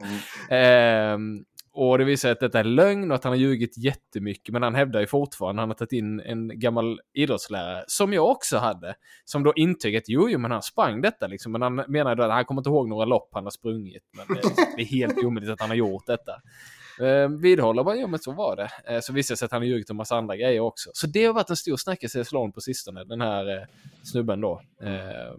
Ehm, 0.51 1.44
och 1.80 1.98
det 1.98 2.05
visar 2.05 2.30
att 2.30 2.40
detta 2.40 2.60
är 2.60 2.64
lögn 2.64 3.10
och 3.10 3.14
att 3.14 3.24
han 3.24 3.30
har 3.30 3.38
ljugit 3.38 3.78
jättemycket. 3.78 4.52
Men 4.52 4.62
han 4.62 4.74
hävdar 4.74 5.00
ju 5.00 5.06
fortfarande, 5.06 5.62
han 5.62 5.68
har 5.68 5.74
tagit 5.74 5.92
in 5.92 6.20
en 6.20 6.59
gammal 6.60 7.00
idrottslärare, 7.14 7.84
som 7.86 8.12
jag 8.12 8.30
också 8.30 8.59
hade, 8.59 8.94
som 9.24 9.42
då 9.42 9.52
intygat, 9.56 10.05
jo, 10.06 10.28
jo, 10.28 10.38
men 10.38 10.50
han 10.50 10.62
sprang 10.62 11.00
detta 11.00 11.26
liksom. 11.26 11.52
Men 11.52 11.62
han 11.62 11.74
menar 11.74 12.14
då 12.14 12.22
att 12.22 12.30
han 12.30 12.44
kommer 12.44 12.60
inte 12.60 12.70
ihåg 12.70 12.88
några 12.88 13.05
lopp 13.05 13.28
han 13.32 13.44
har 13.44 13.50
sprungit. 13.50 14.02
Men 14.16 14.36
det, 14.36 14.42
det 14.76 14.82
är 14.82 14.86
helt 14.86 15.24
omöjligt 15.24 15.50
att 15.52 15.60
han 15.60 15.70
har 15.70 15.76
gjort 15.76 16.06
detta. 16.06 16.32
Eh, 17.00 17.28
vidhåller 17.28 17.84
bara, 17.84 17.96
ja 17.96 18.06
men 18.06 18.20
så 18.20 18.32
var 18.32 18.56
det. 18.56 18.94
Eh, 18.94 19.00
så 19.00 19.12
visar 19.12 19.32
det 19.32 19.36
sig 19.36 19.46
att 19.46 19.52
han 19.52 19.60
har 19.60 19.66
ljugit 19.66 19.90
om 19.90 19.96
massa 19.96 20.16
andra 20.16 20.36
grejer 20.36 20.60
också. 20.60 20.90
Så 20.92 21.06
det 21.06 21.24
har 21.24 21.34
varit 21.34 21.50
en 21.50 21.56
stor 21.56 21.76
snackis 21.76 22.14
i 22.14 22.18
Hässleholm 22.18 22.52
på 22.52 22.60
sistone, 22.60 23.05
den 23.05 23.20
här 23.20 23.56
eh, 23.56 23.64
snubben 24.02 24.40
då. 24.40 24.62
Eh, 24.82 25.34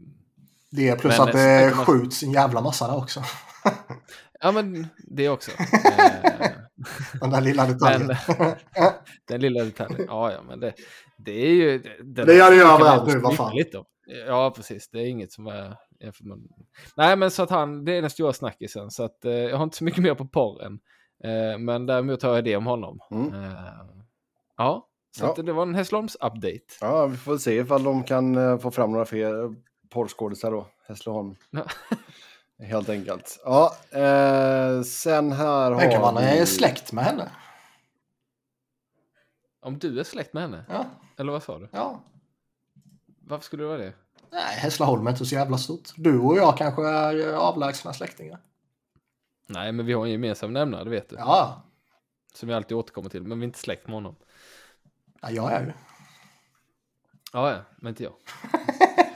Det 0.71 0.89
är 0.89 0.95
plus 0.95 1.17
Men, 1.17 1.27
att 1.27 1.33
det 1.33 1.71
skjuts 1.71 2.23
en 2.23 2.31
jävla 2.31 2.61
massa 2.61 2.87
där 2.87 2.97
också. 2.97 3.23
ja 4.41 4.51
men 4.51 4.87
det 5.07 5.29
också. 5.29 5.51
Den 7.21 7.29
där 7.29 7.41
lilla 7.41 7.65
detaljen. 7.67 8.07
Men, 8.07 8.53
den 9.27 9.41
lilla 9.41 9.63
detaljen. 9.63 10.05
Ja, 10.07 10.31
ja, 10.31 10.41
men 10.47 10.59
det, 10.59 10.73
det 11.17 11.31
är 11.31 11.51
ju... 11.53 11.77
Det, 12.03 12.25
Det 12.25 12.33
gör 12.35 12.49
det 12.49 12.55
ju 12.57 12.63
man 12.63 12.73
överallt 12.73 13.07
nu, 13.13 13.19
vad 13.19 13.35
fan. 13.35 13.51
Om. 13.75 13.85
Ja, 14.27 14.53
precis. 14.55 14.89
Det 14.89 14.99
är 14.99 15.05
inget 15.05 15.31
som 15.31 15.47
är... 15.47 15.75
med- 16.23 16.47
Nej, 16.95 17.15
men 17.15 17.31
så 17.31 17.43
att 17.43 17.49
han, 17.49 17.85
det 17.85 17.91
är 17.97 18.01
den 18.01 18.09
stora 18.09 18.33
snackisen. 18.33 18.91
Så 18.91 19.03
att 19.03 19.25
eh, 19.25 19.31
jag 19.31 19.57
har 19.57 19.63
inte 19.63 19.77
så 19.77 19.83
mycket 19.83 20.03
mer 20.03 20.15
på 20.15 20.25
porren. 20.27 20.79
Eh, 21.23 21.57
men 21.59 21.85
däremot 21.85 22.23
har 22.23 22.35
jag 22.35 22.43
det 22.43 22.55
om 22.55 22.65
honom. 22.65 22.99
Mm. 23.11 23.33
Eh, 23.43 23.51
ja, 24.57 24.87
så 25.17 25.25
Ja. 25.25 25.29
Att 25.29 25.45
det 25.45 25.53
var 25.53 25.63
en 25.63 25.75
Hässleholms-update. 25.75 26.77
ja, 26.81 27.05
vi 27.05 27.17
får 27.17 27.37
se 27.37 27.57
ifall 27.57 27.83
de 27.83 28.03
kan 28.03 28.35
eh, 28.37 28.57
få 28.57 28.71
fram 28.71 28.91
några 28.91 29.05
fler 29.05 29.55
porrskådisar 29.89 30.51
då. 30.51 30.67
Hässleholm. 30.87 31.35
Helt 32.59 32.89
enkelt. 32.89 33.39
Ja, 33.45 33.75
eh, 33.91 34.81
sen 34.81 35.31
här 35.31 35.71
har 35.71 35.79
Tänk 35.79 35.95
om 35.95 36.01
man 36.01 36.15
vi... 36.15 36.39
är 36.39 36.45
släkt 36.45 36.91
med 36.91 37.03
henne. 37.03 37.31
Om 39.61 39.79
du 39.79 39.99
är 39.99 40.03
släkt 40.03 40.33
med 40.33 40.43
henne? 40.43 40.65
Ja, 40.69 40.85
Eller 41.17 41.31
vad 41.31 41.43
sa 41.43 41.59
du? 41.59 41.69
ja. 41.71 41.99
Varför 43.21 43.45
skulle 43.45 43.63
du 43.63 43.67
vara 43.67 43.77
det? 43.77 43.93
Nej, 44.31 44.55
Hässleholm 44.57 45.07
är 45.07 45.11
inte 45.11 45.25
så 45.25 45.35
jävla 45.35 45.57
stort. 45.57 45.89
Du 45.95 46.19
och 46.19 46.37
jag 46.37 46.57
kanske 46.57 46.87
är 46.87 47.33
avlägsna 47.33 47.93
släktingar. 47.93 48.39
Nej, 49.47 49.71
men 49.71 49.85
vi 49.85 49.93
har 49.93 50.05
en 50.05 50.11
gemensam 50.11 50.53
nämnare, 50.53 50.83
det 50.83 50.89
vet 50.89 51.09
du. 51.09 51.15
Ja, 51.15 51.61
Som 52.33 52.49
jag 52.49 52.55
alltid 52.57 52.77
återkommer 52.77 53.09
till. 53.09 53.23
Men 53.23 53.39
vi 53.39 53.43
är 53.43 53.47
inte 53.47 53.59
släkt 53.59 53.87
med 53.87 53.93
honom. 53.93 54.15
ja 55.21 55.29
jag 55.31 55.51
är 55.53 55.61
ju. 55.65 55.71
Ja, 57.33 57.51
ja, 57.51 57.57
men 57.77 57.89
inte 57.89 58.03
jag. 58.03 58.13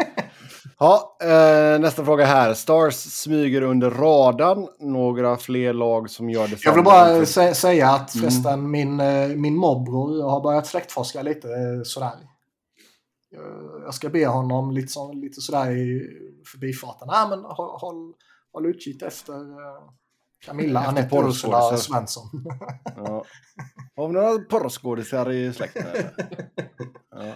Ja, 0.80 1.18
eh, 1.22 1.80
nästa 1.80 2.06
fråga 2.06 2.26
här. 2.26 2.54
Stars 2.54 2.96
smyger 2.96 3.62
under 3.62 3.90
radarn. 3.92 4.68
Några 4.80 5.38
fler 5.38 5.74
lag 5.74 6.10
som 6.10 6.30
gör 6.30 6.48
det 6.48 6.66
Jag 6.66 6.74
vill 6.74 6.84
bara 6.84 7.08
sä- 7.22 7.54
säga 7.54 7.90
att 7.90 8.12
förresten 8.12 8.72
min, 8.72 9.00
eh, 9.00 9.28
min 9.28 9.56
morbror 9.56 10.30
har 10.30 10.42
börjat 10.42 10.68
släktforska 10.68 11.22
lite 11.22 11.48
eh, 11.48 11.82
sådär. 11.84 12.12
Jag- 13.30 13.82
Jag 13.86 13.94
ska 13.94 14.10
be 14.10 14.28
honom 14.28 14.72
lite, 14.72 14.88
så, 14.88 15.14
lite 15.14 15.42
sådär 15.42 15.72
i 15.72 16.10
förbifarten. 16.52 17.08
Nej 17.12 17.30
men 17.30 17.40
håll, 17.46 17.80
håll, 17.80 18.14
håll 18.54 18.66
utkik 18.66 19.02
efter 19.02 19.34
eh, 19.34 19.84
Camilla, 20.46 20.80
Efter 20.80 20.90
Anette. 20.92 21.16
Ursula 21.30 21.78
Svensson. 21.78 22.24
Ja. 22.98 23.26
Har 23.96 24.08
vi 24.08 24.14
några 24.14 24.38
porrskådisar 24.38 25.32
i 25.32 25.54
släkten? 25.54 25.84
ja. 27.16 27.34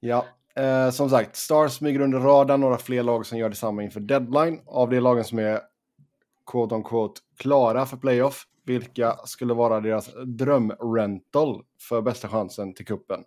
ja. 0.00 0.24
Eh, 0.56 0.90
som 0.90 1.10
sagt, 1.10 1.36
Stars 1.36 1.72
smyger 1.72 2.00
under 2.00 2.18
radarn. 2.18 2.60
Några 2.60 2.78
fler 2.78 3.02
lag 3.02 3.26
som 3.26 3.38
gör 3.38 3.48
detsamma 3.48 3.82
inför 3.82 4.00
deadline. 4.00 4.60
Av 4.66 4.90
de 4.90 5.00
lagen 5.00 5.24
som 5.24 5.38
är 5.38 5.60
quote 6.46 6.74
on 6.74 6.82
quote 6.84 7.20
klara 7.38 7.86
för 7.86 7.96
playoff. 7.96 8.46
Vilka 8.64 9.16
skulle 9.24 9.54
vara 9.54 9.80
deras 9.80 10.10
drömrental 10.26 11.62
för 11.88 12.02
bästa 12.02 12.28
chansen 12.28 12.74
till 12.74 12.86
kuppen? 12.86 13.24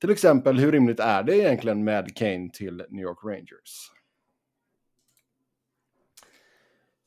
Till 0.00 0.10
exempel, 0.10 0.58
hur 0.58 0.72
rimligt 0.72 1.00
är 1.00 1.22
det 1.22 1.36
egentligen 1.38 1.84
med 1.84 2.16
Kane 2.16 2.50
till 2.52 2.84
New 2.88 3.02
York 3.02 3.18
Rangers? 3.24 3.90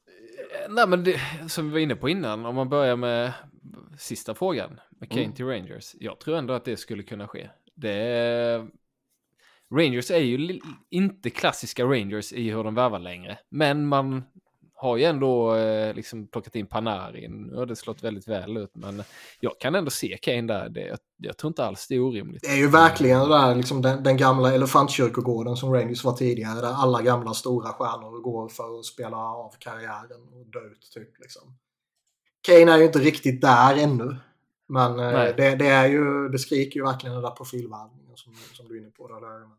Eh, 0.08 0.70
Nej, 0.74 0.88
men 0.88 1.04
det, 1.04 1.20
som 1.48 1.66
vi 1.68 1.72
var 1.74 1.80
inne 1.80 1.96
på 1.96 2.10
innan, 2.10 2.46
om 2.46 2.56
man 2.56 2.70
börjar 2.70 2.96
med 2.96 3.34
sista 4.00 4.36
frågan, 4.36 4.80
med 4.90 5.10
Kane 5.10 5.22
Mm. 5.22 5.36
till 5.36 5.46
Rangers. 5.46 5.96
Jag 6.00 6.20
tror 6.20 6.38
ändå 6.38 6.54
att 6.54 6.66
det 6.66 6.78
skulle 6.78 7.04
kunna 7.04 7.28
ske. 7.28 7.50
Det. 7.76 8.68
Rangers 9.74 10.12
är 10.12 10.20
ju 10.20 10.60
inte 10.90 11.30
klassiska 11.30 11.84
Rangers 11.84 12.34
i 12.34 12.50
hur 12.50 12.64
de 12.64 12.76
värvar 12.76 13.00
längre, 13.00 13.38
men 13.50 13.88
man 13.88 14.24
har 14.78 14.98
ju 14.98 15.04
ändå 15.04 15.56
eh, 15.56 15.94
liksom 15.94 16.28
plockat 16.28 16.56
in 16.56 16.68
Panarin. 16.68 17.44
Nu 17.44 17.56
har 17.56 17.66
det 17.66 17.76
slått 17.76 18.04
väldigt 18.04 18.28
väl 18.28 18.58
ut, 18.58 18.72
men 18.74 19.04
jag 19.40 19.60
kan 19.60 19.76
ändå 19.76 19.92
se 19.92 20.18
Kane 20.22 20.42
där. 20.42 20.70
Det, 20.70 20.82
jag, 20.82 20.98
jag 21.18 21.38
tror 21.38 21.50
inte 21.50 21.66
alls 21.66 21.88
det 21.88 21.96
är 21.96 22.00
orimligt. 22.00 22.42
Det 22.42 22.48
är 22.48 22.58
ju 22.58 22.68
verkligen 22.68 23.20
det 23.20 23.28
där, 23.28 23.56
liksom 23.56 23.82
den, 23.82 24.04
den 24.04 24.18
gamla 24.18 24.54
elefantkyrkogården 24.54 25.56
som 25.56 25.74
Rangers 25.74 26.04
var 26.04 26.14
tidigare. 26.14 26.62
Där 26.62 26.74
alla 26.74 27.02
gamla 27.02 27.34
stora 27.34 27.70
stjärnor 27.70 28.22
går 28.22 28.50
för 28.50 28.80
att 28.80 28.86
spela 28.86 29.18
av 29.18 29.54
karriären 29.60 30.22
och 30.34 30.46
dö 30.46 30.60
ut. 30.60 30.92
Typ, 30.94 31.20
liksom. 31.20 31.58
Kane 32.42 32.72
är 32.72 32.78
ju 32.78 32.86
inte 32.86 33.00
riktigt 33.00 33.42
där 33.42 33.76
ännu. 33.78 34.16
Men 34.68 35.00
eh, 35.00 35.36
det, 35.38 35.56
det, 35.56 35.68
är 35.68 35.88
ju, 35.88 36.30
det 36.30 36.40
skriker 36.40 36.80
ju 36.80 36.84
verkligen 36.86 37.14
den 37.14 37.24
där 37.24 37.32
profilvärvningen 37.32 38.05
som, 38.16 38.34
som 38.54 38.68
du 38.68 38.76
är 38.78 38.82
inne 38.82 38.92
på. 38.92 39.08
Där. 39.08 39.22
där. 39.22 39.50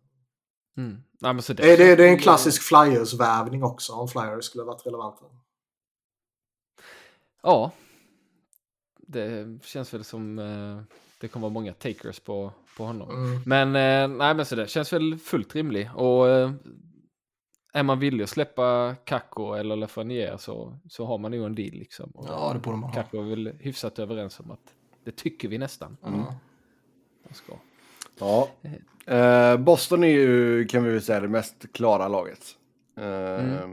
Mm. 0.77 1.03
Nej, 1.21 1.33
men 1.35 1.43
så 1.43 1.53
Det, 1.53 1.73
är- 1.73 1.77
det, 1.79 1.97
det 1.97 2.05
är 2.09 2.13
en 2.13 2.19
klassisk 2.19 2.63
Flyers-värvning 2.63 3.63
också 3.65 3.93
om 3.93 4.09
Flyers 4.09 4.45
skulle 4.45 4.65
varit 4.65 4.87
relevanta. 4.87 5.25
Ja. 7.43 7.73
Det 9.09 9.59
känns 9.65 9.95
väl 9.95 10.05
som 10.05 10.39
eh, 10.39 10.83
det 11.21 11.29
kommer 11.29 11.43
vara 11.45 11.53
många 11.53 11.73
takers 11.75 12.21
på, 12.21 12.53
på 12.77 12.85
honom. 12.85 13.11
Mm. 13.11 13.43
Men 13.47 13.69
eh, 13.69 14.17
nej, 14.19 14.35
men 14.35 14.47
så 14.47 14.57
det 14.57 14.69
känns 14.71 14.93
väl 14.93 15.19
fullt 15.19 15.55
rimlig. 15.55 15.91
Och 15.95 16.29
eh, 16.29 16.53
är 17.73 17.83
man 17.83 17.99
villig 17.99 18.25
att 18.25 18.31
släppa 18.31 18.95
Kakko 19.05 19.53
eller 19.55 19.77
Lafreniere 19.77 20.39
så, 20.39 20.79
så 20.89 21.05
har 21.07 21.19
man 21.19 21.31
nog 21.31 21.47
en 21.47 21.55
deal 21.55 21.73
liksom. 21.75 22.11
Och 22.11 22.27
Ja, 22.29 22.53
det 22.53 22.59
borde 22.59 22.77
man 22.77 22.91
ha. 22.91 22.95
Kakko 22.95 23.19
är 23.19 23.31
väl 23.31 23.57
hyfsat 23.61 23.99
överens 23.99 24.41
om 24.41 24.51
att 24.51 24.75
det 25.05 25.17
tycker 25.17 25.49
vi 25.49 25.59
nästan. 25.59 25.97
Mm. 26.03 26.19
Man 26.19 27.35
ska. 27.35 27.53
Ja. 28.19 28.49
Eh, 29.07 29.57
Boston 29.57 30.05
är 30.05 30.09
ju, 30.09 30.65
kan 30.67 30.85
vi 30.85 30.91
väl 30.93 31.03
säga, 31.03 31.21
det 31.21 31.29
mest 31.29 31.55
klara 31.73 32.09
laget. 32.09 32.41
Eh, 33.01 33.69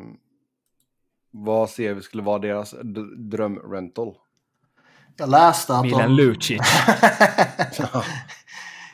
Vad 1.32 1.70
ser 1.70 1.94
vi 1.94 2.02
skulle 2.02 2.24
vara 2.24 2.40
deras 2.40 2.72
d- 2.72 3.02
drömrental? 3.18 4.16
Jag 5.18 5.30
läste 5.30 5.76
att 5.76 5.84
Milan 5.84 6.02
de... 6.02 6.24
Lucic. 6.24 6.62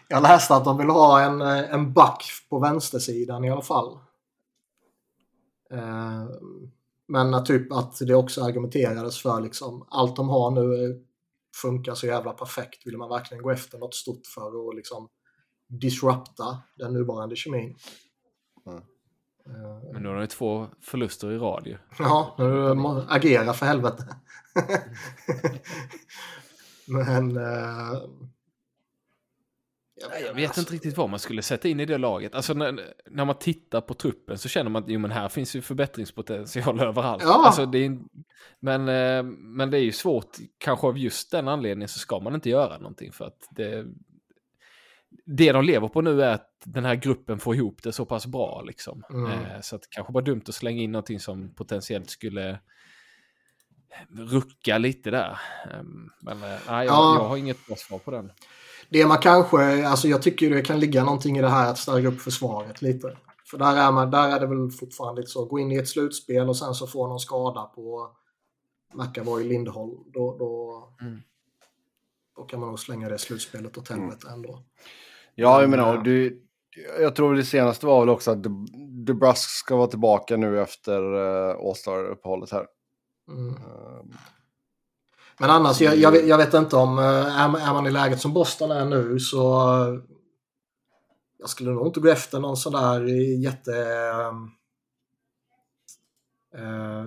Jag 0.07 0.23
läste 0.23 0.55
att 0.55 0.65
de 0.65 0.77
vill 0.77 0.89
ha 0.89 1.21
en, 1.21 1.41
eh, 1.41 1.73
en 1.73 1.93
back 1.93 2.23
på 2.49 2.59
vänstersidan 2.59 3.43
i 3.45 3.49
alla 3.51 3.61
fall. 3.61 3.99
Eh, 5.71 6.23
Men 7.07 7.33
att 7.33 7.45
typ 7.45 7.71
att 7.73 7.99
det 8.07 8.15
också 8.15 8.43
argumenterades 8.43 9.21
för 9.21 9.41
liksom 9.41 9.85
allt 9.89 10.15
de 10.15 10.29
har 10.29 10.51
nu 10.51 10.83
eh, 10.89 10.95
funkar 11.61 11.95
så 11.95 12.07
jävla 12.07 12.33
perfekt. 12.33 12.87
Vill 12.87 12.97
man 12.97 13.09
verkligen 13.09 13.43
gå 13.43 13.51
efter 13.51 13.77
något 13.77 13.95
stort 13.95 14.25
för 14.35 14.69
att 14.69 14.75
liksom 14.75 15.07
disrupta 15.69 16.61
den 16.75 16.93
nuvarande 16.93 17.35
kemin. 17.35 17.75
Mm. 18.65 18.77
Eh, 19.45 19.93
Men 19.93 20.03
nu 20.03 20.07
har 20.09 20.15
de 20.15 20.21
ju 20.21 20.27
två 20.27 20.67
förluster 20.81 21.31
i 21.31 21.37
rad 21.37 21.67
ju. 21.67 21.77
Ja, 21.99 22.35
nu 22.37 23.05
agera 23.09 23.53
för 23.53 23.65
helvete. 23.65 24.03
Men... 26.87 27.37
Eh, 27.37 28.01
Nej, 30.09 30.23
Jag 30.25 30.33
vet 30.33 30.57
inte 30.57 30.73
riktigt 30.73 30.97
vad 30.97 31.09
man 31.09 31.19
skulle 31.19 31.41
sätta 31.41 31.67
in 31.67 31.79
i 31.79 31.85
det 31.85 31.97
laget. 31.97 32.35
Alltså 32.35 32.53
när, 32.53 32.93
när 33.09 33.25
man 33.25 33.35
tittar 33.35 33.81
på 33.81 33.93
truppen 33.93 34.37
så 34.37 34.49
känner 34.49 34.69
man 34.69 34.83
att 34.83 34.89
jo, 34.89 34.99
men 34.99 35.11
här 35.11 35.29
finns 35.29 35.55
ju 35.55 35.61
förbättringspotential 35.61 36.79
överallt. 36.81 37.23
Ja. 37.23 37.45
Alltså, 37.45 37.65
det 37.65 37.85
är, 37.85 37.99
men, 38.59 38.89
eh, 38.89 39.23
men 39.39 39.71
det 39.71 39.77
är 39.77 39.81
ju 39.81 39.91
svårt, 39.91 40.37
kanske 40.57 40.87
av 40.87 40.97
just 40.97 41.31
den 41.31 41.47
anledningen 41.47 41.89
så 41.89 41.99
ska 41.99 42.19
man 42.19 42.35
inte 42.35 42.49
göra 42.49 42.77
någonting 42.77 43.11
för 43.11 43.25
att 43.25 43.47
det, 43.51 43.85
det 45.37 45.51
de 45.51 45.63
lever 45.65 45.87
på 45.87 46.01
nu 46.01 46.23
är 46.23 46.33
att 46.33 46.49
den 46.65 46.85
här 46.85 46.95
gruppen 46.95 47.39
får 47.39 47.55
ihop 47.55 47.83
det 47.83 47.91
så 47.91 48.05
pass 48.05 48.25
bra 48.25 48.61
liksom. 48.61 49.03
Mm. 49.09 49.31
Eh, 49.31 49.61
så 49.61 49.75
att 49.75 49.81
det 49.81 49.87
kanske 49.91 50.13
bara 50.13 50.23
dumt 50.23 50.41
att 50.47 50.55
slänga 50.55 50.81
in 50.81 50.91
någonting 50.91 51.19
som 51.19 51.53
potentiellt 51.55 52.09
skulle 52.09 52.59
rucka 54.09 54.77
lite 54.77 55.11
där. 55.11 55.39
Ehm, 55.71 56.09
Men 56.21 56.43
eh, 56.43 56.49
nej, 56.49 56.59
jag, 56.67 56.85
Ja. 56.85 57.15
jag 57.19 57.27
har 57.29 57.37
inget 57.37 57.67
bra 57.67 57.75
svar 57.75 57.99
på 57.99 58.11
den. 58.11 58.31
Det 58.89 59.05
man 59.05 59.17
kanske, 59.17 59.87
alltså 59.87 60.07
jag 60.07 60.21
tycker 60.21 60.49
det 60.49 60.61
kan 60.61 60.79
ligga 60.79 61.03
någonting 61.03 61.37
i 61.37 61.41
det 61.41 61.49
här 61.49 61.71
att 61.71 61.77
stärka 61.77 62.07
upp 62.07 62.21
försvaret 62.21 62.81
lite. 62.81 63.17
För 63.51 63.57
där 63.57 63.75
är, 63.77 63.91
man, 63.91 64.11
där 64.11 64.29
är 64.29 64.39
det 64.39 64.47
väl 64.47 64.71
fortfarande 64.71 65.21
lite 65.21 65.31
så, 65.31 65.45
gå 65.45 65.59
in 65.59 65.71
i 65.71 65.75
ett 65.75 65.87
slutspel 65.89 66.49
och 66.49 66.57
sen 66.57 66.73
så 66.73 66.87
få 66.87 67.07
någon 67.07 67.19
skada 67.19 67.61
på 67.63 68.15
McAvoy 68.93 69.43
Lindholm. 69.43 70.11
Då, 70.13 70.37
då, 70.37 70.75
Mm. 71.01 71.21
då 72.35 72.43
kan 72.43 72.59
man 72.59 72.69
nog 72.69 72.79
slänga 72.79 73.09
det 73.09 73.17
slutspelet 73.17 73.77
åt 73.77 73.89
helvete 73.89 74.27
ändå. 74.33 74.63
Ja, 75.39 75.61
jag 75.61 75.69
Men, 75.69 75.79
menar, 75.79 75.95
eh, 75.95 76.03
du, 76.03 76.41
jag 76.99 77.15
tror 77.15 77.35
det 77.35 77.43
senaste 77.43 77.85
var 77.85 77.99
väl 77.99 78.09
också 78.09 78.31
att 78.31 78.43
De- 78.43 78.67
DeBrusk 79.05 79.49
ska 79.49 79.75
vara 79.75 79.87
tillbaka 79.87 80.37
nu 80.37 80.61
efter 80.61 81.01
uh, 81.15 81.55
All-Star-uppehållet 81.67 82.51
här. 82.51 82.65
Mm. 83.29 83.49
Eh, 83.49 84.03
Men 85.39 85.49
annars, 85.49 85.81
jag, 85.81 85.95
jag, 85.97 86.11
vet, 86.11 86.27
jag 86.27 86.37
vet 86.37 86.53
inte 86.53 86.75
om, 86.75 86.99
eh, 86.99 87.41
är, 87.41 87.47
man- 87.49 87.61
är 87.61 87.73
man 87.73 87.87
i 87.87 87.91
läget 87.91 88.21
som 88.21 88.33
Boston 88.33 88.71
är 88.71 88.85
nu 88.85 89.19
så 89.19 89.53
eh, 89.83 89.99
jag 91.37 91.49
skulle 91.49 91.71
nog 91.71 91.87
inte 91.87 91.99
gå 91.99 92.09
efter 92.09 92.39
någon 92.39 92.57
sån 92.57 92.73
där 92.73 93.03
jätte 93.43 93.73
eh, 96.55 97.05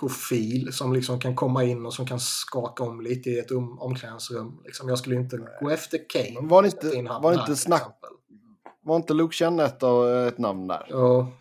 profil 0.00 0.72
som 0.72 0.92
liksom 0.92 1.20
kan 1.20 1.34
komma 1.36 1.64
in 1.64 1.86
och 1.86 1.94
som 1.94 2.06
kan 2.06 2.20
skaka 2.20 2.84
om 2.84 3.00
lite 3.00 3.30
i 3.30 3.38
ett 3.38 3.50
um, 3.50 3.78
omklädningsrum. 3.78 4.60
Liksom, 4.64 4.88
jag 4.88 4.98
skulle 4.98 5.16
inte 5.16 5.38
gå 5.60 5.70
efter 5.70 5.98
Kane. 6.08 6.34
Men 6.34 6.48
var 6.48 6.62
det 6.62 6.68
inte- 6.68 6.96
in 6.96 7.04
var 7.04 7.32
där, 7.32 7.40
inte 7.40 7.56
snack- 7.56 7.80
exempel. 7.80 8.10
var 8.82 8.96
inte 8.96 9.14
Luke 9.14 9.34
Chen 9.34 9.60
ett, 9.60 9.82
av- 9.82 10.08
ett 10.26 10.38
namn 10.38 10.66
där? 10.66 10.86
Ja. 10.88 11.32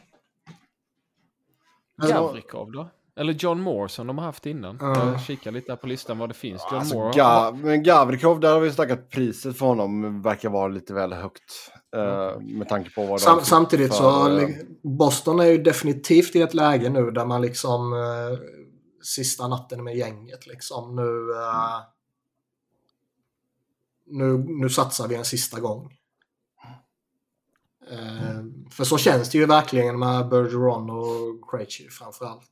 Gavrikov 2.10 2.72
då? 2.72 2.90
Eller 3.16 3.34
John 3.34 3.62
Moore 3.62 3.90
som 3.90 4.08
de 4.08 4.18
har 4.18 4.26
haft 4.26 4.46
innan. 4.46 4.78
Ja. 4.82 5.12
Jag 5.12 5.22
kikar 5.22 5.52
lite 5.52 5.72
här 5.72 5.78
på 5.78 5.88
listan 5.88 6.18
vad 6.18 6.30
det 6.30 6.34
finns. 6.34 6.62
John 6.72 6.80
Alltså, 6.80 6.96
Moore. 6.96 7.12
Ga- 7.12 7.54
men 7.64 7.84
Gavrikov, 7.84 8.40
där 8.40 8.54
har 8.54 8.60
vi 8.60 8.72
snackat 8.72 9.00
att 9.00 9.10
priset 9.10 9.58
för 9.58 9.66
honom 9.66 10.22
verkar 10.22 10.50
vara 10.50 10.68
lite 10.68 10.94
väl 10.94 11.14
högt. 11.14 11.72
Eh, 11.98 12.40
med 12.40 12.70
tanke 12.70 12.90
på 12.90 13.06
vad 13.06 13.22
Sam, 13.22 13.40
samtidigt 13.44 13.94
så, 13.94 14.26
för, 14.26 14.40
eh, 14.40 14.50
Boston 14.84 15.40
är 15.40 15.46
ju 15.46 15.58
definitivt 15.58 16.36
i 16.36 16.42
ett 16.42 16.54
läge 16.54 16.90
nu 16.90 17.12
där 17.12 17.26
man 17.26 17.42
liksom 17.42 17.94
eh, 17.94 18.40
sista 19.04 19.48
natten 19.48 19.84
med 19.84 19.96
gänget 19.96 20.48
liksom. 20.48 20.96
Nu, 20.96 21.32
eh, 21.32 21.82
nu, 24.06 24.38
nu 24.38 24.70
satsar 24.70 25.08
vi 25.08 25.16
en 25.16 25.26
sista 25.26 25.60
gång. 25.60 25.98
Eh, 27.92 28.44
för 28.72 28.84
så 28.84 28.98
känns 28.98 29.30
det 29.30 29.38
ju 29.38 29.46
verkligen 29.46 30.00
med 30.00 30.30
Bergeron 30.30 30.90
och 30.90 31.50
Krejci 31.52 31.90
framförallt. 31.90 32.52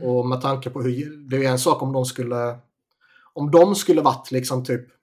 Och 0.00 0.26
med 0.26 0.40
tanke 0.40 0.70
på 0.70 0.82
hur, 0.82 1.16
det 1.30 1.44
är 1.44 1.50
en 1.50 1.58
sak 1.58 1.82
om 1.82 1.92
de 1.92 2.04
skulle, 2.04 2.58
om 3.32 3.50
de 3.50 3.74
skulle 3.74 4.02
varit 4.02 4.30
liksom 4.30 4.64
typ 4.64 4.93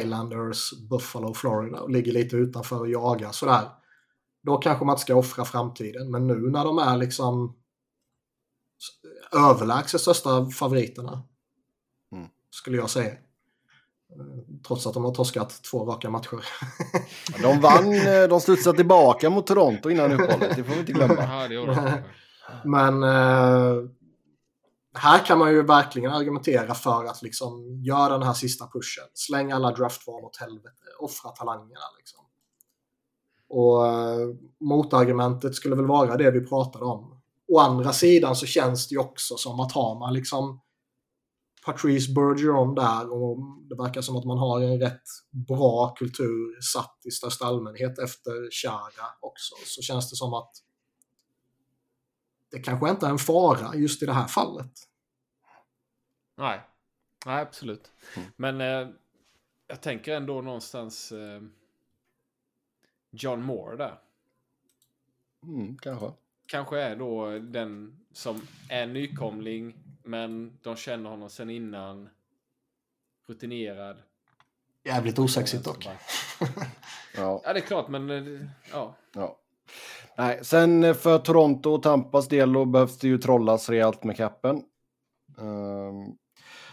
Islanders, 0.00 0.72
Buffalo, 0.72 1.34
Florida 1.34 1.80
och 1.80 1.90
ligger 1.90 2.12
lite 2.12 2.36
utanför 2.36 2.80
och 2.80 2.88
jagar 2.88 3.32
sådär. 3.32 3.68
Då 4.42 4.56
kanske 4.56 4.84
man 4.84 4.92
inte 4.92 5.02
ska 5.02 5.14
offra 5.14 5.44
framtiden. 5.44 6.10
Men 6.10 6.26
nu 6.26 6.50
när 6.50 6.64
de 6.64 6.78
är 6.78 6.96
liksom 6.96 7.56
överlägset 9.32 10.00
största 10.00 10.46
favoriterna. 10.50 11.22
Mm. 12.12 12.28
Skulle 12.50 12.76
jag 12.76 12.90
säga. 12.90 13.12
Trots 14.66 14.86
att 14.86 14.94
de 14.94 15.04
har 15.04 15.14
torskat 15.14 15.62
två 15.62 15.84
raka 15.84 16.10
matcher. 16.10 16.44
De 17.42 17.60
vann, 17.60 17.92
eh, 17.92 18.28
de 18.28 18.40
studsade 18.40 18.76
tillbaka 18.76 19.30
mot 19.30 19.46
Toronto 19.46 19.90
innan 19.90 20.12
uppehållet, 20.12 20.56
det 20.56 20.64
får 20.64 20.74
vi 20.74 20.80
inte 20.80 20.92
glömma. 20.92 21.48
Men 22.64 23.02
eh, 23.02 23.88
här 24.98 25.26
kan 25.26 25.38
man 25.38 25.50
ju 25.50 25.62
verkligen 25.62 26.12
argumentera 26.12 26.74
för 26.74 27.04
att 27.04 27.22
liksom 27.22 27.82
göra 27.82 28.18
den 28.18 28.26
här 28.26 28.32
sista 28.32 28.66
pushen. 28.66 29.04
Släng 29.14 29.52
alla 29.52 29.70
draftval 29.70 30.24
åt 30.24 30.36
helvete. 30.36 30.82
Offra 31.00 31.30
talangerna 31.30 31.80
liksom. 31.98 32.24
Och 33.48 33.86
eh, 33.86 34.28
motargumentet 34.60 35.54
skulle 35.54 35.76
väl 35.76 35.86
vara 35.86 36.16
det 36.16 36.30
vi 36.30 36.46
pratade 36.46 36.84
om. 36.84 37.20
Å 37.48 37.58
andra 37.58 37.92
sidan 37.92 38.36
så 38.36 38.46
känns 38.46 38.88
det 38.88 38.92
ju 38.92 38.98
också 38.98 39.36
som 39.36 39.60
att 39.60 39.72
har 39.72 39.98
man 39.98 40.14
liksom 40.14 40.60
Patrice 41.66 42.14
Bergeron 42.14 42.74
där 42.74 43.12
och 43.12 43.38
det 43.68 43.74
verkar 43.74 44.00
som 44.00 44.16
att 44.16 44.24
man 44.24 44.38
har 44.38 44.60
en 44.60 44.80
rätt 44.80 45.02
bra 45.48 45.94
kultur 45.98 46.60
satt 46.60 47.00
i 47.04 47.10
största 47.10 47.44
allmänhet 47.44 47.98
efter 47.98 48.50
Chara 48.50 49.06
också. 49.20 49.54
Så 49.64 49.82
känns 49.82 50.10
det 50.10 50.16
som 50.16 50.34
att 50.34 50.50
det 52.50 52.58
kanske 52.58 52.90
inte 52.90 53.06
är 53.06 53.10
en 53.10 53.18
fara 53.18 53.74
just 53.74 54.02
i 54.02 54.06
det 54.06 54.12
här 54.12 54.26
fallet. 54.26 54.72
Nej. 56.36 56.60
Nej, 57.26 57.42
absolut. 57.42 57.92
Mm. 58.16 58.28
Men 58.36 58.60
eh, 58.60 58.94
jag 59.66 59.80
tänker 59.80 60.16
ändå 60.16 60.40
någonstans 60.42 61.12
eh, 61.12 61.42
John 63.10 63.42
Moore 63.42 63.76
där. 63.76 63.98
Mm, 65.42 65.78
kanske. 65.78 66.12
Kanske 66.46 66.80
är 66.80 66.96
då 66.96 67.38
den 67.38 68.00
som 68.12 68.46
är 68.68 68.86
nykomling, 68.86 69.74
men 70.02 70.58
de 70.62 70.76
känner 70.76 71.10
honom 71.10 71.30
sen 71.30 71.50
innan. 71.50 72.08
Rutinerad. 73.26 74.02
Jävligt 74.84 75.18
osexigt 75.18 75.64
dock. 75.64 75.86
Ja, 75.86 75.96
Ja, 77.16 77.52
det 77.52 77.58
är 77.58 77.60
klart, 77.60 77.88
men 77.88 78.10
eh, 78.10 78.46
ja. 78.70 78.94
ja. 79.12 79.38
Nej, 80.18 80.44
sen 80.44 80.84
eh, 80.84 80.94
för 80.94 81.18
Toronto 81.18 81.70
och 81.70 81.82
Tampas 81.82 82.28
del 82.28 82.52
då 82.52 82.64
behövs 82.64 82.98
det 82.98 83.08
ju 83.08 83.18
trollas 83.18 83.68
rejält 83.68 84.04
med 84.04 84.16
kappen. 84.16 84.56
Ehm, 85.38 86.16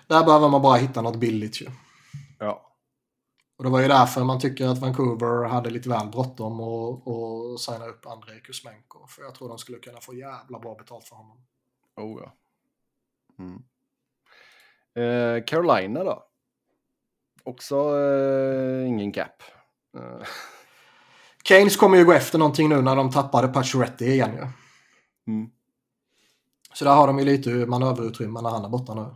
Där 0.08 0.26
behöver 0.26 0.50
man 0.50 0.62
bara 0.62 0.76
hitta 0.78 1.02
något 1.02 1.16
billigt 1.20 1.62
ju. 1.62 1.68
ja. 2.40 2.70
Och 3.58 3.64
det 3.64 3.70
var 3.70 3.82
ju 3.82 3.88
därför 3.88 4.24
man 4.24 4.40
tycker 4.40 4.68
att 4.68 4.78
Vancouver 4.78 5.48
hade 5.48 5.70
lite 5.70 5.90
väl 5.90 6.08
bråttom 6.08 6.60
och, 6.60 7.08
och 7.08 7.60
signa 7.60 7.86
upp 7.86 8.06
Andrei 8.06 8.40
Kuzmenko. 8.42 9.08
För 9.08 9.22
jag 9.22 9.36
tror 9.36 9.50
de 9.50 9.58
skulle 9.58 9.78
kunna 9.78 10.00
få 10.00 10.14
jävla 10.14 10.60
bra 10.60 10.76
betalt 10.76 11.04
för 11.08 11.16
honom. 11.16 11.38
Oh, 11.96 12.22
ja. 12.24 12.34
Mm. 13.40 13.64
Eh, 14.96 15.44
Carolina 15.46 16.04
då? 16.04 16.24
Också 17.44 17.76
eh, 18.00 18.88
ingen 18.88 19.12
cap. 19.12 19.44
Eh, 19.98 20.28
Keynes 21.48 21.78
kommer 21.78 21.98
ju 21.98 22.06
gå 22.06 22.12
efter 22.12 22.40
någonting 22.40 22.70
nu 22.70 22.82
när 22.82 22.96
de 22.96 23.12
tappade 23.12 23.48
Pacioretty 23.48 24.06
igen 24.06 24.32
ju. 24.34 24.48
mm. 25.34 25.50
Så 26.74 26.86
där 26.86 26.96
har 26.96 27.08
de 27.08 27.20
ju 27.20 27.26
lite 27.26 27.50
manöverutrymme 27.50 28.42
när 28.42 28.50
han 28.50 28.66
är 28.66 28.70
borta 28.70 28.94
nu. 28.94 29.16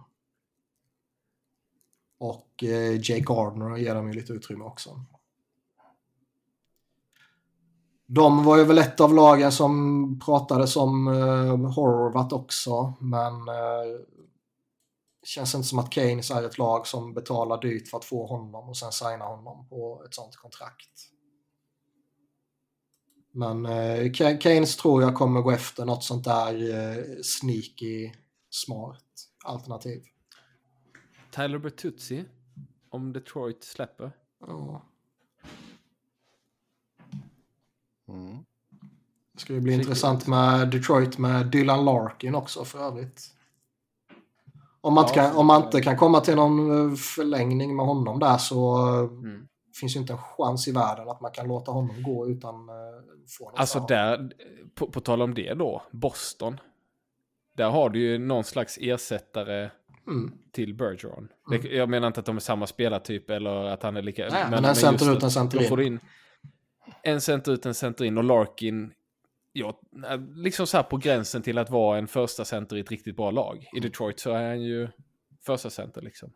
Och 2.20 2.64
eh, 2.64 2.96
Jake 2.96 3.20
Gardner 3.20 3.78
ger 3.78 3.96
dem 3.96 4.08
ju 4.08 4.14
lite 4.14 4.34
utrymme 4.34 4.64
också. 4.64 5.00
De 8.06 8.44
var 8.44 8.58
ju 8.58 8.64
väl 8.64 8.78
ett 8.78 9.00
av 9.00 9.14
lagen 9.14 9.52
som 9.52 10.20
pratades 10.26 10.76
om 10.76 11.08
uh, 11.08 11.72
Horvat 11.72 12.34
också, 12.34 12.94
men 13.00 13.34
uh, 13.34 14.00
känns 15.24 15.56
inte 15.56 15.68
som 15.68 15.80
att 15.80 15.94
Keynes 15.94 16.32
är 16.32 16.44
ett 16.44 16.58
lag 16.58 16.88
som 16.88 17.14
betalar 17.14 17.62
dyrt 17.62 17.88
för 17.88 17.98
att 17.98 18.06
få 18.06 18.26
honom 18.26 18.70
och 18.70 18.78
sen 18.78 18.92
signa 18.92 19.26
honom 19.26 19.68
på 19.70 20.04
ett 20.06 20.14
sånt 20.14 20.36
kontrakt. 20.36 21.17
Men 23.32 23.66
uh, 23.66 24.12
Keynes 24.14 24.78
tror 24.78 25.02
jag 25.02 25.16
kommer 25.16 25.42
gå 25.42 25.52
efter 25.52 25.86
något 25.86 26.04
sånt 26.04 26.24
där 26.24 26.54
uh, 26.54 27.22
sneaky, 27.24 28.12
smart 28.50 29.04
alternativ. 29.44 30.04
Tyler 31.32 31.58
Bertuzzi, 31.58 32.26
om 32.90 33.14
Detroit 33.14 33.64
släpper. 33.64 34.12
Ja. 34.48 34.82
Mm. 38.08 38.38
Det 39.34 39.42
ska 39.42 39.54
ju 39.54 39.60
bli 39.60 39.74
intressant 39.74 40.28
med 40.28 40.72
Detroit 40.72 41.18
med 41.18 41.46
Dylan 41.46 41.86
Larkin 41.86 42.36
också 42.36 42.66
för 42.66 42.80
övrigt. 42.80 43.34
Om 44.82 44.94
man, 44.94 45.04
inte, 45.04 45.20
Ja, 45.20 45.26
kan, 45.26 45.36
om 45.36 45.48
man 45.48 45.64
inte 45.64 45.82
kan 45.82 45.98
komma 45.98 46.22
till 46.22 46.36
någon 46.36 46.90
eh, 46.92 46.96
förlängning 46.96 47.76
med 47.76 47.86
honom 47.86 48.20
där 48.20 48.38
så 48.38 48.78
Mm. 48.78 49.48
Finns 49.80 49.96
ju 49.96 50.00
inte 50.00 50.14
en 50.14 50.20
chans 50.20 50.68
i 50.68 50.72
världen 50.72 51.10
att 51.10 51.22
man 51.22 51.32
kan 51.32 51.48
låta 51.48 51.72
honom 51.72 52.04
gå 52.04 52.28
utan 52.28 52.56
uh, 52.56 52.76
få 53.38 53.50
något 53.50 53.60
Alltså 53.60 53.80
där, 53.80 54.32
på, 54.76 54.92
på 54.92 55.02
tal 55.02 55.22
om 55.22 55.34
det 55.34 55.54
då, 55.54 55.82
Boston. 55.92 56.60
Där 57.56 57.70
har 57.70 57.90
du 57.90 58.00
ju 58.00 58.18
någon 58.18 58.44
slags 58.44 58.78
ersättare 58.82 59.70
Mm. 60.08 60.32
till 60.52 60.74
Bergeron. 60.74 61.28
Det, 61.50 61.64
jag 61.64 61.90
menar 61.90 62.08
inte 62.08 62.20
att 62.20 62.26
de 62.26 62.36
är 62.36 62.40
samma 62.40 62.68
spelartyp 62.68 63.30
eller 63.30 63.66
att 63.66 63.84
han 63.84 63.98
är 63.98 64.02
lika... 64.02 64.30
Nej, 64.32 64.46
men 64.50 64.66
en 64.66 64.76
center 64.76 65.12
ut, 65.14 65.24
en 65.24 65.32
center 65.32 65.62
in. 65.62 65.70
får 65.70 65.82
in 65.82 66.00
en 67.04 67.22
center 67.22 67.52
ut, 67.52 67.66
en 67.66 67.74
center 67.74 68.06
in 68.06 68.18
och 68.18 68.24
Larkin, 68.24 68.94
ja, 69.52 69.82
liksom 70.36 70.68
så 70.68 70.78
här 70.78 70.84
på 70.84 70.98
gränsen 70.98 71.42
till 71.42 71.58
att 71.58 71.70
vara 71.70 71.98
en 71.98 72.08
första 72.08 72.46
center 72.46 72.76
i 72.76 72.80
ett 72.80 72.92
riktigt 72.92 73.16
bra 73.16 73.32
lag. 73.32 73.70
I 73.76 73.80
Detroit 73.80 74.20
så 74.20 74.32
är 74.32 74.48
han 74.48 74.62
ju 74.62 74.88
första 75.46 75.70
center 75.70 76.02
liksom. 76.02 76.34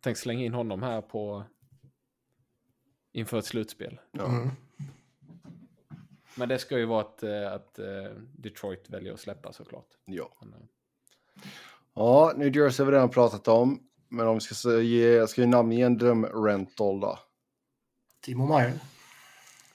Tänk 0.00 0.16
slänga 0.16 0.44
in 0.44 0.54
honom 0.54 0.82
här 0.82 1.02
på 1.02 1.44
inför 3.16 3.38
ett 3.38 3.44
slutspel. 3.44 4.00
Ja. 4.12 4.24
Mm. 4.24 4.50
Men 6.36 6.48
det 6.48 6.58
ska 6.58 6.78
ju 6.78 6.84
vara 6.84 7.00
att, 7.00 7.22
eh, 7.22 7.52
att 7.52 7.78
eh, 7.78 8.12
Detroit 8.36 8.90
väljer 8.90 9.12
att 9.12 9.20
släppa 9.20 9.52
såklart. 9.52 9.88
Ja. 10.04 10.30
Eh, 10.42 10.48
ja, 11.94 12.32
New 12.36 12.56
Jersey 12.56 12.84
har 12.84 12.90
vi 12.90 12.96
redan 12.96 13.10
pratat 13.10 13.48
om. 13.48 13.82
Men 14.08 14.26
om 14.26 14.34
vi 14.34 14.40
ska 14.40 14.80
ge, 14.80 15.26
ska 15.26 15.40
vi 15.40 15.46
namnge 15.46 15.86
en 15.86 15.98
drömrental 15.98 17.00
då? 17.00 17.18
Timo 18.20 18.46
Meyer. 18.46 18.72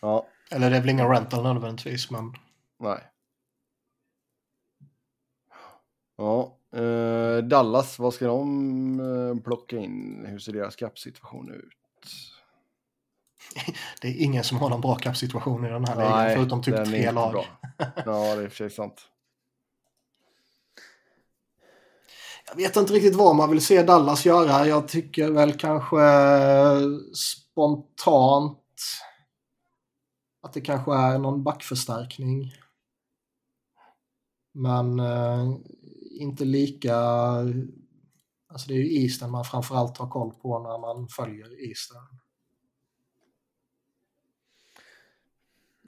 Ja, 0.02 0.28
Eller 0.52 0.70
det 0.70 0.76
är 0.76 0.82
väl 0.82 0.90
ingen 0.90 1.10
rental 1.10 1.44
nödvändigtvis 1.44 2.12
men 2.12 2.34
nej. 2.80 3.00
Ja, 6.18 6.58
eh, 6.76 7.38
Dallas, 7.38 8.00
vad 8.00 8.14
ska 8.14 8.28
de 8.28 9.42
plocka 9.44 9.78
in? 9.78 10.26
Hur 10.28 10.40
ser 10.40 10.54
deras 10.54 10.76
cap-situation 10.76 11.52
ut? 11.52 12.31
Det 14.02 14.08
är 14.08 14.24
ingen 14.24 14.44
som 14.44 14.58
har 14.58 14.70
någon 14.70 14.82
bra 14.82 14.96
kappsituation 14.96 15.66
i 15.66 15.70
den 15.70 15.86
här 15.86 15.96
ligan 15.96 16.36
förutom 16.38 16.62
typ 16.62 16.86
tre 16.86 17.12
lag. 17.12 17.32
bra. 17.32 17.46
Ja, 17.78 18.04
det 18.06 18.12
är 18.12 18.44
i 18.44 18.48
och 18.48 18.52
för 18.52 18.58
sig 18.58 18.70
sant. 18.70 19.08
Jag 22.48 22.56
vet 22.56 22.76
inte 22.76 22.94
riktigt 22.94 23.16
vad 23.16 23.36
man 23.36 23.50
vill 23.50 23.66
se 23.66 23.84
Dallas 23.84 24.26
göra. 24.26 24.68
Jag 24.68 24.88
tycker 24.88 25.32
väl 25.32 25.54
kanske 25.54 26.04
eh, 26.04 26.82
spontant 27.14 28.58
att 30.42 30.54
det 30.54 30.62
kanske 30.62 30.94
är 30.94 31.18
någon 31.18 31.44
backförstärkning. 31.44 32.54
Men 34.54 35.00
eh, 35.00 35.56
inte 36.20 36.46
lika... 36.46 36.96
Alltså 38.50 38.68
det 38.68 38.74
är 38.74 38.78
ju 38.78 39.04
Eastern 39.04 39.32
man 39.32 39.46
framförallt 39.46 39.98
har 39.98 40.10
koll 40.10 40.32
på 40.34 40.60
när 40.60 40.78
man 40.80 41.08
följer 41.08 41.70
Eastern. 41.70 42.21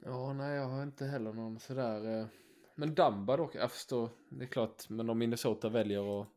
Ja, 0.04 0.32
nej, 0.32 0.56
jag 0.56 0.68
har 0.68 0.82
inte 0.82 1.04
heller 1.06 1.32
någon 1.32 1.58
sådär. 1.60 2.20
Eh, 2.20 2.26
men 2.74 2.94
Dumba 2.94 3.36
dock, 3.36 3.54
jag 3.54 3.70
förstår. 3.70 4.08
Det 4.30 4.44
är 4.44 4.48
klart, 4.48 4.88
men 4.88 5.10
om 5.10 5.18
Minnesota 5.18 5.68
väljer 5.68 6.20
att 6.22 6.28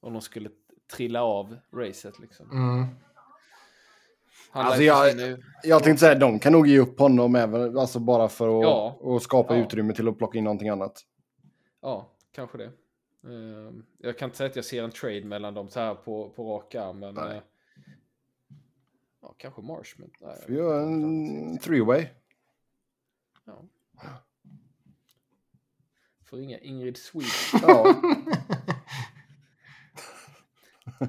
om 0.00 0.12
de 0.12 0.22
skulle 0.22 0.50
trilla 0.96 1.22
av 1.22 1.56
racet 1.72 2.18
liksom. 2.18 2.50
Mm. 2.50 2.86
Han 4.50 4.66
Alltså, 4.66 4.82
jag-. 4.82 5.38
Jag 5.62 5.82
tänkte 5.82 6.00
säga, 6.00 6.14
de 6.18 6.38
kan 6.38 6.52
nog 6.52 6.66
ge 6.66 6.78
upp 6.78 6.98
honom 6.98 7.34
även, 7.36 7.78
alltså 7.78 7.98
bara 7.98 8.28
för 8.28 8.58
att 8.58 8.62
Ja. 8.62 8.96
och 9.00 9.22
skapa 9.22 9.56
Ja. 9.56 9.64
utrymme 9.64 9.94
till 9.94 10.08
att 10.08 10.18
plocka 10.18 10.38
in 10.38 10.44
någonting 10.44 10.68
annat. 10.68 11.00
Ja, 11.80 12.10
kanske 12.32 12.58
det. 12.58 12.64
Eh, 13.24 13.72
jag 13.98 14.18
kan 14.18 14.26
inte 14.26 14.36
säga 14.36 14.50
att 14.50 14.56
jag 14.56 14.64
ser 14.64 14.82
en 14.84 14.90
trade 14.90 15.24
mellan 15.24 15.54
dem 15.54 15.68
så 15.68 15.80
här 15.80 15.94
på, 15.94 16.30
på 16.30 16.54
rak 16.56 16.74
arm, 16.74 16.98
men... 16.98 17.14
Nej. 17.14 17.36
eh, 17.36 17.42
ja, 19.22 19.34
kanske 19.38 19.62
Marshman. 19.62 20.10
Nej, 20.20 20.44
Vi 20.48 20.54
gör 20.54 20.80
en 20.82 21.58
three-way. 21.58 22.06
Ja. 23.44 23.64
Får 26.24 26.36
ringa 26.36 26.58
Ingrid 26.58 26.96
Sweet. 26.96 27.32
Ja. 27.62 28.02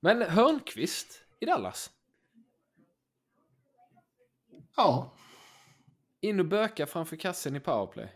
Men 0.00 0.22
Hörnqvist 0.22 1.24
i 1.40 1.46
Dallas. 1.46 1.90
Ja, 4.76 5.12
In 6.20 6.40
och 6.40 6.46
böka 6.46 6.86
framför 6.86 7.16
kassen 7.16 7.56
i 7.56 7.60
powerplay. 7.60 8.12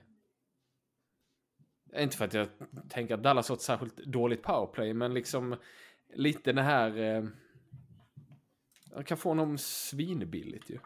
Inte 1.96 2.16
för 2.16 2.24
att 2.24 2.34
jag 2.34 2.48
tänker 2.88 3.14
att 3.14 3.22
Dallas 3.22 3.48
har 3.48 3.56
ett 3.56 3.62
särskilt 3.62 3.96
dåligt 3.96 4.42
powerplay, 4.42 4.94
men 4.94 5.14
liksom 5.14 5.56
lite 6.14 6.52
det 6.52 6.62
här... 6.62 6.98
Eh, 6.98 7.24
jag 8.90 9.06
kan 9.06 9.18
få 9.18 9.28
honom 9.28 9.58
svinbilligt 9.58 10.70
ju. 10.70 10.78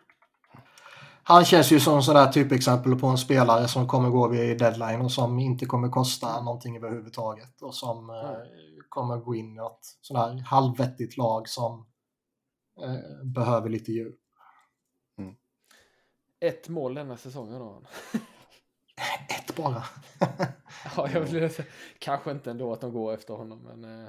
Han 1.28 1.44
känns 1.44 1.72
ju 1.72 1.80
som 1.80 2.02
sådär 2.02 2.32
typexempel 2.32 2.96
på 2.96 3.06
en 3.06 3.18
spelare 3.18 3.68
som 3.68 3.88
kommer 3.88 4.10
gå 4.10 4.28
vid 4.28 4.58
deadline 4.58 5.00
och 5.00 5.12
som 5.12 5.38
inte 5.38 5.66
kommer 5.66 5.88
kosta 5.88 6.42
någonting 6.42 6.76
överhuvudtaget 6.76 7.62
och 7.62 7.74
som 7.74 8.10
eh, 8.10 8.36
kommer 8.88 9.16
gå 9.16 9.34
in 9.34 9.56
i 9.56 9.58
ett 9.58 9.86
sådär 10.00 10.42
halvvettigt 10.46 11.16
lag 11.16 11.48
som 11.48 11.86
eh, 12.82 13.24
behöver 13.24 13.68
lite 13.68 13.92
djup. 13.92 14.20
Ett 16.40 16.68
mål 16.68 16.94
denna 16.94 17.16
säsongen 17.16 17.60
har 17.60 17.72
han. 17.72 17.86
Ett 19.28 19.56
bara. 19.56 19.82
Ja, 20.96 21.08
jag 21.12 21.20
vill 21.20 21.50
säga, 21.50 21.68
kanske 21.98 22.30
inte 22.30 22.50
ändå 22.50 22.72
att 22.72 22.80
de 22.80 22.92
går 22.92 23.14
efter 23.14 23.34
honom, 23.34 23.58
men... 23.58 24.04
Eh, 24.04 24.08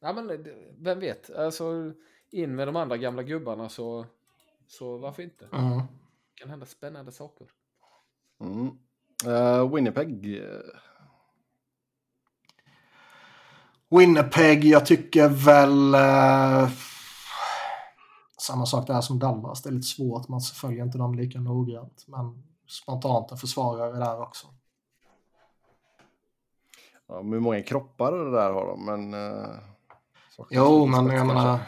ja, 0.00 0.12
men 0.12 0.30
eh, 0.30 0.36
vem 0.78 1.00
vet? 1.00 1.30
Alltså, 1.30 1.92
in 2.30 2.54
med 2.54 2.68
de 2.68 2.76
andra 2.76 2.96
gamla 2.96 3.22
gubbarna 3.22 3.68
så, 3.68 4.06
så 4.68 4.98
varför 4.98 5.22
inte? 5.22 5.46
Det 5.50 5.56
Mm. 5.56 5.82
Kan 6.44 6.50
hända 6.50 6.66
spännande 6.66 7.12
saker. 7.12 7.46
Mm. 8.40 8.78
Eh, 9.26 9.74
Winnipeg. 9.74 10.42
Winnipeg, 13.88 14.64
jag 14.64 14.86
tycker 14.86 15.28
väl 15.28 15.94
eh, 15.94 16.70
samma 18.38 18.66
sak 18.66 18.86
där 18.86 19.00
som 19.00 19.18
Dallas. 19.18 19.62
Det 19.62 19.68
är 19.68 19.72
lite 19.72 19.86
svårt, 19.86 20.28
man 20.28 20.40
följer 20.40 20.84
inte 20.84 20.98
dem 20.98 21.14
lika 21.14 21.40
noggrant. 21.40 22.04
Men 22.06 22.42
spontant 22.68 23.30
en 23.30 23.38
försvarare 23.38 23.98
där 23.98 24.20
också. 24.22 24.46
Ja, 27.06 27.22
hur 27.22 27.40
många 27.40 27.62
kroppar 27.62 28.12
det 28.12 28.30
där 28.30 28.52
har 28.52 28.66
de, 28.66 28.84
men... 28.84 29.12
saknas 30.30 30.48
Jo, 30.50 30.86
men 30.86 31.06
jag 31.06 31.16
kanske. 31.16 31.34
menar 31.34 31.60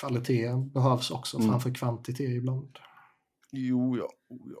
kvalitet 0.00 0.54
behövs 0.56 1.10
också 1.10 1.36
Mm. 1.36 1.50
framför 1.50 1.74
kvantitet 1.74 2.30
ibland. 2.30 2.78
Jo, 3.50 3.96
ja. 3.96 4.08
Oh, 4.28 4.38
ja. 4.54 4.60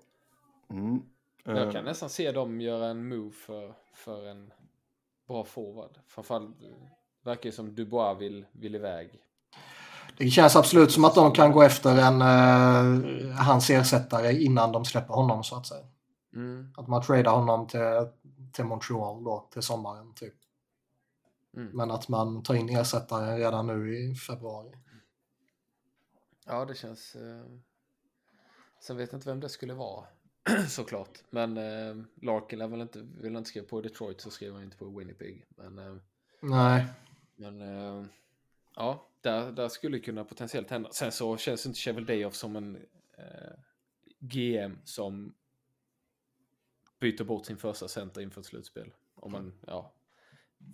Mm. 0.76 1.02
Men 1.44 1.56
Eh, 1.56 1.62
Jag 1.62 1.72
kan 1.72 1.84
nästan 1.84 2.08
se 2.08 2.32
dem 2.32 2.60
göra 2.60 2.86
en 2.88 3.08
move 3.08 3.30
för, 3.30 3.74
för 3.94 4.26
en 4.26 4.52
bra 5.28 5.44
forward. 5.44 5.98
Framförallt 6.08 6.62
eh, 6.62 6.68
verkar 7.24 7.42
det 7.50 7.52
som 7.56 7.74
Dubois 7.74 8.20
vill, 8.20 8.46
vill 8.52 8.74
iväg. 8.74 9.10
Det 10.18 10.30
känns 10.30 10.56
absolut 10.56 10.92
som 10.92 11.04
att 11.04 11.14
de 11.14 11.32
kan 11.32 11.52
gå 11.52 11.62
efter 11.62 11.90
en 11.98 12.22
eh, 12.22 13.36
hans 13.36 13.70
ersättare 13.70 14.32
innan 14.42 14.72
de 14.72 14.84
släpper 14.84 15.14
honom 15.14 15.44
så 15.44 15.56
att 15.56 15.66
säga. 15.66 15.86
Mm, 16.34 16.72
Att 16.76 16.88
man 16.88 17.02
tradar 17.02 17.32
honom 17.32 17.66
till, 17.66 17.80
till 18.52 18.64
Montreal 18.64 19.24
då 19.24 19.48
till 19.52 19.62
sommaren 19.62 20.14
typ. 20.14 20.34
mm. 21.56 21.70
Men 21.76 21.90
att 21.90 22.08
man 22.08 22.42
tar 22.42 22.54
in 22.54 22.68
ersättare 22.76 23.38
redan 23.38 23.66
nu 23.66 23.98
i 23.98 24.14
februari. 24.14 24.70
Ja, 26.44 26.64
det 26.64 26.74
känns... 26.74 27.16
Eh... 27.16 27.46
Sen 28.80 28.96
vet 28.96 29.12
jag 29.12 29.18
inte 29.18 29.28
vem 29.28 29.40
det 29.40 29.48
skulle 29.48 29.74
vara. 29.74 30.06
Såklart. 30.68 31.22
Men 31.30 31.56
eh, 31.56 32.04
Larkin 32.22 32.58
lär 32.58 32.68
väl 32.68 32.80
inte, 32.80 33.06
vill 33.20 33.36
inte 33.36 33.50
skriva 33.50 33.66
på 33.66 33.80
Detroit 33.80 34.20
så 34.20 34.30
skriver 34.30 34.54
han 34.54 34.64
inte 34.64 34.76
på 34.76 34.98
Winnipeg. 34.98 35.46
Men, 35.48 35.78
eh, 35.78 35.96
Nej. 36.40 36.86
men 37.36 37.60
eh, 37.60 38.06
ja, 38.76 39.08
där, 39.20 39.52
där 39.52 39.68
skulle 39.68 39.96
det 39.96 40.04
kunna 40.04 40.24
potentiellt 40.24 40.70
hända. 40.70 40.88
Sen 40.92 41.12
så 41.12 41.36
känns 41.36 41.66
inte 41.66 41.78
Chevel 41.78 42.06
Dayoff 42.06 42.34
som 42.34 42.56
en 42.56 42.76
eh, 43.18 43.52
GM 44.18 44.78
som 44.84 45.34
byter 47.00 47.24
bort 47.24 47.46
sin 47.46 47.56
första 47.56 47.88
center 47.88 48.20
inför 48.20 48.40
ett 48.40 48.46
slutspel. 48.46 48.92
Om 49.14 49.32
man, 49.32 49.52
ja, 49.66 49.92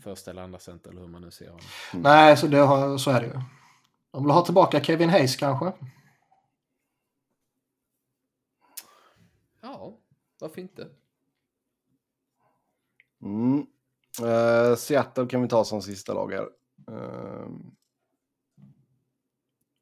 första 0.03 0.31
eller 0.31 0.43
andra 0.43 0.59
center 0.59 0.91
eller 0.91 1.01
hur 1.01 1.09
man 1.09 1.23
nu 1.23 1.31
ser 1.31 1.49
honom. 1.49 1.67
Nej, 1.95 2.37
så, 2.37 2.47
det 2.47 2.59
har, 2.59 2.99
så 2.99 3.11
är 3.11 3.21
det 3.21 3.27
ju. 3.27 3.41
De 4.11 4.25
vill 4.25 4.31
ha 4.31 4.45
tillbaka 4.45 4.85
Kevin 4.85 5.11
Hayes 5.11 5.37
kanske? 5.37 5.73
Ja, 9.61 9.99
varför 10.41 10.61
inte? 10.61 10.89
Mm. 13.23 13.67
Eh, 14.23 14.77
Seattle 14.77 15.27
kan 15.27 15.43
vi 15.43 15.49
ta 15.49 15.65
som 15.65 15.83
sista 15.83 16.15
lag 16.15 16.33
här. 16.33 16.49
Eh, 16.89 17.49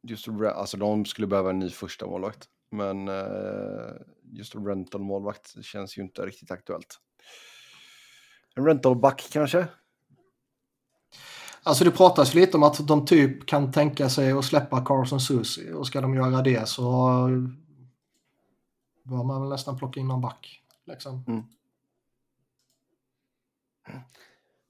just 0.03 0.29
alltså 0.29 0.77
de 0.77 1.05
skulle 1.05 1.27
behöva 1.27 1.51
en 1.51 1.59
ny 1.59 1.71
första 1.71 2.07
målvakt. 2.07 2.49
Men 2.71 3.09
eh, 3.09 3.93
just 4.23 4.55
en 4.55 4.67
rental 4.67 5.01
målvakt 5.01 5.65
känns 5.65 5.99
ju 5.99 6.03
inte 6.03 6.27
riktigt 6.27 6.51
aktuellt. 6.51 7.01
En 8.55 8.67
rental 8.67 8.97
back 8.97 9.29
kanske? 9.33 9.69
Alltså 11.69 11.85
det 11.85 11.91
pratas 11.91 12.35
lite 12.35 12.57
om 12.57 12.63
att 12.63 12.87
de 12.87 13.07
typ 13.07 13.47
kan 13.47 13.73
tänka 13.73 14.09
sig 14.09 14.33
att 14.33 14.45
släppa 14.45 14.85
Carson 14.85 15.21
Susie 15.21 15.73
och 15.73 15.87
ska 15.87 16.01
de 16.01 16.15
göra 16.15 16.43
det 16.43 16.69
så 16.69 16.83
bör 19.03 19.25
man 19.25 19.41
väl 19.41 19.51
nästan 19.51 19.79
plocka 19.79 20.01
in 20.01 20.09
någon 20.09 20.21
back. 20.21 20.63
Liksom. 20.87 21.25
Mm. 21.29 21.43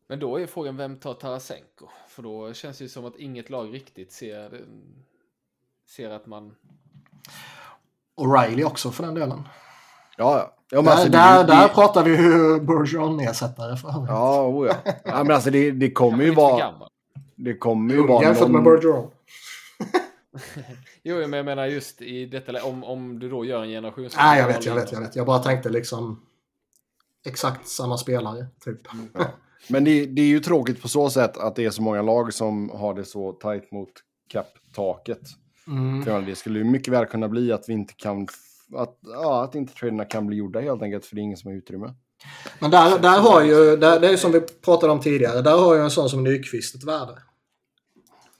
Men 0.06 0.18
då 0.18 0.36
är 0.36 0.46
frågan 0.46 0.76
vem 0.76 0.96
tar 0.96 1.14
Tarasenko? 1.14 1.88
För 2.08 2.22
då 2.22 2.52
känns 2.52 2.78
det 2.78 2.88
som 2.88 3.04
att 3.04 3.16
inget 3.16 3.50
lag 3.50 3.74
riktigt 3.74 4.12
ser, 4.12 4.64
ser 5.86 6.10
att 6.10 6.26
man... 6.26 6.54
O'Reilly 8.16 8.64
också 8.64 8.90
för 8.90 9.04
den 9.04 9.14
delen. 9.14 9.42
Ja, 10.18 10.56
ja. 10.70 10.82
där, 10.82 10.90
alltså, 10.90 11.08
där, 11.08 11.44
det, 11.44 11.52
där 11.52 11.68
pratar 11.68 12.04
vi 12.04 12.10
ju 12.10 12.60
Bergeron-ersättare 12.60 13.76
för 13.76 13.88
övrigt. 13.88 14.08
Ja, 14.08 14.46
oh, 14.46 14.66
ja. 14.66 14.92
ja. 15.04 15.24
men 15.24 15.30
alltså 15.30 15.50
det, 15.50 15.70
det 15.70 15.90
kommer 15.90 16.24
ju 16.24 16.34
vara... 16.34 16.74
Det 17.36 17.54
kommer 17.54 17.94
ju 17.94 18.06
vara 18.06 18.22
Jämfört 18.22 18.48
någon... 18.48 18.52
med 18.52 18.64
Bergeron. 18.64 19.10
jo, 21.02 21.16
men 21.16 21.32
jag 21.32 21.44
menar 21.44 21.66
just 21.66 22.02
i 22.02 22.26
detta 22.26 22.64
om, 22.64 22.84
om 22.84 23.18
du 23.18 23.28
då 23.30 23.44
gör 23.44 23.62
en 23.62 23.68
generation... 23.68 24.08
Nej, 24.16 24.40
jag 24.40 24.46
vet, 24.46 24.66
jag 24.66 24.74
vet, 24.74 24.92
jag 24.92 25.00
vet. 25.00 25.16
Jag 25.16 25.26
bara 25.26 25.38
tänkte 25.38 25.68
liksom 25.68 26.20
exakt 27.26 27.68
samma 27.68 27.98
spelare, 27.98 28.46
typ. 28.64 28.80
Ja. 29.14 29.24
Men 29.68 29.84
det, 29.84 30.06
det, 30.06 30.22
är 30.22 30.26
ju 30.26 30.40
tråkigt 30.40 30.82
på 30.82 30.88
så 30.88 31.10
sätt 31.10 31.36
att 31.36 31.56
det 31.56 31.64
är 31.64 31.70
så 31.70 31.82
många 31.82 32.02
lag 32.02 32.34
som 32.34 32.70
har 32.70 32.94
det 32.94 33.04
så 33.04 33.32
tajt 33.32 33.72
mot 33.72 33.92
cap-taket. 34.28 35.22
Mm. 35.66 36.02
För 36.04 36.22
det 36.22 36.36
skulle 36.36 36.58
ju 36.58 36.64
mycket 36.64 36.92
väl 36.92 37.06
kunna 37.06 37.28
bli 37.28 37.52
att 37.52 37.68
vi 37.68 37.72
inte 37.72 37.94
kan... 37.94 38.28
Att, 38.74 38.98
ja, 39.00 39.44
att 39.44 39.54
inte 39.54 39.74
traderna 39.74 40.04
kan 40.04 40.26
bli 40.26 40.36
gjorda 40.36 40.60
helt 40.60 40.82
enkelt, 40.82 41.06
för 41.06 41.14
det 41.14 41.20
är 41.20 41.22
ingen 41.22 41.36
som 41.36 41.50
har 41.50 41.58
utrymme. 41.58 41.94
Men 42.58 42.70
där, 42.70 42.98
där 42.98 43.20
har 43.20 43.42
ju, 43.42 43.76
där, 43.76 44.00
det 44.00 44.08
är 44.08 44.16
som 44.16 44.32
vi 44.32 44.40
pratade 44.40 44.92
om 44.92 45.00
tidigare, 45.00 45.42
där 45.42 45.58
har 45.58 45.74
ju 45.74 45.80
en 45.80 45.90
sån 45.90 46.08
som 46.08 46.24
Nyqvist 46.24 46.74
ett 46.74 46.84
värde. 46.84 47.22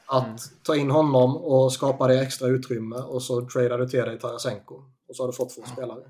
Att 0.06 0.24
mm. 0.24 0.38
ta 0.62 0.76
in 0.76 0.90
honom 0.90 1.36
och 1.36 1.72
skapa 1.72 2.06
det 2.06 2.20
extra 2.20 2.48
utrymme 2.48 2.96
och 2.96 3.22
så 3.22 3.48
tradar 3.48 3.78
du 3.78 3.88
till 3.88 4.00
dig 4.00 4.18
Tarasenko. 4.18 4.74
Och 5.08 5.16
så 5.16 5.22
har 5.22 5.28
du 5.28 5.32
fått 5.32 5.54
två 5.54 5.62
spelare. 5.72 6.02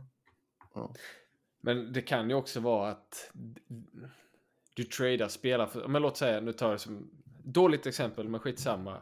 Mm. 0.76 0.88
Men 1.60 1.92
det 1.92 2.02
kan 2.02 2.30
ju 2.30 2.34
också 2.34 2.60
vara 2.60 2.90
att 2.90 3.30
du 4.74 4.84
tradar 4.84 5.28
spelare 5.28 5.68
för, 5.68 5.88
men 5.88 6.02
låt 6.02 6.16
säga, 6.16 6.40
nu 6.40 6.52
tar 6.52 6.70
jag 6.70 6.80
som 6.80 7.10
dåligt 7.44 7.86
exempel, 7.86 8.28
men 8.28 8.40
skitsamma. 8.40 8.96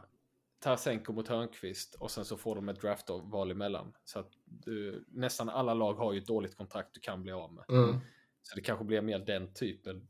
Tarasenko 0.59 1.13
mot 1.13 1.27
Hörnqvist 1.27 1.95
och 1.95 2.11
sen 2.11 2.25
så 2.25 2.37
får 2.37 2.55
de 2.55 2.69
ett 2.69 2.81
draftval 2.81 3.51
emellan. 3.51 3.93
Så 4.03 4.19
att 4.19 4.31
du, 4.45 5.05
nästan 5.07 5.49
alla 5.49 5.73
lag 5.73 5.93
har 5.93 6.13
ju 6.13 6.19
ett 6.19 6.27
dåligt 6.27 6.57
kontrakt 6.57 6.93
du 6.93 6.99
kan 6.99 7.23
bli 7.23 7.31
av 7.31 7.53
med. 7.53 7.63
Mm. 7.69 7.99
Så 8.41 8.55
det 8.55 8.61
kanske 8.61 8.85
blir 8.85 9.01
mer 9.01 9.19
den 9.19 9.53
typen 9.53 10.07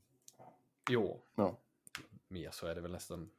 i 0.92 0.96
år. 0.96 1.20
Ja. 1.36 1.60
Mer 2.28 2.50
så 2.52 2.68
är 2.68 2.76
det 2.76 2.82
väl 2.82 2.92
nästan. 2.92 3.30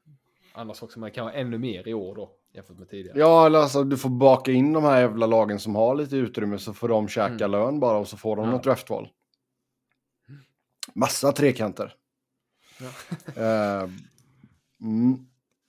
Annars 0.53 0.83
också, 0.83 1.01
man 1.01 1.11
kan 1.11 1.25
ha 1.25 1.33
ännu 1.33 1.59
mer 1.59 1.89
i 1.89 1.95
år 1.95 2.15
då 2.15 2.39
jämfört 2.53 2.79
med 2.79 2.89
tidigare. 2.89 3.19
Ja, 3.19 3.47
eller 3.47 3.59
alltså 3.59 3.85
du 3.85 3.97
får 3.97 4.11
baka 4.11 4.53
in 4.53 4.73
de 4.73 4.85
här 4.85 5.01
jävla 5.01 5.27
lagen 5.27 5.61
som 5.61 5.75
har 5.75 5.95
lite 5.95 6.17
utrymme 6.17 6.59
så 6.59 6.75
får 6.75 6.89
de 6.89 7.09
käka 7.09 7.45
mm. 7.45 7.51
lön 7.51 7.81
bara 7.81 7.99
och 7.99 8.09
så 8.09 8.17
får 8.17 8.37
de 8.37 8.45
ja. 8.45 8.51
något 8.51 8.65
draftval. 8.65 9.09
Massa 10.95 11.33
trekanter. 11.33 11.95
Ja. 12.81 13.83
uh, 13.83 13.91
mm. 14.81 15.28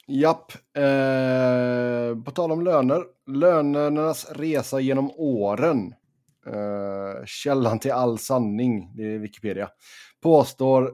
Japp. 0.09 0.51
Eh, 0.77 2.23
på 2.23 2.31
tal 2.31 2.51
om 2.51 2.61
löner. 2.61 3.03
Lönernas 3.27 4.31
resa 4.31 4.79
genom 4.79 5.11
åren. 5.11 5.93
Eh, 6.45 7.25
källan 7.25 7.79
till 7.79 7.91
all 7.91 8.19
sanning, 8.19 8.95
det 8.95 9.03
är 9.03 9.19
Wikipedia, 9.19 9.69
påstår 10.21 10.91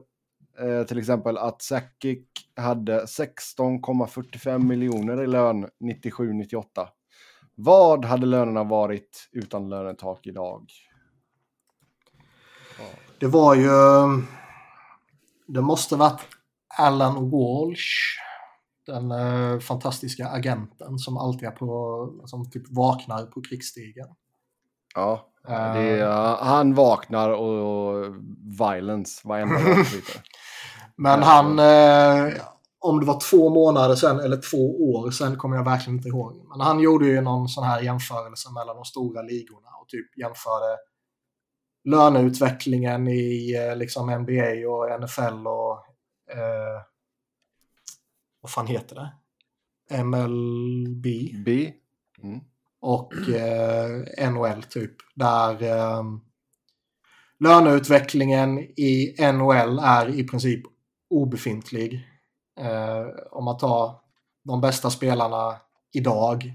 eh, 0.60 0.82
till 0.82 0.98
exempel 0.98 1.38
att 1.38 1.62
Sakic 1.62 2.24
hade 2.56 3.04
16,45 3.04 4.58
miljoner 4.58 5.22
i 5.22 5.26
lön 5.26 5.66
97-98. 5.80 6.64
Vad 7.54 8.04
hade 8.04 8.26
lönerna 8.26 8.64
varit 8.64 9.28
utan 9.32 9.68
lönetak 9.68 10.26
idag? 10.26 10.70
Det 13.20 13.26
var 13.26 13.54
ju... 13.54 13.70
Det 15.46 15.60
måste 15.60 15.96
varit 15.96 16.20
Alan 16.78 17.30
Walsh. 17.30 18.26
Den 18.86 19.10
eh, 19.10 19.58
fantastiska 19.58 20.28
agenten 20.28 20.98
som 20.98 21.16
alltid 21.16 21.48
är 21.48 21.52
på... 21.52 22.22
Som 22.24 22.50
typ 22.50 22.62
vaknar 22.70 23.26
på 23.26 23.42
krigsstigen. 23.42 24.08
Ja, 24.94 25.32
är, 25.48 26.02
uh, 26.02 26.36
han 26.40 26.74
vaknar 26.74 27.30
och, 27.30 27.96
och 27.96 28.14
violence 28.60 29.28
varenda 29.28 29.54
dag. 29.54 29.86
Men 30.96 31.22
han... 31.22 31.58
Eh, 31.58 32.34
om 32.78 33.00
det 33.00 33.06
var 33.06 33.20
två 33.30 33.50
månader 33.50 33.94
sedan 33.94 34.20
eller 34.20 34.36
två 34.50 34.92
år 34.92 35.10
sedan 35.10 35.36
kommer 35.36 35.56
jag 35.56 35.64
verkligen 35.64 35.96
inte 35.96 36.08
ihåg. 36.08 36.46
Men 36.48 36.60
han 36.60 36.80
gjorde 36.80 37.06
ju 37.06 37.20
någon 37.20 37.48
sån 37.48 37.64
här 37.64 37.80
jämförelse 37.80 38.52
mellan 38.52 38.76
de 38.76 38.84
stora 38.84 39.22
ligorna 39.22 39.68
och 39.80 39.88
typ 39.88 40.18
jämförde 40.18 40.76
löneutvecklingen 41.84 43.08
i 43.08 43.54
eh, 43.56 43.76
liksom 43.76 44.06
NBA 44.10 44.68
och 44.68 45.00
NFL 45.00 45.46
och 45.46 45.72
eh, 46.36 46.82
vad 48.46 48.50
fan 48.50 48.66
heter 48.66 48.94
det? 48.94 49.12
MLB. 50.04 51.06
B. 51.44 51.72
Mm. 52.22 52.40
Och 52.80 53.28
eh, 53.28 54.30
NHL 54.30 54.62
typ. 54.62 54.92
Där 55.14 55.62
eh, 55.62 56.02
löneutvecklingen 57.38 58.58
i 58.58 59.14
NHL 59.32 59.78
är 59.78 60.08
i 60.08 60.24
princip 60.24 60.62
obefintlig. 61.10 62.08
Eh, 62.60 63.06
om 63.30 63.44
man 63.44 63.58
tar 63.58 64.00
de 64.44 64.60
bästa 64.60 64.90
spelarna 64.90 65.56
idag 65.92 66.54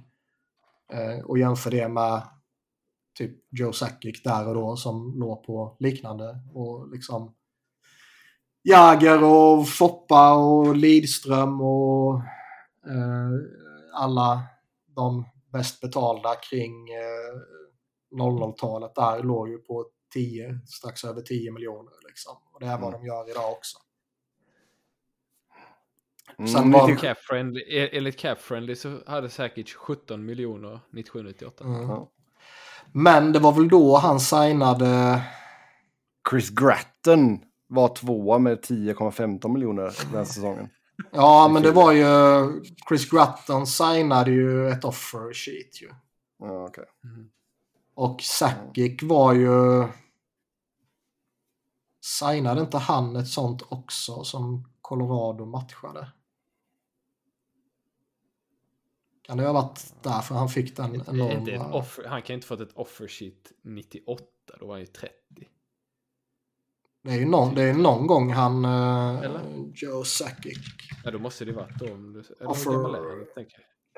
eh, 0.94 1.26
och 1.26 1.40
jämför 1.40 1.72
det 1.72 1.88
med 1.88 2.22
typ 3.18 3.38
Joe 3.50 3.72
Sakic 3.72 4.24
där 4.24 4.48
och 4.48 4.56
då 4.56 4.76
som 4.76 5.20
låg 5.20 5.44
på 5.44 5.78
liknande. 5.80 6.40
Och 6.54 6.90
liksom 6.90 7.36
Jagger 8.64 9.24
och 9.24 9.70
Foppa 9.70 10.34
och 10.34 10.76
Lidström 10.76 11.62
och 11.62 12.16
eh, 12.88 13.32
alla 13.94 14.42
de 14.96 15.26
bäst 15.54 15.82
betalda 15.82 16.36
kring 16.36 16.90
eh, 16.90 18.22
00-talet 18.22 18.96
där 18.96 19.24
låg 19.24 19.50
ju 19.50 19.58
på 19.58 19.86
10, 20.14 20.60
strax 20.68 21.04
över 21.04 21.22
10 21.22 21.52
miljoner. 21.52 21.94
Liksom. 22.08 22.38
Och 22.54 22.60
det 22.60 22.66
är 22.66 22.78
vad 22.78 22.94
mm. 22.94 23.02
de 23.02 23.08
gör 23.08 23.30
idag 23.30 23.52
också. 23.52 23.78
Mm, 26.38 26.52
Sen 26.52 26.72
var... 26.72 26.96
cap 26.96 27.18
friendly, 27.18 27.62
e- 27.62 27.98
enligt 27.98 28.18
Cap 28.18 28.40
Friendly 28.40 28.76
så 28.76 28.98
hade 29.08 29.30
säkert 29.30 29.70
17 29.74 30.26
miljoner 30.26 30.80
97-98. 30.92 31.66
Mm. 31.66 31.90
Ja. 31.90 32.12
Men 32.94 33.34
det 33.34 33.40
var 33.40 33.52
väl 33.52 33.70
då 33.70 33.98
han 33.98 34.20
signade... 34.20 35.22
Chris 36.30 36.50
Gratton 36.50 37.40
var 37.72 37.96
tvåa 37.96 38.40
med 38.40 38.60
10,15 38.60 39.54
miljoner 39.54 40.14
den 40.14 40.26
säsongen. 40.26 40.70
Ja, 41.12 41.50
men 41.54 41.64
det 41.64 41.72
var 41.72 41.92
ju... 41.92 42.06
Chris 42.88 43.10
Gratton 43.10 43.68
signade 43.68 44.32
ju 44.32 44.70
ett 44.70 44.86
offer 44.86 45.34
sheet 45.34 45.82
ju. 45.82 45.90
Ja, 46.40 46.64
okay. 46.64 46.86
Mm. 47.04 47.30
Och 47.94 48.22
Sakic 48.22 49.04
var 49.04 49.34
ju... 49.34 49.88
Signade 52.02 52.62
inte 52.62 52.78
han 52.78 53.16
ett 53.16 53.28
sånt 53.28 53.62
också 53.70 54.24
som 54.24 54.70
Colorado 54.82 55.46
matchade? 55.46 56.08
Kan 59.22 59.38
det 59.38 59.46
ha 59.46 59.54
varit 59.54 59.94
därför 60.02 60.36
han 60.36 60.50
fick 60.50 60.78
den 60.78 60.96
enorma... 60.96 61.32
Inte 61.32 61.52
ett 61.52 61.72
offer, 61.72 62.06
han 62.06 62.22
kan 62.22 62.34
inte 62.34 62.48
fått 62.48 62.62
ett 62.62 62.74
offer 62.74 63.08
sheet 63.08 63.52
98, 63.62 64.24
då 64.60 64.66
var 64.66 64.74
han 64.74 64.82
ju 64.82 64.88
30. 64.88 65.14
Det 67.04 67.10
är 67.12 67.20
ju 67.20 67.26
någon, 67.26 67.56
det 67.56 67.64
är 67.64 67.74
någon 67.74 68.08
gång 68.08 68.32
han... 68.32 68.66
Uh, 68.66 69.72
Joe 69.76 70.04
Sakic. 70.04 70.58
Ja, 71.04 71.12
då 71.12 71.20
måste 71.20 71.46
det 71.46 71.52
varit 71.52 71.80
då. 71.80 71.88
Offer... 72.46 72.72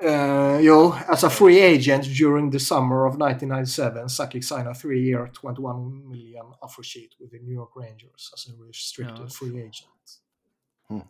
Uh, 0.02 0.60
jo, 0.60 0.92
as 1.06 1.24
a 1.24 1.30
free 1.30 1.76
agent 1.76 2.04
during 2.04 2.50
the 2.50 2.60
summer 2.60 3.06
of 3.06 3.14
1997, 3.14 4.08
Sakic 4.08 4.48
signed 4.48 4.68
a 4.68 4.74
three-year, 4.74 5.30
21 5.40 6.08
million 6.08 6.46
offer 6.60 6.82
sheet 6.82 7.10
with 7.20 7.30
the 7.30 7.38
New 7.38 7.54
York 7.54 7.76
Rangers 7.76 8.32
as 8.34 8.48
a 8.48 8.52
restricted 8.66 9.18
Ja. 9.24 9.28
free 9.28 9.60
agent. 9.60 10.20
Mm. 10.90 11.02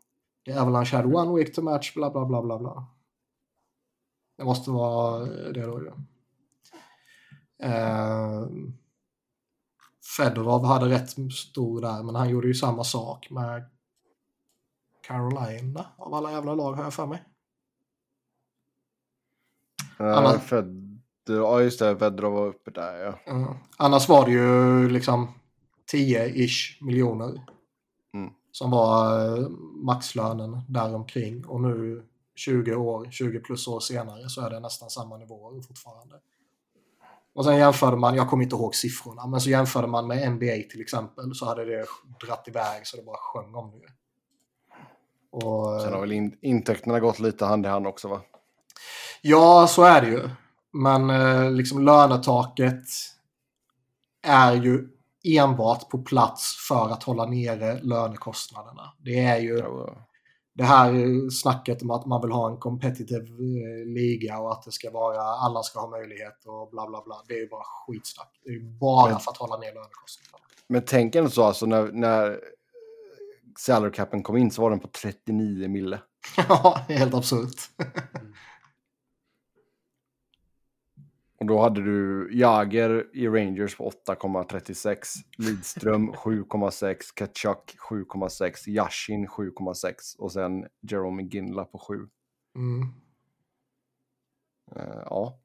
The 0.47 0.53
Avalanche 0.53 0.91
had 0.97 1.07
one 1.07 1.33
week 1.33 1.55
to 1.55 1.63
match, 1.63 1.95
bla 1.95 2.11
bla 2.11 2.25
bla 2.25 2.43
bla 2.43 2.59
bla. 2.59 2.87
Det 4.39 4.45
måste 4.45 4.71
vara 4.71 5.25
det 5.53 5.63
då 5.63 5.81
ju. 5.83 5.91
Uh, 7.69 8.49
Fedorov 10.17 10.65
hade 10.65 10.89
rätt 10.89 11.11
stor 11.33 11.81
där, 11.81 12.03
men 12.03 12.15
han 12.15 12.31
gjorde 12.31 12.49
ju 12.49 12.55
samma 12.55 12.85
sak 12.85 13.31
med 13.31 13.65
Carolina 15.07 15.87
av 15.97 16.15
alla 16.15 16.33
jävla 16.33 16.55
lag 16.55 16.73
har 16.73 16.85
jag 16.85 16.95
för 16.95 17.07
mig. 17.07 17.23
Uh, 20.01 20.39
Fed... 20.39 21.01
Ja, 21.27 21.61
just 21.61 21.79
det. 21.79 21.99
Fedorov 21.99 22.33
var 22.33 22.47
uppe 22.47 22.71
där, 22.71 22.97
ja. 22.97 23.33
Mm. 23.33 23.55
Annars 23.77 24.09
var 24.09 24.27
det 24.27 24.33
ju 24.33 24.89
liksom 24.89 25.29
10-ish 25.93 26.85
miljoner. 26.85 27.47
Mm. 28.15 28.33
Som 28.53 28.71
var 28.71 29.27
eh, 29.39 29.49
maxlönen 29.85 30.61
däromkring. 30.69 31.47
Och 31.47 31.61
nu 31.61 32.05
20 32.35 32.75
år, 32.75 33.09
20 33.11 33.41
plus 33.41 33.69
år 33.69 33.81
senare 33.81 34.29
så 34.29 34.41
är 34.41 34.51
det 34.51 34.61
nästan 34.61 34.91
samma 34.91 35.17
nivåer 35.17 35.63
fortfarande. 35.63 36.21
Och 37.35 37.45
sen 37.45 37.57
jämförde 37.57 37.97
man, 37.97 38.15
jag 38.15 38.29
kommer 38.29 38.45
inte 38.45 38.57
ihåg 38.57 38.75
siffrorna, 38.75 39.27
men 39.27 39.41
så 39.41 39.51
jämförde 39.51 39.87
man 39.87 40.07
med 40.07 40.33
NBA 40.33 40.71
till 40.71 40.81
exempel 40.81 41.35
så 41.35 41.47
hade 41.47 41.65
det 41.65 41.87
dratt 42.27 42.49
iväg 42.49 42.87
så 42.87 42.97
det 42.97 43.03
bara 43.03 43.17
sjöng 43.17 43.55
om 43.55 43.71
det. 43.71 43.89
Och, 45.31 45.83
Sen 45.83 45.93
har 45.93 46.01
väl 46.01 46.13
in, 46.13 46.39
intäkterna 46.43 47.01
gått 47.01 47.19
lite 47.19 47.45
hand 47.45 47.67
i 47.67 47.69
hand 47.69 47.87
också, 47.87 48.09
va? 48.09 48.21
Ja, 49.23 49.67
så 49.69 49.83
är 49.83 50.01
det 50.01 50.09
ju. 50.09 50.29
Men 50.73 51.11
eh, 51.11 51.51
liksom 51.51 51.85
lönetaket 51.85 52.85
är 54.23 54.53
ju 54.53 54.89
enbart 55.25 55.89
på 55.89 55.99
plats 55.99 56.67
för 56.69 56.91
att 56.91 57.03
hålla 57.03 57.27
nere 57.27 57.81
lönekostnaderna. 57.83 58.93
Det 58.99 59.21
är 59.21 59.39
ju 59.39 59.59
Ja, 59.59 60.07
det 60.55 60.65
här 60.65 61.31
snacket 61.31 61.83
om 61.83 61.91
att 61.91 62.07
man 62.07 62.21
vill 62.23 62.31
ha 62.31 62.51
en 62.51 62.57
competitive 62.57 63.25
eh, 63.25 63.87
liga 63.87 64.39
och 64.39 64.53
att 64.53 64.63
det 64.63 64.73
ska 64.73 64.91
vara 64.91 65.21
alla 65.23 65.63
ska 65.63 65.81
ha 65.81 65.91
möjlighet 65.91 66.45
och 66.47 66.71
bla 66.71 66.87
bla 66.89 67.03
bla. 67.05 67.23
Det 67.29 67.35
är 67.35 67.39
ju 67.41 67.49
bara 67.49 67.65
skitsnack. 67.65 68.31
Det 68.45 68.49
är 68.51 68.53
ju 68.55 68.63
bara 68.81 69.11
Men- 69.11 69.21
för 69.21 69.31
att 69.31 69.37
hålla 69.37 69.57
ner 69.57 69.75
lönekostnaderna. 69.75 70.45
Men 70.67 70.83
tänk 70.87 71.15
ändå 71.15 71.31
så, 71.31 71.43
alltså 71.45 71.67
när, 71.67 71.93
när 71.93 72.41
salary 73.59 73.93
capen 73.93 74.23
kom 74.23 74.37
in 74.37 74.51
så 74.51 74.63
var 74.63 74.71
den 74.71 74.81
på 74.81 74.89
39 74.89 75.69
mille. 75.69 76.01
Ja, 76.49 76.79
helt 76.89 77.15
absurt. 77.15 77.57
Och 81.45 81.49
då 81.49 81.59
hade 81.59 81.85
du 81.85 82.29
Jager 82.33 83.07
i 83.13 83.29
Rangers 83.29 83.77
på 83.77 83.91
8,36, 84.07 84.97
Lidström 85.39 86.13
7,6, 86.13 86.97
Kachuk 87.15 87.77
7,6, 87.91 88.69
Yashin 88.69 89.27
7,6 89.27 90.19
och 90.19 90.33
sen 90.33 90.67
Jerome 90.81 91.23
Ginla 91.23 91.65
på 91.65 91.79
7. 91.79 91.95
Mm. 92.57 92.89
Eh, 94.77 95.03
ja. 95.05 95.39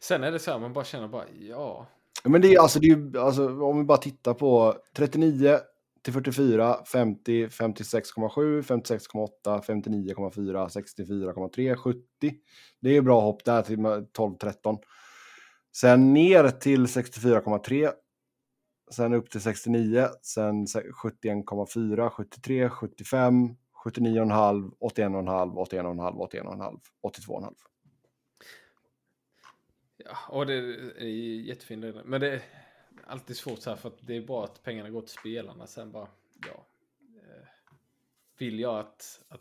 Sen 0.00 0.24
är 0.24 0.32
det 0.32 0.38
så 0.38 0.50
här, 0.50 0.58
man 0.58 0.72
bara 0.72 0.84
känner 0.84 1.08
bara, 1.08 1.24
ja. 1.40 1.86
Men 2.24 2.40
det 2.40 2.54
är 2.54 2.60
alltså, 2.60 2.78
det 2.78 2.86
är, 2.86 3.18
alltså, 3.18 3.62
om 3.62 3.78
vi 3.78 3.84
bara 3.84 3.98
tittar 3.98 4.34
på 4.34 4.74
39 4.96 5.58
till 6.02 6.12
44, 6.12 6.84
50, 6.84 7.46
56,7, 7.46 8.62
56,8, 8.62 9.28
59,4, 9.44 10.68
64,3, 10.68 11.74
70. 11.76 12.00
Det 12.80 12.88
är 12.88 12.92
ju 12.92 13.02
bra 13.02 13.20
hopp 13.20 13.44
där 13.44 13.62
till 13.62 13.78
12-13. 13.78 14.78
Sen 15.76 16.12
ner 16.12 16.48
till 16.48 16.86
64,3. 16.86 17.92
Sen 18.90 19.14
upp 19.14 19.30
till 19.30 19.40
69, 19.40 20.08
sen 20.22 20.66
71,4, 20.66 22.10
73, 22.10 22.70
75, 22.70 23.56
79,5, 23.84 24.70
81,5, 24.80 25.54
81,5, 25.54 26.28
81,5, 26.30 26.80
82,5. 27.02 27.54
ja 29.96 30.16
och 30.28 30.46
det 30.46 30.54
är 30.54 31.04
jättefin 31.40 31.80
det. 31.80 32.02
Men 32.04 32.20
det 32.20 32.32
är 32.32 32.42
alltid 33.04 33.36
svårt 33.36 33.58
så 33.58 33.70
här 33.70 33.76
för 33.76 33.88
att 33.88 34.06
det 34.06 34.16
är 34.16 34.26
bra 34.26 34.44
att 34.44 34.62
pengarna 34.62 34.90
går 34.90 35.00
till 35.00 35.18
spelarna. 35.18 35.66
Sen 35.66 35.92
bara, 35.92 36.08
ja. 36.46 36.66
Eh, 37.00 37.46
vill 38.38 38.60
jag 38.60 38.78
att, 38.78 39.24
att, 39.28 39.40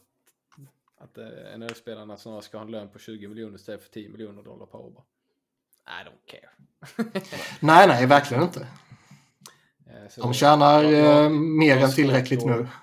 att 0.97 1.17
eh, 1.17 1.57
NHL-spelarna 1.57 2.17
snarare 2.17 2.41
ska 2.41 2.57
ha 2.57 2.65
en 2.65 2.71
lön 2.71 2.89
på 2.89 2.99
20 2.99 3.27
miljoner 3.27 3.55
istället 3.55 3.83
för 3.83 3.89
10 3.89 4.09
miljoner 4.09 4.43
dollar 4.43 4.65
per 4.65 4.79
år? 4.79 4.91
bara, 4.91 5.05
i 5.87 6.05
don't 6.07 6.25
care. 6.25 6.49
Nej, 7.59 7.87
nej, 7.87 8.05
verkligen 8.05 8.43
inte. 8.43 8.67
Eh, 9.87 10.09
så- 10.09 10.21
De 10.21 10.33
tjänar 10.33 10.83
Ja, 10.83 11.23
eh, 11.23 11.29
mer 11.29 11.77
än 11.77 11.91
tillräckligt 11.91 12.45
nu. 12.45 12.67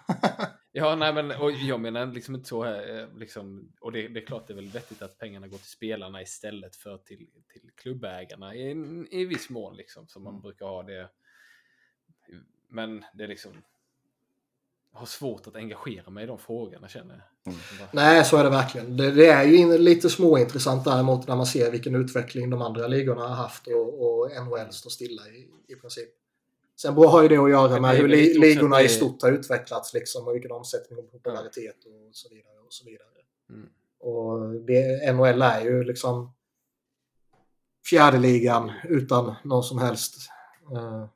Ja, 0.73 0.95
nej 0.97 1.13
men 1.15 1.31
och 1.31 1.51
jag 1.53 1.81
menar 1.81 2.07
liksom 2.07 2.35
inte 2.35 2.49
så 2.49 2.65
här, 2.65 2.99
eh, 3.01 3.17
liksom, 3.19 3.73
och 3.81 3.93
det, 3.93 4.09
det 4.09 4.21
är 4.21 4.27
klart 4.27 4.47
det 4.47 4.53
är 4.53 4.55
väl 4.55 4.69
vettigt 4.69 5.03
att 5.03 5.19
pengarna 5.19 5.49
går 5.49 5.59
till 5.59 5.71
spelarna 5.71 6.23
istället 6.23 6.77
för 6.77 6.99
till, 6.99 7.27
till 7.53 7.71
klubbägarna 7.77 8.55
i, 8.55 8.71
i 9.11 9.25
viss 9.25 9.51
mån 9.51 9.77
liksom, 9.77 10.09
som 10.09 10.25
man 10.25 10.41
brukar 10.41 10.67
ha 10.67 10.83
det. 10.83 11.09
Men 12.69 13.05
det 13.15 13.25
är 13.25 13.29
liksom, 13.29 13.53
har 14.93 15.07
svårt 15.07 15.47
att 15.47 15.57
engagera 15.57 16.11
mig 16.11 16.25
i 16.25 16.27
de 16.27 16.39
frågorna 16.39 16.89
känner 16.89 17.15
jag. 17.45 17.53
Mm. 17.53 17.61
Bara, 17.79 17.89
Nej, 17.93 18.25
så 18.25 18.37
är 18.37 18.45
det 18.45 18.51
verkligen. 18.51 18.97
Det, 18.97 19.11
det 19.11 19.27
är 19.27 19.45
ju 19.45 19.57
in, 19.57 19.85
lite 19.85 20.11
småintressant 20.11 20.85
däremot 20.85 21.29
när 21.29 21.37
man 21.37 21.47
ser 21.47 21.71
vilken 21.71 21.95
utveckling 21.95 22.51
de 22.51 22.63
andra 22.63 22.87
ligorna 22.87 23.21
har 23.29 23.35
haft 23.35 23.67
och, 23.67 24.03
och 24.07 24.31
NHL 24.31 24.73
står 24.73 24.91
stilla 24.91 25.23
i, 25.29 25.49
i 25.73 25.75
princip. 25.75 26.09
Sen 26.83 26.95
har 26.95 27.23
ju 27.23 27.29
det 27.29 27.37
att 27.37 27.51
göra 27.51 27.81
med 27.81 27.97
hur 27.97 28.09
li, 28.09 28.39
ligorna 28.39 28.77
det- 28.77 28.85
i 28.85 28.89
stort 28.89 29.23
har 29.23 29.33
utvecklats 29.33 29.95
liksom 29.95 30.29
och 30.29 30.35
vilken 30.35 30.53
omsättning 30.53 30.99
och 30.99 31.13
popularitet 31.13 31.77
och 31.85 32.15
så 32.17 32.29
vidare. 32.29 32.59
Och 32.67 32.73
så 32.73 32.85
vidare. 32.85 33.07
Mm. 33.51 33.69
Och 33.99 34.51
det, 34.51 35.13
NHL 35.13 35.43
är 35.43 35.61
ju 35.61 35.85
liksom 35.85 36.33
fjärde 37.91 38.19
ligan 38.19 38.73
utan 38.85 39.35
någon 39.45 39.63
som 39.63 39.79
helst 39.79 40.17
eh, 40.73 41.07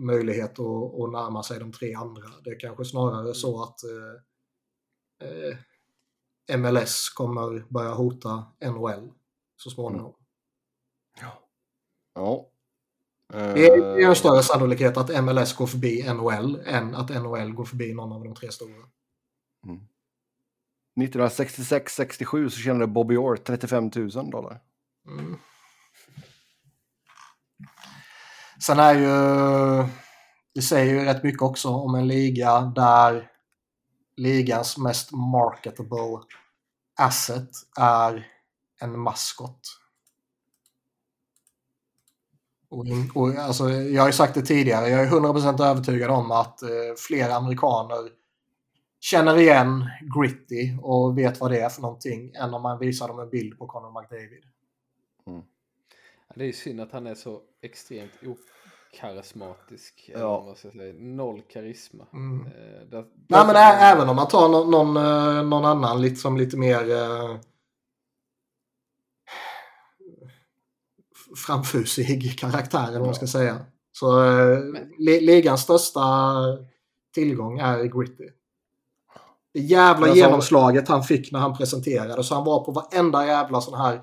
möjlighet 0.00 0.58
att, 0.58 1.00
att 1.00 1.12
närma 1.12 1.42
sig 1.42 1.58
de 1.60 1.72
tre 1.72 1.94
andra. 1.94 2.24
Det 2.44 2.50
är 2.50 2.60
kanske 2.60 2.84
snarare 2.84 3.34
så 3.34 3.62
att 3.62 3.78
eh, 3.84 5.28
eh, 5.28 6.58
MLS 6.58 7.10
kommer 7.10 7.64
börja 7.68 7.90
hota 7.90 8.44
NHL 8.64 9.12
så 9.56 9.70
småningom. 9.70 10.14
Ja. 12.14 12.50
Eh, 13.32 13.54
Det 13.54 13.66
är 13.66 14.08
en 14.08 14.16
större 14.16 14.42
sannolikhet 14.42 14.96
att 14.96 15.24
MLS 15.24 15.56
går 15.56 15.66
förbi 15.66 16.12
NHL 16.14 16.60
än 16.64 16.94
att 16.94 17.10
NHL 17.10 17.52
går 17.52 17.64
förbi 17.64 17.94
någon 17.94 18.12
av 18.12 18.24
de 18.24 18.34
tre 18.34 18.50
stora. 18.50 18.90
1966-67 21.00 22.48
så 22.48 22.60
tjänade 22.60 22.86
Bobby 22.86 23.16
Orr 23.16 23.36
35 23.36 23.90
000 23.96 24.10
dollar. 24.30 24.60
Mm. 25.06 25.36
Sen 28.66 28.78
är 28.78 28.94
ju... 28.94 29.88
Det 30.54 30.62
säger 30.62 30.94
ju 30.94 31.04
rätt 31.04 31.22
mycket 31.22 31.42
också 31.42 31.68
om 31.68 31.94
en 31.94 32.08
liga 32.08 32.60
där 32.60 33.30
ligans 34.16 34.78
mest 34.78 35.12
marketable 35.12 36.18
asset 36.98 37.50
är 37.78 38.26
en 38.80 38.98
maskot. 38.98 39.60
Och, 42.68 42.86
och, 43.14 43.34
alltså, 43.34 43.70
jag 43.70 44.02
har 44.02 44.08
ju 44.08 44.12
sagt 44.12 44.34
det 44.34 44.42
tidigare, 44.42 44.88
jag 44.88 45.00
är 45.00 45.10
100% 45.10 45.64
övertygad 45.64 46.10
om 46.10 46.30
att 46.30 46.62
eh, 46.62 46.68
fler 46.96 47.30
amerikaner 47.30 48.10
känner 49.00 49.38
igen 49.38 49.90
Gritty 50.16 50.76
och 50.82 51.18
vet 51.18 51.40
vad 51.40 51.50
det 51.50 51.60
är 51.60 51.68
för 51.68 51.82
någonting 51.82 52.32
än 52.34 52.54
om 52.54 52.62
man 52.62 52.78
visar 52.78 53.08
dem 53.08 53.18
en 53.20 53.30
bild 53.30 53.58
på 53.58 53.66
Conor 53.66 54.00
McDavid. 54.00 54.44
Mm. 55.26 55.42
Ja, 56.28 56.34
Det 56.36 56.42
är 56.42 56.46
ju 56.46 56.52
synd 56.52 56.80
att 56.80 56.92
han 56.92 57.06
är 57.06 57.14
så 57.14 57.40
extremt 57.62 58.12
okarismatisk. 58.92 60.10
eller 60.14 60.20
Ja. 60.24 60.40
vad 60.40 60.56
ska 60.56 60.70
säga. 60.70 60.94
Noll 60.98 61.42
karisma. 61.42 62.06
Mm. 62.12 62.46
Eh, 62.46 62.52
där- 62.90 63.06
Nej, 63.28 63.46
men 63.46 63.56
ä- 63.56 63.78
även 63.80 64.08
om 64.08 64.16
man 64.16 64.28
tar 64.28 64.48
någon, 64.48 64.70
någon, 64.70 64.96
eh, 64.96 65.42
någon 65.48 65.64
annan 65.64 66.02
lite, 66.02 66.16
som 66.16 66.36
lite 66.36 66.56
mer 66.56 66.90
eh, 66.90 67.36
framfusig 71.46 72.38
karaktär, 72.38 72.88
eller 72.88 72.98
vad 72.98 73.06
man 73.08 73.14
ska 73.14 73.26
säga. 73.26 73.58
Så 73.92 74.24
eh, 74.24 74.58
Men- 74.58 74.92
li, 74.98 75.20
ligans 75.20 75.62
största 75.62 76.00
tillgång 77.14 77.58
är 77.58 77.84
Gritty. 77.84 78.28
Det 79.54 79.60
jävla 79.60 80.06
alltså- 80.06 80.16
genomslaget 80.24 80.88
han 80.88 81.02
fick 81.02 81.32
när 81.32 81.40
han 81.40 81.56
presenterade. 81.56 82.24
Så 82.24 82.34
han 82.34 82.44
var 82.44 82.64
på 82.64 82.72
varenda 82.72 83.26
jävla 83.26 83.60
sån 83.60 83.78
här 83.80 84.00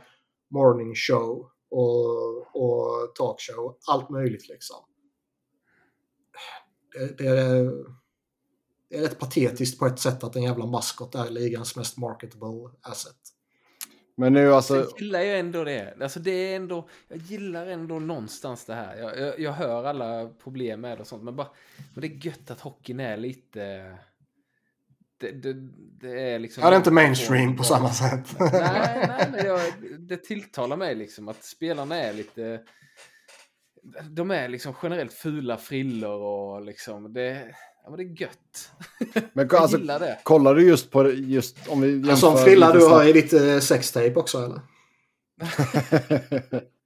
morning 0.53 0.93
show 0.95 1.49
och, 1.70 2.56
och 2.56 3.16
talkshow. 3.16 3.78
Allt 3.88 4.10
möjligt 4.10 4.48
liksom. 4.48 4.78
Det, 6.94 7.18
det, 7.18 7.28
är, 7.28 7.72
det 8.90 8.98
är 8.98 9.02
rätt 9.02 9.20
patetiskt 9.20 9.80
på 9.80 9.86
ett 9.86 10.00
sätt 10.00 10.24
att 10.24 10.36
en 10.36 10.44
jävla 10.44 10.66
maskot 10.66 11.16
är 11.16 11.30
ligans 11.30 11.76
mest 11.76 11.98
marketable 11.98 12.70
asset. 12.82 13.16
Men 14.20 14.34
nu 14.34 14.54
alltså... 14.54 14.84
Sen 14.84 14.94
gillar 14.98 15.20
jag 15.20 15.40
ändå 15.40 15.64
det. 15.64 15.98
Alltså 16.02 16.20
det 16.20 16.32
är 16.32 16.56
ändå, 16.56 16.90
jag 17.08 17.18
gillar 17.18 17.68
ändå 17.68 18.00
någonstans 18.00 18.66
det 18.66 18.74
här. 18.74 18.98
Jag, 18.98 19.20
jag, 19.20 19.40
jag 19.40 19.52
hör 19.52 19.84
alla 19.84 20.30
problem 20.30 20.82
med 20.82 20.98
det 20.98 21.02
och 21.02 21.08
sånt, 21.08 21.24
men, 21.24 21.36
bara, 21.36 21.48
men 21.94 22.02
det 22.02 22.08
är 22.08 22.26
gött 22.26 22.52
att 22.52 22.62
hockeyn 22.62 23.00
är 23.00 23.18
lite... 23.18 23.96
Det, 25.20 25.32
det, 25.32 25.54
det 26.02 26.32
är 26.34 26.40
liksom... 26.40 26.64
Ja, 26.64 26.70
det 26.70 26.76
är 26.76 26.78
inte 26.78 26.92
mainstream 26.92 27.58
på 27.58 27.64
samma 27.64 27.90
sätt. 27.90 28.36
Nej, 28.40 28.52
nej, 29.08 29.28
men 29.32 29.46
jag, 29.46 29.60
det 30.00 30.18
tilltalar 30.18 30.78
mig 30.78 30.96
liksom 30.96 31.28
att 31.28 31.44
spelarna 31.44 31.96
är 31.96 32.14
lite... 32.14 32.62
De 34.10 34.32
är 34.32 34.48
liksom 34.48 34.74
generellt 34.84 35.14
fula 35.14 35.58
frillor 35.58 36.22
och 36.22 36.62
liksom 36.62 37.14
det... 37.14 37.56
Ja, 37.84 37.90
men 37.90 37.98
det 37.98 38.04
är 38.04 38.22
gött. 38.22 38.72
Men 39.14 39.22
Jag 39.52 39.56
alltså, 39.56 39.78
gillar 39.78 40.00
det. 40.00 40.20
kollar 40.24 40.56
du 40.56 40.68
just 40.68 40.92
på 40.92 41.12
just 41.12 41.68
om 41.68 41.82
vi 41.82 41.92
jämför... 41.92 42.12
En 42.12 42.18
sån 42.18 42.38
frilla 42.38 42.74
du 42.74 42.86
har 42.86 43.10
i 43.10 43.14
ditt 43.14 43.34
eh, 43.34 43.60
sextape 43.60 44.16
också 44.16 44.38
eller? 44.38 44.62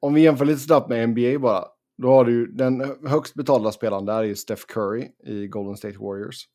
Om 0.00 0.14
vi 0.14 0.20
jämför 0.20 0.44
lite 0.44 0.60
snabbt 0.60 0.88
med 0.88 1.08
NBA 1.08 1.38
bara. 1.38 1.64
Då 1.98 2.08
har 2.08 2.24
du 2.24 2.46
den 2.46 2.96
högst 3.06 3.34
betalda 3.34 3.72
spelaren 3.72 4.04
där 4.04 4.24
är 4.24 4.34
Steph 4.34 4.62
Curry 4.68 5.08
i 5.24 5.46
Golden 5.46 5.76
State 5.76 5.98
Warriors. 5.98 6.48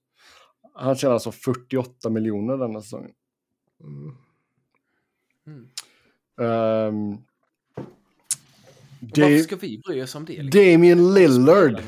Han 0.78 0.96
tjänar 0.96 1.14
alltså 1.14 1.32
48 1.32 2.10
miljoner 2.10 2.58
denna 2.58 2.82
säsongen. 2.82 3.12
Mm. 3.84 4.16
Mm. 5.48 5.68
Um, 6.40 7.18
Varför 9.00 9.38
ska 9.44 9.56
vi 9.56 9.82
bry 9.88 10.02
oss 10.04 10.16
om 10.16 10.26
det? 10.26 10.44
liksom? 10.44 10.62
Damien 10.62 11.14
Lillard. 11.14 11.82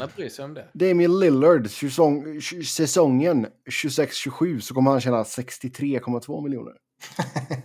Det. 0.55 0.67
Damien 0.73 1.19
Lillard, 1.19 1.69
säsong, 1.69 2.41
säsongen 2.65 3.47
26-27 3.65 4.59
så 4.59 4.73
kommer 4.73 4.91
han 4.91 5.01
tjäna 5.01 5.23
63,2 5.23 6.43
miljoner. 6.43 6.73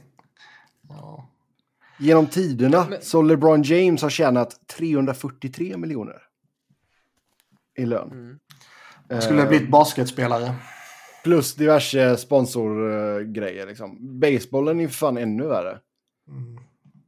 Ja. 0.88 1.28
Genom 1.98 2.26
tiderna 2.26 2.86
Men- 2.90 3.02
så 3.02 3.22
LeBron 3.22 3.62
James 3.62 4.02
har 4.02 4.10
tjänat 4.10 4.66
343 4.66 5.76
miljoner. 5.76 6.22
I 7.78 7.86
lön. 7.86 8.10
Mm. 8.12 8.38
Jag 9.08 9.22
skulle 9.22 9.42
Eh, 9.42 9.48
blivit 9.48 9.70
basketspelare. 9.70 10.54
Plus 11.24 11.54
diverse 11.54 12.16
sponsorgrejer. 12.16 13.66
Liksom. 13.66 14.20
Basebollen 14.20 14.80
är 14.80 14.88
fan 14.88 15.16
ännu 15.18 15.46
värre. 15.46 15.78
Mm. 16.28 16.58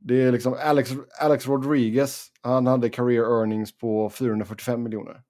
Det 0.00 0.22
är 0.22 0.32
liksom 0.32 0.56
Alex, 0.62 0.90
Alex 1.20 1.46
Rodriguez. 1.46 2.26
Han 2.42 2.66
hade 2.66 2.88
career 2.88 3.22
earnings 3.22 3.78
på 3.78 4.10
445 4.10 4.82
miljoner. 4.82 5.20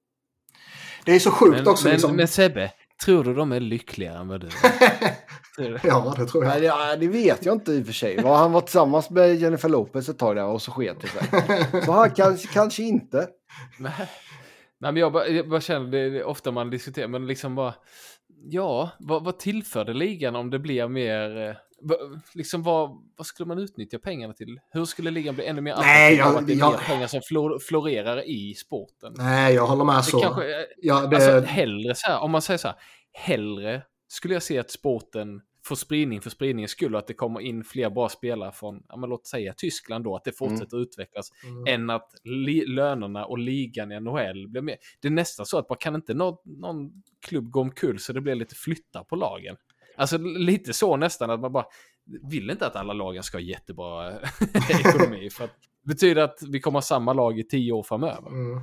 Det 1.05 1.13
är 1.15 1.19
så 1.19 1.31
sjukt 1.31 1.57
Men, 1.57 1.69
också. 1.69 1.85
men, 1.85 1.93
liksom. 1.93 2.17
men 2.17 2.29
Sebbe, 2.29 2.73
tror 3.05 3.25
du 3.25 3.35
de 3.35 3.53
är 3.53 3.61
lyckligare 3.61 4.19
än 4.19 4.29
vad 4.29 4.41
du 4.41 4.47
är? 4.47 4.53
Tror 5.57 5.69
du? 5.69 5.79
ja, 5.83 6.15
det 6.19 6.27
tror 6.27 6.45
jag. 6.45 6.51
Nej, 6.51 6.61
det, 6.61 6.97
det 7.07 7.09
vet 7.09 7.47
jag 7.47 7.55
inte 7.55 7.73
i 7.73 7.83
och 7.83 7.87
för 7.87 7.93
sig. 7.93 8.23
Var 8.23 8.37
Han 8.37 8.53
var 8.53 8.61
tillsammans 8.61 9.11
med 9.11 9.37
Jennifer 9.37 9.69
Lopez 9.69 10.09
ett 10.09 10.19
tag 10.19 10.37
där 10.37 10.45
och 10.45 10.63
så 10.63 10.71
sket 10.71 10.97
det 11.01 11.09
sig. 11.09 11.83
Så 11.85 11.93
han 11.93 12.11
kanske, 12.11 12.49
kanske 12.49 12.83
inte. 12.83 13.29
Nej. 13.79 13.93
Nej, 14.79 14.93
men 14.93 14.97
jag 14.97 15.13
bara, 15.13 15.29
jag 15.29 15.49
bara 15.49 15.61
känner 15.61 15.91
det, 15.91 16.11
det 16.11 16.19
är 16.19 16.25
ofta 16.25 16.51
man 16.51 16.71
diskuterar, 16.71 17.09
men 17.09 17.27
liksom 17.27 17.55
bara, 17.55 17.75
ja, 18.45 18.91
vad, 18.99 19.25
vad 19.25 19.39
tillför 19.39 19.85
det 19.85 19.93
ligan 19.95 20.37
om 20.37 20.51
det 20.51 20.59
blir 20.59 20.89
mer, 20.89 21.37
eh, 21.49 21.55
liksom 22.35 22.63
vad, 22.63 22.91
vad 23.17 23.27
skulle 23.27 23.47
man 23.47 23.59
utnyttja 23.59 23.99
pengarna 23.99 24.35
till? 24.35 24.61
Hur 24.71 24.85
skulle 24.85 25.11
ligan 25.11 25.35
bli 25.35 25.47
ännu 25.47 25.61
mer 25.61 25.73
attraktiv 25.73 26.23
av 26.23 26.37
att 26.37 26.47
det 26.47 26.53
är 26.53 26.57
jag- 26.57 26.73
mer 26.73 26.79
pengar 26.79 27.07
som 27.07 27.21
flor, 27.25 27.59
florerar 27.59 28.29
i 28.29 28.55
sporten? 28.55 29.13
Nej, 29.17 29.55
jag 29.55 29.67
håller 29.67 29.85
med 29.85 30.05
så. 30.05 30.21
kanske, 30.21 30.67
Ja, 30.83 31.07
det, 31.07 31.17
alltså 31.17 31.41
hellre 31.41 31.95
så 31.95 32.07
här, 32.07 32.21
om 32.21 32.31
man 32.31 32.43
säger 32.43 32.59
så 32.59 32.69
här, 32.69 32.77
hellre 33.13 33.83
skulle 34.09 34.35
jag 34.35 34.43
se 34.43 34.59
att 34.59 34.71
sporten 34.71 35.41
får 35.67 35.77
spridning 35.77 36.21
för 36.21 36.31
spridningens 36.31 36.71
skull 36.71 36.95
och 36.95 36.99
att 36.99 37.07
det 37.07 37.15
kommer 37.15 37.41
in 37.41 37.65
fler 37.65 37.91
bra 37.91 38.09
spelare 38.09 38.53
från, 38.53 38.83
ja, 38.89 38.97
men 38.97 39.11
låt 39.11 39.27
säga 39.27 39.55
Tyskland 39.57 40.05
då, 40.05 40.17
att 40.17 40.25
det 40.25 40.33
fortsätter 40.33 40.83
utvecklas, 40.83 41.31
Mm. 41.45 41.65
än 41.67 41.91
att 41.91 42.09
lönerna 42.67 43.25
och 43.25 43.39
ligan 43.39 43.93
i 43.93 44.01
NHL 44.01 44.49
blir 44.49 44.63
mer. 44.63 44.77
Det 45.01 45.09
är 45.09 45.13
nästan 45.13 45.47
så 45.47 45.59
att 45.59 45.69
man 45.69 45.79
kan 45.79 45.95
inte 45.95 46.15
nå- 46.15 46.43
någon 46.45 46.91
klubb 47.27 47.51
gå 47.51 47.61
omkull 47.61 47.99
så 47.99 48.13
det 48.13 48.21
blir 48.21 48.35
lite 48.35 48.55
flyttar 48.55 49.05
på 49.05 49.17
lagen. 49.17 49.57
Alltså 49.97 50.19
lite 50.19 50.73
så 50.73 50.97
nästan 50.97 51.31
att 51.31 51.41
man 51.41 51.53
bara 51.53 51.65
vill 52.31 52.51
inte 52.51 52.67
att 52.67 52.77
alla 52.77 52.93
lagen 52.93 53.23
ska 53.23 53.37
ha 53.37 53.43
jättebra 53.43 54.13
ekonomi 54.71 55.31
för 55.31 55.45
att 55.45 55.51
det 55.83 55.89
betyder 55.95 56.23
att 56.23 56.39
vi 56.49 56.61
kommer 56.61 56.77
ha 56.77 56.83
samma 56.83 57.13
lag 57.13 57.39
i 57.39 57.45
tio 57.45 57.73
år 57.73 57.83
framöver. 57.83 58.29
Mm. 58.29 58.61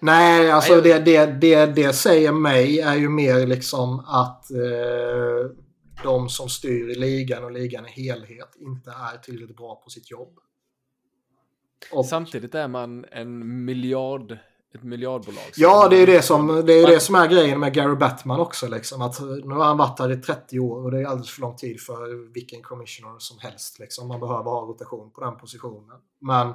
Nej, 0.00 0.50
alltså 0.50 0.72
Nej, 0.72 0.82
det, 0.82 0.98
det, 0.98 1.26
det, 1.26 1.66
det 1.66 1.92
säger 1.92 2.32
mig 2.32 2.80
är 2.80 2.94
ju 2.94 3.08
mer 3.08 3.46
liksom 3.46 3.98
att 4.00 4.50
eh, 4.50 5.50
de 6.02 6.28
som 6.28 6.48
styr 6.48 6.88
i 6.90 6.94
ligan 6.94 7.44
och 7.44 7.50
ligan 7.50 7.86
i 7.86 7.90
helhet 7.90 8.56
inte 8.56 8.90
är 8.90 9.18
tillräckligt 9.18 9.56
bra 9.56 9.74
på 9.84 9.90
sitt 9.90 10.10
jobb. 10.10 10.38
Och, 11.92 12.06
Samtidigt 12.06 12.54
är 12.54 12.68
man 12.68 13.04
en 13.04 13.64
miljard, 13.64 14.38
ett 14.74 14.82
miljardbolag. 14.82 15.44
Ja, 15.56 15.88
det 15.88 15.96
är 15.96 16.06
det 16.06 16.22
som, 16.22 16.46
det, 16.46 16.72
är 16.72 16.82
Man- 16.82 16.90
det 16.90 17.00
som 17.00 17.14
är 17.14 17.28
grejen 17.28 17.60
med 17.60 17.74
Gary 17.74 17.96
Batman 17.96 18.40
också. 18.40 18.68
Liksom, 18.68 19.02
att 19.02 19.20
nu 19.20 19.54
har 19.54 19.64
han 19.64 19.78
varit 19.78 19.96
där 19.96 20.12
i 20.12 20.16
30 20.16 20.60
år 20.60 20.84
och 20.84 20.90
det 20.90 21.00
är 21.00 21.04
alldeles 21.04 21.30
för 21.30 21.40
lång 21.40 21.56
tid 21.56 21.80
för 21.80 22.32
vilken 22.34 22.62
commissioner 22.62 23.18
som 23.18 23.38
helst. 23.38 23.78
Liksom. 23.78 24.08
Man 24.08 24.20
behöver 24.20 24.50
ha 24.50 24.60
rotation 24.60 25.10
på 25.10 25.20
den 25.24 25.36
positionen. 25.36 25.98
Men 26.20 26.54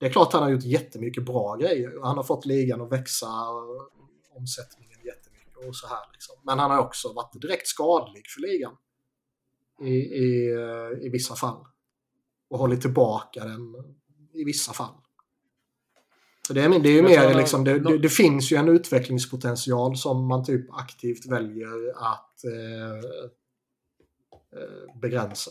det 0.00 0.06
är 0.06 0.10
klart 0.10 0.32
han 0.32 0.42
har 0.42 0.50
gjort 0.50 0.64
jättemycket 0.64 1.24
bra 1.24 1.56
grejer. 1.56 1.92
Han 2.02 2.16
har 2.16 2.24
fått 2.24 2.46
ligan 2.46 2.80
att 2.80 2.92
växa, 2.92 3.26
jättemycket 4.58 4.87
och 5.66 5.76
så 5.76 5.86
här. 5.86 6.12
Liksom. 6.12 6.34
Men 6.42 6.58
han 6.58 6.70
har 6.70 6.78
också 6.78 7.12
varit 7.12 7.42
direkt 7.42 7.66
skadlig 7.66 8.22
för 8.34 8.40
ligan. 8.40 8.72
I, 9.80 9.94
i, 9.94 10.52
eh, 10.52 11.06
i 11.06 11.08
vissa 11.08 11.34
fall. 11.34 11.66
Och 12.50 12.58
hållit 12.58 12.80
tillbaka 12.80 13.44
den 13.44 13.74
i 14.32 14.44
vissa 14.44 14.72
fall. 14.72 14.94
Så 16.46 16.54
det 16.54 16.62
är, 16.62 16.68
det 16.68 16.88
är 16.88 16.92
ju 16.92 17.02
mer 17.02 17.34
liksom, 17.34 17.64
det, 17.64 17.78
det, 17.78 17.98
det 17.98 18.08
finns 18.08 18.52
ju 18.52 18.56
en 18.56 18.68
utvecklingspotential 18.68 19.96
som 19.96 20.26
man 20.26 20.44
typ 20.44 20.66
aktivt 20.72 21.26
väljer 21.26 21.90
att 21.96 22.44
eh, 22.44 22.98
eh, 24.60 25.00
begränsa. 25.00 25.50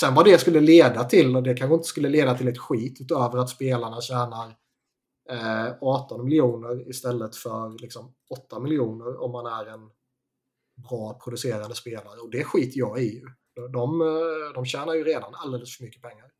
Sen 0.00 0.14
vad 0.14 0.24
det 0.24 0.38
skulle 0.38 0.60
leda 0.60 1.04
till, 1.04 1.36
och 1.36 1.42
det 1.42 1.54
kanske 1.54 1.74
inte 1.74 1.88
skulle 1.88 2.08
leda 2.08 2.34
till 2.34 2.48
ett 2.48 2.58
skit 2.58 3.00
utöver 3.00 3.38
att 3.38 3.50
spelarna 3.50 4.00
tjänar 4.00 4.56
18 5.80 6.24
miljoner 6.24 6.88
istället 6.88 7.36
för 7.36 7.78
liksom, 7.78 8.14
8 8.30 8.60
miljoner 8.60 9.22
om 9.22 9.32
man 9.32 9.46
är 9.46 9.66
en 9.66 9.90
bra 10.88 11.20
producerande 11.24 11.74
spelare. 11.74 12.20
Och 12.20 12.30
det 12.30 12.44
skiter 12.44 12.78
jag 12.78 12.98
i 12.98 13.14
ju. 13.14 13.26
De, 13.54 13.72
de, 13.72 14.00
eh, 14.00 14.52
de 14.54 14.64
tjänar 14.64 14.94
ju 14.94 15.04
redan 15.04 15.34
alldeles 15.34 15.76
för 15.76 15.84
mycket 15.84 16.02
pengar. 16.02 16.32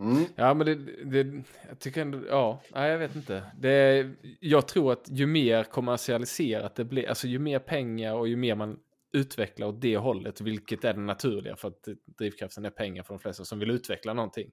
Mm. 0.00 0.24
Ja, 0.34 0.54
men 0.54 0.66
det, 0.66 0.74
det, 1.04 1.42
jag 1.68 1.78
tycker 1.78 2.00
ändå, 2.00 2.20
ja, 2.28 2.62
nej, 2.74 2.90
jag 2.90 2.98
vet 2.98 3.16
inte. 3.16 3.42
Det, 3.58 4.10
jag 4.40 4.68
tror 4.68 4.92
att 4.92 5.08
ju 5.08 5.26
mer 5.26 5.64
kommersialiserat 5.64 6.74
det 6.74 6.84
blir, 6.84 7.08
alltså 7.08 7.26
ju 7.26 7.38
mer 7.38 7.58
pengar 7.58 8.14
och 8.14 8.28
ju 8.28 8.36
mer 8.36 8.54
man 8.54 8.78
utvecklar 9.12 9.66
åt 9.66 9.80
det 9.80 9.96
hållet, 9.96 10.40
vilket 10.40 10.84
är 10.84 10.94
det 10.94 11.00
naturliga 11.00 11.56
för 11.56 11.68
att 11.68 11.88
drivkraften 12.18 12.64
är 12.64 12.70
pengar 12.70 13.02
för 13.02 13.14
de 13.14 13.18
flesta 13.20 13.44
som 13.44 13.58
vill 13.58 13.70
utveckla 13.70 14.12
någonting. 14.12 14.52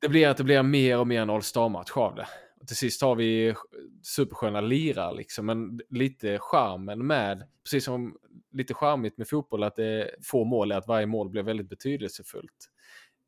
Det 0.00 0.08
blir 0.08 0.28
att 0.28 0.36
det 0.36 0.44
blir 0.44 0.62
mer 0.62 0.98
och 0.98 1.06
mer 1.06 1.22
en 1.22 1.30
all-star-match 1.30 1.90
av 1.94 2.14
det. 2.14 2.26
Och 2.60 2.66
till 2.66 2.76
sist 2.76 3.02
har 3.02 3.14
vi 3.14 3.54
supersköna 4.02 4.60
lirar 4.60 5.14
liksom, 5.14 5.46
men 5.46 5.80
lite 5.90 6.38
charmen 6.38 7.06
med, 7.06 7.48
precis 7.64 7.84
som 7.84 8.16
lite 8.52 8.74
charmigt 8.74 9.18
med 9.18 9.28
fotboll, 9.28 9.62
att 9.62 9.76
det 9.76 9.84
är 9.84 10.10
få 10.22 10.44
mål 10.44 10.72
är 10.72 10.76
att 10.76 10.88
varje 10.88 11.06
mål 11.06 11.30
blir 11.30 11.42
väldigt 11.42 11.68
betydelsefullt. 11.68 12.70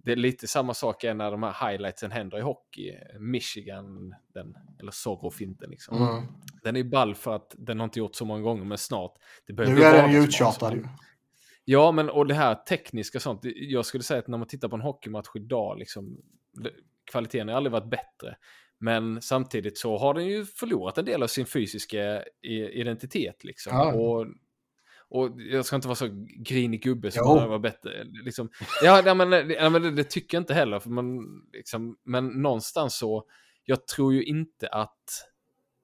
Det 0.05 0.13
är 0.13 0.17
lite 0.17 0.47
samma 0.47 0.75
sak 0.75 1.05
är 1.05 1.15
när 1.15 1.31
de 1.31 1.43
här 1.43 1.71
highlightsen 1.71 2.11
händer 2.11 2.39
i 2.39 2.41
hockey. 2.41 2.95
Michigan, 3.19 4.15
den, 4.35 4.57
eller 4.81 4.93
Zorro-finten 4.93 5.71
liksom. 5.71 5.97
Mm. 5.97 6.23
Den 6.63 6.77
är 6.77 6.85
ball 6.85 7.15
för 7.15 7.37
att 7.37 7.55
den 7.59 7.81
har 7.81 7.85
inte 7.85 7.99
gjort 7.99 8.15
så 8.15 8.25
många 8.25 8.43
gånger, 8.43 8.65
men 8.65 8.79
snart. 8.79 9.15
Det 9.47 9.53
börjar 9.53 9.71
Nu 9.71 9.83
är 9.83 10.03
den 10.03 10.13
ju 10.13 10.19
uttjatad 10.19 10.75
ju. 10.75 10.85
Ja, 11.65 11.93
men 11.93 12.11
och 12.11 12.27
det 12.27 12.35
här 12.35 12.55
tekniska 12.55 13.21
sånt. 13.21 13.41
Jag 13.43 13.87
skulle 13.87 14.05
säga 14.05 14.19
att 14.19 14.29
när 14.29 14.39
man 14.39 14.49
tittar 14.49 14.69
på 14.69 14.77
en 14.77 14.83
hockeymatch 14.83 15.29
idag, 15.35 15.79
liksom, 15.79 16.23
kvaliteten 17.11 17.49
har 17.49 17.55
aldrig 17.55 17.73
varit 17.73 17.91
bättre. 17.91 18.37
Men 18.79 19.23
samtidigt 19.23 19.79
så 19.79 19.99
har 19.99 20.15
den 20.15 20.27
ju 20.27 20.45
förlorat 20.45 20.99
en 20.99 21.05
del 21.05 21.23
av 21.23 21.27
sin 21.27 21.47
fysiska 21.47 22.25
identitet. 22.73 23.45
Liksom. 23.45 23.73
Ja. 23.77 23.93
Och, 23.95 24.27
och 25.09 25.41
jag 25.41 25.65
ska 25.65 25.77
inte 25.77 25.89
vara 25.89 25.97
så 25.97 26.09
grinig 26.37 26.83
gubbe 26.83 27.11
som 27.11 27.25
behöver 27.25 27.49
vara 27.49 27.59
bättre. 27.59 28.05
Liksom. 28.25 28.51
Ja, 28.83 29.03
nej, 29.05 29.15
men, 29.15 29.51
ja, 29.51 29.71
men 29.71 29.83
det, 29.83 29.91
det 29.91 30.05
tycker 30.05 30.37
jag 30.37 30.43
inte 30.43 30.55
heller. 30.55 30.81
För 30.81 30.91
man, 30.91 31.25
liksom, 31.53 31.99
men 32.05 32.27
någonstans 32.27 32.99
så, 32.99 33.25
jag 33.65 33.87
tror 33.87 34.15
ju 34.15 34.23
inte 34.23 34.69
att 34.69 35.31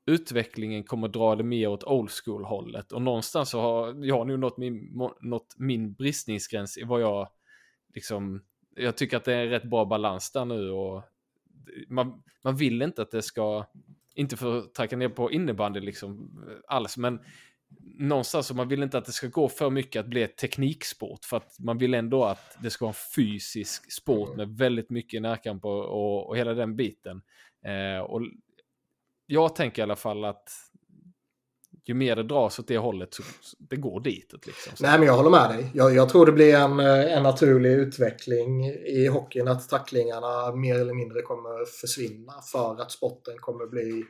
utvecklingen 0.07 0.85
kommer 0.85 1.09
dra 1.09 1.37
det 1.37 1.45
mer 1.45 1.69
åt 1.69 1.85
old 1.85 2.11
school-hållet. 2.11 2.93
Och 2.93 3.03
någonstans 3.03 3.51
så 3.51 3.61
har 3.61 4.05
jag 4.05 4.27
nu 4.27 4.37
nått 4.37 4.59
min, 4.59 5.03
nått 5.21 5.55
min 5.57 5.93
bristningsgräns 5.95 6.79
i 6.79 6.85
vad 6.85 7.01
jag 7.01 7.29
liksom... 7.95 8.43
Jag 8.77 8.97
tycker 8.97 9.17
att 9.17 9.25
det 9.25 9.35
är 9.35 9.45
en 9.45 9.51
rätt 9.51 9.65
bra 9.65 9.85
balans 9.85 10.33
där 10.33 10.45
nu 10.45 10.71
och 10.71 11.03
man, 11.89 12.23
man 12.45 12.57
vill 12.57 12.83
inte 12.83 13.03
att 13.03 13.11
det 13.11 13.23
ska, 13.23 13.67
inte 14.15 14.37
för 14.37 14.59
att 14.59 14.75
tracka 14.75 14.97
ner 14.97 15.09
på 15.09 15.33
innebandy 15.33 15.81
liksom 15.81 16.41
alls, 16.69 16.97
men 16.97 17.21
någonstans 17.99 18.47
så 18.47 18.55
man 18.55 18.69
vill 18.69 18.83
inte 18.83 18.99
att 18.99 19.05
det 19.05 19.13
ska 19.13 19.27
gå 19.27 19.49
för 19.49 19.71
mycket 19.71 20.01
att 20.01 20.07
bli 20.07 20.23
ett 20.23 20.37
tekniksport 20.37 21.25
för 21.25 21.37
att 21.37 21.59
man 21.59 21.79
vill 21.79 21.95
ändå 21.95 22.25
att 22.25 22.59
det 22.63 22.71
ska 22.71 22.85
vara 22.85 22.91
en 22.95 23.15
fysisk 23.17 23.93
sport 23.93 24.37
med 24.37 24.49
väldigt 24.49 24.91
mycket 24.91 25.23
närkamp 25.23 25.65
och, 25.65 25.85
och, 25.85 26.29
och 26.29 26.37
hela 26.37 26.55
den 26.55 26.77
biten. 26.77 27.23
Eh, 27.65 28.01
och 28.01 28.23
jag 29.27 29.57
tänker 29.57 29.83
i 29.83 29.85
alla 29.85 29.97
fall 29.97 30.25
att 30.25 30.51
ju 31.89 31.95
mer 31.95 32.17
det 32.17 32.23
dras 32.23 32.59
åt 32.59 32.69
det 32.69 32.79
hållet 32.79 33.15
så 33.15 33.23
det 33.59 33.77
går 33.77 34.01
ditåt. 34.01 34.47
Liksom. 34.47 34.73
Nej, 34.81 34.99
men 34.99 35.09
jag 35.09 35.17
håller 35.17 35.31
med 35.31 35.51
dig. 35.51 35.71
Jag, 35.75 35.95
jag, 35.95 36.09
tror 36.09 36.27
det 36.27 36.33
blir 36.33 36.55
en, 36.55 36.81
en 36.81 37.23
naturlig 37.23 37.71
utveckling 37.71 38.65
i 38.67 39.07
hockeyn 39.07 39.49
att 39.49 39.69
tacklingarna 39.69 40.55
mer 40.55 40.81
eller 40.81 40.95
mindre 40.95 41.23
kommer 41.23 41.65
försvinna 41.81 42.33
för 42.53 42.81
att 42.81 42.93
sporten 42.93 43.39
kommer 43.39 43.67
bli 43.67 44.05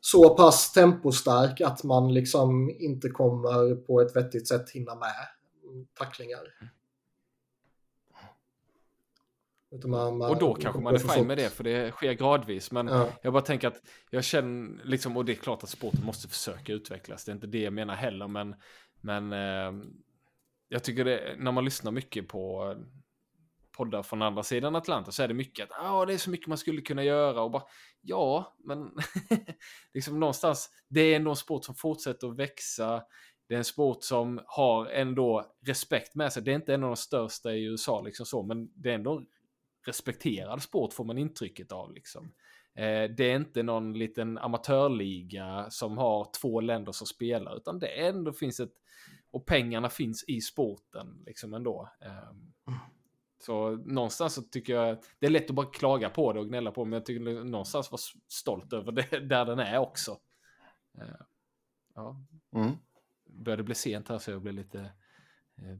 så 0.00 0.36
pass 0.36 0.72
tempostark 0.72 1.60
att 1.60 1.84
man 1.84 2.14
liksom 2.14 2.76
inte 2.78 3.08
kommer 3.08 3.74
på 3.74 4.00
ett 4.00 4.16
vettigt 4.16 4.48
sätt 4.48 4.70
hinna 4.70 4.94
med 4.94 5.26
tacklingar. 5.98 6.40
Man, 9.70 10.18
man, 10.18 10.30
och 10.30 10.38
då 10.38 10.54
kanske 10.54 10.80
man 10.80 10.94
är 10.94 10.98
fine 10.98 11.26
med 11.26 11.38
det, 11.38 11.50
för 11.50 11.64
det 11.64 11.92
sker 11.92 12.12
gradvis. 12.12 12.72
Men 12.72 12.86
ja. 12.88 13.08
jag 13.22 13.32
bara 13.32 13.42
tänker 13.42 13.68
att 13.68 13.82
jag 14.10 14.24
känner, 14.24 14.84
liksom, 14.84 15.16
och 15.16 15.24
det 15.24 15.32
är 15.32 15.36
klart 15.36 15.62
att 15.62 15.68
sporten 15.68 16.04
måste 16.04 16.28
försöka 16.28 16.72
utvecklas. 16.72 17.24
Det 17.24 17.32
är 17.32 17.34
inte 17.34 17.46
det 17.46 17.60
jag 17.60 17.72
menar 17.72 17.94
heller, 17.94 18.28
men, 18.28 18.54
men 19.00 19.32
eh, 19.32 19.84
jag 20.68 20.84
tycker 20.84 21.04
det, 21.04 21.34
när 21.38 21.52
man 21.52 21.64
lyssnar 21.64 21.92
mycket 21.92 22.28
på 22.28 22.74
poddar 23.78 24.02
från 24.02 24.22
andra 24.22 24.42
sidan 24.42 24.76
Atlanten 24.76 25.12
så 25.12 25.22
är 25.22 25.28
det 25.28 25.34
mycket 25.34 25.70
att 25.70 25.84
ah, 25.84 26.04
det 26.06 26.14
är 26.14 26.18
så 26.18 26.30
mycket 26.30 26.46
man 26.46 26.58
skulle 26.58 26.80
kunna 26.80 27.04
göra 27.04 27.42
och 27.42 27.50
bara 27.50 27.62
ja, 28.00 28.56
men 28.64 28.90
liksom 29.94 30.20
någonstans, 30.20 30.70
det 30.88 31.00
är 31.00 31.16
ändå 31.16 31.30
en 31.30 31.36
sport 31.36 31.64
som 31.64 31.74
fortsätter 31.74 32.28
att 32.28 32.38
växa. 32.38 33.02
Det 33.48 33.54
är 33.54 33.58
en 33.58 33.64
sport 33.64 34.04
som 34.04 34.40
har 34.46 34.86
ändå 34.86 35.44
respekt 35.66 36.14
med 36.14 36.32
sig. 36.32 36.42
Det 36.42 36.50
är 36.50 36.54
inte 36.54 36.74
en 36.74 36.84
av 36.84 36.90
de 36.90 36.96
största 36.96 37.52
i 37.52 37.64
USA 37.64 38.00
liksom 38.00 38.26
så, 38.26 38.42
men 38.42 38.68
det 38.74 38.90
är 38.90 38.94
ändå 38.94 39.22
respekterad 39.88 40.62
sport 40.62 40.92
får 40.92 41.04
man 41.04 41.18
intrycket 41.18 41.72
av 41.72 41.92
liksom. 41.92 42.32
Eh, 42.74 43.10
det 43.16 43.24
är 43.24 43.36
inte 43.36 43.62
någon 43.62 43.92
liten 43.92 44.38
amatörliga 44.38 45.70
som 45.70 45.98
har 45.98 46.30
två 46.40 46.60
länder 46.60 46.92
som 46.92 47.06
spelar, 47.06 47.56
utan 47.56 47.78
det 47.78 47.86
ändå 47.86 48.32
finns 48.32 48.60
ett 48.60 48.74
och 49.30 49.46
pengarna 49.46 49.90
finns 49.90 50.24
i 50.28 50.40
sporten 50.40 51.22
liksom 51.26 51.54
ändå. 51.54 51.88
Um, 52.30 52.52
så 53.38 53.70
någonstans 53.76 54.34
så 54.34 54.42
tycker 54.42 54.74
jag, 54.74 54.98
det 55.18 55.26
är 55.26 55.30
lätt 55.30 55.50
att 55.50 55.56
bara 55.56 55.66
klaga 55.66 56.10
på 56.10 56.32
det 56.32 56.40
och 56.40 56.48
gnälla 56.48 56.72
på 56.72 56.84
det, 56.84 56.90
men 56.90 56.96
jag 56.96 57.06
tycker 57.06 57.44
någonstans 57.44 57.90
vara 57.90 58.00
stolt 58.28 58.72
över 58.72 58.92
det 58.92 59.20
där 59.20 59.44
den 59.44 59.58
är 59.58 59.78
också. 59.78 60.18
Uh, 60.98 61.22
ja. 61.94 62.24
Mm. 62.54 62.72
Börjar 63.26 63.56
det 63.56 63.62
bli 63.62 63.74
sent 63.74 64.08
här 64.08 64.18
så 64.18 64.30
jag 64.30 64.42
blir 64.42 64.52
lite 64.52 64.78
uh, 65.62 65.76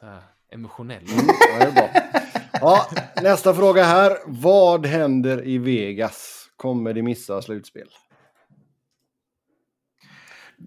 så 0.00 0.06
här 0.06 0.22
emotionell. 0.52 1.02
Mm, 1.12 1.26
ja, 1.60 1.70
bra. 1.70 1.88
ja, 2.52 2.86
nästa 3.22 3.54
fråga 3.54 3.84
här. 3.84 4.18
Vad 4.26 4.86
händer 4.86 5.46
i 5.46 5.58
Vegas? 5.58 6.48
Kommer 6.56 6.94
de 6.94 7.02
missa 7.02 7.42
slutspel? 7.42 7.88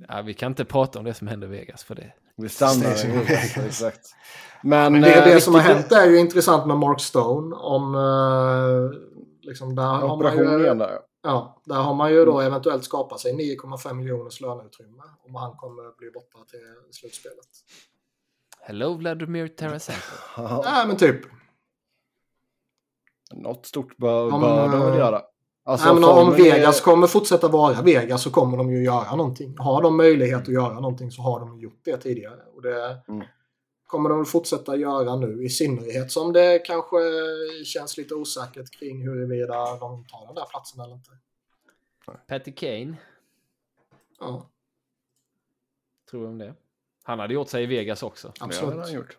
Ja, 0.07 0.21
vi 0.21 0.33
kan 0.33 0.51
inte 0.51 0.65
prata 0.65 0.99
om 0.99 1.05
det 1.05 1.13
som 1.13 1.27
händer 1.27 1.47
i 1.47 1.51
Vegas 1.51 1.83
för 1.83 1.95
det. 1.95 2.13
Vi 2.37 2.49
stannar 2.49 3.05
i 3.05 3.17
Vegas, 3.17 3.57
exakt. 3.57 4.09
Men, 4.63 4.93
Men 4.93 5.01
det, 5.01 5.09
det 5.09 5.33
eh, 5.33 5.39
som 5.39 5.53
har 5.53 5.61
hänt 5.61 5.91
är 5.91 6.09
ju 6.09 6.19
intressant 6.19 6.67
med 6.67 6.77
Mark 6.77 7.01
Stone. 7.01 7.55
Om, 7.55 7.95
eh, 7.95 8.99
liksom 9.41 9.75
där 9.75 10.03
Operation 10.03 10.47
har 10.47 10.57
man 10.57 10.63
ju, 10.65 10.73
där. 10.73 10.99
Ja, 11.23 11.61
där 11.65 11.75
har 11.75 11.93
man 11.93 12.11
ju 12.11 12.25
då 12.25 12.39
eventuellt 12.39 12.83
skapat 12.83 13.19
sig 13.19 13.33
9,5 13.33 13.93
miljoners 13.93 14.41
löneutrymme 14.41 15.03
om 15.25 15.35
han 15.35 15.55
kommer 15.55 15.97
bli 15.97 16.11
borta 16.11 16.37
till 16.49 16.93
slutspelet. 16.93 17.47
Hello 18.61 18.93
Vladimir 18.93 19.47
Tarasenko. 19.47 20.01
ja, 20.37 20.83
men 20.87 20.97
typ. 20.97 21.21
Något 23.31 23.65
stort 23.65 23.97
bör, 23.97 24.33
om, 24.33 24.41
bör 24.41 24.69
de 24.69 24.79
väl 24.79 24.93
eh, 24.93 24.97
göra. 24.97 25.21
Alltså, 25.63 25.93
Nej, 25.93 26.01
men 26.01 26.09
om 26.09 26.33
Vegas 26.33 26.79
är... 26.79 26.83
kommer 26.83 27.07
fortsätta 27.07 27.47
vara 27.47 27.81
Vegas 27.81 28.23
så 28.23 28.31
kommer 28.31 28.57
de 28.57 28.71
ju 28.71 28.83
göra 28.83 29.15
någonting. 29.15 29.55
Har 29.57 29.81
de 29.81 29.97
möjlighet 29.97 30.41
att 30.41 30.53
göra 30.53 30.73
någonting 30.73 31.11
så 31.11 31.21
har 31.21 31.39
de 31.39 31.59
gjort 31.59 31.79
det 31.83 31.97
tidigare. 31.97 32.41
Och 32.55 32.61
det 32.61 33.01
mm. 33.07 33.25
kommer 33.87 34.09
de 34.09 34.25
fortsätta 34.25 34.75
göra 34.75 35.15
nu. 35.15 35.43
I 35.43 35.49
synnerhet 35.49 36.11
som 36.11 36.33
det 36.33 36.59
kanske 36.59 36.97
känns 37.65 37.97
lite 37.97 38.15
osäkert 38.15 38.79
kring 38.79 39.01
huruvida 39.01 39.77
de 39.77 40.05
tar 40.05 40.25
den 40.25 40.35
där 40.35 40.45
platsen 40.45 40.81
eller 40.81 40.93
inte. 40.93 41.11
Patty 42.27 42.51
Kane. 42.51 42.97
Ja. 44.19 44.49
Tror 46.11 46.21
du 46.21 46.27
om 46.27 46.37
det? 46.37 46.53
Han 47.09 47.19
hade 47.19 47.33
gjort 47.33 47.49
sig 47.49 47.63
i 47.63 47.65
Vegas 47.65 48.03
också. 48.03 48.33
Absolut. 48.39 48.75
Det 48.75 48.81
han 48.81 48.93
gjort. 48.93 49.17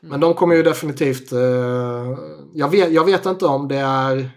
Men 0.00 0.20
de 0.20 0.34
kommer 0.34 0.54
ju 0.54 0.62
definitivt... 0.62 1.32
Eh, 1.32 2.18
jag, 2.54 2.68
vet, 2.70 2.92
jag 2.92 3.04
vet 3.04 3.26
inte 3.26 3.46
om 3.46 3.68
det 3.68 3.76
är 3.76 4.30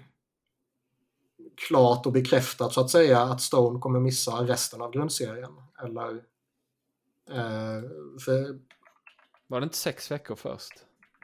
klart 1.67 2.05
och 2.05 2.11
bekräftat 2.11 2.73
så 2.73 2.81
att 2.81 2.89
säga 2.89 3.21
att 3.21 3.41
Stone 3.41 3.79
kommer 3.79 3.99
missa 3.99 4.31
resten 4.31 4.81
av 4.81 4.91
grundserien. 4.91 5.51
Eller... 5.83 6.09
Eh, 7.29 7.83
för, 8.25 8.59
Var 9.47 9.59
det 9.59 9.63
inte 9.63 9.77
sex 9.77 10.11
veckor 10.11 10.35
först? 10.35 10.73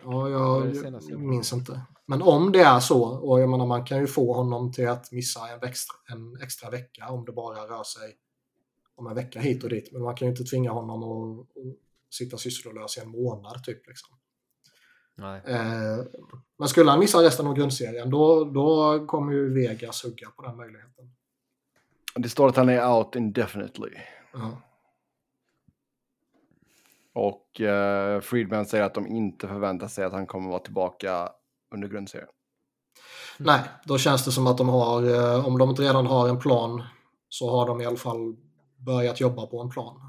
Ja, 0.03 0.29
jag, 0.29 0.75
jag 0.75 1.19
minns 1.19 1.53
inte. 1.53 1.81
Men 2.05 2.21
om 2.21 2.51
det 2.51 2.61
är 2.61 2.79
så, 2.79 3.03
och 3.03 3.41
jag 3.41 3.49
menar 3.49 3.65
man 3.65 3.85
kan 3.85 3.97
ju 3.97 4.07
få 4.07 4.33
honom 4.33 4.71
till 4.71 4.89
att 4.89 5.11
missa 5.11 5.47
en 5.49 5.63
extra, 5.63 5.95
en 6.07 6.41
extra 6.41 6.69
vecka 6.69 7.07
om 7.09 7.25
det 7.25 7.31
bara 7.31 7.57
rör 7.57 7.83
sig 7.83 8.17
om 8.95 9.07
en 9.07 9.15
vecka 9.15 9.39
hit 9.39 9.63
och 9.63 9.69
dit. 9.69 9.91
Men 9.91 10.01
man 10.01 10.15
kan 10.15 10.27
ju 10.27 10.31
inte 10.31 10.43
tvinga 10.43 10.71
honom 10.71 11.03
att, 11.03 11.39
att 11.39 11.75
sitta 12.13 12.37
sysslolös 12.37 12.97
i 12.97 13.01
en 13.01 13.09
månad 13.09 13.63
typ. 13.63 13.87
Liksom. 13.87 14.17
Eh, 15.45 16.05
men 16.59 16.67
skulle 16.67 16.89
han 16.89 16.99
missa 16.99 17.23
resten 17.23 17.47
av 17.47 17.53
grundserien 17.53 18.09
då, 18.09 18.43
då 18.43 19.05
kommer 19.05 19.33
ju 19.33 19.53
Vegas 19.53 20.03
hugga 20.03 20.29
på 20.29 20.41
den 20.41 20.57
möjligheten. 20.57 21.11
Det 22.15 22.29
står 22.29 22.47
att 22.47 22.55
han 22.55 22.69
är 22.69 22.91
out 22.91 23.15
indefinitely. 23.15 23.91
Uh 24.35 24.41
-huh. 24.41 24.57
Och 27.13 27.61
eh, 27.61 28.21
Friedman 28.21 28.65
säger 28.65 28.83
att 28.83 28.93
de 28.93 29.07
inte 29.07 29.47
förväntar 29.47 29.87
sig 29.87 30.05
att 30.05 30.13
han 30.13 30.27
kommer 30.27 30.49
vara 30.49 30.59
tillbaka 30.59 31.29
under 31.73 31.87
grundserien. 31.87 32.29
Nej, 33.37 33.61
då 33.85 33.97
känns 33.97 34.25
det 34.25 34.31
som 34.31 34.47
att 34.47 34.57
de 34.57 34.69
har, 34.69 35.03
eh, 35.03 35.47
om 35.47 35.57
de 35.57 35.69
inte 35.69 35.81
redan 35.81 36.05
har 36.05 36.29
en 36.29 36.39
plan, 36.39 36.83
så 37.29 37.49
har 37.49 37.67
de 37.67 37.81
i 37.81 37.85
alla 37.85 37.97
fall 37.97 38.35
börjat 38.85 39.19
jobba 39.19 39.47
på 39.47 39.61
en 39.61 39.69
plan. 39.69 40.01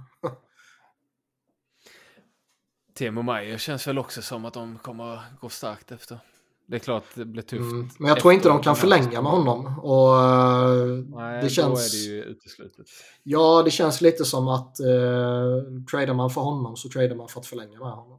Temo 2.95 3.23
Meyer 3.23 3.59
känns 3.59 3.89
väl 3.89 3.99
också 3.99 4.23
som 4.23 4.45
att 4.45 4.55
de 4.55 4.79
kommer 4.79 5.21
gå 5.41 5.49
starkt 5.49 5.93
efter. 5.93 6.19
Det 6.67 6.77
är 6.77 6.81
klart 6.81 7.05
det 7.15 7.25
blir 7.25 7.43
tufft. 7.43 7.73
Mm, 7.73 7.89
men 7.99 8.09
jag 8.09 8.21
tror 8.21 8.33
inte 8.33 8.49
de 8.49 8.63
kan 8.63 8.77
förlänga 8.77 9.23
med 9.23 9.33
honom. 9.33 9.79
Och, 9.79 10.19
eh, 10.19 10.87
Nej, 11.21 11.43
det 11.43 11.49
känns... 11.49 11.93
då 11.93 11.99
är 11.99 12.09
det 12.09 12.15
ju 12.15 12.23
uteslutet. 12.23 12.87
Ja, 13.23 13.63
det 13.65 13.71
känns 13.71 14.01
lite 14.01 14.25
som 14.25 14.49
att 14.49 14.81
eh, 14.81 15.85
tradar 15.91 16.15
man 16.15 16.31
för 16.31 16.41
honom 16.41 16.77
så 16.77 16.89
tradar 16.89 17.17
man 17.17 17.29
för 17.29 17.41
att 17.41 17.47
förlänga 17.47 17.79
med 17.79 17.91
honom. 17.91 18.19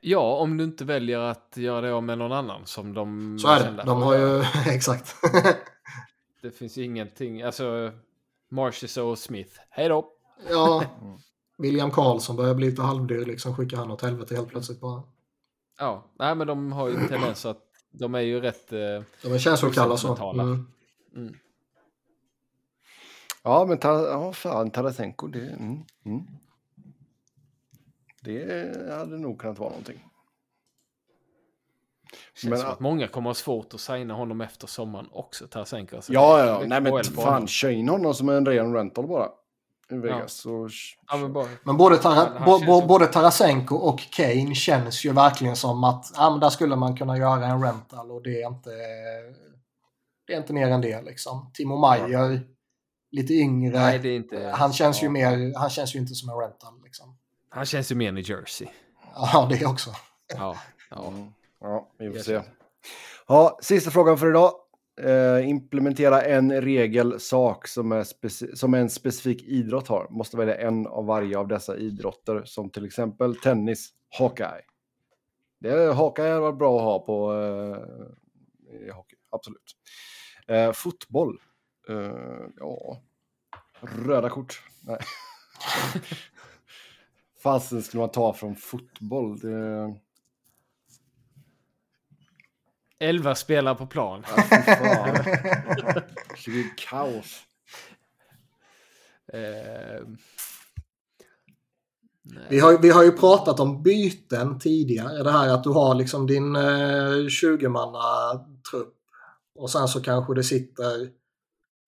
Ja, 0.00 0.36
om 0.36 0.56
du 0.56 0.64
inte 0.64 0.84
väljer 0.84 1.18
att 1.18 1.52
göra 1.56 1.94
det 1.94 2.00
med 2.00 2.18
någon 2.18 2.32
annan 2.32 2.66
som 2.66 2.94
de... 2.94 3.38
Så 3.38 3.48
är 3.48 3.72
det. 3.72 3.82
De 3.86 4.02
har 4.02 4.18
ju... 4.18 4.44
Exakt. 4.66 5.14
det 6.42 6.50
finns 6.50 6.76
ju 6.76 6.84
ingenting. 6.84 7.42
Alltså, 7.42 7.92
Marcius 8.48 8.96
och 8.96 9.18
Smith. 9.18 9.60
Hej 9.70 9.88
då! 9.88 10.12
Ja. 10.50 10.84
William 11.58 11.90
Karlsson 11.90 12.36
börjar 12.36 12.54
bli 12.54 12.70
lite 12.70 12.82
halvdyr, 12.82 13.26
liksom 13.26 13.54
skickar 13.54 13.76
han 13.76 13.90
åt 13.90 14.02
helvete 14.02 14.34
helt 14.34 14.48
plötsligt 14.48 14.80
bara. 14.80 15.02
Ja, 15.78 16.04
nej 16.18 16.34
men 16.34 16.46
de 16.46 16.72
har 16.72 16.88
ju 16.88 16.94
en 16.94 17.08
tendens 17.08 17.46
att 17.46 17.62
de 17.90 18.14
är 18.14 18.20
ju 18.20 18.40
rätt... 18.40 18.72
Eh, 18.72 19.02
de 19.22 19.32
är 19.32 19.38
känslokalla 19.38 19.96
så. 19.96 20.32
Mm. 20.32 20.66
Mm. 21.16 21.34
Ja, 23.42 23.64
men 23.68 23.78
ta, 23.78 24.08
ja, 24.08 24.32
fan, 24.32 24.70
Tarasenko, 24.70 25.26
det... 25.26 25.40
Mm, 25.40 25.82
mm. 26.04 26.26
Det 28.22 28.92
hade 28.92 29.18
nog 29.18 29.40
kunnat 29.40 29.58
vara 29.58 29.70
någonting. 29.70 30.07
Känns 32.34 32.50
men, 32.50 32.58
som 32.58 32.70
att 32.70 32.80
många 32.80 33.08
kommer 33.08 33.30
ha 33.30 33.34
svårt 33.34 33.74
att 33.74 33.80
signa 33.80 34.14
honom 34.14 34.40
efter 34.40 34.66
sommaren 34.66 35.08
också, 35.12 35.46
Tarasenko. 35.46 35.96
Alltså, 35.96 36.12
ja, 36.12 36.46
ja, 36.46 36.62
nej 36.66 36.80
men 36.80 37.04
fan, 37.04 37.46
kör 37.46 37.70
in 37.70 37.88
honom 37.88 38.14
som 38.14 38.28
en 38.28 38.46
ren 38.46 38.74
rental 38.74 39.06
bara 39.06 39.28
i 39.90 39.94
Vegas. 39.94 40.20
Ja. 40.20 40.28
Så... 40.28 40.68
Ja, 41.10 41.16
men, 41.16 41.32
bara... 41.32 41.48
men 41.62 41.76
både, 41.76 41.96
Tara, 41.96 42.44
bo, 42.44 42.58
bo, 42.66 42.86
både 42.86 43.06
Tarasenko 43.06 43.76
och 43.76 44.00
Kane 44.12 44.54
känns 44.54 45.04
ju 45.04 45.12
verkligen 45.12 45.56
som 45.56 45.84
att 45.84 46.12
ja, 46.16 46.30
men 46.30 46.40
där 46.40 46.50
skulle 46.50 46.76
man 46.76 46.96
kunna 46.96 47.18
göra 47.18 47.46
en 47.46 47.62
rental 47.62 48.10
och 48.10 48.22
det 48.22 48.42
är 48.42 48.48
inte, 48.48 48.70
det 50.26 50.32
är 50.32 50.38
inte 50.38 50.52
mer 50.52 50.68
än 50.68 50.80
det. 50.80 51.02
Liksom. 51.02 51.50
Timo 51.54 51.90
Meyer, 51.90 52.08
ja. 52.08 52.38
lite 53.10 53.34
yngre. 53.34 53.78
Nej, 53.78 54.16
inte... 54.16 54.52
han, 54.54 54.72
känns 54.72 55.02
ju 55.02 55.08
mer, 55.08 55.58
han 55.58 55.70
känns 55.70 55.94
ju 55.94 55.98
inte 55.98 56.14
som 56.14 56.28
en 56.28 56.36
rental. 56.36 56.82
Liksom. 56.84 57.18
Han 57.50 57.66
känns 57.66 57.92
ju 57.92 57.94
mer 57.94 58.12
New 58.12 58.30
Jersey. 58.30 58.68
Ja, 59.14 59.48
det 59.50 59.66
också. 59.66 59.90
Ja, 60.34 60.56
ja. 60.90 61.12
Ja 61.60 61.90
vi 61.98 62.12
får 62.12 62.18
se. 62.18 62.40
Ja, 63.26 63.58
sista 63.62 63.90
frågan 63.90 64.18
för 64.18 64.30
idag. 64.30 64.52
Eh, 65.00 65.48
implementera 65.48 66.22
en 66.22 66.60
regel 66.60 67.20
sak 67.20 67.68
som, 67.68 67.92
är 67.92 68.54
som 68.56 68.74
en 68.74 68.90
specifik 68.90 69.42
idrott 69.42 69.88
har. 69.88 70.06
Måste 70.10 70.36
välja 70.36 70.56
en 70.56 70.86
av 70.86 71.06
varje 71.06 71.38
av 71.38 71.48
dessa 71.48 71.76
idrotter, 71.76 72.42
som 72.44 72.70
till 72.70 72.86
exempel 72.86 73.36
tennis, 73.36 73.90
Hawkeye. 74.18 74.64
Det 75.60 75.68
är, 75.68 75.92
Hawkeye 75.92 76.32
har 76.32 76.40
varit 76.40 76.58
bra 76.58 76.76
att 76.76 76.84
ha 76.84 76.98
på 76.98 77.32
eh, 77.32 78.94
hockey, 78.94 79.16
absolut. 79.30 79.76
Eh, 80.46 80.72
fotboll. 80.72 81.40
Eh, 81.88 82.46
ja, 82.56 83.02
röda 83.80 84.30
kort. 84.30 84.62
Nej. 84.82 84.98
Fasen 87.42 87.82
skulle 87.82 88.00
man 88.00 88.10
ta 88.10 88.32
från 88.32 88.56
fotboll? 88.56 89.38
Det... 89.38 89.94
11 93.00 93.34
spelare 93.34 93.74
på 93.74 93.86
plan. 93.86 94.24
Ja. 94.36 94.44
Det 96.44 96.50
blir 96.50 96.76
kaos. 96.76 97.42
Nej. 102.30 102.46
Vi 102.50 102.60
har, 102.60 102.78
vi 102.78 102.90
har 102.90 103.04
ju 103.04 103.12
pratat 103.12 103.60
om 103.60 103.82
byten 103.82 104.58
tidigare. 104.58 105.22
Det 105.22 105.30
här 105.30 105.48
att 105.48 105.64
du 105.64 105.70
har 105.70 105.94
liksom 105.94 106.26
din 106.26 106.56
eh, 106.56 107.12
20-manna 107.42 108.38
trupp 108.70 108.94
och 109.54 109.70
sen 109.70 109.88
så 109.88 110.00
kanske 110.00 110.34
det 110.34 110.44
sitter 110.44 111.02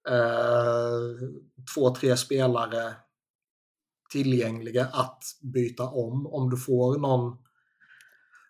eh, 0.09 1.29
två, 1.75 1.95
tre 1.95 2.17
spelare 2.17 2.95
tillgängliga 4.11 4.85
att 4.93 5.23
byta 5.41 5.83
om. 5.83 6.27
Om 6.27 6.51
du 6.51 6.57
får 6.57 6.99
någon, 6.99 7.39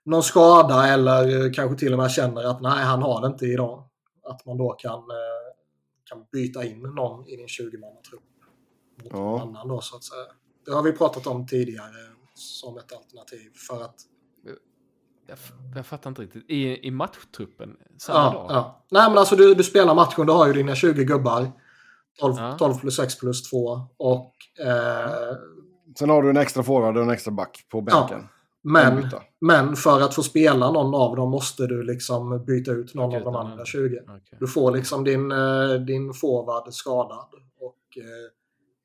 någon 0.05 0.23
skada 0.23 0.87
eller 0.89 1.53
kanske 1.55 1.79
till 1.79 1.93
och 1.93 1.99
med 1.99 2.11
känner 2.11 2.45
att 2.45 2.61
nej, 2.61 2.85
han 2.85 3.03
har 3.03 3.20
det 3.20 3.27
inte 3.27 3.47
idag. 3.47 3.85
Att 4.25 4.47
man 4.47 4.59
då 4.59 4.70
kan, 4.73 4.99
eh, 4.99 5.55
kan 6.05 6.25
byta 6.33 6.65
in 6.65 6.81
någon 6.83 7.27
i 7.29 7.37
din 7.37 7.47
20-manna-trupp 7.47 8.23
mot 9.03 9.12
Ja. 9.12 9.19
någon 9.19 9.41
annan 9.41 9.69
då 9.69 9.81
så 9.81 9.97
att 9.97 10.05
säga. 10.05 10.25
Det 10.67 10.73
har 10.73 10.83
vi 10.83 10.93
pratat 10.93 11.27
om 11.27 11.47
tidigare 11.47 11.95
som 12.35 12.79
ett 12.79 12.93
alternativ 12.93 13.51
för 13.69 13.83
att 13.83 13.95
Jag, 15.27 15.39
jag 15.77 15.87
fattar 15.87 16.11
inte 16.11 16.23
riktigt. 16.23 16.45
I, 16.51 16.87
i 16.87 16.91
matchtruppen 16.91 17.77
samma 17.99 18.19
Ja, 18.19 18.33
dag? 18.33 18.47
ja. 18.51 18.85
Nej 18.91 19.09
men 19.09 19.19
alltså 19.19 19.37
du, 19.37 19.55
du 19.55 19.65
spelar 19.65 19.95
matchen, 19.95 20.27
du 20.27 20.33
har 20.33 20.47
ju 20.47 20.53
dina 20.53 20.75
20 20.75 21.05
gubbar. 21.05 21.53
12, 22.20 22.35
Ja. 22.39 22.57
12 22.59 22.75
plus 22.79 22.97
6 22.97 23.19
plus 23.19 23.51
2. 23.51 23.81
Och, 23.97 24.35
eh, 24.67 25.37
Sen 25.99 26.11
har 26.11 26.23
du 26.23 26.31
en 26.31 26.37
extra 26.37 26.62
forward 26.62 26.97
och 26.97 27.03
en 27.03 27.11
extra 27.11 27.31
back 27.33 27.67
på 27.70 27.81
bänken. 27.81 28.29
Men, 28.63 29.11
men 29.41 29.77
för 29.77 30.01
att 30.01 30.15
få 30.15 30.23
spela 30.23 30.71
någon 30.71 30.95
av 30.95 31.17
dem 31.17 31.31
måste 31.31 31.67
du 31.67 31.83
liksom 31.83 32.45
byta 32.45 32.71
ut 32.71 32.95
någon 32.95 33.15
av 33.17 33.23
de 33.23 33.37
andra 33.37 33.53
annan. 33.53 33.67
20. 33.67 34.01
Okej. 34.03 34.39
Du 34.41 34.47
får 34.47 34.71
liksom 34.77 35.05
din, 35.05 35.33
eh, 35.33 35.73
din 35.87 36.15
forward 36.15 36.75
skadad. 36.75 37.29
Och 37.61 37.99
eh, 37.99 38.31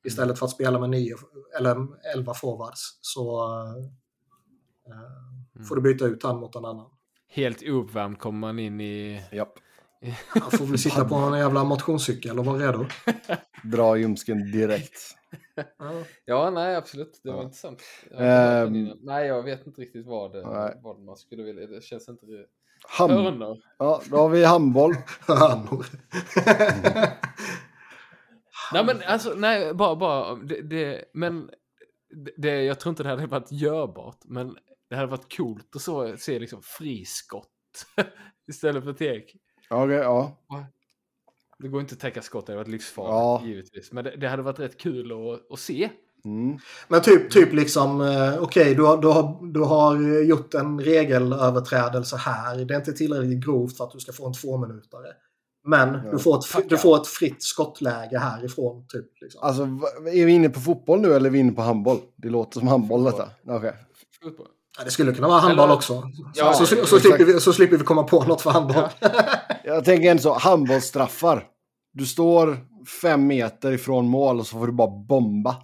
istället 0.06 0.38
för 0.38 0.46
att 0.46 0.52
spela 0.52 0.80
med 0.80 0.90
nio, 0.90 1.16
eller 1.58 1.86
11 2.14 2.34
forwards 2.34 2.98
så 3.00 3.52
eh, 4.86 5.64
får 5.68 5.76
du 5.76 5.82
byta 5.82 6.04
ut 6.04 6.22
han 6.22 6.40
mot 6.40 6.56
en 6.56 6.64
annan. 6.64 6.90
Helt 7.28 7.62
ouppvärmd 7.62 8.18
kommer 8.18 8.38
man 8.38 8.58
in 8.58 8.80
i... 8.80 9.22
Japp. 9.32 9.58
Han 10.28 10.50
får 10.50 10.66
väl 10.66 10.78
sitta 10.78 11.04
på 11.04 11.14
en 11.14 11.38
jävla 11.38 11.64
motionscykel 11.64 12.38
och 12.38 12.44
vara 12.44 12.58
redo. 12.58 12.86
Dra 13.64 13.96
ljumsken 13.96 14.50
direkt. 14.52 15.16
Ja. 15.78 15.92
Ja, 16.24 16.50
nej, 16.50 16.76
absolut. 16.76 17.20
Det 17.22 17.30
var 17.30 17.36
Ja. 17.38 17.42
intressant. 17.42 17.82
Jag 18.10 18.76
innan. 18.76 18.98
nej, 19.02 19.26
jag 19.26 19.42
vet 19.42 19.66
inte 19.66 19.80
riktigt 19.80 20.06
vad, 20.06 20.32
det, 20.32 20.42
Nej. 20.50 20.74
vad 20.82 21.00
man 21.00 21.16
skulle 21.16 21.42
vilja. 21.42 21.66
Det 21.66 21.82
känns 21.82 22.08
inte... 22.08 22.26
Ham 22.98 23.10
Hörnor. 23.10 23.58
ja, 23.78 24.02
då 24.10 24.16
har 24.16 24.28
vi 24.28 24.44
handboll. 24.44 24.94
Hörnor. 25.28 25.86
Nej, 28.72 28.84
men 28.84 29.02
alltså, 29.06 29.34
nej, 29.36 29.74
bara, 29.74 29.96
bara. 29.96 30.34
Det, 30.34 30.60
det, 30.62 31.04
men 31.14 31.50
det- 32.36 32.62
jag 32.64 32.80
tror 32.80 32.90
inte 32.90 33.02
det 33.02 33.08
hade 33.08 33.26
varit 33.26 33.52
görbart, 33.52 34.18
men 34.24 34.56
det 34.90 34.96
hade 34.96 35.08
varit 35.08 35.36
coolt 35.36 35.76
att 35.76 35.82
så, 35.82 36.16
se 36.16 36.38
liksom 36.38 36.62
friskott 36.62 37.48
istället 38.48 38.84
för 38.84 38.92
tek. 38.92 39.36
Okej, 39.70 39.96
ja. 39.96 40.42
Det 41.62 41.68
går 41.68 41.80
inte 41.80 41.92
att 41.94 42.00
täcka 42.00 42.22
skott, 42.22 42.46
det 42.46 42.52
hade 42.52 42.58
varit 42.62 42.68
livsfarligt 42.68 43.12
Ja. 43.12 43.42
givetvis. 43.48 43.92
Men 43.92 44.04
det, 44.04 44.16
det 44.16 44.28
hade 44.28 44.42
varit 44.42 44.58
rätt 44.58 44.78
kul 44.78 45.12
att, 45.12 45.52
att 45.52 45.58
se. 45.58 45.90
Mm. 46.24 46.58
Men 46.88 47.00
typ, 47.02 47.30
typ 47.30 47.52
liksom, 47.52 48.00
eh, 48.00 48.42
okej, 48.42 48.74
du, 48.74 48.82
har, 48.82 48.96
du, 49.02 49.08
har, 49.08 49.52
du 49.52 49.60
har 49.60 49.96
gjort 50.22 50.54
en 50.54 50.80
regelöverträdelse 50.80 52.16
här. 52.16 52.64
Det 52.64 52.74
är 52.74 52.78
inte 52.78 52.92
tillräckligt 52.92 53.44
grovt 53.44 53.76
för 53.76 53.84
att 53.84 53.90
du 53.92 53.98
ska 54.00 54.12
få 54.12 54.26
en 54.26 54.32
tvåminutare. 54.34 55.06
Men 55.64 55.88
Ja. 56.04 56.10
du, 56.12 56.18
får 56.18 56.38
ett, 56.38 56.68
du 56.68 56.78
får 56.78 56.96
ett 56.96 57.06
fritt 57.06 57.42
skottläge 57.42 58.18
härifrån. 58.18 58.86
Typ, 58.88 59.06
liksom. 59.20 59.40
Alltså, 59.42 59.62
är 60.08 60.26
vi 60.26 60.32
inne 60.32 60.48
på 60.48 60.60
fotboll 60.60 61.00
nu 61.00 61.12
eller 61.14 61.26
är 61.26 61.32
vi 61.32 61.38
inne 61.38 61.52
på 61.52 61.62
handboll? 61.62 61.98
Det 62.16 62.28
låter 62.28 62.58
som 62.58 62.68
handboll 62.68 63.04
detta. 63.04 63.30
Okej. 63.46 63.72
Fotboll. 64.22 64.46
Ja, 64.78 64.84
det 64.84 64.90
skulle 64.90 65.12
kunna 65.12 65.28
vara 65.28 65.40
handboll 65.40 65.64
Eller- 65.64 65.74
också. 65.76 66.10
Ja, 66.34 66.52
så, 66.52 66.66
så, 66.66 66.86
så, 66.86 67.00
slipper 67.00 67.24
vi, 67.24 67.40
så 67.40 67.52
slipper 67.52 67.76
vi 67.76 67.84
komma 67.84 68.02
på 68.02 68.24
något 68.24 68.40
för 68.42 68.50
handboll. 68.50 68.88
Jag 69.64 69.84
tänker 69.84 70.10
ändå 70.10 70.22
så, 70.22 70.32
handbollsstraffar. 70.34 71.46
Du 71.92 72.06
står 72.06 72.58
fem 73.02 73.26
meter 73.26 73.72
ifrån 73.72 74.08
mål 74.08 74.40
och 74.40 74.46
så 74.46 74.58
får 74.58 74.66
du 74.66 74.72
bara 74.72 74.90
bomba. 74.90 75.56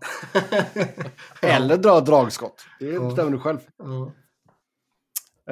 Eller 1.42 1.76
dra 1.76 1.98
ett 1.98 2.06
dragskott. 2.06 2.64
Det 2.80 2.86
Ja. 2.86 3.00
bestämmer 3.00 3.30
du 3.30 3.38
själv. 3.38 3.58
Ja. 3.78 4.12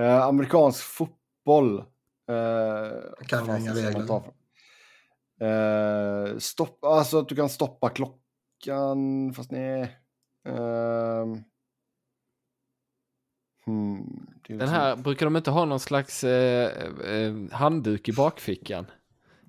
Eh, 0.03 0.23
amerikansk 0.27 0.83
fotboll. 0.85 1.79
Eh, 1.79 3.25
kan 3.27 3.39
jag 3.39 3.47
fan 3.47 3.59
inga 3.61 3.75
regler. 3.75 4.23
Eh, 5.43 6.39
stopp, 6.39 6.85
alltså 6.85 7.19
att 7.19 7.29
du 7.29 7.37
kan 7.37 7.49
stoppa 7.49 7.89
klockan, 7.89 9.33
fast 9.37 9.51
nej. 9.51 9.97
Ehm. 10.49 11.43
Är 13.67 13.73
Den 14.49 14.59
liksom- 14.59 14.69
här, 14.69 14.97
brukar 14.97 15.27
de 15.27 15.37
inte 15.37 15.51
ha 15.51 15.65
någon 15.65 15.81
slags 15.81 16.25
eh, 16.25 16.71
eh, 17.05 17.35
handduk 17.53 18.09
i 18.09 18.13
bakfickan? 18.13 18.87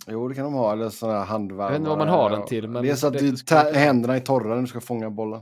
Jo, 0.08 0.28
det 0.28 0.36
kan 0.36 0.44
de 0.44 0.54
ha. 0.54 0.74
Eller 0.74 0.90
sådana 0.90 1.20
här 1.20 1.26
handvärmare. 1.26 1.66
Jag 1.66 1.72
vet 1.72 1.80
inte 1.80 1.90
vad 1.90 1.98
man 1.98 2.08
har 2.08 2.30
den 2.30 2.46
till, 2.46 2.68
men 2.68 2.84
det 2.84 2.90
är 2.90 2.96
så 2.96 3.08
att 3.08 3.14
det- 3.14 3.46
tar 3.46 3.74
händerna 3.74 4.18
i 4.18 4.22
torra 4.22 4.56
när 4.56 4.62
du 4.62 4.68
ska 4.68 4.82
fånga 4.82 5.10
bollen. 5.10 5.42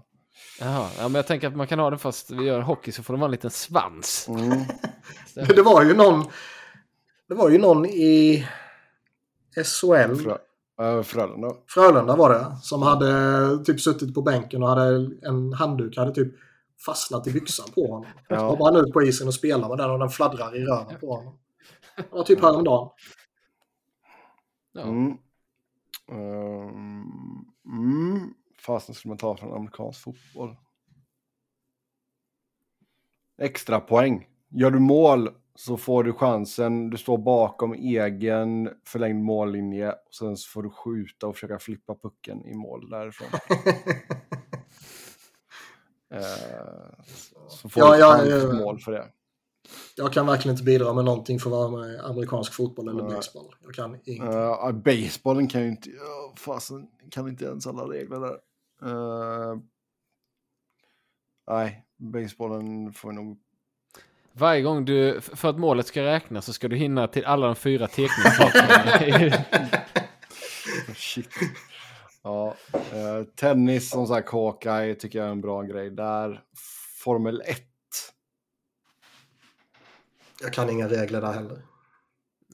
Jaha, 0.60 0.88
ja, 0.98 1.04
men 1.04 1.16
jag 1.16 1.28
tänker 1.28 1.48
att 1.48 1.56
man 1.56 1.68
kan 1.68 1.80
ha 1.80 1.90
den 1.90 2.00
fast 2.00 2.32
vi 2.32 2.44
gör 2.44 2.62
hockey 2.62 2.92
så 2.92 3.04
får 3.04 3.14
det 3.14 3.20
vara 3.20 3.28
en 3.28 3.32
liten 3.32 3.52
svans. 3.52 4.28
Mm. 4.30 4.60
Det 5.36 5.62
var 5.62 5.84
ju 5.84 5.94
någon, 5.94 6.26
det 7.30 7.36
var 7.36 7.50
ju 7.50 7.58
någon 7.58 7.86
i 7.86 8.46
SHL. 9.56 10.16
Frö, 10.16 10.38
äh, 10.82 11.04
Frölunda. 11.04 11.52
Frölunda 11.68 12.16
var 12.16 12.30
det, 12.30 12.46
som 12.62 12.82
hade 12.82 13.64
typ 13.66 13.82
suttit 13.82 14.14
på 14.14 14.22
bänken 14.22 14.64
och 14.64 14.70
hade 14.70 15.10
en 15.22 15.54
handduk 15.54 15.98
hade 15.98 16.12
typ 16.14 16.34
fastnat 16.86 17.28
i 17.28 17.32
byxan 17.32 17.68
på 17.76 17.88
honom. 17.88 18.06
Ja. 18.28 18.40
Så 18.40 18.46
hoppade 18.46 18.78
han 18.78 18.86
ut 18.86 18.94
på 18.94 19.04
isen 19.04 19.28
och 19.28 19.34
spelade 19.34 19.70
med 19.70 19.78
den 19.78 19.92
och 19.92 20.00
den 20.00 20.10
fladdrar 20.10 20.56
i 20.56 20.60
röven 20.60 21.00
på 21.00 21.16
honom. 21.16 21.40
Det 21.96 22.12
var 22.12 22.24
typ 22.24 22.42
häromdagen. 22.42 22.90
Ja. 24.72 24.82
Mm. 24.82 25.18
Um, 26.12 27.54
mm. 27.66 28.34
Fasen 28.60 28.96
skulle 28.96 29.10
man 29.10 29.18
ta 29.18 29.38
från 29.38 29.54
amerikansk 29.54 30.04
fotboll. 30.04 30.56
Extra 33.38 33.80
poäng. 33.80 34.28
Gör 34.50 34.72
du 34.72 34.80
mål 34.80 35.30
så 35.56 35.78
får 35.78 36.04
du 36.04 36.14
chansen. 36.14 36.90
Du 36.90 36.98
står 36.98 37.18
bakom 37.18 37.74
egen 37.74 38.70
förlängd 38.86 39.24
mållinje. 39.24 39.92
Och 39.92 40.14
sen 40.14 40.38
så 40.38 40.50
får 40.50 40.64
du 40.64 40.70
skjuta 40.70 41.28
och 41.28 41.36
försöka 41.36 41.60
flippa 41.60 41.96
pucken 41.96 42.46
i 42.46 42.54
mål 42.54 42.90
därifrån. 42.90 43.28
Eh, 46.12 46.22
så 47.48 47.70
får 47.70 47.84
Ja, 47.84 47.98
ja, 47.98 48.24
ett 48.24 48.44
ja, 48.44 48.54
mål 48.54 48.80
för 48.80 48.92
det. 48.92 49.08
Jag 49.96 50.14
kan 50.14 50.28
verkligen 50.28 50.54
inte 50.54 50.64
bidra 50.64 50.94
med 50.94 51.06
någonting 51.06 51.40
för 51.40 51.50
att 51.50 51.72
vara 51.72 51.82
med 51.82 51.96
i 51.96 51.98
amerikansk 51.98 52.54
fotboll 52.54 52.88
eller 52.88 53.04
Nej. 53.04 53.16
baseball. 53.16 53.56
Jag 53.64 53.74
kan 53.74 53.90
ingenting. 53.90 54.24
Uh, 54.24 54.72
basebollen 54.72 55.48
kan 55.48 55.62
ju 55.62 55.68
inte... 55.68 55.90
Uh, 55.90 56.36
fasen, 56.36 56.88
kan 57.12 57.28
inte 57.28 57.46
ens 57.46 57.68
alla 57.68 57.84
regler 57.84 58.20
där. 58.20 58.40
Eh, 58.82 59.58
nej, 61.48 61.86
basebollen 61.98 62.94
får 62.94 63.12
nog... 63.12 63.40
Varje 64.32 64.62
gång 64.62 64.86
du, 64.86 65.22
för 65.22 65.50
att 65.50 65.60
målet 65.60 65.88
ska 65.88 66.04
räknas 66.04 66.46
så 66.46 66.54
ska 66.54 66.68
du 66.68 66.76
hinna 66.76 67.08
till 67.08 67.26
alla 67.26 67.46
de 67.46 67.56
fyra 67.56 67.88
teckningssakerna. 67.88 69.46
Shit. 70.96 71.30
Ja, 72.24 72.56
eh, 72.74 73.24
tennis 73.36 73.90
som 73.90 74.08
sagt, 74.08 74.32
Hawkeye 74.32 74.96
tycker 74.96 75.20
jag 75.20 75.28
är 75.28 75.32
en 75.32 75.42
bra 75.42 75.62
grej 75.62 75.90
där. 75.90 76.42
Formel 77.04 77.42
1. 77.46 77.58
Jag 80.42 80.54
kan 80.54 80.70
inga 80.70 80.88
regler 80.88 81.22
där 81.22 81.32
heller. 81.34 81.62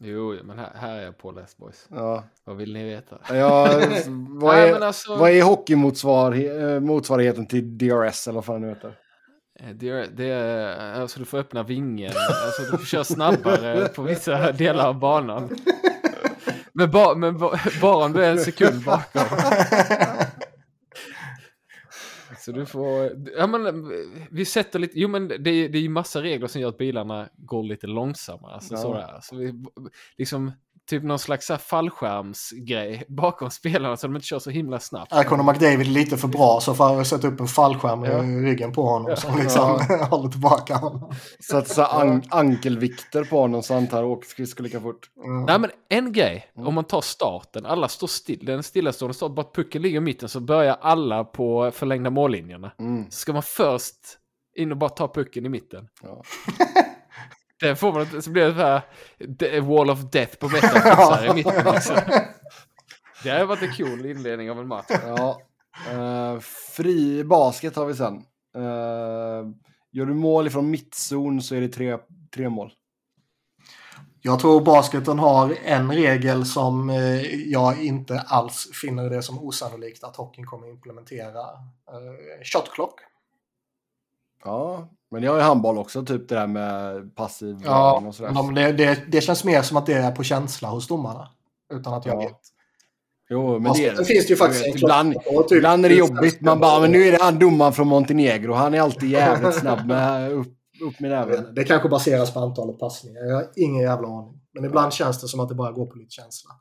jo, 0.02 0.36
men 0.44 0.60
här, 0.60 0.72
här 0.76 0.98
är 0.98 1.04
jag 1.04 1.18
påläst 1.18 1.58
boys. 1.58 1.88
Ja, 1.90 2.24
Vad 2.44 2.58
vill 2.58 2.74
ni 2.74 2.84
veta? 2.84 3.18
ja 3.30 3.66
vad, 4.30 4.56
Nej, 4.56 4.70
är, 4.70 4.74
men 4.74 4.84
alltså, 4.84 5.16
vad 5.16 5.32
är 5.32 5.44
hockeymotsvarigheten 5.44 7.48
till 7.48 7.78
DRS 7.78 8.28
eller 8.28 8.36
vad 8.36 8.46
fan 8.46 8.62
det 8.62 8.68
nu 8.68 8.74
heter? 8.74 9.00
eh, 9.60 9.70
det, 9.76 9.90
är, 9.90 10.08
det 10.14 10.26
är, 10.26 11.02
alltså 11.02 11.20
du 11.20 11.26
får 11.26 11.38
öppna 11.38 11.64
vingen, 11.64 12.12
alltså 12.46 12.62
du 12.72 12.78
får 12.78 12.86
köra 12.86 13.04
snabbare 13.04 13.88
på 13.96 14.02
vissa 14.02 14.52
delar 14.52 14.88
av 14.88 15.00
banan. 15.00 15.50
Men, 16.78 16.92
ba, 16.92 17.16
men 17.16 17.38
ba, 17.38 17.60
bara 17.82 18.06
om 18.06 18.14
du 18.14 18.24
är 18.26 18.32
en 18.32 18.40
sekund 18.40 18.84
bakom. 18.84 19.22
Så 22.38 22.52
du 22.52 22.66
får, 22.66 23.12
ja 23.38 23.48
men 23.48 23.92
vi 24.32 24.46
sätter 24.46 24.80
lite, 24.80 25.00
jo 25.00 25.08
men 25.08 25.28
det, 25.28 25.38
det 25.38 25.78
är 25.78 25.82
ju 25.82 25.90
massa 25.90 26.22
regler 26.22 26.48
som 26.48 26.62
gör 26.62 26.70
att 26.70 26.78
bilarna 26.78 27.30
går 27.38 27.64
lite 27.64 27.88
långsammare. 27.88 28.54
Alltså 28.54 28.74
Ja. 28.74 28.82
sådär. 28.82 29.20
Så 29.22 29.36
vi, 29.36 29.64
liksom, 30.18 30.52
typ 30.90 31.04
någon 31.04 31.20
slags 31.20 31.50
här 31.50 31.58
fallskärmsgrej 31.58 33.04
bakom 33.10 33.50
spelarna 33.52 33.98
så 33.98 34.08
de 34.08 34.16
inte 34.16 34.28
kör 34.28 34.40
så 34.40 34.50
himla 34.50 34.80
snabbt. 34.80 35.14
Är 35.14 35.24
Conor 35.24 35.44
McDavid 35.44 35.88
lite 35.88 36.18
för 36.18 36.28
bra 36.28 36.60
så 36.62 36.74
får 36.74 36.86
jag 36.92 37.08
sätta 37.08 37.28
upp 37.28 37.40
en 37.40 37.48
fallskärm 37.48 38.04
Ja. 38.04 38.24
i 38.24 38.28
ryggen 38.42 38.72
på 38.74 38.84
honom 38.84 39.18
som 39.18 39.38
liksom 39.38 39.62
håller 40.10 40.30
tillbaka 40.30 40.76
honom. 40.76 41.14
Så 41.40 41.58
att 41.58 41.68
så 41.68 41.84
an 41.84 42.24
ankelvikter 42.30 43.24
på 43.24 43.40
honom 43.40 43.64
så 43.64 43.74
han 43.74 43.88
tar 43.88 44.04
och 44.04 44.10
åker 44.10 44.28
skridskor 44.28 44.64
lika 44.64 44.82
fort. 44.82 45.10
Mm. 45.26 45.44
Nej 45.46 45.60
men 45.60 45.70
en 45.90 46.12
grej, 46.14 46.46
om 46.56 46.74
man 46.74 46.84
tar 46.84 47.02
starten, 47.02 47.66
alla 47.66 47.88
står 47.88 48.08
still, 48.08 48.46
den 48.46 48.64
stillastående 48.64 49.14
start, 49.14 49.32
bara 49.36 49.42
att 49.42 49.54
pucken 49.56 49.82
ligger 49.82 49.98
i 49.98 50.02
mitten 50.02 50.30
så 50.30 50.40
börjar 50.40 50.78
alla 50.82 51.24
på 51.24 51.72
förlängda 51.74 52.10
mållinjerna. 52.10 52.72
Mm. 52.80 53.06
Så 53.10 53.18
ska 53.18 53.34
man 53.34 53.44
först 53.44 53.96
in 54.58 54.72
och 54.72 54.78
bara 54.78 54.90
ta 54.90 55.08
pucken 55.08 55.46
i 55.46 55.50
mitten. 55.50 55.88
Ja. 56.04 56.22
Det 57.60 57.76
får 57.76 57.94
man 57.94 58.02
inte, 58.02 58.22
så 58.22 58.32
blir 58.32 58.46
det 58.46 58.54
så 58.54 58.60
här 58.60 59.62
wall 59.62 59.90
of 59.90 60.00
death 60.00 60.38
på 60.38 60.50
metapuxar 60.50 61.26
i 61.26 61.34
mitten 61.34 61.68
också. 61.68 61.94
Det 63.24 63.30
har 63.30 63.46
varit 63.46 63.62
en 63.62 63.74
cool 63.74 64.06
inledning 64.06 64.52
av 64.52 64.60
en 64.60 64.68
match. 64.68 64.86
Ja. 64.90 65.42
Eh, 65.92 66.40
fri 66.76 67.24
basket 67.24 67.76
har 67.76 67.86
vi 67.86 67.94
sen. 67.94 68.16
Eh, 68.56 69.50
gör 69.92 70.06
du 70.06 70.14
mål 70.14 70.48
ifrån 70.48 70.70
mittzon 70.70 71.42
så 71.42 71.56
är 71.56 71.62
det 71.62 71.68
tre, 71.68 71.98
tre 72.36 72.50
mål. 72.50 72.74
Jag 74.22 74.40
tror 74.40 74.62
basketen 74.62 75.20
har 75.20 75.56
en 75.64 75.92
regel 75.92 76.46
som 76.46 76.90
eh, 76.90 77.50
jag 77.52 77.84
inte 77.84 78.20
alls 78.20 78.70
finner 78.82 79.10
det 79.10 79.24
som 79.24 79.40
osannolikt 79.40 80.04
att 80.04 80.16
hockeyn 80.16 80.46
kommer 80.46 80.70
implementera. 80.70 81.40
Eh, 81.92 82.44
Shot 82.44 82.72
clock. 82.72 83.00
Ja, 84.44 84.90
men 85.16 85.24
jag 85.24 85.32
har 85.32 85.38
ju 85.38 85.44
handboll 85.44 85.78
också, 85.78 86.06
typ 86.06 86.30
det 86.30 86.36
där 86.36 86.48
med 86.48 87.16
passiv 87.16 87.62
Ja, 87.66 88.04
och 88.08 88.16
sådär. 88.16 88.32
de, 88.32 88.54
det, 88.56 88.72
det, 88.72 89.00
det 89.12 89.22
känns 89.22 89.44
mer 89.44 89.62
som 89.62 89.78
att 89.78 89.86
det 89.86 89.94
är 89.94 90.12
på 90.12 90.24
känsla 90.24 90.70
hos 90.70 90.88
domarna. 90.88 91.28
Utan 91.74 91.94
att 91.94 92.06
jag 92.06 92.16
Ja. 92.16 92.20
vet. 92.20 92.40
Jo, 93.30 93.48
men 93.60 93.64
det 93.64 93.68
är 93.68 93.70
Basketen 93.70 94.06
finns 94.06 94.26
det 94.28 94.30
ju 94.34 94.36
faktiskt 94.38 94.66
vet, 94.68 94.76
ibland, 94.76 95.14
typ- 95.14 95.52
ibland 95.58 95.86
är 95.86 95.90
det 95.90 95.96
jobbigt. 95.96 96.42
Man 96.42 96.60
bara, 96.60 96.82
men 96.82 96.92
nu 96.92 97.04
är 97.04 97.12
det 97.12 97.18
han 97.22 97.40
domaren 97.40 97.74
från 97.74 97.88
Montenegro. 97.88 98.54
Han 98.54 98.74
är 98.74 98.82
alltid 98.82 99.10
jävligt 99.10 99.56
snabb 99.56 99.86
med 99.88 100.32
upp, 100.32 100.48
upp 100.88 101.00
med 101.00 101.12
näven. 101.12 101.56
Det 101.56 101.64
kanske 101.64 101.90
baseras 101.90 102.34
på 102.34 102.40
antalet 102.40 102.80
passningar. 102.80 103.22
Jag 103.22 103.36
har 103.36 103.46
ingen 103.56 103.82
jävla 103.82 104.08
aning. 104.08 104.42
Men 104.54 104.66
ibland 104.66 104.94
känns 104.94 105.22
det 105.22 105.28
som 105.28 105.40
att 105.40 105.50
det 105.50 105.56
bara 105.56 105.72
går 105.72 105.86
på 105.86 105.96
lite 105.98 106.12
känsla. 106.12 106.52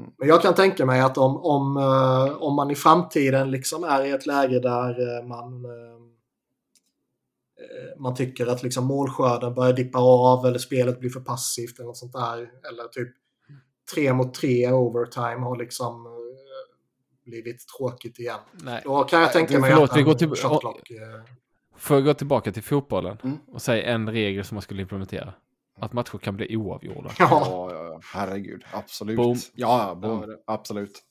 Mm. 0.00 0.10
Men 0.18 0.28
jag 0.28 0.42
kan 0.42 0.54
tänka 0.54 0.86
mig 0.86 1.00
att 1.00 1.18
om, 1.18 1.36
om, 1.36 1.76
eh, 1.76 2.42
om 2.42 2.54
man 2.56 2.70
i 2.70 2.74
framtiden 2.74 3.50
liksom 3.50 3.84
är 3.84 4.04
i 4.04 4.10
ett 4.10 4.26
läge 4.26 4.60
där 4.60 5.18
eh, 5.18 5.26
man, 5.26 5.64
eh, 5.64 5.91
man 7.98 8.14
tycker 8.14 8.46
att 8.46 8.62
liksom 8.62 8.84
målskörden 8.84 9.54
börjar 9.54 9.72
dippa 9.72 9.98
av 9.98 10.46
eller 10.46 10.58
spelet 10.58 11.00
blir 11.00 11.10
för 11.10 11.20
passivt 11.20 11.78
eller 11.78 11.86
något 11.86 11.96
sånt 11.96 12.12
där. 12.12 12.38
Eller 12.38 12.88
typ 12.92 13.08
tre 13.94 14.12
mot 14.12 14.34
tre 14.34 14.72
overtime 14.72 15.40
har 15.40 15.56
liksom 15.56 16.06
eh, 16.06 16.12
blivit 17.24 17.64
tråkigt 17.78 18.18
igen. 18.18 18.38
Nej. 18.52 18.80
Då 18.84 19.04
kan 19.04 19.20
jag 19.20 19.32
tänka 19.32 19.54
du, 19.54 19.60
mig 19.60 19.70
förlåt, 19.70 19.90
att 19.90 19.96
vi 19.96 20.02
går 20.02 20.14
till- 20.14 20.28
shot 20.30 20.60
clock, 20.60 20.90
eh, 20.90 20.98
Får 21.76 21.96
jag 21.96 22.04
gå 22.04 22.14
tillbaka 22.14 22.52
till 22.52 22.62
fotbollen 22.62 23.18
Mm. 23.24 23.38
och 23.52 23.62
säga 23.62 23.86
en 23.86 24.10
regel 24.10 24.44
som 24.44 24.54
man 24.54 24.62
skulle 24.62 24.82
implementera? 24.82 25.34
Att 25.78 25.92
matcher 25.92 26.18
kan 26.18 26.36
bli 26.36 26.56
oavgjorda. 26.56 27.10
ja. 27.18 27.28
Ja, 27.30 27.74
ja. 27.74 28.00
Herregud. 28.04 28.64
Absolut. 28.72 29.16
Boom. 29.16 29.36
Ja, 29.54 29.94
boom. 30.02 30.24
Ja, 30.30 30.36
Absolut. 30.54 31.02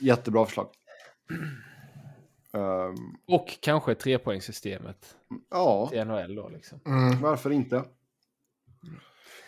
Jättebra 0.00 0.46
förslag. 0.46 0.68
Ehm, 2.54 3.16
Och 3.28 3.58
kanske 3.60 3.94
trepoängssystemet 3.94 5.16
ja, 5.50 5.88
till 5.88 6.04
NHL 6.04 6.34
då 6.34 6.48
liksom. 6.48 6.80
Mm. 6.86 7.20
varför 7.20 7.50
inte? 7.50 7.76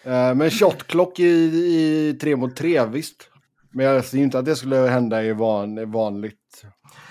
Uh, 0.06 0.34
men 0.34 0.50
shotclock 0.50 1.20
i, 1.20 1.24
i 1.24 2.18
tre 2.20 2.36
mot 2.36 2.56
tre, 2.56 2.86
visst. 2.86 3.30
Men 3.70 3.86
jag 3.86 4.04
ser 4.04 4.18
ju 4.18 4.24
inte 4.24 4.38
att 4.38 4.44
det 4.44 4.56
skulle 4.56 4.76
hända 4.76 5.24
i 5.24 5.32
van, 5.32 5.90
vanligt 5.90 6.64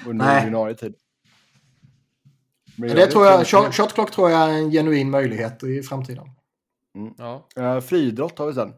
under 0.08 0.26
Nej. 0.26 0.42
ordinarie 0.42 0.76
tid. 0.76 0.96
Men 2.78 2.90
det 2.90 3.08
tror 3.08 3.26
jag, 3.26 3.48
shot, 3.48 3.96
shot 3.96 4.12
tror 4.12 4.32
jag 4.32 4.50
är 4.50 4.54
en 4.54 4.72
genuin 4.72 5.10
möjlighet 5.10 5.64
i 5.64 5.84
framtiden. 5.84 6.26
Ja. 7.18 7.48
Uh, 7.58 7.80
friidrott 7.80 8.40
har 8.40 8.48
vi 8.48 8.54
sen. 8.54 8.74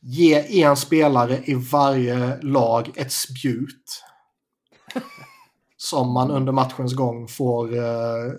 Ge 0.00 0.62
en 0.62 0.76
spelare 0.76 1.40
i 1.44 1.54
varje 1.54 2.42
lag 2.42 2.90
ett 2.96 3.12
spjut. 3.12 4.04
Som 5.76 6.12
man 6.12 6.30
under 6.30 6.52
matchens 6.52 6.94
gång 6.94 7.28
får, 7.28 7.76
eh, 7.76 8.32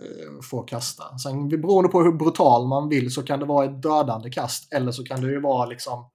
får 0.50 0.68
kasta. 0.68 1.18
Sen 1.18 1.50
beroende 1.50 1.90
på 1.90 2.02
hur 2.02 2.12
brutal 2.12 2.68
man 2.68 2.90
vill 2.90 3.14
så 3.14 3.24
kan 3.24 3.40
det 3.40 3.46
vara 3.46 3.66
ett 3.66 3.82
dödande 3.82 4.32
kast 4.32 4.74
eller 4.74 4.92
så 4.92 5.04
kan 5.04 5.22
det 5.22 5.28
ju 5.28 5.42
vara 5.42 5.66
liksom 5.66 6.10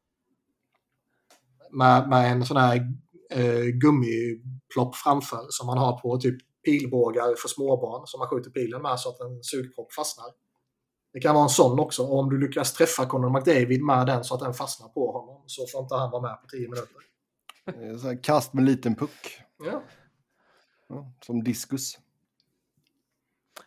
med, 1.71 2.09
med 2.09 2.33
en 2.33 2.47
sån 2.47 2.57
här 2.57 2.77
eh, 3.31 3.65
gummiplopp 3.65 4.97
framför 4.97 5.47
som 5.49 5.67
man 5.67 5.79
har 5.79 6.01
på 6.01 6.19
typ 6.19 6.37
pilbågar 6.65 7.35
för 7.37 7.49
småbarn 7.49 8.07
som 8.07 8.19
man 8.19 8.29
skjuter 8.29 8.51
pilen 8.51 8.83
med 8.83 9.01
så 9.01 9.09
att 9.09 9.21
en 9.21 9.43
sugpropp 9.43 9.93
fastnar. 9.93 10.27
Det 11.13 11.21
kan 11.21 11.35
vara 11.35 11.45
en 11.45 11.51
sån 11.51 11.81
också. 11.81 12.03
Och 12.03 12.19
om 12.19 12.31
du 12.31 12.39
lyckas 12.39 12.73
träffa 12.73 13.07
Conor 13.07 13.31
McDavid 13.31 13.83
med 13.83 14.07
den 14.07 14.25
så 14.25 14.35
att 14.35 14.41
den 14.41 14.55
fastnar 14.55 14.89
på 14.89 15.13
honom 15.13 15.43
så 15.47 15.67
får 15.73 15.83
inte 15.83 15.95
han 15.95 16.11
vara 16.11 16.23
med 16.23 16.41
på 16.43 16.47
10 16.49 16.61
minuter. 16.61 16.97
Eh, 17.67 18.21
kast 18.23 18.53
med 18.53 18.65
liten 18.65 18.95
puck. 18.95 19.41
Ja. 19.65 19.83
Ja, 20.93 21.13
som 21.27 21.45
diskus. 21.45 21.99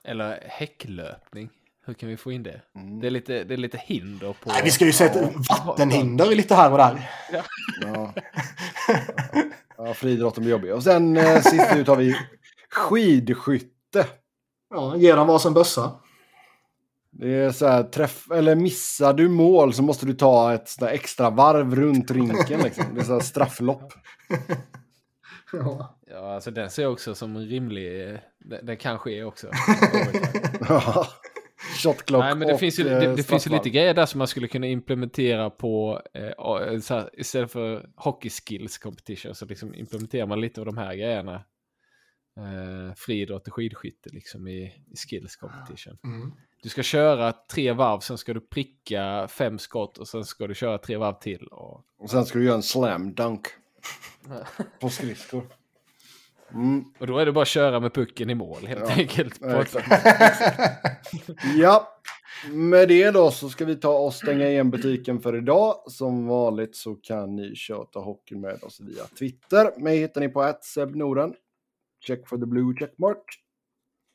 Eller 0.03 0.43
häcklöpning. 0.47 1.49
Hur 1.85 1.93
kan 1.93 2.09
vi 2.09 2.17
få 2.17 2.31
in 2.31 2.43
det? 2.43 2.61
Mm. 2.75 2.99
Det 2.99 3.07
är 3.07 3.11
lite, 3.11 3.43
det 3.43 3.53
är 3.53 3.57
lite 3.57 3.77
hinder 3.77 4.33
på... 4.33 4.49
Nej, 4.49 4.61
vi 4.63 4.71
ska 4.71 4.85
ju 4.85 4.91
sätta 4.91 5.29
vattenhinder 5.65 6.35
lite 6.35 6.55
här 6.55 6.71
och 6.71 6.77
där. 6.77 7.09
Ja. 7.81 8.13
ja, 9.77 9.93
friidrotten 9.93 10.43
blir 10.43 10.51
jobbig. 10.51 10.73
Och 10.73 10.83
sen 10.83 11.17
eh, 11.17 11.41
sist 11.41 11.75
ut 11.75 11.87
har 11.87 11.95
vi 11.95 12.15
skidskytte. 12.69 14.07
Ja, 14.69 14.95
ge 14.95 15.13
dem 15.15 15.27
varsin 15.27 15.53
bössa. 15.53 15.99
Det 17.11 17.33
är 17.33 17.51
så 17.51 17.67
här, 17.67 17.83
träff, 17.83 18.31
eller 18.31 18.55
missar 18.55 19.13
du 19.13 19.29
mål 19.29 19.73
så 19.73 19.83
måste 19.83 20.05
du 20.05 20.13
ta 20.13 20.53
ett 20.53 20.81
extra 20.81 21.29
varv 21.29 21.75
runt 21.75 22.11
rinken. 22.11 22.61
Liksom. 22.61 22.85
Det 22.95 23.01
är 23.01 23.05
så 23.05 23.13
här 23.13 23.19
strafflopp. 23.19 23.93
Ja. 25.64 26.00
Ja, 26.08 26.34
alltså 26.34 26.51
den 26.51 26.69
ser 26.69 26.84
jag 26.84 26.92
också 26.92 27.16
som 27.16 27.35
en 27.35 27.48
rimlig... 27.48 28.19
Den, 28.40 28.66
den 28.66 28.77
kan 28.77 29.00
ske 29.00 29.24
också. 29.24 29.48
Ja. 30.69 31.08
Shotclock 31.84 32.24
Nej, 32.24 32.35
men 32.35 32.48
det 32.48 32.58
finns 32.58 32.80
ju, 32.80 32.88
eh, 32.88 33.00
det, 33.00 33.16
det 33.16 33.24
finns 33.24 33.48
ju 33.48 33.51
lite 33.51 33.69
grejer 33.69 33.93
där 33.93 34.06
som 34.06 34.17
man 34.17 34.27
skulle 34.27 34.48
kunna 34.48 34.67
implementera 34.67 35.50
på 35.50 36.01
eh, 36.14 36.80
så 36.80 36.93
här, 36.93 37.09
istället 37.14 37.51
för 37.51 37.90
hockey 37.95 38.30
skills 38.30 38.77
competition 38.77 39.35
så 39.35 39.45
liksom 39.45 39.75
implementerar 39.75 40.25
man 40.27 40.42
lite 40.42 40.61
av 40.61 40.66
de 40.66 40.77
här 40.77 40.95
grejerna. 40.95 41.43
Eh, 42.38 42.95
friidrott 42.95 43.48
och 43.48 43.53
skidskytte 43.53 44.09
liksom 44.09 44.48
i, 44.48 44.64
i 44.64 44.95
skills 45.08 45.35
competition. 45.35 45.98
Mm. 46.03 46.32
Du 46.64 46.69
ska 46.69 46.84
köra 46.84 47.34
tre 47.34 47.72
varv, 47.72 48.00
sen 48.00 48.17
ska 48.17 48.34
du 48.34 48.42
pricka 48.42 49.27
fem 49.27 49.59
skott 49.59 49.98
och 49.98 50.08
sen 50.08 50.25
ska 50.25 50.48
du 50.48 50.56
köra 50.56 50.77
tre 50.77 50.98
varv 50.98 51.19
till. 51.19 51.48
Och... 51.48 51.85
Och 51.98 52.09
sen 52.09 52.25
ska 52.25 52.40
du 52.40 52.45
göra 52.45 52.56
en 52.56 52.64
slam 52.64 53.14
dunk 53.14 53.48
på 54.80 54.89
skridskor. 54.89 55.43
Mm. 56.53 56.83
och 56.99 57.07
då 57.07 57.17
är 57.17 57.25
det 57.25 57.31
bara 57.31 57.41
att 57.41 57.47
köra 57.47 57.80
med 57.80 57.93
pucken 57.93 58.30
i 58.30 58.35
mål 58.35 58.67
helt 58.67 58.81
Ja, 58.81 58.91
enkelt. 58.95 59.41
Ja, 61.57 61.88
med 62.51 62.88
det 62.88 63.11
då 63.11 63.31
så 63.31 63.49
ska 63.49 63.65
vi 63.65 63.75
ta 63.75 63.97
och 63.97 64.14
stänga 64.14 64.49
igen 64.49 64.72
butiken 64.72 65.22
för 65.22 65.38
idag. 65.38 65.75
Som 65.88 66.27
vanligt 66.27 66.75
så 66.75 66.95
kan 66.95 67.35
ni 67.35 67.55
köta 67.55 67.99
hockey 67.99 68.35
med 68.35 68.64
oss 68.64 68.80
via 68.80 69.03
Twitter. 69.03 69.80
Mig 69.80 69.97
hittar 69.97 70.22
ni 70.22 70.30
på 70.30 70.41
Norden. 70.97 71.33
Check 72.07 72.27
for 72.27 72.38
the 72.38 72.45
blue 72.45 72.75
checkmark. 72.80 73.23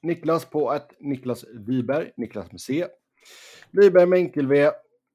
Niklas 0.02 0.44
på 0.44 0.70
att 0.70 0.92
Niklas 1.00 1.44
Wiberg, 1.54 2.10
Niklas 2.16 2.52
med 2.52 2.60
C. 2.60 2.86
Wiberg 3.70 4.06
med 4.06 4.18
enkel 4.18 4.46
V. 4.46 4.70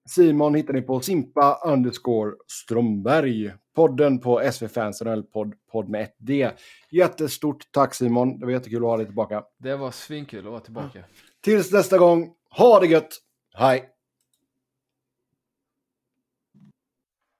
Simon 0.09 0.55
hittar 0.55 0.73
ni 0.73 0.81
på 0.81 0.99
Simpa 0.99 1.59
underscore 1.65 2.31
Strömberg. 2.47 3.53
Podden 3.75 4.19
på 4.19 4.51
SV 4.51 4.67
Fans 4.67 5.01
NHL 5.01 5.23
podd, 5.71 5.89
med 5.89 6.01
ett 6.01 6.15
D. 6.17 6.51
Jättestort 6.91 7.71
tack 7.71 7.95
Simon, 7.95 8.39
det 8.39 8.45
var 8.45 8.53
jättekul 8.53 8.77
att 8.83 8.89
ha 8.89 8.97
dig 8.97 9.05
tillbaka. 9.05 9.43
Det 9.59 9.75
var 9.75 9.91
svinkul 9.91 10.39
att 10.39 10.51
vara 10.51 10.59
tillbaka. 10.59 10.99
Tills 11.43 11.71
nästa 11.71 11.97
gång, 11.97 12.29
ha 12.57 12.79
det 12.79 12.87
gött! 12.87 13.09
Hej! 13.53 13.94